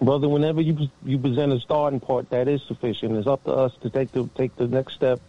Brother, 0.00 0.30
whenever 0.30 0.62
you 0.62 0.88
you 1.04 1.18
present 1.18 1.52
a 1.52 1.60
starting 1.60 2.00
part, 2.00 2.30
that 2.30 2.48
is 2.48 2.62
sufficient. 2.62 3.16
It's 3.16 3.26
up 3.26 3.44
to 3.44 3.52
us 3.52 3.72
to 3.82 3.90
take 3.90 4.12
the 4.12 4.28
take 4.34 4.56
the 4.56 4.66
next 4.66 4.94
step 4.94 5.20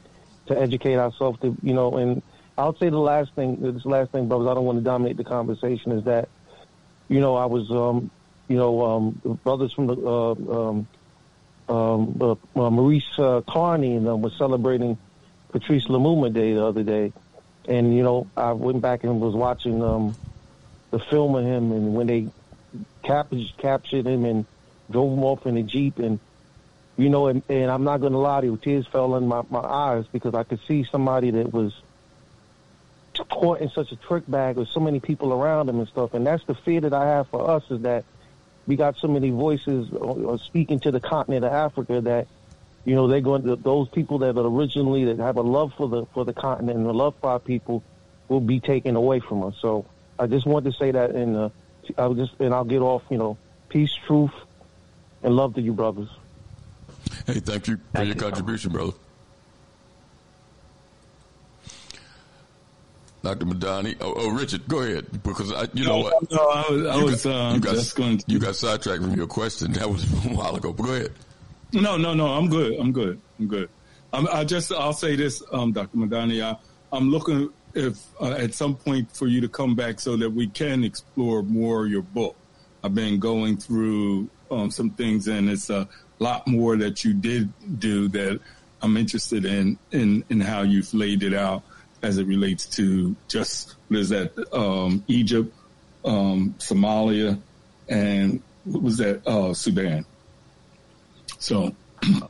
to 0.46 0.58
educate 0.58 0.96
ourselves. 0.96 1.42
To 1.42 1.58
you 1.62 1.74
know, 1.74 1.98
and 1.98 2.22
I'll 2.58 2.76
say 2.76 2.90
the 2.90 2.98
last 2.98 3.34
thing. 3.34 3.58
This 3.60 3.86
last 3.86 4.12
thing, 4.12 4.30
brothers. 4.30 4.48
I 4.48 4.54
don't 4.54 4.64
want 4.64 4.78
to 4.78 4.84
dominate 4.84 5.18
the 5.18 5.26
conversation. 5.26 5.92
Is 5.92 6.06
that 6.06 6.30
you 7.10 7.20
know 7.20 7.36
I 7.36 7.48
was 7.48 7.70
um, 7.70 8.10
you 8.48 8.56
know 8.56 8.82
um, 8.82 9.40
brothers 9.44 9.74
from 9.74 9.88
the 9.88 9.96
uh, 9.96 10.32
um, 10.32 10.88
um, 11.68 12.38
uh, 12.56 12.70
Maurice 12.70 13.20
uh, 13.20 13.42
Carney 13.42 13.96
and 13.98 14.08
um, 14.08 14.22
was 14.22 14.34
celebrating 14.38 14.98
Patrice 15.52 15.88
Lumumba 15.88 16.34
Day 16.34 16.54
the 16.54 16.66
other 16.66 16.84
day, 16.84 17.12
and 17.68 17.94
you 17.94 18.04
know 18.04 18.26
I 18.38 18.54
went 18.54 18.82
back 18.82 19.04
and 19.04 19.20
was 19.20 19.36
watching 19.36 19.84
um, 19.84 20.16
the 20.92 21.00
film 21.00 21.36
of 21.36 21.44
him, 21.44 21.74
and 21.74 21.94
when 21.94 22.08
they 22.08 22.30
captured 23.04 23.52
captured 23.58 24.08
him 24.08 24.24
and 24.24 24.46
drove 24.92 25.18
him 25.18 25.24
off 25.24 25.46
in 25.46 25.58
a 25.58 25.64
jeep, 25.64 26.00
and 26.00 26.20
you 26.98 27.10
know, 27.10 27.28
and, 27.28 27.42
and 27.50 27.72
I'm 27.72 27.84
not 27.84 28.02
going 28.02 28.14
to 28.14 28.20
lie 28.20 28.42
to 28.42 28.48
you, 28.48 28.58
tears 28.58 28.86
fell 28.88 29.16
in 29.16 29.28
my, 29.28 29.42
my 29.50 29.60
eyes 29.60 30.06
because 30.12 30.36
I 30.36 30.44
could 30.44 30.60
see 30.68 30.84
somebody 30.84 31.32
that 31.32 31.52
was 31.52 31.74
caught 33.30 33.60
in 33.60 33.70
such 33.70 33.92
a 33.92 33.96
trick 33.96 34.24
bag 34.28 34.56
with 34.56 34.70
so 34.70 34.80
many 34.80 35.00
people 35.00 35.34
around 35.34 35.70
him 35.70 35.80
and 35.80 35.88
stuff, 35.88 36.14
and 36.14 36.26
that's 36.26 36.44
the 36.46 36.56
fear 36.56 36.82
that 36.82 36.94
I 36.94 37.08
have 37.08 37.28
for 37.30 37.50
us 37.50 37.64
is 37.70 37.82
that 37.82 38.06
we 38.68 38.76
got 38.76 38.96
so 38.98 39.08
many 39.08 39.30
voices 39.30 39.90
speaking 40.44 40.80
to 40.82 40.92
the 40.92 41.00
continent 41.00 41.46
of 41.46 41.52
Africa 41.52 42.02
that 42.02 42.28
you 42.86 42.96
know 42.96 43.08
they're 43.08 43.22
going 43.22 43.44
to 43.44 43.56
those 43.56 43.90
people 43.90 44.20
that 44.20 44.38
are 44.38 44.46
originally 44.46 45.06
that 45.06 45.20
have 45.20 45.38
a 45.38 45.42
love 45.42 45.74
for 45.76 45.88
the 45.88 46.06
for 46.14 46.26
the 46.26 46.34
continent 46.34 46.78
and 46.78 46.88
a 46.88 46.92
love 46.92 47.16
for 47.22 47.32
our 47.32 47.40
people 47.40 47.84
will 48.28 48.40
be 48.40 48.60
taken 48.60 48.96
away 48.96 49.20
from 49.20 49.44
us. 49.44 49.56
So 49.62 49.86
I 50.18 50.28
just 50.28 50.46
wanted 50.46 50.72
to 50.72 50.78
say 50.78 50.92
that, 50.92 51.12
in, 51.12 51.36
uh, 51.36 51.50
I'll 51.98 52.14
just 52.14 52.34
and 52.40 52.54
I'll 52.54 52.64
get 52.64 52.82
off. 52.82 53.04
You 53.10 53.18
know, 53.18 53.38
peace, 53.70 53.94
truth, 54.08 54.32
and 55.24 55.36
love 55.36 55.56
to 55.56 55.62
you, 55.62 55.74
brothers. 55.74 56.10
Hey, 57.26 57.40
thank 57.40 57.68
you 57.68 57.78
for 57.78 57.84
thank 57.94 58.08
your 58.08 58.16
you 58.16 58.22
contribution, 58.22 58.72
brother. 58.72 58.94
Dr. 63.24 63.46
Medani. 63.46 63.96
Oh, 64.02 64.14
oh, 64.18 64.30
Richard, 64.32 64.68
go 64.68 64.80
ahead 64.80 65.22
because 65.24 65.52
I, 65.52 65.68
you 65.74 65.86
no, 65.86 65.90
know 65.90 65.98
what? 66.00 66.32
No, 66.32 66.50
I 66.50 66.72
was, 66.72 66.86
I 66.86 67.04
was 67.04 67.24
got, 67.24 67.36
um, 67.36 67.56
you 67.56 67.62
got, 67.62 67.76
just 67.76 67.96
going. 67.96 68.18
To... 68.18 68.26
You 68.28 68.40
got 68.40 68.56
sidetracked 68.56 69.04
from 69.04 69.14
your 69.14 69.28
question. 69.28 69.74
That 69.82 69.90
was 69.90 70.04
a 70.26 70.30
while 70.30 70.56
ago. 70.56 70.74
But 70.74 70.84
go 70.84 70.94
ahead. 70.94 71.14
No, 71.74 71.98
no, 71.98 72.14
no. 72.14 72.28
I'm 72.28 72.50
good. 72.50 72.80
I'm 72.80 72.92
good. 72.92 73.22
I'm 73.40 73.48
good. 73.48 73.70
I'm, 74.14 74.28
I 74.28 74.44
just 74.44 74.72
I'll 74.72 74.94
say 74.94 75.16
this, 75.16 75.44
um, 75.52 75.72
Dr. 75.72 75.98
Medani. 75.98 76.44
I, 76.44 76.58
I'm 76.92 77.10
looking 77.12 77.50
if 77.74 78.04
uh, 78.20 78.32
at 78.32 78.54
some 78.54 78.76
point 78.76 79.16
for 79.16 79.28
you 79.28 79.40
to 79.42 79.48
come 79.48 79.76
back 79.76 80.00
so 80.00 80.18
that 80.18 80.30
we 80.30 80.48
can 80.48 80.84
explore 80.84 81.44
more 81.44 81.86
your 81.86 82.02
book. 82.02 82.36
I've 82.84 82.96
been 82.96 83.20
going 83.20 83.58
through 83.58 84.30
um, 84.52 84.70
some 84.70 84.92
things, 84.92 85.28
and 85.28 85.50
it's 85.50 85.70
a 85.70 85.88
lot 86.20 86.48
more 86.48 86.78
that 86.78 87.04
you 87.04 87.14
did 87.14 87.52
do 87.80 88.08
that 88.10 88.40
I'm 88.82 88.98
interested 88.98 89.46
in 89.46 89.78
in 89.92 90.24
in 90.30 90.42
how 90.42 90.62
you've 90.62 90.94
laid 90.94 91.24
it 91.24 91.34
out 91.34 91.64
as 92.04 92.18
it 92.18 92.26
relates 92.26 92.66
to 92.66 93.16
just 93.28 93.76
what 93.88 94.00
is 94.00 94.10
that 94.10 94.32
um, 94.54 95.04
Egypt, 95.08 95.54
um, 96.04 96.56
Somalia, 96.58 97.40
and 97.88 98.42
what 98.66 98.82
was 98.82 98.98
that 98.98 99.26
uh, 99.28 99.54
Sudan. 99.54 100.06
So 101.38 101.76
I'm 102.04 102.28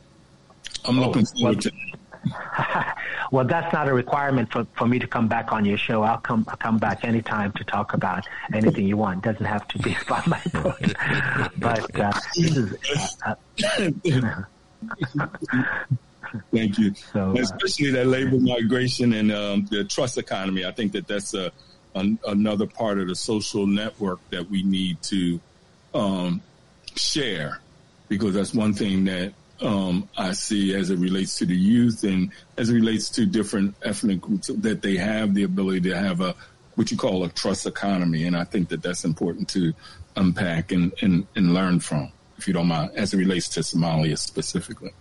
oh, 0.86 0.92
looking 0.92 1.26
forward 1.26 1.64
well, 1.64 1.72
to. 1.72 2.92
well, 3.32 3.46
that's 3.46 3.72
not 3.72 3.88
a 3.88 3.94
requirement 3.94 4.52
for, 4.52 4.66
for 4.76 4.86
me 4.86 4.98
to 4.98 5.06
come 5.06 5.26
back 5.26 5.52
on 5.52 5.64
your 5.64 5.78
show. 5.78 6.02
I'll 6.02 6.18
come 6.18 6.44
I'll 6.48 6.56
come 6.58 6.76
back 6.78 7.02
anytime 7.02 7.50
to 7.52 7.64
talk 7.64 7.94
about 7.94 8.26
anything 8.52 8.86
you 8.86 8.98
want. 8.98 9.24
It 9.24 9.32
doesn't 9.32 9.46
have 9.46 9.66
to 9.68 9.78
be 9.78 9.96
about 10.06 10.26
my 10.26 10.42
book. 10.52 10.78
but 11.56 11.98
uh, 11.98 12.12
this 12.36 12.56
is. 12.56 13.16
Uh, 13.24 13.34
Thank 16.52 16.78
you. 16.78 16.92
So, 17.12 17.30
uh, 17.30 17.40
Especially 17.40 17.90
that 17.90 18.06
labor 18.06 18.38
migration 18.38 19.12
and 19.12 19.30
um, 19.32 19.66
the 19.70 19.84
trust 19.84 20.18
economy. 20.18 20.64
I 20.64 20.72
think 20.72 20.92
that 20.92 21.06
that's 21.06 21.34
a, 21.34 21.52
a, 21.94 22.06
another 22.26 22.66
part 22.66 22.98
of 22.98 23.08
the 23.08 23.14
social 23.14 23.66
network 23.66 24.18
that 24.30 24.50
we 24.50 24.62
need 24.62 25.00
to 25.04 25.40
um, 25.94 26.42
share 26.96 27.60
because 28.08 28.34
that's 28.34 28.54
one 28.54 28.72
thing 28.72 29.04
that 29.04 29.34
um, 29.62 30.08
I 30.16 30.32
see 30.32 30.74
as 30.74 30.90
it 30.90 30.98
relates 30.98 31.38
to 31.38 31.46
the 31.46 31.56
youth 31.56 32.04
and 32.04 32.30
as 32.58 32.70
it 32.70 32.74
relates 32.74 33.08
to 33.10 33.26
different 33.26 33.74
ethnic 33.82 34.20
groups 34.20 34.48
that 34.48 34.82
they 34.82 34.96
have 34.96 35.34
the 35.34 35.44
ability 35.44 35.88
to 35.90 35.96
have 35.96 36.20
a 36.20 36.34
what 36.74 36.90
you 36.90 36.96
call 36.96 37.24
a 37.24 37.28
trust 37.28 37.66
economy. 37.66 38.24
And 38.24 38.36
I 38.36 38.44
think 38.44 38.68
that 38.70 38.82
that's 38.82 39.04
important 39.04 39.48
to 39.50 39.72
unpack 40.16 40.72
and, 40.72 40.92
and, 41.02 41.26
and 41.36 41.54
learn 41.54 41.80
from, 41.80 42.10
if 42.38 42.46
you 42.46 42.54
don't 42.54 42.68
mind, 42.68 42.92
as 42.96 43.12
it 43.12 43.18
relates 43.18 43.48
to 43.50 43.60
Somalia 43.60 44.18
specifically. 44.18 44.92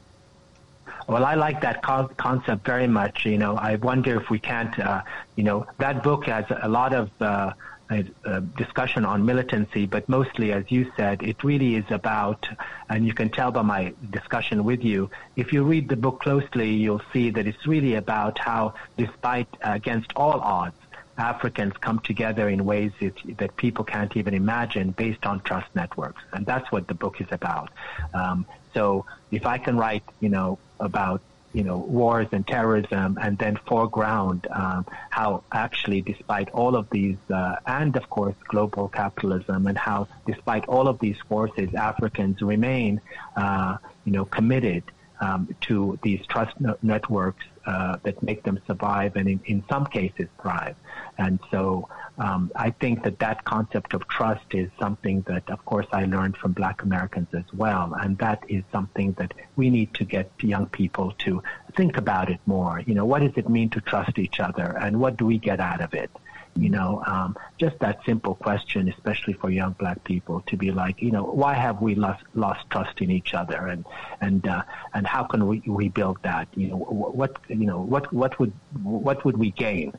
Well, 1.08 1.26
I 1.26 1.36
like 1.36 1.62
that 1.62 1.82
co- 1.82 2.10
concept 2.18 2.66
very 2.66 2.88
much. 2.88 3.26
You 3.26 3.38
know, 3.38 3.56
I 3.56 3.76
wonder 3.76 4.20
if 4.20 4.30
we 4.30 4.40
can't, 4.40 4.78
uh, 4.80 5.02
you 5.36 5.44
know, 5.44 5.66
that 5.78 6.04
book 6.04 6.26
has 6.28 6.46
a 6.62 6.70
lot 6.70 6.94
of 6.94 7.10
uh, 7.22 7.54
uh, 7.92 8.40
discussion 8.58 9.06
on 9.06 9.26
militancy, 9.26 9.86
but 9.86 10.08
mostly, 10.08 10.54
as 10.54 10.64
you 10.70 10.92
said, 10.96 11.22
it 11.22 11.44
really 11.44 11.76
is 11.76 11.86
about, 11.90 12.48
and 12.90 13.06
you 13.06 13.14
can 13.14 13.30
tell 13.30 13.52
by 13.52 13.62
my 13.62 13.94
discussion 14.12 14.64
with 14.64 14.84
you, 14.84 15.10
if 15.36 15.52
you 15.52 15.64
read 15.64 15.90
the 15.90 15.98
book 15.98 16.22
closely, 16.22 16.72
you'll 16.72 17.02
see 17.12 17.30
that 17.32 17.46
it's 17.46 17.68
really 17.68 17.96
about 17.96 18.40
how, 18.40 18.74
despite 18.98 19.48
uh, 19.66 19.72
against 19.74 20.12
all 20.16 20.40
odds, 20.40 20.76
Africans 21.18 21.74
come 21.82 22.00
together 22.00 22.48
in 22.50 22.66
ways 22.66 22.92
that, 23.02 23.14
that, 23.38 23.56
people 23.58 23.84
can't 23.84 24.16
even 24.16 24.34
imagine 24.34 24.92
based 24.92 25.26
on 25.26 25.42
trust 25.42 25.68
networks. 25.76 26.24
And 26.32 26.46
that's 26.46 26.72
what 26.72 26.88
the 26.88 26.94
book 26.94 27.20
is 27.20 27.28
about. 27.32 27.70
Um, 28.14 28.46
so 28.74 29.06
if 29.32 29.46
I 29.46 29.58
can 29.58 29.78
write, 29.78 30.04
you 30.20 30.30
know, 30.30 30.58
about 30.80 31.22
you 31.54 31.64
know 31.64 31.78
wars 31.78 32.28
and 32.32 32.46
terrorism, 32.48 33.18
and 33.22 33.38
then 33.38 33.58
foreground 33.68 34.48
um, 34.52 34.86
how 35.10 35.44
actually, 35.52 36.02
despite 36.02 36.50
all 36.52 36.76
of 36.76 36.90
these, 36.90 37.18
uh, 37.30 37.56
and 37.66 37.96
of 37.96 38.10
course 38.10 38.36
global 38.48 38.88
capitalism, 38.88 39.68
and 39.68 39.78
how 39.78 40.08
despite 40.26 40.66
all 40.66 40.88
of 40.88 41.00
these 41.00 41.18
forces, 41.28 41.74
Africans 41.76 42.42
remain, 42.42 43.02
uh, 43.36 43.78
you 44.06 44.12
know, 44.12 44.26
committed 44.26 44.84
um, 45.20 45.54
to 45.62 46.00
these 46.02 46.26
trust 46.28 46.60
no- 46.60 46.78
networks 46.82 47.46
uh, 47.66 47.98
that 48.04 48.22
make 48.24 48.44
them 48.44 48.60
survive, 48.68 49.16
and 49.16 49.28
in, 49.28 49.40
in 49.46 49.64
some 49.70 49.86
cases 49.86 50.28
thrive. 50.42 50.76
And 51.18 51.40
so 51.52 51.88
um, 52.18 52.52
I 52.56 52.72
think 52.72 53.04
that 53.04 53.20
that 53.20 53.44
concept 53.46 53.94
of 53.94 54.08
trust 54.08 54.46
is 54.52 54.70
something 54.80 55.22
that, 55.28 55.50
of 55.50 55.64
course, 55.66 55.88
I 55.92 56.06
learned 56.06 56.38
from 56.38 56.52
Black 56.54 56.82
Americans 56.84 57.28
as 57.34 57.46
well, 57.54 57.94
and 58.02 58.18
that 58.20 58.44
is 58.48 58.64
something 58.72 59.14
that 59.14 59.34
we 59.56 59.70
need 59.70 59.94
to 59.96 60.06
get 60.06 60.32
young 60.42 60.68
people 60.68 61.14
to 61.20 61.42
think 61.76 61.98
about 61.98 62.30
it 62.30 62.40
more. 62.46 62.82
You 62.86 62.96
know, 62.96 63.06
what 63.06 63.22
does 63.22 63.34
it 63.36 63.50
mean 63.50 63.70
to 63.72 63.82
trust 63.82 64.18
each 64.18 64.40
other, 64.40 64.78
and 64.80 65.00
what 65.00 65.18
do 65.18 65.26
we 65.26 65.38
get 65.38 65.60
out 65.60 65.82
of 65.82 65.94
it? 65.94 66.12
You 66.56 66.70
know, 66.70 67.02
um, 67.08 67.38
just 67.58 67.80
that 67.80 68.04
simple 68.06 68.36
question, 68.36 68.90
especially 68.90 69.34
for 69.34 69.50
young 69.50 69.72
black 69.72 70.04
people, 70.04 70.42
to 70.48 70.58
be 70.58 70.72
like, 70.72 71.02
you 71.02 71.12
know, 71.12 71.24
why 71.24 71.54
have 71.54 71.82
we 71.82 71.96
lost 71.96 72.24
lost 72.34 72.70
trust 72.70 73.00
in 73.00 73.10
each 73.10 73.34
other, 73.34 73.68
and 73.68 73.86
and 74.20 74.46
uh, 74.46 74.64
and 74.94 75.08
how 75.08 75.24
can 75.24 75.48
we 75.48 75.62
rebuild 75.66 76.18
that? 76.24 76.50
You 76.56 76.68
know, 76.68 76.78
what 76.78 77.38
you 77.48 77.66
know, 77.66 77.80
what 77.80 78.12
what 78.12 78.38
would 78.40 78.52
what 78.84 79.24
would 79.24 79.38
we 79.38 79.52
gain 79.52 79.94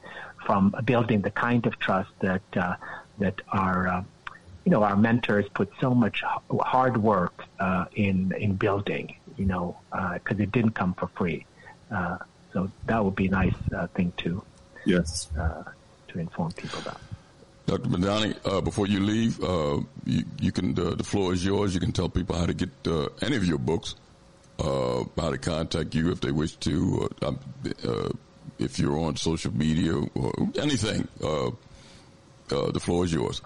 from 0.45 0.75
building 0.85 1.23
the 1.23 1.31
kind 1.31 1.65
of 1.67 1.79
trust 1.79 2.11
that 2.21 2.43
uh, 2.57 2.77
that 3.19 3.41
our 3.49 3.89
uh, 3.89 4.05
you 4.65 4.73
know 4.73 4.83
our 4.83 4.97
mentors 4.97 5.49
put 5.55 5.71
so 5.81 5.95
much 5.95 6.23
hard 6.61 6.99
work 6.99 7.45
uh, 7.61 7.87
in 7.95 8.33
in 8.39 8.57
building. 8.57 9.17
You 9.39 9.47
know, 9.47 9.77
because 9.91 10.39
uh, 10.39 10.43
it 10.43 10.53
didn't 10.53 10.73
come 10.73 10.93
for 10.93 11.09
free. 11.09 11.47
Uh, 11.91 12.19
so 12.53 12.71
that 12.85 13.03
would 13.03 13.17
be 13.17 13.27
a 13.27 13.31
nice 13.31 13.55
uh, 13.75 13.87
thing 13.89 14.13
to 14.19 14.43
yes 14.85 15.29
to 16.13 16.19
inform 16.19 16.53
people 16.53 16.81
about. 16.81 17.01
Dr. 17.67 17.89
Medani, 17.89 18.37
uh, 18.45 18.61
before 18.61 18.87
you 18.87 19.01
leave, 19.01 19.43
uh, 19.43 19.81
you, 20.05 20.25
you, 20.41 20.53
can 20.53 20.79
uh, 20.79 20.95
the 20.95 21.05
floor 21.05 21.33
is 21.33 21.45
yours. 21.45 21.75
You 21.75 21.81
can 21.81 21.93
tell 21.93 22.09
people 22.09 22.37
how 22.37 22.47
to 22.47 22.55
get 22.55 22.71
any 23.23 23.37
of 23.37 23.45
your 23.45 23.59
books, 23.59 23.95
how 24.59 25.07
to 25.17 25.39
contact 25.39 25.95
you 25.95 26.11
if 26.11 26.21
they 26.21 26.33
wish 26.33 26.57
to 26.57 27.09
if 28.59 28.79
you're 28.79 28.99
on 28.99 29.17
social 29.17 29.55
media 29.55 29.95
or 30.15 30.33
anything. 30.59 31.07
Uh, 31.23 31.49
uh, 32.51 32.71
the 32.71 32.81
floor 32.81 33.05
is 33.05 33.13
yours. 33.13 33.41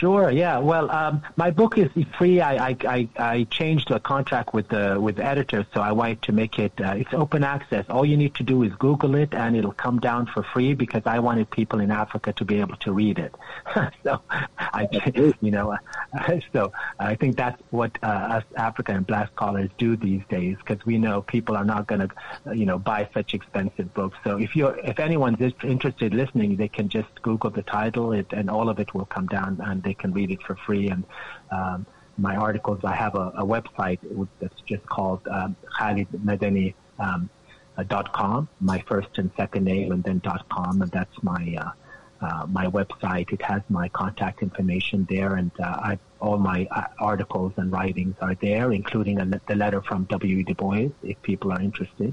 Sure. 0.00 0.30
Yeah. 0.30 0.56
Well, 0.56 0.90
um, 0.90 1.20
my 1.36 1.50
book 1.50 1.76
is 1.76 1.90
free. 2.16 2.40
I, 2.40 2.68
I, 2.68 2.76
I, 2.88 3.08
I 3.18 3.44
changed 3.50 3.90
a 3.90 4.00
contract 4.00 4.54
with 4.54 4.66
the 4.68 4.98
with 4.98 5.16
the 5.16 5.24
editor, 5.26 5.66
so 5.74 5.82
I 5.82 5.92
wanted 5.92 6.22
to 6.22 6.32
make 6.32 6.58
it. 6.58 6.72
Uh, 6.80 6.94
it's 6.96 7.12
open 7.12 7.44
access. 7.44 7.84
All 7.90 8.06
you 8.06 8.16
need 8.16 8.34
to 8.36 8.42
do 8.42 8.62
is 8.62 8.72
Google 8.76 9.14
it, 9.14 9.34
and 9.34 9.54
it'll 9.54 9.72
come 9.72 10.00
down 10.00 10.24
for 10.24 10.42
free 10.42 10.72
because 10.72 11.02
I 11.04 11.18
wanted 11.18 11.50
people 11.50 11.80
in 11.80 11.90
Africa 11.90 12.32
to 12.32 12.46
be 12.46 12.60
able 12.60 12.76
to 12.76 12.92
read 12.94 13.18
it. 13.18 13.34
so, 14.02 14.22
I, 14.58 14.88
you 15.42 15.50
know, 15.50 15.76
so 16.54 16.72
I 16.98 17.14
think 17.14 17.36
that's 17.36 17.60
what 17.68 17.98
uh, 18.02 18.06
us 18.40 18.44
African 18.56 18.96
and 18.96 19.06
Black 19.06 19.30
scholars 19.32 19.68
do 19.76 19.96
these 19.96 20.22
days 20.30 20.56
because 20.64 20.82
we 20.86 20.96
know 20.96 21.20
people 21.20 21.58
are 21.58 21.64
not 21.66 21.86
going 21.86 22.08
to, 22.08 22.56
you 22.56 22.64
know, 22.64 22.78
buy 22.78 23.06
such 23.12 23.34
expensive 23.34 23.92
books. 23.92 24.16
So 24.24 24.38
if 24.38 24.56
you're 24.56 24.78
if 24.78 24.98
anyone's 24.98 25.42
interested 25.62 26.14
listening, 26.14 26.56
they 26.56 26.68
can 26.68 26.88
just 26.88 27.20
Google 27.20 27.50
the 27.50 27.64
title, 27.64 28.12
it, 28.12 28.32
and 28.32 28.48
all 28.48 28.70
of 28.70 28.80
it 28.80 28.94
will 28.94 29.04
come 29.04 29.26
down, 29.26 29.60
and 29.62 29.89
they 29.90 29.98
can 30.02 30.10
read 30.20 30.30
it 30.36 30.42
for 30.46 30.56
free. 30.66 30.86
And 30.94 31.02
um, 31.58 31.78
my 32.26 32.34
articles, 32.48 32.80
I 32.92 32.94
have 33.04 33.14
a, 33.24 33.26
a 33.44 33.46
website 33.54 34.00
that's 34.40 34.60
just 34.72 34.84
called 34.96 35.22
um, 35.36 35.50
Khalid 35.76 36.08
Um, 37.08 37.22
uh, 37.78 37.84
dot 37.96 38.08
com, 38.20 38.40
my 38.72 38.78
first 38.90 39.12
and 39.20 39.28
second 39.40 39.64
name, 39.72 39.88
and 39.94 40.02
then 40.06 40.18
dot 40.30 40.42
com, 40.56 40.74
and 40.82 40.90
that's 40.98 41.18
my 41.32 41.42
uh, 41.62 41.72
uh, 42.26 42.44
my 42.58 42.66
website. 42.78 43.26
It 43.36 43.42
has 43.52 43.62
my 43.80 43.86
contact 44.00 44.36
information 44.48 44.98
there, 45.14 45.32
and 45.40 45.50
uh, 45.66 45.88
I, 45.90 45.92
all 46.24 46.38
my 46.52 46.60
uh, 46.78 47.10
articles 47.12 47.52
and 47.60 47.66
writings 47.76 48.16
are 48.26 48.36
there, 48.46 48.66
including 48.80 49.16
the 49.50 49.56
letter 49.64 49.80
from 49.88 50.00
W. 50.18 50.36
Du 50.48 50.54
Bois, 50.62 50.88
if 51.12 51.16
people 51.30 51.48
are 51.54 51.62
interested 51.68 52.12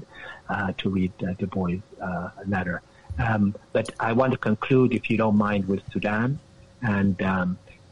uh, 0.52 0.68
to 0.80 0.86
read 0.98 1.12
uh, 1.20 1.34
Du 1.40 1.46
Bois' 1.54 1.84
uh, 2.08 2.28
letter. 2.54 2.76
Um, 3.26 3.42
but 3.76 3.86
I 4.08 4.10
want 4.20 4.30
to 4.36 4.40
conclude, 4.50 4.90
if 5.00 5.04
you 5.10 5.16
don't 5.22 5.38
mind, 5.48 5.62
with 5.72 5.82
Sudan, 5.92 6.28
and 6.96 7.16
um, 7.32 7.48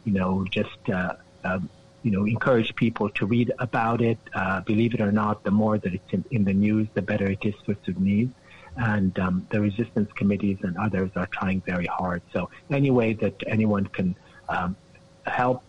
you 0.06 0.12
know, 0.12 0.46
just 0.50 0.80
um, 1.44 1.68
you 2.02 2.10
know, 2.12 2.24
encourage 2.24 2.74
people 2.76 3.10
to 3.10 3.26
read 3.26 3.52
about 3.58 4.00
it. 4.00 4.18
believe 4.64 4.94
it 4.94 5.02
or 5.02 5.12
not, 5.12 5.44
the 5.44 5.50
more 5.50 5.76
that 5.76 5.92
it's 5.92 6.12
in, 6.12 6.24
in 6.30 6.44
the 6.44 6.54
news, 6.54 6.88
the 6.94 7.02
better 7.02 7.26
it 7.26 7.44
is 7.44 7.54
for 7.66 7.76
Sudanese 7.84 8.30
and 8.76 9.18
um, 9.18 9.46
the 9.50 9.60
resistance 9.60 10.10
committees 10.12 10.58
and 10.62 10.76
others 10.76 11.10
are 11.16 11.26
trying 11.26 11.60
very 11.62 11.86
hard. 11.86 12.22
So 12.32 12.50
any 12.70 12.90
way 12.90 13.14
that 13.14 13.42
anyone 13.46 13.86
can 13.86 14.14
um, 14.48 14.76
help, 15.24 15.62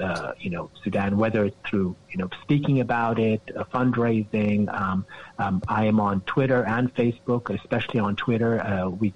uh, 0.00 0.32
you 0.38 0.50
know, 0.50 0.70
Sudan, 0.82 1.16
whether 1.16 1.44
it's 1.44 1.56
through 1.68 1.96
you 2.10 2.18
know 2.18 2.28
speaking 2.42 2.80
about 2.80 3.18
it, 3.18 3.40
uh, 3.56 3.64
fundraising. 3.64 4.72
Um, 4.72 5.06
um, 5.38 5.62
I 5.68 5.84
am 5.86 6.00
on 6.00 6.20
Twitter 6.22 6.64
and 6.64 6.94
Facebook, 6.94 7.54
especially 7.54 8.00
on 8.00 8.16
Twitter. 8.16 8.60
Uh, 8.60 8.88
we, 8.88 9.12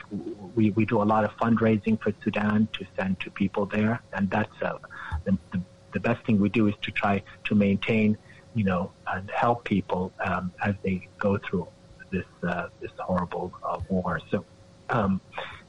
we 0.55 0.71
we 0.71 0.85
do 0.85 1.03
a 1.03 1.05
lot 1.05 1.25
of 1.25 1.31
fundraising 1.37 2.01
for 2.01 2.13
Sudan 2.23 2.69
to 2.75 2.87
send 2.97 3.21
to 3.21 3.31
people 3.31 3.67
there, 3.67 4.03
and 4.13 4.31
that's 4.31 4.63
uh, 4.63 4.79
the, 5.25 5.37
the 5.53 5.61
the 5.93 6.01
best 6.01 6.25
thing 6.25 6.41
we 6.41 6.49
do 6.49 6.69
is 6.69 6.75
to 6.83 6.91
try 6.91 7.23
to 7.45 7.55
maintain, 7.55 8.17
you 8.55 8.65
know, 8.65 8.93
and 9.09 9.31
help 9.31 9.65
people 9.65 10.13
um, 10.25 10.53
as 10.63 10.75
they 10.83 11.09
go 11.19 11.39
through 11.39 11.67
this 12.11 12.27
uh, 12.43 12.69
this 12.81 12.93
horrible 12.99 13.53
uh, 13.65 13.79
war. 13.89 14.21
So, 14.31 14.45
um, 14.91 15.21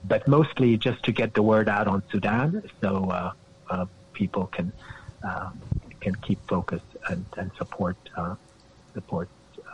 but 0.04 0.28
mostly 0.28 0.78
just 0.78 1.04
to 1.04 1.12
get 1.12 1.34
the 1.34 1.42
word 1.44 1.70
out 1.70 1.88
on 1.88 2.04
Sudan, 2.12 2.64
so 2.82 3.10
uh 3.10 3.32
people 4.22 4.46
can 4.58 4.72
um, 5.24 5.60
can 6.04 6.16
keep 6.26 6.40
focused 6.48 6.92
and, 7.10 7.26
and 7.40 7.50
support 7.58 7.98
uh, 8.18 8.36
support 8.94 9.28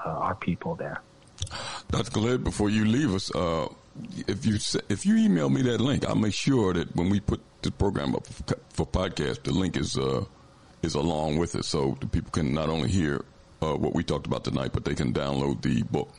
uh, 0.06 0.26
our 0.26 0.36
people 0.36 0.76
there. 0.76 1.00
Dr. 1.92 2.38
Before 2.38 2.70
you 2.70 2.84
leave 2.98 3.12
us, 3.20 3.32
if 4.34 4.46
you 4.46 4.56
if 4.96 5.06
you 5.08 5.16
email 5.18 5.50
me 5.50 5.62
that 5.64 5.80
link, 5.90 6.06
I'll 6.08 6.24
make 6.28 6.38
sure 6.48 6.74
that 6.74 6.88
when 6.96 7.10
we 7.10 7.20
put 7.20 7.42
the 7.62 7.72
program 7.72 8.16
up 8.16 8.26
for 8.76 8.86
podcast, 8.86 9.44
the 9.44 9.52
link 9.52 9.76
is 9.78 9.98
is 10.88 10.96
along 10.96 11.38
with 11.42 11.56
it, 11.56 11.66
so 11.66 11.98
the 12.00 12.08
people 12.08 12.32
can 12.32 12.54
not 12.54 12.70
only 12.70 12.90
hear 12.90 13.14
uh, 13.62 13.76
what 13.84 13.94
we 13.98 14.04
talked 14.04 14.28
about 14.28 14.44
tonight, 14.44 14.72
but 14.74 14.86
they 14.86 14.96
can 14.96 15.12
download 15.14 15.62
the 15.62 15.84
book. 15.84 16.10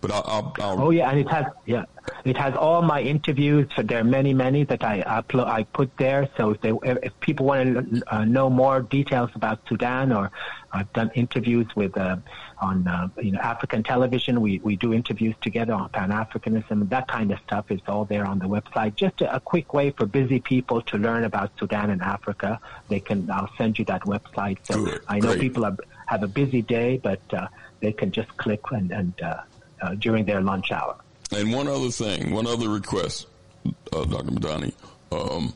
But 0.00 0.12
I'll, 0.12 0.24
I'll, 0.26 0.54
I'll, 0.60 0.82
oh 0.82 0.90
yeah, 0.90 1.10
and 1.10 1.18
it 1.18 1.28
has 1.28 1.46
yeah, 1.66 1.84
it 2.24 2.36
has 2.36 2.54
all 2.54 2.82
my 2.82 3.00
interviews. 3.00 3.68
So 3.74 3.82
there 3.82 3.98
are 3.98 4.04
many, 4.04 4.32
many 4.32 4.64
that 4.64 4.84
I 4.84 5.02
upload, 5.02 5.46
I 5.46 5.64
put 5.64 5.96
there. 5.96 6.28
So 6.36 6.50
if 6.50 6.60
they, 6.60 6.72
if 6.84 7.18
people 7.20 7.46
want 7.46 7.74
to 7.74 8.14
uh, 8.14 8.24
know 8.24 8.48
more 8.48 8.80
details 8.80 9.30
about 9.34 9.60
Sudan, 9.68 10.12
or 10.12 10.30
I've 10.72 10.92
done 10.92 11.10
interviews 11.14 11.66
with 11.74 11.96
uh, 11.96 12.16
on 12.60 12.86
uh, 12.86 13.08
you 13.20 13.32
know 13.32 13.40
African 13.40 13.82
television. 13.82 14.40
We 14.40 14.58
we 14.58 14.76
do 14.76 14.92
interviews 14.92 15.34
together 15.40 15.72
on 15.72 15.88
Pan 15.90 16.10
Africanism. 16.10 16.88
That 16.88 17.08
kind 17.08 17.32
of 17.32 17.38
stuff 17.40 17.70
is 17.70 17.80
all 17.88 18.04
there 18.04 18.26
on 18.26 18.38
the 18.38 18.46
website. 18.46 18.94
Just 18.96 19.20
a, 19.20 19.36
a, 19.36 19.40
quick 19.40 19.72
way 19.72 19.90
for 19.90 20.06
busy 20.06 20.40
people 20.40 20.82
to 20.82 20.98
learn 20.98 21.24
about 21.24 21.50
Sudan 21.58 21.90
and 21.90 22.02
Africa. 22.02 22.60
They 22.88 23.00
can. 23.00 23.30
I'll 23.30 23.50
send 23.56 23.78
you 23.78 23.84
that 23.86 24.02
website. 24.02 24.58
So 24.64 24.84
Good. 24.84 25.02
I 25.08 25.18
know 25.18 25.28
Great. 25.28 25.40
people 25.40 25.64
are, 25.64 25.76
have 26.06 26.22
a 26.22 26.28
busy 26.28 26.62
day, 26.62 26.98
but 27.02 27.22
uh, 27.32 27.48
they 27.80 27.92
can 27.92 28.12
just 28.12 28.36
click 28.36 28.60
and 28.70 28.92
and 28.92 29.14
uh, 29.80 29.94
during 29.94 30.24
their 30.24 30.40
lunch 30.40 30.70
hour. 30.72 30.96
And 31.30 31.52
one 31.52 31.68
other 31.68 31.90
thing, 31.90 32.32
one 32.32 32.46
other 32.46 32.68
request, 32.68 33.26
uh, 33.92 34.04
Dr. 34.04 34.30
Medani. 34.30 34.72
Um, 35.12 35.52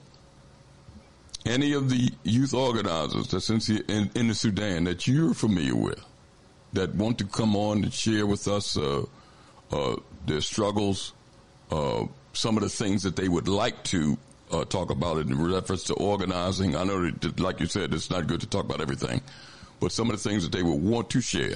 any 1.45 1.73
of 1.73 1.89
the 1.91 2.11
youth 2.23 2.55
organizers 2.55 3.29
that's 3.29 3.51
in, 3.51 3.61
in, 3.89 4.11
in, 4.15 4.29
the 4.29 4.35
Sudan 4.35 4.85
that 4.85 5.07
you're 5.07 5.35
familiar 5.35 5.75
with 5.75 6.03
that 6.73 6.95
want 6.95 7.19
to 7.19 7.25
come 7.25 7.57
on 7.57 7.83
and 7.83 7.93
share 7.93 8.27
with 8.27 8.47
us 8.49 8.77
uh, 8.77 9.05
uh 9.73 9.97
their 10.25 10.41
struggles, 10.41 11.13
uh, 11.73 12.05
some 12.33 12.57
of 12.57 12.63
the 12.63 12.69
things 12.69 13.03
that 13.03 13.17
they 13.17 13.29
would 13.29 13.49
like 13.49 13.83
to 13.83 14.17
uh, 14.53 14.65
talk 14.65 14.91
about 14.91 15.19
in 15.19 15.37
reference 15.51 15.83
to 15.85 15.95
organizing. 15.95 16.77
I 16.77 16.85
know 16.85 17.11
that, 17.11 17.41
like 17.41 17.59
you 17.59 17.67
said, 17.67 17.93
it's 17.93 18.11
not 18.11 18.27
good 18.29 18.41
to 18.41 18.47
talk 18.47 18.65
about 18.65 18.81
everything, 18.81 19.21
but 19.81 19.91
some 19.91 20.11
of 20.11 20.23
the 20.23 20.29
things 20.29 20.45
that 20.45 20.53
they 20.53 20.63
would 20.63 20.81
want 20.81 21.11
to 21.11 21.21
share, 21.21 21.55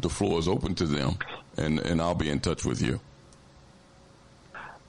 the 0.00 0.10
floor 0.10 0.38
is 0.38 0.46
open 0.46 0.74
to 0.74 0.86
them 0.86 1.16
and, 1.56 1.78
and 1.80 2.00
I'll 2.00 2.14
be 2.14 2.30
in 2.30 2.40
touch 2.40 2.64
with 2.64 2.80
you. 2.82 3.00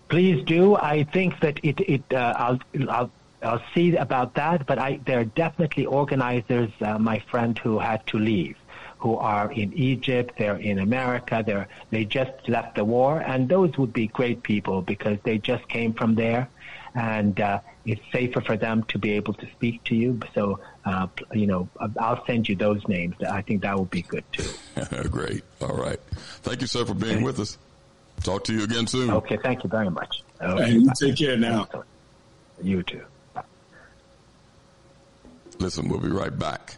Please 0.10 0.44
do. 0.46 0.76
I 0.76 1.04
think 1.04 1.40
that 1.42 1.60
it, 1.64 1.80
it 1.82 2.04
uh, 2.14 2.34
I'll, 2.38 2.60
I'll, 2.90 3.12
I'll 3.44 3.64
see 3.74 3.96
about 3.96 4.34
that, 4.36 4.66
but 4.66 4.80
I, 4.80 5.00
there 5.06 5.20
are 5.20 5.26
definitely 5.26 5.86
organizers, 5.86 6.72
uh, 6.82 6.98
my 6.98 7.20
friend, 7.20 7.58
who 7.60 7.78
had 7.78 8.06
to 8.08 8.18
leave, 8.18 8.56
who 9.00 9.18
are 9.18 9.52
in 9.52 9.74
Egypt, 9.74 10.36
they're 10.38 10.58
in 10.58 10.80
America, 10.80 11.44
they're, 11.46 11.68
they 11.92 12.06
just 12.06 12.32
left 12.48 12.76
the 12.76 12.86
war, 12.86 13.20
and 13.20 13.50
those 13.50 13.78
would 13.78 13.94
be 13.94 14.08
great 14.08 14.44
people 14.44 14.82
because 14.82 15.18
they 15.24 15.38
just 15.38 15.68
came 15.68 15.94
from 15.94 16.16
there, 16.16 16.50
and 16.96 17.40
uh, 17.40 17.60
it's 17.88 18.02
safer 18.12 18.42
for 18.42 18.58
them 18.58 18.84
to 18.84 19.00
be 19.00 19.14
able 19.14 19.34
to 19.36 19.50
speak 19.52 19.84
to 19.86 19.96
you. 19.96 20.20
So, 20.36 20.60
uh, 20.86 21.08
you 21.32 21.48
know, 21.48 21.70
I'll 21.98 22.24
send 22.26 22.50
you 22.50 22.56
those 22.56 22.86
names. 22.88 23.16
I 23.24 23.42
think 23.42 23.62
that 23.62 23.80
would 23.80 23.90
be 23.90 24.02
good 24.02 24.26
too. 24.34 24.50
Great. 25.10 25.44
All 25.62 25.76
right. 25.76 26.00
Thank 26.44 26.62
you, 26.62 26.68
sir, 26.68 26.86
for 26.86 26.94
being 26.94 27.24
with 27.24 27.40
us. 27.40 27.58
Talk 28.24 28.44
to 28.46 28.54
you 28.54 28.64
again 28.64 28.88
soon. 28.88 29.10
Okay. 29.12 29.38
Thank 29.38 29.64
you 29.64 29.70
very 29.70 29.90
much. 29.90 30.24
Okay, 30.42 30.72
you 30.72 30.92
take 31.00 31.16
care 31.16 31.38
now. 31.38 31.68
You 32.62 32.84
too. 32.84 33.04
Listen, 35.60 35.88
we'll 35.88 36.00
be 36.00 36.10
right 36.10 36.38
back. 36.38 36.78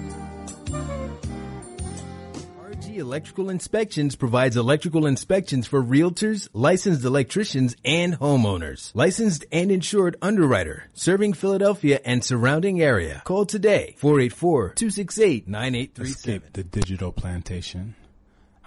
Electrical 3.01 3.49
Inspections 3.49 4.15
provides 4.15 4.55
electrical 4.55 5.05
inspections 5.05 5.67
for 5.67 5.83
realtors, 5.83 6.47
licensed 6.53 7.03
electricians, 7.03 7.75
and 7.83 8.17
homeowners. 8.19 8.91
Licensed 8.93 9.43
and 9.51 9.69
insured 9.71 10.15
underwriter, 10.21 10.85
serving 10.93 11.33
Philadelphia 11.33 11.99
and 12.05 12.23
surrounding 12.23 12.81
area. 12.81 13.21
Call 13.25 13.45
today, 13.45 13.95
484-268-9837. 13.99 16.01
Escape 16.01 16.53
the 16.53 16.63
digital 16.63 17.11
plantation. 17.11 17.95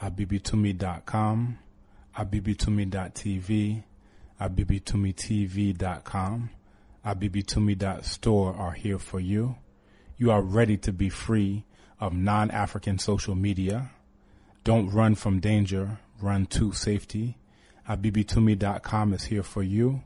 abibitumi.com, 0.03 1.59
abibitumi.tv, 2.19 3.85
abibitumitv.com, 4.41 6.51
abibitumi.store 7.07 8.55
are 8.55 8.73
here 8.73 8.99
for 8.99 9.21
you. 9.21 9.55
You 10.17 10.33
are 10.33 10.43
ready 10.43 10.77
to 10.79 10.93
be 10.93 11.09
free 11.09 11.65
of 12.01 12.13
non-African 12.13 12.99
social 12.99 13.35
media. 13.35 13.91
Don't 14.65 14.89
run 14.91 15.15
from 15.15 15.41
danger, 15.41 15.99
run 16.21 16.47
to 16.47 16.73
safety. 16.73 17.37
abibitumi.com 17.87 19.13
is 19.13 19.25
here 19.25 19.43
for 19.43 19.63
you. 19.63 20.03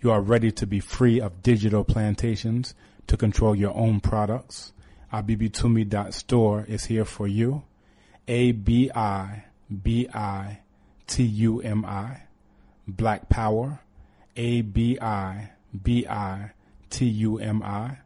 You 0.00 0.12
are 0.12 0.20
ready 0.20 0.52
to 0.52 0.66
be 0.66 0.78
free 0.78 1.20
of 1.20 1.42
digital 1.42 1.82
plantations 1.82 2.74
to 3.08 3.16
control 3.16 3.54
your 3.54 3.76
own 3.76 3.98
products. 3.98 4.72
abibitumi.store 5.12 6.66
is 6.68 6.84
here 6.84 7.04
for 7.04 7.26
you. 7.26 7.64
A 8.28 8.52
B 8.52 8.90
I 8.94 9.44
B 9.82 10.08
I 10.14 10.60
T 11.08 11.24
U 11.24 11.60
M 11.60 11.84
I. 11.84 12.22
Black 12.86 13.28
Power. 13.28 13.80
A 14.36 14.62
B 14.62 14.98
I 15.02 15.50
B 15.82 16.06
I 16.06 16.52
T 16.90 17.06
U 17.06 17.38
M 17.38 17.60
I. 17.64 17.98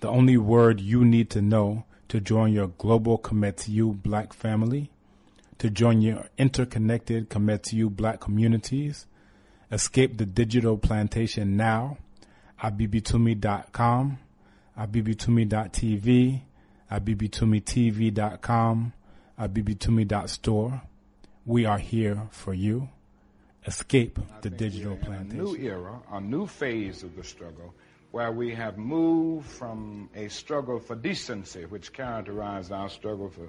The 0.00 0.08
only 0.08 0.36
word 0.36 0.80
you 0.80 1.06
need 1.06 1.30
to 1.30 1.40
know 1.40 1.84
to 2.08 2.20
join 2.20 2.52
your 2.52 2.68
global 2.68 3.16
Kometiu 3.18 4.02
black 4.02 4.34
family, 4.34 4.90
to 5.62 5.70
join 5.70 6.02
your 6.02 6.26
interconnected 6.36 7.30
Kometiu 7.30 7.88
black 7.88 8.18
communities. 8.18 9.06
Escape 9.70 10.18
the 10.18 10.26
digital 10.26 10.76
plantation 10.76 11.56
now. 11.56 11.98
at 12.60 12.76
abibitumi.com, 12.76 14.18
at 14.76 14.90
abibitumi.tv, 14.90 16.40
at 16.90 17.04
abibitumi.tv, 17.04 18.18
at 18.18 19.54
abibitumi.store. 19.54 20.82
We 21.46 21.64
are 21.64 21.78
here 21.78 22.26
for 22.32 22.54
you. 22.54 22.88
Escape 23.64 24.18
the 24.40 24.50
digital 24.50 24.96
plantation. 24.96 25.40
A 25.40 25.44
new 25.44 25.56
era, 25.56 26.00
a 26.10 26.20
new 26.20 26.48
phase 26.48 27.04
of 27.04 27.14
the 27.14 27.22
struggle, 27.22 27.72
where 28.10 28.32
we 28.32 28.52
have 28.52 28.78
moved 28.78 29.46
from 29.46 30.10
a 30.16 30.26
struggle 30.26 30.80
for 30.80 30.96
decency, 30.96 31.66
which 31.66 31.92
characterized 31.92 32.72
our 32.72 32.88
struggle 32.88 33.28
for 33.28 33.48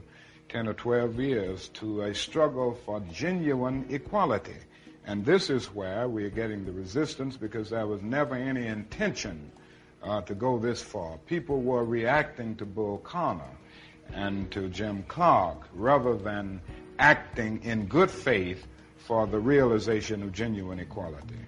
10 0.53 0.67
or 0.67 0.73
12 0.75 1.19
years, 1.19 1.69
to 1.69 2.03
a 2.03 2.13
struggle 2.13 2.77
for 2.85 2.99
genuine 3.11 3.87
equality. 3.89 4.55
And 5.03 5.25
this 5.25 5.49
is 5.49 5.65
where 5.73 6.07
we 6.07 6.25
are 6.25 6.29
getting 6.29 6.63
the 6.63 6.71
resistance 6.71 7.35
because 7.35 7.71
there 7.71 7.87
was 7.87 8.03
never 8.03 8.35
any 8.35 8.67
intention 8.67 9.51
uh, 10.03 10.21
to 10.21 10.35
go 10.35 10.59
this 10.59 10.79
far. 10.79 11.17
People 11.25 11.61
were 11.61 11.83
reacting 11.83 12.55
to 12.57 12.67
Bull 12.67 12.99
Connor 12.99 13.49
and 14.13 14.51
to 14.51 14.69
Jim 14.69 15.03
Clark 15.07 15.67
rather 15.73 16.15
than 16.15 16.61
acting 16.99 17.63
in 17.63 17.87
good 17.87 18.11
faith 18.11 18.67
for 18.97 19.25
the 19.25 19.39
realization 19.39 20.21
of 20.21 20.31
genuine 20.33 20.79
equality. 20.79 21.39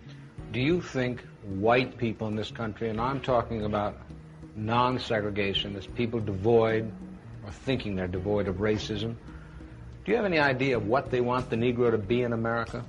Do 0.52 0.60
you 0.60 0.82
think 0.82 1.22
white 1.44 1.96
people 2.00 2.28
in 2.28 2.36
this 2.36 2.50
country, 2.50 2.90
and 2.90 3.00
I'm 3.00 3.22
talking 3.22 3.66
about 3.66 3.98
non 4.56 4.98
segregationists, 4.98 5.94
people 5.94 6.20
devoid 6.20 6.92
or 7.46 7.52
thinking 7.52 7.96
they're 7.96 8.08
devoid 8.08 8.48
of 8.48 8.56
racism, 8.58 9.16
do 10.04 10.12
you 10.12 10.16
have 10.16 10.26
any 10.26 10.40
idea 10.40 10.78
of 10.78 10.88
what 10.88 11.12
they 11.12 11.22
want 11.22 11.50
the 11.50 11.56
Negro 11.56 11.92
to 11.92 11.98
be 11.98 12.22
in 12.24 12.34
America? 12.34 12.84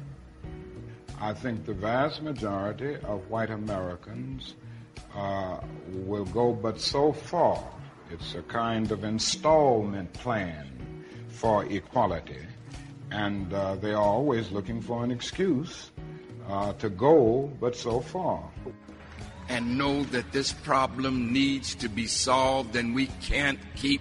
I 1.20 1.33
think 1.33 1.65
the 1.65 1.73
vast 1.73 2.23
majority 2.23 2.97
of 2.97 3.28
white 3.31 3.51
Americans 3.51 4.55
uh, 5.15 5.60
will 5.89 6.26
go 6.26 6.52
but 6.52 6.81
so 6.81 7.12
far. 7.12 7.62
It's 8.10 8.35
a 8.35 8.43
kind 8.43 8.93
of 8.93 9.02
installment 9.05 10.12
plan 10.12 11.05
for 11.28 11.65
equality, 11.65 12.44
and 13.10 13.52
uh, 13.52 13.76
they 13.76 13.93
are 13.93 14.02
always 14.02 14.51
looking 14.52 14.81
for 14.81 15.02
an 15.05 15.10
excuse 15.10 15.91
uh, 16.49 16.73
to 16.75 16.89
go 16.91 17.51
but 17.60 17.75
so 17.76 18.01
far. 18.01 18.43
and 19.49 19.78
know 19.78 20.02
that 20.05 20.33
this 20.33 20.52
problem 20.52 21.33
needs 21.33 21.75
to 21.76 21.89
be 21.89 22.07
solved 22.07 22.75
and 22.75 22.94
we 22.94 23.07
can't 23.23 23.60
keep 23.76 24.01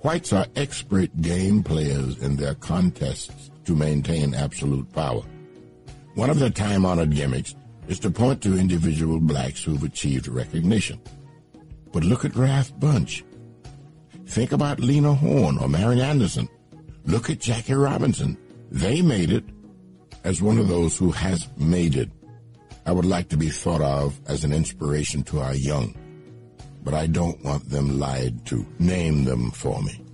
Whites 0.00 0.32
are 0.32 0.46
expert 0.56 1.10
game 1.20 1.62
players 1.62 2.18
in 2.18 2.36
their 2.36 2.54
contests 2.56 3.50
to 3.64 3.76
maintain 3.76 4.34
absolute 4.34 4.90
power. 4.92 5.22
One 6.14 6.30
of 6.30 6.38
their 6.38 6.50
time 6.50 6.84
honored 6.84 7.14
gimmicks 7.14 7.54
is 7.86 7.98
to 8.00 8.10
point 8.10 8.42
to 8.42 8.58
individual 8.58 9.20
blacks 9.20 9.62
who've 9.62 9.82
achieved 9.82 10.28
recognition. 10.28 11.00
But 11.92 12.04
look 12.04 12.24
at 12.24 12.34
Ralph 12.34 12.74
Bunche. 12.78 13.22
Think 14.26 14.52
about 14.52 14.80
Lena 14.80 15.14
Horne 15.14 15.58
or 15.58 15.68
Marian 15.68 16.00
Anderson. 16.00 16.48
Look 17.04 17.30
at 17.30 17.40
Jackie 17.40 17.74
Robinson. 17.74 18.36
They 18.70 19.02
made 19.02 19.30
it 19.30 19.44
as 20.24 20.42
one 20.42 20.58
of 20.58 20.68
those 20.68 20.96
who 20.96 21.10
has 21.10 21.48
made 21.56 21.96
it. 21.96 22.10
I 22.86 22.92
would 22.92 23.04
like 23.04 23.28
to 23.28 23.36
be 23.36 23.48
thought 23.48 23.80
of 23.80 24.20
as 24.26 24.42
an 24.42 24.52
inspiration 24.52 25.22
to 25.24 25.40
our 25.40 25.54
young, 25.54 25.94
but 26.82 26.94
I 26.94 27.06
don't 27.06 27.42
want 27.44 27.68
them 27.68 27.98
lied 27.98 28.44
to. 28.46 28.66
Name 28.78 29.24
them 29.24 29.50
for 29.50 29.82
me. 29.82 30.04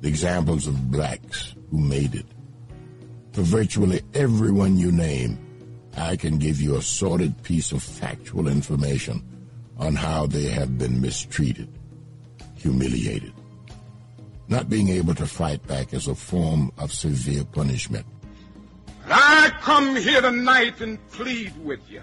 The 0.00 0.08
examples 0.08 0.66
of 0.66 0.90
blacks 0.90 1.54
who 1.70 1.78
made 1.78 2.14
it. 2.14 2.26
For 3.32 3.42
virtually 3.42 4.02
everyone 4.14 4.76
you 4.76 4.92
name, 4.92 5.38
I 5.96 6.16
can 6.16 6.38
give 6.38 6.60
you 6.60 6.76
a 6.76 6.82
sordid 6.82 7.42
piece 7.42 7.72
of 7.72 7.82
factual 7.82 8.48
information 8.48 9.22
on 9.78 9.94
how 9.94 10.26
they 10.26 10.44
have 10.44 10.78
been 10.78 11.00
mistreated, 11.00 11.68
humiliated. 12.56 13.32
Not 14.48 14.68
being 14.68 14.88
able 14.88 15.14
to 15.14 15.26
fight 15.26 15.66
back 15.66 15.94
is 15.94 16.08
a 16.08 16.14
form 16.14 16.72
of 16.76 16.92
severe 16.92 17.44
punishment. 17.44 18.04
I 19.06 19.52
come 19.60 19.96
here 19.96 20.20
tonight 20.20 20.80
and 20.80 20.98
plead 21.10 21.56
with 21.64 21.80
you. 21.90 22.02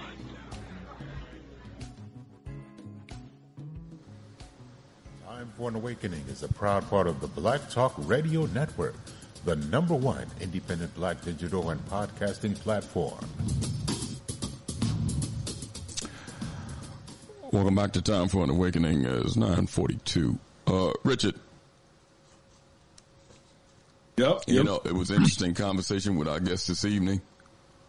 For 5.61 5.69
an 5.69 5.75
Awakening 5.75 6.25
is 6.27 6.41
a 6.41 6.47
proud 6.47 6.89
part 6.89 7.05
of 7.05 7.21
the 7.21 7.27
Black 7.27 7.69
Talk 7.69 7.93
Radio 7.95 8.47
Network, 8.47 8.95
the 9.45 9.55
number 9.55 9.93
one 9.93 10.25
independent 10.39 10.91
black 10.95 11.21
digital 11.21 11.69
and 11.69 11.79
podcasting 11.87 12.55
platform. 12.55 13.23
Welcome 17.51 17.75
back 17.75 17.91
to 17.91 18.01
Time 18.01 18.27
for 18.27 18.43
an 18.43 18.49
Awakening. 18.49 19.05
It's 19.05 19.35
942. 19.35 20.39
Uh, 20.65 20.93
Richard. 21.03 21.35
Yep. 24.17 24.43
You 24.47 24.55
yep. 24.55 24.65
know, 24.65 24.81
it 24.83 24.95
was 24.95 25.11
an 25.11 25.17
interesting 25.17 25.53
conversation 25.53 26.15
with 26.15 26.27
our 26.27 26.39
guest 26.39 26.69
this 26.69 26.85
evening. 26.85 27.21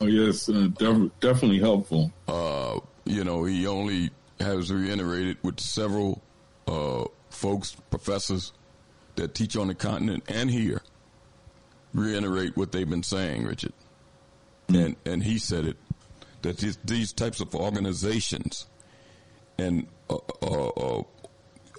Oh, 0.03 0.07
yes. 0.09 0.47
Uh, 0.47 0.69
def- 0.77 1.11
definitely 1.21 1.61
helpful. 1.61 2.13
Uh, 2.29 2.81
you 3.07 3.25
know, 3.25 3.45
he 3.45 3.67
only 3.67 4.11
has 4.41 4.71
reiterated 4.71 5.39
with 5.43 5.59
several 5.59 6.21
uh, 6.69 7.05
folks, 7.33 7.77
professors 7.91 8.53
that 9.17 9.35
teach 9.35 9.57
on 9.57 9.69
the 9.69 9.75
continent 9.75 10.25
and 10.29 10.51
here, 10.51 10.83
reiterate 11.93 12.57
what 12.57 12.73
they've 12.73 12.89
been 12.89 13.03
saying, 13.03 13.45
Richard. 13.45 13.73
And 14.69 14.97
and 15.05 15.23
he 15.23 15.39
said 15.39 15.67
it 15.67 15.77
that 16.43 16.59
these, 16.59 16.79
these 16.85 17.13
types 17.13 17.41
of 17.41 17.55
organizations 17.55 18.67
and 19.59 19.87
uh, 20.11 20.17
uh, 20.43 20.69
uh, 20.69 21.03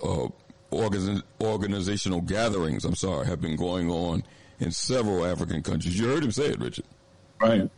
uh, 0.03 0.27
organi- 0.71 1.23
organizational 1.41 2.21
gatherings, 2.21 2.85
I'm 2.85 2.95
sorry, 2.95 3.25
have 3.27 3.41
been 3.41 3.55
going 3.55 3.89
on 3.89 4.23
in 4.59 4.71
several 4.71 5.25
African 5.25 5.61
countries. 5.61 5.99
You 5.99 6.07
heard 6.07 6.23
him 6.23 6.31
say 6.31 6.45
it, 6.45 6.59
Richard. 6.59 6.85
Right. 7.41 7.69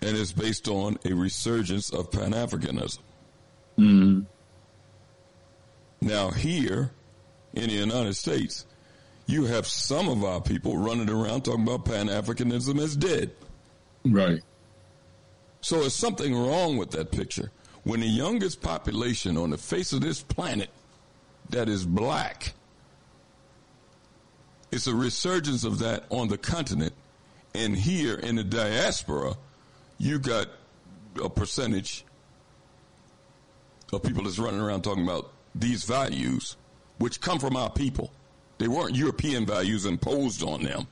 And 0.00 0.16
it's 0.16 0.32
based 0.32 0.68
on 0.68 0.98
a 1.04 1.12
resurgence 1.12 1.90
of 1.90 2.10
Pan 2.12 2.32
Africanism. 2.32 3.00
Mm. 3.76 4.26
Now, 6.00 6.30
here 6.30 6.92
in 7.58 7.68
the 7.68 7.74
United 7.74 8.14
States, 8.14 8.64
you 9.26 9.44
have 9.44 9.66
some 9.66 10.08
of 10.08 10.24
our 10.24 10.40
people 10.40 10.76
running 10.76 11.10
around 11.10 11.42
talking 11.42 11.62
about 11.62 11.84
Pan 11.84 12.06
Africanism 12.06 12.80
as 12.80 12.96
dead. 12.96 13.30
Right. 14.04 14.40
So 15.60 15.80
there's 15.80 15.94
something 15.94 16.34
wrong 16.34 16.76
with 16.76 16.92
that 16.92 17.10
picture. 17.10 17.50
When 17.84 18.00
the 18.00 18.06
youngest 18.06 18.62
population 18.62 19.36
on 19.36 19.50
the 19.50 19.58
face 19.58 19.92
of 19.92 20.00
this 20.00 20.22
planet 20.22 20.70
that 21.50 21.68
is 21.68 21.84
black, 21.84 22.54
it's 24.70 24.86
a 24.86 24.94
resurgence 24.94 25.64
of 25.64 25.78
that 25.80 26.04
on 26.10 26.28
the 26.28 26.38
continent. 26.38 26.92
And 27.54 27.74
here 27.74 28.14
in 28.14 28.36
the 28.36 28.44
diaspora, 28.44 29.34
you 29.98 30.18
got 30.18 30.48
a 31.22 31.28
percentage 31.28 32.04
of 33.92 34.02
people 34.02 34.22
that's 34.22 34.38
running 34.38 34.60
around 34.60 34.82
talking 34.82 35.04
about 35.04 35.32
these 35.54 35.84
values, 35.84 36.56
which 36.98 37.20
come 37.20 37.38
from 37.38 37.56
our 37.56 37.70
people. 37.70 38.12
They 38.58 38.68
weren't 38.68 38.96
European 38.96 39.46
values 39.46 39.86
imposed 39.86 40.42
on 40.42 40.62
them. 40.62 40.86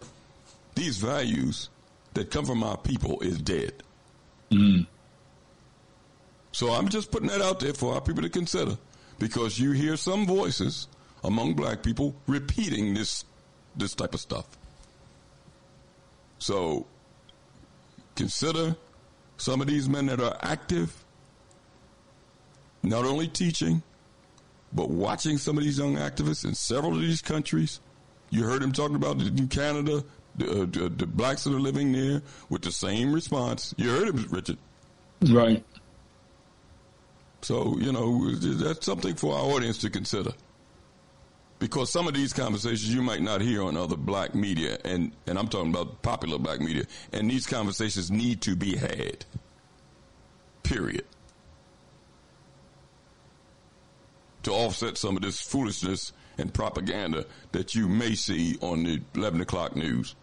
These 0.74 0.98
values 0.98 1.68
that 2.14 2.30
come 2.30 2.44
from 2.44 2.62
our 2.62 2.76
people 2.76 3.20
is 3.20 3.40
dead. 3.40 3.82
Mm. 4.50 4.86
So 6.52 6.70
I'm 6.72 6.88
just 6.88 7.10
putting 7.10 7.28
that 7.28 7.42
out 7.42 7.60
there 7.60 7.74
for 7.74 7.94
our 7.94 8.00
people 8.00 8.22
to 8.22 8.30
consider 8.30 8.78
because 9.18 9.58
you 9.58 9.72
hear 9.72 9.96
some 9.96 10.26
voices 10.26 10.88
among 11.24 11.54
black 11.54 11.82
people 11.82 12.14
repeating 12.26 12.94
this 12.94 13.24
this 13.76 13.94
type 13.94 14.14
of 14.14 14.20
stuff. 14.20 14.46
So 16.38 16.86
consider 18.14 18.76
some 19.36 19.60
of 19.60 19.66
these 19.66 19.88
men 19.88 20.06
that 20.06 20.20
are 20.20 20.36
active, 20.40 21.04
not 22.82 23.04
only 23.04 23.28
teaching, 23.28 23.82
but 24.72 24.90
watching 24.90 25.38
some 25.38 25.56
of 25.58 25.64
these 25.64 25.78
young 25.78 25.96
activists 25.96 26.44
in 26.44 26.54
several 26.54 26.94
of 26.94 27.00
these 27.00 27.22
countries. 27.22 27.80
You 28.30 28.42
heard 28.42 28.62
him 28.62 28.72
talking 28.72 28.96
about 28.96 29.20
in 29.20 29.48
Canada, 29.48 30.04
the, 30.34 30.50
uh, 30.50 30.66
the, 30.66 30.88
the 30.88 31.06
blacks 31.06 31.44
that 31.44 31.54
are 31.54 31.60
living 31.60 31.92
there 31.92 32.22
with 32.48 32.62
the 32.62 32.72
same 32.72 33.12
response. 33.12 33.74
You 33.76 33.90
heard 33.90 34.08
him, 34.08 34.26
Richard. 34.30 34.58
Right. 35.22 35.64
So, 37.42 37.78
you 37.78 37.92
know, 37.92 38.34
that's 38.34 38.84
something 38.84 39.14
for 39.14 39.34
our 39.34 39.44
audience 39.54 39.78
to 39.78 39.90
consider. 39.90 40.32
Because 41.58 41.90
some 41.90 42.06
of 42.06 42.14
these 42.14 42.32
conversations 42.32 42.92
you 42.92 43.00
might 43.00 43.22
not 43.22 43.40
hear 43.40 43.62
on 43.62 43.76
other 43.76 43.96
black 43.96 44.34
media, 44.34 44.78
and, 44.84 45.12
and 45.26 45.38
I'm 45.38 45.48
talking 45.48 45.70
about 45.70 46.02
popular 46.02 46.38
black 46.38 46.60
media, 46.60 46.84
and 47.12 47.30
these 47.30 47.46
conversations 47.46 48.10
need 48.10 48.42
to 48.42 48.56
be 48.56 48.76
had. 48.76 49.24
Period. 50.64 51.04
To 54.46 54.52
offset 54.52 54.96
some 54.96 55.16
of 55.16 55.22
this 55.22 55.40
foolishness 55.40 56.12
and 56.38 56.54
propaganda 56.54 57.26
that 57.50 57.74
you 57.74 57.88
may 57.88 58.14
see 58.14 58.56
on 58.60 58.84
the 58.84 59.02
11 59.16 59.40
o'clock 59.40 59.74
news 59.74 60.14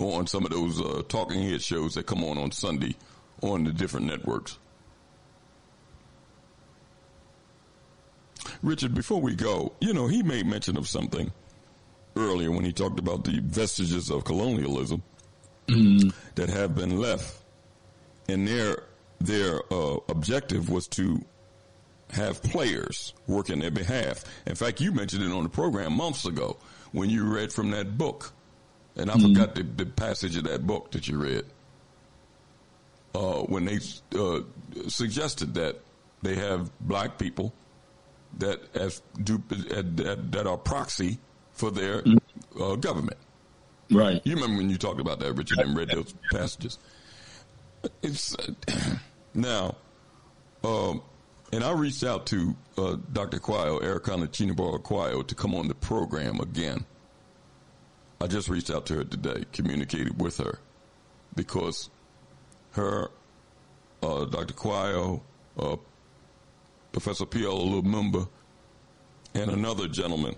or 0.00 0.18
on 0.18 0.26
some 0.26 0.44
of 0.44 0.50
those 0.50 0.80
uh, 0.80 1.02
talking 1.08 1.40
head 1.44 1.62
shows 1.62 1.94
that 1.94 2.06
come 2.06 2.24
on 2.24 2.38
on 2.38 2.50
Sunday 2.50 2.96
on 3.42 3.62
the 3.62 3.70
different 3.70 4.06
networks. 4.06 4.58
Richard, 8.64 8.96
before 8.96 9.20
we 9.20 9.36
go, 9.36 9.74
you 9.80 9.94
know, 9.94 10.08
he 10.08 10.24
made 10.24 10.44
mention 10.44 10.76
of 10.76 10.88
something 10.88 11.30
earlier 12.16 12.50
when 12.50 12.64
he 12.64 12.72
talked 12.72 12.98
about 12.98 13.22
the 13.22 13.38
vestiges 13.44 14.10
of 14.10 14.24
colonialism 14.24 15.04
that 15.68 16.48
have 16.50 16.74
been 16.74 16.98
left, 16.98 17.44
and 18.28 18.48
their 18.48 18.82
their 19.20 19.60
uh, 19.72 19.98
objective 20.08 20.68
was 20.68 20.88
to 20.88 21.24
have 22.12 22.42
players 22.42 23.12
work 23.26 23.50
in 23.50 23.58
their 23.58 23.70
behalf. 23.70 24.24
In 24.46 24.54
fact, 24.54 24.80
you 24.80 24.92
mentioned 24.92 25.22
it 25.24 25.32
on 25.32 25.42
the 25.42 25.48
program 25.48 25.92
months 25.94 26.24
ago 26.24 26.56
when 26.92 27.10
you 27.10 27.24
read 27.24 27.52
from 27.52 27.70
that 27.72 27.98
book, 27.98 28.32
and 28.96 29.10
I 29.10 29.14
Mhm. 29.14 29.22
forgot 29.34 29.54
the, 29.54 29.62
the 29.64 29.86
passage 29.86 30.36
of 30.36 30.44
that 30.44 30.66
book 30.66 30.92
that 30.92 31.08
you 31.08 31.18
read. 31.18 31.44
Uh, 33.14 33.40
when 33.44 33.64
they 33.64 33.78
uh, 34.18 34.40
suggested 34.88 35.54
that 35.54 35.80
they 36.22 36.34
have 36.34 36.70
black 36.80 37.18
people 37.18 37.52
that 38.38 38.60
as 38.74 39.00
do 39.22 39.42
that, 39.48 40.28
that 40.32 40.46
are 40.46 40.58
proxy 40.58 41.18
for 41.52 41.70
their 41.70 42.04
uh, 42.60 42.76
government. 42.76 43.16
Right. 43.90 44.20
You 44.24 44.34
remember 44.34 44.58
when 44.58 44.68
you 44.68 44.76
talked 44.76 45.00
about 45.00 45.20
that, 45.20 45.32
Richard, 45.32 45.58
and 45.60 45.74
read 45.76 45.88
those 45.88 46.14
passages. 46.30 46.78
It's 48.02 48.34
uh, 48.36 48.52
now, 49.34 49.76
um, 50.62 51.00
and 51.52 51.62
I 51.62 51.72
reached 51.72 52.04
out 52.04 52.26
to 52.26 52.56
uh, 52.76 52.96
Dr. 53.12 53.38
Quao, 53.38 53.80
Ericana 53.80 54.28
Chinabara 54.28 54.82
Quayo, 54.82 55.26
to 55.26 55.34
come 55.34 55.54
on 55.54 55.68
the 55.68 55.74
program 55.74 56.40
again. 56.40 56.84
I 58.20 58.26
just 58.26 58.48
reached 58.48 58.70
out 58.70 58.86
to 58.86 58.94
her 58.96 59.04
today, 59.04 59.44
communicated 59.52 60.20
with 60.20 60.38
her, 60.38 60.58
because 61.34 61.90
her, 62.72 63.10
uh, 64.02 64.24
Dr. 64.24 64.54
Quao, 64.54 65.20
uh, 65.58 65.76
Professor 66.92 67.26
P.L. 67.26 67.58
Lumumba, 67.58 68.28
and 69.34 69.50
another 69.50 69.86
gentleman 69.86 70.34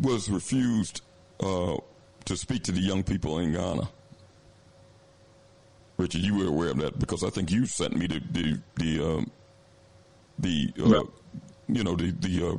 was 0.00 0.30
refused 0.30 1.02
uh, 1.40 1.76
to 2.24 2.36
speak 2.36 2.62
to 2.64 2.72
the 2.72 2.80
young 2.80 3.02
people 3.02 3.38
in 3.40 3.52
Ghana. 3.52 3.88
Richard, 5.96 6.20
you 6.22 6.38
were 6.38 6.46
aware 6.46 6.70
of 6.70 6.78
that 6.78 6.98
because 6.98 7.24
I 7.24 7.30
think 7.30 7.50
you 7.50 7.66
sent 7.66 7.96
me 7.96 8.06
the 8.06 8.22
the 8.30 8.60
the 8.76 9.04
um, 9.04 9.30
the 10.40 10.72
uh, 10.78 11.04
you 11.68 11.84
know 11.84 11.94
the 11.96 12.10
the 12.12 12.48
uh, 12.48 12.56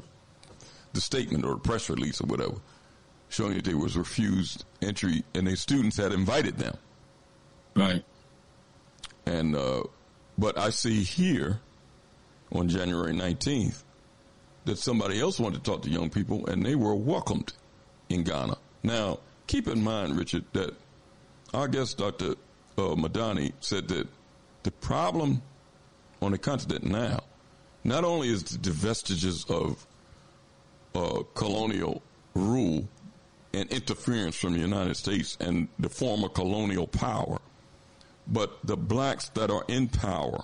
the 0.94 1.02
statement 1.02 1.46
or 1.46 1.58
press 1.58 1.90
release 1.90 2.22
or 2.22 2.28
whatever, 2.28 2.56
showing 3.30 3.54
that 3.54 3.66
they 3.66 3.74
was 3.74 3.98
refused 3.98 4.66
entry 4.82 5.24
and 5.34 5.48
their 5.48 5.56
students 5.56 5.98
had 5.98 6.12
invited 6.12 6.58
them. 6.58 6.78
Right. 7.76 8.04
And 9.26 9.56
uh, 9.56 9.84
but 10.38 10.58
I 10.58 10.70
see 10.70 11.04
here 11.04 11.60
on 12.52 12.68
January 12.68 13.14
nineteenth 13.14 13.84
that 14.66 14.78
somebody 14.78 15.20
else 15.20 15.40
wanted 15.40 15.64
to 15.64 15.72
talk 15.72 15.82
to 15.84 15.90
young 15.90 16.10
people 16.10 16.46
and 16.48 16.66
they 16.66 16.76
were 16.76 16.96
welcomed 16.96 17.54
in 18.10 18.24
Ghana. 18.24 18.58
Now, 18.84 19.20
keep 19.48 19.68
in 19.68 19.84
mind, 19.84 20.18
Richard, 20.18 20.46
that 20.54 20.76
our 21.54 21.68
guest, 21.68 21.98
Dr. 21.98 22.36
Uh, 22.78 22.96
Medani, 22.96 23.54
said 23.60 23.88
that 23.88 24.08
the 24.64 24.72
problem 24.72 25.42
on 26.22 26.32
the 26.32 26.38
continent 26.38 26.84
now 26.84 27.22
not 27.84 28.04
only 28.04 28.30
is 28.30 28.44
the 28.44 28.72
vestiges 28.72 29.46
of 29.46 29.86
uh, 30.96 31.24
colonial 31.34 32.02
rule 32.34 32.88
and 33.54 33.70
interference 33.72 34.36
from 34.36 34.54
the 34.54 34.60
United 34.60 34.96
States 34.96 35.38
and 35.40 35.68
the 35.80 35.90
former 35.90 36.30
colonial 36.30 36.88
power, 36.88 37.40
but 38.28 38.58
the 38.64 38.78
blacks 38.78 39.30
that 39.30 39.50
are 39.50 39.66
in 39.68 39.88
power 39.88 40.44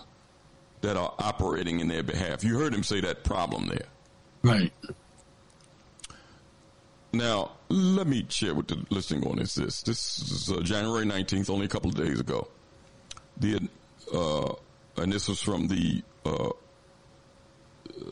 that 0.81 0.97
are 0.97 1.13
operating 1.19 1.79
in 1.79 1.87
their 1.87 2.03
behalf. 2.03 2.43
You 2.43 2.57
heard 2.57 2.73
him 2.73 2.83
say 2.83 3.01
that 3.01 3.23
problem 3.23 3.67
there. 3.67 3.87
Right. 4.43 4.71
Now, 7.13 7.51
let 7.69 8.05
me 8.05 8.25
share 8.29 8.53
with 8.53 8.67
the 8.67 8.85
listening 8.89 9.25
audience 9.25 9.55
this. 9.55 9.81
This 9.81 10.19
is 10.19 10.51
uh, 10.51 10.61
January 10.61 11.05
19th, 11.05 11.49
only 11.49 11.65
a 11.65 11.69
couple 11.69 11.89
of 11.89 11.95
days 11.95 12.19
ago. 12.19 12.47
The, 13.37 13.67
uh, 14.13 14.53
and 15.01 15.11
this 15.11 15.27
was 15.27 15.41
from 15.41 15.67
the, 15.67 16.03
uh, 16.25 16.49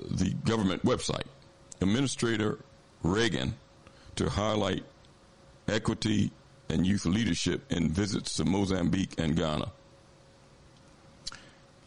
the 0.09 0.33
government 0.45 0.83
website. 0.83 1.25
Administrator 1.81 2.59
Regan 3.03 3.55
to 4.15 4.29
highlight 4.29 4.83
equity 5.67 6.31
and 6.69 6.85
youth 6.85 7.05
leadership 7.05 7.71
in 7.71 7.89
visits 7.89 8.35
to 8.37 8.45
Mozambique 8.45 9.13
and 9.17 9.35
Ghana. 9.35 9.71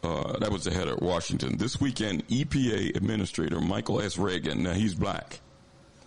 Uh, 0.02 0.38
that 0.38 0.52
was 0.52 0.64
the 0.64 0.70
head 0.70 0.86
of 0.86 1.00
Washington. 1.00 1.56
This 1.56 1.80
weekend, 1.80 2.26
EPA 2.28 2.96
Administrator 2.96 3.60
Michael 3.60 4.00
S. 4.00 4.16
Regan, 4.16 4.62
now 4.62 4.72
he's 4.72 4.94
black, 4.94 5.40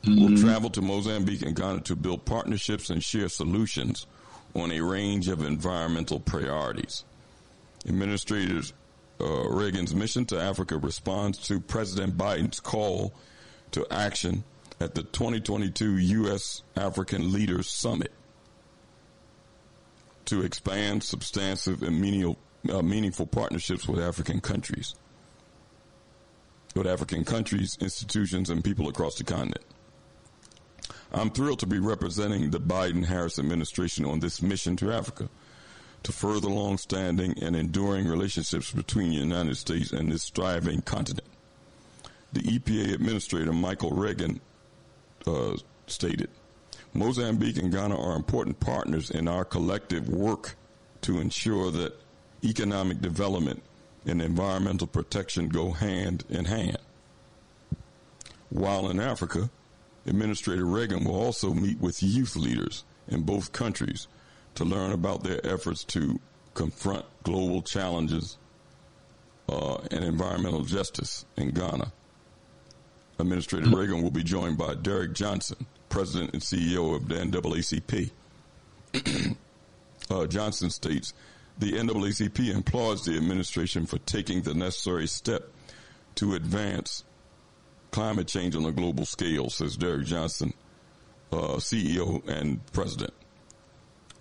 will 0.07 0.37
travel 0.37 0.69
to 0.69 0.81
Mozambique 0.81 1.41
and 1.41 1.55
Ghana 1.55 1.81
to 1.81 1.95
build 1.95 2.23
partnerships 2.23 2.89
and 2.89 3.03
share 3.03 3.27
solutions 3.27 4.07
on 4.55 4.71
a 4.71 4.79
range 4.79 5.27
of 5.27 5.43
environmental 5.43 6.19
priorities. 6.19 7.03
Administrators 7.87 8.73
uh, 9.21 9.49
Regan's 9.49 9.93
mission 9.93 10.25
to 10.25 10.39
Africa 10.39 10.77
responds 10.77 11.37
to 11.47 11.59
President 11.59 12.17
Biden's 12.17 12.59
call 12.59 13.13
to 13.71 13.85
action 13.91 14.43
at 14.79 14.95
the 14.95 15.03
2022 15.03 15.97
U.S. 15.97 16.63
African 16.75 17.31
Leaders 17.31 17.69
Summit 17.69 18.11
to 20.25 20.43
expand 20.43 21.03
substantive 21.03 21.83
and 21.83 21.99
meaningful, 21.99 22.37
uh, 22.69 22.81
meaningful 22.81 23.27
partnerships 23.27 23.87
with 23.87 23.99
African 23.99 24.39
countries, 24.39 24.95
with 26.75 26.87
African 26.87 27.23
countries, 27.23 27.77
institutions, 27.79 28.49
and 28.49 28.63
people 28.63 28.87
across 28.87 29.15
the 29.15 29.23
continent. 29.23 29.63
I'm 31.13 31.29
thrilled 31.29 31.59
to 31.59 31.67
be 31.67 31.79
representing 31.79 32.49
the 32.49 32.59
Biden 32.59 33.05
Harris 33.05 33.37
administration 33.37 34.05
on 34.05 34.19
this 34.19 34.41
mission 34.41 34.77
to 34.77 34.91
Africa 34.91 35.29
to 36.03 36.11
further 36.11 36.49
long-standing 36.49 37.41
and 37.41 37.55
enduring 37.55 38.07
relationships 38.07 38.71
between 38.71 39.09
the 39.09 39.15
United 39.15 39.55
States 39.55 39.91
and 39.91 40.11
this 40.11 40.29
thriving 40.29 40.81
continent. 40.81 41.27
The 42.33 42.41
EPA 42.41 42.93
Administrator 42.93 43.53
Michael 43.53 43.91
Regan 43.91 44.39
uh, 45.27 45.57
stated, 45.87 46.29
Mozambique 46.93 47.57
and 47.57 47.71
Ghana 47.71 47.99
are 47.99 48.15
important 48.15 48.59
partners 48.59 49.11
in 49.11 49.27
our 49.27 49.45
collective 49.45 50.09
work 50.09 50.55
to 51.01 51.19
ensure 51.19 51.71
that 51.71 51.93
economic 52.43 53.01
development 53.01 53.61
and 54.05 54.21
environmental 54.21 54.87
protection 54.87 55.49
go 55.49 55.71
hand 55.71 56.23
in 56.29 56.45
hand. 56.45 56.77
While 58.49 58.89
in 58.89 58.99
Africa, 58.99 59.49
Administrator 60.05 60.65
Regan 60.65 61.03
will 61.03 61.15
also 61.15 61.53
meet 61.53 61.79
with 61.79 62.01
youth 62.01 62.35
leaders 62.35 62.83
in 63.07 63.21
both 63.21 63.51
countries 63.51 64.07
to 64.55 64.65
learn 64.65 64.91
about 64.91 65.23
their 65.23 65.45
efforts 65.45 65.83
to 65.85 66.19
confront 66.53 67.05
global 67.23 67.61
challenges 67.61 68.37
uh, 69.49 69.77
and 69.91 70.03
environmental 70.03 70.63
justice 70.63 71.25
in 71.37 71.51
Ghana. 71.51 71.91
Administrator 73.19 73.69
Regan 73.69 74.01
will 74.01 74.11
be 74.11 74.23
joined 74.23 74.57
by 74.57 74.73
Derek 74.75 75.13
Johnson, 75.13 75.65
President 75.89 76.33
and 76.33 76.41
CEO 76.41 76.95
of 76.95 77.07
the 77.07 77.15
NAACP. 77.15 78.11
uh, 80.09 80.27
Johnson 80.27 80.69
states 80.69 81.13
the 81.59 81.73
NAACP 81.73 82.57
applauds 82.57 83.05
the 83.05 83.15
administration 83.15 83.85
for 83.85 83.99
taking 83.99 84.41
the 84.41 84.53
necessary 84.53 85.07
step 85.07 85.49
to 86.15 86.33
advance 86.33 87.03
climate 87.91 88.27
change 88.27 88.55
on 88.55 88.65
a 88.65 88.71
global 88.71 89.05
scale, 89.05 89.49
says 89.49 89.77
Derek 89.77 90.05
Johnson, 90.05 90.53
uh, 91.31 91.57
CEO 91.57 92.27
and 92.27 92.65
President. 92.71 93.13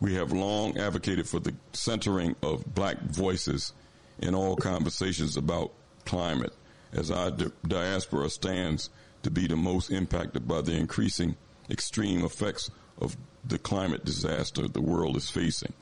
We 0.01 0.15
have 0.15 0.33
long 0.33 0.79
advocated 0.79 1.29
for 1.29 1.41
the 1.41 1.55
centering 1.73 2.35
of 2.43 2.75
black 2.75 3.01
voices 3.03 3.75
in 4.19 4.35
all 4.35 4.57
conversations 4.57 5.37
about 5.37 5.73
climate, 6.07 6.55
as 6.93 7.11
our 7.11 7.31
di- 7.31 7.51
diaspora 7.67 8.31
stands 8.31 8.89
to 9.23 9.31
be 9.31 9.47
the 9.47 9.57
most 9.57 9.91
impacted 9.91 10.49
by 10.49 10.63
the 10.63 10.73
increasing 10.73 11.37
extreme 11.69 12.25
effects 12.25 12.71
of 12.99 13.17
the 13.45 13.59
climate 13.59 14.05
disaster 14.05 14.67
the 14.67 14.81
world 14.81 15.17
is 15.17 15.31
facing. 15.31 15.73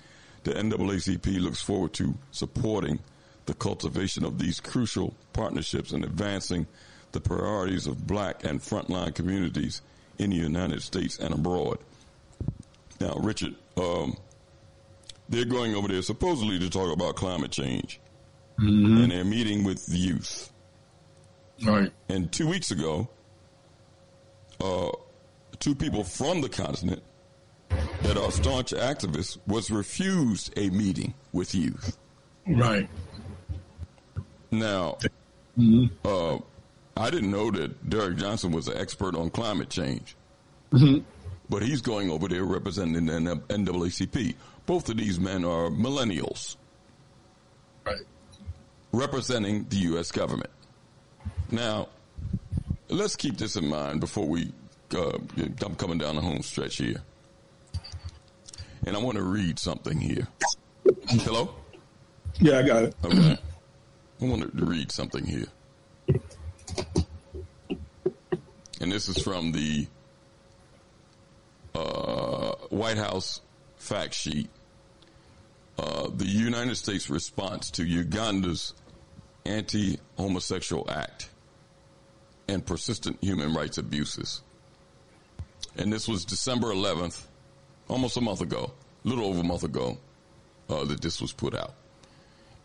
The 0.44 0.52
NAACP 0.52 1.40
looks 1.40 1.60
forward 1.60 1.92
to 1.94 2.14
supporting 2.30 2.98
the 3.46 3.54
cultivation 3.54 4.24
of 4.24 4.38
these 4.38 4.60
crucial 4.60 5.14
partnerships 5.32 5.92
and 5.92 6.04
advancing 6.04 6.66
the 7.12 7.20
priorities 7.20 7.86
of 7.86 8.06
black 8.06 8.44
and 8.44 8.60
frontline 8.60 9.14
communities 9.14 9.80
in 10.18 10.30
the 10.30 10.36
United 10.36 10.82
States 10.82 11.18
and 11.18 11.32
abroad. 11.32 11.78
Now, 13.00 13.14
Richard, 13.14 13.54
um, 13.78 14.16
they're 15.28 15.44
going 15.44 15.74
over 15.74 15.88
there 15.88 16.02
supposedly 16.02 16.58
to 16.58 16.70
talk 16.70 16.92
about 16.92 17.16
climate 17.16 17.50
change, 17.50 18.00
Mm-hmm. 18.58 19.02
and 19.02 19.12
they're 19.12 19.24
meeting 19.24 19.62
with 19.62 19.86
the 19.86 19.96
youth. 19.96 20.50
Right. 21.64 21.92
And 22.08 22.32
two 22.32 22.48
weeks 22.48 22.72
ago, 22.72 23.08
uh, 24.60 24.90
two 25.60 25.76
people 25.76 26.02
from 26.02 26.40
the 26.40 26.48
continent 26.48 27.02
that 28.02 28.16
are 28.16 28.32
staunch 28.32 28.72
activists 28.72 29.38
was 29.46 29.70
refused 29.70 30.52
a 30.58 30.70
meeting 30.70 31.14
with 31.32 31.54
youth. 31.54 31.96
Right. 32.48 32.88
Now, 34.50 34.98
uh, 36.04 36.38
I 36.96 37.10
didn't 37.10 37.30
know 37.30 37.50
that 37.52 37.88
Derek 37.88 38.16
Johnson 38.16 38.50
was 38.50 38.66
an 38.66 38.76
expert 38.76 39.14
on 39.14 39.30
climate 39.30 39.68
change, 39.70 40.16
Mhm. 40.72 41.04
But 41.48 41.62
he's 41.62 41.80
going 41.80 42.10
over 42.10 42.28
there 42.28 42.44
representing 42.44 43.06
the 43.06 43.12
NAACP. 43.12 44.34
Both 44.66 44.88
of 44.88 44.96
these 44.96 45.18
men 45.18 45.44
are 45.44 45.70
millennials, 45.70 46.56
right? 47.84 48.02
Representing 48.92 49.66
the 49.68 49.76
U.S. 49.76 50.10
government. 50.12 50.50
Now, 51.50 51.88
let's 52.88 53.16
keep 53.16 53.38
this 53.38 53.56
in 53.56 53.68
mind 53.68 54.00
before 54.00 54.26
we. 54.26 54.52
Uh, 54.94 55.18
I'm 55.64 55.74
coming 55.76 55.98
down 55.98 56.16
the 56.16 56.22
home 56.22 56.42
stretch 56.42 56.76
here, 56.76 57.02
and 58.86 58.96
I 58.96 58.98
want 58.98 59.16
to 59.16 59.22
read 59.22 59.58
something 59.58 59.98
here. 59.98 60.26
Hello. 61.08 61.54
Yeah, 62.40 62.58
I 62.58 62.62
got 62.62 62.82
it. 62.84 62.94
Okay. 63.04 63.38
I 64.20 64.24
wanted 64.24 64.56
to 64.56 64.64
read 64.64 64.90
something 64.90 65.24
here. 65.24 65.46
And 68.80 68.92
this 68.92 69.08
is 69.08 69.22
from 69.22 69.52
the 69.52 69.86
uh, 71.78 72.54
White 72.70 72.98
House 72.98 73.40
fact 73.76 74.14
sheet. 74.14 74.48
Uh, 75.78 76.08
the 76.14 76.26
United 76.26 76.76
States 76.76 77.08
response 77.08 77.70
to 77.70 77.84
Uganda's 77.84 78.74
anti 79.44 79.98
homosexual 80.16 80.90
act 80.90 81.30
and 82.48 82.64
persistent 82.66 83.18
human 83.20 83.54
rights 83.54 83.78
abuses. 83.78 84.42
And 85.76 85.92
this 85.92 86.08
was 86.08 86.24
December 86.24 86.68
11th, 86.68 87.22
almost 87.86 88.16
a 88.16 88.20
month 88.20 88.40
ago, 88.40 88.72
a 89.04 89.08
little 89.08 89.26
over 89.26 89.40
a 89.40 89.44
month 89.44 89.62
ago, 89.62 89.98
uh, 90.68 90.84
that 90.84 91.00
this 91.00 91.20
was 91.20 91.32
put 91.32 91.54
out 91.54 91.74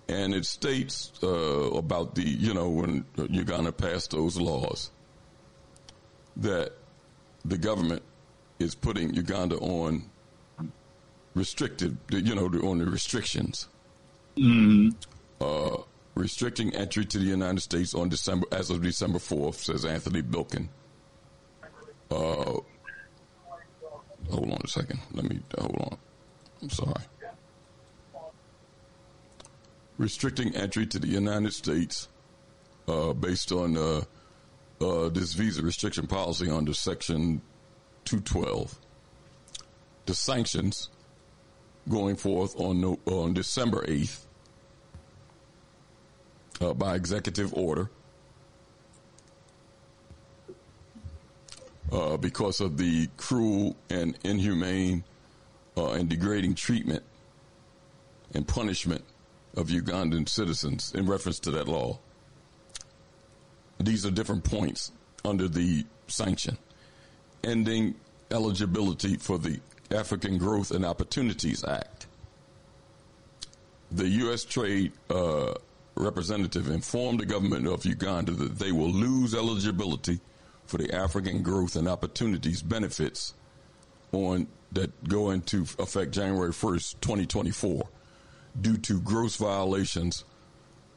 and 0.08 0.33
it 0.33 0.45
states 0.45 1.11
uh, 1.24 1.27
about 1.27 2.16
the 2.16 2.24
you 2.24 2.53
know 2.53 2.69
when 2.69 3.06
Uganda 3.30 3.72
passed 3.72 4.11
those 4.11 4.38
laws 4.38 4.92
that 6.38 6.74
the 7.45 7.58
government 7.58 8.01
is 8.64 8.75
putting 8.75 9.14
Uganda 9.14 9.58
on 9.58 10.09
restricted, 11.35 11.98
you 12.09 12.35
know, 12.35 12.45
on 12.45 12.80
the 12.80 12.85
restrictions. 12.85 13.67
Mm-hmm. 14.38 14.90
Uh, 15.42 15.83
restricting 16.16 16.74
entry 16.75 17.06
to 17.06 17.17
the 17.17 17.25
United 17.25 17.59
States 17.59 17.93
on 17.93 18.09
December 18.09 18.48
as 18.51 18.69
of 18.69 18.82
December 18.82 19.19
fourth, 19.19 19.64
says 19.64 19.85
Antony 19.85 20.22
Blinken. 20.22 20.67
Uh, 22.09 22.59
hold 24.30 24.51
on 24.51 24.59
a 24.64 24.67
second. 24.67 25.00
Let 25.11 25.25
me 25.25 25.40
hold 25.58 25.75
on. 25.80 25.98
I'm 26.61 26.69
sorry. 26.69 27.03
Restricting 29.98 30.56
entry 30.56 30.85
to 30.88 31.00
the 31.00 31.08
United 31.08 31.53
States 31.53 32.08
uh, 32.88 33.14
based 33.14 33.51
on 33.51 33.77
uh, 33.77 34.01
uh, 34.82 35.09
this 35.09 35.33
visa 35.33 35.61
restriction 35.61 36.08
policy 36.08 36.50
under 36.50 36.74
Section 36.74 37.42
212. 38.06 38.80
The 40.06 40.14
sanctions 40.14 40.90
going 41.90 42.15
forth 42.15 42.59
on 42.59 42.82
no, 42.82 42.99
on 43.06 43.33
December 43.33 43.85
8th 43.85 44.25
uh, 46.61 46.73
by 46.73 46.95
executive 46.95 47.53
order 47.53 47.90
uh, 51.91 52.17
because 52.17 52.61
of 52.61 52.77
the 52.77 53.07
cruel 53.17 53.75
and 53.90 54.17
inhumane 54.23 55.03
uh, 55.77 55.91
and 55.91 56.09
degrading 56.09 56.56
treatment 56.56 57.03
and 58.33 58.48
punishment 58.48 59.03
of 59.56 59.67
Ugandan 59.67 60.27
citizens 60.27 60.91
in 60.95 61.06
reference 61.06 61.40
to 61.40 61.51
that 61.51 61.67
law. 61.67 61.99
These 63.80 64.06
are 64.06 64.11
different 64.11 64.43
points 64.43 64.91
under 65.25 65.48
the 65.48 65.85
sanction. 66.07 66.57
Ending 67.44 67.96
eligibility 68.32 69.18
for 69.18 69.38
the 69.38 69.60
African 69.92 70.38
Growth 70.38 70.72
and 70.72 70.86
Opportunities 70.86 71.64
Act. 71.64 72.08
The 73.92 74.08
U.S. 74.08 74.44
Trade 74.44 74.92
uh, 75.10 75.54
representative 75.96 76.70
informed 76.70 77.20
the 77.20 77.26
government 77.26 77.68
of 77.68 77.86
Uganda 77.86 78.32
that 78.32 78.58
they 78.58 78.72
will 78.72 78.90
lose 78.90 79.36
eligibility 79.36 80.20
for 80.66 80.78
the 80.78 80.94
African 80.96 81.44
Growth 81.44 81.76
and 81.76 81.88
Opportunities 81.88 82.62
benefits 82.62 83.34
on 84.12 84.48
that 84.72 85.08
go 85.08 85.30
into 85.32 85.62
effect 85.80 86.12
January 86.12 86.52
1st, 86.52 86.96
2024 87.02 87.84
due 88.60 88.78
to 88.78 89.00
gross 89.02 89.36
violations 89.36 90.24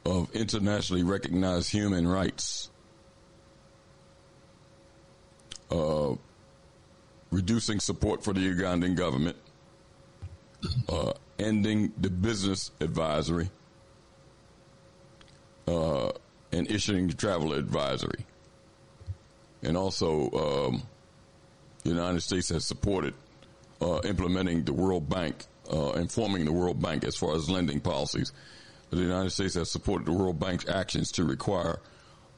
of 0.05 0.33
internationally 0.33 1.03
recognized 1.03 1.71
human 1.71 2.07
rights. 2.07 2.69
Uh, 5.69 6.15
reducing 7.31 7.79
support 7.79 8.23
for 8.23 8.33
the 8.33 8.39
Ugandan 8.39 8.95
government, 8.95 9.35
uh, 10.89 11.13
ending 11.39 11.91
the 11.97 12.09
business 12.09 12.71
advisory, 12.79 13.49
uh, 15.67 16.11
and 16.51 16.69
issuing 16.71 17.07
the 17.07 17.13
travel 17.13 17.53
advisory. 17.53 18.25
And 19.63 19.75
also, 19.75 20.31
um, 20.31 20.83
the 21.83 21.89
United 21.89 22.21
States 22.21 22.49
has 22.49 22.65
supported 22.65 23.13
uh, 23.81 24.01
implementing 24.03 24.63
the 24.63 24.73
World 24.73 25.09
Bank, 25.09 25.45
uh, 25.71 25.93
informing 25.93 26.45
the 26.45 26.53
World 26.53 26.81
Bank 26.81 27.03
as 27.03 27.15
far 27.15 27.35
as 27.35 27.49
lending 27.49 27.79
policies. 27.79 28.31
The 28.89 28.97
United 28.97 29.31
States 29.31 29.55
has 29.55 29.69
supported 29.69 30.07
the 30.07 30.13
World 30.13 30.39
Bank's 30.39 30.67
actions 30.67 31.11
to 31.13 31.25
require 31.25 31.79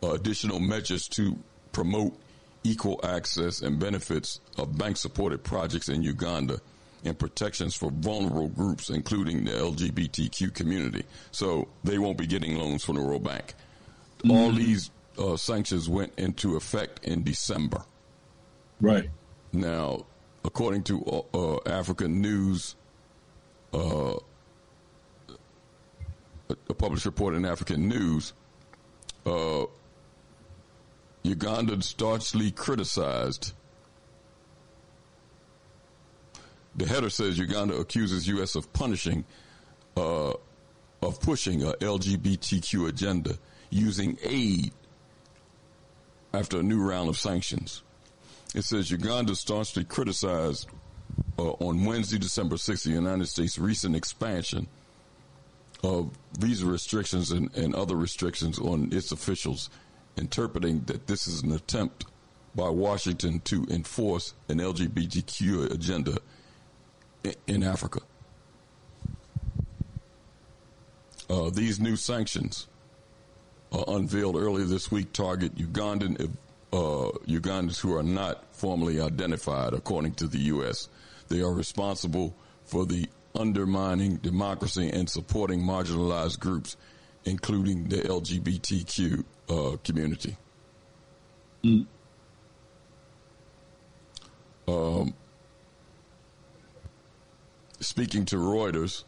uh, 0.01 0.11
additional 0.11 0.59
measures 0.59 1.07
to 1.09 1.37
promote 1.71 2.17
equal 2.63 2.99
access 3.03 3.61
and 3.61 3.79
benefits 3.79 4.39
of 4.57 4.77
bank 4.77 4.97
supported 4.97 5.43
projects 5.43 5.89
in 5.89 6.03
Uganda 6.03 6.59
and 7.05 7.17
protections 7.17 7.75
for 7.75 7.91
vulnerable 7.91 8.49
groups, 8.49 8.89
including 8.89 9.45
the 9.45 9.51
LGBTQ 9.51 10.53
community. 10.53 11.03
So 11.31 11.67
they 11.83 11.97
won't 11.97 12.17
be 12.17 12.27
getting 12.27 12.57
loans 12.57 12.83
from 12.83 12.97
the 12.97 13.01
World 13.01 13.23
Bank. 13.23 13.53
Mm-hmm. 14.19 14.31
All 14.31 14.51
these 14.51 14.91
uh, 15.17 15.37
sanctions 15.37 15.87
went 15.87 16.13
into 16.17 16.55
effect 16.57 17.05
in 17.05 17.23
December. 17.23 17.83
Right. 18.81 19.09
Now, 19.53 20.05
according 20.43 20.83
to 20.83 21.25
uh, 21.33 21.57
African 21.65 22.21
News, 22.21 22.75
uh, 23.73 24.15
a 26.69 26.73
published 26.73 27.05
report 27.05 27.35
in 27.35 27.45
African 27.45 27.87
News, 27.87 28.33
uh, 29.25 29.65
Uganda 31.29 31.79
staunchly 31.83 32.49
criticized. 32.49 33.53
The 36.75 36.87
header 36.87 37.11
says 37.11 37.37
Uganda 37.37 37.75
accuses 37.75 38.27
U.S. 38.27 38.55
of 38.55 38.73
punishing, 38.73 39.25
uh, 39.95 40.33
of 41.01 41.21
pushing 41.21 41.63
a 41.63 41.73
LGBTQ 41.73 42.89
agenda 42.89 43.37
using 43.69 44.17
aid 44.23 44.71
after 46.33 46.59
a 46.59 46.63
new 46.63 46.81
round 46.81 47.09
of 47.09 47.17
sanctions. 47.17 47.83
It 48.55 48.63
says 48.63 48.89
Uganda 48.89 49.35
staunchly 49.35 49.83
criticized 49.83 50.67
uh, 51.37 51.51
on 51.59 51.85
Wednesday, 51.85 52.17
December 52.17 52.55
6th, 52.55 52.83
the 52.83 52.89
United 52.89 53.27
States' 53.27 53.59
recent 53.59 53.95
expansion 53.95 54.67
of 55.83 56.09
visa 56.39 56.65
restrictions 56.65 57.31
and, 57.31 57.55
and 57.55 57.75
other 57.75 57.95
restrictions 57.95 58.57
on 58.57 58.91
its 58.91 59.11
officials 59.11 59.69
interpreting 60.17 60.81
that 60.85 61.07
this 61.07 61.27
is 61.27 61.41
an 61.43 61.51
attempt 61.51 62.05
by 62.55 62.69
Washington 62.69 63.39
to 63.41 63.65
enforce 63.69 64.33
an 64.47 64.59
LGBTQ 64.59 65.71
agenda 65.71 66.17
in, 67.47 67.63
Africa. 67.63 67.99
Uh, 71.29 71.49
these 71.49 71.79
new 71.79 71.95
sanctions 71.95 72.67
uh, 73.71 73.83
unveiled 73.87 74.35
earlier 74.35 74.65
this 74.65 74.91
week 74.91 75.13
target 75.13 75.55
Ugandan 75.55 76.31
uh, 76.71 77.09
Ugandans 77.27 77.79
who 77.79 77.95
are 77.95 78.03
not 78.03 78.43
formally 78.53 78.99
identified, 79.01 79.73
according 79.73 80.13
to 80.13 80.27
the 80.27 80.39
U.S. 80.53 80.87
They 81.27 81.41
are 81.41 81.53
responsible 81.53 82.35
for 82.65 82.85
the 82.85 83.07
undermining 83.35 84.17
democracy 84.17 84.89
and 84.89 85.09
supporting 85.09 85.61
marginalized 85.61 86.39
groups, 86.39 86.77
including 87.25 87.85
the 87.85 87.97
LGBTQ 87.97 89.23
uh, 89.49 89.77
community. 89.83 90.37
Mm. 91.63 91.85
Um, 94.67 95.13
speaking 97.79 98.25
to 98.25 98.35
Reuters, 98.35 99.03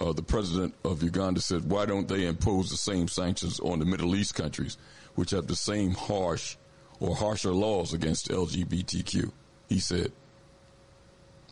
uh, 0.00 0.12
the 0.12 0.22
president 0.22 0.74
of 0.84 1.02
Uganda 1.02 1.40
said, 1.40 1.70
"Why 1.70 1.86
don't 1.86 2.08
they 2.08 2.26
impose 2.26 2.70
the 2.70 2.76
same 2.76 3.08
sanctions 3.08 3.60
on 3.60 3.78
the 3.78 3.84
Middle 3.84 4.16
East 4.16 4.34
countries, 4.34 4.76
which 5.14 5.30
have 5.30 5.46
the 5.46 5.56
same 5.56 5.92
harsh 5.92 6.56
or 6.98 7.14
harsher 7.14 7.52
laws 7.52 7.92
against 7.92 8.28
LGBTQ?" 8.28 9.30
He 9.68 9.78
said, 9.78 10.12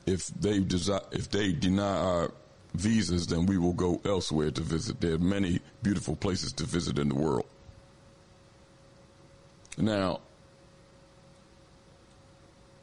"If 0.07 0.27
they 0.29 0.61
desi- 0.61 1.05
if 1.13 1.31
they 1.31 1.53
deny 1.53 1.97
our 1.97 2.33
visas, 2.75 3.29
then 3.29 3.47
we 3.47 3.59
will 3.59 3.73
go 3.73 4.01
elsewhere 4.05 4.51
to 4.51 4.63
visit. 4.63 5.01
There 5.01 5.15
are 5.15 5.19
many 5.19 5.61
beautiful 5.83 6.17
places 6.17 6.53
to 6.55 6.65
visit 6.65 6.99
in 6.99 7.09
the 7.09 7.15
world." 7.15 7.47
Now, 9.79 10.21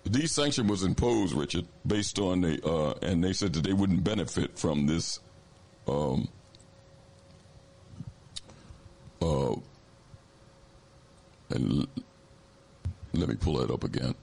these 0.05 0.31
sanctions 0.31 0.69
was 0.69 0.83
imposed, 0.83 1.33
Richard, 1.33 1.65
based 1.85 2.19
on 2.19 2.41
the, 2.41 2.65
uh, 2.65 2.93
and 3.01 3.23
they 3.23 3.33
said 3.33 3.53
that 3.53 3.63
they 3.63 3.73
wouldn't 3.73 4.03
benefit 4.03 4.57
from 4.57 4.87
this, 4.87 5.19
um, 5.87 6.27
uh, 9.21 9.55
and 11.49 11.87
let 13.13 13.29
me 13.29 13.35
pull 13.35 13.57
that 13.57 13.71
up 13.71 13.83
again. 13.83 14.15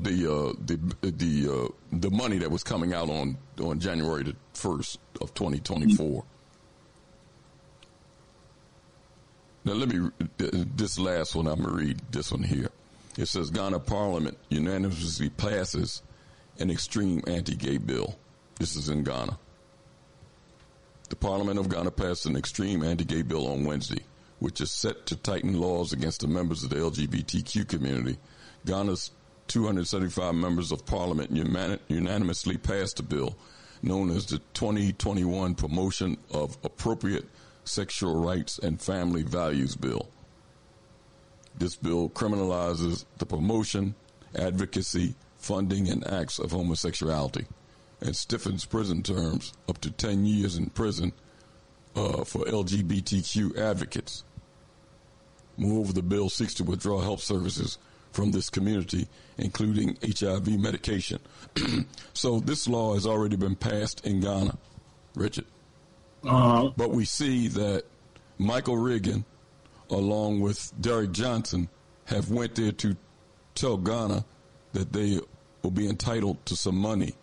The 0.00 0.32
uh, 0.32 0.52
the 0.64 0.76
the 1.02 1.48
uh, 1.52 1.68
the 1.92 2.10
money 2.10 2.38
that 2.38 2.50
was 2.50 2.64
coming 2.64 2.92
out 2.92 3.08
on 3.08 3.38
on 3.62 3.78
January 3.78 4.24
the 4.24 4.36
first 4.52 4.98
of 5.20 5.32
2024. 5.34 6.24
Now, 9.64 9.72
let 9.72 9.88
me, 9.88 10.10
this 10.36 10.98
last 10.98 11.34
one, 11.34 11.46
I'm 11.46 11.62
going 11.62 11.70
to 11.70 11.76
read 11.76 12.00
this 12.10 12.30
one 12.30 12.42
here. 12.42 12.70
It 13.16 13.26
says 13.26 13.50
Ghana 13.50 13.80
Parliament 13.80 14.36
unanimously 14.50 15.30
passes 15.30 16.02
an 16.58 16.70
extreme 16.70 17.22
anti 17.26 17.54
gay 17.54 17.78
bill. 17.78 18.18
This 18.58 18.76
is 18.76 18.88
in 18.88 19.04
Ghana. 19.04 19.38
The 21.08 21.16
Parliament 21.16 21.58
of 21.58 21.68
Ghana 21.68 21.92
passed 21.92 22.26
an 22.26 22.36
extreme 22.36 22.82
anti 22.82 23.04
gay 23.04 23.22
bill 23.22 23.46
on 23.46 23.64
Wednesday, 23.64 24.02
which 24.38 24.60
is 24.60 24.70
set 24.70 25.06
to 25.06 25.16
tighten 25.16 25.58
laws 25.58 25.92
against 25.92 26.20
the 26.20 26.28
members 26.28 26.62
of 26.62 26.70
the 26.70 26.76
LGBTQ 26.76 27.66
community. 27.66 28.18
Ghana's 28.66 29.12
275 29.46 30.34
members 30.34 30.72
of 30.72 30.84
Parliament 30.84 31.30
unanimously 31.88 32.58
passed 32.58 33.00
a 33.00 33.02
bill 33.02 33.36
known 33.82 34.10
as 34.10 34.26
the 34.26 34.38
2021 34.54 35.54
Promotion 35.54 36.16
of 36.30 36.56
Appropriate 36.64 37.26
Sexual 37.64 38.16
Rights 38.16 38.58
and 38.58 38.80
Family 38.80 39.22
Values 39.22 39.74
Bill. 39.76 40.08
This 41.56 41.76
bill 41.76 42.08
criminalizes 42.08 43.04
the 43.18 43.26
promotion, 43.26 43.94
advocacy, 44.34 45.14
funding, 45.36 45.88
and 45.88 46.06
acts 46.06 46.38
of 46.38 46.50
homosexuality, 46.50 47.46
and 48.00 48.16
stiffens 48.16 48.64
prison 48.64 49.02
terms 49.02 49.52
up 49.68 49.78
to 49.78 49.90
10 49.90 50.26
years 50.26 50.56
in 50.56 50.70
prison 50.70 51.12
uh, 51.94 52.24
for 52.24 52.44
LGBTQ 52.44 53.56
advocates. 53.56 54.24
Moreover, 55.56 55.92
the 55.92 56.02
bill 56.02 56.28
seeks 56.28 56.54
to 56.54 56.64
withdraw 56.64 57.00
health 57.00 57.20
services 57.20 57.78
from 58.10 58.32
this 58.32 58.50
community, 58.50 59.06
including 59.38 59.96
HIV 60.02 60.48
medication. 60.58 61.20
so 62.12 62.40
this 62.40 62.68
law 62.68 62.94
has 62.94 63.06
already 63.06 63.36
been 63.36 63.56
passed 63.56 64.04
in 64.04 64.20
Ghana, 64.20 64.58
Richard. 65.14 65.46
Uh-huh. 66.26 66.70
But 66.76 66.90
we 66.90 67.04
see 67.04 67.48
that 67.48 67.84
Michael 68.38 68.76
Regan, 68.76 69.24
along 69.90 70.40
with 70.40 70.72
Derek 70.80 71.12
Johnson, 71.12 71.68
have 72.06 72.30
went 72.30 72.54
there 72.54 72.72
to 72.72 72.96
tell 73.54 73.76
Ghana 73.76 74.24
that 74.72 74.92
they 74.92 75.20
will 75.62 75.70
be 75.70 75.88
entitled 75.88 76.44
to 76.46 76.56
some 76.56 76.76
money, 76.76 77.14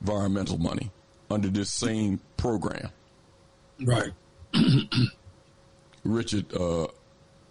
environmental 0.00 0.58
money, 0.58 0.90
under 1.30 1.48
this 1.48 1.70
same 1.70 2.20
program. 2.36 2.90
Right. 3.80 4.12
Richard, 6.04 6.54
uh, 6.54 6.86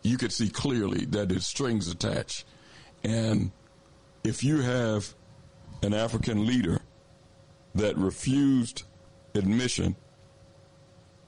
you 0.02 0.18
could 0.18 0.32
see 0.32 0.50
clearly 0.50 1.06
that 1.06 1.30
there's 1.30 1.46
strings 1.46 1.88
attached. 1.88 2.46
And 3.04 3.52
if 4.24 4.44
you 4.44 4.62
have 4.62 5.14
an 5.84 5.94
African 5.94 6.46
leader 6.46 6.82
that 7.76 7.98
refused 7.98 8.84
admission 9.36 9.96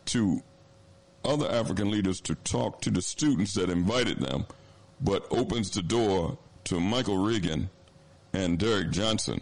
to 0.08 0.42
other 1.24 1.50
African 1.50 1.92
leaders 1.92 2.22
to 2.22 2.36
talk 2.36 2.82
to 2.82 2.92
the 2.92 3.02
students 3.02 3.54
that 3.56 3.70
invited 3.70 4.20
them, 4.20 4.46
but 5.02 5.26
opens 5.30 5.70
the 5.72 5.82
door 5.82 6.38
to 6.66 6.80
Michael 6.80 7.18
Regan 7.18 7.70
and 8.34 8.58
Derek 8.58 8.92
Johnson 8.92 9.42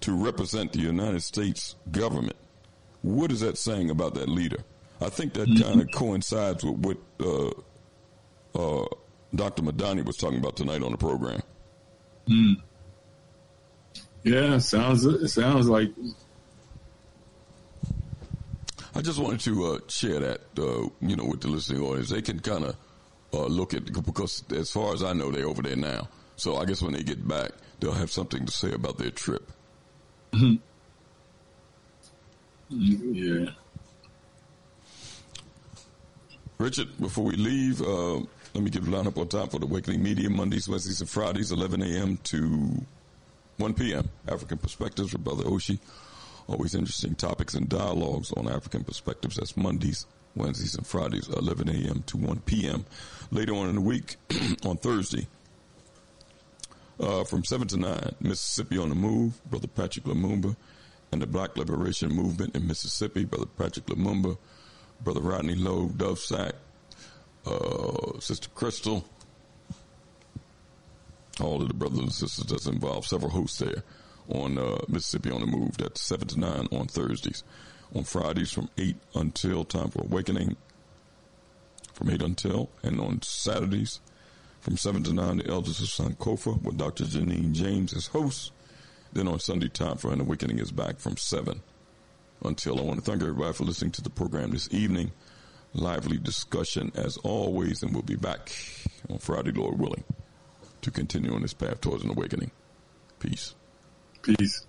to 0.00 0.12
represent 0.12 0.72
the 0.72 0.80
United 0.80 1.22
States 1.22 1.76
government. 1.90 2.36
What 3.02 3.32
is 3.32 3.40
that 3.40 3.58
saying 3.58 3.90
about 3.90 4.14
that 4.14 4.28
leader? 4.28 4.58
I 5.00 5.08
think 5.08 5.34
that 5.34 5.48
kind 5.60 5.80
of 5.80 5.90
coincides 5.92 6.64
with 6.64 6.76
what 6.78 6.98
uh, 7.20 7.50
uh, 8.54 8.86
Dr. 9.34 9.62
Medani 9.62 10.04
was 10.04 10.16
talking 10.16 10.38
about 10.38 10.56
tonight 10.56 10.82
on 10.82 10.92
the 10.92 10.98
program. 10.98 11.42
Mm. 12.28 12.56
Yeah, 14.22 14.58
sounds 14.58 15.04
it 15.04 15.28
sounds 15.28 15.68
like. 15.68 15.90
I 18.94 19.00
just 19.00 19.18
wanted 19.18 19.40
to 19.40 19.66
uh, 19.66 19.78
share 19.88 20.20
that, 20.20 20.40
uh, 20.58 20.88
you 21.00 21.16
know, 21.16 21.24
with 21.24 21.40
the 21.40 21.48
listening 21.48 21.82
audience. 21.82 22.10
They 22.10 22.22
can 22.22 22.40
kind 22.40 22.64
of 22.64 22.76
uh, 23.32 23.46
look 23.46 23.72
at 23.74 23.90
because, 24.04 24.44
as 24.54 24.70
far 24.70 24.92
as 24.92 25.02
I 25.02 25.12
know, 25.14 25.30
they're 25.30 25.46
over 25.46 25.62
there 25.62 25.76
now. 25.76 26.08
So 26.36 26.56
I 26.56 26.64
guess 26.64 26.82
when 26.82 26.92
they 26.92 27.02
get 27.02 27.26
back, 27.26 27.52
they'll 27.80 27.92
have 27.92 28.10
something 28.10 28.44
to 28.44 28.52
say 28.52 28.72
about 28.72 28.98
their 28.98 29.10
trip. 29.10 29.50
Mm-hmm. 30.32 30.56
Yeah. 32.70 33.50
Richard, 36.58 36.88
before 36.98 37.24
we 37.24 37.36
leave, 37.36 37.82
uh, 37.82 38.14
let 38.54 38.62
me 38.62 38.70
give 38.70 38.86
a 38.86 38.90
lineup 38.90 39.18
on 39.18 39.28
time 39.28 39.48
for 39.48 39.58
the 39.58 39.66
Awakening 39.66 40.02
Media 40.02 40.30
Mondays, 40.30 40.68
Wednesdays, 40.68 41.00
and 41.00 41.08
Fridays, 41.08 41.50
11 41.50 41.82
a.m. 41.82 42.18
to 42.24 42.84
1 43.56 43.74
p.m. 43.74 44.08
African 44.28 44.58
Perspectives 44.58 45.12
with 45.12 45.24
Brother 45.24 45.44
Oshi. 45.44 45.78
Always 46.48 46.74
interesting 46.74 47.14
topics 47.14 47.54
and 47.54 47.68
dialogues 47.68 48.32
on 48.32 48.48
African 48.48 48.84
Perspectives. 48.84 49.36
That's 49.36 49.56
Mondays, 49.56 50.06
Wednesdays, 50.34 50.74
and 50.74 50.86
Fridays, 50.86 51.28
11 51.28 51.68
a.m. 51.68 52.02
to 52.06 52.16
1 52.16 52.40
p.m. 52.40 52.84
Later 53.30 53.54
on 53.54 53.68
in 53.68 53.76
the 53.76 53.80
week, 53.80 54.16
on 54.64 54.76
Thursday, 54.76 55.28
uh, 57.00 57.24
from 57.24 57.44
7 57.44 57.68
to 57.68 57.76
9, 57.76 58.14
Mississippi 58.20 58.78
on 58.78 58.88
the 58.88 58.94
Move, 58.94 59.40
Brother 59.50 59.68
Patrick 59.68 60.04
Lumumba, 60.04 60.56
and 61.12 61.22
the 61.22 61.26
Black 61.26 61.56
Liberation 61.56 62.10
Movement 62.10 62.56
in 62.56 62.66
Mississippi, 62.66 63.24
Brother 63.24 63.46
Patrick 63.46 63.86
Lumumba, 63.86 64.36
Brother 65.02 65.20
Rodney 65.20 65.54
Lowe, 65.54 65.88
Dove 65.88 66.18
Sack, 66.18 66.54
uh, 67.46 68.18
Sister 68.18 68.48
Crystal, 68.54 69.04
all 71.40 71.62
of 71.62 71.68
the 71.68 71.74
brothers 71.74 71.98
and 71.98 72.12
sisters 72.12 72.46
that's 72.46 72.66
involved, 72.66 73.08
several 73.08 73.30
hosts 73.30 73.58
there 73.58 73.82
on 74.28 74.58
uh, 74.58 74.78
Mississippi 74.88 75.30
on 75.30 75.40
the 75.40 75.46
Move. 75.46 75.76
That's 75.78 76.00
7 76.00 76.28
to 76.28 76.40
9 76.40 76.68
on 76.72 76.86
Thursdays. 76.86 77.44
On 77.94 78.04
Fridays 78.04 78.50
from 78.50 78.70
8 78.78 78.96
until 79.14 79.64
Time 79.64 79.90
for 79.90 80.02
Awakening, 80.02 80.56
from 81.92 82.10
8 82.10 82.22
until, 82.22 82.70
and 82.82 82.98
on 83.00 83.20
Saturdays 83.20 84.00
from 84.60 84.76
7 84.76 85.02
to 85.04 85.12
9, 85.12 85.38
the 85.38 85.48
Elders 85.48 85.80
of 85.80 85.88
Sankofa 85.88 86.62
with 86.62 86.78
Dr. 86.78 87.04
Janine 87.04 87.52
James 87.52 87.92
as 87.92 88.06
host. 88.06 88.52
Then 89.12 89.28
on 89.28 89.40
Sunday, 89.40 89.68
Time 89.68 89.98
for 89.98 90.12
an 90.12 90.20
Awakening 90.20 90.58
is 90.58 90.72
back 90.72 90.98
from 90.98 91.16
7 91.16 91.60
until. 92.44 92.78
I 92.78 92.82
want 92.82 93.04
to 93.04 93.04
thank 93.04 93.22
everybody 93.22 93.52
for 93.52 93.64
listening 93.64 93.90
to 93.92 94.02
the 94.02 94.10
program 94.10 94.52
this 94.52 94.68
evening. 94.72 95.12
Lively 95.74 96.18
discussion 96.18 96.92
as 96.94 97.16
always, 97.18 97.82
and 97.82 97.92
we'll 97.92 98.02
be 98.02 98.16
back 98.16 98.52
on 99.10 99.18
Friday, 99.18 99.52
Lord 99.52 99.78
willing, 99.78 100.04
to 100.82 100.90
continue 100.90 101.34
on 101.34 101.42
this 101.42 101.54
path 101.54 101.80
towards 101.80 102.04
an 102.04 102.10
awakening. 102.10 102.50
Peace. 103.18 103.54
Peace. 104.22 104.64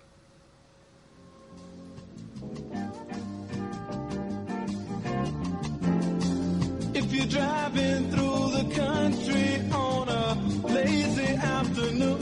If 6.92 7.12
you're 7.12 7.26
driving 7.26 8.10
through 8.10 8.50
the 8.50 8.64
country 8.74 9.70
on 9.70 10.08
a 10.08 10.34
lazy 10.66 11.34
afternoon, 11.36 12.20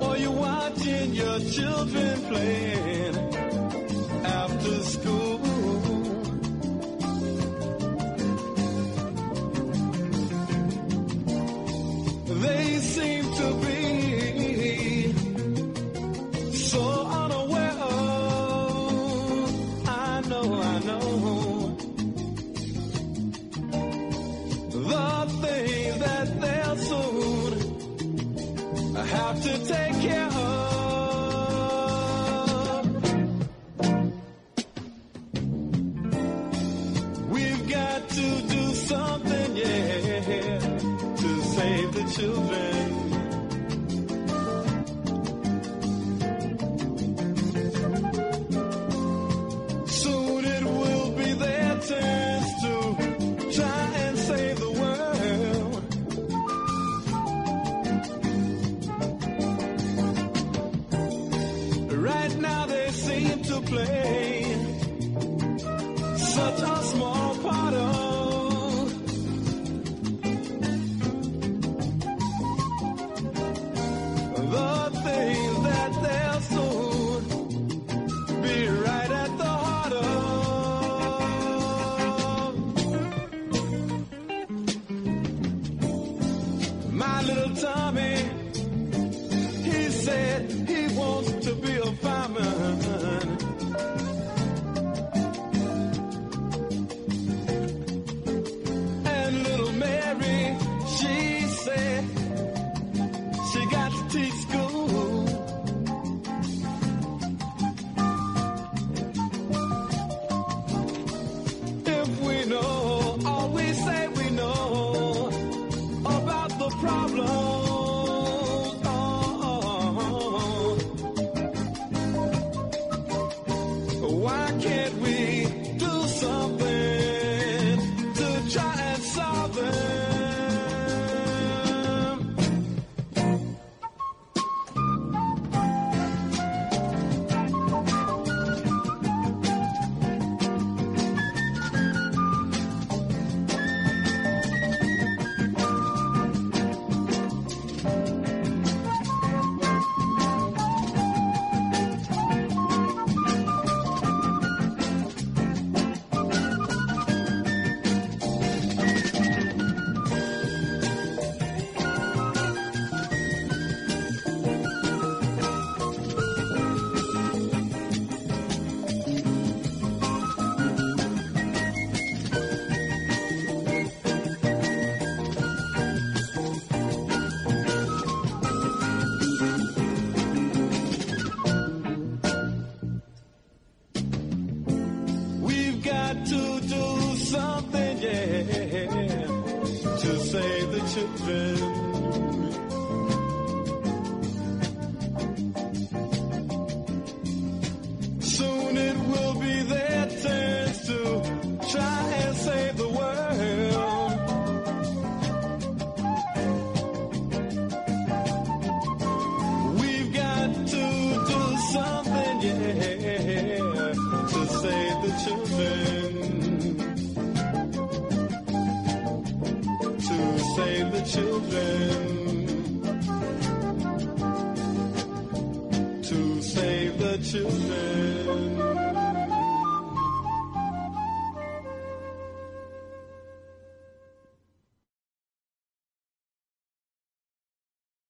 or 0.00 0.16
you're 0.18 0.30
watching 0.32 1.14
your 1.14 1.40
children 1.40 2.20
playing 2.28 3.16
after 4.26 4.82
school. 4.82 5.39